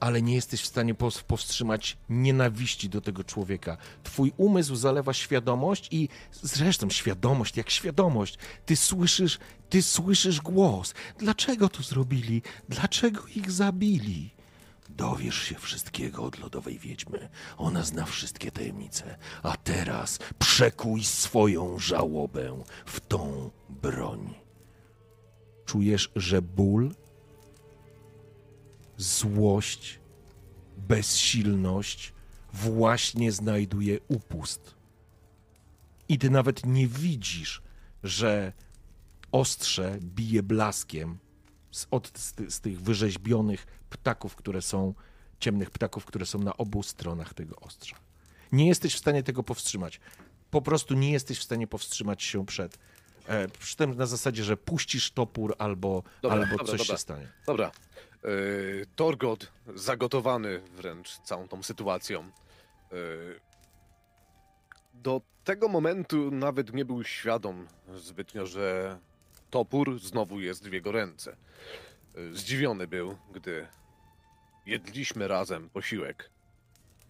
ale 0.00 0.22
nie 0.22 0.34
jesteś 0.34 0.60
w 0.60 0.66
stanie 0.66 0.94
powstrzymać 1.26 1.96
nienawiści 2.08 2.88
do 2.88 3.00
tego 3.00 3.24
człowieka. 3.24 3.76
Twój 4.02 4.32
umysł 4.36 4.76
zalewa 4.76 5.12
świadomość 5.12 5.88
i 5.90 6.08
zresztą 6.32 6.90
świadomość, 6.90 7.56
jak 7.56 7.70
świadomość, 7.70 8.38
ty 8.66 8.76
słyszysz, 8.76 9.38
ty 9.68 9.82
słyszysz 9.82 10.40
głos. 10.40 10.94
Dlaczego 11.18 11.68
to 11.68 11.82
zrobili? 11.82 12.42
Dlaczego 12.68 13.26
ich 13.36 13.50
zabili? 13.50 14.30
Dowiesz 14.88 15.42
się 15.42 15.54
wszystkiego 15.54 16.24
od 16.24 16.38
lodowej 16.38 16.78
wiedźmy. 16.78 17.28
Ona 17.56 17.82
zna 17.82 18.04
wszystkie 18.04 18.50
tajemnice. 18.50 19.18
A 19.42 19.56
teraz 19.56 20.18
przekuj 20.38 21.04
swoją 21.04 21.78
żałobę 21.78 22.62
w 22.86 23.00
tą 23.00 23.50
broń. 23.68 24.34
Czujesz, 25.64 26.10
że 26.16 26.42
ból, 26.42 26.94
złość, 28.96 30.00
bezsilność 30.76 32.12
właśnie 32.52 33.32
znajduje 33.32 33.98
upust. 34.08 34.74
I 36.08 36.18
ty 36.18 36.30
nawet 36.30 36.66
nie 36.66 36.86
widzisz, 36.86 37.62
że 38.02 38.52
ostrze 39.32 39.98
bije 40.00 40.42
blaskiem 40.42 41.18
z, 41.70 41.86
od, 41.90 42.18
z, 42.18 42.34
z 42.48 42.60
tych 42.60 42.80
wyrzeźbionych 42.80 43.66
ptaków, 43.90 44.36
które 44.36 44.62
są, 44.62 44.94
ciemnych 45.40 45.70
ptaków, 45.70 46.04
które 46.04 46.26
są 46.26 46.38
na 46.38 46.56
obu 46.56 46.82
stronach 46.82 47.34
tego 47.34 47.56
ostrza. 47.56 47.96
Nie 48.52 48.68
jesteś 48.68 48.94
w 48.94 48.98
stanie 48.98 49.22
tego 49.22 49.42
powstrzymać. 49.42 50.00
Po 50.50 50.62
prostu 50.62 50.94
nie 50.94 51.12
jesteś 51.12 51.38
w 51.38 51.42
stanie 51.42 51.66
powstrzymać 51.66 52.22
się 52.22 52.46
przed. 52.46 52.78
E, 53.26 53.48
przy 53.48 53.76
tym 53.76 53.94
na 53.94 54.06
zasadzie, 54.06 54.44
że 54.44 54.56
puścisz 54.56 55.10
topór 55.10 55.54
albo, 55.58 56.02
Dobra, 56.22 56.38
albo 56.38 56.50
dobra, 56.50 56.66
coś 56.66 56.78
dobra. 56.78 56.94
się 56.94 56.98
stanie. 56.98 57.28
Dobra. 57.46 57.70
Yy, 58.24 58.86
Torgot, 58.96 59.52
zagotowany 59.74 60.58
wręcz 60.58 61.18
całą 61.18 61.48
tą 61.48 61.62
sytuacją, 61.62 62.30
yy, 62.92 63.40
do 64.94 65.20
tego 65.44 65.68
momentu 65.68 66.30
nawet 66.30 66.74
nie 66.74 66.84
był 66.84 67.04
świadom 67.04 67.66
zbytnio, 67.94 68.46
że 68.46 68.98
topór 69.50 69.98
znowu 70.00 70.40
jest 70.40 70.68
w 70.68 70.72
jego 70.72 70.92
ręce. 70.92 71.36
Yy, 72.14 72.34
Zdziwiony 72.34 72.86
był, 72.86 73.16
gdy 73.32 73.66
jedliśmy 74.66 75.28
razem 75.28 75.70
posiłek 75.70 76.30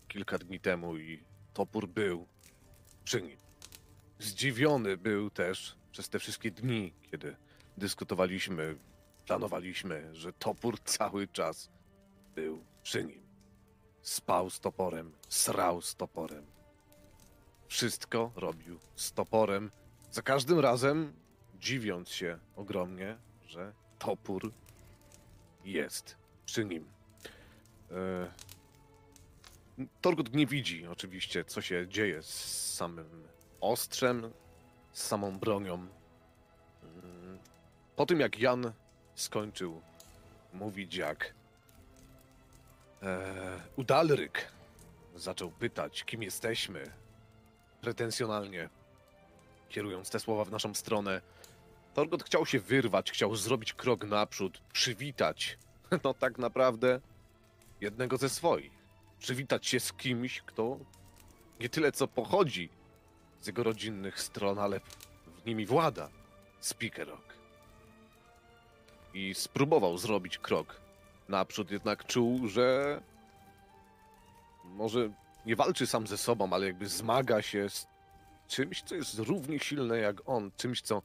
kilka 0.09 0.39
dni 0.39 0.60
temu 0.60 0.97
i 0.97 1.23
topór 1.55 1.89
był 1.89 2.26
przy 3.05 3.23
nim. 3.23 3.39
Zdziwiony 4.18 4.97
był 4.97 5.31
też 5.31 5.76
przez 5.93 6.09
te 6.09 6.18
wszystkie 6.18 6.51
dni, 6.51 6.93
kiedy 7.10 7.36
dyskutowaliśmy, 7.76 8.76
planowaliśmy, 9.26 10.14
że 10.14 10.32
topór 10.32 10.80
cały 10.84 11.28
czas 11.28 11.70
był 12.34 12.64
przy 12.82 13.05
nim. 13.05 13.26
Spał 14.02 14.50
z 14.50 14.60
toporem, 14.60 15.12
srał 15.28 15.82
z 15.82 15.96
toporem. 15.96 16.46
Wszystko 17.68 18.32
robił 18.36 18.78
z 18.96 19.12
toporem. 19.12 19.70
Za 20.10 20.22
każdym 20.22 20.58
razem 20.60 21.12
dziwiąc 21.55 22.08
się 22.08 22.38
ogromnie, 22.56 23.16
że 23.46 23.72
topór 23.98 24.52
jest 25.64 26.16
przy 26.46 26.64
nim. 26.64 26.88
E... 27.90 28.32
Torgut 30.00 30.34
nie 30.34 30.46
widzi 30.46 30.86
oczywiście, 30.86 31.44
co 31.44 31.60
się 31.60 31.88
dzieje 31.88 32.22
z 32.22 32.74
samym 32.74 33.28
ostrzem, 33.60 34.32
z 34.92 35.02
samą 35.02 35.38
bronią. 35.38 35.74
Mm, 35.74 37.38
Po 37.96 38.06
tym 38.06 38.20
jak 38.20 38.38
Jan 38.38 38.72
skończył 39.17 39.81
mówić, 40.53 40.97
jak 40.97 41.35
e, 43.03 43.61
Udalryk 43.77 44.53
zaczął 45.15 45.51
pytać, 45.51 46.05
kim 46.05 46.23
jesteśmy, 46.23 46.93
pretensjonalnie 47.81 48.69
kierując 49.69 50.11
te 50.11 50.20
słowa 50.20 50.45
w 50.45 50.51
naszą 50.51 50.75
stronę, 50.75 51.20
Torgot 51.95 52.25
chciał 52.25 52.47
się 52.47 52.61
wyrwać, 52.61 53.11
chciał 53.11 53.36
zrobić 53.36 53.73
krok 53.73 54.05
naprzód, 54.05 54.62
przywitać, 54.73 55.59
no 56.05 56.15
tak 56.15 56.39
naprawdę, 56.39 57.01
jednego 57.81 58.17
ze 58.17 58.28
swoich. 58.28 58.73
Przywitać 59.19 59.67
się 59.67 59.81
z 59.81 59.93
kimś, 59.93 60.41
kto 60.41 60.78
nie 61.61 61.69
tyle 61.69 61.93
co 61.93 62.09
pochodzi 62.09 62.70
z 63.41 63.47
jego 63.47 63.62
rodzinnych 63.62 64.20
stron, 64.20 64.59
ale 64.59 64.81
w 65.43 65.47
nimi 65.47 65.67
włada. 65.67 66.09
Spikerok. 66.61 67.35
I 69.17 69.35
spróbował 69.35 69.99
zrobić 69.99 70.39
krok 70.39 70.81
naprzód, 71.28 71.70
jednak 71.70 72.07
czuł, 72.07 72.49
że 72.49 73.01
może 74.65 75.11
nie 75.47 75.57
walczy 75.57 75.86
sam 75.86 76.07
ze 76.07 76.19
sobą, 76.19 76.53
ale 76.53 76.67
jakby 76.67 76.89
zmaga 76.89 77.43
się 77.43 77.69
z 77.69 77.86
czymś, 78.49 78.83
co 78.83 78.95
jest 78.95 79.19
równie 79.19 79.59
silne 79.59 79.99
jak 79.99 80.28
on, 80.28 80.51
czymś, 80.57 80.81
co 80.81 81.03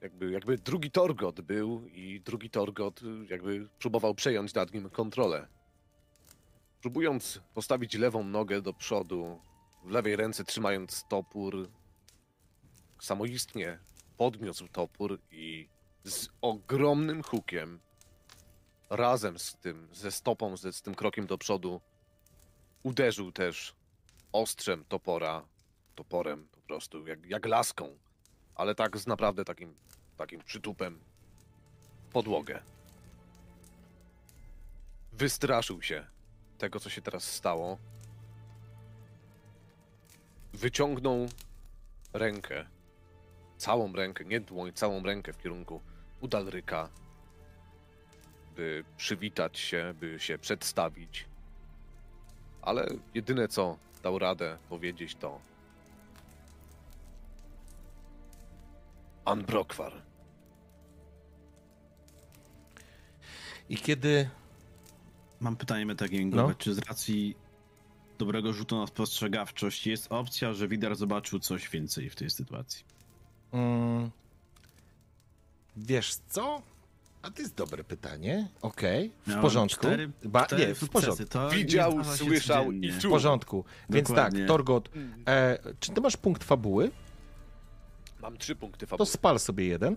jakby, 0.00 0.30
jakby 0.30 0.58
drugi 0.58 0.90
Torgot 0.90 1.40
był 1.40 1.86
i 1.86 2.20
drugi 2.20 2.50
Torgot 2.50 3.00
jakby 3.28 3.68
próbował 3.78 4.14
przejąć 4.14 4.54
nad 4.54 4.74
nim 4.74 4.90
kontrolę. 4.90 5.46
Próbując 6.80 7.40
postawić 7.54 7.94
lewą 7.94 8.24
nogę 8.24 8.62
do 8.62 8.72
przodu, 8.72 9.40
w 9.84 9.90
lewej 9.90 10.16
ręce 10.16 10.44
trzymając 10.44 11.04
topór, 11.08 11.68
samoistnie 13.00 13.78
podniósł 14.16 14.68
topór 14.68 15.18
i 15.30 15.68
z 16.04 16.28
ogromnym 16.40 17.22
hukiem, 17.22 17.80
razem 18.90 19.38
z 19.38 19.56
tym, 19.56 19.88
ze 19.92 20.10
stopą, 20.10 20.56
z 20.56 20.82
tym 20.82 20.94
krokiem 20.94 21.26
do 21.26 21.38
przodu, 21.38 21.80
uderzył 22.82 23.32
też 23.32 23.74
ostrzem 24.32 24.84
topora, 24.84 25.42
toporem 25.94 26.48
po 26.52 26.60
prostu, 26.60 27.06
jak, 27.06 27.26
jak 27.26 27.46
laską, 27.46 27.98
ale 28.54 28.74
tak 28.74 28.98
z 28.98 29.06
naprawdę 29.06 29.44
takim, 29.44 29.74
takim 30.16 30.40
przytupem 30.40 31.00
podłogę. 32.12 32.62
Wystraszył 35.12 35.82
się 35.82 36.06
tego, 36.58 36.80
co 36.80 36.90
się 36.90 37.02
teraz 37.02 37.24
stało. 37.24 37.78
Wyciągnął 40.52 41.28
rękę, 42.12 42.66
całą 43.56 43.92
rękę, 43.92 44.24
nie 44.24 44.40
dłoń, 44.40 44.72
całą 44.72 45.02
rękę 45.02 45.32
w 45.32 45.38
kierunku 45.38 45.80
Udalryka, 46.20 46.88
by 48.56 48.84
przywitać 48.96 49.58
się, 49.58 49.94
by 50.00 50.20
się 50.20 50.38
przedstawić. 50.38 51.24
Ale 52.62 52.88
jedyne 53.14 53.48
co 53.48 53.78
dał 54.02 54.18
radę 54.18 54.58
powiedzieć 54.68 55.14
to 55.14 55.40
Anbrokwar. 59.24 59.92
I 63.68 63.76
kiedy 63.76 64.30
Mam 65.40 65.56
pytanie 65.56 65.86
metagamingowe. 65.86 66.48
No. 66.48 66.54
Czy 66.54 66.74
z 66.74 66.78
racji 66.78 67.36
dobrego 68.18 68.52
rzutu 68.52 68.78
na 68.78 68.86
spostrzegawczość 68.86 69.86
jest 69.86 70.06
opcja, 70.10 70.52
że 70.52 70.68
Widar 70.68 70.96
zobaczył 70.96 71.38
coś 71.38 71.68
więcej 71.68 72.10
w 72.10 72.16
tej 72.16 72.30
sytuacji? 72.30 72.84
Mm, 73.52 74.10
wiesz 75.76 76.14
co? 76.28 76.62
A 77.22 77.30
to 77.30 77.42
jest 77.42 77.54
dobre 77.54 77.84
pytanie. 77.84 78.48
Okej, 78.62 79.12
w 79.24 79.28
Miałem 79.28 79.42
porządku. 79.42 79.80
Cztery, 79.86 80.10
Ba- 80.24 80.46
cztery 80.46 80.66
nie, 80.66 80.74
w 80.74 80.88
porządku. 80.88 81.24
To 81.24 81.50
Widział, 81.50 82.04
słyszał 82.04 82.72
i 82.72 82.92
W 82.92 82.98
czuł. 83.00 83.10
porządku. 83.10 83.64
Więc 83.90 84.08
Dokładnie. 84.08 84.38
tak, 84.40 84.48
Torgot, 84.48 84.90
e, 85.28 85.58
czy 85.80 85.92
ty 85.92 86.00
masz 86.00 86.16
punkt 86.16 86.44
fabuły? 86.44 86.90
Mam 88.22 88.36
trzy 88.38 88.56
punkty 88.56 88.86
To 88.86 88.90
fabuły. 88.90 89.06
spal 89.06 89.38
sobie 89.38 89.66
jeden 89.66 89.96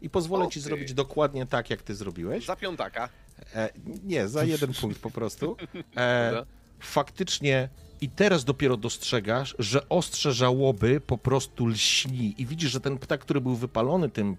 i 0.00 0.10
pozwolę 0.10 0.44
O 0.44 0.50
ci 0.50 0.54
ty. 0.60 0.64
zrobić 0.64 0.94
dokładnie 0.94 1.46
tak, 1.46 1.70
jak 1.70 1.82
ty 1.82 1.94
zrobiłeś. 1.94 2.46
Za 2.46 2.56
piątaka. 2.56 3.08
E, 3.54 3.70
nie, 4.04 4.28
za 4.28 4.44
jeden 4.44 4.72
punkt 4.74 4.98
po 5.00 5.10
prostu. 5.10 5.56
E, 5.96 6.44
faktycznie 6.80 7.68
i 8.00 8.08
teraz 8.08 8.44
dopiero 8.44 8.76
dostrzegasz, 8.76 9.54
że 9.58 9.88
ostrze 9.88 10.32
żałoby 10.32 11.00
po 11.00 11.18
prostu 11.18 11.66
lśni 11.66 12.34
i 12.38 12.46
widzisz, 12.46 12.70
że 12.70 12.80
ten 12.80 12.98
ptak, 12.98 13.20
który 13.20 13.40
był 13.40 13.54
wypalony 13.54 14.08
tym 14.08 14.36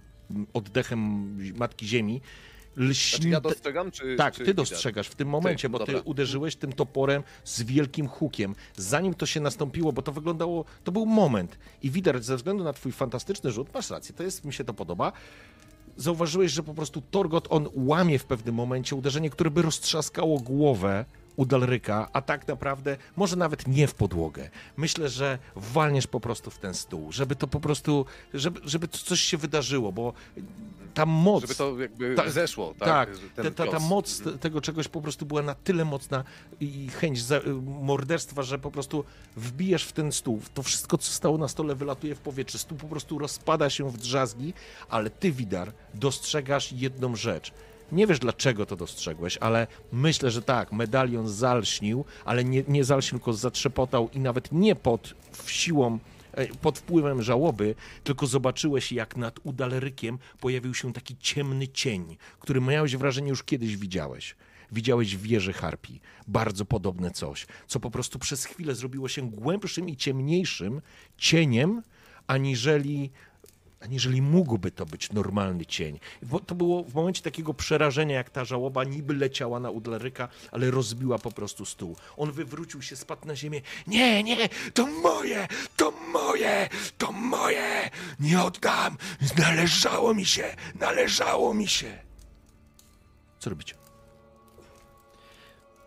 oddechem 0.54 1.38
Matki 1.56 1.88
Ziemi, 1.88 2.22
lśni... 2.78 3.18
Znaczy 3.18 3.30
ja 3.30 3.42
dostrzegam, 3.42 3.92
czy 3.92 4.16
Tak, 4.16 4.34
czy 4.34 4.46
ty 4.46 4.54
dostrzegasz 4.54 5.08
w 5.08 5.16
tym 5.16 5.28
momencie, 5.28 5.70
bo 5.70 5.80
ty 5.80 5.86
dobra. 5.86 6.02
uderzyłeś 6.06 6.56
tym 6.56 6.74
toporem 6.74 7.24
z 7.44 7.64
wielkim 7.64 8.08
hukiem. 8.08 8.56
Zanim 8.76 9.14
to 9.14 9.26
się 9.26 9.40
nastąpiło, 9.40 9.94
bo 9.94 10.02
to 10.02 10.12
wyglądało, 10.12 10.66
to 10.84 10.92
był 10.92 11.06
moment. 11.06 11.58
I 11.84 11.92
widać, 11.92 12.26
ze 12.26 12.38
względu 12.38 12.64
na 12.64 12.74
twój 12.74 12.92
fantastyczny 12.92 13.52
rzut, 13.52 13.74
masz 13.74 13.90
rację, 13.90 14.16
to 14.16 14.24
jest, 14.24 14.46
mi 14.46 14.54
się 14.54 14.64
to 14.64 14.74
podoba, 14.74 15.12
zauważyłeś, 15.98 16.52
że 16.52 16.64
po 16.64 16.74
prostu 16.74 17.02
Torgot, 17.12 17.48
on 17.50 17.70
łamie 17.74 18.20
w 18.20 18.26
pewnym 18.26 18.56
momencie 18.56 18.96
uderzenie, 18.96 19.30
które 19.30 19.52
by 19.52 19.62
roztrzaskało 19.62 20.40
głowę 20.40 21.06
u 21.36 21.46
Dalryka, 21.46 22.10
a 22.14 22.22
tak 22.22 22.48
naprawdę 22.48 22.98
może 23.16 23.36
nawet 23.36 23.68
nie 23.68 23.88
w 23.88 23.96
podłogę. 23.96 24.50
Myślę, 24.78 25.10
że 25.10 25.40
walniesz 25.56 26.08
po 26.08 26.20
prostu 26.20 26.52
w 26.52 26.58
ten 26.58 26.74
stół, 26.74 27.12
żeby 27.12 27.36
to 27.36 27.48
po 27.48 27.60
prostu, 27.60 28.06
żeby, 28.34 28.60
żeby 28.64 28.88
coś 28.88 29.22
się 29.22 29.38
wydarzyło, 29.38 29.92
bo 29.92 30.14
ta 30.94 31.06
moc... 31.06 31.42
Żeby 31.42 31.56
to 31.56 31.80
jakby 31.80 32.16
Ta- 32.16 32.30
zeszło, 32.30 32.74
tak? 32.80 32.88
Tak, 32.88 33.10
ta, 33.36 33.52
ta, 33.66 33.72
ta 33.72 33.80
moc 33.80 34.22
te- 34.22 34.38
tego 34.38 34.62
czegoś 34.62 34.88
po 34.88 35.02
prostu 35.02 35.26
była 35.26 35.42
na 35.42 35.56
tyle 35.56 35.86
mocna 35.86 36.24
i 36.60 36.90
chęć 36.90 37.24
za, 37.24 37.40
morderstwa, 37.82 38.44
że 38.44 38.60
po 38.60 38.72
prostu 38.72 39.04
wbijesz 39.36 39.84
w 39.84 39.92
ten 39.92 40.12
stół. 40.12 40.42
To 40.54 40.64
wszystko, 40.64 40.98
co 40.98 41.12
stało 41.12 41.38
na 41.38 41.48
stole, 41.48 41.76
wylatuje 41.76 42.16
w 42.16 42.20
powietrze. 42.20 42.58
Stół 42.58 42.78
po 42.78 42.88
prostu 42.88 43.20
rozpada 43.20 43.70
się 43.70 43.90
w 43.92 43.98
drzazgi, 43.98 44.54
ale 44.90 45.10
ty, 45.10 45.32
Widar, 45.32 45.72
dostrzegasz 45.94 46.72
jedną 46.72 47.16
rzecz. 47.16 47.54
Nie 47.92 48.08
wiesz, 48.08 48.20
dlaczego 48.20 48.66
to 48.66 48.76
dostrzegłeś, 48.76 49.38
ale 49.38 49.68
myślę, 49.92 50.32
że 50.32 50.42
tak, 50.42 50.72
medalion 50.72 51.30
zalśnił, 51.30 52.06
ale 52.26 52.44
nie, 52.44 52.64
nie 52.68 52.84
zalśnił, 52.84 53.20
tylko 53.20 53.34
zatrzepotał 53.34 54.10
i 54.14 54.20
nawet 54.20 54.52
nie 54.52 54.76
pod 54.76 55.14
siłą 55.46 56.00
e, 56.32 56.48
pod 56.48 56.80
wpływem 56.80 57.22
żałoby, 57.22 57.76
tylko 58.04 58.28
zobaczyłeś, 58.28 58.92
jak 58.92 59.18
nad 59.18 59.40
udalerykiem 59.44 60.18
pojawił 60.40 60.74
się 60.74 60.94
taki 60.94 61.18
ciemny 61.18 61.68
cień, 61.68 62.18
który 62.40 62.62
miałeś 62.62 62.96
wrażenie 62.96 63.30
już 63.30 63.44
kiedyś 63.44 63.78
widziałeś. 63.78 64.36
Widziałeś 64.72 65.18
w 65.18 65.22
wieży 65.22 65.54
harpi. 65.54 66.00
Bardzo 66.28 66.66
podobne 66.66 67.12
coś, 67.12 67.48
co 67.68 67.80
po 67.80 67.92
prostu 67.92 68.20
przez 68.20 68.46
chwilę 68.46 68.76
zrobiło 68.76 69.08
się 69.08 69.30
głębszym 69.32 69.90
i 69.90 69.98
ciemniejszym 69.98 70.82
cieniem, 71.18 71.82
aniżeli 72.28 73.12
aniżeli 73.82 74.22
mógłby 74.22 74.72
to 74.72 74.86
być 74.86 75.12
normalny 75.12 75.66
cień. 75.66 76.00
Bo 76.22 76.40
to 76.40 76.56
było 76.56 76.84
w 76.84 76.94
momencie 76.94 77.22
takiego 77.22 77.54
przerażenia, 77.54 78.16
jak 78.16 78.30
ta 78.30 78.46
żałoba 78.46 78.84
niby 78.84 79.14
leciała 79.14 79.60
na 79.60 79.70
Udleryka, 79.70 80.28
ale 80.52 80.72
rozbiła 80.72 81.20
po 81.20 81.32
prostu 81.32 81.66
stół. 81.66 81.96
On 82.18 82.32
wywrócił 82.32 82.82
się, 82.82 82.96
spadł 82.96 83.28
na 83.28 83.36
ziemię. 83.36 83.62
Nie, 83.88 84.24
nie, 84.24 84.50
to 84.74 84.88
moje, 84.88 85.48
to 85.78 85.92
moje, 86.14 86.70
to 86.98 87.12
moje. 87.12 87.90
Nie 88.20 88.44
oddam. 88.44 88.98
Należało 89.38 90.14
mi 90.14 90.26
się, 90.26 90.56
należało 90.80 91.54
mi 91.54 91.68
się. 91.68 92.00
Co 93.40 93.50
robicie? 93.50 93.81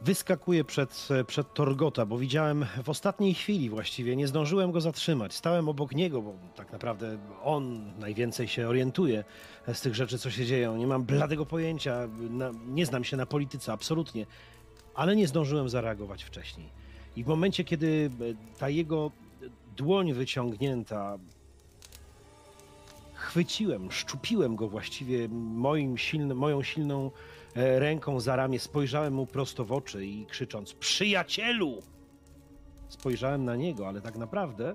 Wyskakuję 0.04 0.64
przed, 0.64 1.08
przed 1.26 1.54
Torgota, 1.54 2.06
bo 2.06 2.18
widziałem 2.18 2.66
w 2.82 2.88
ostatniej 2.88 3.34
chwili 3.34 3.70
właściwie, 3.70 4.16
nie 4.16 4.28
zdążyłem 4.28 4.72
go 4.72 4.80
zatrzymać. 4.80 5.34
Stałem 5.34 5.68
obok 5.68 5.92
niego, 5.92 6.22
bo 6.22 6.34
tak 6.56 6.72
naprawdę 6.72 7.18
on 7.42 7.92
najwięcej 7.98 8.48
się 8.48 8.68
orientuje 8.68 9.24
z 9.72 9.80
tych 9.80 9.94
rzeczy, 9.94 10.18
co 10.18 10.30
się 10.30 10.46
dzieją. 10.46 10.76
Nie 10.76 10.86
mam 10.86 11.02
bladego 11.02 11.46
pojęcia, 11.46 12.08
na, 12.30 12.50
nie 12.66 12.86
znam 12.86 13.04
się 13.04 13.16
na 13.16 13.26
polityce, 13.26 13.72
absolutnie. 13.72 14.26
Ale 14.94 15.16
nie 15.16 15.28
zdążyłem 15.28 15.68
zareagować 15.68 16.24
wcześniej. 16.24 16.68
I 17.16 17.24
w 17.24 17.26
momencie, 17.26 17.64
kiedy 17.64 18.10
e, 18.20 18.58
ta 18.58 18.68
jego 18.68 19.10
dłoń 19.76 20.12
wyciągnięta, 20.12 21.18
chwyciłem, 23.14 23.92
szczupiłem 23.92 24.56
go 24.56 24.68
właściwie 24.68 25.28
moim 25.28 25.98
silnym, 25.98 26.38
moją 26.38 26.62
silną 26.62 27.10
ręką 27.54 28.20
za 28.20 28.36
ramię, 28.36 28.58
spojrzałem 28.60 29.14
mu 29.14 29.26
prosto 29.26 29.64
w 29.64 29.72
oczy 29.72 30.06
i 30.06 30.26
krzycząc: 30.26 30.74
Przyjacielu! 30.74 31.82
Spojrzałem 32.88 33.44
na 33.44 33.56
niego, 33.56 33.88
ale 33.88 34.00
tak 34.00 34.16
naprawdę 34.16 34.74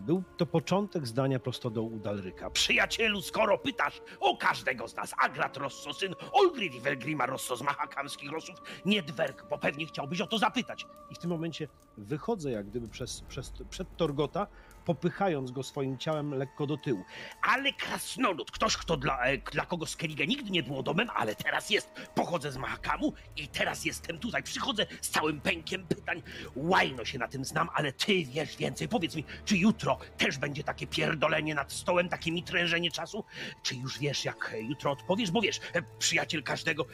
był 0.00 0.22
to 0.36 0.46
początek 0.46 1.06
zdania 1.06 1.38
prosto 1.38 1.70
do 1.70 1.82
Udalryka. 1.82 2.50
Przyjacielu, 2.50 3.22
skoro 3.22 3.58
pytasz 3.58 4.00
o 4.20 4.36
każdego 4.36 4.88
z 4.88 4.96
nas, 4.96 5.14
Agrat 5.18 5.56
Rosso, 5.56 5.94
syn 5.94 6.14
Olgrid 6.32 6.74
i 6.74 6.80
Welgrima 6.80 7.26
Rosso 7.26 7.56
z 7.56 7.62
mahakamskich 7.62 8.32
Rossów, 8.32 8.62
nie 8.84 9.02
dwerg, 9.02 9.46
bo 9.50 9.58
pewnie 9.58 9.86
chciałbyś 9.86 10.20
o 10.20 10.26
to 10.26 10.38
zapytać. 10.38 10.86
I 11.10 11.14
w 11.14 11.18
tym 11.18 11.30
momencie 11.30 11.68
wychodzę 11.96 12.50
jak 12.50 12.66
gdyby 12.66 12.88
przez, 12.88 13.20
przez, 13.20 13.52
przed 13.70 13.96
Torgota, 13.96 14.46
popychając 14.94 15.50
go 15.50 15.62
swoim 15.62 15.98
ciałem 15.98 16.34
lekko 16.34 16.66
do 16.66 16.76
tyłu. 16.76 17.04
Ale 17.42 17.72
krasnolud, 17.72 18.50
ktoś, 18.50 18.76
kto 18.76 18.96
dla, 18.96 19.24
e, 19.24 19.38
dla 19.38 19.66
kogo 19.66 19.86
Skellige 19.86 20.26
nigdy 20.26 20.50
nie 20.50 20.62
było 20.62 20.82
domem, 20.82 21.08
ale 21.14 21.34
teraz 21.34 21.70
jest. 21.70 21.92
Pochodzę 22.14 22.52
z 22.52 22.56
Mahakamu 22.56 23.12
i 23.36 23.48
teraz 23.48 23.84
jestem 23.84 24.18
tutaj. 24.18 24.42
Przychodzę 24.42 24.86
z 25.00 25.10
całym 25.10 25.40
pękiem 25.40 25.86
pytań. 25.86 26.22
Łajno 26.56 27.04
się 27.04 27.18
na 27.18 27.28
tym 27.28 27.44
znam, 27.44 27.68
ale 27.74 27.92
ty 27.92 28.24
wiesz 28.24 28.56
więcej. 28.56 28.88
Powiedz 28.88 29.14
mi, 29.14 29.24
czy 29.44 29.56
jutro 29.56 29.98
też 30.18 30.38
będzie 30.38 30.64
takie 30.64 30.86
pierdolenie 30.86 31.54
nad 31.54 31.72
stołem, 31.72 32.08
takie 32.08 32.32
mitrężenie 32.32 32.90
czasu? 32.90 33.24
Czy 33.62 33.74
już 33.76 33.98
wiesz, 33.98 34.24
jak 34.24 34.50
e, 34.54 34.60
jutro 34.60 34.90
odpowiesz? 34.90 35.30
Bo 35.30 35.40
wiesz, 35.40 35.60
e, 35.74 35.82
przyjaciel 35.98 36.42
każdego 36.42 36.86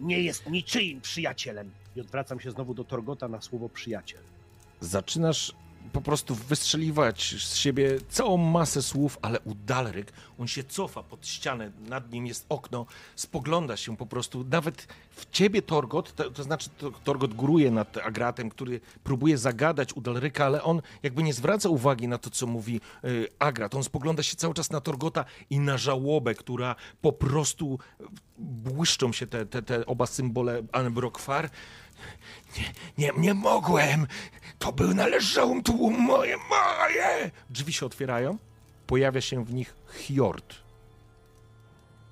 nie 0.00 0.20
jest 0.20 0.50
niczyim 0.50 1.00
przyjacielem. 1.00 1.70
I 1.96 2.00
odwracam 2.00 2.40
się 2.40 2.50
znowu 2.50 2.74
do 2.74 2.84
Torgota 2.84 3.28
na 3.28 3.40
słowo 3.40 3.68
przyjaciel. 3.68 4.20
zaczynasz 4.80 5.52
po 5.92 6.00
prostu 6.00 6.34
wystrzeliwać 6.34 7.34
z 7.38 7.56
siebie 7.56 7.98
całą 8.08 8.36
masę 8.36 8.82
słów, 8.82 9.18
ale 9.22 9.40
u 9.40 9.54
Dalryk, 9.54 10.12
on 10.38 10.48
się 10.48 10.64
cofa 10.64 11.02
pod 11.02 11.26
ścianę, 11.26 11.70
nad 11.88 12.12
nim 12.12 12.26
jest 12.26 12.46
okno, 12.48 12.86
spogląda 13.16 13.76
się 13.76 13.96
po 13.96 14.06
prostu, 14.06 14.44
nawet 14.50 14.88
w 15.10 15.30
ciebie 15.30 15.62
Torgot, 15.62 16.14
to, 16.14 16.30
to 16.30 16.42
znaczy 16.42 16.70
to, 16.78 16.90
Torgot 16.90 17.34
góruje 17.34 17.70
nad 17.70 17.98
Agratem, 17.98 18.50
który 18.50 18.80
próbuje 19.04 19.38
zagadać 19.38 19.92
u 19.92 20.00
Dalryka, 20.00 20.46
ale 20.46 20.62
on 20.62 20.82
jakby 21.02 21.22
nie 21.22 21.34
zwraca 21.34 21.68
uwagi 21.68 22.08
na 22.08 22.18
to, 22.18 22.30
co 22.30 22.46
mówi 22.46 22.80
y, 23.04 23.28
Agrat. 23.38 23.74
On 23.74 23.84
spogląda 23.84 24.22
się 24.22 24.36
cały 24.36 24.54
czas 24.54 24.70
na 24.70 24.80
Torgota 24.80 25.24
i 25.50 25.60
na 25.60 25.78
żałobę, 25.78 26.34
która 26.34 26.76
po 27.00 27.12
prostu 27.12 27.78
błyszczą 28.38 29.12
się 29.12 29.26
te, 29.26 29.46
te, 29.46 29.62
te 29.62 29.86
oba 29.86 30.06
symbole 30.06 30.62
Anbrokwar. 30.72 31.50
Nie, 32.58 32.64
nie, 32.98 33.12
nie 33.18 33.34
mogłem. 33.34 34.06
To 34.58 34.72
był 34.72 34.94
należało 34.94 35.62
tu 35.62 35.90
moje, 35.90 36.36
moje. 36.36 37.30
Drzwi 37.50 37.72
się 37.72 37.86
otwierają. 37.86 38.38
Pojawia 38.86 39.20
się 39.20 39.44
w 39.44 39.54
nich 39.54 39.76
Hjord. 39.86 40.54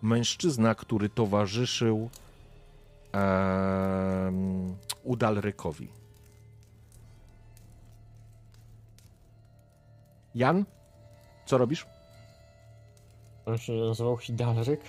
Mężczyzna, 0.02 0.74
który 0.74 1.08
towarzyszył 1.08 2.10
um, 3.14 4.76
Udalrykowi. 5.02 5.88
Jan, 10.34 10.64
co 11.46 11.58
robisz? 11.58 11.86
On 13.46 13.58
się 13.58 13.72
nazywał 13.72 14.16
Hidalryk? 14.16 14.80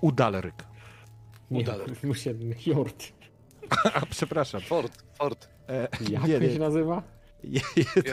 Udalryk. 0.00 0.64
Udalryk. 1.50 2.02
Muszę 2.04 2.34
Hjord. 2.34 3.21
A, 3.94 4.06
przepraszam. 4.06 4.60
Ford, 4.60 5.04
Ford. 5.14 5.48
E, 5.68 5.88
Jak 6.10 6.24
nie, 6.28 6.38
nie. 6.38 6.52
się 6.52 6.58
nazywa? 6.58 7.02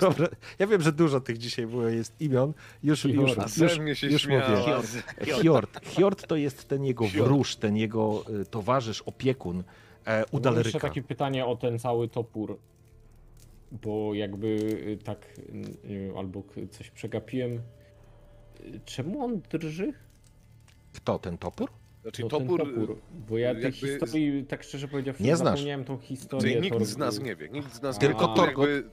Dobra. 0.02 0.28
Ja 0.60 0.68
wiem, 0.68 0.82
że 0.82 0.92
dużo 0.92 1.22
tych 1.22 1.38
dzisiaj 1.38 1.68
było, 1.68 1.88
jest 1.88 2.22
imion. 2.22 2.54
Już, 2.84 3.06
już, 3.06 3.36
już, 3.38 3.52
Ze 3.52 3.82
mnie 3.82 3.96
się 3.96 4.08
już 4.08 4.22
śmiała. 4.22 4.50
mówię. 4.50 5.34
Hjord. 5.42 5.86
Hjord 5.86 6.28
to 6.28 6.36
jest 6.36 6.68
ten 6.68 6.86
jego 6.86 7.06
wróż, 7.08 7.56
ten 7.56 7.78
jego 7.78 8.24
y, 8.42 8.46
towarzysz, 8.46 9.02
opiekun 9.02 9.64
e, 10.06 10.26
Mam 10.44 10.58
jeszcze 10.58 10.80
takie 10.80 11.04
pytanie 11.04 11.46
o 11.46 11.56
ten 11.56 11.80
cały 11.80 12.08
topór. 12.08 12.60
Bo 13.72 14.14
jakby 14.14 14.48
y, 14.48 14.98
tak, 15.04 15.28
albo 16.18 16.44
coś 16.72 16.90
przegapiłem. 16.92 17.52
Y, 17.54 17.62
Czemu 18.86 19.24
on 19.24 19.42
drży? 19.52 19.94
Kto, 20.94 21.20
ten 21.20 21.38
topór? 21.38 21.70
Znaczy 22.02 22.22
No, 22.24 22.30
topór, 22.30 22.60
topór. 22.60 22.98
Bo 23.30 23.38
ja 23.38 23.54
tej 23.54 23.64
jakby- 23.64 23.78
historii, 23.78 24.46
tak 24.46 24.64
szczerze 24.64 24.88
powiedziawszy, 24.88 25.24
Nie 25.24 25.36
znasz. 25.36 25.50
zapomniałem 25.60 25.86
tą 25.86 25.98
czyli 25.98 26.08
historię. 26.08 26.56
nikt 26.56 26.70
Torgu. 26.70 26.86
z 26.86 26.98
nas 26.98 27.20
nie 27.20 27.36
wie, 27.36 27.50
nikt 27.50 27.74
z 27.76 27.82
nas 27.82 27.98
Tylko 28.00 28.22
nie 28.24 28.30
wie. 28.30 28.36
Torgot. 28.36 28.70
Jakby, 28.70 28.90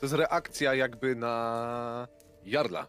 to 0.00 0.06
jest 0.06 0.14
reakcja 0.14 0.74
jakby 0.74 1.14
na 1.16 2.08
Jarla. 2.44 2.86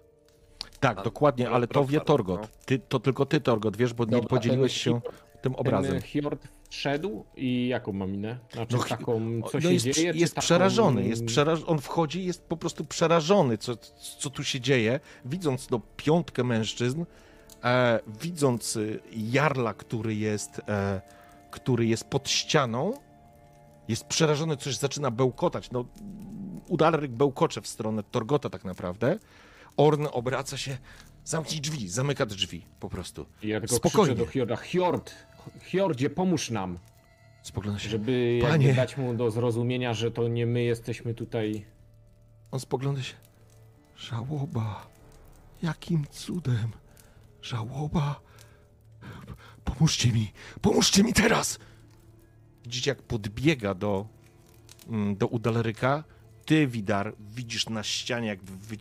Tak, 0.80 1.00
A, 1.00 1.04
dokładnie, 1.04 1.50
ale 1.50 1.68
to 1.68 1.86
wie 1.86 2.02
Torgot. 2.02 2.42
no. 2.42 2.48
Ty, 2.66 2.80
to 2.80 3.00
tylko 3.00 3.26
ty, 3.26 3.42
Torgot, 3.42 3.78
wiesz, 3.78 3.94
bo 3.94 4.06
nie 4.06 4.22
podzieliłeś 4.22 4.84
ten 4.84 4.94
się 4.94 5.02
tym 5.42 5.56
obrazem. 5.56 5.92
Ten 5.92 6.02
Hjord 6.02 6.48
wszedł 6.70 7.26
i 7.36 7.68
jaką 7.68 7.92
ma 7.94 8.08
minę? 8.08 8.38
Znaczy 8.54 8.76
No, 8.76 8.84
taką, 8.84 9.42
co 9.52 9.58
no 9.58 9.62
się 9.62 9.74
jest, 9.74 9.86
dzieje? 9.86 10.12
jest 10.16 10.36
taką- 10.36 10.46
przerażony, 10.46 11.08
jest 11.08 11.26
przeraż... 11.26 11.60
on 11.68 11.80
wchodzi, 11.80 12.26
jest 12.26 12.44
po 12.48 12.58
prostu 12.58 12.86
przerażony, 12.86 13.58
co, 13.58 13.76
co 14.20 14.30
tu 14.30 14.44
się 14.44 14.60
dzieje, 14.60 15.00
widząc 15.26 15.70
no, 15.70 15.82
piątkę 15.98 16.44
mężczyzn, 16.44 17.04
e, 17.64 18.00
widząc 18.22 18.76
y, 18.76 19.00
Jarla, 19.12 19.74
który 19.74 20.16
jest, 20.16 20.62
e, 20.70 21.02
który 21.52 21.86
jest 21.86 22.04
pod 22.04 22.30
ścianą, 22.30 22.94
jest 23.88 24.06
przerażony, 24.06 24.58
coś 24.58 24.76
zaczyna 24.78 25.12
bełkotać. 25.12 25.72
No, 25.72 25.86
Udalryk 26.68 27.12
bełkocze 27.12 27.62
w 27.62 27.68
stronę 27.68 28.04
Torgota 28.04 28.50
tak 28.50 28.66
naprawdę. 28.66 29.20
Orn 29.78 30.08
obraca 30.12 30.58
się, 30.58 30.78
zamknij 31.26 31.62
drzwi, 31.62 31.90
zamyka 31.90 32.26
drzwi 32.26 32.66
po 32.80 32.90
prostu. 32.90 33.26
Ja 33.44 33.60
tylko 33.60 33.76
Spokojnie. 33.76 34.16
do 34.16 34.26
Hjorda, 34.26 34.56
Hjord, 34.56 35.14
Hjordzie, 35.72 36.10
pomóż 36.10 36.50
nam, 36.50 36.78
Spogląda 37.44 37.80
się, 37.80 37.90
żeby 37.90 38.40
Panie. 38.42 38.74
dać 38.74 38.98
mu 38.98 39.14
do 39.14 39.32
zrozumienia, 39.32 39.94
że 39.94 40.12
to 40.12 40.28
nie 40.28 40.46
my 40.46 40.64
jesteśmy 40.64 41.14
tutaj. 41.14 41.66
On 42.52 42.60
spogląda 42.60 43.04
się. 43.04 43.14
Żałoba. 43.98 44.88
Jakim 45.64 46.06
cudem? 46.12 46.72
Żałoba. 47.48 48.22
Pomóżcie 49.64 50.12
mi. 50.12 50.32
Pomóżcie 50.62 51.04
mi 51.04 51.14
teraz. 51.14 51.60
Widzicie, 52.64 52.92
jak 52.92 53.02
podbiega 53.02 53.74
do 53.74 54.08
mm, 54.90 55.16
do 55.18 55.28
Udaleryka. 55.28 56.04
Ty, 56.46 56.68
Widar, 56.68 57.16
widzisz 57.20 57.70
na 57.70 57.84
ścianie 57.84 58.28
jakby 58.28 58.52
wy... 58.58 58.78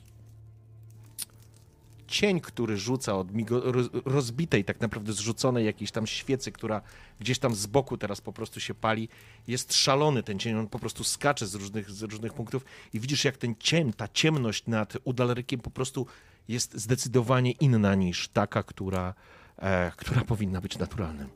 cień, 2.07 2.41
który 2.41 2.77
rzuca 2.77 3.15
od 3.17 3.33
migo... 3.33 3.73
roz- 3.73 3.91
rozbitej, 4.05 4.65
tak 4.65 4.81
naprawdę 4.81 5.12
zrzuconej 5.12 5.67
jakiejś 5.67 5.91
tam 5.91 6.07
świecy, 6.07 6.53
która 6.53 6.83
gdzieś 7.20 7.39
tam 7.39 7.55
z 7.55 7.67
boku 7.67 7.99
teraz 7.99 8.20
po 8.20 8.33
prostu 8.33 8.61
się 8.61 8.75
pali. 8.75 9.09
Jest 9.49 9.75
szalony 9.75 10.23
ten 10.23 10.39
cień, 10.39 10.55
on 10.55 10.69
po 10.69 10.78
prostu 10.78 11.05
skacze 11.05 11.47
z 11.47 11.55
różnych, 11.55 11.91
z 11.91 12.03
różnych 12.03 12.33
punktów 12.33 12.65
i 12.93 13.01
widzisz 13.01 13.25
jak 13.25 13.36
ten 13.36 13.55
cień, 13.59 13.93
ta 13.93 14.09
ciemność 14.09 14.67
nad 14.67 14.97
Udalerykiem 15.05 15.61
po 15.61 15.70
prostu 15.70 16.07
jest 16.49 16.75
zdecydowanie 16.75 17.50
inna 17.50 17.94
niż 17.94 18.28
taka, 18.28 18.62
która, 18.62 19.15
e, 19.58 19.92
która 19.97 20.25
powinna 20.25 20.60
być 20.60 20.78
naturalnym. 20.78 21.28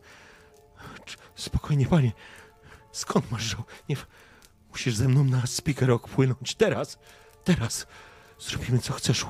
Spokojnie, 1.35 1.87
panie. 1.87 2.13
Skąd 2.93 3.31
masz 3.31 3.43
żoł? 3.43 3.63
Nie, 3.89 3.97
musisz 4.71 4.95
ze 4.95 5.09
mną 5.09 5.25
na 5.25 5.47
Speaker 5.47 6.01
płynąć. 6.01 6.55
Teraz, 6.55 6.99
teraz. 7.45 7.87
Zrobimy 8.39 8.79
co 8.79 8.93
chcesz. 8.93 9.27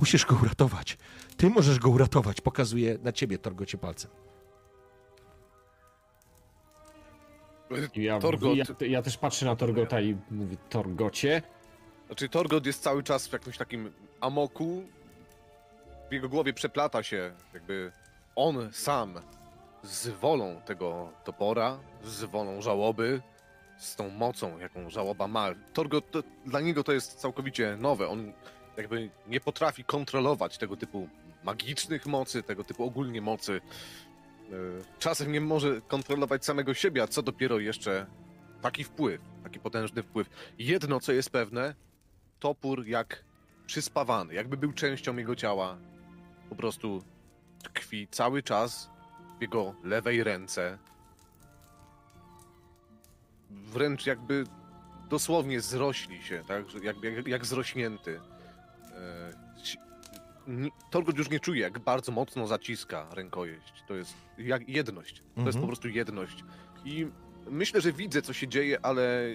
Musisz 0.00 0.26
go 0.26 0.36
uratować. 0.42 0.98
Ty 1.36 1.50
możesz 1.50 1.78
go 1.78 1.88
uratować. 1.88 2.40
Pokazuje 2.40 2.98
na 3.02 3.12
ciebie 3.12 3.38
Torgocie 3.38 3.78
palcem. 3.78 4.10
Ja, 7.94 8.18
Torgot. 8.18 8.56
ja, 8.56 8.64
ja 8.86 9.02
też 9.02 9.16
patrzę 9.16 9.46
na 9.46 9.56
Torgota 9.56 10.00
i 10.00 10.16
mówię, 10.30 10.56
Torgocie? 10.68 11.42
Znaczy 12.06 12.28
Torgot 12.28 12.66
jest 12.66 12.82
cały 12.82 13.02
czas 13.02 13.28
w 13.28 13.32
jakimś 13.32 13.56
takim 13.56 13.92
amoku. 14.20 14.82
W 16.10 16.12
jego 16.12 16.28
głowie 16.28 16.52
przeplata 16.52 17.02
się 17.02 17.32
jakby 17.54 17.92
on 18.36 18.72
sam 18.72 19.20
z 19.82 20.08
wolą 20.08 20.60
tego 20.64 21.12
topora, 21.24 21.78
z 22.04 22.24
wolą 22.24 22.62
żałoby, 22.62 23.22
z 23.78 23.96
tą 23.96 24.10
mocą, 24.10 24.58
jaką 24.58 24.90
żałoba 24.90 25.28
ma. 25.28 25.48
Torgot, 25.72 26.10
to, 26.10 26.22
dla 26.46 26.60
niego 26.60 26.84
to 26.84 26.92
jest 26.92 27.14
całkowicie 27.14 27.76
nowe. 27.80 28.08
On 28.08 28.32
jakby 28.76 29.10
nie 29.26 29.40
potrafi 29.40 29.84
kontrolować 29.84 30.58
tego 30.58 30.76
typu 30.76 31.08
magicznych 31.44 32.06
mocy, 32.06 32.42
tego 32.42 32.64
typu 32.64 32.84
ogólnie 32.84 33.20
mocy. 33.20 33.60
Yy, 34.50 34.84
Czasem 34.98 35.32
nie 35.32 35.40
może 35.40 35.80
kontrolować 35.80 36.44
samego 36.44 36.74
siebie, 36.74 37.02
a 37.02 37.06
co 37.06 37.22
dopiero 37.22 37.58
jeszcze 37.58 38.06
taki 38.62 38.84
wpływ, 38.84 39.20
taki 39.44 39.60
potężny 39.60 40.02
wpływ. 40.02 40.30
Jedno, 40.58 41.00
co 41.00 41.12
jest 41.12 41.30
pewne, 41.30 41.74
topór 42.40 42.86
jak 42.86 43.24
przyspawany, 43.66 44.34
jakby 44.34 44.56
był 44.56 44.72
częścią 44.72 45.16
jego 45.16 45.36
ciała. 45.36 45.78
Po 46.48 46.56
prostu 46.56 47.02
tkwi 47.62 48.08
cały 48.10 48.42
czas 48.42 48.90
w 49.38 49.42
jego 49.42 49.74
lewej 49.84 50.24
ręce. 50.24 50.78
Wręcz 53.50 54.06
jakby 54.06 54.44
dosłownie 55.08 55.60
zrośli 55.60 56.22
się, 56.22 56.42
tak? 56.48 56.64
Jak, 56.82 56.96
jak, 57.02 57.26
jak 57.28 57.46
zrośnięty. 57.46 58.20
E, 58.92 59.46
Torgot 60.90 61.16
już 61.18 61.30
nie 61.30 61.40
czuje, 61.40 61.60
jak 61.60 61.78
bardzo 61.78 62.12
mocno 62.12 62.46
zaciska 62.46 63.06
rękojeść. 63.14 63.82
To 63.88 63.94
jest 63.94 64.14
jak 64.38 64.68
jedność. 64.68 65.16
To 65.18 65.40
jest 65.40 65.46
Mhm. 65.56 65.60
po 65.60 65.66
prostu 65.66 65.88
jedność. 65.88 66.44
I 66.84 67.06
myślę, 67.50 67.80
że 67.80 67.92
widzę, 67.92 68.22
co 68.22 68.32
się 68.32 68.48
dzieje, 68.48 68.78
ale 68.86 69.26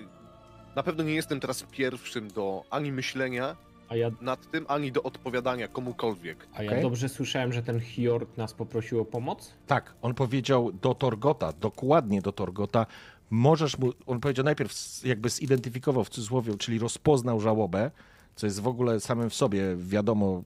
na 0.76 0.84
pewno 0.84 1.04
nie 1.04 1.14
jestem 1.16 1.40
teraz 1.40 1.64
pierwszym 1.64 2.28
do 2.28 2.64
ani 2.70 2.92
myślenia 2.92 3.56
A 3.92 3.96
ja, 3.96 4.12
nad 4.22 4.52
tym, 4.52 4.66
ani 4.68 4.92
do 4.92 5.04
odpowiadania 5.04 5.68
komukolwiek. 5.68 6.48
a 6.54 6.64
ja 6.64 6.70
Okej. 6.72 6.82
dobrze 6.84 7.10
słyszałem, 7.10 7.54
że 7.54 7.64
ten 7.64 7.80
Hjord 7.80 8.38
nas 8.38 8.54
poprosił 8.54 9.02
o 9.02 9.06
pomoc? 9.06 9.54
Tak, 9.68 9.94
on 10.02 10.14
powiedział 10.14 10.72
do 10.72 10.94
Torgota, 10.96 11.54
dokładnie 11.54 12.22
do 12.22 12.32
Torgota, 12.32 12.86
możesz 13.30 13.78
mu, 13.78 13.92
on 14.06 14.20
powiedział 14.20 14.46
najpierw 14.46 14.72
s- 14.72 15.02
jakby 15.06 15.30
zidentyfikował 15.30 16.04
w 16.04 16.10
cudzysłowie, 16.10 16.58
czyli 16.58 16.80
rozpoznał 16.80 17.40
żałobę, 17.42 17.92
co 18.36 18.48
jest 18.48 18.60
w 18.60 18.68
ogóle 18.68 19.00
samym 19.00 19.30
w 19.30 19.36
sobie, 19.36 19.76
wiadomo, 19.78 20.44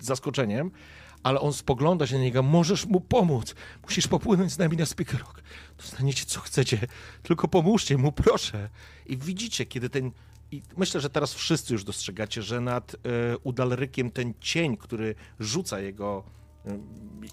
zaskoczeniem, 0.00 0.70
ale 1.22 1.40
on 1.40 1.52
spogląda 1.52 2.06
się 2.06 2.16
na 2.16 2.22
niego, 2.22 2.42
możesz 2.42 2.86
mu 2.86 3.00
pomóc, 3.00 3.54
musisz 3.82 4.08
popłynąć 4.08 4.52
z 4.52 4.58
nami 4.58 4.76
na 4.76 4.86
Speaker 4.86 5.20
Rock, 5.20 5.42
dostaniecie 5.78 6.24
co 6.24 6.40
chcecie, 6.40 6.78
tylko 7.22 7.48
pomóżcie 7.48 7.98
mu, 7.98 8.12
proszę. 8.12 8.68
I 9.06 9.16
widzicie, 9.16 9.66
kiedy 9.66 9.90
ten, 9.90 10.10
i 10.50 10.62
myślę, 10.76 11.00
że 11.00 11.10
teraz 11.10 11.34
wszyscy 11.34 11.72
już 11.72 11.84
dostrzegacie, 11.84 12.42
że 12.42 12.60
nad 12.60 12.94
e, 12.94 12.98
Udalrykiem 13.38 14.10
ten 14.10 14.34
cień, 14.40 14.76
który 14.76 15.14
rzuca 15.40 15.80
jego 15.80 16.24
e, 16.66 16.78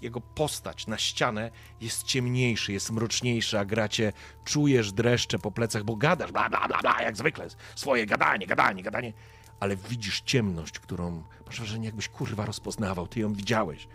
jego 0.01 0.21
postać 0.21 0.87
na 0.87 0.97
ścianę 0.97 1.51
jest 1.81 2.03
ciemniejszy, 2.03 2.73
jest 2.73 2.91
mroczniejszy, 2.91 3.59
a 3.59 3.65
gracie, 3.65 4.13
czujesz 4.45 4.91
dreszcze 4.91 5.39
po 5.39 5.51
plecach, 5.51 5.83
bo 5.83 5.95
gadasz, 5.95 6.31
bla, 6.31 6.49
bla, 6.49 6.67
bla, 6.67 6.79
bla, 6.81 7.01
jak 7.01 7.17
zwykle, 7.17 7.47
swoje 7.75 8.05
gadanie, 8.05 8.47
gadanie, 8.47 8.83
gadanie, 8.83 9.13
ale 9.59 9.75
widzisz 9.75 10.21
ciemność, 10.21 10.79
którą, 10.79 11.23
masz 11.45 11.57
wrażenie, 11.57 11.85
jakbyś 11.85 12.09
kurwa 12.09 12.45
rozpoznawał, 12.45 13.07
ty 13.07 13.19
ją 13.19 13.33
widziałeś. 13.33 13.87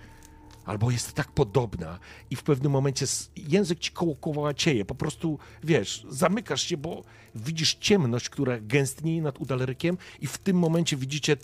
Albo 0.64 0.90
jest 0.90 1.12
tak 1.12 1.32
podobna 1.32 1.98
i 2.30 2.36
w 2.36 2.42
pewnym 2.42 2.72
momencie 2.72 3.06
język 3.36 3.78
ci 3.78 3.92
koło 3.92 4.16
kołacieje, 4.16 4.84
po 4.84 4.94
prostu, 4.94 5.38
wiesz, 5.64 6.06
zamykasz 6.08 6.62
się, 6.62 6.76
bo 6.76 7.04
widzisz 7.34 7.74
ciemność, 7.74 8.28
która 8.28 8.60
gęstnieje 8.60 9.22
nad 9.22 9.40
Udalerykiem 9.40 9.98
i 10.20 10.26
w 10.26 10.38
tym 10.38 10.58
momencie 10.58 10.96
widzicie 10.96 11.36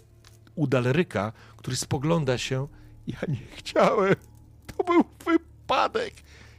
Udaleryka, 0.54 1.32
który 1.56 1.76
spogląda 1.76 2.38
się 2.38 2.68
ja 3.06 3.18
nie 3.28 3.46
chciałem. 3.56 4.14
To 4.66 4.84
był 4.84 5.04
wypadek. 5.26 6.14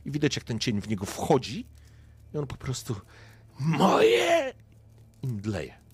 I 0.05 0.11
widać, 0.11 0.35
jak 0.35 0.45
ten 0.45 0.59
cień 0.59 0.81
w 0.81 0.87
niego 0.87 1.05
wchodzi 1.05 1.65
i 2.33 2.37
on 2.37 2.47
po 2.47 2.55
prostu 2.55 2.95
moje 3.59 4.53
i 5.23 5.27
mdleje. 5.27 5.86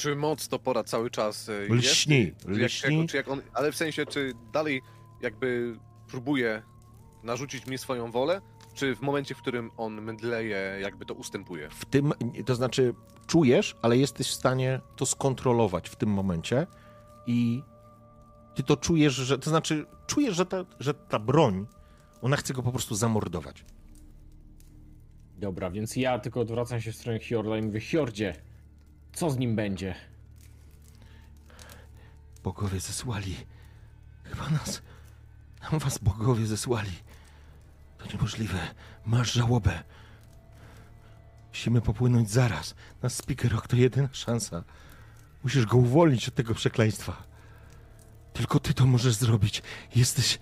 Czy 0.00 0.16
moc 0.16 0.48
topora 0.48 0.84
cały 0.84 1.10
czas 1.10 1.48
e, 1.48 1.52
jest? 1.52 1.70
Lśni, 1.70 2.32
Czy 2.54 2.60
jak, 2.60 2.70
lśni. 2.70 3.08
czy 3.08 3.16
jak 3.16 3.28
on, 3.28 3.42
ale 3.54 3.72
w 3.72 3.76
sensie, 3.76 4.06
czy 4.06 4.32
dalej 4.52 4.82
jakby 5.20 5.76
próbuje 6.08 6.62
narzucić 7.22 7.66
mi 7.66 7.78
swoją 7.78 8.10
wolę, 8.10 8.40
czy 8.74 8.96
w 8.96 9.00
momencie, 9.00 9.34
w 9.34 9.38
którym 9.38 9.70
on 9.76 10.02
mydleje, 10.02 10.78
jakby 10.80 11.06
to 11.06 11.14
ustępuje? 11.14 11.68
W 11.70 11.84
tym, 11.84 12.12
to 12.46 12.54
znaczy 12.54 12.94
czujesz, 13.26 13.76
ale 13.82 13.96
jesteś 13.96 14.28
w 14.28 14.34
stanie 14.34 14.80
to 14.96 15.06
skontrolować 15.06 15.88
w 15.88 15.96
tym 15.96 16.08
momencie 16.08 16.66
i 17.26 17.62
ty 18.54 18.62
to 18.62 18.76
czujesz, 18.76 19.14
że, 19.14 19.38
to 19.38 19.50
znaczy 19.50 19.86
czujesz, 20.06 20.36
że 20.36 20.46
ta, 20.46 20.64
że 20.80 20.94
ta 20.94 21.18
broń, 21.18 21.66
ona 22.22 22.36
chce 22.36 22.54
go 22.54 22.62
po 22.62 22.72
prostu 22.72 22.94
zamordować. 22.94 23.64
Dobra, 25.36 25.70
więc 25.70 25.96
ja 25.96 26.18
tylko 26.18 26.40
odwracam 26.40 26.80
się 26.80 26.92
w 26.92 26.96
stronę 26.96 27.18
Hjorda 27.18 27.58
i 27.58 27.62
mówię, 27.62 27.80
Hjordzie, 27.80 28.34
co 29.12 29.30
z 29.30 29.38
nim 29.38 29.56
będzie? 29.56 29.94
Bogowie 32.44 32.80
zesłali. 32.80 33.36
Chyba 34.24 34.50
nas. 34.50 34.82
Nam 35.62 35.80
was 35.80 35.98
bogowie 35.98 36.46
zesłali. 36.46 36.92
To 37.98 38.06
niemożliwe. 38.06 38.58
Masz 39.06 39.32
żałobę. 39.32 39.82
Musimy 41.48 41.80
popłynąć 41.80 42.30
zaraz. 42.30 42.74
Na 43.02 43.08
Speaker 43.08 43.52
Rock 43.52 43.68
to 43.68 43.76
jedyna 43.76 44.08
szansa. 44.12 44.64
Musisz 45.42 45.66
go 45.66 45.76
uwolnić 45.76 46.28
od 46.28 46.34
tego 46.34 46.54
przekleństwa. 46.54 47.22
Tylko 48.32 48.60
ty 48.60 48.74
to 48.74 48.86
możesz 48.86 49.14
zrobić. 49.14 49.62
Jesteś. 49.96 50.38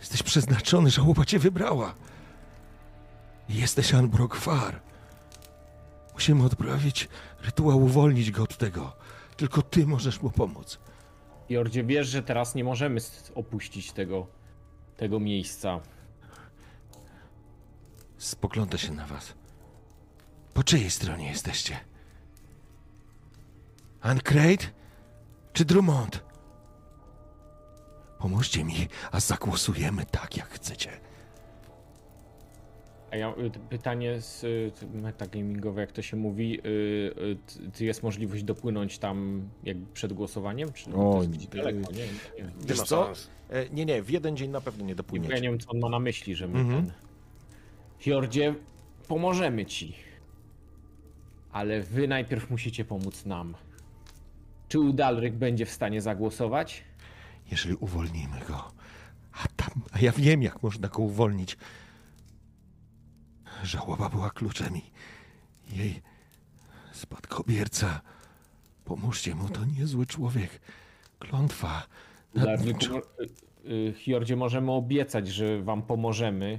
Jesteś 0.00 0.22
przeznaczony, 0.22 0.90
żałoba 0.90 1.24
cię 1.24 1.38
wybrała. 1.38 1.94
Jesteś 3.48 3.94
Anbrok-Far. 3.94 4.72
Musimy 6.14 6.44
odprawić 6.44 7.08
rytuał, 7.46 7.82
uwolnić 7.82 8.30
go 8.30 8.42
od 8.42 8.56
tego. 8.56 8.96
Tylko 9.36 9.62
ty 9.62 9.86
możesz 9.86 10.22
mu 10.22 10.30
pomóc. 10.30 10.78
Hjordzie, 11.48 11.84
wiesz, 11.84 12.08
że 12.08 12.22
teraz 12.22 12.54
nie 12.54 12.64
możemy 12.64 13.00
opuścić 13.34 13.92
tego, 13.92 14.26
tego 14.96 15.20
miejsca. 15.20 15.80
Spogląda 18.18 18.78
się 18.78 18.92
na 18.92 19.06
was. 19.06 19.34
Po 20.54 20.62
czyjej 20.62 20.90
stronie 20.90 21.28
jesteście? 21.28 21.76
Ancrate 24.00 24.66
czy 25.52 25.64
Drummond? 25.64 26.24
Pomóżcie 28.18 28.64
mi, 28.64 28.88
a 29.12 29.20
zagłosujemy 29.20 30.06
tak, 30.06 30.36
jak 30.36 30.48
chcecie. 30.48 31.00
A 33.16 33.18
ja 33.18 33.30
y, 33.30 33.50
pytanie 33.68 34.20
z 34.20 34.44
y, 34.44 34.72
t- 34.80 34.86
metagamingowe, 34.86 35.80
jak 35.80 35.92
to 35.92 36.02
się 36.02 36.16
mówi, 36.16 36.60
y, 36.66 37.36
czy 37.74 37.84
jest 37.84 38.02
możliwość 38.02 38.42
dopłynąć 38.42 38.98
tam 38.98 39.48
jakby 39.64 39.86
przed 39.94 40.12
głosowaniem? 40.12 40.72
Czy 40.72 40.90
no, 40.90 41.10
O, 41.10 41.12
to 41.12 41.18
jest 41.18 41.30
gdzieś 41.30 41.46
daleko? 41.46 41.92
Nie, 41.92 41.98
nie, 41.98 42.44
nie. 42.44 42.50
Wiesz 42.68 42.80
co? 42.82 43.12
E, 43.50 43.68
nie, 43.70 43.84
nie, 43.84 44.02
w 44.02 44.10
jeden 44.10 44.36
dzień 44.36 44.50
na 44.50 44.60
pewno 44.60 44.84
nie 44.84 44.88
Ja 44.90 44.94
dopłyniecie. 44.94 45.34
nie 45.34 45.40
wiem, 45.50 45.58
co 45.58 45.70
on 45.70 45.78
ma 45.78 45.88
na 45.88 45.98
myśli, 45.98 46.34
że 46.34 46.48
my 46.48 46.58
Mhm. 46.60 46.84
ten... 46.86 46.92
Hjordzie, 48.00 48.54
pomożemy 49.08 49.66
ci. 49.66 49.94
Ale 51.52 51.80
wy 51.82 52.08
najpierw 52.08 52.50
musicie 52.50 52.84
pomóc 52.84 53.26
nam. 53.26 53.54
Czy 54.68 54.80
Udalryk 54.80 55.34
będzie 55.34 55.66
w 55.66 55.70
stanie 55.70 56.00
zagłosować? 56.00 56.82
Jeżeli 57.50 57.74
uwolnimy 57.74 58.40
go, 58.48 58.72
a 59.32 59.48
tam, 59.56 59.82
a 59.92 60.00
ja 60.00 60.12
wiem, 60.12 60.42
jak 60.42 60.62
można 60.62 60.88
go 60.88 61.02
uwolnić. 61.02 61.56
Żałoba 63.66 64.08
była 64.08 64.30
kluczem 64.30 64.76
i 64.76 64.82
Jej 65.76 66.02
spadkobierca. 66.92 68.00
Pomóżcie 68.84 69.34
mu, 69.34 69.48
to 69.48 69.64
niezły 69.64 70.06
człowiek. 70.06 70.60
Klątwa. 71.18 71.86
mo- 72.34 72.42
y, 72.44 73.70
y, 73.70 73.94
Hjordzie, 74.04 74.36
możemy 74.36 74.72
obiecać, 74.72 75.28
że 75.28 75.62
wam 75.62 75.82
pomożemy, 75.82 76.58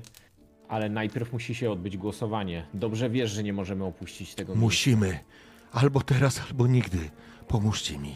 ale 0.70 0.90
najpierw 0.90 1.34
musi 1.34 1.56
się 1.56 1.72
odbyć 1.72 1.98
głosowanie. 1.98 2.66
Dobrze 2.74 3.10
wiesz, 3.10 3.32
że 3.32 3.44
nie 3.44 3.54
możemy 3.54 3.84
opuścić 3.86 4.36
tego 4.36 4.52
miejsca. 4.54 4.66
Musimy. 4.66 5.20
Albo 5.72 6.02
teraz, 6.02 6.42
albo 6.48 6.68
nigdy. 6.68 7.10
Pomóżcie 7.48 7.98
mi. 8.00 8.16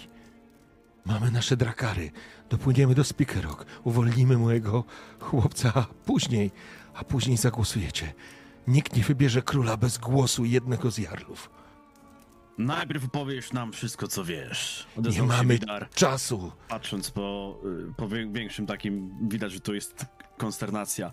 Mamy 1.06 1.32
nasze 1.32 1.58
drakary. 1.58 2.12
Dopłyniemy 2.50 2.96
do 2.96 3.04
Spikerok. 3.04 3.66
Uwolnimy 3.84 4.38
mojego 4.38 4.84
chłopca, 5.20 5.72
a 5.76 5.86
później, 6.06 6.52
a 6.94 7.04
później 7.04 7.38
zagłosujecie. 7.38 8.14
Nikt 8.68 8.96
nie 8.96 9.04
wybierze 9.04 9.42
króla 9.42 9.78
bez 9.78 9.98
głosu 9.98 10.46
jednego 10.46 10.92
z 10.92 10.98
jarlów. 10.98 11.50
Najpierw 12.58 13.06
opowiesz 13.06 13.54
nam 13.54 13.72
wszystko, 13.74 14.08
co 14.08 14.24
wiesz. 14.24 14.88
Nie 14.96 15.00
Odezwał 15.00 15.28
się 15.28 15.34
mamy 15.38 15.60
czasu. 15.96 16.52
patrząc 16.68 17.12
po, 17.12 17.58
y, 17.90 17.94
po 17.98 18.08
wię- 18.08 18.32
większym 18.34 18.66
takim, 18.66 19.18
widać, 19.30 19.52
że 19.52 19.60
to 19.60 19.74
jest 19.74 20.06
konsternacja. 20.38 21.12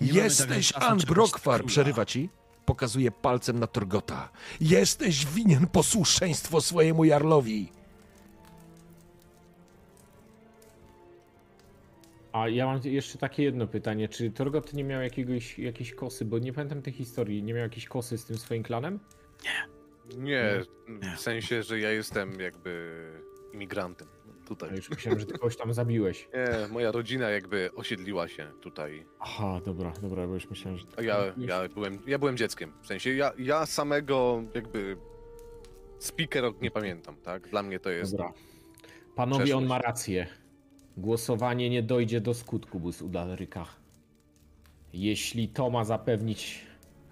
Nie 0.00 0.12
Jesteś 0.12 0.72
Ann 0.76 0.98
Brokwar, 0.98 1.64
przerywa 1.64 2.04
ci. 2.04 2.30
Pokazuje 2.64 3.10
palcem 3.10 3.58
na 3.60 3.66
Torgota. 3.66 4.28
Jesteś 4.60 5.26
winien 5.26 5.66
posłuszeństwo 5.66 6.60
swojemu 6.60 7.04
jarlowi. 7.04 7.72
A 12.36 12.48
ja 12.48 12.66
mam 12.66 12.80
jeszcze 12.84 13.18
takie 13.18 13.42
jedno 13.42 13.66
pytanie. 13.66 14.08
Czy 14.08 14.30
Torgot 14.30 14.72
nie 14.72 14.84
miał 14.84 15.02
jakiegoś, 15.02 15.58
jakiejś 15.58 15.94
kosy? 15.94 16.24
Bo 16.24 16.38
nie 16.38 16.52
pamiętam 16.52 16.82
tej 16.82 16.92
historii. 16.92 17.42
Nie 17.42 17.54
miał 17.54 17.62
jakiejś 17.62 17.86
kosy 17.86 18.18
z 18.18 18.24
tym 18.24 18.38
swoim 18.38 18.62
klanem? 18.62 19.00
Nie, 20.16 20.64
Nie. 20.88 21.16
w 21.16 21.20
sensie, 21.20 21.62
że 21.62 21.80
ja 21.80 21.90
jestem 21.90 22.40
jakby 22.40 23.02
imigrantem 23.52 24.08
A 24.44 24.48
tutaj. 24.48 24.76
już 24.76 24.90
myślałem, 24.90 25.20
że 25.20 25.26
ty 25.26 25.32
kogoś 25.32 25.56
tam 25.56 25.74
zabiłeś. 25.74 26.28
Nie, 26.34 26.68
moja 26.68 26.92
rodzina 26.92 27.30
jakby 27.30 27.70
osiedliła 27.74 28.28
się 28.28 28.52
tutaj. 28.60 29.06
Aha, 29.20 29.60
dobra, 29.64 29.92
dobra, 30.02 30.26
bo 30.26 30.34
już 30.34 30.50
myślałem, 30.50 30.78
że... 30.78 30.86
A 30.96 31.02
ja, 31.02 31.18
ja, 31.36 31.68
byłem, 31.68 31.98
ja 32.06 32.18
byłem 32.18 32.36
dzieckiem. 32.36 32.72
W 32.82 32.86
sensie 32.86 33.14
ja, 33.14 33.32
ja 33.38 33.66
samego 33.66 34.42
jakby 34.54 34.96
speaker 35.98 36.44
nie 36.60 36.70
pamiętam, 36.70 37.16
tak? 37.16 37.48
Dla 37.48 37.62
mnie 37.62 37.80
to 37.80 37.90
jest. 37.90 38.12
Dobra. 38.12 38.32
Panowie, 39.14 39.56
on 39.56 39.66
ma 39.66 39.78
rację. 39.78 40.26
Głosowanie 40.96 41.70
nie 41.70 41.82
dojdzie 41.82 42.20
do 42.20 42.34
skutku, 42.34 42.80
Bus 42.80 43.02
Udalryka. 43.02 43.66
Jeśli 44.92 45.48
to 45.48 45.70
ma 45.70 45.84
zapewnić 45.84 46.60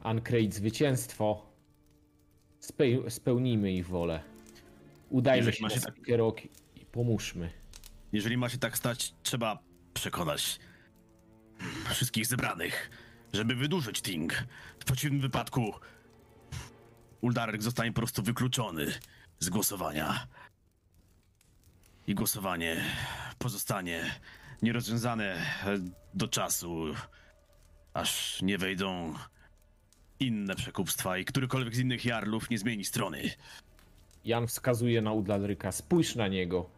Ancrate 0.02 0.50
zwycięstwo, 0.52 1.46
spe- 2.60 3.10
spełnijmy 3.10 3.72
ich 3.72 3.86
wolę. 3.86 4.20
Udajmy 5.10 5.46
Jeżeli 5.46 5.68
się 5.70 5.74
się 5.74 5.80
tak- 5.80 5.94
Spikerok 5.94 6.44
i 6.76 6.86
pomóżmy. 6.92 7.50
Jeżeli 8.12 8.36
ma 8.36 8.48
się 8.48 8.58
tak 8.58 8.78
stać, 8.78 9.14
trzeba 9.22 9.58
przekonać 9.94 10.58
wszystkich 11.90 12.26
zebranych, 12.26 12.90
żeby 13.32 13.54
wydłużyć 13.54 14.02
Ting. 14.02 14.32
W 14.78 14.84
przeciwnym 14.84 15.20
wypadku 15.20 15.72
Uldarek 17.20 17.62
zostanie 17.62 17.92
po 17.92 18.00
prostu 18.00 18.22
wykluczony 18.22 18.86
z 19.38 19.48
głosowania. 19.48 20.26
I 22.06 22.14
głosowanie 22.14 22.84
pozostanie 23.38 24.14
nierozwiązane 24.62 25.36
do 26.14 26.28
czasu, 26.28 26.84
aż 27.94 28.42
nie 28.42 28.58
wejdą 28.58 29.14
inne 30.20 30.54
przekupstwa 30.54 31.18
i 31.18 31.24
którykolwiek 31.24 31.74
z 31.74 31.78
innych 31.78 32.04
jarlów 32.04 32.50
nie 32.50 32.58
zmieni 32.58 32.84
strony. 32.84 33.30
Jan 34.24 34.46
wskazuje 34.46 35.02
na 35.02 35.12
Udalryka. 35.12 35.72
Spójrz 35.72 36.16
na 36.16 36.28
niego. 36.28 36.70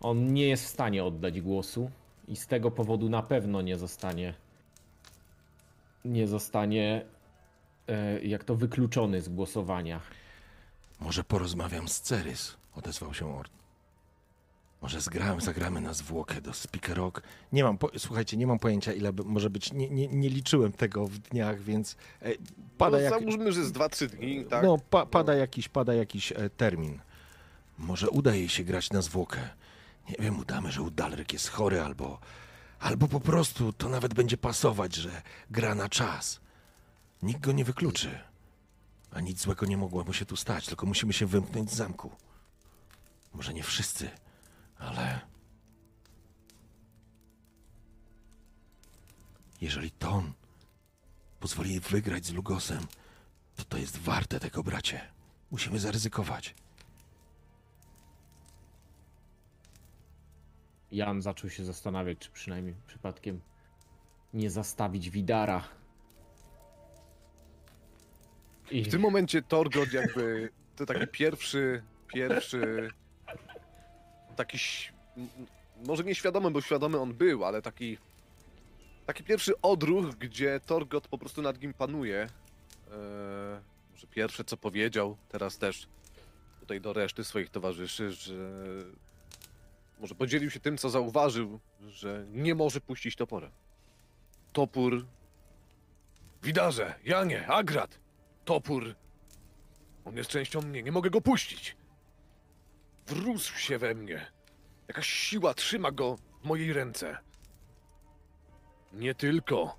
On 0.00 0.34
nie 0.34 0.48
jest 0.48 0.64
w 0.64 0.68
stanie 0.68 1.04
oddać 1.04 1.40
głosu 1.40 1.90
i 2.28 2.36
z 2.36 2.46
tego 2.46 2.70
powodu 2.70 3.08
na 3.08 3.22
pewno 3.22 3.62
nie 3.62 3.78
zostanie 3.78 4.34
nie 6.04 6.26
zostanie 6.26 7.04
e, 7.88 8.20
jak 8.20 8.44
to 8.44 8.54
wykluczony 8.54 9.20
z 9.22 9.28
głosowania. 9.28 10.00
Może 11.00 11.24
porozmawiam 11.24 11.88
z 11.88 12.00
Cerys, 12.00 12.56
odezwał 12.76 13.14
się 13.14 13.36
Orn. 13.36 13.50
Może 14.82 15.00
zgramy, 15.00 15.40
zagramy 15.40 15.80
na 15.80 15.94
zwłokę 15.94 16.40
do 16.40 16.52
Speakerok. 16.52 17.22
Nie 17.52 17.64
mam, 17.64 17.78
po, 17.78 17.90
słuchajcie, 17.98 18.36
nie 18.36 18.46
mam 18.46 18.58
pojęcia 18.58 18.92
ile 18.92 19.12
by, 19.12 19.24
może 19.24 19.50
być, 19.50 19.72
nie, 19.72 19.90
nie, 19.90 20.08
nie 20.08 20.28
liczyłem 20.28 20.72
tego 20.72 21.06
w 21.06 21.18
dniach, 21.18 21.60
więc 21.60 21.96
e, 22.22 22.32
pada, 22.78 22.96
no, 22.96 23.02
jak, 23.02 23.10
Załóżmy, 23.10 23.52
że 23.52 23.64
z 23.64 23.72
2-3 23.72 24.06
dni, 24.06 24.44
tak? 24.44 24.64
no, 24.64 24.78
pa, 24.90 25.06
pada 25.06 25.34
jakiś, 25.34 25.68
pada 25.68 25.94
jakiś 25.94 26.32
e, 26.32 26.50
termin. 26.50 26.98
Może 27.78 28.10
uda 28.10 28.34
jej 28.34 28.48
się 28.48 28.64
grać 28.64 28.90
na 28.90 29.02
zwłokę. 29.02 29.48
Nie 30.08 30.16
wiem, 30.24 30.38
udamy, 30.38 30.72
że 30.72 30.82
Udalryk 30.82 31.32
jest 31.32 31.48
chory 31.48 31.80
albo, 31.80 32.18
albo 32.80 33.08
po 33.08 33.20
prostu 33.20 33.72
to 33.72 33.88
nawet 33.88 34.14
będzie 34.14 34.36
pasować, 34.36 34.94
że 34.94 35.22
gra 35.50 35.74
na 35.74 35.88
czas. 35.88 36.40
Nikt 37.22 37.40
go 37.40 37.52
nie 37.52 37.64
wykluczy. 37.64 38.18
A 39.12 39.20
nic 39.20 39.40
złego 39.40 39.66
nie 39.66 39.76
mogło 39.76 40.04
mu 40.04 40.12
się 40.12 40.24
tu 40.26 40.36
stać, 40.36 40.66
tylko 40.66 40.86
musimy 40.86 41.12
się 41.12 41.26
wymknąć 41.26 41.70
z 41.70 41.74
zamku. 41.74 42.10
Może 43.32 43.54
nie 43.54 43.62
wszyscy, 43.62 44.10
ale. 44.78 45.20
Jeżeli 49.60 49.90
Ton 49.90 50.32
pozwoli 51.40 51.80
wygrać 51.80 52.26
z 52.26 52.32
Lugosem, 52.32 52.86
to 53.56 53.64
to 53.64 53.78
jest 53.78 53.98
warte 53.98 54.40
tego, 54.40 54.62
bracie. 54.62 55.00
Musimy 55.50 55.78
zaryzykować. 55.78 56.54
Jan 60.92 61.22
zaczął 61.22 61.50
się 61.50 61.64
zastanawiać, 61.64 62.18
czy 62.18 62.30
przynajmniej 62.30 62.74
przypadkiem 62.86 63.40
nie 64.34 64.50
zastawić 64.50 65.10
Widara. 65.10 65.64
I 68.70 68.82
W 68.84 68.90
tym 68.90 69.00
momencie 69.00 69.42
Torgot 69.42 69.92
jakby 69.92 70.50
to 70.76 70.86
taki 70.86 71.06
pierwszy, 71.06 71.82
pierwszy 72.06 72.90
taki, 74.44 74.58
może 75.84 76.04
nieświadomy, 76.04 76.50
bo 76.50 76.60
świadomy 76.60 76.98
on 76.98 77.14
był, 77.14 77.44
ale 77.44 77.62
taki 77.62 77.98
taki 79.06 79.24
pierwszy 79.24 79.60
odruch, 79.60 80.06
gdzie 80.14 80.60
Torgot 80.66 81.08
po 81.08 81.18
prostu 81.18 81.42
nad 81.42 81.62
nim 81.62 81.74
panuje. 81.74 82.20
Eee, 82.20 82.28
może 83.92 84.06
pierwsze 84.06 84.44
co 84.44 84.56
powiedział, 84.56 85.16
teraz 85.28 85.58
też 85.58 85.88
tutaj 86.60 86.80
do 86.80 86.92
reszty 86.92 87.24
swoich 87.24 87.50
towarzyszy, 87.50 88.12
że 88.12 88.34
może 90.00 90.14
podzielił 90.14 90.50
się 90.50 90.60
tym, 90.60 90.78
co 90.78 90.90
zauważył, 90.90 91.60
że 91.88 92.26
nie 92.32 92.54
może 92.54 92.80
puścić 92.80 93.16
topora. 93.16 93.50
Topór 94.52 95.06
Widarze, 96.42 96.94
Janie, 97.04 97.46
Agrat, 97.46 97.98
topór. 98.44 98.94
On 100.04 100.16
jest 100.16 100.30
częścią 100.30 100.62
mnie, 100.62 100.82
nie 100.82 100.92
mogę 100.92 101.10
go 101.10 101.20
puścić. 101.20 101.76
Wrósł 103.10 103.58
się 103.58 103.78
we 103.78 103.94
mnie. 103.94 104.26
Jakaś 104.88 105.08
siła 105.08 105.54
trzyma 105.54 105.90
go 105.92 106.16
w 106.16 106.44
mojej 106.44 106.72
ręce. 106.72 107.18
Nie 108.92 109.14
tylko. 109.14 109.78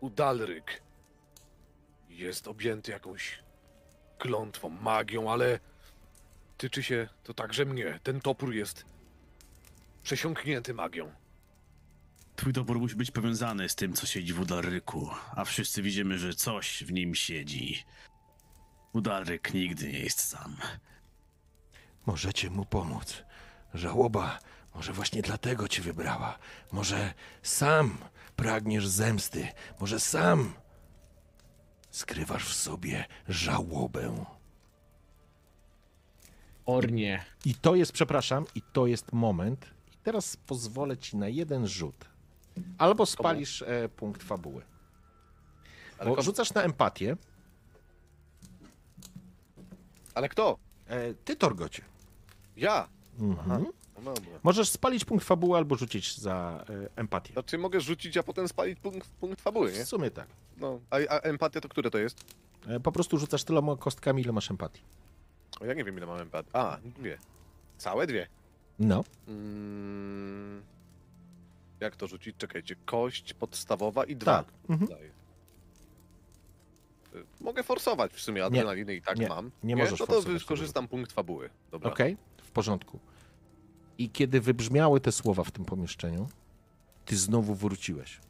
Udalryk 0.00 0.82
jest 2.08 2.48
objęty 2.48 2.92
jakąś 2.92 3.42
klątwą, 4.18 4.68
magią, 4.68 5.32
ale 5.32 5.60
tyczy 6.56 6.82
się 6.82 7.08
to 7.22 7.34
także 7.34 7.64
mnie. 7.64 8.00
Ten 8.02 8.20
topór 8.20 8.54
jest 8.54 8.84
przesiąknięty 10.02 10.74
magią. 10.74 11.12
Twój 12.36 12.52
topór 12.52 12.78
musi 12.78 12.96
być 12.96 13.10
powiązany 13.10 13.68
z 13.68 13.74
tym, 13.74 13.92
co 13.92 14.06
siedzi 14.06 14.32
w 14.32 14.40
Udarryku, 14.40 15.10
a 15.36 15.44
wszyscy 15.44 15.82
widzimy, 15.82 16.18
że 16.18 16.34
coś 16.34 16.84
w 16.84 16.92
nim 16.92 17.14
siedzi. 17.14 17.84
Udarryk 18.92 19.54
nigdy 19.54 19.92
nie 19.92 20.00
jest 20.00 20.20
sam. 20.20 20.56
Możecie 22.06 22.50
mu 22.50 22.64
pomóc. 22.64 23.22
Żałoba 23.74 24.38
może 24.74 24.92
właśnie 24.92 25.22
dlatego 25.22 25.68
cię 25.68 25.82
wybrała. 25.82 26.38
Może 26.72 27.14
sam 27.42 27.98
pragniesz 28.36 28.88
zemsty. 28.88 29.48
Może 29.80 30.00
sam 30.00 30.52
skrywasz 31.90 32.44
w 32.44 32.54
sobie 32.54 33.04
żałobę. 33.28 34.24
Ornie, 36.66 37.24
I 37.44 37.54
to 37.54 37.74
jest, 37.74 37.92
przepraszam, 37.92 38.44
i 38.54 38.62
to 38.72 38.86
jest 38.86 39.12
moment. 39.12 39.66
I 39.94 39.96
teraz 40.02 40.36
pozwolę 40.36 40.96
ci 40.96 41.16
na 41.16 41.28
jeden 41.28 41.66
rzut. 41.66 42.04
Albo 42.78 43.06
spalisz 43.06 43.62
e, 43.62 43.88
punkt 43.88 44.22
fabuły. 44.22 44.62
Ale, 45.98 46.10
Bo 46.10 46.16
kom- 46.16 46.24
rzucasz 46.24 46.54
na 46.54 46.62
empatię. 46.62 47.16
ale 50.14 50.28
kto? 50.28 50.58
E, 50.86 51.14
ty, 51.14 51.36
Torgocie. 51.36 51.82
Ja. 52.56 52.88
Mhm. 53.20 53.66
No 54.04 54.14
dobra. 54.14 54.38
Możesz 54.42 54.68
spalić 54.68 55.04
punkt 55.04 55.24
fabuły 55.24 55.56
albo 55.58 55.76
rzucić 55.76 56.18
za 56.18 56.64
e, 56.68 56.88
empatię. 56.96 57.32
Znaczy 57.32 57.58
mogę 57.58 57.80
rzucić, 57.80 58.16
a 58.16 58.22
potem 58.22 58.48
spalić 58.48 58.80
punkt, 58.80 59.08
punkt 59.08 59.40
fabuły, 59.40 59.72
nie? 59.72 59.84
W 59.84 59.88
sumie 59.88 60.10
tak. 60.10 60.26
No. 60.56 60.80
A, 60.90 60.96
a 60.96 61.18
empatia 61.18 61.60
to 61.60 61.68
które 61.68 61.90
to 61.90 61.98
jest? 61.98 62.24
E, 62.68 62.80
Po 62.80 62.92
prostu 62.92 63.18
rzucasz 63.18 63.44
tyloma 63.44 63.76
kostkami, 63.76 64.22
ile 64.22 64.32
masz 64.32 64.50
empatii. 64.50 64.82
O, 65.60 65.64
ja 65.64 65.74
nie 65.74 65.84
wiem 65.84 65.96
ile 65.96 66.06
mam 66.06 66.20
empatii. 66.20 66.50
A, 66.52 66.78
dwie. 66.98 67.18
Całe 67.78 68.06
dwie. 68.06 68.26
No. 68.78 69.04
Mm, 69.28 70.62
jak 71.80 71.96
to 71.96 72.06
rzucić? 72.06 72.36
Czekajcie. 72.36 72.76
Kość 72.84 73.34
podstawowa 73.34 74.04
i 74.04 74.16
dwa. 74.16 74.42
Tak. 74.42 74.46
Mhm. 74.70 74.90
Daję. 74.90 75.10
Y, 77.14 77.24
Mogę 77.40 77.62
forsować 77.62 78.12
w 78.12 78.20
sumie 78.20 78.44
adrenaliny 78.44 78.94
i 78.94 79.02
tak 79.02 79.18
Nie, 79.18 79.28
mam. 79.28 79.50
nie 79.62 79.76
możesz 79.76 79.90
No 80.00 80.06
to 80.06 80.12
forsować 80.12 80.40
wykorzystam 80.42 80.88
punkt 80.88 81.12
fabuły. 81.12 81.50
Dobra. 81.70 81.90
Okej, 81.92 82.16
porządku. 82.56 82.98
I 83.98 84.10
kiedy 84.10 84.40
wybrzmiały 84.40 85.00
te 85.00 85.12
słowa 85.12 85.44
w 85.44 85.50
tym 85.50 85.64
pomieszczeniu, 85.64 86.28
ty 87.04 87.16
znowu 87.16 87.54
wróciłeś. 87.54 88.20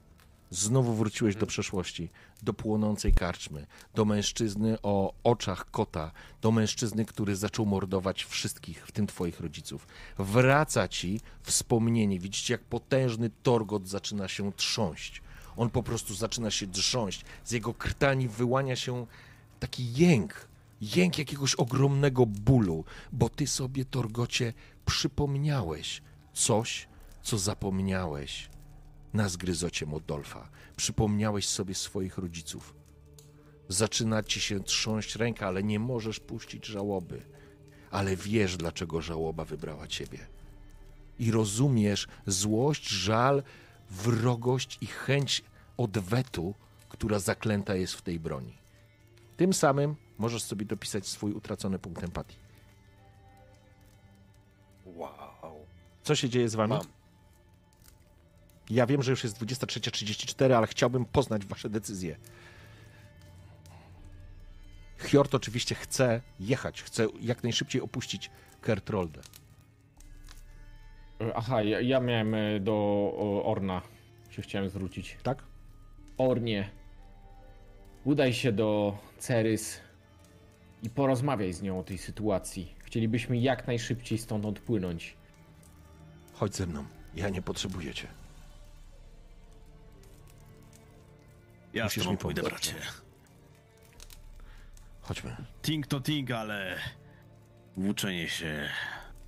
Znowu 0.50 0.94
wróciłeś 0.94 1.34
do 1.34 1.38
Mhm. 1.38 1.48
przeszłości, 1.48 2.10
do 2.42 2.52
płonącej 2.54 3.12
karczmy, 3.12 3.66
do 3.94 4.04
mężczyzny 4.04 4.78
o 4.82 5.12
oczach 5.24 5.70
kota, 5.70 6.12
do 6.42 6.50
mężczyzny, 6.52 7.04
który 7.04 7.36
zaczął 7.36 7.66
mordować 7.66 8.24
wszystkich, 8.24 8.86
w 8.86 8.92
tym 8.92 9.06
twoich 9.06 9.40
rodziców. 9.40 9.86
Wraca 10.18 10.88
ci 10.88 11.20
wspomnienie. 11.42 12.18
Widzicie, 12.18 12.54
jak 12.54 12.62
potężny 12.64 13.30
Torgot 13.42 13.88
zaczyna 13.88 14.28
się 14.28 14.52
trząść. 14.52 15.22
On 15.56 15.70
po 15.70 15.82
prostu 15.82 16.14
zaczyna 16.14 16.50
się 16.50 16.66
drząść. 16.66 17.24
Z 17.44 17.50
jego 17.52 17.74
krtani 17.74 18.28
wyłania 18.28 18.76
się 18.76 19.06
taki 19.60 19.92
jęk, 19.94 20.48
jęk 20.80 21.18
jakiegoś 21.18 21.54
ogromnego 21.54 22.26
bólu, 22.26 22.84
bo 23.12 23.28
ty 23.28 23.46
sobie, 23.46 23.84
Torgocie, 23.84 24.52
przypomniałeś 24.86 26.02
coś, 26.32 26.88
co 27.22 27.38
zapomniałeś 27.38 28.50
na 29.12 29.28
zgryzocie 29.28 29.86
Modolfa. 29.86 30.48
Przypomniałeś 30.76 31.48
sobie 31.48 31.74
swoich 31.74 32.18
rodziców. 32.18 32.74
Zaczyna 33.68 34.22
ci 34.22 34.40
się 34.40 34.60
trząść 34.60 35.16
ręka, 35.16 35.46
ale 35.46 35.62
nie 35.62 35.78
możesz 35.78 36.20
puścić 36.20 36.66
żałoby. 36.66 37.22
Ale 37.90 38.16
wiesz, 38.16 38.56
dlaczego 38.56 39.02
żałoba 39.02 39.44
wybrała 39.44 39.86
ciebie. 39.86 40.18
I 41.18 41.30
rozumiesz 41.30 42.08
złość, 42.26 42.88
żal, 42.88 43.42
wrogość 43.90 44.78
i 44.80 44.86
chęć 44.86 45.44
odwetu, 45.76 46.54
która 46.88 47.18
zaklęta 47.18 47.74
jest 47.74 47.94
w 47.94 48.02
tej 48.02 48.20
broni. 48.20 48.58
Tym 49.36 49.52
samym 49.52 49.96
możesz 50.18 50.42
sobie 50.42 50.66
dopisać 50.66 51.06
swój 51.06 51.32
utracony 51.32 51.78
punkt 51.78 52.04
empatii. 52.04 52.36
Wow. 54.86 55.66
Co 56.02 56.14
się 56.14 56.28
dzieje 56.28 56.48
z 56.48 56.54
wami? 56.54 56.72
Mam. 56.72 56.86
Ja 58.70 58.86
wiem, 58.86 59.02
że 59.02 59.10
już 59.10 59.24
jest 59.24 59.42
23.34, 59.42 60.52
ale 60.52 60.66
chciałbym 60.66 61.04
poznać 61.04 61.46
wasze 61.46 61.70
decyzje. 61.70 62.16
Hjort 64.98 65.34
oczywiście 65.34 65.74
chce 65.74 66.20
jechać, 66.40 66.82
chce 66.82 67.06
jak 67.20 67.42
najszybciej 67.42 67.80
opuścić 67.80 68.30
Kertroldę. 68.60 69.20
E, 71.20 71.36
Aha, 71.36 71.62
ja, 71.62 71.80
ja 71.80 72.00
miałem 72.00 72.34
e, 72.34 72.60
do 72.60 72.72
o, 73.18 73.44
Orna 73.44 73.82
się 74.30 74.42
chciałem 74.42 74.70
zwrócić. 74.70 75.16
Tak? 75.22 75.42
Ornie, 76.18 76.70
udaj 78.04 78.32
się 78.34 78.52
do 78.52 78.98
Cerys 79.18 79.80
i 80.82 80.90
porozmawiaj 80.90 81.52
z 81.52 81.62
nią 81.62 81.78
o 81.78 81.82
tej 81.84 81.98
sytuacji. 81.98 82.74
Chcielibyśmy 82.78 83.38
jak 83.38 83.66
najszybciej 83.66 84.18
stąd 84.18 84.44
odpłynąć. 84.44 85.16
Chodź 86.34 86.56
ze 86.56 86.66
mną. 86.66 86.84
Ja 87.14 87.28
nie 87.28 87.42
potrzebuję 87.42 87.94
cię. 87.94 88.08
Ja 91.72 91.84
Musisz 91.84 92.04
z 92.04 92.06
mi 92.06 92.16
pójdę, 92.16 92.42
pomóc. 92.42 92.52
bracie. 92.52 92.74
Chodźmy. 95.00 95.36
Ting 95.62 95.86
to 95.86 96.00
ting, 96.00 96.30
ale 96.30 96.76
włóczenie 97.76 98.28
się 98.28 98.68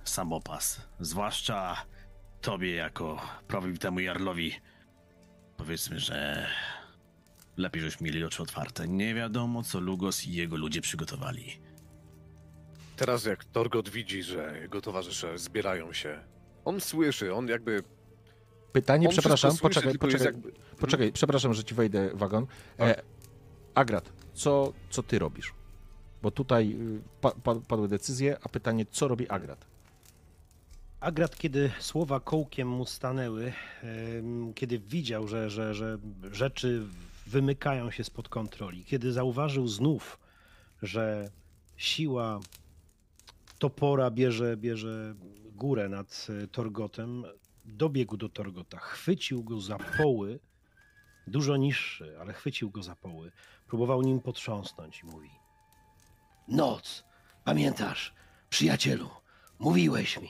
samopas. 0.03 0.81
Zwłaszcza 0.99 1.85
tobie 2.41 2.75
jako 2.75 3.21
prawowitemu 3.47 3.99
jarlowi. 3.99 4.51
Powiedzmy, 5.57 5.99
że 5.99 6.47
lepiej 7.59 7.81
żeśmy 7.81 8.05
mieli 8.05 8.23
oczy 8.23 8.43
otwarte. 8.43 8.87
Nie 8.87 9.15
wiadomo, 9.15 9.63
co 9.63 9.79
Lugos 9.79 10.25
i 10.25 10.33
jego 10.33 10.57
ludzie 10.57 10.81
przygotowali. 10.81 11.59
Teraz 12.95 13.25
jak 13.25 13.45
Torgot 13.45 13.89
widzi, 13.89 14.23
że 14.23 14.59
jego 14.61 14.81
towarzysze 14.81 15.37
zbierają 15.37 15.93
się, 15.93 16.19
on 16.65 16.81
słyszy, 16.81 17.33
on 17.33 17.47
jakby... 17.47 17.83
Pytanie, 18.71 19.07
on 19.07 19.13
przepraszam, 19.13 19.51
słyszy, 19.51 19.61
poczekaj, 19.61 19.97
poczekaj, 19.97 20.25
jakby... 20.25 20.51
poczekaj, 20.79 21.11
przepraszam, 21.11 21.53
że 21.53 21.63
ci 21.63 21.75
wejdę 21.75 22.09
w 22.09 22.17
wagon. 22.17 22.47
E, 22.79 23.01
Agrat, 23.75 24.11
co, 24.33 24.73
co 24.89 25.03
ty 25.03 25.19
robisz? 25.19 25.53
Bo 26.21 26.31
tutaj 26.31 26.71
y, 26.71 27.01
pa, 27.21 27.31
pa, 27.31 27.55
padły 27.55 27.87
decyzje, 27.87 28.37
a 28.43 28.49
pytanie, 28.49 28.85
co 28.91 29.07
robi 29.07 29.29
Agrat? 29.29 29.65
Agrat, 30.99 31.37
kiedy 31.37 31.71
słowa 31.79 32.19
kołkiem 32.19 32.67
mu 32.67 32.85
stanęły, 32.85 33.53
kiedy 34.55 34.79
widział, 34.79 35.27
że, 35.27 35.49
że, 35.49 35.73
że 35.73 35.97
rzeczy 36.31 36.83
wymykają 37.29 37.91
się 37.91 38.03
spod 38.03 38.29
kontroli, 38.29 38.85
kiedy 38.85 39.13
zauważył 39.13 39.67
znów, 39.67 40.19
że 40.81 41.31
siła 41.77 42.39
topora 43.59 44.11
bierze, 44.11 44.57
bierze 44.57 45.15
górę 45.55 45.89
nad 45.89 46.27
e, 46.43 46.47
Torgotem, 46.47 47.25
dobiegł 47.65 48.17
do 48.17 48.29
Torgota, 48.29 48.79
chwycił 48.79 49.43
go 49.43 49.61
za 49.61 49.77
poły, 49.97 50.39
dużo 51.27 51.57
niższy, 51.57 52.19
ale 52.19 52.33
chwycił 52.33 52.69
go 52.71 52.83
za 52.83 52.95
poły, 52.95 53.31
próbował 53.67 54.01
nim 54.01 54.21
potrząsnąć 54.21 55.01
i 55.03 55.05
mówi 55.05 55.29
Noc. 56.47 57.03
Pamiętasz, 57.43 58.13
przyjacielu, 58.49 59.09
mówiłeś 59.59 60.21
mi 60.21 60.29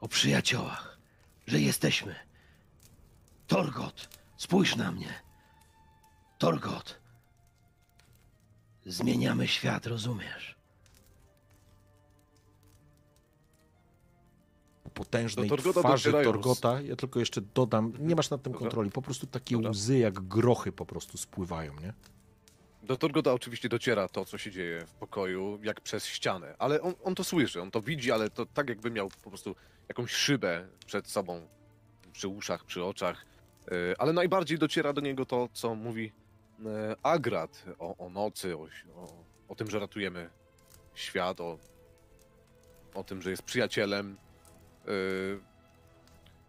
o 0.00 0.08
przyjaciołach, 0.08 0.98
że 1.46 1.60
jesteśmy. 1.60 2.14
Torgot, 3.46 4.15
spójrz 4.36 4.76
na 4.76 4.92
mnie. 4.92 5.14
Torgot. 6.38 7.00
Zmieniamy 8.86 9.48
świat, 9.48 9.86
rozumiesz? 9.86 10.56
Po 14.82 14.90
potężnej 14.90 15.48
Do 15.48 15.56
Torgota 15.56 15.80
twarzy. 15.80 16.12
Torgota, 16.12 16.80
ja 16.80 16.96
tylko 16.96 17.20
jeszcze 17.20 17.40
dodam, 17.40 17.92
nie 17.98 18.16
masz 18.16 18.30
nad 18.30 18.42
tym 18.42 18.52
Dobra. 18.52 18.66
kontroli, 18.66 18.90
po 18.90 19.02
prostu 19.02 19.26
takie 19.26 19.54
Dobra. 19.54 19.70
łzy 19.70 19.98
jak 19.98 20.20
grochy 20.20 20.72
po 20.72 20.86
prostu 20.86 21.18
spływają, 21.18 21.80
nie? 21.80 21.92
Do 22.82 22.96
Torgota 22.96 23.32
oczywiście 23.32 23.68
dociera 23.68 24.08
to, 24.08 24.24
co 24.24 24.38
się 24.38 24.50
dzieje 24.50 24.86
w 24.86 24.94
pokoju, 24.94 25.58
jak 25.62 25.80
przez 25.80 26.06
ścianę, 26.06 26.54
ale 26.58 26.80
on, 26.82 26.94
on 27.04 27.14
to 27.14 27.24
słyszy, 27.24 27.62
on 27.62 27.70
to 27.70 27.82
widzi, 27.82 28.12
ale 28.12 28.30
to 28.30 28.46
tak 28.46 28.68
jakby 28.68 28.90
miał 28.90 29.08
po 29.22 29.30
prostu 29.30 29.54
jakąś 29.88 30.10
szybę 30.10 30.68
przed 30.86 31.06
sobą, 31.08 31.48
przy 32.12 32.28
uszach, 32.28 32.64
przy 32.64 32.84
oczach. 32.84 33.26
Yy, 33.70 33.94
Ale 33.98 34.12
najbardziej 34.12 34.58
dociera 34.58 34.92
do 34.92 35.00
niego 35.00 35.26
to, 35.26 35.48
co 35.52 35.74
mówi 35.74 36.12
yy, 36.58 36.66
Agrat 37.02 37.64
o, 37.78 37.96
o 37.96 38.10
nocy, 38.10 38.56
o, 38.56 38.68
o, 39.48 39.54
tym, 39.54 39.70
że 39.70 39.78
ratujemy 39.78 40.30
świat, 40.94 41.40
o, 41.40 41.58
o 42.94 43.04
tym, 43.04 43.22
że 43.22 43.30
jest 43.30 43.42
przyjacielem. 43.42 44.16
Yy, 44.86 45.40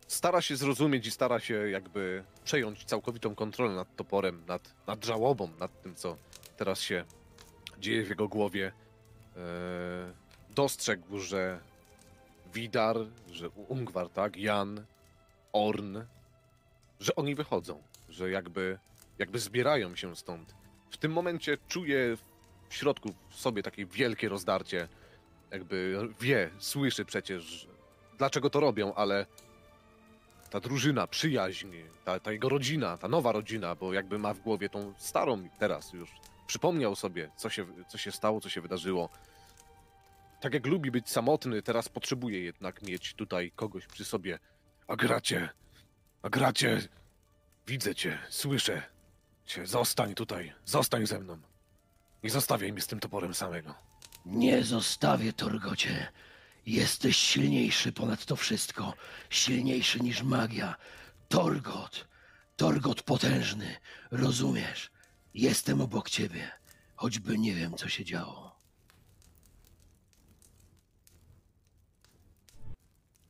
Stara 0.07 0.41
się 0.41 0.55
zrozumieć 0.55 1.07
i 1.07 1.11
stara 1.11 1.39
się 1.39 1.69
jakby 1.69 2.23
przejąć 2.43 2.85
całkowitą 2.85 3.35
kontrolę 3.35 3.75
nad 3.75 3.95
toporem, 3.95 4.43
nad, 4.47 4.73
nad 4.87 5.05
żałobą, 5.05 5.49
nad 5.59 5.81
tym, 5.81 5.95
co 5.95 6.17
teraz 6.57 6.81
się 6.81 7.05
dzieje 7.79 8.05
w 8.05 8.09
jego 8.09 8.27
głowie. 8.27 8.71
Dostrzegł, 10.49 11.19
że 11.19 11.59
Widar, 12.53 12.97
że 13.31 13.49
Ungwar, 13.49 14.09
tak, 14.09 14.37
Jan, 14.37 14.85
Orn, 15.53 15.97
że 16.99 17.15
oni 17.15 17.35
wychodzą, 17.35 17.83
że 18.09 18.29
jakby, 18.29 18.79
jakby 19.19 19.39
zbierają 19.39 19.95
się 19.95 20.15
stąd. 20.15 20.55
W 20.89 20.97
tym 20.97 21.11
momencie 21.11 21.57
czuje 21.67 22.17
w 22.69 22.75
środku 22.75 23.13
w 23.29 23.35
sobie 23.35 23.63
takie 23.63 23.85
wielkie 23.85 24.29
rozdarcie, 24.29 24.87
jakby 25.51 25.97
wie, 26.19 26.49
słyszy 26.59 27.05
przecież, 27.05 27.67
dlaczego 28.17 28.49
to 28.49 28.59
robią, 28.59 28.93
ale 28.93 29.25
ta 30.49 30.59
drużyna, 30.59 31.07
przyjaźń, 31.07 31.75
ta, 32.05 32.19
ta 32.19 32.31
jego 32.31 32.49
rodzina, 32.49 32.97
ta 32.97 33.07
nowa 33.07 33.31
rodzina, 33.31 33.75
bo 33.75 33.93
jakby 33.93 34.19
ma 34.19 34.33
w 34.33 34.39
głowie 34.39 34.69
tą 34.69 34.93
starą 34.97 35.49
teraz 35.59 35.93
już. 35.93 36.11
Przypomniał 36.47 36.95
sobie, 36.95 37.29
co 37.35 37.49
się, 37.49 37.65
co 37.87 37.97
się 37.97 38.11
stało, 38.11 38.41
co 38.41 38.49
się 38.49 38.61
wydarzyło. 38.61 39.09
Tak 40.39 40.53
jak 40.53 40.65
lubi 40.65 40.91
być 40.91 41.09
samotny, 41.09 41.61
teraz 41.61 41.89
potrzebuje 41.89 42.43
jednak 42.43 42.81
mieć 42.81 43.13
tutaj 43.13 43.51
kogoś 43.55 43.87
przy 43.87 44.05
sobie. 44.05 44.39
A 44.87 44.95
gracie, 44.95 45.49
a 46.27 46.29
gracie, 46.29 46.87
widzę 47.67 47.95
cię, 47.95 48.19
słyszę 48.29 48.83
cię, 49.45 49.67
zostań 49.67 50.15
tutaj, 50.15 50.53
zostań 50.65 51.07
ze 51.07 51.19
mną. 51.19 51.37
Nie 52.23 52.29
zostawiaj 52.29 52.71
mnie 52.71 52.81
z 52.81 52.87
tym 52.87 52.99
toporem 52.99 53.33
samego. 53.33 53.75
Nie 54.25 54.63
zostawię, 54.63 55.33
Torgocie. 55.33 56.11
Jesteś 56.65 57.17
silniejszy 57.17 57.91
ponad 57.91 58.25
to 58.25 58.35
wszystko. 58.35 58.93
Silniejszy 59.29 59.99
niż 59.99 60.23
magia. 60.23 60.75
Torgot. 61.29 62.07
Torgot 62.57 63.03
potężny. 63.03 63.75
Rozumiesz? 64.11 64.91
Jestem 65.33 65.81
obok 65.81 66.09
ciebie. 66.09 66.51
Choćby 66.95 67.37
nie 67.37 67.55
wiem, 67.55 67.77
co 67.77 67.89
się 67.89 68.05
działo. 68.05 68.55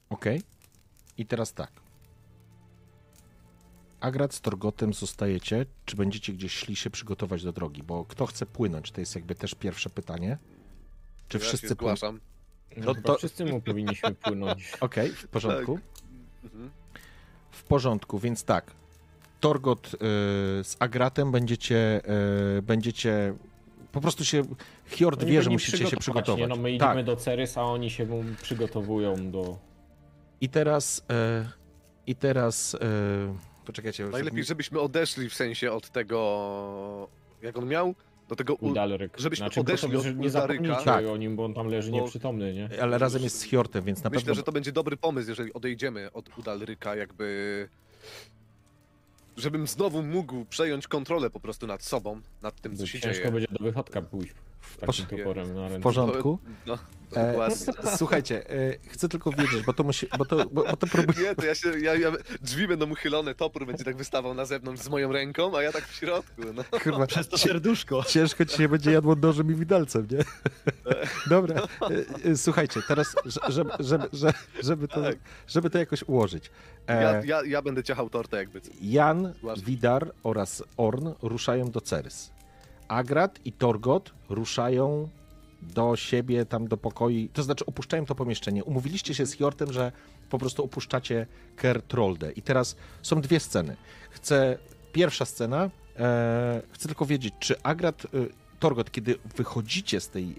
Okej. 0.09 0.42
I 1.17 1.26
teraz 1.26 1.53
tak. 1.53 1.86
Agrat 4.00 4.34
z 4.34 4.42
Torgotem 4.42 4.93
zostajecie, 4.93 5.66
czy 5.85 5.95
będziecie 5.95 6.34
gdzieś 6.34 6.53
szli 6.53 6.76
się 6.76 6.90
przygotować 6.90 7.43
do 7.43 7.51
drogi? 7.51 7.84
Bo 7.84 8.06
kto 8.06 8.26
chce 8.26 8.45
płynąć, 8.45 8.92
to 8.92 9.01
jest 9.01 9.16
jakby 9.16 9.35
też 9.35 9.56
pierwsze 9.56 9.90
pytanie. 9.90 10.38
Czy 11.27 11.38
ja 11.38 11.43
wszyscy 11.43 11.76
płyną? 11.76 11.95
No 12.01 12.14
No 12.77 12.95
to 12.95 13.16
wszyscy 13.16 13.45
mu 13.45 13.61
powinniśmy 13.61 14.16
płynąć. 14.16 14.72
Okej, 14.82 15.09
w 15.09 15.27
porządku. 15.27 15.80
Mhm. 16.43 16.69
W 17.51 17.64
porządku, 17.64 18.19
więc 18.19 18.43
tak. 18.43 18.72
Torgot 19.40 19.88
y, 19.88 19.98
z 20.64 20.76
Agratem 20.80 21.32
będziecie, 21.32 22.01
y, 22.58 22.61
będziecie 22.61 23.34
po 23.92 24.01
prostu 24.01 24.26
się. 24.26 24.43
Hjord 24.85 25.22
Oni 25.22 25.32
wie, 25.32 25.42
że 25.42 25.50
musicie 25.50 25.88
się 25.88 25.98
przygotować. 25.98 26.42
Nie? 26.42 26.48
No 26.48 26.56
my 26.56 26.77
tak. 26.77 26.90
idziemy 26.90 27.03
do 27.03 27.16
Cerys, 27.16 27.58
a 27.58 27.64
oni 27.64 27.90
się 27.90 28.06
mu 28.06 28.24
przygotowują 28.42 29.32
do... 29.32 29.58
I 30.42 30.50
teraz. 30.50 31.00
Y, 31.00 31.03
I 32.08 32.16
teraz. 32.16 32.77
Poczekajcie. 33.67 34.05
Najlepiej, 34.05 34.43
żebyśmy 34.43 34.79
odeszli 34.79 35.29
w 35.29 35.33
sensie 35.33 35.71
od 35.71 35.89
tego, 35.89 37.09
jak 37.41 37.57
on 37.57 37.67
miał, 37.67 37.95
do 38.29 38.35
tego 38.35 38.55
u... 38.55 38.73
Żebyśmy 39.17 39.45
znaczy, 39.45 39.59
odeszli 39.59 39.89
proszę, 39.89 40.09
od 40.09 40.15
że 40.15 40.21
nie 40.21 40.29
zapomnijcie 40.29 40.83
Tak. 40.85 41.05
o 41.05 41.17
nim, 41.17 41.35
bo 41.35 41.45
on 41.45 41.53
tam 41.53 41.67
leży 41.67 41.91
Bo- 41.91 41.97
nieprzytomny, 41.97 42.53
nie? 42.53 42.81
Ale 42.81 42.97
razem 42.97 43.23
jest 43.23 43.39
z 43.39 43.43
Hjortem, 43.43 43.83
więc 43.83 44.03
na 44.03 44.09
Myślę, 44.09 44.21
pewno. 44.21 44.35
że 44.35 44.43
to 44.43 44.51
będzie 44.51 44.71
dobry 44.71 44.97
pomysł, 44.97 45.29
jeżeli 45.29 45.53
odejdziemy 45.53 46.11
od 46.11 46.37
Udalryka, 46.37 46.95
jakby... 46.95 47.69
Żebym 49.37 49.67
znowu 49.67 50.03
mógł 50.03 50.45
przejąć 50.45 50.87
kontrolę 50.87 51.29
po 51.29 51.39
prostu 51.39 51.67
nad 51.67 51.83
sobą, 51.83 52.21
nad 52.41 52.61
tym, 52.61 52.77
co 52.77 52.85
się 52.85 52.99
ciężko 52.99 53.19
dzieje. 53.21 53.31
będzie 53.31 53.47
do 53.51 53.63
wychodka 53.65 54.01
pójść 54.01 54.33
toporem 55.09 55.55
na 55.55 55.69
W 55.69 55.81
porządku. 55.81 56.39
No, 56.65 56.77
E, 57.15 57.49
słuchajcie, 57.97 58.49
e, 58.49 58.77
chcę 58.89 59.09
tylko 59.09 59.31
wiedzieć, 59.31 59.63
bo 59.65 59.73
to 59.73 59.83
musi. 59.83 60.07
Bo 60.17 60.25
to, 60.25 60.35
bo, 60.35 60.63
bo 60.63 60.77
to 60.77 60.87
próbuję. 60.87 61.27
Nie, 61.27 61.35
to 61.35 61.45
ja 61.45 61.55
się, 61.55 61.79
ja, 61.79 61.95
ja, 61.95 62.11
drzwi 62.41 62.67
będą 62.67 62.91
uchylone, 62.91 63.35
topór 63.35 63.65
będzie 63.65 63.83
tak 63.83 63.95
wystawał 63.97 64.33
na 64.33 64.45
zewnątrz 64.45 64.83
z 64.83 64.89
moją 64.89 65.11
ręką, 65.11 65.57
a 65.57 65.63
ja 65.63 65.71
tak 65.71 65.87
w 65.87 65.95
środku, 65.95 66.41
no. 66.55 66.79
Kurwa, 66.79 67.07
Przez 67.07 67.27
to 67.27 67.37
serduszko. 67.37 68.03
Ciężko 68.07 68.45
ci 68.45 68.57
się 68.57 68.69
będzie 68.69 68.91
jadło 68.91 69.15
nożem 69.15 69.51
i 69.51 69.55
widelcem, 69.55 70.07
nie? 70.11 70.17
Dobra. 71.29 71.55
e, 72.25 72.29
e, 72.31 72.37
Słuchajcie, 72.37 72.81
teraz, 72.87 73.15
że- 73.25 73.41
żeby, 73.51 73.71
żeby, 73.79 74.07
żeby, 74.13 74.33
żeby, 74.63 74.87
to, 74.87 75.01
Tak. 75.01 75.15
żeby 75.47 75.69
to 75.69 75.77
jakoś 75.77 76.03
ułożyć. 76.03 76.51
E, 76.87 77.03
Ja, 77.03 77.21
ja, 77.25 77.45
ja 77.45 77.61
będę 77.61 77.83
ciachał 77.83 78.09
tortę 78.09 78.37
jakby 78.37 78.61
co. 78.61 78.71
Jan. 78.81 79.33
Widar 79.65 80.11
oraz 80.23 80.63
Orn 80.77 81.09
ruszają 81.21 81.71
do 81.71 81.81
Cerys. 81.81 82.36
Agrat 82.88 83.40
i 83.45 83.51
Torgot 83.51 84.14
ruszają 84.30 85.09
do 85.61 85.95
siebie, 85.95 86.45
tam 86.45 86.67
do 86.67 86.77
pokoi, 86.77 87.30
to 87.33 87.43
znaczy 87.43 87.66
opuszczają 87.66 88.06
to 88.06 88.16
pomieszczenie. 88.16 88.64
Umówiliście 88.64 89.16
się 89.16 89.25
z 89.25 89.33
Hjortem, 89.33 89.74
że 89.74 89.91
po 90.30 90.38
prostu 90.38 90.64
opuszczacie 90.64 91.27
Kertrolde. 91.56 92.32
I 92.32 92.41
teraz 92.41 92.75
są 93.01 93.22
dwie 93.22 93.40
sceny. 93.40 93.75
Chcę, 94.09 94.57
pierwsza 94.93 95.25
scena, 95.25 95.69
e, 95.99 96.61
chcę 96.72 96.88
tylko 96.88 97.06
wiedzieć, 97.06 97.33
czy 97.40 97.61
Agrat, 97.64 98.06
e, 98.06 98.07
Torgot, 98.59 98.91
kiedy 98.91 99.16
wychodzicie 99.35 100.01
z, 100.01 100.09
tej, 100.09 100.24
e, 100.24 100.35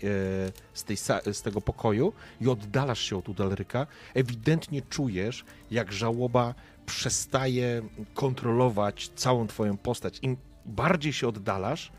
z, 0.74 0.84
tej, 0.84 0.96
z 1.32 1.42
tego 1.42 1.60
pokoju 1.60 2.12
i 2.40 2.48
oddalasz 2.48 3.00
się 3.00 3.16
od 3.18 3.28
Udalryka, 3.28 3.86
ewidentnie 4.14 4.82
czujesz, 4.82 5.44
jak 5.70 5.92
żałoba 5.92 6.54
przestaje 6.86 7.82
kontrolować 8.14 9.10
całą 9.14 9.46
twoją 9.46 9.76
postać. 9.76 10.18
Im 10.22 10.36
bardziej 10.66 11.12
się 11.12 11.28
oddalasz, 11.28 11.92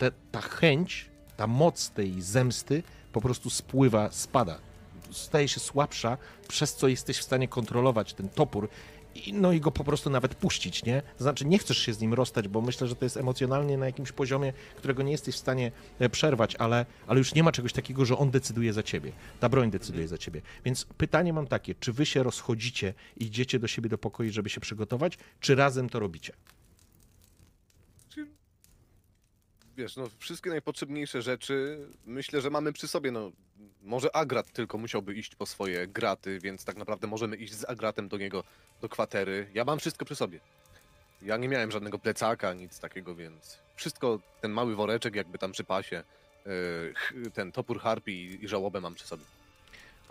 te, 0.00 0.10
ta 0.32 0.40
chęć, 0.40 1.10
ta 1.36 1.46
moc 1.46 1.90
tej 1.90 2.22
zemsty 2.22 2.82
po 3.12 3.20
prostu 3.20 3.50
spływa, 3.50 4.10
spada. 4.10 4.58
Staje 5.10 5.48
się 5.48 5.60
słabsza, 5.60 6.18
przez 6.48 6.74
co 6.74 6.88
jesteś 6.88 7.18
w 7.18 7.22
stanie 7.22 7.48
kontrolować 7.48 8.14
ten 8.14 8.28
topór. 8.28 8.68
I, 9.14 9.32
no 9.32 9.52
i 9.52 9.60
go 9.60 9.70
po 9.70 9.84
prostu 9.84 10.10
nawet 10.10 10.34
puścić, 10.34 10.84
nie? 10.84 11.02
Znaczy, 11.18 11.44
nie 11.44 11.58
chcesz 11.58 11.78
się 11.78 11.92
z 11.92 12.00
nim 12.00 12.14
rozstać, 12.14 12.48
bo 12.48 12.60
myślę, 12.60 12.86
że 12.86 12.96
to 12.96 13.04
jest 13.04 13.16
emocjonalnie 13.16 13.78
na 13.78 13.86
jakimś 13.86 14.12
poziomie, 14.12 14.52
którego 14.76 15.02
nie 15.02 15.12
jesteś 15.12 15.34
w 15.34 15.38
stanie 15.38 15.72
e, 15.98 16.08
przerwać, 16.08 16.56
ale, 16.56 16.86
ale 17.06 17.18
już 17.18 17.34
nie 17.34 17.42
ma 17.42 17.52
czegoś 17.52 17.72
takiego, 17.72 18.04
że 18.04 18.18
on 18.18 18.30
decyduje 18.30 18.72
za 18.72 18.82
ciebie. 18.82 19.12
Ta 19.40 19.48
broń 19.48 19.70
decyduje 19.70 20.08
za 20.08 20.18
ciebie. 20.18 20.42
Więc 20.64 20.84
pytanie 20.84 21.32
mam 21.32 21.46
takie, 21.46 21.74
czy 21.74 21.92
wy 21.92 22.06
się 22.06 22.22
rozchodzicie 22.22 22.94
i 23.16 23.24
idziecie 23.24 23.58
do 23.58 23.68
siebie 23.68 23.88
do 23.88 23.98
pokoju, 23.98 24.32
żeby 24.32 24.50
się 24.50 24.60
przygotować, 24.60 25.18
czy 25.40 25.54
razem 25.54 25.88
to 25.88 26.00
robicie? 26.00 26.32
Wiesz, 29.80 29.96
no 29.96 30.04
wszystkie 30.18 30.50
najpotrzebniejsze 30.50 31.22
rzeczy 31.22 31.78
myślę, 32.06 32.40
że 32.40 32.50
mamy 32.50 32.72
przy 32.72 32.88
sobie, 32.88 33.10
no 33.10 33.32
może 33.82 34.16
Agrat 34.16 34.52
tylko 34.52 34.78
musiałby 34.78 35.14
iść 35.14 35.34
po 35.34 35.46
swoje 35.46 35.86
graty, 35.86 36.38
więc 36.38 36.64
tak 36.64 36.76
naprawdę 36.76 37.06
możemy 37.06 37.36
iść 37.36 37.54
z 37.54 37.64
Agratem 37.64 38.08
do 38.08 38.16
niego, 38.16 38.44
do 38.80 38.88
kwatery. 38.88 39.46
Ja 39.54 39.64
mam 39.64 39.78
wszystko 39.78 40.04
przy 40.04 40.16
sobie. 40.16 40.40
Ja 41.22 41.36
nie 41.36 41.48
miałem 41.48 41.70
żadnego 41.70 41.98
plecaka, 41.98 42.54
nic 42.54 42.80
takiego, 42.80 43.14
więc 43.14 43.58
wszystko, 43.74 44.20
ten 44.40 44.50
mały 44.50 44.76
woreczek 44.76 45.14
jakby 45.14 45.38
tam 45.38 45.52
przy 45.52 45.64
pasie, 45.64 46.02
yy, 46.46 47.30
ten 47.30 47.52
topór 47.52 47.80
harpi 47.80 48.38
i 48.44 48.48
żałobę 48.48 48.80
mam 48.80 48.94
przy 48.94 49.06
sobie. 49.06 49.24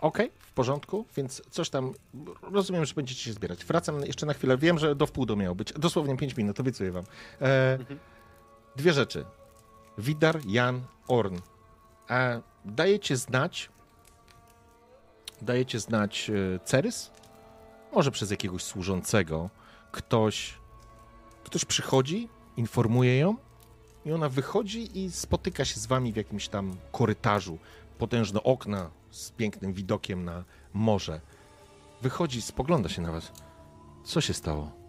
Okej, 0.00 0.30
w 0.38 0.52
porządku, 0.52 1.06
więc 1.16 1.42
coś 1.50 1.70
tam, 1.70 1.94
rozumiem, 2.42 2.84
że 2.84 2.94
będziecie 2.94 3.20
się 3.20 3.32
zbierać. 3.32 3.64
Wracam 3.64 4.04
jeszcze 4.04 4.26
na 4.26 4.34
chwilę, 4.34 4.58
wiem, 4.58 4.78
że 4.78 4.94
do 4.94 5.06
wpół 5.06 5.26
do 5.26 5.36
miało 5.36 5.54
być, 5.54 5.72
dosłownie 5.72 6.16
5 6.16 6.36
minut, 6.36 6.60
obiecuję 6.60 6.92
wam. 6.92 7.04
E, 7.40 7.78
dwie 8.76 8.92
rzeczy. 8.92 9.24
Widar, 10.00 10.40
Jan, 10.46 10.82
Orn. 11.08 11.38
E, 12.10 12.42
dajecie 12.64 13.16
znać, 13.16 13.70
dajecie 15.42 15.80
znać 15.80 16.30
e, 16.30 16.58
Cerys? 16.64 17.10
Może 17.92 18.10
przez 18.10 18.30
jakiegoś 18.30 18.62
służącego. 18.62 19.50
Ktoś, 19.92 20.54
ktoś 21.44 21.64
przychodzi, 21.64 22.28
informuje 22.56 23.18
ją 23.18 23.36
i 24.04 24.12
ona 24.12 24.28
wychodzi 24.28 25.04
i 25.04 25.10
spotyka 25.10 25.64
się 25.64 25.80
z 25.80 25.86
wami 25.86 26.12
w 26.12 26.16
jakimś 26.16 26.48
tam 26.48 26.76
korytarzu. 26.92 27.58
Potężne 27.98 28.42
okna 28.42 28.90
z 29.10 29.30
pięknym 29.30 29.72
widokiem 29.72 30.24
na 30.24 30.44
morze. 30.74 31.20
Wychodzi, 32.02 32.42
spogląda 32.42 32.88
się 32.88 33.02
na 33.02 33.12
was. 33.12 33.32
Co 34.04 34.20
się 34.20 34.34
stało? 34.34 34.79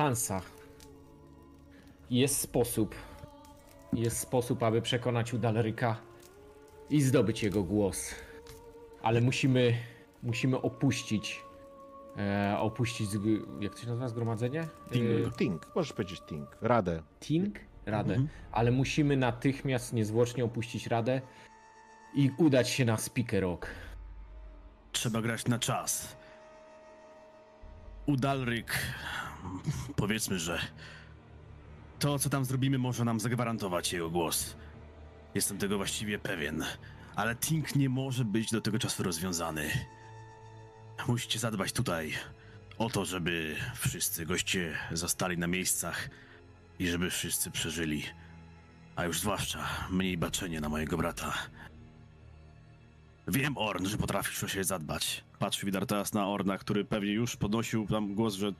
Szansa. 0.00 0.40
Jest 2.10 2.40
sposób. 2.40 2.94
Jest 3.92 4.18
sposób, 4.18 4.62
aby 4.62 4.82
przekonać 4.82 5.34
Udalryka 5.34 5.96
i 6.90 7.02
zdobyć 7.02 7.42
jego 7.42 7.62
głos. 7.62 8.14
Ale 9.02 9.20
musimy, 9.20 9.74
musimy 10.22 10.60
opuścić, 10.60 11.40
e, 12.16 12.56
opuścić, 12.58 13.10
jak 13.60 13.74
to 13.74 13.80
się 13.80 13.86
nazywa, 13.86 14.08
zgromadzenie? 14.08 14.68
Ting, 14.92 15.26
E, 15.26 15.30
ting. 15.38 15.66
możesz 15.74 15.92
powiedzieć 15.92 16.20
ting. 16.20 16.56
Radę. 16.60 17.02
Ting? 17.20 17.58
Radę. 17.86 18.14
Mhm. 18.14 18.28
Ale 18.52 18.70
musimy 18.70 19.16
natychmiast, 19.16 19.92
niezwłocznie 19.92 20.44
opuścić 20.44 20.86
Radę 20.86 21.20
i 22.14 22.30
udać 22.38 22.68
się 22.68 22.84
na 22.84 22.96
Speaker 22.96 23.42
Rock. 23.42 23.66
Trzeba 24.92 25.22
grać 25.22 25.46
na 25.46 25.58
czas. 25.58 26.16
Udalryk, 28.06 28.78
powiedzmy, 29.96 30.38
że 30.38 30.60
to, 31.98 32.18
co 32.18 32.30
tam 32.30 32.44
zrobimy, 32.44 32.78
może 32.78 33.04
nam 33.04 33.20
zagwarantować 33.20 33.92
jego 33.92 34.10
głos. 34.10 34.56
Jestem 35.34 35.58
tego 35.58 35.76
właściwie 35.76 36.18
pewien, 36.18 36.64
ale 37.16 37.36
Tink 37.36 37.76
nie 37.76 37.88
może 37.88 38.24
być 38.24 38.50
do 38.50 38.60
tego 38.60 38.78
czasu 38.78 39.02
rozwiązany. 39.02 39.70
Musicie 41.08 41.38
zadbać 41.38 41.72
tutaj 41.72 42.14
o 42.78 42.90
to, 42.90 43.04
żeby 43.04 43.56
wszyscy 43.74 44.26
goście 44.26 44.76
zostali 44.92 45.38
na 45.38 45.46
miejscach 45.46 46.10
i 46.78 46.88
żeby 46.88 47.10
wszyscy 47.10 47.50
przeżyli. 47.50 48.04
A 48.96 49.04
już 49.04 49.20
zwłaszcza 49.20 49.66
mniej 49.90 50.18
baczenie 50.18 50.60
na 50.60 50.68
mojego 50.68 50.96
brata. 50.96 51.32
Wiem, 53.28 53.58
Orn, 53.58 53.86
że 53.86 53.98
potrafisz 53.98 54.44
o 54.44 54.48
siebie 54.48 54.64
zadbać. 54.64 55.24
Patrz 55.38 55.64
Widar 55.64 55.86
teraz 55.86 56.12
na 56.12 56.28
Orna, 56.28 56.58
który 56.58 56.84
pewnie 56.84 57.12
już 57.12 57.36
podnosił 57.36 57.86
tam 57.86 58.14
głos, 58.14 58.34
że... 58.34 58.52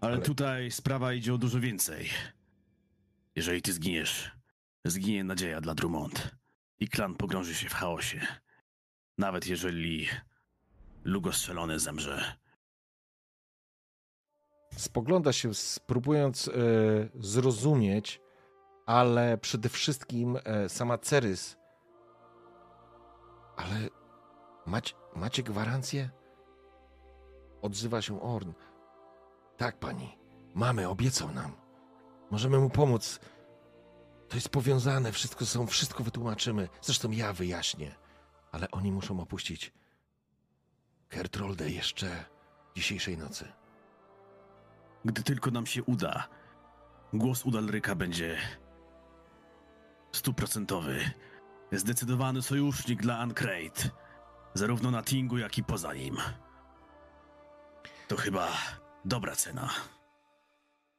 Ale, 0.00 0.12
Ale- 0.14 0.22
tutaj 0.22 0.70
sprawa 0.70 1.12
idzie 1.12 1.34
o 1.34 1.38
dużo 1.38 1.60
więcej. 1.60 2.08
Jeżeli 3.36 3.62
ty 3.62 3.72
zginiesz, 3.72 4.30
zginie 4.84 5.24
nadzieja 5.24 5.60
dla 5.60 5.74
Drummond. 5.74 6.30
I 6.80 6.88
klan 6.88 7.14
pogrąży 7.14 7.54
się 7.54 7.68
w 7.68 7.74
chaosie. 7.74 8.26
Nawet 9.18 9.46
jeżeli 9.46 10.06
Lugo 11.04 11.32
strzelony 11.32 11.78
zemrze. 11.78 12.36
Spogląda 14.76 15.32
się, 15.32 15.50
próbując 15.86 16.48
e, 16.48 16.52
zrozumieć, 17.14 18.20
ale 18.86 19.38
przede 19.38 19.68
wszystkim 19.68 20.38
e, 20.44 20.68
sama 20.68 20.98
Cerys. 20.98 21.56
Ale 23.56 23.88
macie, 24.66 24.94
macie 25.16 25.42
gwarancję? 25.42 26.10
Odzywa 27.62 28.02
się 28.02 28.20
Orn. 28.22 28.52
Tak, 29.58 29.78
pani. 29.78 30.18
Mamy, 30.54 30.88
obiecał 30.88 31.32
nam. 31.32 31.52
Możemy 32.30 32.58
mu 32.58 32.70
pomóc. 32.70 33.20
To 34.28 34.36
jest 34.36 34.48
powiązane, 34.48 35.12
wszystko 35.12 35.46
są, 35.46 35.66
wszystko 35.66 36.04
wytłumaczymy. 36.04 36.68
Zresztą 36.82 37.10
ja 37.10 37.32
wyjaśnię. 37.32 37.94
Ale 38.52 38.70
oni 38.70 38.92
muszą 38.92 39.20
opuścić 39.20 39.72
Kertroldę 41.08 41.70
jeszcze 41.70 42.24
dzisiejszej 42.76 43.18
nocy. 43.18 43.52
Gdy 45.04 45.22
tylko 45.22 45.50
nam 45.50 45.66
się 45.66 45.82
uda, 45.82 46.28
głos 47.12 47.44
Udalryka 47.44 47.94
będzie 47.94 48.38
stuprocentowy. 50.12 51.10
Zdecydowany 51.72 52.42
sojusznik 52.42 53.02
dla 53.02 53.18
Ancrate, 53.18 53.90
zarówno 54.54 54.90
na 54.90 55.02
Tingu, 55.02 55.38
jak 55.38 55.58
i 55.58 55.64
poza 55.64 55.94
nim. 55.94 56.16
To 58.08 58.16
chyba 58.16 58.48
dobra 59.08 59.36
cena. 59.36 59.68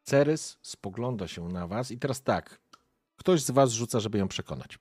Cerys 0.04 0.58
spogląda 0.62 1.28
się 1.28 1.48
na 1.50 1.68
was 1.68 1.92
i 1.92 1.98
teraz 2.00 2.22
tak. 2.24 2.60
Ktoś 3.18 3.44
z 3.44 3.52
was 3.52 3.72
rzuca, 3.72 4.00
żeby 4.00 4.18
ją 4.18 4.28
przekonać. 4.28 4.80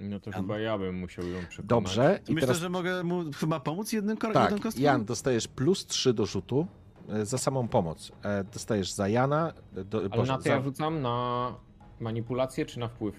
No 0.00 0.20
to 0.20 0.30
Jan? 0.30 0.40
chyba 0.42 0.58
ja 0.58 0.78
bym 0.78 0.94
musiał 0.98 1.26
ją 1.26 1.38
przekonać. 1.40 1.66
Dobrze. 1.68 2.20
I 2.28 2.32
Myślę, 2.34 2.46
teraz 2.46 2.60
że 2.60 2.68
mogę 2.68 3.02
mu 3.04 3.24
chyba 3.32 3.60
pomóc 3.60 3.92
jednym 3.92 4.16
kor- 4.16 4.32
tak? 4.32 4.52
Jan, 4.78 5.04
dostajesz 5.04 5.48
plus 5.48 5.86
3 5.86 6.14
do 6.14 6.26
rzutu 6.26 6.66
e, 7.08 7.26
za 7.26 7.38
samą 7.38 7.68
pomoc. 7.68 8.12
E, 8.22 8.44
Dostajesz 8.44 8.92
za 8.92 9.08
Jana, 9.08 9.52
e, 9.76 9.84
do, 9.84 9.98
Ale 9.98 10.08
Boże, 10.08 10.32
na 10.32 10.38
to 10.38 10.44
za, 10.44 10.50
ja 10.50 10.62
rzucam 10.62 11.02
na 11.02 11.54
manipulację 12.00 12.66
czy 12.66 12.78
na 12.78 12.88
wpływ? 12.88 13.14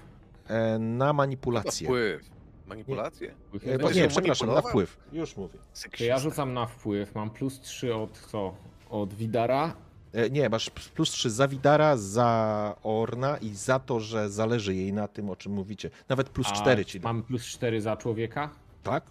na 0.80 1.13
manipulację. 1.13 1.13
Manipulacje? 1.13 1.88
Wpływ 1.88 2.41
E, 2.72 3.77
bo 3.77 3.77
Będziesz 3.77 3.95
nie, 3.95 4.01
ją 4.01 4.08
przepraszam, 4.08 4.53
na 4.53 4.61
wpływ. 4.61 4.98
Już 5.11 5.38
mówię. 5.38 5.59
To 5.98 6.03
ja 6.03 6.19
rzucam 6.19 6.53
na 6.53 6.66
wpływ, 6.66 7.16
mam 7.16 7.30
plus 7.30 7.59
3 7.59 7.95
od 7.95 8.19
co? 8.19 8.53
Od 8.90 9.14
Widara. 9.14 9.74
E, 10.14 10.30
Nie, 10.30 10.50
masz 10.50 10.69
plus 10.69 11.11
3 11.11 11.30
za 11.30 11.48
Widara, 11.48 11.98
za 11.98 12.75
Orna 12.83 13.38
i 13.38 13.50
za 13.56 13.80
to, 13.80 14.00
że 14.00 14.30
zależy 14.30 14.75
jej 14.75 14.93
na 14.93 15.08
tym, 15.08 15.30
o 15.30 15.35
czym 15.35 15.51
mówicie. 15.51 15.90
Nawet 16.09 16.30
plus 16.30 16.48
a 16.50 16.51
4 16.51 16.85
ci 16.85 17.00
da. 17.00 17.09
Mam 17.14 17.24
plus 17.24 17.45
4 17.45 17.82
za 17.82 17.98
człowieka? 17.98 18.50
Tak? 18.83 19.03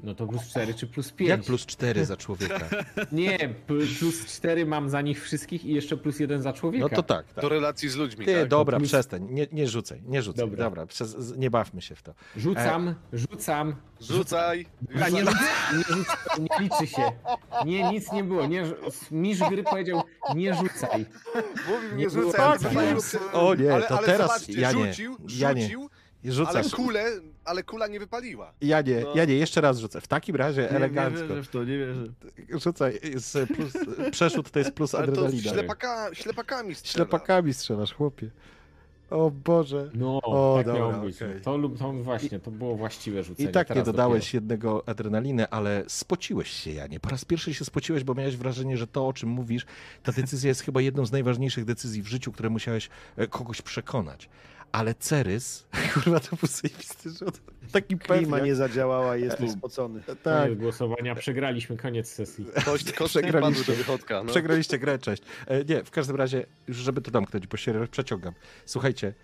No 0.00 0.14
to 0.14 0.26
plus 0.26 0.42
4 0.48 0.74
czy 0.74 0.86
plus 0.86 1.12
5? 1.12 1.28
Jak 1.28 1.42
plus 1.42 1.66
4 1.66 2.04
za 2.04 2.16
człowieka? 2.16 2.60
Nie, 3.12 3.38
plus 3.66 4.26
4 4.26 4.66
mam 4.66 4.88
za 4.90 5.00
nich 5.00 5.22
wszystkich 5.22 5.64
i 5.64 5.74
jeszcze 5.74 5.96
plus 5.96 6.20
1 6.20 6.42
za 6.42 6.52
człowieka. 6.52 6.86
No 6.90 6.96
to 6.96 7.02
tak. 7.02 7.32
tak. 7.32 7.42
Do 7.42 7.48
relacji 7.48 7.88
z 7.88 7.96
ludźmi, 7.96 8.26
Ty, 8.26 8.34
tak? 8.34 8.48
dobra, 8.48 8.78
plus- 8.78 8.88
przestań. 8.88 9.26
Nie, 9.30 9.46
nie 9.52 9.68
rzucaj, 9.68 10.02
nie 10.06 10.22
rzucaj. 10.22 10.44
Dobra, 10.50 10.64
Dobra. 10.64 10.86
przez, 10.86 11.36
nie 11.36 11.50
bawmy 11.50 11.82
się 11.82 11.94
w 11.94 12.02
to. 12.02 12.14
Rzucam, 12.36 12.94
rzucam. 13.12 13.74
Rzucaj! 14.00 14.66
A 15.04 15.08
nie, 15.08 15.20
rzucam, 15.20 15.36
nie 15.78 15.84
rzucam, 15.84 16.16
nie 16.38 16.48
liczy 16.60 16.86
się. 16.86 17.02
Nie, 17.66 17.90
nic 17.92 18.12
nie 18.12 18.24
było. 18.24 18.46
Nie, 18.46 18.64
mistrz 19.10 19.48
gry 19.50 19.62
powiedział, 19.62 20.02
nie 20.34 20.54
rzucaj. 20.54 21.06
Mówił, 21.68 21.90
Nie 21.90 22.04
nie 22.04 22.10
było 22.10 22.22
rzucaj, 22.32 22.46
ale 22.46 22.58
tak, 22.58 22.72
O 23.32 23.54
nie, 23.54 23.74
ale, 23.74 23.86
to 23.86 23.98
ale 23.98 24.06
teraz 24.06 24.26
zobaczcie, 24.30 24.60
ja 24.60 24.72
nie, 24.72 24.86
rzucił, 24.86 25.16
ja 25.38 25.52
nie. 25.52 25.70
rzucasz. 26.24 26.54
ale 26.54 26.70
kulę, 26.70 27.04
ale 27.48 27.62
kula 27.62 27.86
nie 27.86 28.00
wypaliła. 28.00 28.52
Ja 28.60 28.80
nie, 28.80 29.00
No. 29.00 29.14
ja 29.14 29.24
nie, 29.24 29.34
jeszcze 29.34 29.60
raz 29.60 29.78
rzucę. 29.78 30.00
W 30.00 30.08
takim 30.08 30.36
razie 30.36 30.62
Nie 30.62 30.70
elegancko. 30.70 31.20
wierzę 31.28 31.42
w 31.42 31.48
to, 31.48 31.64
nie 31.64 31.78
wierzę. 31.78 32.06
Rzucaj, 32.50 33.00
z 33.14 33.48
plus, 33.52 33.72
przeszód 34.10 34.50
to 34.50 34.58
jest 34.58 34.72
plus 34.72 34.94
Ale 34.94 35.06
to 35.06 35.12
adrenalina. 35.12 35.52
ślepaka, 35.52 36.10
ślepakami 36.14 36.74
strzela. 36.74 37.04
Ślepakami 37.04 37.54
strzelasz, 37.54 37.92
chłopie. 37.94 38.30
O 39.10 39.30
Boże. 39.30 39.90
No, 39.94 40.20
O, 40.22 40.54
tak 40.56 40.66
dobra, 40.66 40.80
miało 40.90 41.02
być. 41.04 41.16
okej. 41.22 41.40
To, 41.40 41.56
lub- 41.56 41.78
to 41.78 41.92
właśnie, 41.92 42.40
to 42.40 42.50
było 42.50 42.76
właściwe 42.76 43.22
rzucenie. 43.22 43.48
I 43.48 43.52
tak 43.52 43.76
nie 43.76 43.82
dodałeś 43.82 44.34
jednego 44.34 44.88
adrenaliny, 44.88 45.48
ale 45.48 45.84
spociłeś 45.86 46.50
się, 46.50 46.70
Janie. 46.70 47.00
Po 47.00 47.08
raz 47.10 47.24
pierwszy 47.24 47.54
się 47.54 47.64
spociłeś, 47.64 48.04
bo 48.04 48.14
miałeś 48.14 48.36
wrażenie, 48.36 48.76
że 48.76 48.86
to, 48.86 49.08
o 49.08 49.12
czym 49.12 49.28
mówisz, 49.28 49.66
ta 50.02 50.12
decyzja 50.12 50.48
jest 50.48 50.60
chyba 50.62 50.80
jedną 50.80 51.06
z 51.06 51.12
najważniejszych 51.12 51.64
decyzji 51.64 52.02
w 52.02 52.06
życiu, 52.06 52.32
które 52.32 52.50
musiałeś 52.50 52.88
e, 53.16 53.26
kogoś 53.26 53.62
przekonać. 53.62 54.28
Ale 54.72 54.94
Cerys, 54.94 55.66
kurwa, 55.94 56.20
to 56.20 56.36
był 56.36 56.48
zajebisty 56.48 57.10
rzut. 57.10 57.40
Taki 57.72 57.98
Klima 57.98 58.38
nie 58.40 58.54
zadziałała, 58.54 59.14
spocony. 59.58 60.00
dopiero. 60.00 60.16
Tak, 60.22 60.42
Koniec 60.44 60.58
głosowania, 60.58 61.14
przegraliśmy, 61.14 61.76
koniec 61.76 62.08
sesji. 62.08 62.46
Przegraliście. 63.06 63.40
padły 63.40 63.64
do 63.64 63.72
wychodka. 63.72 64.22
No. 64.22 64.30
Przegraliście 64.30 64.78
grę, 64.78 64.98
cześć. 64.98 65.22
E, 65.46 65.64
Nie, 65.64 65.84
w 65.84 65.90
każdym 65.90 66.16
razie, 66.16 66.46
już 66.68 66.76
żeby 66.76 67.00
to 67.00 67.10
domknąć, 67.10 67.46
bo 67.46 67.56
się 67.56 67.86
przeciągam. 67.90 68.34
Słuchajcie, 68.66 69.14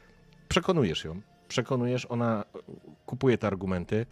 przekonujesz 0.48 1.04
ją, 1.04 1.20
przekonujesz, 1.48 2.06
ona 2.10 2.44
kupuje 3.06 3.38
te 3.38 3.46
argumenty, 3.46 4.06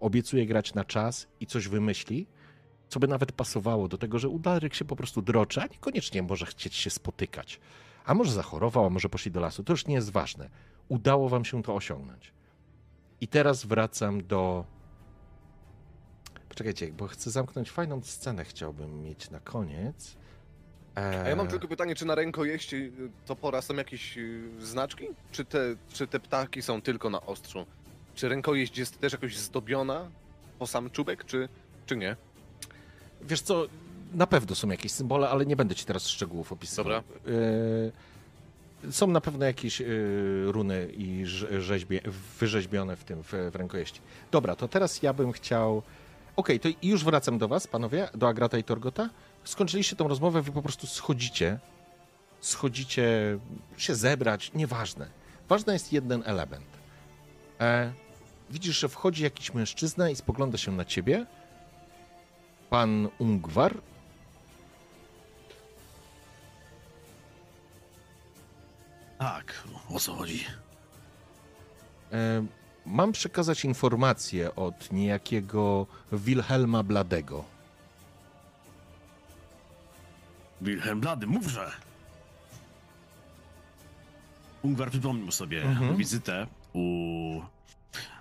obiecuje 0.00 0.46
grać 0.46 0.74
na 0.74 0.84
czas 0.84 1.26
i 1.40 1.46
coś 1.46 1.68
wymyśli, 1.68 2.26
co 2.88 3.00
by 3.00 3.08
nawet 3.08 3.32
pasowało 3.32 3.88
do 3.88 3.98
tego, 3.98 4.18
że 4.18 4.28
Udaryk 4.28 4.74
się 4.74 4.84
po 4.84 4.96
prostu 4.96 5.22
droczy, 5.22 5.60
a 5.60 5.66
niekoniecznie 5.66 6.22
może 6.22 6.46
chcieć 6.46 6.74
się 6.74 6.90
spotykać. 6.90 7.60
A 8.04 8.14
może 8.14 8.32
zachorował, 8.32 8.84
a 8.86 8.90
może 8.90 9.08
poszli 9.08 9.30
do 9.30 9.40
lasu. 9.40 9.64
To 9.64 9.72
już 9.72 9.86
nie 9.86 9.94
jest 9.94 10.10
ważne. 10.10 10.48
Udało 10.88 11.28
wam 11.28 11.44
się 11.44 11.62
to 11.62 11.74
osiągnąć. 11.74 12.32
I 13.20 13.28
teraz 13.28 13.64
wracam 13.64 14.26
do... 14.26 14.64
Poczekajcie, 16.48 16.92
bo 16.92 17.08
chcę 17.08 17.30
zamknąć 17.30 17.70
fajną 17.70 18.02
scenę, 18.02 18.44
chciałbym 18.44 19.02
mieć 19.02 19.30
na 19.30 19.40
koniec. 19.40 20.16
A 20.94 21.00
ja 21.00 21.36
mam 21.36 21.48
tylko 21.48 21.68
pytanie, 21.68 21.94
czy 21.94 22.04
na 22.04 22.14
rękojeści 22.14 22.92
topora 23.26 23.62
są 23.62 23.74
jakieś 23.74 24.18
y, 24.18 24.50
znaczki? 24.60 25.06
Czy 25.32 25.44
te, 25.44 25.58
czy 25.92 26.06
te 26.06 26.20
ptaki 26.20 26.62
są 26.62 26.82
tylko 26.82 27.10
na 27.10 27.26
ostrzu? 27.26 27.66
Czy 28.14 28.28
rękojeść 28.28 28.78
jest 28.78 29.00
też 29.00 29.12
jakoś 29.12 29.36
zdobiona 29.36 30.10
po 30.58 30.66
sam 30.66 30.90
czubek, 30.90 31.24
czy, 31.24 31.48
czy 31.86 31.96
nie? 31.96 32.16
Wiesz 33.22 33.40
co, 33.40 33.66
na 34.14 34.26
pewno 34.26 34.54
są 34.54 34.68
jakieś 34.68 34.92
symbole, 34.92 35.28
ale 35.28 35.46
nie 35.46 35.56
będę 35.56 35.74
ci 35.74 35.84
teraz 35.84 36.08
szczegółów 36.08 36.52
opisywał. 36.52 36.84
Dobra. 36.84 37.32
E, 37.32 38.11
są 38.90 39.06
na 39.06 39.20
pewno 39.20 39.44
jakieś 39.46 39.80
e, 39.80 39.84
runy 40.46 40.88
i 40.96 41.24
rze- 41.24 41.60
rzeźbie, 41.60 42.00
wyrzeźbione 42.38 42.96
w 42.96 43.04
tym, 43.04 43.22
w, 43.22 43.32
w 43.52 43.56
rękojeści. 43.56 44.00
Dobra, 44.30 44.56
to 44.56 44.68
teraz 44.68 45.02
ja 45.02 45.12
bym 45.12 45.32
chciał... 45.32 45.82
Okej, 46.36 46.60
to 46.60 46.68
już 46.82 47.04
wracam 47.04 47.38
do 47.38 47.48
was, 47.48 47.66
panowie, 47.66 48.08
do 48.14 48.28
Agrata 48.28 48.58
i 48.58 48.64
Torgota. 48.64 49.10
Skończyliście 49.44 49.96
tą 49.96 50.08
rozmowę, 50.08 50.42
wy 50.42 50.52
po 50.52 50.62
prostu 50.62 50.86
schodzicie. 50.86 51.58
Schodzicie 52.40 53.38
się 53.76 53.94
zebrać, 53.94 54.50
nieważne. 54.54 55.08
Ważny 55.48 55.72
jest 55.72 55.92
jeden 55.92 56.22
element. 56.26 56.66
E, 57.60 57.92
widzisz, 58.50 58.80
że 58.80 58.88
wchodzi 58.88 59.22
jakiś 59.22 59.54
mężczyzna 59.54 60.10
i 60.10 60.16
spogląda 60.16 60.58
się 60.58 60.72
na 60.72 60.84
ciebie. 60.84 61.26
Pan 62.70 63.08
Ungwar. 63.18 63.74
Tak, 69.22 69.62
o 69.88 69.98
co 70.00 70.14
chodzi? 70.14 70.44
E, 72.12 72.46
mam 72.86 73.12
przekazać 73.12 73.64
informację 73.64 74.54
od 74.54 74.92
niejakiego 74.92 75.86
Wilhelma 76.12 76.82
Bladego. 76.82 77.44
Wilhelm 80.60 81.00
Blady, 81.00 81.26
mówże! 81.26 81.70
Ungwar 84.62 84.90
przypomniał 84.90 85.32
sobie 85.32 85.62
Mhm. 85.62 85.96
wizytę 85.96 86.46
u 86.72 87.40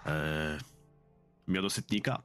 e, 0.05 0.57
miodosytnika. 1.47 2.21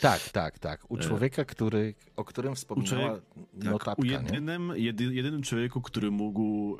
Tak, 0.00 0.28
tak, 0.30 0.58
tak. 0.58 0.90
U 0.90 0.96
E, 0.96 1.00
człowieka, 1.00 1.44
który, 1.44 1.94
o 2.16 2.24
którym 2.24 2.54
wspominała 2.54 3.14
Tak, 3.14 3.22
notatka. 3.64 3.94
u 4.02 4.04
nie? 4.04 4.10
jedynym, 4.12 4.72
jedy, 4.76 5.04
jedynym 5.14 5.42
człowieku, 5.42 5.80
który 5.80 6.10
mógł, 6.10 6.76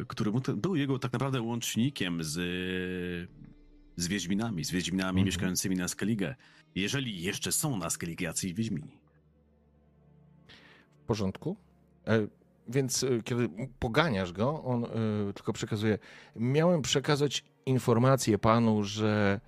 e, 0.00 0.04
który 0.08 0.30
mógł, 0.32 0.52
był 0.56 0.76
jego 0.76 0.98
tak 0.98 1.12
naprawdę 1.12 1.42
łącznikiem 1.42 2.24
z, 2.24 2.30
z 3.96 4.08
Wiedźminami, 4.08 4.64
z 4.64 4.70
Wiedźminami 4.70 5.08
Mhm. 5.10 5.26
mieszkającymi 5.26 5.76
na 5.76 5.88
Skellige. 5.88 6.34
Jeżeli 6.74 7.22
jeszcze 7.22 7.52
są 7.52 7.76
na 7.76 7.90
Skellige 7.90 8.24
jacyś 8.24 8.52
Wiedźmini. 8.52 8.98
W 11.02 11.04
porządku. 11.06 11.56
E, 12.06 12.26
więc 12.68 13.04
e, 13.04 13.22
kiedy 13.24 13.48
poganiasz 13.78 14.32
go, 14.32 14.64
on 14.64 14.86
tylko 15.34 15.52
przekazuje. 15.52 15.98
Miałem 16.36 16.82
przekazać 16.82 17.44
informację 17.66 18.38
panu, 18.38 18.84
że 18.84 19.40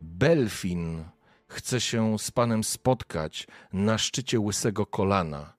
Belfin 0.00 1.04
chce 1.52 1.80
się 1.80 2.18
z 2.18 2.30
panem 2.30 2.64
spotkać 2.64 3.46
na 3.72 3.98
szczycie 3.98 4.40
łysego 4.40 4.86
kolana 4.86 5.56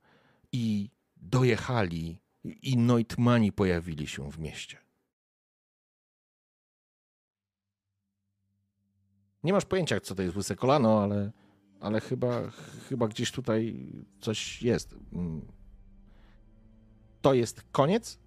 i 0.52 0.90
dojechali 1.18 2.22
i 2.44 2.78
Neutmani 2.78 3.52
pojawili 3.52 4.08
się 4.08 4.32
w 4.32 4.40
mieście. 4.40 4.78
Nie 9.44 9.54
masz 9.54 9.66
pojęcia, 9.66 10.00
co 10.00 10.16
to 10.16 10.22
jest 10.22 10.36
łyse 10.36 10.56
kolano, 10.56 11.04
ale, 11.04 11.32
ale 11.80 12.02
chyba, 12.02 12.50
chyba 12.90 13.08
gdzieś 13.08 13.32
tutaj 13.32 13.90
coś 14.22 14.62
jest. 14.62 14.96
Mm. 15.14 15.48
To 17.22 17.34
jest 17.34 17.64
koniec, 17.72 18.20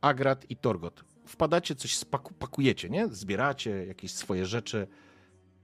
Agrat 0.00 0.50
i 0.50 0.56
Torgot. 0.56 1.04
Wpadacie, 1.26 1.74
coś 1.74 1.96
spaku- 1.96 2.32
pakujecie, 2.38 2.90
nie? 2.90 3.08
Zbieracie 3.08 3.86
jakieś 3.86 4.12
swoje 4.12 4.46
rzeczy 4.46 4.86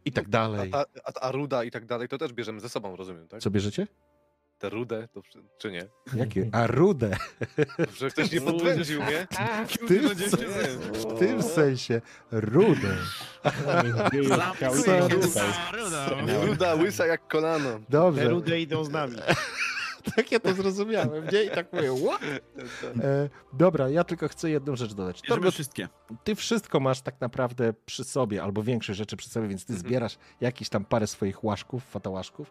i 0.08 0.12
tak 0.12 0.28
dalej. 0.28 0.70
A, 0.74 0.78
a, 1.04 1.20
a 1.20 1.32
ruda 1.32 1.64
i 1.64 1.70
tak 1.70 1.84
dalej, 1.86 2.08
to 2.08 2.18
też 2.18 2.32
bierzemy 2.32 2.60
ze 2.60 2.68
sobą, 2.68 2.96
rozumiem, 2.96 3.28
tak? 3.28 3.40
Co 3.40 3.50
bierzecie? 3.50 3.86
Te 4.58 4.68
rudę, 4.68 5.08
to, 5.12 5.22
czy 5.58 5.70
nie? 5.70 5.88
Jakie? 6.14 6.48
A 6.52 6.66
rudę. 6.66 7.16
Że 7.96 8.10
ktoś 8.10 8.32
nie 8.32 8.40
podwędził, 8.40 9.00
nie? 9.00 9.26
W 9.68 9.88
tym, 9.88 10.08
se- 10.30 10.36
w 10.92 11.18
tym 11.18 11.42
sensie 11.42 12.00
rudę. 12.30 12.96
Ruda, 16.46 16.74
łysa 16.74 17.06
jak 17.06 17.28
kolano. 17.28 17.70
Te 17.78 17.84
Dobrze, 17.88 18.28
rude 18.28 18.60
idą 18.60 18.84
z 18.84 18.90
nami. 18.90 19.16
tak 20.16 20.32
ja 20.32 20.40
to 20.40 20.54
zrozumiałem, 20.54 21.26
nie? 21.32 21.42
I 21.44 21.50
tak 21.50 21.72
mówię, 21.72 21.90
what? 22.06 22.22
E, 23.04 23.28
dobra, 23.52 23.88
ja 23.88 24.04
tylko 24.04 24.28
chcę 24.28 24.50
jedną 24.50 24.76
rzecz 24.76 24.94
dodać. 24.94 25.16
Bierzemy 25.22 25.36
Torgot, 25.40 25.54
wszystkie. 25.54 25.88
ty 26.24 26.34
wszystko 26.34 26.80
masz 26.80 27.00
tak 27.00 27.20
naprawdę 27.20 27.72
przy 27.86 28.04
sobie, 28.04 28.42
albo 28.42 28.62
większość 28.62 28.98
rzeczy 28.98 29.16
przy 29.16 29.28
sobie, 29.28 29.48
więc 29.48 29.64
ty 29.66 29.72
Mhm. 29.72 29.88
zbierasz 29.88 30.18
jakieś 30.40 30.68
tam 30.68 30.84
parę 30.84 31.06
swoich 31.06 31.44
łaszków, 31.44 31.84
fatałaszków, 31.84 32.50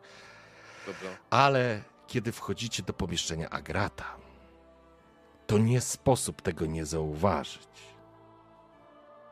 Dobra. 0.85 1.09
ale 1.29 1.81
kiedy 2.07 2.31
wchodzicie 2.31 2.83
do 2.83 2.93
pomieszczenia 2.93 3.49
Agrata, 3.49 4.15
to 5.47 5.57
nie 5.57 5.81
sposób 5.81 6.41
tego 6.41 6.65
nie 6.65 6.85
zauważyć. 6.85 7.67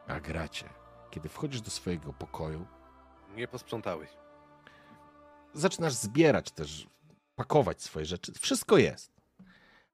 Agracie, 0.07 0.69
kiedy 1.11 1.29
wchodzisz 1.29 1.61
do 1.61 1.71
swojego 1.71 2.13
pokoju, 2.13 2.65
Nie 3.35 3.47
posprzątałeś. 3.47 4.09
zaczynasz 5.53 5.93
zbierać 5.93 6.51
też, 6.51 6.87
pakować 7.35 7.81
swoje 7.81 8.05
rzeczy. 8.05 8.31
Wszystko 8.33 8.77
jest. 8.77 9.11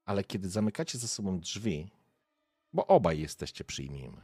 Ale 0.04 0.24
kiedy 0.24 0.48
zamykacie 0.48 0.98
za 0.98 1.08
sobą 1.08 1.40
drzwi, 1.40 1.90
bo 2.72 2.86
obaj 2.86 3.20
jesteście, 3.20 3.64
przyjmijmy, 3.64 4.20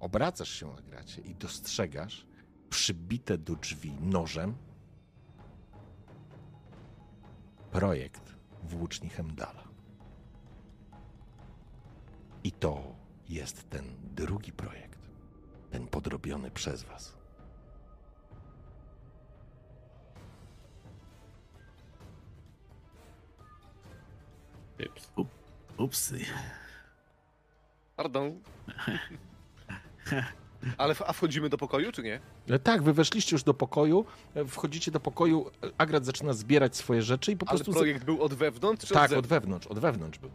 obracasz 0.00 0.50
się 0.50 0.66
na 0.66 0.82
gracie 0.82 1.22
i 1.22 1.34
dostrzegasz 1.34 2.26
przybite 2.70 3.38
do 3.38 3.56
drzwi 3.56 3.92
nożem 3.92 4.54
projekt 7.70 8.34
włóczni 8.62 9.10
Hemdala. 9.10 9.68
I 12.44 12.52
to 12.52 12.96
jest 13.28 13.70
ten 13.70 13.84
drugi 14.14 14.52
projekt, 14.52 14.98
ten 15.70 15.86
podrobiony 15.86 16.50
przez 16.50 16.82
was. 16.82 17.17
Up, 25.16 25.30
upsy. 25.78 26.18
Pardon. 27.96 28.40
Ale 30.78 30.94
w- 30.94 31.02
a 31.02 31.12
wchodzimy 31.12 31.48
do 31.48 31.58
pokoju, 31.58 31.92
czy 31.92 32.02
nie? 32.02 32.20
E, 32.50 32.58
Tak, 32.58 32.82
wy 32.82 32.92
weszliście 32.92 33.34
już 33.34 33.42
do 33.42 33.54
pokoju, 33.54 34.04
e, 34.34 34.44
wchodzicie 34.44 34.90
do 34.90 35.00
pokoju, 35.00 35.50
Agrat 35.78 36.04
zaczyna 36.04 36.32
zbierać 36.32 36.76
swoje 36.76 37.02
rzeczy 37.02 37.32
i 37.32 37.36
po 37.36 37.48
Ale 37.48 37.58
prostu... 37.58 37.72
projekt 37.72 38.04
był 38.04 38.22
od 38.22 38.34
wewnątrz, 38.34 38.86
czy 38.86 38.94
Tak, 38.94 39.12
od 39.12 39.18
od 39.18 39.26
wewnątrz, 39.26 39.66
od 39.66 39.78
wewnątrz 39.78 40.18
był. 40.18 40.30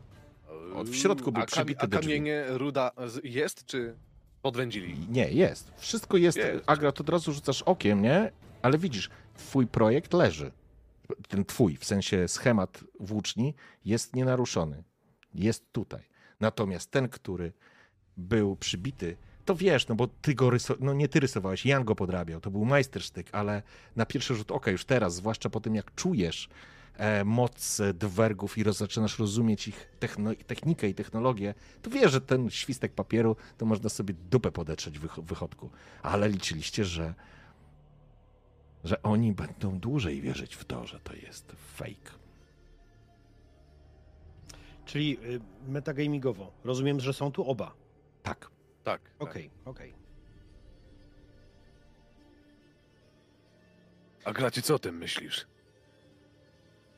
od- 0.75 0.89
w 0.89 0.95
środku 0.95 1.31
był 1.31 1.43
a, 1.43 1.45
przybity 1.45 1.81
a 1.81 1.87
do 1.87 1.97
drzwi. 1.99 2.09
kamienie 2.13 2.45
ruda 2.49 2.91
jest, 3.23 3.65
czy 3.65 3.95
podwędzili? 4.41 4.97
Nie, 5.09 5.31
jest. 5.31 5.71
Wszystko 5.77 6.17
jest. 6.17 6.37
Jest. 6.37 6.63
Agrat, 6.67 7.01
od 7.01 7.09
razu 7.09 7.33
rzucasz 7.33 7.61
okiem, 7.61 8.01
nie? 8.01 8.31
Ale 8.61 8.77
widzisz, 8.77 9.09
twój 9.37 9.67
projekt 9.67 10.13
leży. 10.13 10.51
Ten 11.27 11.45
twój, 11.45 11.77
w 11.77 11.85
sensie 11.85 12.27
schemat 12.27 12.83
włóczni, 12.99 13.53
jest 13.85 14.15
nienaruszony. 14.15 14.83
Jest 15.35 15.71
tutaj. 15.71 16.01
Natomiast 16.39 16.91
ten, 16.91 17.09
który 17.09 17.53
był 18.17 18.55
przybity, 18.55 19.17
to 19.45 19.55
wiesz, 19.55 19.87
no 19.87 19.95
bo 19.95 20.07
ty 20.07 20.35
go 20.35 20.49
ryso... 20.49 20.75
no 20.79 20.93
nie 20.93 21.07
ty 21.07 21.19
rysowałeś, 21.19 21.65
Jan 21.65 21.83
go 21.83 21.95
podrabiał, 21.95 22.41
to 22.41 22.51
był 22.51 22.65
majstersztyk, 22.65 23.27
ale 23.31 23.61
na 23.95 24.05
pierwszy 24.05 24.35
rzut 24.35 24.51
oka 24.51 24.71
już 24.71 24.85
teraz, 24.85 25.15
zwłaszcza 25.15 25.49
po 25.49 25.61
tym 25.61 25.75
jak 25.75 25.95
czujesz 25.95 26.49
e, 26.97 27.23
moc 27.23 27.81
dwergów 27.93 28.57
i 28.57 28.63
roz, 28.63 28.77
zaczynasz 28.77 29.19
rozumieć 29.19 29.67
ich 29.67 29.89
techno, 29.99 30.31
technikę 30.47 30.89
i 30.89 30.93
technologię, 30.93 31.53
to 31.81 31.89
wiesz, 31.89 32.11
że 32.11 32.21
ten 32.21 32.49
świstek 32.49 32.93
papieru 32.93 33.35
to 33.57 33.65
można 33.65 33.89
sobie 33.89 34.13
dupę 34.13 34.51
podetrzeć 34.51 34.99
w 34.99 35.01
wych- 35.01 35.25
wychodku. 35.25 35.69
Ale 36.01 36.29
liczyliście, 36.29 36.85
że 36.85 37.13
że 38.83 39.03
oni 39.03 39.33
będą 39.33 39.79
dłużej 39.79 40.21
wierzyć 40.21 40.55
w 40.55 40.65
to, 40.65 40.87
że 40.87 40.99
to 40.99 41.13
jest 41.13 41.55
fake. 41.75 42.11
Czyli 44.85 45.17
y, 45.23 45.41
metagamingowo. 45.67 46.51
Rozumiem, 46.63 46.99
że 46.99 47.13
są 47.13 47.31
tu 47.31 47.49
oba. 47.49 47.73
Tak. 48.23 48.39
Tak. 48.83 49.01
tak. 49.01 49.01
Okej, 49.19 49.49
okej. 49.65 49.93
A 54.25 54.33
Gracie, 54.33 54.61
co 54.61 54.75
o 54.75 54.79
tym 54.79 54.97
myślisz? 54.97 55.45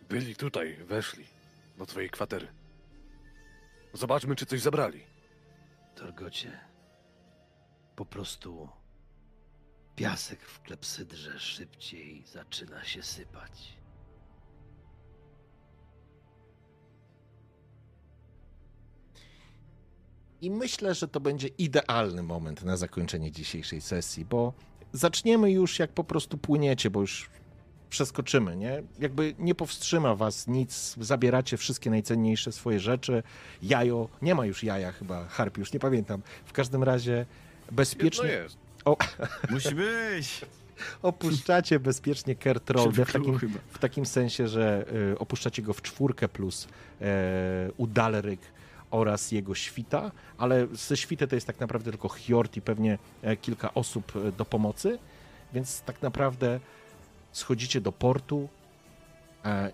Byli 0.09 0.35
tutaj, 0.35 0.77
weszli 0.77 1.25
do 1.77 1.85
twojej 1.85 2.09
kwatery. 2.09 2.47
Zobaczmy, 3.93 4.35
czy 4.35 4.45
coś 4.45 4.61
zabrali. 4.61 5.03
Torgocie, 5.95 6.59
po 7.95 8.05
prostu 8.05 8.69
piasek 9.95 10.41
w 10.41 10.61
klepsydrze 10.61 11.40
szybciej 11.40 12.24
zaczyna 12.33 12.83
się 12.83 13.03
sypać. 13.03 13.75
I 20.41 20.51
myślę, 20.51 20.95
że 20.95 21.07
to 21.07 21.19
będzie 21.19 21.48
idealny 21.48 22.24
moment 22.24 22.64
na 22.64 22.77
zakończenie 22.77 23.32
dzisiejszej 23.32 23.82
sesji, 23.82 24.25
bo 24.25 24.53
zaczniemy 24.93 25.51
już 25.51 25.80
jak 25.80 25.91
po 25.91 26.03
prostu 26.03 26.38
płyniecie, 26.38 26.90
bo 26.90 27.01
już 27.01 27.30
przeskoczymy, 27.90 28.56
nie? 28.56 28.83
Jakby 28.99 29.35
nie 29.40 29.56
powstrzyma 29.56 30.15
was 30.15 30.48
nic, 30.48 30.95
zabieracie 31.01 31.57
wszystkie 31.57 31.90
najcenniejsze 31.90 32.51
swoje 32.51 32.80
rzeczy. 32.80 33.24
Jajo, 33.61 34.09
nie 34.22 34.35
ma 34.35 34.45
już 34.45 34.64
jaja 34.64 34.91
chyba, 34.91 35.25
Harp, 35.27 35.57
już 35.57 35.74
nie 35.74 35.80
pamiętam. 35.80 36.22
W 36.45 36.53
każdym 36.53 36.83
razie 36.83 37.11
Jedno 37.11 37.75
bezpiecznie 37.75 38.48
jest. 38.85 39.17
Musi 39.51 39.75
być! 39.75 40.45
opuszczacie 41.01 41.80
bezpiecznie 41.80 42.35
Kertrolde 42.35 43.05
w 43.05 43.14
takim, 43.14 43.39
w 43.69 43.80
takim 43.80 44.05
sensie, 44.05 44.47
że 44.47 44.85
y, 45.14 45.19
opuszczacie 45.19 45.61
go 45.61 45.73
w 45.73 45.81
czwórkę 45.81 46.27
plus 46.27 46.67
e, 47.01 47.72
Udalryk 47.77 48.39
oraz 48.91 49.31
jego 49.31 49.55
świta, 49.55 50.11
ale 50.38 50.67
ze 50.73 50.97
świty 50.97 51.27
to 51.27 51.35
jest 51.35 51.47
tak 51.47 51.59
naprawdę 51.59 51.91
tylko 51.91 52.09
Hjort 52.09 52.57
i 52.57 52.61
pewnie 52.61 52.97
e, 53.22 53.38
kilka 53.38 53.73
osób 53.73 54.14
e, 54.15 54.31
do 54.31 54.45
pomocy, 54.45 54.99
więc 55.53 55.81
tak 55.81 56.01
naprawdę 56.01 56.59
schodzicie 57.31 57.81
do 57.81 57.91
portu 57.91 58.49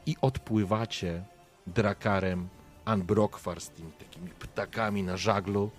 i 0.06 0.15
odpływacie 0.22 1.23
drakarem 1.67 2.49
Anbrokwar 2.85 3.61
z 3.61 3.69
tymi 3.69 3.91
takimi 3.91 4.30
ptakami 4.30 5.03
na 5.03 5.17
żaglu 5.17 5.72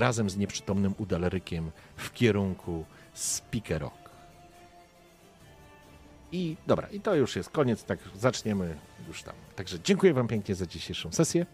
razem 0.00 0.30
z 0.30 0.36
nieprzytomnym 0.36 0.94
Udalrykiem 0.98 1.70
w 1.96 2.12
kierunku 2.12 2.84
Spikerok. 3.14 4.04
I 6.32 6.56
dobra, 6.66 6.88
i 6.88 7.00
to 7.00 7.14
już 7.14 7.36
jest 7.36 7.50
koniec, 7.50 7.84
tak 7.84 7.98
zaczniemy 8.16 8.76
już 9.08 9.22
tam. 9.22 9.34
Także 9.56 9.78
dziękuję 9.84 10.14
Wam 10.14 10.28
pięknie 10.28 10.54
za 10.54 10.66
dzisiejszą 10.66 11.12
sesję. 11.12 11.46